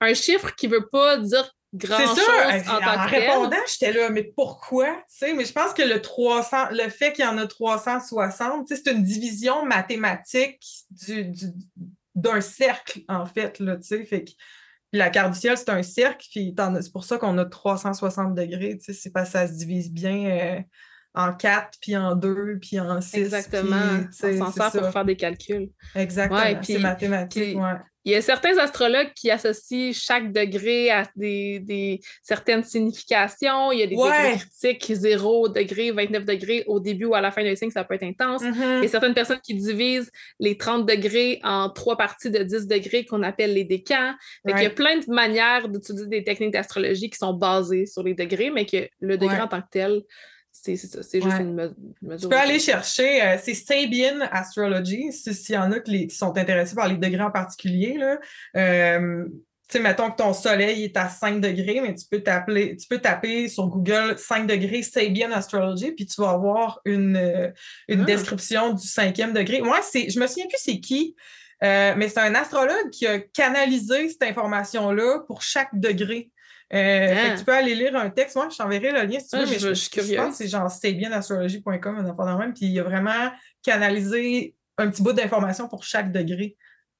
un, 0.00 0.14
chiffre 0.14 0.54
qui 0.54 0.68
ne 0.68 0.74
veut 0.74 0.88
pas 0.88 1.18
dire 1.18 1.50
grand-chose 1.74 2.20
en, 2.68 2.80
tant 2.80 3.02
en 3.02 3.06
répondant, 3.06 3.56
j'étais 3.68 3.92
là, 3.92 4.08
mais 4.10 4.22
pourquoi? 4.22 5.02
mais 5.22 5.44
je 5.44 5.52
pense 5.52 5.74
que 5.74 5.82
le 5.82 6.00
300, 6.00 6.70
le 6.70 6.88
fait 6.88 7.12
qu'il 7.12 7.24
y 7.24 7.28
en 7.28 7.38
a 7.38 7.46
360, 7.46 8.68
c'est 8.68 8.90
une 8.90 9.02
division 9.02 9.64
mathématique 9.64 10.62
du, 10.90 11.32
d'un 12.14 12.40
cercle, 12.40 13.00
en 13.08 13.26
fait. 13.26 13.58
Là, 13.58 13.76
fait 13.82 14.24
que, 14.24 14.30
la 14.92 15.10
carte 15.10 15.32
du 15.32 15.38
ciel, 15.38 15.58
c'est 15.58 15.68
un 15.68 15.82
cercle, 15.82 16.26
puis 16.30 16.54
c'est 16.80 16.92
pour 16.92 17.04
ça 17.04 17.18
qu'on 17.18 17.36
a 17.38 17.44
360 17.44 18.34
degrés. 18.34 18.78
C'est 18.80 19.12
parce 19.12 19.28
que 19.28 19.32
ça 19.32 19.48
se 19.48 19.52
divise 19.52 19.92
bien 19.92 20.30
euh, 20.30 20.60
en 21.16 21.32
4, 21.32 21.78
puis 21.80 21.96
en 21.96 22.14
2, 22.14 22.58
puis 22.60 22.78
en 22.78 23.00
6. 23.00 23.16
Exactement. 23.16 23.76
on 24.22 24.36
s'en 24.36 24.52
sert 24.52 24.82
pour 24.82 24.90
faire 24.90 25.04
des 25.04 25.16
calculs. 25.16 25.70
Exactement. 25.94 26.40
c'est 26.62 26.78
mathématique. 26.78 27.58
ouais. 27.58 27.72
Il 28.06 28.12
y 28.12 28.14
a 28.14 28.22
certains 28.22 28.56
astrologues 28.58 29.12
qui 29.16 29.32
associent 29.32 29.90
chaque 29.92 30.32
degré 30.32 30.90
à 30.90 31.02
des, 31.16 32.00
certaines 32.22 32.62
significations. 32.62 33.72
Il 33.72 33.80
y 33.80 33.82
a 33.82 33.88
des 33.88 33.96
degrés 33.96 34.36
critiques, 34.38 34.92
0 34.94 35.48
degré, 35.48 35.90
29 35.90 36.24
degrés 36.24 36.62
au 36.68 36.78
début 36.78 37.06
ou 37.06 37.16
à 37.16 37.20
la 37.20 37.32
fin 37.32 37.42
d'un 37.42 37.56
signe, 37.56 37.72
ça 37.72 37.82
peut 37.82 37.94
être 37.94 38.04
intense. 38.04 38.44
Mm-hmm. 38.44 38.78
Il 38.78 38.82
y 38.84 38.86
a 38.86 38.88
certaines 38.88 39.14
personnes 39.14 39.40
qui 39.42 39.54
divisent 39.54 40.12
les 40.38 40.56
30 40.56 40.86
degrés 40.86 41.40
en 41.42 41.68
trois 41.68 41.96
parties 41.96 42.30
de 42.30 42.44
10 42.44 42.68
degrés 42.68 43.04
qu'on 43.04 43.24
appelle 43.24 43.54
les 43.54 43.64
décans. 43.64 44.14
Il 44.46 44.56
y 44.56 44.66
a 44.66 44.70
plein 44.70 44.98
de 44.98 45.12
manières 45.12 45.68
d'utiliser 45.68 46.06
des 46.06 46.22
techniques 46.22 46.52
d'astrologie 46.52 47.10
qui 47.10 47.18
sont 47.18 47.32
basées 47.32 47.86
sur 47.86 48.04
les 48.04 48.14
degrés, 48.14 48.50
mais 48.50 48.66
que 48.66 48.88
le 49.00 49.18
degré 49.18 49.40
en 49.40 49.48
tant 49.48 49.62
que 49.62 49.68
tel, 49.72 50.02
c'est 50.62 50.76
ça, 50.76 51.02
c'est 51.02 51.20
juste 51.20 51.38
une, 51.38 51.54
mesure. 51.54 52.20
Tu 52.20 52.28
peux 52.28 52.36
aller 52.36 52.58
chercher, 52.58 53.22
euh, 53.22 53.36
c'est 53.42 53.54
Sabian 53.54 54.20
Astrology, 54.30 55.12
s'il 55.12 55.54
y 55.54 55.58
en 55.58 55.72
a 55.72 55.80
qui, 55.80 56.10
sont 56.10 56.36
intéressés 56.36 56.74
par 56.74 56.88
les 56.88 56.96
degrés 56.96 57.22
en 57.22 57.30
particulier. 57.30 57.96
Là. 57.98 58.18
Euh, 58.56 59.24
tu 59.68 59.78
sais, 59.78 59.80
mettons 59.80 60.10
que 60.10 60.16
ton 60.16 60.32
soleil 60.32 60.84
est 60.84 60.96
à 60.96 61.08
5 61.08 61.40
degrés, 61.40 61.80
mais 61.80 61.94
tu 61.94 62.06
peux, 62.10 62.22
tu 62.22 62.88
peux 62.88 62.98
taper 62.98 63.48
sur 63.48 63.66
Google 63.66 64.16
5 64.16 64.46
degrés 64.46 64.82
Sabian 64.82 65.32
Astrology, 65.32 65.92
puis 65.92 66.06
tu 66.06 66.20
vas 66.20 66.30
avoir 66.30 66.80
une, 66.84 67.16
euh, 67.16 67.50
une 67.88 68.02
ah. 68.02 68.04
description 68.04 68.72
du 68.72 68.86
cinquième 68.86 69.32
degré. 69.32 69.60
Moi, 69.60 69.80
c'est, 69.82 70.08
je 70.10 70.20
me 70.20 70.26
souviens 70.26 70.46
plus 70.46 70.60
c'est 70.60 70.80
qui, 70.80 71.16
mais 71.62 72.08
c'est 72.08 72.20
un 72.20 72.34
astrologue 72.34 72.90
qui 72.90 73.06
a 73.06 73.18
canalisé 73.18 74.08
cette 74.08 74.22
information-là 74.22 75.20
pour 75.26 75.42
chaque 75.42 75.70
degré. 75.72 76.30
Euh, 76.74 77.14
ah. 77.16 77.38
tu 77.38 77.44
peux 77.44 77.54
aller 77.54 77.74
lire 77.74 77.94
un 77.96 78.10
texte. 78.10 78.36
Moi, 78.36 78.48
je 78.50 78.56
t'enverrai 78.56 78.90
le 78.90 79.02
lien 79.02 79.20
si 79.20 79.28
tu 79.28 79.36
ah, 79.36 79.44
veux, 79.44 79.50
mais 79.50 79.58
je, 79.58 79.72
suis 79.74 79.90
curieuse. 79.90 80.16
Je 80.16 80.16
pense 80.16 80.30
que 80.30 80.36
c'est 80.36 80.48
genre 80.48 80.70
c'est 80.70 80.92
un 82.28 82.38
même. 82.38 82.54
Puis 82.54 82.66
il 82.66 82.80
a 82.80 82.82
vraiment 82.82 83.30
canalisé 83.62 84.54
un 84.78 84.90
petit 84.90 85.02
bout 85.02 85.12
d'information 85.12 85.68
pour 85.68 85.84
chaque 85.84 86.12
degré. 86.12 86.56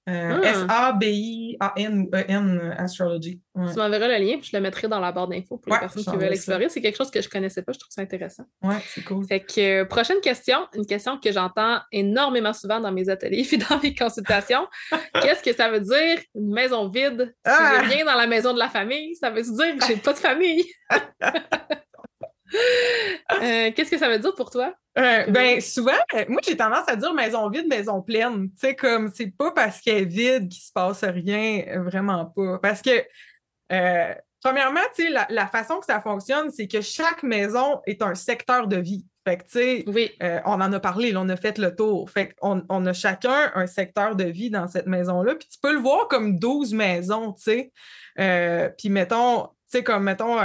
Euh, 0.09 0.41
ah. 0.41 0.95
S-A-B-I-A-N-E-N 0.99 2.61
euh, 2.63 2.75
Astrology. 2.77 3.41
Tu 3.55 3.61
m'enverras 3.61 4.07
le 4.07 4.25
lien, 4.25 4.39
puis 4.39 4.49
je 4.53 4.57
le 4.57 4.63
mettrai 4.63 4.87
dans 4.87 5.01
la 5.01 5.11
barre 5.11 5.27
d'infos 5.27 5.59
pour 5.59 5.73
les 5.73 5.81
personnes 5.81 6.05
qui 6.05 6.17
veulent 6.17 6.33
explorer. 6.33 6.69
C'est 6.69 6.81
quelque 6.81 6.97
chose 6.97 7.11
que 7.11 7.21
je 7.21 7.27
ne 7.27 7.31
connaissais 7.31 7.63
pas, 7.63 7.73
je 7.73 7.79
trouve 7.81 7.91
ça 7.91 8.03
intéressant. 8.03 8.45
Ouais, 8.63 8.77
c'est 8.87 9.03
cool. 9.03 9.27
Fait 9.27 9.41
que, 9.41 9.83
prochaine 9.85 10.21
question, 10.21 10.59
une 10.75 10.87
question 10.87 11.19
que 11.19 11.33
j'entends 11.33 11.81
énormément 11.91 12.53
souvent 12.53 12.79
dans 12.79 12.93
mes 12.93 13.09
ateliers 13.09 13.49
et 13.53 13.57
dans 13.57 13.81
mes 13.83 13.95
consultations. 13.95 14.67
Qu'est-ce 15.23 15.43
que 15.43 15.53
ça 15.53 15.71
veut 15.71 15.81
dire 15.81 16.19
une 16.35 16.53
maison 16.53 16.89
vide? 16.89 17.35
Si 17.45 17.53
je 17.53 17.89
viens 17.89 18.05
dans 18.05 18.17
la 18.17 18.29
maison 18.29 18.53
de 18.53 18.59
la 18.59 18.69
famille, 18.69 19.17
ça 19.17 19.31
veut 19.31 19.43
dire 19.43 19.77
que 19.79 19.87
j'ai 19.87 19.97
pas 19.97 20.13
de 20.13 20.19
famille. 20.19 20.65
Euh, 23.33 23.73
qu'est-ce 23.75 23.91
que 23.91 23.99
ça 23.99 24.09
veut 24.09 24.19
dire 24.19 24.35
pour 24.35 24.51
toi? 24.51 24.73
Euh, 24.99 25.27
ben, 25.27 25.61
souvent, 25.61 25.93
euh, 26.15 26.25
moi, 26.29 26.41
j'ai 26.47 26.57
tendance 26.57 26.89
à 26.89 26.97
dire 26.97 27.13
maison 27.13 27.49
vide, 27.51 27.67
maison 27.69 28.01
pleine. 28.01 28.51
Tu 28.51 28.59
sais, 28.59 28.75
comme, 28.75 29.11
c'est 29.13 29.37
pas 29.37 29.51
parce 29.51 29.81
qu'elle 29.81 30.03
est 30.03 30.05
vide 30.05 30.49
qu'il 30.49 30.63
se 30.63 30.73
passe 30.73 31.05
rien, 31.05 31.65
vraiment 31.83 32.27
pas. 32.27 32.59
Parce 32.59 32.83
que, 32.83 33.05
premièrement, 34.43 34.81
tu 34.95 35.05
sais, 35.05 35.11
la, 35.29 35.47
façon 35.49 35.81
que 35.81 35.87
ça 35.87 36.01
fonctionne, 36.01 36.51
c'est 36.51 36.69
que 36.69 36.81
chaque 36.81 37.23
maison 37.23 37.81
est 37.87 38.01
un 38.03 38.15
secteur 38.15 38.69
de 38.69 38.77
vie. 38.77 39.05
Fait 39.27 39.39
que, 39.39 39.43
tu 39.43 39.59
sais, 39.59 39.85
oui. 39.89 40.13
on 40.45 40.61
en 40.61 40.73
a 40.73 40.79
parlé, 40.79 41.13
on 41.17 41.29
a 41.29 41.37
fait 41.37 41.59
le 41.59 41.75
tour. 41.75 42.09
Fait 42.09 42.33
qu'on 42.41 42.63
on 42.69 42.87
a 42.87 42.93
chacun 42.93 43.51
un 43.55 43.67
secteur 43.67 44.15
de 44.15 44.25
vie 44.25 44.51
dans 44.51 44.69
cette 44.69 44.87
maison-là. 44.87 45.35
Puis 45.35 45.49
tu 45.49 45.59
peux 45.61 45.73
le 45.73 45.81
voir 45.81 46.07
comme 46.07 46.39
12 46.39 46.73
maisons, 46.75 47.33
tu 47.33 47.43
sais. 48.17 48.73
puis 48.79 48.89
mettons, 48.89 49.49
tu 49.69 49.79
sais, 49.79 49.83
comme, 49.83 50.05
mettons, 50.05 50.39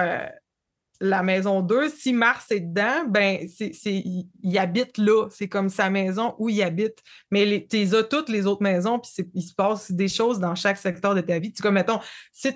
la 1.02 1.24
maison 1.24 1.62
2, 1.62 1.90
si 1.90 2.14
Mars 2.14 2.52
est 2.52 2.62
dedans, 2.62 3.04
ben, 3.08 3.48
il, 3.60 4.58
habite 4.58 4.98
là. 4.98 5.28
C'est 5.32 5.50
comme 5.50 5.70
sa 5.70 5.90
maison 5.90 6.36
où 6.38 6.48
il 6.48 6.62
habite. 6.62 7.00
Mais 7.32 7.68
tu 7.70 7.96
as 7.96 8.04
toutes 8.04 8.30
les 8.30 8.46
autres 8.46 8.64
maisons, 8.64 9.00
puis 9.00 9.12
il 9.34 9.42
se 9.42 9.54
passe 9.54 9.92
des 9.92 10.08
choses 10.08 10.40
dans 10.40 10.56
chaque 10.56 10.78
secteur 10.78 11.16
de 11.16 11.22
ta 11.22 11.40
vie. 11.40 11.52
Tu 11.52 11.62
comme, 11.62 11.74
mettons, 11.74 12.00
si 12.32 12.54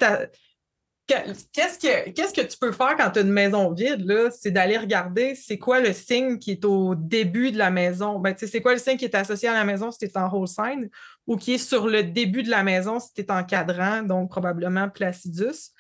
Qu'est-ce 1.08 1.78
que, 1.78 2.10
qu'est-ce 2.10 2.34
que 2.34 2.42
tu 2.42 2.58
peux 2.58 2.72
faire 2.72 2.96
quand 2.98 3.12
tu 3.12 3.20
as 3.20 3.22
une 3.22 3.32
maison 3.32 3.72
vide? 3.72 4.04
Là? 4.06 4.32
C'est 4.32 4.50
d'aller 4.50 4.76
regarder 4.76 5.36
c'est 5.36 5.60
quoi 5.60 5.80
le 5.80 5.94
signe 5.94 6.40
qui 6.40 6.52
est 6.52 6.66
au 6.66 6.96
début 6.96 7.52
de 7.52 7.60
la 7.60 7.70
maison. 7.70 8.18
Ben, 8.18 8.34
c'est 8.36 8.60
quoi 8.60 8.74
le 8.74 8.80
signe 8.80 8.98
qui 8.98 9.06
est 9.06 9.14
associé 9.14 9.48
à 9.48 9.54
la 9.54 9.64
maison 9.66 9.92
si 9.92 10.00
tu 10.00 10.06
es 10.06 10.18
en 10.18 10.28
whole 10.32 10.48
sign 10.48 10.90
ou 11.28 11.38
qui 11.38 11.54
est 11.54 11.58
sur 11.60 11.88
le 11.88 12.04
début 12.04 12.42
de 12.42 12.50
la 12.50 12.64
maison 12.64 13.00
si 13.00 13.14
tu 13.14 13.22
es 13.22 13.32
en 13.32 13.44
cadran, 13.44 14.02
donc 14.02 14.32
probablement 14.32 14.90
Placidus. 14.90 15.74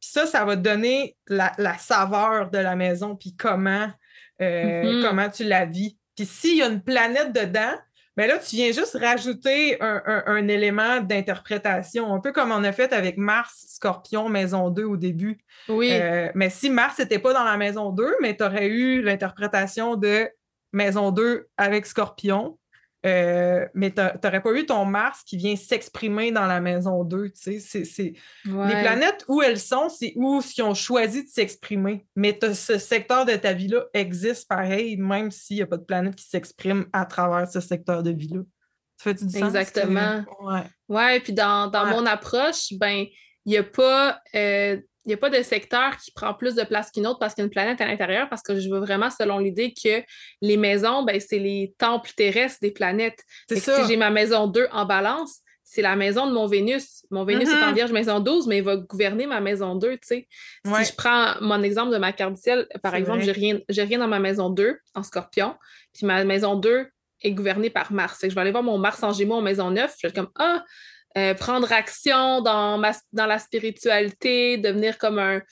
Puis 0.00 0.10
ça, 0.12 0.26
ça 0.26 0.44
va 0.44 0.56
te 0.56 0.62
donner 0.62 1.16
la, 1.28 1.52
saveur 1.78 2.50
de 2.50 2.58
la 2.58 2.74
maison, 2.76 3.16
puis 3.16 3.36
comment, 3.36 3.88
euh, 4.40 4.82
mm-hmm. 4.82 5.02
comment 5.02 5.28
tu 5.28 5.44
la 5.44 5.66
vis. 5.66 5.98
Puis 6.16 6.26
s'il 6.26 6.56
y 6.56 6.62
a 6.62 6.68
une 6.68 6.82
planète 6.82 7.32
dedans, 7.32 7.76
mais 8.16 8.26
ben 8.26 8.34
là, 8.34 8.38
tu 8.38 8.56
viens 8.56 8.72
juste 8.72 8.98
rajouter 9.00 9.78
un, 9.80 10.48
élément 10.48 11.00
d'interprétation, 11.00 12.12
un 12.12 12.20
peu 12.20 12.32
comme 12.32 12.50
on 12.52 12.64
a 12.64 12.72
fait 12.72 12.92
avec 12.92 13.16
Mars, 13.16 13.64
Scorpion, 13.68 14.28
Maison 14.28 14.68
2 14.68 14.84
au 14.84 14.96
début. 14.98 15.38
Oui. 15.68 15.90
Euh, 15.92 16.28
mais 16.34 16.50
si 16.50 16.68
Mars 16.68 16.98
n'était 16.98 17.20
pas 17.20 17.32
dans 17.32 17.44
la 17.44 17.56
Maison 17.56 17.90
2, 17.90 18.16
mais 18.20 18.36
tu 18.36 18.44
aurais 18.44 18.66
eu 18.66 19.00
l'interprétation 19.00 19.96
de 19.96 20.28
Maison 20.72 21.12
2 21.12 21.48
avec 21.56 21.86
Scorpion, 21.86 22.58
euh, 23.06 23.66
mais 23.74 23.90
tu 23.92 24.00
n'aurais 24.00 24.42
pas 24.42 24.52
eu 24.52 24.66
ton 24.66 24.84
Mars 24.84 25.22
qui 25.24 25.36
vient 25.36 25.56
s'exprimer 25.56 26.32
dans 26.32 26.46
la 26.46 26.60
maison 26.60 27.02
2. 27.04 27.30
Tu 27.30 27.60
sais, 27.60 27.84
c'est, 27.84 28.12
Les 28.44 28.82
planètes 28.82 29.24
où 29.28 29.40
elles 29.40 29.58
sont, 29.58 29.88
c'est 29.88 30.12
où 30.16 30.42
ils 30.56 30.62
ont 30.62 30.74
choisi 30.74 31.24
de 31.24 31.28
s'exprimer. 31.28 32.06
Mais 32.14 32.38
ce 32.52 32.78
secteur 32.78 33.24
de 33.24 33.34
ta 33.36 33.52
vie-là 33.52 33.84
existe 33.94 34.48
pareil, 34.48 34.96
même 34.98 35.30
s'il 35.30 35.56
n'y 35.56 35.62
a 35.62 35.66
pas 35.66 35.78
de 35.78 35.84
planète 35.84 36.14
qui 36.14 36.26
s'exprime 36.26 36.86
à 36.92 37.06
travers 37.06 37.48
ce 37.50 37.60
secteur 37.60 38.02
de 38.02 38.10
vie-là. 38.10 38.42
Ça 38.98 39.04
fait 39.04 39.24
du 39.24 39.30
sens? 39.30 39.42
Exactement. 39.42 40.22
Ouais. 40.42 40.62
ouais, 40.88 41.20
puis 41.20 41.32
dans, 41.32 41.70
mon 41.72 42.04
approche, 42.04 42.74
ben, 42.74 43.06
il 43.46 43.50
n'y 43.50 43.56
a 43.56 43.64
pas. 43.64 44.20
Euh, 44.34 44.78
il 45.06 45.08
n'y 45.08 45.14
a 45.14 45.16
pas 45.16 45.30
de 45.30 45.42
secteur 45.42 45.96
qui 45.96 46.10
prend 46.10 46.34
plus 46.34 46.54
de 46.54 46.62
place 46.62 46.90
qu'une 46.90 47.06
autre 47.06 47.18
parce 47.18 47.34
qu'il 47.34 47.42
y 47.42 47.44
a 47.44 47.46
une 47.46 47.50
planète 47.50 47.80
à 47.80 47.86
l'intérieur, 47.86 48.28
parce 48.28 48.42
que 48.42 48.58
je 48.58 48.68
veux 48.68 48.80
vraiment 48.80 49.08
selon 49.10 49.38
l'idée 49.38 49.72
que 49.72 50.02
les 50.42 50.56
maisons, 50.56 51.04
ben, 51.04 51.18
c'est 51.20 51.38
les 51.38 51.74
temples 51.78 52.10
terrestres 52.16 52.58
des 52.60 52.70
planètes. 52.70 53.22
Si 53.50 53.70
j'ai 53.88 53.96
ma 53.96 54.10
maison 54.10 54.46
2 54.46 54.68
en 54.72 54.84
balance, 54.84 55.40
c'est 55.70 55.82
la 55.82 55.94
maison 55.94 56.26
de 56.26 56.32
mon 56.32 56.46
Vénus. 56.46 57.06
Mon 57.10 57.24
Vénus 57.24 57.48
est 57.48 57.52
en 57.52 57.70
mm-hmm. 57.70 57.74
Vierge 57.74 57.92
maison 57.92 58.18
12, 58.18 58.48
mais 58.48 58.58
il 58.58 58.64
va 58.64 58.76
gouverner 58.76 59.26
ma 59.26 59.40
maison 59.40 59.76
2, 59.76 59.92
tu 59.92 59.98
sais. 60.02 60.28
Si 60.64 60.84
je 60.84 60.94
prends 60.96 61.34
mon 61.40 61.62
exemple 61.62 61.92
de 61.92 61.98
ma 61.98 62.12
carte 62.12 62.34
du 62.34 62.40
ciel, 62.40 62.66
par 62.82 62.94
exemple, 62.96 63.22
j'ai 63.22 63.32
rien, 63.32 63.60
rien 63.68 63.98
dans 64.00 64.08
ma 64.08 64.18
maison 64.18 64.50
2 64.50 64.76
en 64.94 65.02
scorpion, 65.04 65.54
puis 65.94 66.06
ma 66.06 66.24
maison 66.24 66.56
2 66.56 66.88
est 67.22 67.32
gouvernée 67.32 67.70
par 67.70 67.92
Mars. 67.92 68.18
je 68.22 68.34
vais 68.34 68.40
aller 68.40 68.50
voir 68.50 68.64
mon 68.64 68.78
Mars 68.78 69.02
en 69.02 69.12
Gémeaux 69.12 69.36
en 69.36 69.42
maison 69.42 69.70
9, 69.70 69.94
je 69.96 70.06
vais 70.06 70.10
être 70.10 70.16
comme 70.16 70.30
Ah, 70.38 70.64
euh, 71.18 71.34
prendre 71.34 71.72
action 71.72 72.40
dans, 72.40 72.78
ma, 72.78 72.92
dans 73.12 73.26
la 73.26 73.38
spiritualité, 73.38 74.58
devenir 74.58 74.98
comme 74.98 75.18
un. 75.18 75.42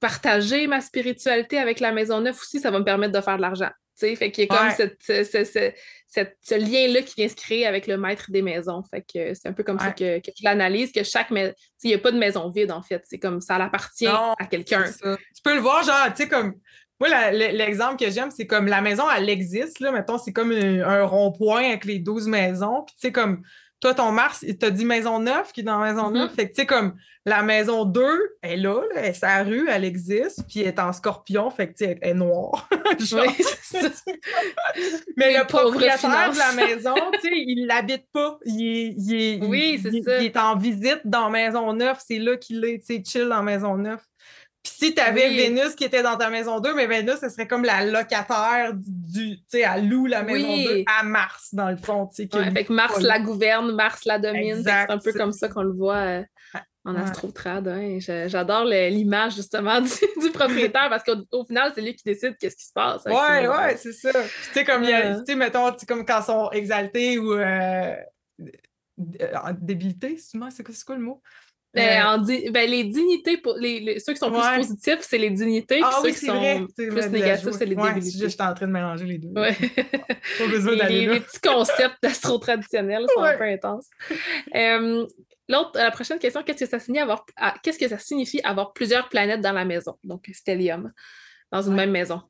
partager 0.00 0.66
ma 0.66 0.80
spiritualité 0.80 1.58
avec 1.58 1.80
la 1.80 1.92
Maison 1.92 2.20
Neuf 2.20 2.40
aussi, 2.40 2.60
ça 2.60 2.70
va 2.70 2.78
me 2.78 2.84
permettre 2.84 3.12
de 3.12 3.20
faire 3.20 3.36
de 3.36 3.42
l'argent. 3.42 3.70
Fait 4.16 4.30
qu'il 4.32 4.44
y 4.44 4.48
a 4.48 4.56
comme 4.56 4.70
ce 6.40 6.54
lien-là 6.54 7.02
qui 7.02 7.14
vient 7.16 7.28
se 7.28 7.36
créer 7.36 7.66
avec 7.66 7.86
le 7.86 7.96
maître 7.96 8.30
des 8.30 8.42
maisons. 8.42 8.82
Fait 8.90 9.02
que 9.02 9.34
c'est 9.34 9.48
un 9.48 9.52
peu 9.52 9.62
comme 9.62 9.78
ça 9.78 9.92
que, 9.92 10.20
je 10.24 10.44
l'analyse, 10.44 10.92
que 10.92 11.02
chaque 11.02 11.30
maison. 11.30 11.54
Il 11.84 11.88
n'y 11.88 11.94
a 11.94 11.98
pas 11.98 12.10
de 12.10 12.18
maison 12.18 12.50
vide, 12.50 12.72
en 12.72 12.82
fait. 12.82 13.02
C'est 13.04 13.18
comme 13.18 13.40
ça 13.40 13.56
appartient 13.56 14.06
à 14.06 14.46
quelqu'un. 14.50 14.84
Tu 14.84 15.42
peux 15.42 15.54
le 15.54 15.60
voir, 15.60 15.84
genre, 15.84 16.06
tu 16.08 16.22
sais, 16.22 16.28
comme. 16.28 16.54
Moi, 17.00 17.30
l'exemple 17.32 17.96
que 17.96 18.10
j'aime, 18.12 18.30
c'est 18.30 18.46
comme 18.46 18.68
la 18.68 18.80
maison, 18.80 19.04
elle 19.10 19.28
existe, 19.28 19.80
là. 19.80 19.90
Mettons, 19.90 20.18
c'est 20.18 20.32
comme 20.32 20.52
un, 20.52 20.82
un 20.82 21.04
rond-point 21.04 21.64
avec 21.64 21.84
les 21.84 21.98
12 21.98 22.28
maisons. 22.28 22.84
Puis, 22.86 22.94
tu 22.94 23.08
sais, 23.08 23.12
comme 23.12 23.42
toi, 23.82 23.92
ton 23.94 24.12
Mars, 24.12 24.44
il 24.46 24.56
t'a 24.56 24.70
dit 24.70 24.84
maison 24.84 25.18
9 25.18 25.52
qui 25.52 25.60
est 25.60 25.64
dans 25.64 25.80
maison 25.80 26.10
9. 26.10 26.30
Mm-hmm. 26.30 26.34
Fait 26.36 26.48
que, 26.48 26.54
tu 26.54 26.60
sais, 26.60 26.66
comme 26.66 26.94
la 27.26 27.42
maison 27.42 27.84
2, 27.84 28.00
elle 28.40 28.52
est 28.52 28.56
là, 28.58 28.80
elle 28.94 29.06
est 29.06 29.12
sa 29.12 29.42
rue, 29.42 29.68
elle 29.68 29.84
existe, 29.84 30.44
puis 30.48 30.60
elle 30.60 30.68
est 30.68 30.78
en 30.78 30.92
scorpion, 30.92 31.50
fait 31.50 31.66
que, 31.66 31.72
tu 31.72 31.84
sais, 31.84 31.98
elle 32.00 32.10
est 32.10 32.14
noire. 32.14 32.68
Mais 35.16 35.36
le 35.36 35.44
propriétaire 35.48 36.32
de 36.32 36.38
la 36.38 36.52
maison, 36.52 36.94
tu 37.14 37.20
sais, 37.22 37.30
il 37.32 37.66
l'habite 37.66 38.06
pas. 38.12 38.38
Il 38.44 38.62
est, 38.62 38.94
il 38.96 39.42
oui, 39.44 39.80
c'est 39.82 40.00
ça. 40.02 40.18
Il 40.18 40.26
est 40.26 40.36
en 40.36 40.56
visite 40.56 41.00
dans 41.04 41.28
maison 41.28 41.72
9, 41.72 41.98
c'est 42.06 42.20
là 42.20 42.36
qu'il 42.36 42.64
est, 42.64 42.86
tu 42.86 42.94
sais, 42.94 43.02
chill 43.04 43.28
dans 43.28 43.42
maison 43.42 43.76
9. 43.76 44.00
Puis 44.62 44.72
si 44.76 44.94
tu 44.94 45.00
avais 45.00 45.28
Vénus 45.28 45.74
qui 45.74 45.84
était 45.84 46.02
dans 46.02 46.16
ta 46.16 46.30
maison 46.30 46.60
2, 46.60 46.74
mais 46.74 46.86
Vénus, 46.86 47.16
ce 47.20 47.28
serait 47.28 47.48
comme 47.48 47.64
la 47.64 47.84
locataire 47.84 48.72
du, 48.74 49.38
tu 49.38 49.44
sais, 49.48 49.60
elle 49.60 49.88
loue 49.88 50.06
la 50.06 50.22
maison 50.22 50.56
2 50.56 50.84
à 50.86 51.02
Mars, 51.02 51.48
dans 51.52 51.70
le 51.70 51.76
fond, 51.76 52.06
tu 52.06 52.28
sais. 52.30 52.38
avec 52.38 52.70
Mars 52.70 53.00
la 53.00 53.18
gouverne, 53.18 53.72
Mars 53.72 54.04
la 54.04 54.18
domine. 54.18 54.62
C'est 54.62 54.70
un 54.70 54.98
peu 54.98 55.12
comme 55.12 55.32
ça 55.32 55.48
qu'on 55.48 55.62
le 55.62 55.72
voit. 55.72 55.96
Euh, 55.96 56.22
en 56.84 56.96
astrotrad. 56.96 57.68
Hein. 57.68 57.98
J'adore 58.26 58.64
l'image 58.64 59.36
justement 59.36 59.80
du, 60.20 60.30
propriétaire 60.32 60.88
parce 60.90 61.04
qu'au 61.04 61.44
final, 61.44 61.72
c'est 61.74 61.80
lui 61.80 61.94
qui 61.94 62.04
décide 62.04 62.36
qu'est-ce 62.38 62.56
qui 62.56 62.66
se 62.66 62.72
passe. 62.72 63.04
Ouais, 63.04 63.46
ouais, 63.46 63.76
c'est 63.76 63.92
ça. 63.92 64.10
tu 64.12 64.28
sais, 64.52 64.64
comme, 64.64 64.82
tu 64.84 64.90
sais, 65.26 65.34
mettons, 65.36 65.72
comme 65.86 66.04
quand 66.04 66.20
ils 66.20 66.24
sont 66.24 66.50
exaltés 66.50 67.18
ou 67.18 67.34
euh, 67.34 67.94
en 68.98 69.52
débilité, 69.58 70.16
c'est 70.18 70.84
quoi 70.84 70.96
le 70.96 71.02
mot? 71.02 71.22
Ben, 71.74 72.20
euh, 72.28 72.50
ben, 72.50 72.70
les 72.70 72.84
dignités, 72.84 73.38
pour 73.38 73.54
les, 73.56 73.98
ceux 73.98 74.12
qui 74.12 74.18
sont 74.18 74.30
plus 74.30 74.56
positifs, 74.56 74.98
c'est 75.00 75.16
les 75.16 75.30
dignités, 75.30 75.80
ah, 75.82 76.00
ceux 76.02 76.10
qui 76.10 76.26
sont 76.26 76.66
plus 76.76 77.08
négatifs, 77.08 77.48
c'est 77.52 77.64
les 77.64 77.74
débilités. 77.74 78.18
Je 78.18 78.28
suis 78.28 78.42
en 78.42 78.52
train 78.52 78.66
de 78.66 78.72
mélanger 78.72 79.06
les 79.06 79.18
deux. 79.18 79.28
Ouais. 79.28 79.54
Pas 80.38 80.46
besoin 80.48 80.76
d'aller 80.76 81.06
les, 81.06 81.14
les, 81.14 81.20
petits 81.20 81.40
concepts 81.40 81.96
d'astro-traditionnels 82.02 83.06
sont 83.14 83.22
un 83.22 83.38
peu 83.38 83.44
intenses. 83.44 83.88
Euh, 84.54 85.06
l'autre, 85.48 85.70
la 85.74 85.90
prochaine 85.90 86.18
question, 86.18 86.42
qu'est-ce 86.42 86.64
que 86.64 86.70
ça 86.70 86.78
signifie 86.78 87.02
avoir, 87.02 87.24
ah, 87.38 87.54
qu'est-ce 87.62 87.78
que 87.78 87.88
ça 87.88 87.98
signifie 87.98 88.42
avoir 88.44 88.74
plusieurs 88.74 89.08
planètes 89.08 89.40
dans 89.40 89.52
la 89.52 89.64
maison, 89.64 89.96
donc 90.04 90.28
stellium, 90.34 90.92
dans 91.50 91.62
une 91.62 91.74
même 91.74 91.90
maison? 91.90 92.20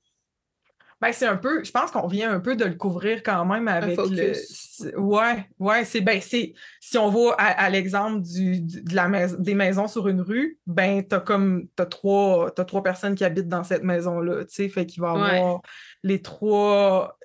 Ben, 1.02 1.12
c'est 1.12 1.26
un 1.26 1.36
peu, 1.36 1.64
je 1.64 1.72
pense 1.72 1.90
qu'on 1.90 2.06
vient 2.06 2.32
un 2.32 2.38
peu 2.38 2.54
de 2.54 2.64
le 2.64 2.74
couvrir 2.74 3.24
quand 3.24 3.44
même 3.44 3.66
avec 3.66 3.96
le. 3.96 4.96
Ouais, 4.96 5.48
ouais, 5.58 5.84
c'est 5.84 6.00
ben, 6.00 6.20
c'est. 6.20 6.54
Si 6.78 6.96
on 6.96 7.10
va 7.10 7.34
à, 7.38 7.68
l'exemple 7.70 8.22
du, 8.22 8.60
de 8.60 8.94
la 8.94 9.08
maison, 9.08 9.36
des 9.40 9.54
maisons 9.56 9.88
sur 9.88 10.06
une 10.06 10.20
rue, 10.20 10.60
ben, 10.64 11.02
t'as 11.02 11.18
comme 11.18 11.66
t'as 11.74 11.86
trois, 11.86 12.52
as 12.56 12.64
trois 12.64 12.84
personnes 12.84 13.16
qui 13.16 13.24
habitent 13.24 13.48
dans 13.48 13.64
cette 13.64 13.82
maison-là. 13.82 14.44
Tu 14.44 14.54
sais, 14.54 14.68
fait 14.68 14.86
qu'il 14.86 15.02
va 15.02 15.08
y 15.08 15.32
avoir 15.32 15.62
les 16.04 16.22
trois. 16.22 17.18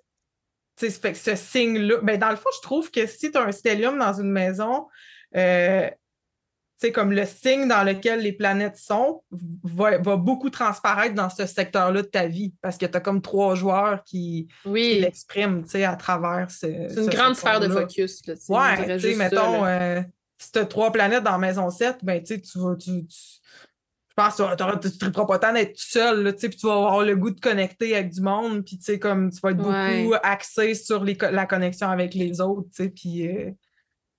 Tu 0.76 0.90
sais, 0.90 1.00
fait 1.00 1.12
que 1.12 1.20
ce 1.20 1.36
signe-là. 1.36 1.98
Ben, 2.02 2.18
dans 2.18 2.32
le 2.32 2.36
fond, 2.36 2.50
je 2.56 2.62
trouve 2.64 2.90
que 2.90 3.06
si 3.06 3.32
tu 3.32 3.38
as 3.38 3.44
un 3.44 3.52
stellium 3.52 4.00
dans 4.00 4.20
une 4.20 4.32
maison, 4.32 4.88
euh, 5.36 5.88
c'est 6.78 6.92
comme 6.92 7.12
le 7.12 7.26
signe 7.26 7.68
dans 7.68 7.84
lequel 7.84 8.22
les 8.22 8.32
planètes 8.32 8.78
sont 8.78 9.24
va, 9.64 9.98
beaucoup 9.98 10.52
transparaître 10.52 11.16
dans 11.16 11.30
ce 11.30 11.48
secteur-là 11.48 12.04
de 12.04 12.08
ta 12.08 12.28
vie 12.28 12.54
parce 12.62 12.78
que 12.78 12.86
tu 12.86 12.96
as 12.96 13.00
comme 13.00 13.22
trois 13.22 13.56
joueurs 13.56 14.04
qui, 14.04 14.48
l'expriment 14.64 15.64
à 15.74 15.96
travers 15.96 16.52
ce. 16.52 16.68
C'est 16.90 17.04
une 17.04 17.10
grande 17.10 17.36
sphère 17.36 17.60
de 17.60 17.68
focus. 17.68 18.22
Là, 18.28 18.36
ouais, 18.50 18.98
tu 18.98 19.00
sais, 19.00 19.16
mettons, 19.16 19.66
euh, 19.66 20.02
si 20.38 20.52
tu 20.52 20.60
as 20.60 20.66
trois 20.66 20.92
planètes 20.92 21.24
dans 21.24 21.40
Maison 21.40 21.72
7, 21.72 21.98
ben, 22.04 22.22
tu 22.22 22.40
vas. 22.56 22.76
Tu, 22.76 22.92
je 23.10 24.24
pense 24.24 24.36
que 24.38 24.88
tu 24.88 25.06
ne 25.06 25.10
pas 25.10 25.40
tant 25.40 25.54
d'être 25.54 25.78
seul, 25.78 26.36
puis 26.36 26.50
tu 26.50 26.66
vas 26.66 26.74
avoir 26.74 27.04
le 27.04 27.16
goût 27.16 27.30
de 27.30 27.40
connecter 27.40 27.96
avec 27.96 28.12
du 28.12 28.22
monde, 28.22 28.64
puis 28.66 28.78
tu 28.78 28.86
sais, 28.86 29.00
comme 29.00 29.32
tu 29.32 29.40
vas 29.42 29.52
être 29.52 29.58
beaucoup 29.58 30.16
axé 30.24 30.74
sur 30.74 31.06
la 31.06 31.46
connexion 31.46 31.88
avec 31.88 32.16
les 32.16 32.42
autres, 32.42 32.68
tu 32.76 32.84
sais, 32.84 32.90
puis 32.90 33.28
euh, 33.28 33.52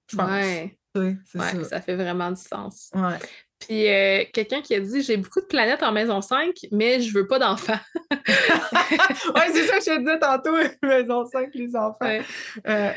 je 0.09 0.17
pense 0.17 0.71
ça. 0.95 1.65
ça. 1.65 1.81
fait 1.81 1.97
vraiment 1.97 2.31
du 2.31 2.41
sens. 2.41 2.91
Ouais. 2.95 3.19
Puis 3.61 3.89
euh, 3.89 4.25
quelqu'un 4.33 4.63
qui 4.63 4.75
a 4.75 4.81
dit 4.81 5.03
J'ai 5.03 5.17
beaucoup 5.17 5.41
de 5.41 5.47
planètes 5.47 5.83
en 5.83 5.93
maison 5.93 6.21
5, 6.21 6.55
mais 6.71 7.01
je 7.01 7.13
veux 7.13 7.27
pas 7.27 7.39
d'enfants. 7.39 7.81
oui, 8.11 9.43
c'est 9.53 9.67
ça 9.67 9.79
que 9.79 9.85
je 9.85 9.95
te 9.95 9.99
disais 9.99 10.19
tantôt, 10.19 10.55
maison 10.83 11.25
5, 11.25 11.51
les 11.55 11.75
enfants. 11.75 12.19
Euh, 12.67 12.93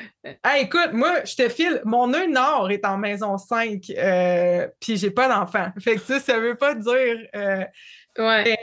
écoute, 0.59 0.91
moi, 0.93 1.23
je 1.25 1.35
te 1.35 1.49
file, 1.49 1.81
mon 1.83 2.07
nœud 2.07 2.27
nord 2.27 2.69
est 2.69 2.85
en 2.85 2.97
maison 2.97 3.37
5, 3.37 3.83
euh, 3.89 4.67
puis 4.79 4.97
j'ai 4.97 5.11
pas 5.11 5.27
d'enfants. 5.27 5.71
Fait 5.79 5.95
que 5.95 6.01
ça, 6.01 6.19
ça 6.19 6.39
veut 6.39 6.55
pas 6.55 6.75
dire. 6.75 7.27
Euh, 7.35 7.63
ouais. 8.19 8.57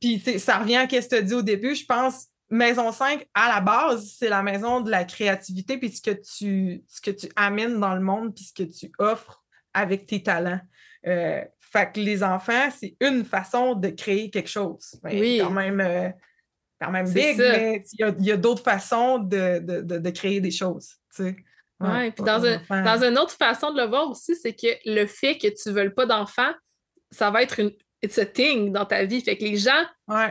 Puis 0.00 0.20
ça 0.38 0.58
revient 0.58 0.76
à 0.76 0.88
ce 0.88 0.96
que 0.96 1.08
tu 1.08 1.14
as 1.16 1.22
dit 1.22 1.34
au 1.34 1.42
début, 1.42 1.74
je 1.74 1.84
pense. 1.84 2.26
Maison 2.50 2.90
5, 2.90 3.26
à 3.32 3.48
la 3.48 3.60
base, 3.60 4.14
c'est 4.18 4.28
la 4.28 4.42
maison 4.42 4.80
de 4.80 4.90
la 4.90 5.04
créativité, 5.04 5.78
puis 5.78 5.90
ce 5.90 6.02
que 6.02 6.10
tu, 6.10 6.82
ce 6.88 7.00
que 7.00 7.12
tu 7.12 7.28
amènes 7.36 7.78
dans 7.78 7.94
le 7.94 8.00
monde, 8.00 8.34
puis 8.34 8.44
ce 8.44 8.52
que 8.52 8.68
tu 8.68 8.90
offres 8.98 9.44
avec 9.72 10.06
tes 10.06 10.22
talents. 10.22 10.60
Euh, 11.06 11.44
fait 11.60 11.92
que 11.92 12.00
les 12.00 12.22
enfants, 12.24 12.68
c'est 12.76 12.96
une 13.00 13.24
façon 13.24 13.74
de 13.74 13.88
créer 13.88 14.30
quelque 14.30 14.48
chose. 14.48 14.96
Ben, 15.02 15.18
oui. 15.18 15.38
Quand 15.40 15.50
même, 15.50 15.80
euh, 15.80 16.10
quand 16.80 16.90
même 16.90 17.08
big, 17.08 17.38
mais 17.38 17.84
il 17.92 18.24
y 18.24 18.32
a, 18.32 18.36
d'autres 18.36 18.64
façons 18.64 19.18
de, 19.18 19.60
de, 19.60 19.98
de, 19.98 20.10
créer 20.10 20.40
des 20.40 20.50
choses. 20.50 20.94
Tu 21.14 21.22
sais. 21.22 21.36
Ouais, 21.78 22.10
puis 22.10 22.24
dans, 22.24 22.44
un, 22.44 22.58
dans 22.82 23.04
une 23.04 23.18
autre 23.18 23.32
façon 23.32 23.72
de 23.72 23.80
le 23.80 23.86
voir 23.86 24.10
aussi, 24.10 24.34
c'est 24.36 24.54
que 24.54 24.66
le 24.84 25.06
fait 25.06 25.38
que 25.38 25.48
tu 25.48 25.68
ne 25.68 25.74
veuilles 25.74 25.94
pas 25.94 26.04
d'enfants, 26.04 26.52
ça 27.10 27.30
va 27.30 27.42
être 27.42 27.60
une, 27.60 27.72
it's 28.02 28.18
a 28.18 28.24
thing 28.24 28.72
dans 28.72 28.86
ta 28.86 29.04
vie. 29.04 29.20
Fait 29.20 29.36
que 29.36 29.44
les 29.44 29.56
gens 29.56 29.84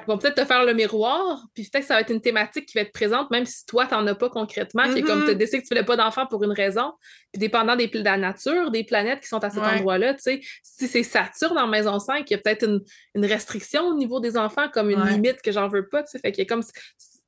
vont 0.07 0.17
peut-être 0.17 0.35
te 0.35 0.45
faire 0.45 0.65
le 0.65 0.73
miroir, 0.73 1.45
puis 1.53 1.63
peut-être 1.63 1.83
que 1.83 1.87
ça 1.87 1.95
va 1.95 2.01
être 2.01 2.11
une 2.11 2.21
thématique 2.21 2.65
qui 2.65 2.77
va 2.77 2.81
être 2.81 2.91
présente, 2.91 3.29
même 3.31 3.45
si 3.45 3.65
toi, 3.65 3.85
tu 3.85 3.93
n'en 3.93 4.05
as 4.07 4.15
pas 4.15 4.29
concrètement, 4.29 4.83
puis 4.91 5.03
comme 5.03 5.25
tu 5.25 5.31
mm-hmm. 5.31 5.35
décides 5.35 5.61
que 5.61 5.67
tu 5.67 5.73
ne 5.73 5.79
voulais 5.79 5.85
pas 5.85 5.95
d'enfant 5.95 6.25
pour 6.25 6.43
une 6.43 6.51
raison, 6.51 6.93
puis 7.31 7.39
dépendant 7.39 7.75
des, 7.75 7.87
de 7.87 8.03
la 8.03 8.17
nature, 8.17 8.71
des 8.71 8.83
planètes 8.83 9.21
qui 9.21 9.27
sont 9.27 9.43
à 9.43 9.49
cet 9.49 9.63
endroit-là, 9.63 10.15
tu 10.15 10.21
sais, 10.21 10.41
si 10.63 10.87
c'est 10.87 11.03
Saturne 11.03 11.57
en 11.57 11.67
maison 11.67 11.99
5, 11.99 12.29
il 12.29 12.33
y 12.33 12.35
a 12.35 12.39
peut-être 12.39 12.67
une, 12.67 12.81
une, 13.15 13.25
restriction 13.25 13.87
au 13.87 13.95
niveau 13.95 14.19
des 14.19 14.37
enfants, 14.37 14.67
comme 14.73 14.89
une 14.89 15.05
limite 15.05 15.41
que 15.41 15.51
j'en 15.51 15.67
veux 15.67 15.87
pas, 15.87 16.03
tu 16.03 16.11
sais. 16.11 16.19
Fait 16.19 16.31
qu'il 16.31 16.43
y 16.43 16.47
a 16.47 16.49
comme 16.49 16.63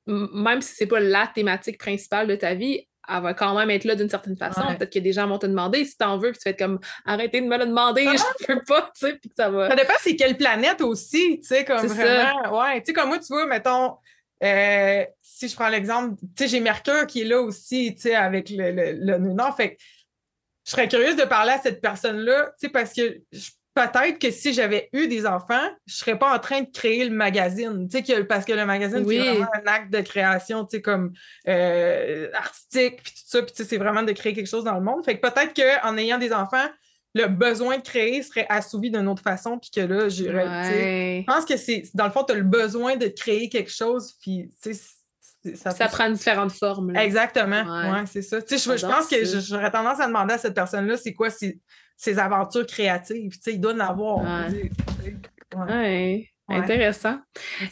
même 0.07 0.61
si 0.61 0.73
c'est 0.75 0.87
pas 0.87 0.99
la 0.99 1.27
thématique 1.27 1.77
principale 1.77 2.27
de 2.27 2.35
ta 2.35 2.55
vie, 2.55 2.87
elle 3.13 3.21
va 3.21 3.33
quand 3.33 3.55
même 3.55 3.69
être 3.69 3.83
là 3.85 3.95
d'une 3.95 4.09
certaine 4.09 4.37
façon. 4.37 4.61
Peut-être 4.77 4.93
que 4.93 4.99
des 4.99 5.13
gens 5.13 5.27
vont 5.27 5.37
te 5.37 5.45
demander 5.45 5.85
si 5.85 5.97
t'en 5.97 6.17
veux, 6.17 6.31
puis 6.31 6.39
tu 6.41 6.49
être 6.49 6.59
comme 6.59 6.79
arrêtez 7.05 7.41
de 7.41 7.47
me 7.47 7.57
le 7.57 7.65
demander, 7.65 8.05
je 8.05 8.45
peux 8.45 8.61
pas, 8.67 8.91
tu 8.95 9.07
sais, 9.07 9.13
puis 9.13 9.31
ça 9.35 9.49
va. 9.49 9.69
Ça 9.69 9.75
dépend 9.75 9.93
c'est 9.99 10.15
quelle 10.15 10.37
planète 10.37 10.81
aussi, 10.81 11.39
tu 11.41 11.47
sais, 11.47 11.65
comme 11.65 11.85
vraiment. 11.85 12.59
Ouais, 12.59 12.79
tu 12.79 12.87
sais, 12.87 12.93
comme 12.93 13.09
moi, 13.09 13.19
tu 13.19 13.27
vois, 13.27 13.45
mettons, 13.45 13.97
euh, 14.43 15.05
si 15.21 15.47
je 15.47 15.55
prends 15.55 15.69
l'exemple, 15.69 16.15
tu 16.19 16.43
sais, 16.43 16.47
j'ai 16.49 16.59
Mercure 16.59 17.05
qui 17.07 17.21
est 17.21 17.25
là 17.25 17.41
aussi, 17.41 17.93
tu 17.95 18.01
sais, 18.01 18.15
avec 18.15 18.49
le, 18.49 18.71
le, 18.71 19.17
le. 19.17 19.51
Fait 19.55 19.77
je 20.65 20.71
serais 20.71 20.87
curieuse 20.87 21.15
de 21.15 21.23
parler 21.23 21.53
à 21.53 21.59
cette 21.59 21.81
personne-là, 21.81 22.51
tu 22.59 22.67
sais, 22.67 22.69
parce 22.69 22.93
que 22.93 23.21
je 23.31 23.49
peut-être 23.73 24.19
que 24.19 24.31
si 24.31 24.53
j'avais 24.53 24.89
eu 24.93 25.07
des 25.07 25.25
enfants, 25.25 25.69
je 25.85 25.95
serais 25.95 26.17
pas 26.17 26.33
en 26.33 26.39
train 26.39 26.61
de 26.61 26.69
créer 26.71 27.05
le 27.07 27.15
magazine, 27.15 27.87
tu 27.89 28.03
sais, 28.03 28.23
parce 28.23 28.45
que 28.45 28.53
le 28.53 28.65
magazine, 28.65 29.05
c'est 29.07 29.19
vraiment 29.19 29.47
un 29.53 29.67
acte 29.67 29.93
de 29.93 30.01
création, 30.01 30.65
tu 30.65 30.77
sais, 30.77 30.81
comme 30.81 31.13
euh, 31.47 32.29
artistique, 32.33 33.01
puis 33.03 33.13
tout 33.13 33.21
ça, 33.25 33.41
puis 33.41 33.53
c'est 33.55 33.77
vraiment 33.77 34.03
de 34.03 34.11
créer 34.11 34.33
quelque 34.33 34.49
chose 34.49 34.63
dans 34.63 34.75
le 34.75 34.81
monde. 34.81 35.03
Fait 35.05 35.17
que 35.17 35.27
peut-être 35.27 35.53
qu'en 35.53 35.97
ayant 35.97 36.17
des 36.17 36.33
enfants, 36.33 36.67
le 37.13 37.27
besoin 37.27 37.77
de 37.77 37.81
créer 37.81 38.23
serait 38.23 38.45
assouvi 38.49 38.89
d'une 38.89 39.07
autre 39.07 39.23
façon, 39.23 39.57
puis 39.57 39.69
que 39.69 39.81
là, 39.81 40.09
j'irais, 40.09 41.21
je 41.21 41.25
pense 41.25 41.45
que 41.45 41.57
c'est, 41.57 41.83
dans 41.93 42.05
le 42.05 42.11
fond, 42.11 42.23
tu 42.23 42.33
as 42.33 42.37
le 42.37 42.43
besoin 42.43 42.95
de 42.95 43.07
créer 43.07 43.49
quelque 43.49 43.71
chose, 43.71 44.13
puis, 44.21 44.49
tu 44.61 44.73
sais, 44.73 44.81
ça, 45.55 45.71
ça 45.71 45.87
prend 45.87 46.09
différentes 46.09 46.51
formes. 46.51 46.95
Exactement, 46.95 47.63
ouais, 47.91 48.03
c'est 48.05 48.21
ça. 48.21 48.41
Tu 48.41 48.57
sais, 48.57 48.77
je, 48.77 48.85
pense 48.85 49.07
que 49.07 49.25
j'aurais 49.41 49.71
tendance 49.71 49.99
à 49.99 50.07
demander 50.07 50.35
à 50.35 50.37
cette 50.37 50.53
personne-là, 50.53 50.97
c'est 50.97 51.13
quoi, 51.13 51.29
c'est 51.29 51.57
ses 52.01 52.17
aventures 52.17 52.65
créatives. 52.65 53.31
Tu 53.33 53.39
sais, 53.41 53.53
il 53.53 53.61
doit 53.61 53.73
en 53.73 53.79
avoir. 53.79 54.25
Ouais. 55.55 56.27
Intéressant. 56.47 57.19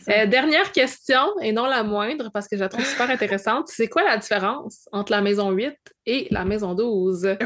Euh, 0.07 0.27
dernière 0.27 0.72
question, 0.72 1.26
et 1.41 1.51
non 1.51 1.65
la 1.65 1.81
moindre, 1.84 2.30
parce 2.31 2.47
que 2.47 2.56
je 2.56 2.61
la 2.61 2.69
trouve 2.69 2.85
super 2.91 3.10
intéressante. 3.10 3.68
C'est 3.68 3.88
quoi 3.88 4.03
la 4.03 4.18
différence 4.18 4.88
entre 4.91 5.11
la 5.11 5.22
maison 5.22 5.49
8 5.49 5.76
et 6.06 6.27
la 6.30 6.45
maison 6.45 6.76
12? 6.76 7.22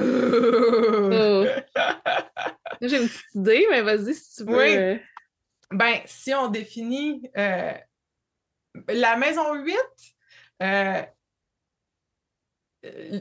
J'ai 2.81 3.01
une 3.01 3.07
petite 3.07 3.33
idée, 3.33 3.65
mais 3.71 3.81
vas-y 3.81 4.13
si 4.13 4.35
tu 4.35 4.43
veux. 4.43 4.57
Oui. 4.57 4.99
Ben, 5.71 6.01
si 6.05 6.33
on 6.33 6.49
définit 6.49 7.31
euh, 7.37 7.71
la 8.89 9.15
maison 9.15 9.53
8, 9.55 9.73
euh, 10.61 11.01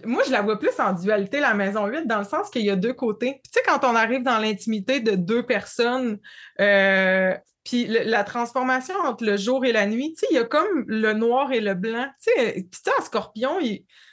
moi, 0.04 0.22
je 0.26 0.32
la 0.32 0.42
vois 0.42 0.58
plus 0.58 0.78
en 0.78 0.92
dualité, 0.92 1.40
la 1.40 1.54
maison 1.54 1.86
8, 1.86 2.06
dans 2.06 2.18
le 2.18 2.24
sens 2.24 2.50
qu'il 2.50 2.64
y 2.64 2.70
a 2.70 2.76
deux 2.76 2.92
côtés. 2.92 3.40
tu 3.44 3.50
sais, 3.52 3.60
quand 3.66 3.84
on 3.84 3.94
arrive 3.94 4.22
dans 4.22 4.38
l'intimité 4.38 5.00
de 5.00 5.12
deux 5.12 5.44
personnes, 5.44 6.18
euh, 6.60 7.34
puis 7.64 7.86
la 7.86 8.24
transformation 8.24 8.94
entre 9.04 9.24
le 9.24 9.36
jour 9.36 9.64
et 9.64 9.72
la 9.72 9.86
nuit, 9.86 10.14
tu 10.14 10.20
sais, 10.20 10.26
il 10.30 10.34
y 10.34 10.38
a 10.38 10.44
comme 10.44 10.84
le 10.86 11.12
noir 11.12 11.52
et 11.52 11.60
le 11.60 11.74
blanc. 11.74 12.06
Tu 12.20 12.32
sais, 12.32 12.66
en 12.98 13.02
scorpion, 13.02 13.58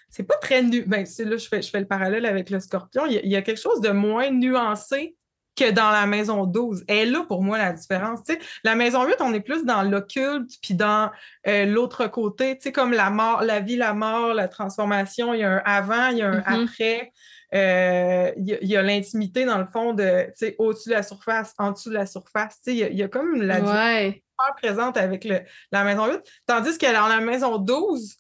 c'est 0.10 0.24
pas 0.24 0.38
très 0.38 0.62
nu. 0.62 0.84
Ben, 0.84 1.04
là, 1.04 1.38
je 1.38 1.48
fais, 1.48 1.62
je 1.62 1.70
fais 1.70 1.80
le 1.80 1.88
parallèle 1.88 2.26
avec 2.26 2.52
le 2.52 2.60
scorpion. 2.60 3.06
Il 3.08 3.28
y, 3.28 3.36
a, 3.36 3.42
quelque 3.42 3.60
chose 3.60 3.82
de 3.82 3.90
moins 3.90 4.30
nuancé 4.30 5.16
que 5.60 5.72
dans 5.72 5.92
la 5.92 6.06
maison 6.06 6.46
12. 6.46 6.86
Et 6.88 7.06
là, 7.06 7.26
pour 7.28 7.44
moi, 7.44 7.58
la 7.58 7.74
différence. 7.74 8.20
la 8.64 8.76
maison 8.76 9.06
8, 9.06 9.16
on 9.20 9.34
est 9.34 9.42
plus 9.42 9.66
dans 9.66 9.84
l'occulte, 9.84 10.52
puis 10.62 10.74
dans 10.74 11.12
euh, 11.48 11.66
l'autre 11.66 12.08
côté, 12.08 12.56
tu 12.56 12.64
sais, 12.64 12.72
comme 12.72 12.94
la 12.94 13.10
mort, 13.10 13.42
la 13.44 13.60
vie, 13.60 13.76
la 13.76 13.94
mort, 13.94 14.34
la 14.34 14.48
transformation, 14.48 15.34
il 15.34 15.42
y 15.42 15.44
a 15.44 15.52
un 15.52 15.62
avant, 15.66 16.08
il 16.10 16.20
y 16.20 16.22
a 16.22 16.30
un 16.30 16.40
mm-hmm. 16.40 16.64
après. 16.64 17.12
Euh, 17.54 18.32
il 18.38 18.58
y 18.62 18.78
a, 18.78 18.82
l'intimité, 18.82 19.44
dans 19.44 19.58
le 19.58 19.66
fond, 19.66 19.94
de, 19.94 20.26
tu 20.28 20.32
sais, 20.36 20.56
au-dessus 20.60 20.90
de 20.90 20.94
la 20.94 21.04
surface, 21.04 21.54
en 21.58 21.72
dessous 21.72 21.90
de 21.90 21.96
la 21.96 22.06
surface. 22.06 22.62
Tu 22.64 22.72
sais, 22.72 22.90
il 22.92 22.98
y, 22.98 23.04
a 23.04 23.08
comme 23.08 23.42
la 23.42 23.60
ouais. 23.60 24.24
présente 24.58 24.98
avec 24.98 25.26
le, 25.26 25.42
la 25.72 25.84
maison 25.84 26.06
8. 26.06 26.20
Tandis 26.46 26.78
que 26.78 26.94
dans 26.94 27.08
la 27.08 27.20
maison 27.20 27.58
12, 27.58 28.18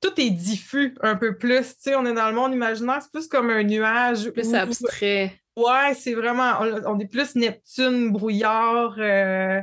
tout 0.00 0.20
est 0.20 0.30
diffus 0.30 0.94
un 1.00 1.16
peu 1.16 1.36
plus. 1.36 1.68
Tu 1.68 1.74
sais, 1.78 1.94
on 1.94 2.04
est 2.04 2.12
dans 2.12 2.28
le 2.28 2.34
monde 2.34 2.52
imaginaire, 2.52 3.00
c'est 3.00 3.10
plus 3.10 3.28
comme 3.28 3.50
un 3.50 3.62
nuage. 3.62 4.30
Plus 4.30 4.54
abstrait. 4.54 5.40
Ouais, 5.56 5.94
c'est 5.94 6.14
vraiment. 6.14 6.60
On, 6.60 6.98
est 6.98 7.06
plus 7.06 7.34
Neptune, 7.34 8.12
brouillard, 8.12 8.94
euh, 8.98 9.62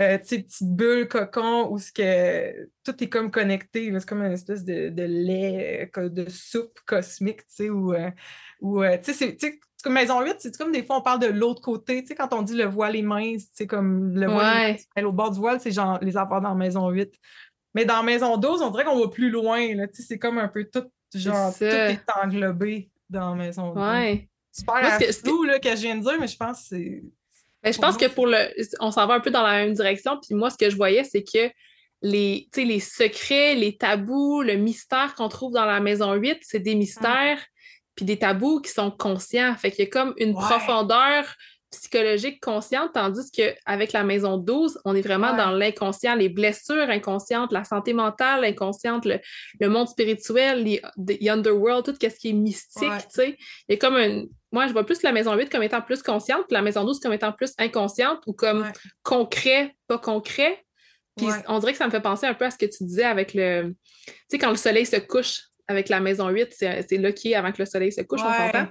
euh, 0.00 0.18
petite 0.18 0.50
bulle, 0.62 1.06
cocon, 1.06 1.68
où 1.70 1.78
ce 1.78 1.92
que 1.92 2.68
tout 2.82 3.04
est 3.04 3.08
comme 3.10 3.30
connecté. 3.30 3.92
C'est 3.92 4.08
comme 4.08 4.22
une 4.22 4.32
espèce 4.32 4.64
de, 4.64 4.90
lait, 4.96 5.90
de 5.96 6.30
soupe 6.30 6.78
cosmique, 6.86 7.46
tu 7.46 7.54
sais, 7.54 7.70
où, 7.70 7.92
euh, 7.92 8.98
tu 9.04 9.12
sais, 9.12 9.36
comme 9.82 9.92
maison 9.92 10.22
8, 10.22 10.36
c'est 10.38 10.56
comme 10.56 10.72
des 10.72 10.82
fois 10.82 10.96
on 10.96 11.02
parle 11.02 11.20
de 11.20 11.26
l'autre 11.26 11.60
côté. 11.60 12.00
Tu 12.00 12.08
sais, 12.08 12.14
quand 12.14 12.32
on 12.32 12.40
dit 12.40 12.56
le 12.56 12.64
voile 12.64 12.96
est 12.96 13.02
mince, 13.02 13.48
c'est 13.52 13.66
comme 13.66 14.14
le 14.14 14.26
voile 14.26 14.76
est 14.96 15.04
au 15.04 15.12
bord 15.12 15.30
du 15.30 15.38
voile, 15.38 15.60
c'est 15.60 15.72
genre 15.72 15.98
les 16.00 16.16
affaires 16.16 16.40
dans 16.40 16.54
maison 16.54 16.88
8. 16.88 17.12
Mais 17.74 17.84
dans 17.84 18.02
maison 18.02 18.38
12, 18.38 18.62
on 18.62 18.70
dirait 18.70 18.84
qu'on 18.84 18.98
va 18.98 19.08
plus 19.08 19.28
loin. 19.28 19.74
Là. 19.74 19.88
Tu 19.88 19.96
sais, 19.96 20.02
c'est 20.04 20.18
comme 20.18 20.38
un 20.38 20.48
peu 20.48 20.64
tout, 20.64 20.88
genre, 21.14 21.52
tout 21.52 21.64
est 21.64 22.00
englobé 22.22 22.90
dans 23.10 23.34
maison 23.34 23.74
12. 23.74 23.82
Ouais. 23.82 24.28
Super 24.54 25.00
flou 25.12 25.42
là, 25.42 25.58
que 25.58 25.70
je 25.70 25.82
viens 25.82 25.96
de 25.96 26.02
dire, 26.02 26.18
mais 26.18 26.28
je 26.28 26.36
pense 26.36 26.62
que 26.62 26.66
c'est. 26.68 27.02
Ben, 27.62 27.72
je 27.72 27.78
pense 27.78 27.96
que 27.96 28.06
pour 28.06 28.26
le. 28.26 28.38
On 28.80 28.90
s'en 28.90 29.06
va 29.06 29.14
un 29.14 29.20
peu 29.20 29.30
dans 29.30 29.42
la 29.42 29.64
même 29.64 29.72
direction. 29.72 30.18
Puis 30.20 30.34
moi, 30.34 30.50
ce 30.50 30.56
que 30.56 30.70
je 30.70 30.76
voyais, 30.76 31.02
c'est 31.02 31.24
que 31.24 31.50
les, 32.02 32.48
les 32.54 32.80
secrets, 32.80 33.54
les 33.54 33.76
tabous, 33.76 34.42
le 34.42 34.54
mystère 34.56 35.14
qu'on 35.14 35.28
trouve 35.28 35.52
dans 35.52 35.64
la 35.64 35.80
maison 35.80 36.12
8, 36.12 36.38
c'est 36.42 36.60
des 36.60 36.74
mystères 36.74 37.40
puis 37.96 38.04
des 38.04 38.18
tabous 38.18 38.60
qui 38.60 38.70
sont 38.70 38.90
conscients. 38.90 39.54
Fait 39.56 39.70
qu'il 39.70 39.84
y 39.84 39.88
a 39.88 39.90
comme 39.90 40.14
une 40.18 40.34
profondeur 40.34 41.34
psychologique 41.78 42.40
consciente, 42.42 42.92
tandis 42.94 43.30
qu'avec 43.30 43.92
la 43.92 44.04
maison 44.04 44.36
12, 44.36 44.80
on 44.84 44.94
est 44.94 45.02
vraiment 45.02 45.36
dans 45.36 45.50
l'inconscient, 45.50 46.14
les 46.14 46.28
blessures 46.28 46.88
inconscientes, 46.88 47.52
la 47.52 47.64
santé 47.64 47.92
mentale 47.92 48.44
inconsciente, 48.44 49.06
le, 49.06 49.68
monde 49.68 49.88
spirituel, 49.88 50.64
les, 50.64 51.28
underworld, 51.28 51.84
tout 51.84 51.94
ce 52.00 52.18
qui 52.18 52.30
est 52.30 52.32
mystique, 52.32 52.88
tu 52.88 53.10
sais. 53.10 53.36
Il 53.68 53.72
y 53.72 53.74
a 53.74 53.76
comme 53.76 53.96
un... 53.96 54.24
Moi, 54.52 54.68
je 54.68 54.72
vois 54.72 54.84
plus 54.84 55.02
la 55.02 55.12
maison 55.12 55.34
8 55.34 55.50
comme 55.50 55.62
étant 55.62 55.82
plus 55.82 56.02
consciente, 56.02 56.46
puis 56.46 56.54
la 56.54 56.62
maison 56.62 56.84
12 56.84 57.00
comme 57.00 57.12
étant 57.12 57.32
plus 57.32 57.52
inconsciente 57.58 58.22
ou 58.26 58.32
comme 58.32 58.70
concret, 59.02 59.74
pas 59.88 59.98
concret. 59.98 60.64
Puis 61.16 61.26
on 61.48 61.58
dirait 61.58 61.72
que 61.72 61.78
ça 61.78 61.86
me 61.86 61.90
fait 61.90 62.00
penser 62.00 62.26
un 62.26 62.34
peu 62.34 62.44
à 62.44 62.50
ce 62.50 62.58
que 62.58 62.66
tu 62.66 62.84
disais 62.84 63.04
avec 63.04 63.34
le... 63.34 63.74
Tu 64.06 64.14
sais, 64.28 64.38
quand 64.38 64.50
le 64.50 64.56
soleil 64.56 64.86
se 64.86 64.96
couche 64.96 65.42
avec 65.66 65.88
la 65.88 66.00
maison 66.00 66.28
8, 66.28 66.48
c'est 66.52 66.98
là 66.98 67.12
qui 67.12 67.32
est 67.32 67.34
avant 67.34 67.52
que 67.52 67.62
le 67.62 67.66
soleil 67.66 67.92
se 67.92 68.02
couche, 68.02 68.20
on 68.22 68.32
s'entend? 68.32 68.68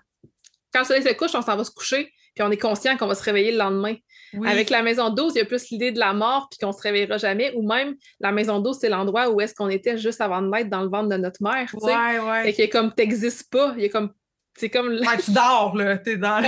Quand 0.73 0.79
le 0.79 0.85
soleil 0.85 1.03
se 1.03 1.13
couche, 1.13 1.35
on 1.35 1.41
s'en 1.41 1.55
va 1.55 1.63
se 1.63 1.71
coucher, 1.71 2.11
puis 2.33 2.43
on 2.43 2.51
est 2.51 2.57
conscient 2.57 2.97
qu'on 2.97 3.07
va 3.07 3.15
se 3.15 3.23
réveiller 3.23 3.51
le 3.51 3.57
lendemain. 3.57 3.95
Avec 4.45 4.71
la 4.71 4.81
maison 4.81 5.11
12, 5.11 5.33
il 5.35 5.37
y 5.37 5.41
a 5.41 5.45
plus 5.45 5.69
l'idée 5.69 5.91
de 5.91 5.99
la 5.99 6.13
mort, 6.13 6.47
puis 6.49 6.57
qu'on 6.57 6.71
se 6.71 6.81
réveillera 6.81 7.17
jamais, 7.17 7.53
ou 7.55 7.67
même 7.67 7.93
la 8.19 8.31
maison 8.31 8.59
12, 8.59 8.77
c'est 8.81 8.89
l'endroit 8.89 9.29
où 9.29 9.39
est-ce 9.39 9.53
qu'on 9.53 9.69
était 9.69 9.97
juste 9.97 10.21
avant 10.21 10.41
de 10.41 10.49
naître 10.49 10.71
dans 10.71 10.81
le 10.81 10.89
ventre 10.89 11.09
de 11.09 11.17
notre 11.17 11.43
mère. 11.43 11.69
Ouais, 11.81 12.19
ouais. 12.19 12.49
Et 12.49 12.53
qu'il 12.53 12.65
est 12.65 12.69
comme, 12.69 12.91
t'existes 12.91 13.51
pas, 13.51 13.75
il 13.77 13.83
est 13.83 13.89
comme 13.89 14.11
c'est 14.55 14.69
comme. 14.69 14.89
Ouais, 14.89 15.17
tu 15.23 15.31
dors, 15.31 15.75
là. 15.75 15.97
T'es 15.97 16.17
dans. 16.17 16.41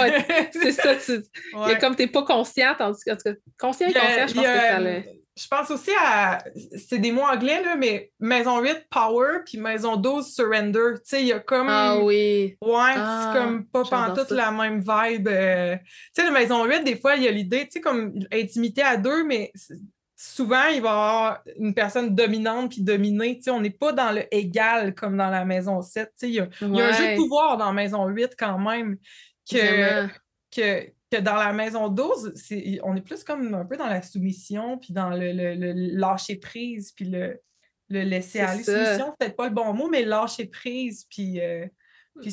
c'est 0.51 0.71
ça. 0.71 0.95
Tu... 0.95 1.23
Il 1.53 1.71
est 1.71 1.79
comme 1.79 1.95
t'es 1.95 2.07
pas 2.07 2.23
conscient, 2.23 2.75
tandis 2.77 3.03
que. 3.03 3.11
Conscient 3.57 3.87
et 3.87 3.93
conscient, 3.93 4.27
je 4.27 4.33
pense 4.33 4.43
que 4.43 4.59
ça 4.59 4.79
le 4.79 5.03
je 5.37 5.47
pense 5.49 5.69
aussi 5.69 5.91
à. 6.01 6.41
C'est 6.77 6.99
des 6.99 7.11
mots 7.11 7.25
anglais, 7.25 7.61
là, 7.61 7.75
mais 7.75 8.11
maison 8.19 8.61
8, 8.61 8.87
power, 8.89 9.39
puis 9.45 9.57
maison 9.57 9.97
12, 9.97 10.33
surrender. 10.33 10.93
Tu 10.95 11.01
sais, 11.03 11.21
il 11.21 11.27
y 11.27 11.33
a 11.33 11.39
comme. 11.39 11.67
Ah 11.69 11.99
oui. 12.01 12.57
Ouais, 12.61 12.93
c'est 12.93 12.99
ah, 12.99 13.33
comme 13.35 13.65
pas 13.65 14.13
toute 14.15 14.31
la 14.31 14.51
même 14.51 14.79
vibe. 14.79 15.27
Euh. 15.27 15.75
Tu 15.75 16.21
sais, 16.21 16.23
la 16.23 16.31
maison 16.31 16.63
8, 16.63 16.83
des 16.85 16.95
fois, 16.95 17.17
il 17.17 17.23
y 17.23 17.27
a 17.27 17.31
l'idée, 17.31 17.65
tu 17.65 17.71
sais, 17.73 17.81
comme 17.81 18.17
intimité 18.31 18.81
à 18.81 18.95
deux, 18.95 19.25
mais 19.25 19.51
souvent, 20.15 20.67
il 20.67 20.81
va 20.81 20.87
y 20.87 20.91
avoir 20.91 21.43
une 21.59 21.73
personne 21.73 22.15
dominante 22.15 22.71
puis 22.71 22.81
dominée. 22.81 23.35
Tu 23.35 23.43
sais, 23.43 23.51
on 23.51 23.59
n'est 23.59 23.71
pas 23.71 23.91
dans 23.91 24.11
le 24.11 24.23
égal 24.33 24.95
comme 24.95 25.17
dans 25.17 25.29
la 25.29 25.43
maison 25.43 25.81
7. 25.81 26.07
Tu 26.07 26.11
sais, 26.15 26.29
il 26.29 26.35
y, 26.35 26.39
a, 26.39 26.45
un 26.45 26.91
jeu 26.93 27.11
de 27.11 27.15
pouvoir 27.17 27.57
dans 27.57 27.73
maison 27.73 28.07
8 28.07 28.35
quand 28.39 28.57
même 28.57 28.97
que. 29.49 30.07
que 30.55 30.94
que 31.15 31.21
dans 31.21 31.35
la 31.35 31.53
maison 31.53 31.89
12, 31.89 32.33
on 32.83 32.95
est 32.95 33.01
plus 33.01 33.23
comme 33.23 33.53
un 33.53 33.65
peu 33.65 33.77
dans 33.77 33.87
la 33.87 34.01
soumission, 34.01 34.77
puis 34.77 34.93
dans 34.93 35.09
le, 35.09 35.97
lâcher 35.97 36.35
prise, 36.37 36.91
puis 36.95 37.05
le, 37.05 37.39
laisser 37.89 38.39
aller. 38.39 38.63
Soumission, 38.63 39.07
c'est 39.11 39.17
peut-être 39.19 39.35
pas 39.35 39.47
le 39.47 39.53
bon 39.53 39.73
mot, 39.73 39.89
mais 39.89 40.03
lâcher 40.03 40.45
prise, 40.45 41.05
puis. 41.09 41.39
Euh, 41.41 41.65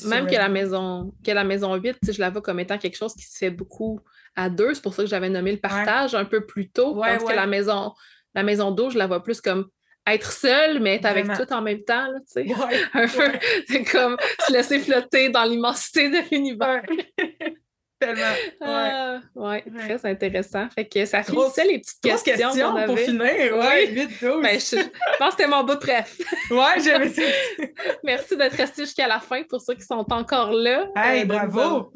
Même 0.06 0.26
que 0.26 0.34
la 0.34 0.48
maison 0.48 1.12
que 1.24 1.32
la 1.32 1.44
maison 1.44 1.74
8, 1.74 2.12
je 2.12 2.20
la 2.20 2.30
vois 2.30 2.40
comme 2.40 2.60
étant 2.60 2.78
quelque 2.78 2.96
chose 2.96 3.14
qui 3.14 3.24
se 3.24 3.36
fait 3.36 3.50
beaucoup 3.50 4.00
à 4.36 4.48
deux. 4.48 4.74
C'est 4.74 4.82
pour 4.82 4.94
ça 4.94 5.02
que 5.02 5.08
j'avais 5.08 5.28
nommé 5.28 5.52
le 5.52 5.58
partage 5.58 6.14
un 6.14 6.24
peu 6.24 6.46
plus 6.46 6.70
tôt. 6.70 6.94
parce 6.94 7.24
que 7.24 7.32
la 7.32 7.46
maison, 7.46 7.92
la 8.34 8.42
maison 8.42 8.70
12, 8.70 8.92
je 8.92 8.98
la 8.98 9.06
vois 9.06 9.22
plus 9.22 9.40
comme 9.40 9.68
être 10.06 10.32
seule, 10.32 10.80
mais 10.80 10.96
être 10.96 11.06
avec 11.06 11.26
tout 11.26 11.52
en 11.52 11.62
même 11.62 11.82
temps, 11.84 12.08
tu 12.32 12.44
sais. 12.44 12.46
un 12.94 13.06
peu 13.06 13.84
comme 13.90 14.16
se 14.46 14.52
laisser 14.52 14.80
flotter 14.80 15.30
dans 15.30 15.44
l'immensité 15.44 16.10
de 16.10 16.18
l'univers. 16.30 16.82
Tellement. 18.02 18.34
Ah, 18.60 19.20
ouais. 19.36 19.64
très 19.78 20.10
intéressant. 20.10 20.68
Fait 20.74 20.86
que 20.86 21.04
ça 21.04 21.22
finissait 21.22 21.64
les 21.64 21.78
petites 21.78 22.00
questions, 22.02 22.50
questions 22.50 22.86
pour 22.86 22.98
finir. 22.98 23.56
Ouais, 23.56 23.86
vite, 23.86 24.10
ben, 24.20 24.58
je, 24.58 24.76
pense 25.18 25.34
que 25.34 25.42
c'était 25.42 25.46
mon 25.46 25.62
bout 25.62 25.76
de 25.76 25.80
bref. 25.80 26.18
ouais, 26.50 26.82
j'avais 26.84 27.12
Merci 28.04 28.36
d'être 28.36 28.56
resté 28.56 28.82
jusqu'à 28.84 29.06
la 29.06 29.20
fin 29.20 29.42
pour 29.44 29.60
ceux 29.60 29.74
qui 29.74 29.82
sont 29.82 30.04
encore 30.10 30.50
là. 30.52 30.88
Hey, 30.96 31.22
euh, 31.22 31.24
bravo! 31.26 31.92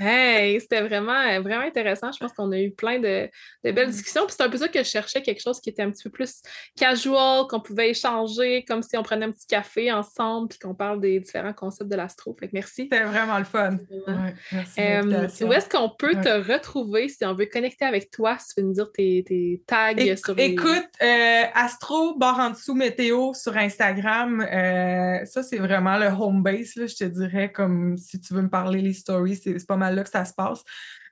hey, 0.00 0.58
c'était 0.60 0.80
vraiment, 0.80 1.40
vraiment 1.42 1.64
intéressant. 1.64 2.10
Je 2.10 2.18
pense 2.18 2.32
qu'on 2.32 2.52
a 2.52 2.58
eu 2.58 2.70
plein 2.70 2.98
de, 2.98 3.28
de 3.64 3.72
belles 3.72 3.88
mm. 3.88 3.92
discussions. 3.92 4.24
Puis 4.26 4.36
c'est 4.38 4.44
un 4.44 4.48
peu 4.48 4.56
ça 4.56 4.68
que 4.68 4.78
je 4.78 4.88
cherchais, 4.88 5.20
quelque 5.20 5.42
chose 5.42 5.60
qui 5.60 5.68
était 5.68 5.82
un 5.82 5.90
petit 5.90 6.04
peu 6.04 6.10
plus 6.10 6.40
casual, 6.74 7.46
qu'on 7.48 7.60
pouvait 7.60 7.90
échanger, 7.90 8.64
comme 8.66 8.82
si 8.82 8.96
on 8.96 9.02
prenait 9.02 9.26
un 9.26 9.32
petit 9.32 9.46
café 9.46 9.92
ensemble, 9.92 10.48
puis 10.48 10.58
qu'on 10.58 10.74
parle 10.74 11.00
des 11.00 11.20
différents 11.20 11.52
concepts 11.52 11.90
de 11.90 11.96
l'astro. 11.96 12.34
Fait 12.40 12.46
que 12.46 12.52
merci. 12.54 12.88
C'était 12.90 13.02
vraiment 13.02 13.38
le 13.38 13.44
fun. 13.44 13.76
Ouais, 13.90 14.34
merci. 14.52 14.80
Euh, 14.80 15.28
où 15.50 15.52
est-ce 15.52 15.68
qu'on 15.68 15.88
peut 15.88 16.14
te 16.14 16.52
retrouver 16.52 17.08
si 17.08 17.24
on 17.24 17.34
veut 17.34 17.46
connecter 17.46 17.84
avec 17.84 18.10
toi, 18.10 18.36
si 18.38 18.54
tu 18.54 18.60
veux 18.60 18.66
nous 18.68 18.74
dire 18.74 18.90
tes, 18.92 19.62
tags 19.66 19.94
sur 20.16 20.34
les... 20.34 20.44
Écoute, 20.44 20.88
euh, 21.02 21.42
Astro, 21.54 22.16
barre 22.16 22.38
en 22.38 22.50
dessous 22.50 22.74
météo 22.74 23.34
sur 23.34 23.56
Instagram, 23.56 24.40
euh, 24.40 25.24
ça 25.24 25.42
c'est 25.42 25.58
vraiment 25.58 25.98
le 25.98 26.06
home 26.06 26.42
base, 26.44 26.76
là, 26.76 26.86
je 26.86 26.94
te 26.94 27.04
dirais, 27.04 27.50
comme 27.50 27.96
si 27.96 28.20
tu 28.20 28.32
veux 28.32 28.42
me 28.42 28.48
parler 28.48 28.80
les 28.80 28.92
stories, 28.92 29.36
c'est 29.36 29.66
pas 29.66 29.76
mal 29.76 29.96
là 29.96 30.04
que 30.04 30.10
ça 30.10 30.24
se 30.24 30.34
passe. 30.34 30.62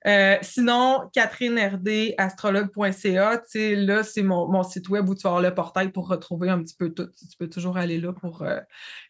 Euh, 0.06 0.36
sinon, 0.42 1.10
Catherine 1.12 1.58
RD, 1.58 2.14
astrologue.ca, 2.18 3.42
là, 3.54 4.02
c'est 4.02 4.22
mon, 4.22 4.62
site 4.62 4.88
web 4.88 5.08
où 5.08 5.14
tu 5.14 5.22
vas 5.22 5.30
avoir 5.30 5.42
le 5.42 5.54
portail 5.54 5.90
pour 5.90 6.08
retrouver 6.08 6.50
un 6.50 6.62
petit 6.62 6.76
peu 6.76 6.92
tout. 6.92 7.08
Tu 7.18 7.36
peux 7.38 7.48
toujours 7.48 7.76
aller 7.76 7.98
là 7.98 8.12
pour. 8.12 8.42
Euh, 8.42 8.60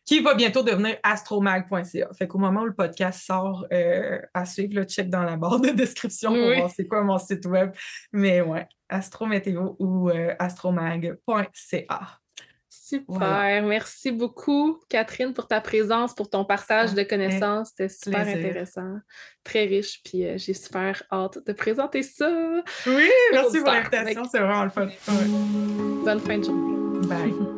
qui 0.04 0.20
va 0.20 0.34
bientôt 0.34 0.62
devenir 0.62 0.96
astromag.ca. 1.02 2.08
Fait 2.14 2.26
qu'au 2.26 2.38
moment 2.38 2.62
où 2.62 2.66
le 2.66 2.74
podcast 2.74 3.24
sort, 3.24 3.66
euh, 3.72 4.18
à 4.32 4.46
suivre, 4.46 4.74
le 4.74 4.84
check 4.84 5.10
dans 5.10 5.22
la 5.22 5.36
barre 5.36 5.60
de 5.60 5.70
description 5.70 6.32
pour 6.32 6.54
voir 6.54 6.70
c'est 6.70 6.86
quoi 6.86 7.02
mon 7.02 7.18
site 7.18 7.44
web. 7.44 7.72
Mais 8.12 8.40
ouais, 8.40 8.66
astrométéo 8.88 9.76
ou 9.78 10.10
astromag.ca. 10.38 12.18
Super. 12.88 13.62
Merci 13.64 14.12
beaucoup, 14.12 14.80
Catherine, 14.88 15.34
pour 15.34 15.46
ta 15.46 15.60
présence, 15.60 16.14
pour 16.14 16.30
ton 16.30 16.44
partage 16.44 16.94
de 16.94 17.02
connaissances. 17.02 17.68
C'était 17.68 17.88
super 17.88 18.26
intéressant, 18.26 18.96
très 19.44 19.64
riche. 19.64 20.00
Puis 20.04 20.24
euh, 20.24 20.34
j'ai 20.36 20.54
super 20.54 21.02
hâte 21.12 21.38
de 21.46 21.52
présenter 21.52 22.02
ça. 22.02 22.30
Oui, 22.86 23.10
merci 23.32 23.58
pour 23.58 23.72
l'invitation. 23.72 24.24
C'est 24.30 24.38
vraiment 24.38 24.64
le 24.64 24.70
fun. 24.70 24.88
Bonne 26.04 26.20
fin 26.20 26.38
de 26.38 26.44
journée. 26.44 27.06
Bye. 27.06 27.57